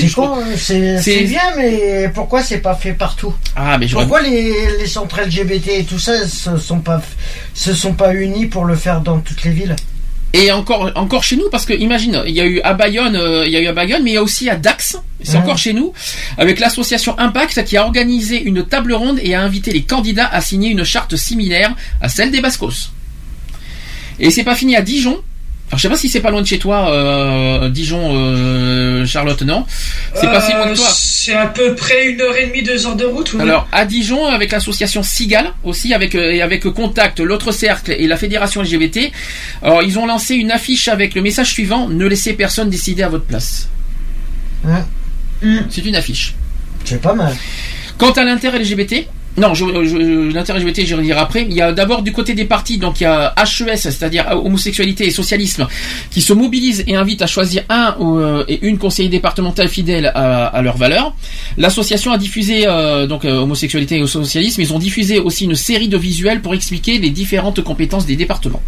c'est 1.00 1.20
bien, 1.24 1.42
mais 1.56 2.10
pourquoi 2.14 2.42
c'est 2.42 2.58
pas 2.58 2.74
fait 2.74 2.92
partout? 2.92 3.32
Ah, 3.56 3.78
mais. 3.78 3.86
Pourquoi 3.86 4.22
les, 4.22 4.52
les 4.78 4.86
centres 4.86 5.20
LGBT 5.20 5.68
et 5.78 5.84
tout 5.84 5.98
ça 5.98 6.26
se 6.26 6.56
sont 6.56 6.80
pas 6.80 7.02
se 7.54 7.72
sont 7.72 7.94
pas 7.94 8.14
unis 8.14 8.46
pour 8.46 8.64
le 8.64 8.76
faire 8.76 9.00
dans 9.00 9.18
toutes 9.18 9.44
les 9.44 9.50
villes? 9.50 9.76
Et 10.36 10.50
encore, 10.50 10.90
encore 10.96 11.22
chez 11.22 11.36
nous, 11.36 11.48
parce 11.48 11.64
que 11.64 11.72
imagine, 11.72 12.20
il 12.26 12.32
y 12.32 12.40
a 12.40 12.44
eu 12.44 12.60
à 12.62 12.74
Bayonne, 12.74 13.14
euh, 13.14 13.46
il 13.46 13.52
y 13.52 13.56
a 13.56 13.60
eu 13.60 13.68
à 13.68 13.72
Bayonne, 13.72 14.02
mais 14.02 14.10
il 14.10 14.14
y 14.14 14.16
a 14.16 14.22
aussi 14.22 14.50
à 14.50 14.56
Dax, 14.56 14.98
c'est 15.22 15.36
encore 15.36 15.58
chez 15.58 15.72
nous, 15.72 15.92
avec 16.38 16.58
l'association 16.58 17.16
Impact 17.20 17.62
qui 17.64 17.76
a 17.76 17.84
organisé 17.84 18.42
une 18.42 18.66
table 18.66 18.94
ronde 18.94 19.20
et 19.22 19.36
a 19.36 19.40
invité 19.42 19.70
les 19.70 19.82
candidats 19.82 20.26
à 20.26 20.40
signer 20.40 20.70
une 20.70 20.82
charte 20.82 21.14
similaire 21.14 21.72
à 22.00 22.08
celle 22.08 22.32
des 22.32 22.40
Bascos. 22.40 22.90
Et 24.18 24.32
c'est 24.32 24.42
pas 24.42 24.56
fini 24.56 24.74
à 24.74 24.82
Dijon. 24.82 25.22
Alors 25.68 25.78
je 25.78 25.82
sais 25.82 25.88
pas 25.88 25.96
si 25.96 26.08
c'est 26.08 26.20
pas 26.20 26.30
loin 26.30 26.42
de 26.42 26.46
chez 26.46 26.58
toi, 26.58 26.90
euh, 26.90 27.68
Dijon, 27.68 28.10
euh, 28.14 29.04
Charlotte, 29.06 29.42
non? 29.42 29.64
C'est 30.14 30.26
pas 30.26 30.40
si 30.40 30.52
loin 30.52 30.66
Euh, 30.66 30.70
de 30.70 30.76
toi. 30.76 30.86
C'est 30.92 31.32
à 31.34 31.46
peu 31.46 31.74
près 31.74 32.06
une 32.10 32.20
heure 32.20 32.36
et 32.36 32.46
demie, 32.46 32.62
deux 32.62 32.86
heures 32.86 32.94
de 32.96 33.06
route. 33.06 33.32
oui. 33.32 33.40
Alors 33.40 33.66
à 33.72 33.84
Dijon 33.84 34.26
avec 34.26 34.52
l'association 34.52 35.02
Sigal 35.02 35.52
aussi 35.64 35.92
avec 35.94 36.14
euh, 36.14 36.30
et 36.32 36.42
avec 36.42 36.64
Contact, 36.68 37.18
l'autre 37.20 37.50
cercle 37.50 37.92
et 37.92 38.06
la 38.06 38.16
fédération 38.16 38.62
LGBT. 38.62 39.10
Alors 39.62 39.82
ils 39.82 39.98
ont 39.98 40.06
lancé 40.06 40.34
une 40.34 40.50
affiche 40.52 40.86
avec 40.88 41.14
le 41.14 41.22
message 41.22 41.50
suivant 41.52 41.88
ne 41.88 42.06
laissez 42.06 42.34
personne 42.34 42.68
décider 42.70 43.02
à 43.02 43.08
votre 43.08 43.24
place. 43.24 43.68
Hein? 44.68 44.84
C'est 45.70 45.84
une 45.84 45.96
affiche. 45.96 46.34
C'est 46.84 47.00
pas 47.00 47.14
mal. 47.14 47.34
Quant 47.98 48.12
à 48.12 48.22
l'inter-LGBT, 48.24 49.06
non, 49.36 49.52
je, 49.54 49.64
je- 49.84 50.32
l'inter-LGBT, 50.32 50.86
je 50.86 50.94
vais 50.94 51.02
dire 51.02 51.18
après. 51.18 51.42
Il 51.42 51.54
y 51.54 51.60
a 51.60 51.72
d'abord 51.72 52.02
du 52.02 52.12
côté 52.12 52.34
des 52.34 52.44
partis, 52.44 52.78
donc 52.78 53.00
il 53.00 53.04
y 53.04 53.06
a 53.06 53.34
HES, 53.36 53.76
c'est-à-dire 53.76 54.26
homosexualité 54.44 55.06
et 55.06 55.10
socialisme, 55.10 55.66
qui 56.10 56.20
se 56.22 56.32
mobilisent 56.32 56.84
et 56.86 56.94
invitent 56.94 57.22
à 57.22 57.26
choisir 57.26 57.64
un 57.68 57.96
euh, 58.00 58.44
et 58.46 58.60
une 58.66 58.78
conseiller 58.78 59.08
départementale 59.08 59.68
fidèle 59.68 60.12
à, 60.14 60.46
à 60.46 60.62
leurs 60.62 60.76
valeurs. 60.76 61.14
L'association 61.58 62.12
a 62.12 62.18
diffusé, 62.18 62.66
euh, 62.68 63.06
donc 63.08 63.24
euh, 63.24 63.38
homosexualité 63.38 63.98
et 63.98 64.06
socialisme, 64.06 64.60
ils 64.60 64.72
ont 64.72 64.78
diffusé 64.78 65.18
aussi 65.18 65.44
une 65.46 65.56
série 65.56 65.88
de 65.88 65.96
visuels 65.98 66.40
pour 66.40 66.54
expliquer 66.54 66.98
les 66.98 67.10
différentes 67.10 67.60
compétences 67.62 68.06
des 68.06 68.16
départements. 68.16 68.62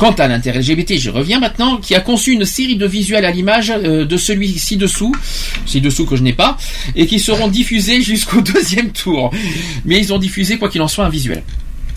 Quant 0.00 0.12
à 0.12 0.26
l'intérêt 0.28 0.60
LGBT, 0.60 0.98
je 0.98 1.10
reviens 1.10 1.40
maintenant, 1.40 1.76
qui 1.76 1.94
a 1.94 2.00
conçu 2.00 2.32
une 2.32 2.46
série 2.46 2.76
de 2.76 2.86
visuels 2.86 3.26
à 3.26 3.30
l'image 3.30 3.70
euh, 3.70 4.06
de 4.06 4.16
celui 4.16 4.58
ci-dessous, 4.58 5.14
ci-dessous 5.66 6.06
que 6.06 6.16
je 6.16 6.22
n'ai 6.22 6.32
pas, 6.32 6.56
et 6.96 7.06
qui 7.06 7.20
seront 7.20 7.48
diffusés 7.48 8.00
jusqu'au 8.00 8.40
deuxième 8.54 8.92
tour. 8.92 9.30
Mais 9.84 9.98
ils 9.98 10.10
ont 10.14 10.18
diffusé, 10.18 10.56
quoi 10.56 10.70
qu'il 10.70 10.80
en 10.80 10.88
soit, 10.88 11.04
un 11.04 11.10
visuel, 11.10 11.42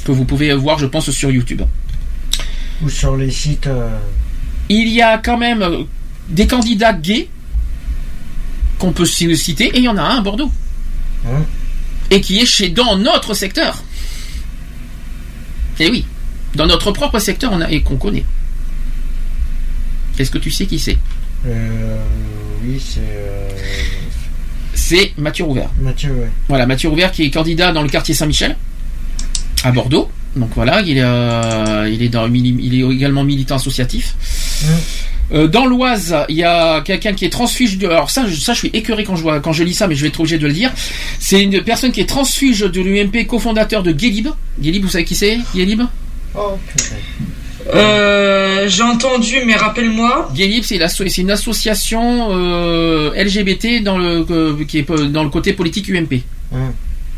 que 0.03 0.11
vous 0.11 0.25
pouvez 0.25 0.53
voir, 0.53 0.77
je 0.80 0.85
pense, 0.85 1.09
sur 1.11 1.32
YouTube. 1.32 1.61
Ou 2.83 2.90
sur 2.90 3.15
les 3.15 3.32
sites. 3.32 3.67
euh, 3.67 3.98
Il 4.67 4.90
y 4.90 5.01
a 5.01 5.17
quand 5.17 5.38
même 5.38 5.61
euh, 5.61 5.83
des 6.27 6.45
candidats 6.45 6.91
gays 6.91 7.30
qu'on 8.80 8.91
peut 8.91 9.06
ci- 9.06 9.38
citer, 9.38 9.67
et 9.67 9.77
il 9.77 9.83
y 9.85 9.88
en 9.88 9.95
a 9.98 10.01
un 10.01 10.17
à 10.17 10.22
Bordeaux. 10.22 10.51
Hein? 11.25 11.41
Et 12.11 12.19
qui 12.19 12.38
est 12.41 12.45
chez 12.45 12.67
dans 12.67 12.98
notre 12.98 13.33
secteur. 13.33 13.82
Et 15.80 15.90
oui, 15.90 16.06
dans 16.56 16.65
notre 16.67 16.91
propre 16.91 17.19
secteur, 17.19 17.51
on 17.53 17.61
a 17.61 17.69
et 17.72 17.82
qu'on 17.82 17.98
connaît. 17.98 18.25
Est-ce 20.19 20.32
que 20.32 20.38
tu 20.38 20.51
sais 20.51 20.65
qui 20.65 20.80
c'est? 20.80 20.98
Euh, 21.45 21.98
oui, 22.64 22.80
c'est 22.80 22.99
euh, 23.01 23.49
C'est 24.73 25.14
Mathieu 25.17 25.45
Rouvert. 25.45 25.69
Mathieu. 25.82 26.11
Ouais. 26.11 26.30
Voilà, 26.48 26.65
Mathieu 26.65 26.90
Rouvert 26.90 27.11
qui 27.11 27.23
est 27.23 27.32
candidat 27.32 27.72
dans 27.72 27.82
le 27.82 27.90
quartier 27.90 28.14
Saint-Michel, 28.14 28.56
à 29.64 29.72
Bordeaux. 29.72 30.09
Donc 30.35 30.49
voilà, 30.56 30.82
il 30.82 30.98
est, 30.98 31.03
euh, 31.03 31.90
il 31.91 32.01
est, 32.01 32.09
dans, 32.09 32.32
il 32.33 32.73
est 32.73 32.93
également 32.93 33.23
militant 33.23 33.56
associatif. 33.56 34.15
Euh, 35.32 35.48
dans 35.48 35.65
l'Oise, 35.65 36.15
il 36.30 36.35
y 36.38 36.43
a 36.43 36.82
quelqu'un 36.82 37.14
qui 37.14 37.25
est 37.25 37.30
transfuge 37.30 37.77
de. 37.77 37.88
Alors 37.88 38.09
ça, 38.09 38.25
je, 38.27 38.35
ça, 38.35 38.53
je 38.53 38.59
suis 38.59 38.72
écœuré 38.73 39.03
quand 39.03 39.15
je 39.15 39.22
vois, 39.22 39.40
quand 39.40 39.53
je 39.53 39.64
lis 39.64 39.73
ça, 39.73 39.88
mais 39.88 39.95
je 39.95 40.01
vais 40.01 40.07
être 40.07 40.19
obligé 40.19 40.38
de 40.38 40.48
le 40.48 40.53
dire. 40.53 40.72
C'est 41.19 41.41
une 41.41 41.61
personne 41.61 41.91
qui 41.91 42.01
est 42.01 42.09
transfuge 42.09 42.61
de 42.61 42.82
l'UMP, 42.82 43.25
cofondateur 43.27 43.83
de 43.83 43.91
Guélib. 43.91 44.30
Guélib, 44.59 44.83
vous 44.83 44.90
savez 44.90 45.06
qui 45.06 45.15
c'est? 45.15 45.40
Guélib? 45.56 45.82
Oh. 46.36 46.58
Euh, 47.74 48.68
J'ai 48.68 48.84
entendu, 48.84 49.36
mais 49.45 49.56
rappelle-moi. 49.56 50.30
Guélib, 50.34 50.64
c'est 50.64 50.78
une 51.18 51.32
association 51.32 52.30
euh, 52.32 53.12
LGBT 53.16 53.84
dans 53.84 53.98
le 53.98 54.26
euh, 54.30 54.66
qui 54.66 54.80
est 54.80 54.92
dans 55.10 55.24
le 55.24 55.30
côté 55.30 55.53
politique 55.53 55.90
UMP. 55.90 56.22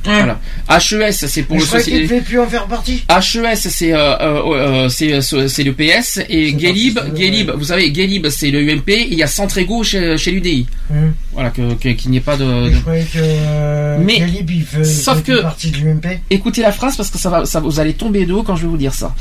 Voilà. 0.06 0.40
HES, 0.70 1.12
c'est 1.28 1.44
pour 1.44 1.58
le 1.58 1.66
société. 1.66 2.02
devait 2.04 2.22
plus 2.22 2.40
en 2.40 2.48
faire 2.48 2.66
partie. 2.68 3.04
HES, 3.10 3.56
c'est 3.70 3.94
euh, 3.94 4.16
euh, 4.22 4.90
c'est 4.90 5.14
euh, 5.14 5.48
c'est 5.48 5.64
le 5.64 5.74
PS 5.74 6.20
et 6.30 6.54
Guélib, 6.54 7.00
Guélib, 7.16 7.52
vous 7.52 7.66
savez, 7.66 7.92
Guélib, 7.92 8.28
c'est 8.30 8.52
le 8.52 8.62
UMP. 8.62 8.90
Et 8.90 9.08
il 9.12 9.18
y 9.18 9.24
a 9.24 9.28
Centrego 9.28 9.84
chez, 9.84 10.18
chez 10.18 10.32
l'UDI. 10.32 10.68
Hum. 10.92 11.14
Voilà, 11.34 11.50
que 11.50 11.74
qu'il 11.94 12.12
n'y 12.12 12.18
ait 12.18 12.22
pas 12.22 12.38
de. 12.38 12.46
Mais 12.46 12.70
de- 12.70 12.76
Je 12.76 12.80
que 13.14 13.20
euh, 13.20 13.98
Mais- 14.00 14.24
il 14.48 14.64
fait 14.64 14.84
sauf 14.86 15.22
que- 15.24 15.42
partie 15.42 15.72
de 15.72 15.78
l'UMP. 15.78 16.20
Écoutez 16.30 16.62
la 16.62 16.72
phrase 16.72 16.96
parce 16.96 17.10
que 17.10 17.18
ça 17.18 17.30
va, 17.30 17.46
ça 17.46 17.60
vous 17.60 17.80
allez 17.80 17.94
tomber 17.94 18.26
de 18.26 18.34
haut 18.34 18.44
quand 18.44 18.56
je 18.56 18.62
vais 18.64 18.68
vous 18.70 18.78
dire 18.78 18.94
ça. 18.94 19.14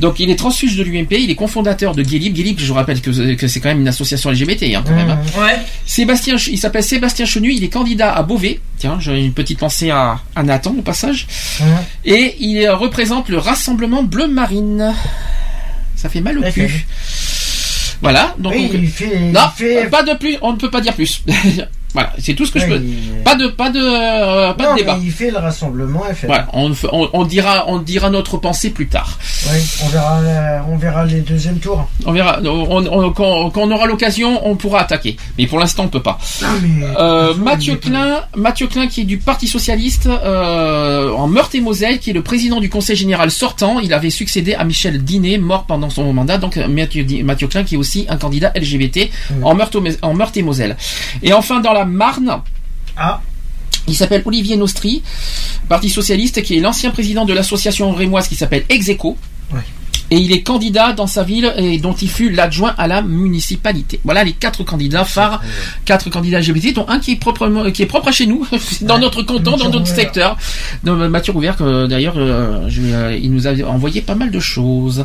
Donc 0.00 0.20
il 0.20 0.28
est 0.30 0.36
transfuge 0.36 0.76
de 0.76 0.82
l'UMP, 0.82 1.12
il 1.12 1.30
est 1.30 1.34
cofondateur 1.34 1.94
de 1.94 2.02
Guélib. 2.02 2.34
Guélib, 2.34 2.58
je 2.60 2.66
vous 2.66 2.74
rappelle 2.74 3.00
que, 3.00 3.34
que 3.34 3.48
c'est 3.48 3.60
quand 3.60 3.68
même 3.70 3.80
une 3.80 3.88
association 3.88 4.30
LGBT 4.30 4.74
hein, 4.74 4.82
quand 4.86 4.94
même. 4.94 5.08
hein. 5.10 5.18
Ouais. 5.38 5.56
Sébastien, 5.86 6.36
il 6.50 6.58
s'appelle 6.58 6.82
Sébastien 6.82 7.24
Chenu, 7.24 7.52
il 7.52 7.64
est 7.64 7.68
candidat 7.68 8.12
à 8.14 8.22
Beauvais. 8.22 8.60
Tiens, 8.78 8.98
j'ai 9.00 9.24
une 9.24 9.32
petite 9.32 9.58
pensée 9.58 9.90
à, 9.90 10.20
à 10.34 10.42
Nathan 10.42 10.74
au 10.78 10.82
passage. 10.82 11.26
Et 12.04 12.36
il 12.40 12.68
représente 12.70 13.28
le 13.28 13.38
Rassemblement 13.38 14.02
Bleu 14.02 14.28
Marine. 14.28 14.94
Ça 15.96 16.08
fait 16.10 16.20
mal 16.20 16.38
au 16.38 16.42
cul. 16.52 16.86
Voilà, 18.02 18.34
donc 18.38 18.52
Oui, 18.54 18.70
on- 18.70 18.76
il 18.76 18.88
fait- 18.88 19.10
il 19.16 19.32
non, 19.32 19.40
fait- 19.56 19.88
pas 19.88 20.02
de 20.02 20.12
plus, 20.18 20.36
on 20.42 20.52
ne 20.52 20.58
peut 20.58 20.70
pas 20.70 20.82
dire 20.82 20.92
plus. 20.94 21.22
voilà, 21.94 22.12
c'est 22.18 22.34
tout 22.34 22.44
ce 22.46 22.52
que 22.52 22.58
je 22.60 22.66
Oui, 22.66 22.70
peux. 22.72 22.82
il- 22.84 23.22
Pas 23.24 23.34
de, 23.36 23.46
pas 23.48 23.70
de, 23.70 23.80
euh, 23.80 24.52
pas 24.52 24.64
Non, 24.64 24.72
de 24.74 24.78
débat. 24.80 24.96
mais 24.98 25.04
il 25.06 25.10
fait 25.12 25.30
le 25.30 25.38
rassemblement. 25.38 26.02
Voilà, 26.24 26.46
on, 26.52 26.70
f- 26.70 26.88
on, 26.92 27.08
on 27.12 27.24
dira, 27.24 27.64
on 27.68 27.78
dira 27.78 28.10
notre 28.10 28.36
pensée 28.38 28.70
plus 28.70 28.86
tard. 28.88 29.18
Oui, 29.50 29.58
on 29.84 29.88
verra, 29.88 30.20
la- 30.22 30.64
on 30.68 30.76
verra 30.76 31.04
les 31.06 31.20
deuxièmes 31.20 31.58
tours. 31.58 31.88
On 32.04 32.12
verra. 32.12 32.40
On- 32.44 33.10
quand, 33.12 33.50
quand 33.50 33.62
on 33.62 33.70
aura 33.70 33.86
l'occasion, 33.86 34.46
on 34.46 34.56
pourra 34.56 34.80
attaquer. 34.80 35.16
Mais 35.38 35.46
pour 35.46 35.58
l'instant, 35.58 35.84
on 35.84 35.88
peut 35.88 36.02
pas. 36.02 36.18
Euh, 36.98 37.34
Mathieu 37.34 37.76
Klein, 37.76 38.20
Mathieu 38.36 38.66
Klein, 38.66 38.86
qui 38.88 39.00
est 39.02 39.04
du 39.04 39.18
Parti 39.18 39.48
socialiste 39.48 40.06
euh, 40.06 41.10
en 41.12 41.26
Meurthe-et-Moselle, 41.28 41.98
qui 41.98 42.10
est 42.10 42.12
le 42.14 42.22
président 42.22 42.60
du 42.60 42.68
Conseil 42.68 42.96
général 42.96 43.30
sortant. 43.30 43.80
Il 43.80 43.92
avait 43.94 44.10
succédé 44.10 44.54
à 44.54 44.64
Michel 44.64 45.02
Dinet, 45.02 45.38
mort 45.38 45.64
pendant 45.64 45.88
son 45.90 46.12
mandat. 46.12 46.36
Donc 46.38 46.56
Mathieu, 46.56 47.06
Mathieu 47.24 47.48
Klein, 47.48 47.64
qui 47.64 47.74
est 47.76 47.78
aussi 47.78 48.06
un 48.08 48.16
candidat 48.16 48.52
LGBT 48.54 49.10
en 49.42 49.54
Meurthe- 49.54 49.98
en 50.02 50.14
Meurthe-et-Moselle. 50.14 50.76
Et 51.22 51.32
enfin, 51.32 51.60
dans 51.60 51.72
la 51.72 51.85
Marne. 51.86 52.42
Il 53.88 53.94
s'appelle 53.94 54.22
Olivier 54.24 54.56
Nostri, 54.56 55.02
Parti 55.68 55.88
socialiste, 55.88 56.42
qui 56.42 56.56
est 56.56 56.60
l'ancien 56.60 56.90
président 56.90 57.24
de 57.24 57.32
l'association 57.32 57.92
rémoise 57.92 58.28
qui 58.28 58.34
s'appelle 58.34 58.64
Execo. 58.68 59.16
Et 60.10 60.16
il 60.18 60.32
est 60.32 60.42
candidat 60.42 60.92
dans 60.92 61.06
sa 61.06 61.22
ville 61.24 61.52
et 61.56 61.78
dont 61.78 61.94
il 61.94 62.08
fut 62.08 62.30
l'adjoint 62.30 62.74
à 62.78 62.86
la 62.86 63.02
municipalité. 63.02 64.00
Voilà 64.04 64.22
les 64.24 64.32
quatre 64.32 64.62
candidats 64.64 65.04
phares, 65.04 65.42
quatre 65.84 66.10
candidats 66.10 66.40
LGBT, 66.40 66.74
dont 66.74 66.86
un 66.88 67.00
qui 67.00 67.12
est 67.12 67.16
proprement, 67.16 67.70
qui 67.70 67.82
est 67.82 67.86
propre 67.86 68.08
à 68.08 68.12
chez 68.12 68.26
nous, 68.26 68.46
dans 68.82 68.98
notre 68.98 69.22
canton, 69.22 69.56
dans 69.56 69.68
notre 69.70 69.86
secteur. 69.88 70.36
Donc, 70.84 70.98
Mathieu 71.10 71.32
Rouvert, 71.32 71.56
que 71.56 71.86
d'ailleurs, 71.86 72.14
euh, 72.18 72.68
euh, 72.78 73.18
il 73.20 73.32
nous 73.32 73.46
a 73.48 73.52
envoyé 73.66 74.00
pas 74.00 74.14
mal 74.14 74.30
de 74.30 74.40
choses, 74.40 75.04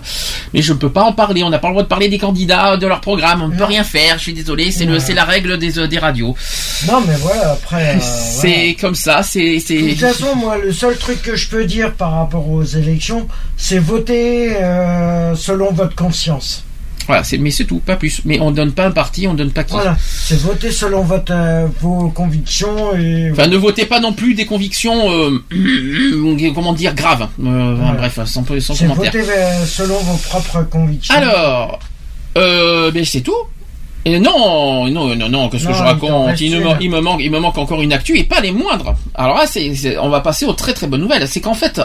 mais 0.53 0.61
je 0.61 0.73
ne 0.73 0.77
peux 0.77 0.91
pas 0.91 1.03
en 1.03 1.13
parler. 1.13 1.43
On 1.43 1.49
n'a 1.49 1.59
pas 1.59 1.69
le 1.69 1.73
droit 1.73 1.83
de 1.83 1.87
parler 1.87 2.07
des 2.09 2.19
candidats, 2.19 2.77
de 2.77 2.85
leur 2.87 3.01
programme. 3.01 3.41
On 3.41 3.47
ne 3.47 3.55
peut 3.57 3.63
rien 3.63 3.83
faire. 3.83 4.17
Je 4.17 4.23
suis 4.23 4.33
désolé. 4.33 4.71
C'est 4.71 4.87
Ouais. 4.91 4.99
c'est 4.99 5.13
la 5.13 5.23
règle 5.23 5.57
des, 5.57 5.79
euh, 5.79 5.87
des 5.87 5.97
radios. 5.99 6.35
Non, 6.87 7.01
mais 7.07 7.15
voilà, 7.15 7.53
après. 7.53 7.95
euh, 7.95 7.99
c'est 8.01 8.75
comme 8.79 8.93
ça. 8.95 9.23
C'est, 9.23 9.55
De 9.57 9.89
toute 9.91 9.99
façon, 9.99 10.35
moi, 10.35 10.57
le 10.57 10.73
seul 10.73 10.97
truc 10.97 11.21
que 11.21 11.35
je 11.37 11.47
peux 11.47 11.63
dire 11.65 11.93
par 11.93 12.11
rapport 12.11 12.49
aux 12.49 12.63
élections, 12.63 13.27
c'est 13.55 13.79
voter 13.79 14.49
euh, 14.91 15.35
selon 15.35 15.71
votre 15.71 15.95
conscience. 15.95 16.63
Voilà, 17.07 17.23
c'est, 17.23 17.39
mais 17.39 17.49
c'est 17.49 17.65
tout, 17.65 17.79
pas 17.79 17.95
plus. 17.95 18.21
Mais 18.25 18.39
on 18.39 18.51
donne 18.51 18.73
pas 18.73 18.85
un 18.85 18.91
parti, 18.91 19.27
on 19.27 19.33
donne 19.33 19.51
pas 19.51 19.63
qui. 19.63 19.73
Voilà, 19.73 19.97
c'est 19.99 20.39
voter 20.39 20.71
selon 20.71 21.01
votre, 21.01 21.33
euh, 21.33 21.65
vos 21.81 22.09
convictions 22.09 22.95
et. 22.95 23.31
Enfin, 23.31 23.47
ne 23.47 23.57
votez 23.57 23.85
pas 23.85 23.99
non 23.99 24.13
plus 24.13 24.35
des 24.35 24.45
convictions, 24.45 25.11
euh, 25.11 26.51
comment 26.55 26.73
dire, 26.73 26.93
graves. 26.93 27.27
Euh, 27.43 27.75
Voilà. 27.77 27.93
Bref, 27.97 28.19
sans, 28.25 28.45
sans 28.45 28.75
c'est 28.75 28.85
commentaire. 28.85 29.11
voter 29.11 29.25
selon 29.65 29.97
vos 29.97 30.17
propres 30.17 30.61
convictions. 30.69 31.15
Alors, 31.15 31.79
ben 32.35 33.03
c'est 33.03 33.21
tout. 33.21 33.35
Et 34.05 34.19
non, 34.19 34.89
non, 34.89 35.15
non, 35.15 35.29
non, 35.29 35.49
qu'est-ce 35.49 35.65
que 35.65 35.69
Non, 35.71 35.77
je 35.77 35.83
raconte? 35.83 36.41
il, 36.41 36.57
me, 36.59 36.71
il 36.81 36.89
manque, 36.89 37.19
il 37.21 37.29
me 37.29 37.39
manque 37.39 37.57
encore 37.59 37.81
une 37.83 37.93
actu 37.93 38.17
et 38.17 38.23
pas 38.23 38.41
les 38.41 38.51
moindres. 38.51 38.95
Alors 39.13 39.37
là, 39.37 39.45
c'est, 39.45 39.75
c'est- 39.75 39.97
on 39.99 40.09
va 40.09 40.21
passer 40.21 40.45
aux 40.45 40.53
très 40.53 40.73
très 40.73 40.87
bonnes 40.87 41.01
nouvelles. 41.01 41.27
C'est 41.27 41.39
qu'en 41.41 41.53
fait, 41.55 41.79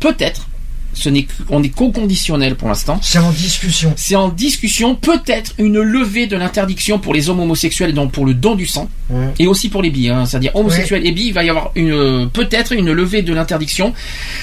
peut-être, 0.00 0.48
ce 0.94 1.08
n'est, 1.08 1.26
on 1.48 1.62
est 1.62 1.68
co-conditionnel 1.68 2.54
pour 2.56 2.68
l'instant. 2.68 2.98
C'est 3.02 3.18
en 3.18 3.30
discussion. 3.30 3.92
C'est 3.96 4.14
en 4.16 4.28
discussion, 4.28 4.94
peut-être 4.94 5.52
une 5.58 5.80
levée 5.80 6.26
de 6.26 6.36
l'interdiction 6.36 6.98
pour 6.98 7.14
les 7.14 7.28
hommes 7.30 7.40
homosexuels, 7.40 7.94
donc 7.94 8.12
pour 8.12 8.26
le 8.26 8.34
don 8.34 8.54
du 8.54 8.66
sang, 8.66 8.88
Ouais. 9.10 9.26
et 9.38 9.46
aussi 9.46 9.68
pour 9.68 9.82
les 9.82 9.90
bi, 9.90 10.08
hein, 10.08 10.24
c'est-à-dire 10.24 10.54
homosexuels 10.56 11.06
et 11.06 11.12
bi, 11.12 11.24
il 11.26 11.32
va 11.34 11.44
y 11.44 11.50
avoir 11.50 11.70
une, 11.74 11.92
euh, 11.92 12.26
peut-être 12.26 12.72
une 12.72 12.92
levée 12.92 13.20
de 13.22 13.34
l'interdiction. 13.34 13.92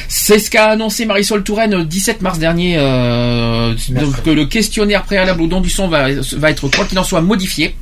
C'est 0.08 0.38
ce 0.38 0.52
qu'a 0.52 0.66
annoncé 0.72 1.06
Marisol 1.06 1.44
Touraine 1.44 1.76
le 1.76 1.86
17 1.86 2.22
mars 2.22 2.38
dernier, 2.38 2.76
euh, 2.78 3.74
donc 3.90 4.22
que 4.24 4.30
le 4.30 4.46
questionnaire 4.46 5.04
préalable 5.04 5.42
au 5.42 5.48
don 5.48 5.62
du 5.62 5.70
sang 5.70 5.88
va, 5.88 6.10
va 6.38 6.52
être 6.52 6.68
quoi 6.70 6.86
qu'il 6.86 7.00
en 7.00 7.04
soit 7.04 7.22
modifié. 7.22 7.76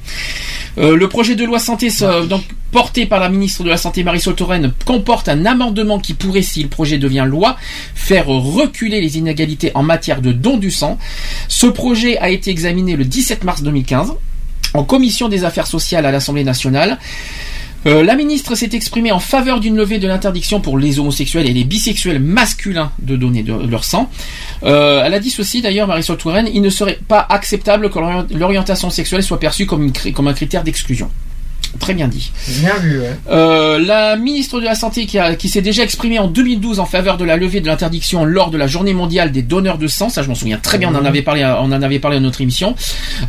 Euh, 0.77 0.95
le 0.95 1.09
projet 1.09 1.35
de 1.35 1.43
loi 1.43 1.59
santé, 1.59 1.89
donc 2.29 2.43
porté 2.71 3.05
par 3.05 3.19
la 3.19 3.29
ministre 3.29 3.63
de 3.63 3.69
la 3.69 3.77
Santé 3.77 4.03
Marisol 4.03 4.35
Touraine, 4.35 4.71
comporte 4.85 5.27
un 5.29 5.45
amendement 5.45 5.99
qui 5.99 6.13
pourrait, 6.13 6.41
si 6.41 6.61
le 6.61 6.69
projet 6.69 6.97
devient 6.97 7.25
loi, 7.27 7.57
faire 7.95 8.29
reculer 8.61 9.01
les 9.01 9.17
inégalités 9.17 9.71
en 9.75 9.83
matière 9.83 10.21
de 10.21 10.31
don 10.31 10.57
du 10.57 10.71
sang. 10.71 10.97
Ce 11.47 11.67
projet 11.67 12.17
a 12.17 12.29
été 12.29 12.49
examiné 12.51 12.95
le 12.95 13.05
17 13.05 13.43
mars 13.43 13.61
2015 13.63 14.13
en 14.73 14.83
commission 14.83 15.29
des 15.29 15.43
affaires 15.43 15.67
sociales 15.67 16.05
à 16.05 16.11
l'Assemblée 16.11 16.43
nationale. 16.43 16.97
Euh, 17.85 18.03
la 18.03 18.15
ministre 18.15 18.55
s'est 18.55 18.71
exprimée 18.73 19.11
en 19.11 19.19
faveur 19.19 19.59
d'une 19.59 19.77
levée 19.77 19.99
de 19.99 20.07
l'interdiction 20.07 20.59
pour 20.59 20.77
les 20.77 20.99
homosexuels 20.99 21.47
et 21.47 21.53
les 21.53 21.63
bisexuels 21.63 22.19
masculins 22.19 22.91
de 22.99 23.15
donner 23.15 23.43
leur 23.43 23.83
sang. 23.85 24.09
Euh, 24.63 25.03
elle 25.05 25.13
a 25.13 25.19
dit 25.19 25.29
ceci 25.29 25.61
d'ailleurs, 25.61 25.87
Marisol 25.87 26.17
Touraine, 26.17 26.49
il 26.53 26.61
ne 26.61 26.69
serait 26.69 26.99
pas 27.07 27.25
acceptable 27.29 27.89
que 27.89 27.99
l'orient- 27.99 28.25
l'orientation 28.33 28.89
sexuelle 28.89 29.23
soit 29.23 29.39
perçue 29.39 29.65
comme 29.67 29.91
un 30.27 30.33
critère 30.33 30.63
d'exclusion. 30.63 31.09
Très 31.79 31.93
bien 31.93 32.07
dit. 32.07 32.31
Bien 32.59 32.73
vu, 32.77 32.99
ouais. 32.99 33.15
Euh, 33.29 33.77
la 33.77 34.15
ministre 34.15 34.59
de 34.59 34.65
la 34.65 34.73
Santé 34.73 35.05
qui, 35.05 35.19
a- 35.19 35.35
qui 35.35 35.47
s'est 35.47 35.61
déjà 35.61 35.83
exprimée 35.83 36.17
en 36.17 36.27
2012 36.27 36.79
en 36.79 36.85
faveur 36.85 37.17
de 37.17 37.25
la 37.25 37.35
levée 37.37 37.61
de 37.61 37.67
l'interdiction 37.67 38.25
lors 38.25 38.49
de 38.49 38.57
la 38.57 38.65
journée 38.67 38.93
mondiale 38.93 39.31
des 39.31 39.43
donneurs 39.43 39.77
de 39.77 39.85
sang, 39.87 40.09
ça 40.09 40.23
je 40.23 40.27
m'en 40.29 40.33
souviens 40.33 40.57
très 40.57 40.77
bien, 40.79 40.89
on 40.91 40.95
en 40.95 41.05
avait 41.05 41.21
parlé, 41.21 41.43
à- 41.43 41.61
on 41.61 41.65
en 41.65 41.81
avait 41.83 41.99
parlé 41.99 42.17
à 42.17 42.19
notre 42.19 42.41
émission, 42.41 42.73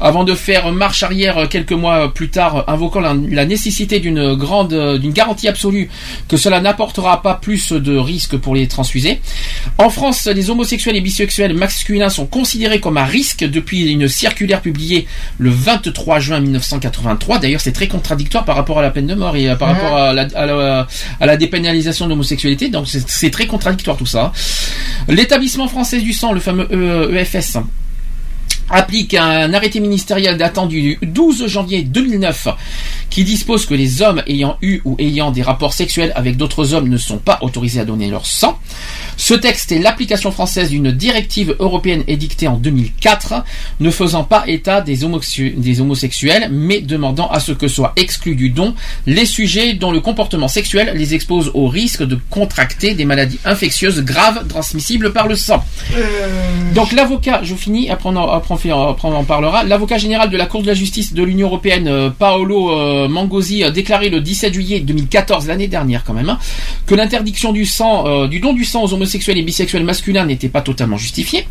avant 0.00 0.24
de 0.24 0.34
faire 0.34 0.72
marche 0.72 1.02
arrière 1.02 1.48
quelques 1.50 1.72
mois 1.72 2.14
plus 2.14 2.30
tard, 2.30 2.64
invoquant 2.68 3.00
la, 3.00 3.14
la 3.28 3.44
nécessité 3.44 3.98
d'une 4.00 4.34
grande, 4.34 4.98
d'une 4.98 5.12
garantie 5.12 5.48
absolue 5.48 5.90
que 6.28 6.36
cela 6.36 6.60
n'apportera 6.60 7.20
pas 7.22 7.34
plus 7.34 7.72
de 7.72 7.96
risques 7.96 8.36
pour 8.36 8.54
les 8.54 8.66
transfusés. 8.68 9.20
En 9.78 9.90
France, 9.90 10.26
les 10.26 10.48
homosexuels 10.48 10.96
et 10.96 11.00
bisexuels 11.02 11.54
masculins 11.54 12.08
sont 12.08 12.26
considérés 12.26 12.80
comme 12.80 12.96
à 12.96 13.04
risque 13.04 13.44
depuis 13.44 13.90
une 13.90 14.08
circulaire 14.08 14.62
publiée 14.62 15.06
le 15.38 15.50
23 15.50 16.18
juin 16.20 16.40
1983. 16.40 17.38
D'ailleurs, 17.40 17.60
c'est 17.60 17.72
très 17.72 17.88
contradictoire 17.88 18.17
par 18.44 18.56
rapport 18.56 18.78
à 18.78 18.82
la 18.82 18.90
peine 18.90 19.06
de 19.06 19.14
mort 19.14 19.36
et 19.36 19.48
euh, 19.48 19.56
par 19.56 19.68
rapport 19.68 19.96
à 19.96 20.12
la, 20.12 20.26
à 20.34 20.46
la- 20.46 20.86
à 21.20 21.26
la 21.26 21.36
dépénalisation 21.36 22.04
de 22.06 22.10
l'homosexualité. 22.10 22.68
Donc, 22.68 22.86
c'est 22.88 23.30
très 23.30 23.46
contradictoire 23.46 23.96
tout 23.96 24.06
ça. 24.06 24.32
L'établissement 25.08 25.68
français 25.68 26.00
du 26.00 26.12
sang, 26.12 26.32
le 26.32 26.40
fameux 26.40 26.68
E- 26.72 27.14
EFS, 27.16 27.58
applique 28.70 29.14
un 29.14 29.52
arrêté 29.54 29.80
ministériel 29.80 30.36
datant 30.36 30.66
du 30.66 30.98
12 31.02 31.46
janvier 31.46 31.82
2009 31.82 32.48
qui 33.10 33.24
dispose 33.24 33.66
que 33.66 33.74
les 33.74 34.02
hommes 34.02 34.22
ayant 34.26 34.58
eu 34.62 34.80
ou 34.84 34.94
ayant 34.98 35.30
des 35.30 35.42
rapports 35.42 35.72
sexuels 35.72 36.12
avec 36.14 36.36
d'autres 36.36 36.74
hommes 36.74 36.88
ne 36.88 36.98
sont 36.98 37.18
pas 37.18 37.38
autorisés 37.40 37.80
à 37.80 37.84
donner 37.84 38.08
leur 38.10 38.26
sang. 38.26 38.58
Ce 39.16 39.34
texte 39.34 39.72
est 39.72 39.78
l'application 39.78 40.30
française 40.30 40.70
d'une 40.70 40.92
directive 40.92 41.56
européenne 41.58 42.04
édictée 42.06 42.46
en 42.46 42.56
2004 42.56 43.44
ne 43.80 43.90
faisant 43.90 44.24
pas 44.24 44.44
état 44.46 44.80
des, 44.80 45.04
homosexuels 45.04 46.48
mais 46.52 46.80
demandant 46.80 47.28
à 47.28 47.40
ce 47.40 47.52
que 47.52 47.66
soient 47.66 47.92
exclus 47.96 48.36
du 48.36 48.50
don 48.50 48.74
les 49.06 49.26
sujets 49.26 49.74
dont 49.74 49.90
le 49.90 50.00
comportement 50.00 50.48
sexuel 50.48 50.92
les 50.94 51.14
expose 51.14 51.50
au 51.54 51.66
risque 51.66 52.02
de 52.02 52.18
contracter 52.30 52.94
des 52.94 53.04
maladies 53.04 53.38
infectieuses 53.44 54.02
graves 54.02 54.46
transmissibles 54.46 55.12
par 55.12 55.26
le 55.26 55.36
sang. 55.36 55.64
Donc 56.74 56.92
l'avocat, 56.92 57.40
je 57.42 57.54
finis, 57.54 57.90
après 57.90 58.10
on, 58.10 58.16
en, 58.16 58.28
après 58.28 58.54
on 58.54 58.56
fait- 58.56 58.57
on 58.66 59.12
en 59.14 59.24
parlera, 59.24 59.64
l'avocat 59.64 59.98
général 59.98 60.30
de 60.30 60.36
la 60.36 60.46
Cour 60.46 60.62
de 60.62 60.66
la 60.66 60.74
justice 60.74 61.12
de 61.12 61.22
l'Union 61.22 61.48
européenne, 61.48 61.88
euh, 61.88 62.10
Paolo 62.10 62.70
euh, 62.70 63.08
Mangosi, 63.08 63.64
a 63.64 63.70
déclaré 63.70 64.08
le 64.08 64.20
17 64.20 64.52
juillet 64.52 64.80
2014, 64.80 65.46
l'année 65.46 65.68
dernière 65.68 66.04
quand 66.04 66.14
même, 66.14 66.28
hein, 66.28 66.38
que 66.86 66.94
l'interdiction 66.94 67.52
du 67.52 67.64
sang, 67.64 68.06
euh, 68.06 68.28
du 68.28 68.40
don 68.40 68.52
du 68.52 68.64
sang 68.64 68.84
aux 68.84 68.92
homosexuels 68.92 69.38
et 69.38 69.42
bisexuels 69.42 69.84
masculins 69.84 70.24
n'était 70.24 70.48
pas 70.48 70.60
totalement 70.60 70.96
justifiée. 70.96 71.46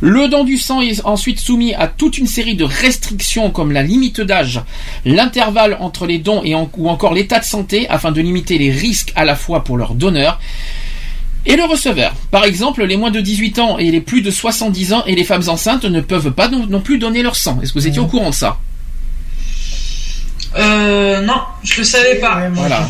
Le 0.00 0.28
don 0.28 0.44
du 0.44 0.58
sang 0.58 0.82
est 0.82 1.04
ensuite 1.06 1.40
soumis 1.40 1.74
à 1.74 1.86
toute 1.86 2.18
une 2.18 2.26
série 2.26 2.54
de 2.54 2.64
restrictions 2.64 3.50
comme 3.50 3.72
la 3.72 3.82
limite 3.82 4.20
d'âge, 4.20 4.60
l'intervalle 5.06 5.78
entre 5.80 6.06
les 6.06 6.18
dons 6.18 6.42
et 6.44 6.54
ou 6.54 6.88
encore 6.88 7.14
l'état 7.14 7.38
de 7.38 7.44
santé 7.44 7.88
afin 7.88 8.12
de 8.12 8.20
limiter 8.20 8.58
les 8.58 8.70
risques 8.70 9.12
à 9.16 9.24
la 9.24 9.34
fois 9.36 9.64
pour 9.64 9.78
leur 9.78 9.94
donneur 9.94 10.38
et 11.46 11.56
le 11.56 11.64
receveur. 11.64 12.12
Par 12.30 12.44
exemple, 12.44 12.84
les 12.84 12.96
moins 12.96 13.10
de 13.10 13.20
18 13.20 13.58
ans 13.58 13.78
et 13.78 13.90
les 13.90 14.00
plus 14.00 14.20
de 14.20 14.30
70 14.30 14.92
ans 14.92 15.04
et 15.06 15.14
les 15.14 15.24
femmes 15.24 15.48
enceintes 15.48 15.84
ne 15.84 16.00
peuvent 16.00 16.32
pas 16.32 16.48
non, 16.48 16.66
non 16.66 16.80
plus 16.80 16.98
donner 16.98 17.22
leur 17.22 17.36
sang. 17.36 17.58
Est-ce 17.62 17.72
que 17.72 17.78
vous 17.78 17.86
étiez 17.86 18.00
au 18.00 18.06
courant 18.06 18.30
de 18.30 18.34
ça? 18.34 18.58
Euh, 20.56 21.20
non, 21.20 21.40
je 21.62 21.78
le 21.78 21.84
savais 21.84 22.16
pas. 22.16 22.48
Voilà. 22.52 22.88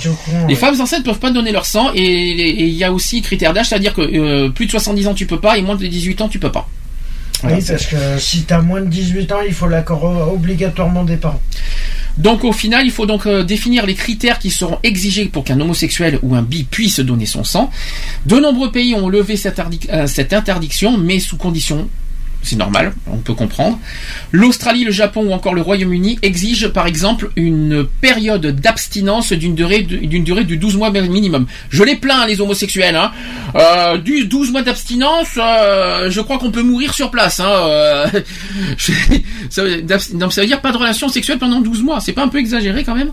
Les 0.48 0.54
femmes 0.54 0.80
enceintes 0.80 1.04
peuvent 1.04 1.18
pas 1.18 1.30
donner 1.30 1.52
leur 1.52 1.66
sang 1.66 1.90
et 1.94 2.02
et 2.04 2.64
il 2.64 2.74
y 2.74 2.84
a 2.84 2.92
aussi 2.92 3.22
critère 3.22 3.52
d'âge, 3.52 3.68
c'est-à-dire 3.68 3.94
que 3.94 4.02
euh, 4.02 4.50
plus 4.50 4.66
de 4.66 4.70
70 4.70 5.08
ans 5.08 5.14
tu 5.14 5.26
peux 5.26 5.40
pas 5.40 5.58
et 5.58 5.62
moins 5.62 5.74
de 5.76 5.86
18 5.86 6.20
ans 6.20 6.28
tu 6.28 6.38
peux 6.38 6.52
pas. 6.52 6.68
Oui, 7.44 7.62
parce 7.66 7.86
que 7.86 8.18
si 8.18 8.44
t'as 8.44 8.60
moins 8.60 8.81
de 8.81 8.89
18 8.89 9.32
ans, 9.32 9.40
il 9.47 9.52
faut 9.52 9.68
l'accord 9.68 10.05
obligatoirement 10.32 11.05
des 11.05 11.16
parents. 11.16 11.40
Donc 12.18 12.44
au 12.44 12.52
final, 12.52 12.86
il 12.86 12.90
faut 12.90 13.06
donc 13.06 13.26
euh, 13.26 13.42
définir 13.42 13.84
les 13.84 13.94
critères 13.94 14.39
qui 14.39 14.50
seront 14.50 14.78
exigés 14.82 15.26
pour 15.26 15.44
qu'un 15.44 15.60
homosexuel 15.60 16.18
ou 16.23 16.34
un 16.34 16.42
bi 16.42 16.65
puisse 16.65 17.00
donner 17.00 17.26
son 17.26 17.44
sang. 17.44 17.70
De 18.24 18.36
nombreux 18.36 18.73
pays 18.73 18.94
ont 18.94 19.08
levé 19.08 19.36
cette, 19.36 19.60
euh, 19.90 20.06
cette 20.06 20.32
interdiction, 20.32 20.97
mais 20.97 21.20
sous 21.20 21.36
conditions. 21.36 21.89
C'est 22.47 22.55
normal, 22.55 22.92
on 23.10 23.16
peut 23.16 23.34
comprendre. 23.34 23.76
L'Australie, 24.31 24.84
le 24.84 24.92
Japon 24.92 25.25
ou 25.26 25.33
encore 25.33 25.52
le 25.52 25.62
Royaume-Uni 25.62 26.20
exigent 26.23 26.70
par 26.70 26.86
exemple 26.86 27.31
une 27.34 27.84
période 28.00 28.47
d'abstinence 28.47 29.33
d'une 29.33 29.57
durée 29.57 29.83
d'une 29.83 30.23
durée 30.23 30.44
de 30.44 30.55
12 30.55 30.76
mois 30.76 30.91
minimum. 30.92 31.47
Je 31.70 31.83
les 31.83 31.97
plains 31.97 32.25
les 32.25 32.41
homosexuels. 32.41 32.94
Hein. 32.94 33.10
Euh, 33.57 33.99
du 33.99 34.26
12 34.26 34.52
mois 34.52 34.62
d'abstinence, 34.62 35.31
euh, 35.36 36.08
je 36.08 36.20
crois 36.20 36.39
qu'on 36.39 36.52
peut 36.52 36.62
mourir 36.62 36.94
sur 36.94 37.10
place. 37.10 37.41
Hein. 37.41 37.50
Euh, 37.50 38.07
ça 39.50 39.65
veut 39.65 39.83
dire 40.47 40.60
pas 40.60 40.70
de 40.70 40.76
relation 40.76 41.08
sexuelle 41.08 41.39
pendant 41.39 41.60
12 41.60 41.83
mois. 41.83 41.99
C'est 41.99 42.12
pas 42.12 42.23
un 42.23 42.28
peu 42.28 42.39
exagéré 42.39 42.84
quand 42.84 42.94
même? 42.94 43.10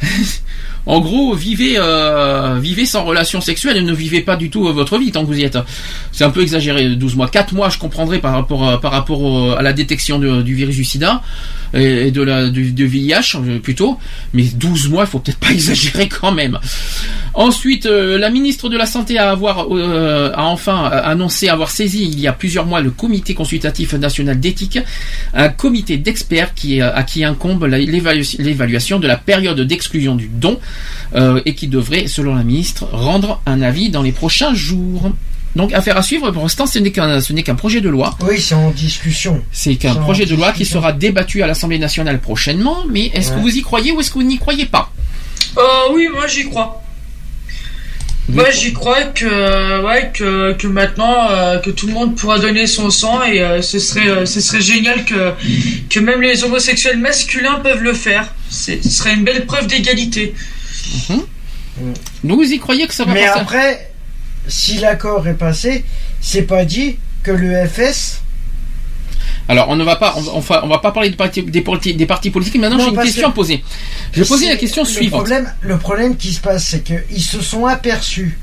En 0.86 1.00
gros, 1.00 1.34
vivez, 1.34 1.74
euh, 1.78 2.58
vivez 2.60 2.86
sans 2.86 3.04
relation 3.04 3.40
sexuelle 3.40 3.76
et 3.76 3.82
ne 3.82 3.92
vivez 3.92 4.20
pas 4.20 4.36
du 4.36 4.50
tout 4.50 4.68
euh, 4.68 4.72
votre 4.72 4.98
vie 4.98 5.10
tant 5.10 5.22
que 5.22 5.26
vous 5.26 5.38
y 5.38 5.42
êtes. 5.42 5.58
C'est 6.12 6.22
un 6.24 6.30
peu 6.30 6.42
exagéré, 6.42 6.90
12 6.94 7.16
mois. 7.16 7.28
4 7.28 7.54
mois, 7.54 7.68
je 7.70 7.78
comprendrais 7.78 8.20
par 8.20 8.32
rapport, 8.32 8.80
par 8.80 8.92
rapport 8.92 9.58
à 9.58 9.62
la 9.62 9.72
détection 9.72 10.18
de- 10.20 10.42
du 10.42 10.54
virus 10.54 10.76
du 10.76 10.84
sida 10.84 11.22
et, 11.76 12.10
de 12.10 12.22
la, 12.22 12.48
du, 12.48 12.86
VIH 12.86 13.36
euh, 13.36 13.58
plutôt. 13.58 13.98
Mais 14.32 14.44
12 14.44 14.88
mois, 14.90 15.04
il 15.04 15.08
faut 15.08 15.18
peut-être 15.18 15.38
pas 15.38 15.50
exagérer 15.52 16.08
quand 16.08 16.32
même. 16.32 16.58
Ensuite, 17.34 17.86
euh, 17.86 18.18
la 18.18 18.30
ministre 18.30 18.68
de 18.68 18.76
la 18.76 18.86
Santé 18.86 19.18
a, 19.18 19.36
euh, 19.36 20.32
enfin 20.36 20.84
annoncé 20.84 21.48
avoir 21.48 21.70
saisi 21.70 22.04
il 22.04 22.18
y 22.18 22.26
a 22.26 22.32
plusieurs 22.32 22.66
mois 22.66 22.80
le 22.80 22.90
Comité 22.90 23.34
consultatif 23.34 23.92
national 23.94 24.40
d'éthique, 24.40 24.78
un 25.34 25.48
comité 25.48 25.98
d'experts 25.98 26.54
qui, 26.54 26.80
à 26.80 27.02
qui 27.02 27.24
incombe 27.24 27.64
l'évaluation 27.64 28.98
de 28.98 29.06
la 29.06 29.16
période 29.16 29.60
d'exclusion 29.60 30.14
du 30.14 30.28
don 30.28 30.58
et 31.44 31.54
qui 31.54 31.68
devrait, 31.68 32.06
selon 32.06 32.34
la 32.34 32.42
ministre, 32.42 32.88
rendre 32.90 33.42
un 33.44 33.60
avis 33.60 33.90
dans 33.90 34.02
les 34.02 34.12
prochains 34.12 34.54
jours. 34.54 35.12
Donc, 35.56 35.72
affaire 35.72 35.96
à 35.96 36.02
suivre. 36.02 36.30
Pour 36.30 36.42
l'instant, 36.42 36.66
ce 36.66 36.78
n'est 36.78 36.92
qu'un 36.92 37.20
ce 37.20 37.32
n'est 37.32 37.42
qu'un 37.42 37.54
projet 37.54 37.80
de 37.80 37.88
loi. 37.88 38.16
Oui, 38.20 38.38
c'est 38.40 38.54
en 38.54 38.70
discussion. 38.70 39.42
C'est 39.52 39.76
qu'un 39.76 39.94
projet 39.94 40.26
de 40.26 40.34
loi 40.36 40.52
qui 40.52 40.66
sera 40.66 40.92
débattu 40.92 41.42
à 41.42 41.46
l'Assemblée 41.46 41.78
nationale 41.78 42.20
prochainement. 42.20 42.84
Mais 42.88 43.06
est-ce 43.14 43.32
que 43.32 43.40
vous 43.40 43.56
y 43.56 43.62
croyez 43.62 43.90
ou 43.92 44.00
est-ce 44.00 44.10
que 44.10 44.18
vous 44.18 44.22
n'y 44.24 44.38
croyez 44.38 44.66
pas? 44.66 44.92
Euh, 45.56 45.62
oui, 45.94 46.08
moi 46.12 46.26
j'y 46.26 46.44
crois. 46.48 46.82
Moi 48.28 48.50
j'y 48.50 48.72
crois 48.72 49.04
que 49.04 49.84
ouais 49.86 50.10
que, 50.12 50.52
que 50.54 50.66
maintenant 50.66 51.30
euh, 51.30 51.58
que 51.58 51.70
tout 51.70 51.86
le 51.86 51.92
monde 51.92 52.16
pourra 52.16 52.40
donner 52.40 52.66
son 52.66 52.90
sang 52.90 53.22
et 53.22 53.40
euh, 53.40 53.62
ce 53.62 53.78
serait 53.78 54.08
euh, 54.08 54.26
ce 54.26 54.40
serait 54.40 54.60
génial 54.60 55.04
que 55.04 55.32
que 55.88 56.00
même 56.00 56.20
les 56.20 56.42
homosexuels 56.42 56.98
masculins 56.98 57.60
peuvent 57.62 57.82
le 57.84 57.92
faire. 57.94 58.34
Ce 58.50 58.82
serait 58.82 59.14
une 59.14 59.22
belle 59.24 59.46
preuve 59.46 59.68
d'égalité. 59.68 60.34
Donc, 62.24 62.38
vous 62.40 62.52
y 62.52 62.58
croyez 62.58 62.86
que 62.86 62.94
ça 62.94 63.04
va 63.04 63.12
Mais 63.14 63.26
passer? 63.26 63.40
après, 63.40 63.90
si 64.48 64.78
l'accord 64.78 65.26
est 65.28 65.34
passé, 65.34 65.84
c'est 66.20 66.42
pas 66.42 66.64
dit 66.64 66.98
que 67.22 67.30
le 67.32 67.66
FS. 67.66 68.22
Alors, 69.48 69.68
on 69.68 69.76
ne 69.76 69.84
va 69.84 69.94
pas, 69.96 70.14
on 70.34 70.40
va, 70.40 70.64
on 70.64 70.78
pas 70.78 70.90
parler 70.90 71.10
de 71.10 71.14
parti- 71.16 71.42
des, 71.42 71.60
partis, 71.60 71.94
des 71.94 72.06
partis 72.06 72.30
politiques. 72.30 72.60
Maintenant, 72.60 72.78
j'ai 72.80 72.90
une 72.90 73.00
question 73.00 73.28
que- 73.28 73.32
à 73.32 73.34
poser. 73.34 73.64
Je 74.12 74.22
vais 74.22 74.26
poser 74.28 74.48
la 74.48 74.56
question 74.56 74.82
le 74.82 74.88
suivante. 74.88 75.20
Problème, 75.20 75.52
le 75.60 75.78
problème 75.78 76.16
qui 76.16 76.32
se 76.32 76.40
passe, 76.40 76.64
c'est 76.64 76.82
qu'ils 76.82 77.22
se 77.22 77.40
sont 77.40 77.64
aperçus, 77.66 78.38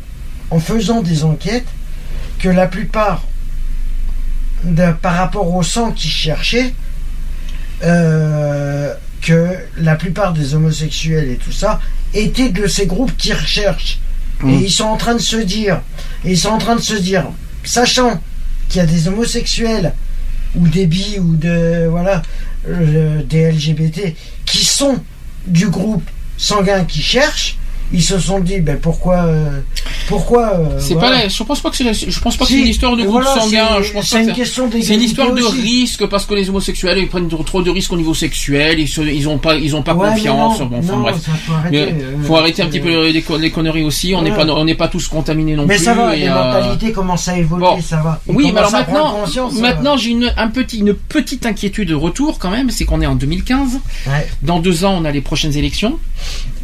en 0.50 0.60
faisant 0.60 1.02
des 1.02 1.24
enquêtes, 1.26 1.68
que 2.40 2.48
la 2.48 2.68
plupart, 2.68 3.24
de- 4.64 4.94
par 5.02 5.16
rapport 5.16 5.54
au 5.54 5.62
sang 5.64 5.92
qu'ils 5.92 6.10
cherchaient, 6.12 6.74
euh, 7.84 8.94
que 9.22 9.50
la 9.78 9.96
plupart 9.96 10.34
des 10.34 10.54
homosexuels 10.56 11.30
et 11.32 11.36
tout 11.38 11.52
ça 11.52 11.80
étaient 12.14 12.50
de 12.50 12.68
ces 12.68 12.86
groupes 12.86 13.16
qui 13.18 13.34
recherchent. 13.34 14.00
Mm. 14.42 14.50
Et 14.50 14.56
ils 14.64 14.72
sont 14.72 14.86
en 14.86 14.98
train 14.98 15.16
de 15.16 15.22
se 15.22 15.38
dire, 15.38 15.82
et 16.26 16.32
ils 16.32 16.38
sont 16.38 16.50
en 16.50 16.58
train 16.58 16.76
de 16.76 16.82
se 16.82 16.96
dire, 16.96 17.26
sachant 17.64 18.22
qu'il 18.70 18.78
y 18.78 18.82
a 18.82 18.86
des 18.88 19.08
homosexuels 19.08 19.94
ou 20.56 20.68
des 20.68 20.86
bi 20.86 21.18
ou 21.20 21.36
de 21.36 21.88
voilà 21.90 22.22
euh, 22.68 23.24
des 23.24 23.52
LGBT 23.52 24.16
qui 24.46 24.66
sont 24.66 25.02
du 25.48 25.68
groupe 25.68 26.08
sanguin 26.38 26.86
qui 26.86 27.02
cherchent, 27.02 27.58
ils 27.94 28.02
se 28.04 28.18
sont 28.20 28.40
dit 28.40 28.60
ben 28.60 28.78
pourquoi 28.82 29.24
euh, 29.26 29.60
pourquoi 30.08 30.54
euh, 30.56 30.80
C'est 30.80 30.96
voilà. 30.96 31.22
pas 31.22 31.28
je 31.30 31.44
pense 31.44 31.62
pas 31.62 31.70
que 31.70 31.78
c'est 31.78 31.94
je 31.94 32.20
pense 32.20 32.36
pas 32.38 32.46
que 32.46 32.52
c'est 32.52 32.60
une 32.60 32.68
histoire 32.68 32.96
de 32.98 33.04
groupe 33.04 33.22
voilà, 33.24 33.40
sanguin. 33.42 33.68
c'est- 33.78 33.84
Je 33.84 33.94
pense 33.94 34.06
c'est 34.08 34.16
pas 34.18 34.22
une 34.24 34.30
que 34.32 34.36
question 34.36 34.70
C'est 34.82 34.94
une 34.96 35.02
histoire 35.02 35.32
de 35.34 35.44
risque 35.44 36.06
parce 36.08 36.26
que 36.26 36.34
les 36.34 36.50
homosexuels 36.50 36.98
ils 36.98 37.08
prennent 37.08 37.30
trop 37.30 37.62
de 37.62 37.70
risques 37.70 37.94
au 37.94 37.98
niveau 37.98 38.14
sexuel. 38.14 38.80
Ils, 38.80 38.88
se- 38.88 39.02
ils 39.02 39.28
ont 39.30 39.38
pas 39.38 39.56
ils 39.56 39.76
ont 39.76 39.84
pas 39.84 39.94
Ouais, 39.94 40.10
mais 40.10 40.16
confiance. 40.16 40.60
non, 40.60 40.66
Bon, 40.66 40.80
enfin 40.80 40.94
non, 40.94 41.00
bref. 41.02 41.16
ça 41.24 41.32
faut 41.46 41.54
arrêter, 41.54 41.72
Mais 41.94 42.04
euh, 42.04 42.24
faut 42.24 42.36
arrêter 42.36 42.62
un 42.64 42.68
petit 42.68 42.80
peu 42.80 43.10
les, 43.10 43.22
con- 43.22 43.38
les 43.38 43.52
conneries 43.52 43.84
aussi. 43.84 44.14
On 44.16 44.22
n'est 44.22 44.32
Ouais. 44.32 44.38
pas 44.38 44.46
on 44.52 44.66
n'est 44.66 44.76
pas 44.76 44.88
tous 44.88 45.08
contaminés 45.08 45.56
non 45.56 45.66
mais 45.66 45.76
plus. 45.76 45.84
ça 45.86 45.94
va, 45.94 46.16
et, 46.16 46.22
les 46.22 46.30
mentalités 46.30 46.92
commencent 46.92 47.28
à 47.28 47.38
évoluer, 47.38 47.66
bon. 47.66 47.82
ça 47.82 47.98
va. 47.98 48.20
Ils 48.28 48.36
Oui, 48.36 48.52
mais 48.52 48.60
alors 48.60 48.72
maintenant, 48.72 49.18
maintenant 49.62 49.98
j'ai 49.98 50.10
une, 50.12 50.34
un 50.36 50.48
petit, 50.48 50.80
une 50.80 50.94
petite 50.94 51.46
inquiétude 51.46 51.90
de 51.90 51.96
retour 51.96 52.40
quand 52.40 52.50
même, 52.50 52.70
c'est 52.70 52.86
qu'on 52.86 53.02
est 53.02 53.06
en 53.06 53.16
2015. 53.16 53.80
Ouais. 54.08 54.28
Dans 54.42 54.60
deux 54.60 54.84
ans, 54.86 54.96
on 55.00 55.06
a 55.06 55.12
les 55.12 55.22
prochaines 55.22 55.56
élections. 55.58 55.92
Mhm. 55.92 55.98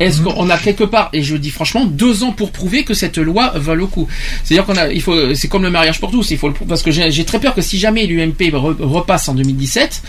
Est-ce 0.07 0.21
qu'on 0.21 0.49
a 0.49 0.57
quelque 0.57 0.83
part, 0.85 1.09
et 1.19 1.23
je 1.23 1.35
dis 1.35 1.49
franchement, 1.51 1.85
deux 1.85 2.23
ans 2.23 2.31
pour 2.31 2.51
prouver 2.51 2.83
que 2.83 2.93
cette 2.93 3.17
loi 3.17 3.51
va 3.55 3.75
le 3.75 3.85
coup. 3.85 4.07
C'est-à-dire 4.43 4.65
qu'on 4.65 4.75
a, 4.77 4.87
il 4.91 5.01
faut, 5.01 5.35
c'est 5.35 5.47
comme 5.47 5.63
le 5.63 5.69
mariage 5.69 5.99
pour 5.99 6.11
tous, 6.11 6.31
il 6.31 6.37
faut 6.37 6.47
le, 6.47 6.53
parce 6.67 6.81
que 6.81 6.91
j'ai 6.91 7.25
très 7.25 7.39
peur 7.39 7.53
que 7.53 7.61
si 7.61 7.77
jamais 7.77 8.05
l'UMP 8.05 8.39
re- 8.51 8.81
repasse 8.81 9.29
en 9.29 9.33
2017, 9.35 10.01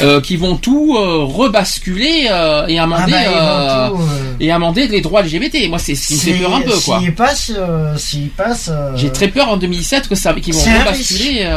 euh, 0.00 0.20
qu'ils 0.20 0.38
vont 0.38 0.56
tout 0.56 0.96
euh, 0.96 1.18
rebasculer 1.24 2.26
euh, 2.30 2.66
et 2.66 2.78
amender, 2.78 3.12
Ah 3.14 3.90
bah, 3.90 3.92
tout, 3.92 4.00
et 4.40 4.50
amender 4.50 4.88
les 4.88 5.00
droits 5.00 5.22
LGBT. 5.22 5.68
Moi, 5.68 5.78
c'est 5.78 5.94
ce 5.94 6.08
qui 6.08 6.14
me 6.14 6.18
fait 6.18 6.32
peur 6.42 6.54
un 6.56 6.60
peu, 6.62 6.72
quoi. 6.84 6.98
S'il 7.00 7.14
passe, 7.14 7.52
euh, 7.56 7.96
s'il 7.96 8.28
passe. 8.30 8.70
euh, 8.72 8.92
J'ai 8.96 9.10
très 9.10 9.28
peur 9.28 9.48
en 9.48 9.56
2017 9.56 10.08
que 10.08 10.14
ça, 10.14 10.32
qu'ils 10.34 10.52
vont 10.54 10.60
rebasculer, 10.60 11.48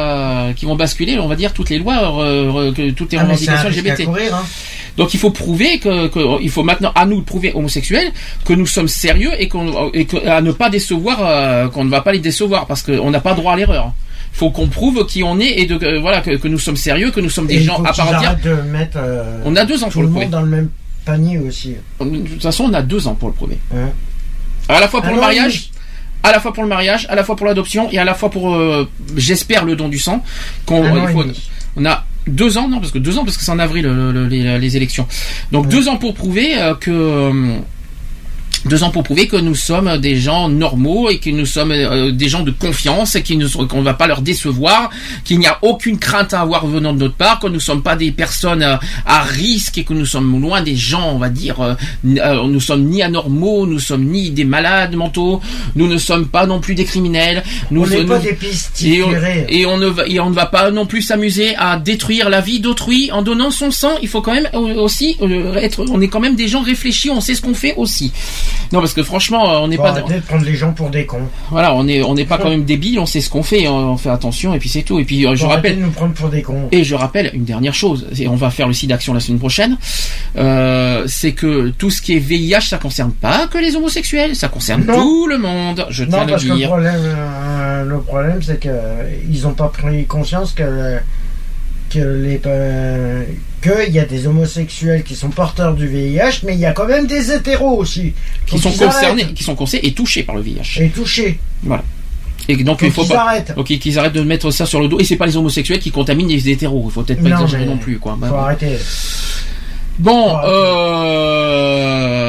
qu'ils 0.55 0.67
vont 0.67 0.75
basculer, 0.75 1.17
on 1.19 1.27
va 1.27 1.35
dire 1.35 1.53
toutes 1.53 1.69
les 1.69 1.79
lois, 1.79 1.95
que 2.75 2.91
toutes 2.91 3.11
les 3.13 3.17
Ah, 3.17 3.23
revendications 3.23 3.67
à 3.67 3.69
LGBT. 3.71 4.05
courir, 4.05 4.35
hein. 4.35 4.45
Donc 4.97 5.13
il 5.13 5.19
faut 5.19 5.29
prouver 5.31 5.79
que, 5.79 6.07
que- 6.07 6.41
il 6.41 6.49
faut 6.49 6.63
maintenant 6.63 6.91
à 6.95 7.05
nous 7.05 7.19
de 7.21 7.25
prouver 7.25 7.51
homosexuels 7.53 8.11
que 8.45 8.53
nous 8.53 8.65
sommes 8.65 8.87
sérieux 8.87 9.31
et 9.39 9.47
qu'on 9.47 9.91
et 9.93 10.05
que, 10.05 10.17
à 10.27 10.41
ne 10.41 10.51
pas 10.51 10.69
décevoir, 10.69 11.19
euh, 11.21 11.67
qu'on 11.69 11.83
ne 11.85 11.89
va 11.89 12.01
pas 12.01 12.11
les 12.11 12.19
décevoir 12.19 12.65
parce 12.65 12.81
qu'on 12.81 13.09
n'a 13.11 13.19
pas 13.19 13.33
droit 13.35 13.53
à 13.53 13.55
l'erreur. 13.55 13.93
Il 14.33 14.37
faut 14.37 14.49
qu'on 14.51 14.67
prouve 14.67 15.05
qui 15.05 15.23
on 15.23 15.39
est 15.39 15.59
et 15.59 15.65
de 15.65 15.83
euh, 15.83 15.99
voilà 15.99 16.21
que, 16.21 16.31
que 16.37 16.47
nous 16.47 16.59
sommes 16.59 16.75
sérieux, 16.77 17.11
que 17.11 17.19
nous 17.21 17.29
sommes 17.29 17.47
des 17.47 17.61
gens 17.61 17.81
à 17.83 17.93
part 17.93 18.07
entière. 18.07 18.29
arrêtent 18.31 18.43
de 18.43 18.53
mettre. 18.69 18.97
euh, 18.97 19.41
On 19.45 19.55
a 19.55 19.65
deux 19.65 19.83
ans 19.83 19.89
pour 19.89 20.01
le 20.01 20.07
le 20.07 20.13
monde 20.13 20.21
prouver. 20.23 20.31
dans 20.31 20.41
le 20.41 20.47
même 20.49 20.69
panier 21.05 21.37
aussi. 21.39 21.75
De 22.01 22.17
toute 22.27 22.41
façon, 22.43 22.65
on 22.65 22.73
a 22.73 22.81
deux 22.81 23.07
ans 23.07 23.15
pour 23.15 23.29
le 23.29 23.33
prouver. 23.35 23.57
Hein. 23.75 23.89
À 24.69 24.79
la 24.79 24.87
fois 24.87 25.01
pour 25.01 25.11
le 25.15 25.21
mariage, 25.21 25.69
à 26.23 26.31
la 26.31 26.39
fois 26.39 26.53
pour 26.53 26.63
le 26.63 26.69
mariage, 26.69 27.05
à 27.09 27.15
la 27.15 27.23
fois 27.23 27.35
pour 27.35 27.45
l'adoption 27.45 27.89
et 27.91 27.97
à 27.99 28.03
la 28.03 28.13
fois 28.15 28.29
pour, 28.29 28.53
euh, 28.53 28.89
j'espère, 29.15 29.63
le 29.63 29.75
don 29.75 29.87
du 29.89 29.99
sang. 29.99 30.23
Qu'on, 30.65 30.81
faut- 31.13 31.23
on 31.77 31.85
a 31.85 32.03
deux 32.29 32.57
ans, 32.57 32.67
non, 32.67 32.79
parce 32.79 32.91
que 32.91 32.99
deux 32.99 33.17
ans, 33.17 33.23
parce 33.25 33.37
que 33.37 33.43
c'est 33.43 33.51
en 33.51 33.59
avril 33.59 33.85
le- 33.85 34.11
le- 34.11 34.27
les, 34.27 34.59
les 34.59 34.75
élections. 34.77 35.07
Donc 35.51 35.67
deux 35.67 35.87
ans 35.87 35.97
pour 35.97 36.13
prouver 36.13 36.61
euh, 36.61 36.73
que. 36.75 36.89
Deux 38.65 38.83
ans 38.83 38.89
pour 38.89 39.03
prouver 39.03 39.27
que 39.27 39.37
nous 39.37 39.55
sommes 39.55 39.97
des 39.97 40.17
gens 40.17 40.49
normaux 40.49 41.09
et 41.09 41.19
que 41.19 41.29
nous 41.29 41.45
sommes 41.45 41.71
euh, 41.71 42.11
des 42.11 42.29
gens 42.29 42.41
de 42.43 42.51
confiance 42.51 43.15
et 43.15 43.23
qu'on 43.23 43.35
ne 43.37 43.83
va 43.83 43.93
pas 43.93 44.07
leur 44.07 44.21
décevoir, 44.21 44.89
qu'il 45.23 45.39
n'y 45.39 45.47
a 45.47 45.59
aucune 45.61 45.97
crainte 45.97 46.33
à 46.33 46.41
avoir 46.41 46.67
venant 46.67 46.93
de 46.93 46.99
notre 46.99 47.15
part, 47.15 47.39
que 47.39 47.47
nous 47.47 47.53
ne 47.53 47.59
sommes 47.59 47.83
pas 47.83 47.95
des 47.95 48.11
personnes 48.11 48.63
euh, 48.63 48.75
à 49.05 49.23
risque 49.23 49.77
et 49.77 49.83
que 49.83 49.93
nous 49.93 50.05
sommes 50.05 50.41
loin 50.41 50.61
des 50.61 50.75
gens, 50.75 51.11
on 51.13 51.17
va 51.17 51.29
dire, 51.29 51.61
euh, 51.61 51.73
euh, 52.05 52.47
nous 52.47 52.59
sommes 52.59 52.85
ni 52.85 53.01
anormaux, 53.01 53.65
nous 53.65 53.79
sommes 53.79 54.05
ni 54.05 54.31
des 54.31 54.43
malades 54.43 54.95
mentaux, 54.95 55.41
nous 55.75 55.87
ne 55.87 55.97
sommes 55.97 56.27
pas 56.27 56.45
non 56.45 56.59
plus 56.59 56.75
des 56.75 56.85
criminels. 56.85 57.43
Nous, 57.71 57.83
On 57.83 57.87
n'est 57.87 58.03
pas 58.03 58.19
des 58.19 58.33
pistes 58.33 58.81
et 58.83 59.03
on, 59.03 59.11
et 59.49 59.65
on 59.65 59.77
ne 59.77 59.87
va, 59.87 60.07
et 60.07 60.19
on 60.19 60.29
ne 60.29 60.35
va 60.35 60.45
pas 60.45 60.71
non 60.71 60.85
plus 60.85 61.01
s'amuser 61.01 61.55
à 61.57 61.77
détruire 61.77 62.29
la 62.29 62.41
vie 62.41 62.59
d'autrui 62.59 63.11
en 63.11 63.21
donnant 63.21 63.51
son 63.51 63.71
sang. 63.71 63.97
Il 64.01 64.07
faut 64.07 64.21
quand 64.21 64.33
même 64.33 64.49
euh, 64.53 64.75
aussi 64.75 65.17
être, 65.57 65.85
on 65.89 66.01
est 66.01 66.07
quand 66.07 66.19
même 66.19 66.35
des 66.35 66.47
gens 66.47 66.61
réfléchis, 66.61 67.09
on 67.09 67.21
sait 67.21 67.35
ce 67.35 67.41
qu'on 67.41 67.53
fait 67.53 67.73
aussi. 67.77 68.11
Non, 68.73 68.79
parce 68.79 68.93
que 68.93 69.03
franchement, 69.03 69.49
euh, 69.49 69.57
on 69.59 69.67
n'est 69.67 69.77
pas, 69.77 69.91
de 69.93 70.19
prendre 70.19 70.45
les 70.45 70.55
gens 70.55 70.73
pour 70.73 70.89
des 70.89 71.05
cons. 71.05 71.27
voilà, 71.51 71.73
on 71.73 71.87
est, 71.87 72.01
on 72.03 72.13
n'est 72.15 72.25
pas 72.25 72.37
quand 72.37 72.49
même 72.49 72.65
débiles, 72.65 72.99
on 72.99 73.05
sait 73.05 73.21
ce 73.21 73.29
qu'on 73.29 73.43
fait, 73.43 73.67
on, 73.67 73.97
fait 73.97 74.09
attention 74.09 74.53
et 74.53 74.59
puis 74.59 74.69
c'est 74.69 74.83
tout. 74.83 74.99
Et 74.99 75.05
puis 75.05 75.25
euh, 75.25 75.35
je 75.35 75.45
rappelle. 75.45 75.77
de 75.77 75.83
nous 75.83 75.91
prendre 75.91 76.13
pour 76.13 76.29
des 76.29 76.41
cons. 76.41 76.67
Et 76.71 76.83
je 76.83 76.95
rappelle 76.95 77.31
une 77.33 77.45
dernière 77.45 77.73
chose, 77.73 78.07
et 78.17 78.27
on 78.27 78.35
va 78.35 78.49
faire 78.49 78.67
le 78.67 78.73
site 78.73 78.89
d'action 78.89 79.13
la 79.13 79.19
semaine 79.19 79.39
prochaine, 79.39 79.77
euh, 80.37 81.05
c'est 81.07 81.33
que 81.33 81.69
tout 81.69 81.89
ce 81.89 82.01
qui 82.01 82.15
est 82.15 82.19
VIH, 82.19 82.61
ça 82.61 82.77
concerne 82.77 83.11
pas 83.11 83.47
que 83.47 83.57
les 83.57 83.75
homosexuels, 83.75 84.35
ça 84.35 84.47
concerne 84.47 84.83
Non. 84.85 84.95
tout 84.95 85.27
le 85.27 85.37
monde, 85.37 85.85
je 85.89 86.03
tiens 86.03 86.17
Non, 86.17 86.23
à 86.23 86.25
le 86.25 86.31
parce 86.31 86.43
que 86.43 86.49
le 86.49 86.55
dire. 86.55 86.69
problème, 86.69 86.95
euh, 86.97 87.85
le 87.85 87.99
problème, 87.99 88.41
c'est 88.41 88.59
que 88.59 88.69
euh, 88.69 89.09
ils 89.29 89.41
n'ont 89.43 89.53
pas 89.53 89.69
pris 89.69 90.05
conscience 90.05 90.53
que 90.53 90.97
que 91.89 91.99
les 91.99 92.39
euh, 92.45 93.23
qu'il 93.61 93.93
y 93.93 93.99
a 93.99 94.05
des 94.05 94.27
homosexuels 94.27 95.03
qui 95.03 95.15
sont 95.15 95.29
porteurs 95.29 95.73
du 95.73 95.87
VIH, 95.87 96.41
mais 96.45 96.53
il 96.53 96.59
y 96.59 96.65
a 96.65 96.73
quand 96.73 96.85
même 96.87 97.07
des 97.07 97.31
hétéros 97.31 97.77
aussi 97.77 98.13
Qui 98.45 98.59
sont 98.59 98.69
concernés, 98.71 99.23
arrêtent. 99.23 99.33
qui 99.33 99.43
sont 99.43 99.55
concernés 99.55 99.87
et 99.87 99.93
touchés 99.93 100.23
par 100.23 100.35
le 100.35 100.41
VIH. 100.41 100.81
et 100.81 100.89
touchés. 100.89 101.39
Voilà. 101.63 101.83
Et 102.49 102.55
donc 102.63 102.79
il 102.81 102.91
faut 102.91 103.01
qu'ils 103.01 103.11
pas. 103.13 103.23
arrêtent. 103.23 103.53
Donc 103.55 103.65
qu'ils 103.65 103.99
arrêtent 103.99 104.13
de 104.13 104.21
mettre 104.21 104.51
ça 104.51 104.65
sur 104.65 104.79
le 104.79 104.87
dos. 104.87 104.99
Et 104.99 105.03
c'est 105.03 105.17
pas 105.17 105.25
les 105.25 105.35
homosexuels 105.35 105.79
qui 105.79 105.91
contaminent 105.91 106.29
les 106.29 106.49
hétéros. 106.49 106.83
Il 106.85 106.91
faut 106.91 107.01
peut-être 107.03 107.21
pas 107.21 107.29
Non, 107.29 107.35
exagérer 107.35 107.65
non 107.65 107.77
plus, 107.77 107.99
quoi. 107.99 108.15
Bah, 108.19 108.27
Faut 108.27 108.35
bah. 108.35 108.41
arrêter. 108.43 108.77
Bon, 109.99 110.37
euh, 110.45 112.26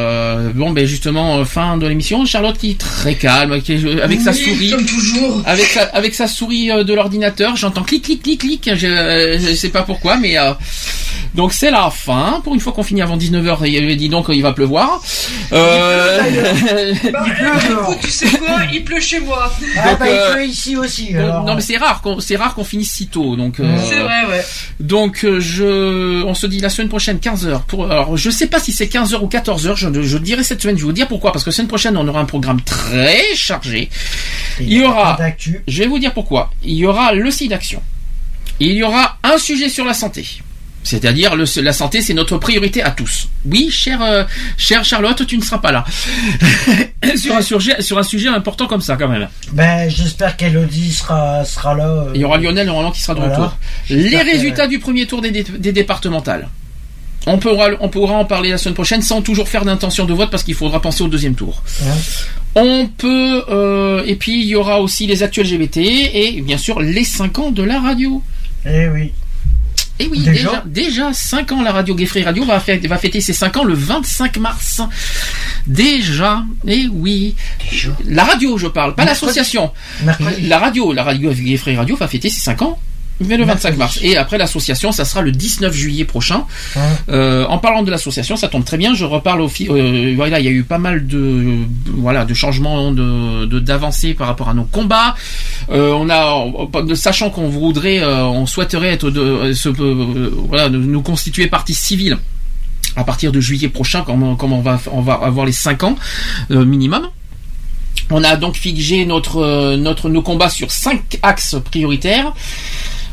bon, 0.54 0.70
ben 0.70 0.86
justement, 0.86 1.38
euh, 1.38 1.44
fin 1.44 1.76
de 1.76 1.86
l'émission. 1.86 2.24
Charlotte 2.24 2.56
qui 2.58 2.70
est 2.72 2.78
très 2.78 3.14
calme, 3.14 3.60
qui 3.62 3.72
est- 3.74 4.00
avec 4.00 4.20
sa 4.20 4.32
souris, 4.32 4.70
comme 4.70 4.84
toujours. 4.86 5.42
avec 5.46 5.66
sa, 5.66 5.82
avec 5.82 6.14
sa 6.14 6.26
souris 6.26 6.70
euh, 6.70 6.84
de 6.84 6.94
l'ordinateur. 6.94 7.56
J'entends 7.56 7.82
clic, 7.82 8.02
clic, 8.04 8.22
clic, 8.22 8.40
clic. 8.40 8.70
Je, 8.74 9.38
je 9.40 9.54
sais 9.54 9.68
pas 9.70 9.82
pourquoi, 9.82 10.16
mais 10.16 10.38
euh, 10.38 10.52
donc 11.34 11.52
c'est 11.52 11.70
la 11.70 11.90
fin. 11.90 12.40
Pour 12.44 12.54
une 12.54 12.60
fois 12.60 12.72
qu'on 12.72 12.82
finit 12.82 13.02
avant 13.02 13.16
19h, 13.16 13.58
il 13.68 13.96
dit 13.96 14.08
donc 14.08 14.26
il 14.30 14.42
va 14.42 14.52
pleuvoir. 14.52 15.00
Euh, 15.52 16.18
Bah, 17.12 17.24
écoute, 17.70 17.98
tu 18.02 18.10
sais 18.10 18.28
quoi? 18.38 18.58
Il 18.72 18.84
pleut 18.84 19.00
chez 19.00 19.20
moi. 19.20 19.52
Ah 19.76 19.90
Donc, 19.90 19.98
bah 20.00 20.06
euh, 20.06 20.26
il 20.30 20.34
pleut 20.34 20.46
ici 20.46 20.76
aussi. 20.76 21.14
alors. 21.16 21.44
non 21.44 21.54
mais 21.54 21.60
c'est 21.60 21.76
rare 21.76 22.00
qu'on 22.02 22.20
c'est 22.20 22.36
rare 22.36 22.54
qu'on 22.54 22.64
finisse 22.64 22.92
si 22.92 23.06
tôt 23.06 23.36
donc 23.36 23.60
euh, 23.60 23.76
C'est 23.88 23.98
vrai, 23.98 24.24
ouais. 24.28 24.44
donc 24.80 25.24
euh, 25.24 25.40
je 25.40 26.22
on 26.24 26.34
se 26.34 26.46
dit 26.46 26.60
la 26.60 26.68
semaine 26.70 26.88
prochaine 26.88 27.18
15h 27.18 27.62
pour 27.66 27.90
alors 27.90 28.16
je 28.16 28.30
sais 28.30 28.46
pas 28.46 28.58
si 28.60 28.72
c'est 28.72 28.86
15h 28.86 29.16
ou 29.22 29.26
14h 29.28 29.76
je, 29.76 30.02
je 30.02 30.18
dirai 30.28 30.42
cette 30.44 30.60
semaine 30.62 30.76
je 30.76 30.82
vais 30.82 30.86
vous 30.86 30.92
dire 31.00 31.08
pourquoi 31.08 31.32
parce 31.32 31.44
que 31.44 31.50
semaine 31.50 31.68
prochaine 31.68 31.96
on 31.96 32.06
aura 32.08 32.20
un 32.20 32.24
programme 32.34 32.60
très 32.62 33.22
chargé 33.34 33.88
il 34.60 34.72
y 34.72 34.82
aura 34.82 35.16
je 35.66 35.78
vais 35.82 35.88
vous 35.88 35.98
dire 35.98 36.12
pourquoi 36.14 36.50
il 36.62 36.74
y 36.82 36.86
aura 36.86 37.12
le 37.12 37.30
site 37.30 37.50
d'action 37.50 37.82
il 38.60 38.72
y 38.72 38.82
aura 38.82 39.18
un 39.22 39.38
sujet 39.38 39.68
sur 39.68 39.84
la 39.84 39.94
santé 39.94 40.24
c'est-à-dire 40.84 41.36
la 41.36 41.72
santé, 41.74 42.00
c'est 42.00 42.14
notre 42.14 42.38
priorité 42.38 42.82
à 42.82 42.90
tous. 42.92 43.28
Oui, 43.44 43.68
chère, 43.70 44.00
euh, 44.00 44.24
chère 44.56 44.84
Charlotte, 44.86 45.20
tu 45.26 45.36
ne 45.36 45.42
seras 45.42 45.58
pas 45.58 45.70
là 45.72 45.84
sur 47.16 47.34
un 47.36 47.42
sujet, 47.42 47.82
sur 47.82 47.98
un 47.98 48.02
sujet 48.02 48.28
important 48.28 48.66
comme 48.66 48.80
ça 48.80 48.96
quand 48.96 49.08
même. 49.08 49.28
Ben, 49.52 49.90
j'espère 49.90 50.36
qu'Elodie 50.38 50.92
sera, 50.92 51.44
sera 51.44 51.74
là. 51.74 51.84
euh, 51.84 52.12
Il 52.14 52.20
y 52.22 52.24
aura 52.24 52.38
Lionel 52.38 52.70
Roland 52.70 52.90
qui 52.92 53.02
sera 53.02 53.14
de 53.14 53.18
Voilà. 53.20 53.34
retour. 53.36 53.56
Les 53.90 54.22
résultats 54.22 54.66
du 54.66 54.78
premier 54.78 55.06
tour 55.06 55.20
des, 55.20 55.30
dé- 55.30 55.44
des 55.58 55.72
départementales. 55.72 56.48
On 57.30 57.38
pourra, 57.38 57.68
on 57.80 57.88
pourra 57.88 58.14
en 58.14 58.24
parler 58.24 58.50
la 58.50 58.58
semaine 58.58 58.74
prochaine 58.74 59.02
sans 59.02 59.20
toujours 59.22 59.48
faire 59.48 59.64
d'intention 59.64 60.04
de 60.06 60.14
vote 60.14 60.30
parce 60.30 60.42
qu'il 60.42 60.54
faudra 60.54 60.80
penser 60.80 61.02
au 61.02 61.08
deuxième 61.08 61.34
tour. 61.34 61.62
On 62.54 62.88
peut 62.88 63.44
euh, 63.50 64.02
et 64.06 64.16
puis 64.16 64.40
il 64.42 64.46
y 64.48 64.54
aura 64.56 64.80
aussi 64.80 65.06
les 65.06 65.22
actuels 65.22 65.46
LGBT 65.52 65.76
et 65.76 66.40
bien 66.42 66.56
sûr 66.58 66.80
les 66.80 67.04
5 67.04 67.38
ans 67.38 67.50
de 67.50 67.62
la 67.62 67.80
radio. 67.80 68.22
Eh 68.66 68.88
oui. 68.88 69.12
Et 70.00 70.06
oui, 70.06 70.20
Déjà 70.20 70.62
déjà, 70.64 70.64
déjà 70.66 71.12
5 71.12 71.52
ans 71.52 71.62
la 71.62 71.72
radio 71.72 71.94
Gay 71.94 72.06
Free 72.06 72.22
Radio 72.22 72.44
va, 72.44 72.60
fêter- 72.60 72.86
va 72.86 72.98
fêter 72.98 73.20
ses 73.20 73.32
5 73.32 73.56
ans 73.58 73.64
le 73.64 73.74
25 73.74 74.36
mars. 74.38 74.80
Déjà, 75.66 76.44
et 76.66 76.86
oui. 76.90 77.34
La 78.06 78.24
radio, 78.24 78.56
je 78.58 78.68
parle, 78.68 78.94
pas 78.94 79.04
l'association. 79.04 79.70
La 80.42 80.58
radio, 80.58 80.92
la 80.92 81.02
radio 81.04 81.32
Gay 81.32 81.56
Free 81.56 81.76
Radio 81.76 81.96
va 81.96 82.06
fêter 82.08 82.30
ses 82.30 82.40
5 82.40 82.62
ans. 82.62 82.78
Mais 83.20 83.36
le 83.36 83.44
25 83.44 83.76
mars. 83.76 83.98
Et 84.02 84.16
après 84.16 84.38
l'association, 84.38 84.92
ça 84.92 85.04
sera 85.04 85.22
le 85.22 85.32
19 85.32 85.74
juillet 85.74 86.04
prochain. 86.04 86.44
Euh, 87.08 87.44
en 87.46 87.58
parlant 87.58 87.82
de 87.82 87.90
l'association, 87.90 88.36
ça 88.36 88.46
tombe 88.48 88.64
très 88.64 88.76
bien. 88.76 88.94
Je 88.94 89.04
reparle 89.04 89.40
au 89.40 89.50
euh, 89.70 90.12
voilà, 90.16 90.38
il 90.38 90.44
y 90.44 90.48
a 90.48 90.52
eu 90.52 90.62
pas 90.62 90.78
mal 90.78 91.06
de 91.06 91.56
voilà 91.86 92.24
de 92.24 92.32
changements 92.34 92.92
de 92.92 93.44
de- 93.46 93.58
d'avancées 93.58 94.14
par 94.14 94.28
rapport 94.28 94.48
à 94.48 94.54
nos 94.54 94.64
combats. 94.64 95.16
Euh, 95.70 95.92
on 95.92 96.08
a, 96.10 96.82
de- 96.82 96.94
sachant 96.94 97.30
qu'on 97.30 97.48
voudrait, 97.48 97.98
euh, 98.00 98.24
on 98.24 98.46
souhaiterait 98.46 98.90
être 98.90 99.10
de 99.10 99.20
euh, 99.20 99.54
se 99.54 99.68
voilà 99.68 100.68
nous, 100.68 100.78
nous 100.80 101.02
constituer 101.02 101.48
partie 101.48 101.74
civile 101.74 102.18
à 102.96 103.04
partir 103.04 103.32
de 103.32 103.40
juillet 103.40 103.68
prochain, 103.68 104.02
quand 104.06 104.14
on, 104.20 104.36
quand 104.36 104.48
on 104.50 104.60
va 104.60 104.80
on 104.92 105.00
va 105.02 105.14
avoir 105.14 105.44
les 105.44 105.52
5 105.52 105.82
ans 105.82 105.96
euh, 106.52 106.64
minimum. 106.64 107.08
On 108.10 108.24
a 108.24 108.36
donc 108.36 108.54
figé 108.56 109.04
notre 109.04 109.76
notre 109.76 110.08
nos 110.08 110.22
combats 110.22 110.48
sur 110.48 110.70
cinq 110.70 111.18
axes 111.22 111.56
prioritaires. 111.64 112.32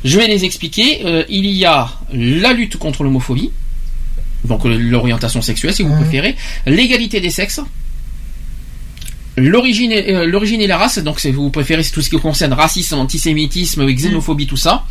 Je 0.05 0.17
vais 0.19 0.27
les 0.27 0.45
expliquer. 0.45 1.01
Euh, 1.05 1.23
il 1.29 1.45
y 1.47 1.65
a 1.65 1.89
la 2.13 2.53
lutte 2.53 2.77
contre 2.77 3.03
l'homophobie, 3.03 3.51
donc 4.45 4.65
euh, 4.65 4.77
l'orientation 4.77 5.41
sexuelle 5.41 5.73
si 5.73 5.83
vous 5.83 5.93
préférez, 5.95 6.35
l'égalité 6.67 7.19
des 7.19 7.31
sexes, 7.31 7.59
l'origine 9.37 9.91
et, 9.91 10.13
euh, 10.13 10.25
l'origine 10.25 10.61
et 10.61 10.67
la 10.67 10.77
race, 10.77 10.99
donc 10.99 11.19
si 11.19 11.31
vous 11.31 11.49
préférez 11.49 11.83
c'est 11.83 11.91
tout 11.91 12.01
ce 12.01 12.09
qui 12.09 12.17
concerne 12.19 12.53
racisme, 12.53 12.95
antisémitisme, 12.95 13.85
xénophobie, 13.91 14.47
tout 14.47 14.57
ça. 14.57 14.85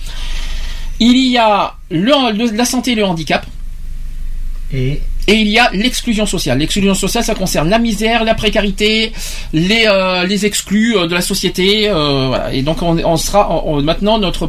Il 1.01 1.17
y 1.17 1.39
a 1.39 1.75
le- 1.91 2.33
le- 2.37 2.51
la 2.57 2.65
santé 2.65 2.93
et 2.93 2.95
le 2.95 3.05
handicap. 3.05 3.47
Et 4.73 5.01
Et 5.27 5.35
il 5.35 5.49
y 5.49 5.59
a 5.59 5.71
l'exclusion 5.73 6.27
sociale. 6.27 6.59
L'exclusion 6.59 6.95
sociale, 6.95 7.25
ça 7.25 7.35
concerne 7.35 7.71
la 7.71 7.79
misère, 7.79 8.25
la 8.25 8.35
précarité, 8.35 9.13
les, 9.55 9.85
euh, 9.87 10.25
les 10.27 10.45
exclus 10.45 10.97
euh, 10.97 11.07
de 11.07 11.15
la 11.15 11.23
société. 11.23 11.89
euh. 11.89 12.51
Et 12.53 12.63
donc 12.63 12.83
on, 12.83 12.99
on 13.05 13.17
sera 13.17 13.65
maintenant 13.83 14.19
notre 14.19 14.47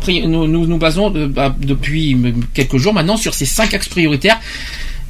nous, 0.48 0.68
nous 0.68 0.78
basons 0.78 1.10
de- 1.10 1.28
bah, 1.28 1.56
depuis 1.58 2.18
quelques 2.54 2.78
jours 2.78 2.94
maintenant 2.94 3.18
sur 3.18 3.34
ces 3.34 3.46
cinq 3.46 3.74
axes 3.74 3.88
prioritaires. 3.90 4.40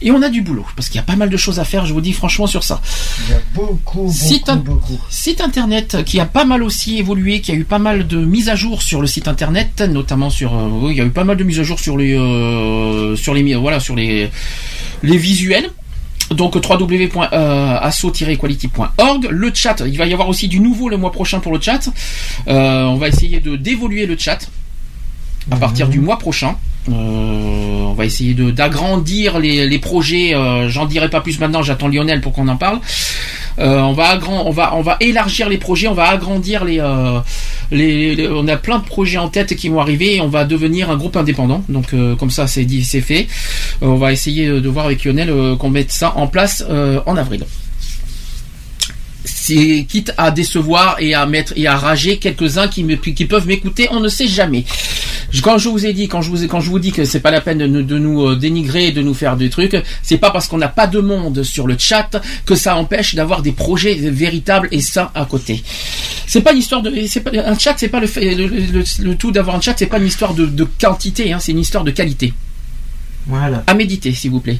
Et 0.01 0.11
on 0.11 0.21
a 0.21 0.29
du 0.29 0.41
boulot 0.41 0.65
parce 0.75 0.89
qu'il 0.89 0.97
y 0.97 0.99
a 0.99 1.03
pas 1.03 1.15
mal 1.15 1.29
de 1.29 1.37
choses 1.37 1.59
à 1.59 1.65
faire. 1.65 1.85
Je 1.85 1.93
vous 1.93 2.01
dis 2.01 2.13
franchement 2.13 2.47
sur 2.47 2.63
ça. 2.63 2.81
il 3.27 3.31
y 3.31 3.35
a 3.35 3.39
beaucoup, 3.53 4.01
beaucoup, 4.01 4.11
Site, 4.11 4.51
beaucoup. 4.63 4.99
site 5.09 5.41
internet 5.41 6.03
qui 6.05 6.19
a 6.19 6.25
pas 6.25 6.45
mal 6.45 6.63
aussi 6.63 6.97
évolué, 6.97 7.41
qui 7.41 7.51
a 7.51 7.55
eu 7.55 7.63
pas 7.63 7.79
mal 7.79 8.05
de 8.05 8.17
mises 8.17 8.49
à 8.49 8.55
jour 8.55 8.81
sur 8.81 9.01
le 9.01 9.07
site 9.07 9.27
internet, 9.27 9.81
notamment 9.81 10.29
sur, 10.29 10.55
euh, 10.55 10.91
il 10.91 10.97
y 10.97 11.01
a 11.01 11.05
eu 11.05 11.11
pas 11.11 11.23
mal 11.23 11.37
de 11.37 11.43
mises 11.43 11.59
à 11.59 11.63
jour 11.63 11.79
sur 11.79 11.97
les, 11.97 12.13
euh, 12.13 13.15
sur 13.15 13.33
les, 13.33 13.55
voilà, 13.55 13.79
sur 13.79 13.95
les, 13.95 14.29
les 15.01 15.17
visuels. 15.17 15.69
Donc 16.31 16.55
www.asso-equality.org. 16.55 19.27
Le 19.29 19.51
chat, 19.53 19.83
il 19.85 19.95
va 19.97 20.07
y 20.07 20.13
avoir 20.13 20.27
aussi 20.27 20.47
du 20.47 20.59
nouveau 20.59 20.89
le 20.89 20.97
mois 20.97 21.11
prochain 21.11 21.39
pour 21.39 21.53
le 21.53 21.61
chat. 21.61 21.87
Euh, 22.47 22.85
on 22.85 22.95
va 22.95 23.09
essayer 23.09 23.39
de 23.39 23.55
d'évoluer 23.55 24.07
le 24.07 24.17
chat 24.17 24.49
à 25.51 25.57
partir 25.57 25.87
du 25.87 25.99
mois 25.99 26.17
prochain. 26.17 26.55
Euh, 26.89 26.91
on 26.93 27.93
va 27.93 28.05
essayer 28.05 28.33
d'agrandir 28.33 29.39
les, 29.39 29.67
les 29.67 29.79
projets. 29.79 30.35
euh, 30.35 30.69
J'en 30.69 30.85
dirai 30.85 31.09
pas 31.09 31.21
plus 31.21 31.39
maintenant. 31.39 31.61
J'attends 31.63 31.87
Lionel 31.87 32.21
pour 32.21 32.33
qu'on 32.33 32.47
en 32.47 32.57
parle. 32.57 32.79
Euh, 33.57 33.79
on 33.79 33.93
va 33.93 34.09
agrand, 34.09 34.43
on 34.45 34.51
va 34.51 34.75
on 34.75 34.81
va 34.81 34.97
élargir 34.99 35.47
les 35.49 35.57
projets. 35.57 35.87
On 35.87 35.93
va 35.93 36.09
agrandir 36.09 36.63
les, 36.65 36.81
les, 37.71 38.15
les- 38.15 38.27
On 38.27 38.47
a 38.47 38.57
plein 38.57 38.79
de 38.79 38.83
projets 38.85 39.17
en 39.17 39.29
tête 39.29 39.55
qui 39.55 39.69
vont 39.69 39.79
arriver. 39.79 40.15
Et 40.15 40.21
on 40.21 40.27
va 40.27 40.45
devenir 40.45 40.89
un 40.91 40.97
groupe 40.97 41.15
indépendant. 41.15 41.63
Donc 41.69 41.87
comme 42.19 42.31
ça 42.31 42.47
c'est 42.47 42.65
dit, 42.65 42.83
c'est 42.83 43.01
fait. 43.01 43.27
On 43.81 43.95
va 43.95 44.11
essayer 44.11 44.47
de 44.47 44.69
voir 44.69 44.85
avec 44.85 45.03
Lionel 45.05 45.33
qu'on 45.57 45.69
mette 45.69 45.91
ça 45.91 46.13
en 46.17 46.27
place 46.27 46.63
en 47.05 47.17
avril 47.17 47.45
c'est 49.47 49.85
quitte 49.87 50.11
à 50.17 50.31
décevoir 50.31 50.95
et 50.99 51.13
à 51.13 51.25
mettre 51.25 51.53
et 51.55 51.67
à 51.67 51.77
rager 51.77 52.17
quelques-uns 52.17 52.67
qui, 52.67 52.83
me- 52.83 52.95
qui 52.95 53.25
peuvent 53.25 53.45
m'écouter, 53.47 53.87
on 53.91 53.99
ne 53.99 54.09
sait 54.09 54.27
jamais. 54.27 54.65
Quand 55.43 55.57
je 55.57 55.69
vous 55.69 55.85
ai 55.85 55.93
dit, 55.93 56.07
quand 56.07 56.21
je 56.21 56.29
vous 56.29 56.43
ai, 56.43 56.47
quand 56.47 56.61
je 56.61 56.69
vous 56.69 56.79
dis 56.79 56.91
que 56.91 57.03
c'est 57.05 57.19
pas 57.19 57.31
la 57.31 57.41
peine 57.41 57.57
de, 57.59 57.67
nous- 57.67 57.81
de 57.83 57.97
nous 57.99 58.25
euh, 58.27 58.35
dénigrer, 58.35 58.91
de 58.91 59.01
nous 59.01 59.13
faire 59.13 59.35
des 59.37 59.49
trucs, 59.49 59.75
c'est 60.01 60.17
pas 60.17 60.31
parce 60.31 60.47
qu'on 60.47 60.57
n'a 60.57 60.67
pas 60.69 60.87
de 60.87 60.99
monde 60.99 61.43
sur 61.43 61.67
le 61.67 61.75
chat 61.77 62.09
que 62.45 62.55
ça 62.55 62.75
empêche 62.77 63.15
d'avoir 63.15 63.41
des 63.41 63.51
projets 63.51 63.95
véritables 63.95 64.67
et 64.71 64.81
sains 64.81 65.11
à 65.13 65.25
côté. 65.25 65.63
C'est 66.25 66.41
pas 66.41 66.53
une 66.53 66.59
histoire 66.59 66.81
de, 66.81 66.91
c'est 67.07 67.21
pas 67.21 67.31
un 67.45 67.57
chat, 67.57 67.75
c'est 67.77 67.89
pas 67.89 67.99
le, 67.99 68.07
le, 68.15 68.47
le- 68.47 68.83
le 69.03 69.15
tout 69.15 69.31
d'avoir 69.31 69.57
un 69.57 69.61
chat, 69.61 69.75
c'est 69.77 69.85
pas 69.87 69.97
une 69.99 70.07
histoire 70.07 70.33
de, 70.33 70.45
de 70.45 70.63
quantité, 70.79 71.33
hein, 71.33 71.39
c'est 71.39 71.51
une 71.51 71.59
histoire 71.59 71.83
de 71.83 71.91
qualité. 71.91 72.33
Voilà. 73.27 73.63
À 73.67 73.73
méditer, 73.73 74.13
s'il 74.13 74.31
vous 74.31 74.39
plaît. 74.39 74.59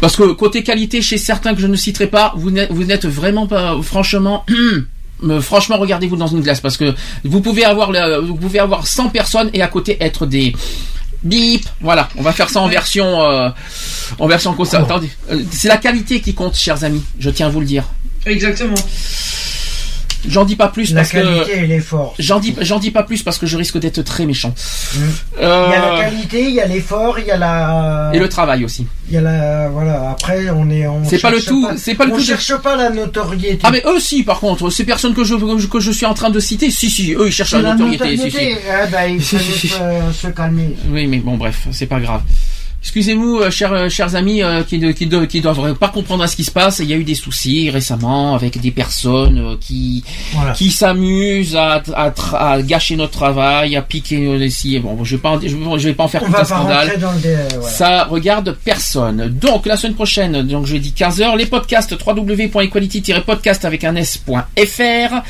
Parce 0.00 0.16
que 0.16 0.32
côté 0.32 0.62
qualité, 0.62 1.00
chez 1.02 1.18
certains 1.18 1.54
que 1.54 1.60
je 1.60 1.66
ne 1.66 1.76
citerai 1.76 2.06
pas, 2.06 2.34
vous 2.36 2.50
n'êtes, 2.50 3.06
vraiment 3.06 3.46
pas, 3.46 3.76
franchement, 3.82 4.44
euh, 5.24 5.40
franchement, 5.40 5.78
regardez-vous 5.78 6.16
dans 6.16 6.26
une 6.26 6.42
glace 6.42 6.60
parce 6.60 6.76
que 6.76 6.94
vous 7.24 7.40
pouvez 7.40 7.64
avoir, 7.64 7.92
vous 8.22 8.36
pouvez 8.36 8.58
avoir 8.58 8.86
100 8.86 9.08
personnes 9.08 9.50
et 9.54 9.62
à 9.62 9.68
côté 9.68 9.96
être 10.00 10.26
des 10.26 10.52
bip. 11.22 11.66
Voilà, 11.80 12.08
on 12.16 12.22
va 12.22 12.32
faire 12.32 12.50
ça 12.50 12.60
en 12.60 12.68
version, 12.68 13.22
euh, 13.22 13.48
en 14.18 14.26
version 14.26 14.54
comme 14.54 14.66
ça. 14.66 14.80
Attendez, 14.80 15.10
Euh, 15.30 15.42
c'est 15.50 15.68
la 15.68 15.76
qualité 15.78 16.20
qui 16.20 16.34
compte, 16.34 16.54
chers 16.54 16.84
amis. 16.84 17.02
Je 17.18 17.30
tiens 17.30 17.46
à 17.46 17.50
vous 17.50 17.60
le 17.60 17.66
dire. 17.66 17.84
Exactement. 18.24 18.74
J'en 20.28 20.44
dis 20.44 20.56
pas 20.56 20.68
plus 20.68 20.92
La 20.92 21.00
parce 21.02 21.12
qualité 21.12 21.52
que 21.52 21.56
et 21.58 21.66
l'effort. 21.66 22.14
j'en 22.18 22.40
dis, 22.40 22.54
j'en 22.60 22.78
dis 22.78 22.90
pas 22.90 23.02
plus 23.02 23.22
parce 23.22 23.38
que 23.38 23.46
je 23.46 23.56
risque 23.56 23.78
d'être 23.78 24.02
très 24.02 24.26
méchant. 24.26 24.54
Mm. 24.94 24.98
Il 25.38 25.42
y 25.42 25.44
a 25.44 25.92
la 25.94 26.00
qualité, 26.04 26.42
il 26.44 26.54
y 26.54 26.60
a 26.60 26.66
l'effort, 26.66 27.18
il 27.18 27.26
y 27.26 27.30
a 27.30 27.36
la. 27.36 28.10
Et 28.14 28.18
le 28.18 28.28
travail 28.28 28.64
aussi. 28.64 28.86
Il 29.08 29.14
y 29.14 29.18
a 29.18 29.20
la. 29.20 29.68
Voilà, 29.68 30.10
après, 30.10 30.50
on 30.50 30.68
est. 30.70 30.86
on 30.86 31.04
C'est 31.04 31.18
pas 31.18 31.30
le 31.30 31.40
tout- 31.40 31.68
c'est 31.76 31.94
pas 31.94 32.04
le 32.06 32.12
on 32.12 32.16
tout 32.16 32.20
de- 32.22 32.26
cherche 32.26 32.56
pas 32.56 32.76
la 32.76 32.90
notoriété. 32.90 33.60
Ah 33.62 33.70
mais 33.70 33.82
eux 33.86 34.00
si 34.00 34.22
par 34.24 34.40
contre 34.40 34.70
ces 34.70 34.84
personnes 34.84 35.14
que 35.14 35.24
je 35.24 35.34
que 35.66 35.80
je 35.80 35.90
suis 35.92 36.06
en 36.06 36.14
train 36.14 36.30
de 36.30 36.40
citer 36.40 36.70
si 36.70 36.90
si 36.90 37.12
eux 37.14 37.26
ils 37.28 37.32
cherchent 37.32 37.50
C'est 37.50 37.62
la 37.62 37.74
notoriété, 37.74 38.16
si, 38.16 38.30
si. 38.30 38.36
Eh 38.40 38.90
ben, 38.90 39.04
il 39.08 39.22
faut 39.22 39.36
euh, 39.80 40.12
se 40.12 40.28
calmer. 40.28 40.74
Oui 40.90 41.06
mais 41.06 41.18
bon 41.18 41.36
bref 41.36 41.66
c'est 41.70 41.86
pas 41.86 42.00
grave. 42.00 42.22
Excusez-nous, 42.82 43.38
euh, 43.40 43.50
chers, 43.50 43.72
euh, 43.72 43.88
chers 43.88 44.14
amis 44.14 44.42
euh, 44.44 44.62
qui 44.62 44.78
ne 44.78 44.92
qui, 44.92 45.06
do- 45.06 45.26
qui 45.26 45.40
doivent 45.40 45.74
pas 45.74 45.88
comprendre 45.88 46.24
ce 46.28 46.36
qui 46.36 46.44
se 46.44 46.52
passe. 46.52 46.78
Il 46.78 46.86
y 46.88 46.92
a 46.92 46.96
eu 46.96 47.02
des 47.02 47.16
soucis 47.16 47.68
récemment 47.68 48.34
avec 48.36 48.60
des 48.60 48.70
personnes 48.70 49.38
euh, 49.38 49.56
qui 49.60 50.04
Voilà. 50.32 50.52
qui 50.52 50.70
s'amusent 50.70 51.56
à, 51.56 51.82
à, 51.94 52.10
tra- 52.10 52.36
à 52.36 52.62
gâcher 52.62 52.94
notre 52.94 53.10
travail, 53.12 53.74
à 53.74 53.82
piquer 53.82 54.18
nos 54.18 54.38
récits. 54.38 54.78
Bon, 54.78 55.02
je 55.02 55.16
je, 55.16 55.56
vais- 55.56 55.76
vais 55.88 55.94
pas 55.94 56.04
en 56.04 56.08
faire 56.08 56.22
On 56.22 56.26
tout 56.26 56.32
va 56.32 56.40
un 56.40 56.44
scandale. 56.44 56.86
rentrer 56.86 57.00
dans 57.00 57.12
le. 57.12 57.18
dé- 57.18 57.36
voilà. 57.56 57.68
Ça 57.74 58.04
regarde 58.04 58.56
personne. 58.64 59.28
Donc 59.30 59.66
la 59.66 59.76
semaine 59.76 59.94
prochaine, 59.94 60.42
donc 60.46 60.66
je 60.66 60.76
dis 60.76 60.94
15h, 60.96 61.36
les 61.36 61.46
podcasts 61.46 61.96
www.equality-podcast 62.06 63.64
avec 63.64 63.82
un 63.82 63.96
s.fr. 63.96 65.22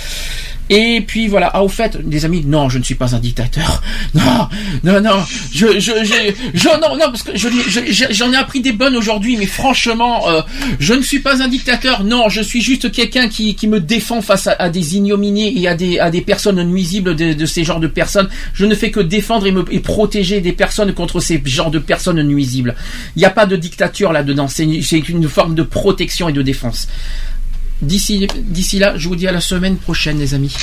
Et 0.69 1.01
puis 1.07 1.29
voilà. 1.29 1.49
Ah, 1.55 1.63
au 1.63 1.69
fait, 1.69 1.97
des 2.09 2.25
amis, 2.25 2.43
non, 2.45 2.69
je 2.69 2.79
ne 2.79 2.83
suis 2.85 2.95
pas 2.97 3.15
un 3.15 3.19
dictateur. 3.19 3.83
Non, 4.15 4.49
non, 4.83 5.01
non. 5.01 5.25
Je, 5.53 5.79
je, 5.79 5.93
je, 6.55 6.69
non, 6.69 6.97
non, 6.97 7.07
parce 7.07 7.23
que 7.23 7.37
je, 7.37 7.49
je- 7.49 7.93
je- 7.93 8.05
j'en 8.11 8.33
ai 8.33 8.37
appris 8.37 8.61
des 8.61 8.73
bonnes 8.73 8.97
aujourd'hui, 8.97 9.37
mais 9.37 9.47
franchement, 9.47 10.29
euh, 10.29 10.41
je 10.81 10.95
ne 10.95 11.03
suis 11.03 11.19
pas 11.21 11.43
un 11.43 11.49
dictateur. 11.49 12.03
Non, 12.05 12.29
je 12.29 12.41
suis 12.41 12.63
juste 12.63 12.91
quelqu'un 12.93 13.29
qui, 13.29 13.55
qui 13.55 13.69
me 13.69 13.79
défend 13.81 14.23
face 14.23 14.49
à, 14.59 14.69
des 14.71 14.97
ignominies 14.97 15.61
et 15.63 15.69
à 15.69 15.75
des, 15.75 15.99
à 15.99 16.11
des 16.11 16.21
personnes 16.23 16.63
nuisibles 16.63 17.15
de, 17.15 17.47
ces 17.47 17.63
genres 17.65 17.81
de 17.81 17.87
personnes. 17.89 18.29
Je 18.55 18.65
ne 18.65 18.75
fais 18.75 18.91
que 18.91 19.01
défendre 19.01 19.47
et 19.47 19.53
me 19.53 19.65
et 19.71 19.81
protéger 19.81 20.41
des 20.41 20.53
personnes 20.53 20.93
contre 20.95 21.21
ces 21.21 21.43
genres 21.45 21.71
de 21.71 21.79
personnes 21.79 22.23
nuisibles. 22.23 22.75
Il 23.17 23.19
n'y 23.21 23.27
a 23.27 23.31
pas 23.31 23.47
de 23.47 23.57
dictature 23.57 24.13
là-dedans. 24.13 24.49
C'est 24.49 24.65
une 24.65 25.29
forme 25.29 25.55
de 25.55 25.63
protection 25.63 26.29
et 26.29 26.33
de 26.33 26.43
défense. 26.43 26.89
D'ici, 27.83 28.29
là, 28.79 28.97
je 28.97 29.09
vous 29.09 29.17
dis 29.17 29.29
à 29.29 29.33
la 29.33 29.41
semaine 29.41 29.77
prochaine, 29.77 30.19
les 30.19 30.35
amis. 30.35 30.55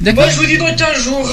D'accord. 0.00 0.24
Moi, 0.24 0.32
je 0.32 0.36
vous 0.38 0.46
dis 0.46 0.58
dans 0.58 0.74
15 0.74 0.98
jours. 1.02 1.26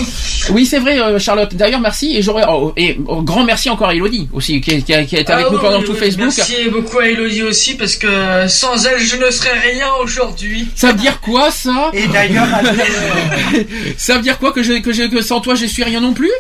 Oui, 0.51 0.66
c'est 0.66 0.80
vrai, 0.80 0.98
euh, 1.00 1.19
Charlotte. 1.19 1.53
D'ailleurs, 1.53 1.82
merci. 1.82 2.16
Et 2.16 2.22
j'aurais 2.22 2.43
oh, 2.48 2.74
et 2.77 2.98
oh, 3.08 3.22
grand 3.22 3.43
merci 3.43 3.69
encore 3.69 3.90
à 3.90 3.95
Elodie 3.95 4.30
aussi, 4.33 4.61
qui, 4.61 4.82
qui, 4.83 5.06
qui 5.06 5.16
est 5.16 5.30
avec 5.30 5.45
Ah 5.48 5.50
nous 5.51 5.58
oui, 5.58 5.61
pendant 5.61 5.80
oui, 5.80 5.85
tout 5.85 5.92
oui, 5.92 5.98
Facebook. 6.00 6.33
Merci 6.38 6.69
beaucoup 6.72 7.00
à 7.00 7.08
Elodie 7.08 7.43
aussi, 7.43 7.75
parce 7.75 7.95
que 7.98 8.48
sans 8.48 8.85
elle, 8.85 9.00
je 9.00 9.17
ne 9.17 9.30
serais 9.32 9.59
rien 9.59 9.88
aujourd'hui. 10.01 10.67
Ça 10.75 10.88
veut 10.88 10.98
dire 10.98 11.19
quoi, 11.19 11.51
ça? 11.51 11.92
Et 11.93 12.08
d'ailleurs, 12.08 12.48
ça 13.98 14.16
veut 14.16 14.22
dire 14.22 14.40
quoi 14.40 14.51
que 14.53 14.64
je, 14.64 14.74
que 14.80 14.93
je, 14.93 15.03
que 15.03 15.22
sans 15.22 15.42
toi, 15.42 15.56
je 15.56 15.66
suis 15.66 15.83
rien 15.83 16.00
non 16.00 16.14
plus? 16.14 16.32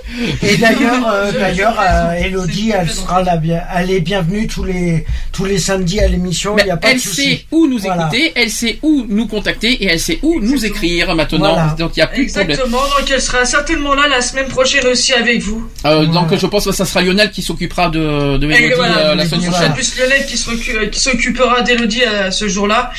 Et 0.41 0.57
d'ailleurs, 0.57 1.05
euh, 1.07 1.31
d'ailleurs, 1.31 1.77
euh, 1.79 2.13
Elodie, 2.13 2.71
elle 2.77 2.89
sera 2.89 3.21
la 3.21 3.35
bien, 3.37 3.61
elle 3.75 3.91
est 3.91 3.99
bienvenue 4.01 4.47
tous 4.47 4.63
les 4.63 5.05
tous 5.31 5.45
les 5.45 5.57
samedis 5.57 5.99
à 5.99 6.07
l'émission. 6.07 6.55
Il 6.59 6.65
n'y 6.65 6.71
a 6.71 6.77
pas 6.77 6.89
elle 6.91 6.97
de 6.97 7.01
sait 7.01 7.45
où 7.51 7.67
nous 7.67 7.79
Voilà. 7.79 8.03
écouter, 8.03 8.31
elle 8.35 8.49
sait 8.49 8.79
où 8.81 9.05
nous 9.09 9.27
contacter 9.27 9.71
et 9.83 9.87
elle 9.87 9.99
sait 9.99 10.19
où 10.21 10.39
nous 10.41 10.65
écrire 10.65 11.13
maintenant. 11.15 11.53
Voilà. 11.53 11.75
Donc 11.77 11.91
il 11.95 11.99
n'y 11.99 12.03
a 12.03 12.12
plus. 12.13 12.23
Exactement, 12.23 12.77
donc 12.81 13.09
elle 13.11 13.21
sera 13.21 13.45
certainement 13.45 13.93
là 13.93 14.07
la 14.07 14.21
semaine 14.21 14.47
prochaine 14.47 14.85
aussi 14.87 15.13
avec 15.13 15.41
vous. 15.41 15.67
Euh, 15.85 16.05
Donc 16.05 16.35
je 16.35 16.45
pense 16.47 16.65
que 16.65 16.71
ça 16.71 16.85
sera 16.85 17.01
Lionel 17.01 17.31
qui 17.31 17.41
s'occupera 17.41 17.89
de, 17.89 18.37
de 18.37 18.47
Mélodie 18.47 18.71
Et 18.71 18.75
voilà, 18.75 18.97
euh, 18.97 19.15
la 19.15 19.25
semaine 19.25 19.41
c'est 19.41 19.49
prochaine. 19.49 19.73
plus 19.73 19.97
Lionel 19.97 20.25
qui 20.25 20.45
euh, 20.75 20.85
qui 20.87 20.99
s'occupera 20.99 21.61
d'Elodie 21.61 22.03
à 22.03 22.31
ce 22.31 22.47
jour-là. 22.47 22.91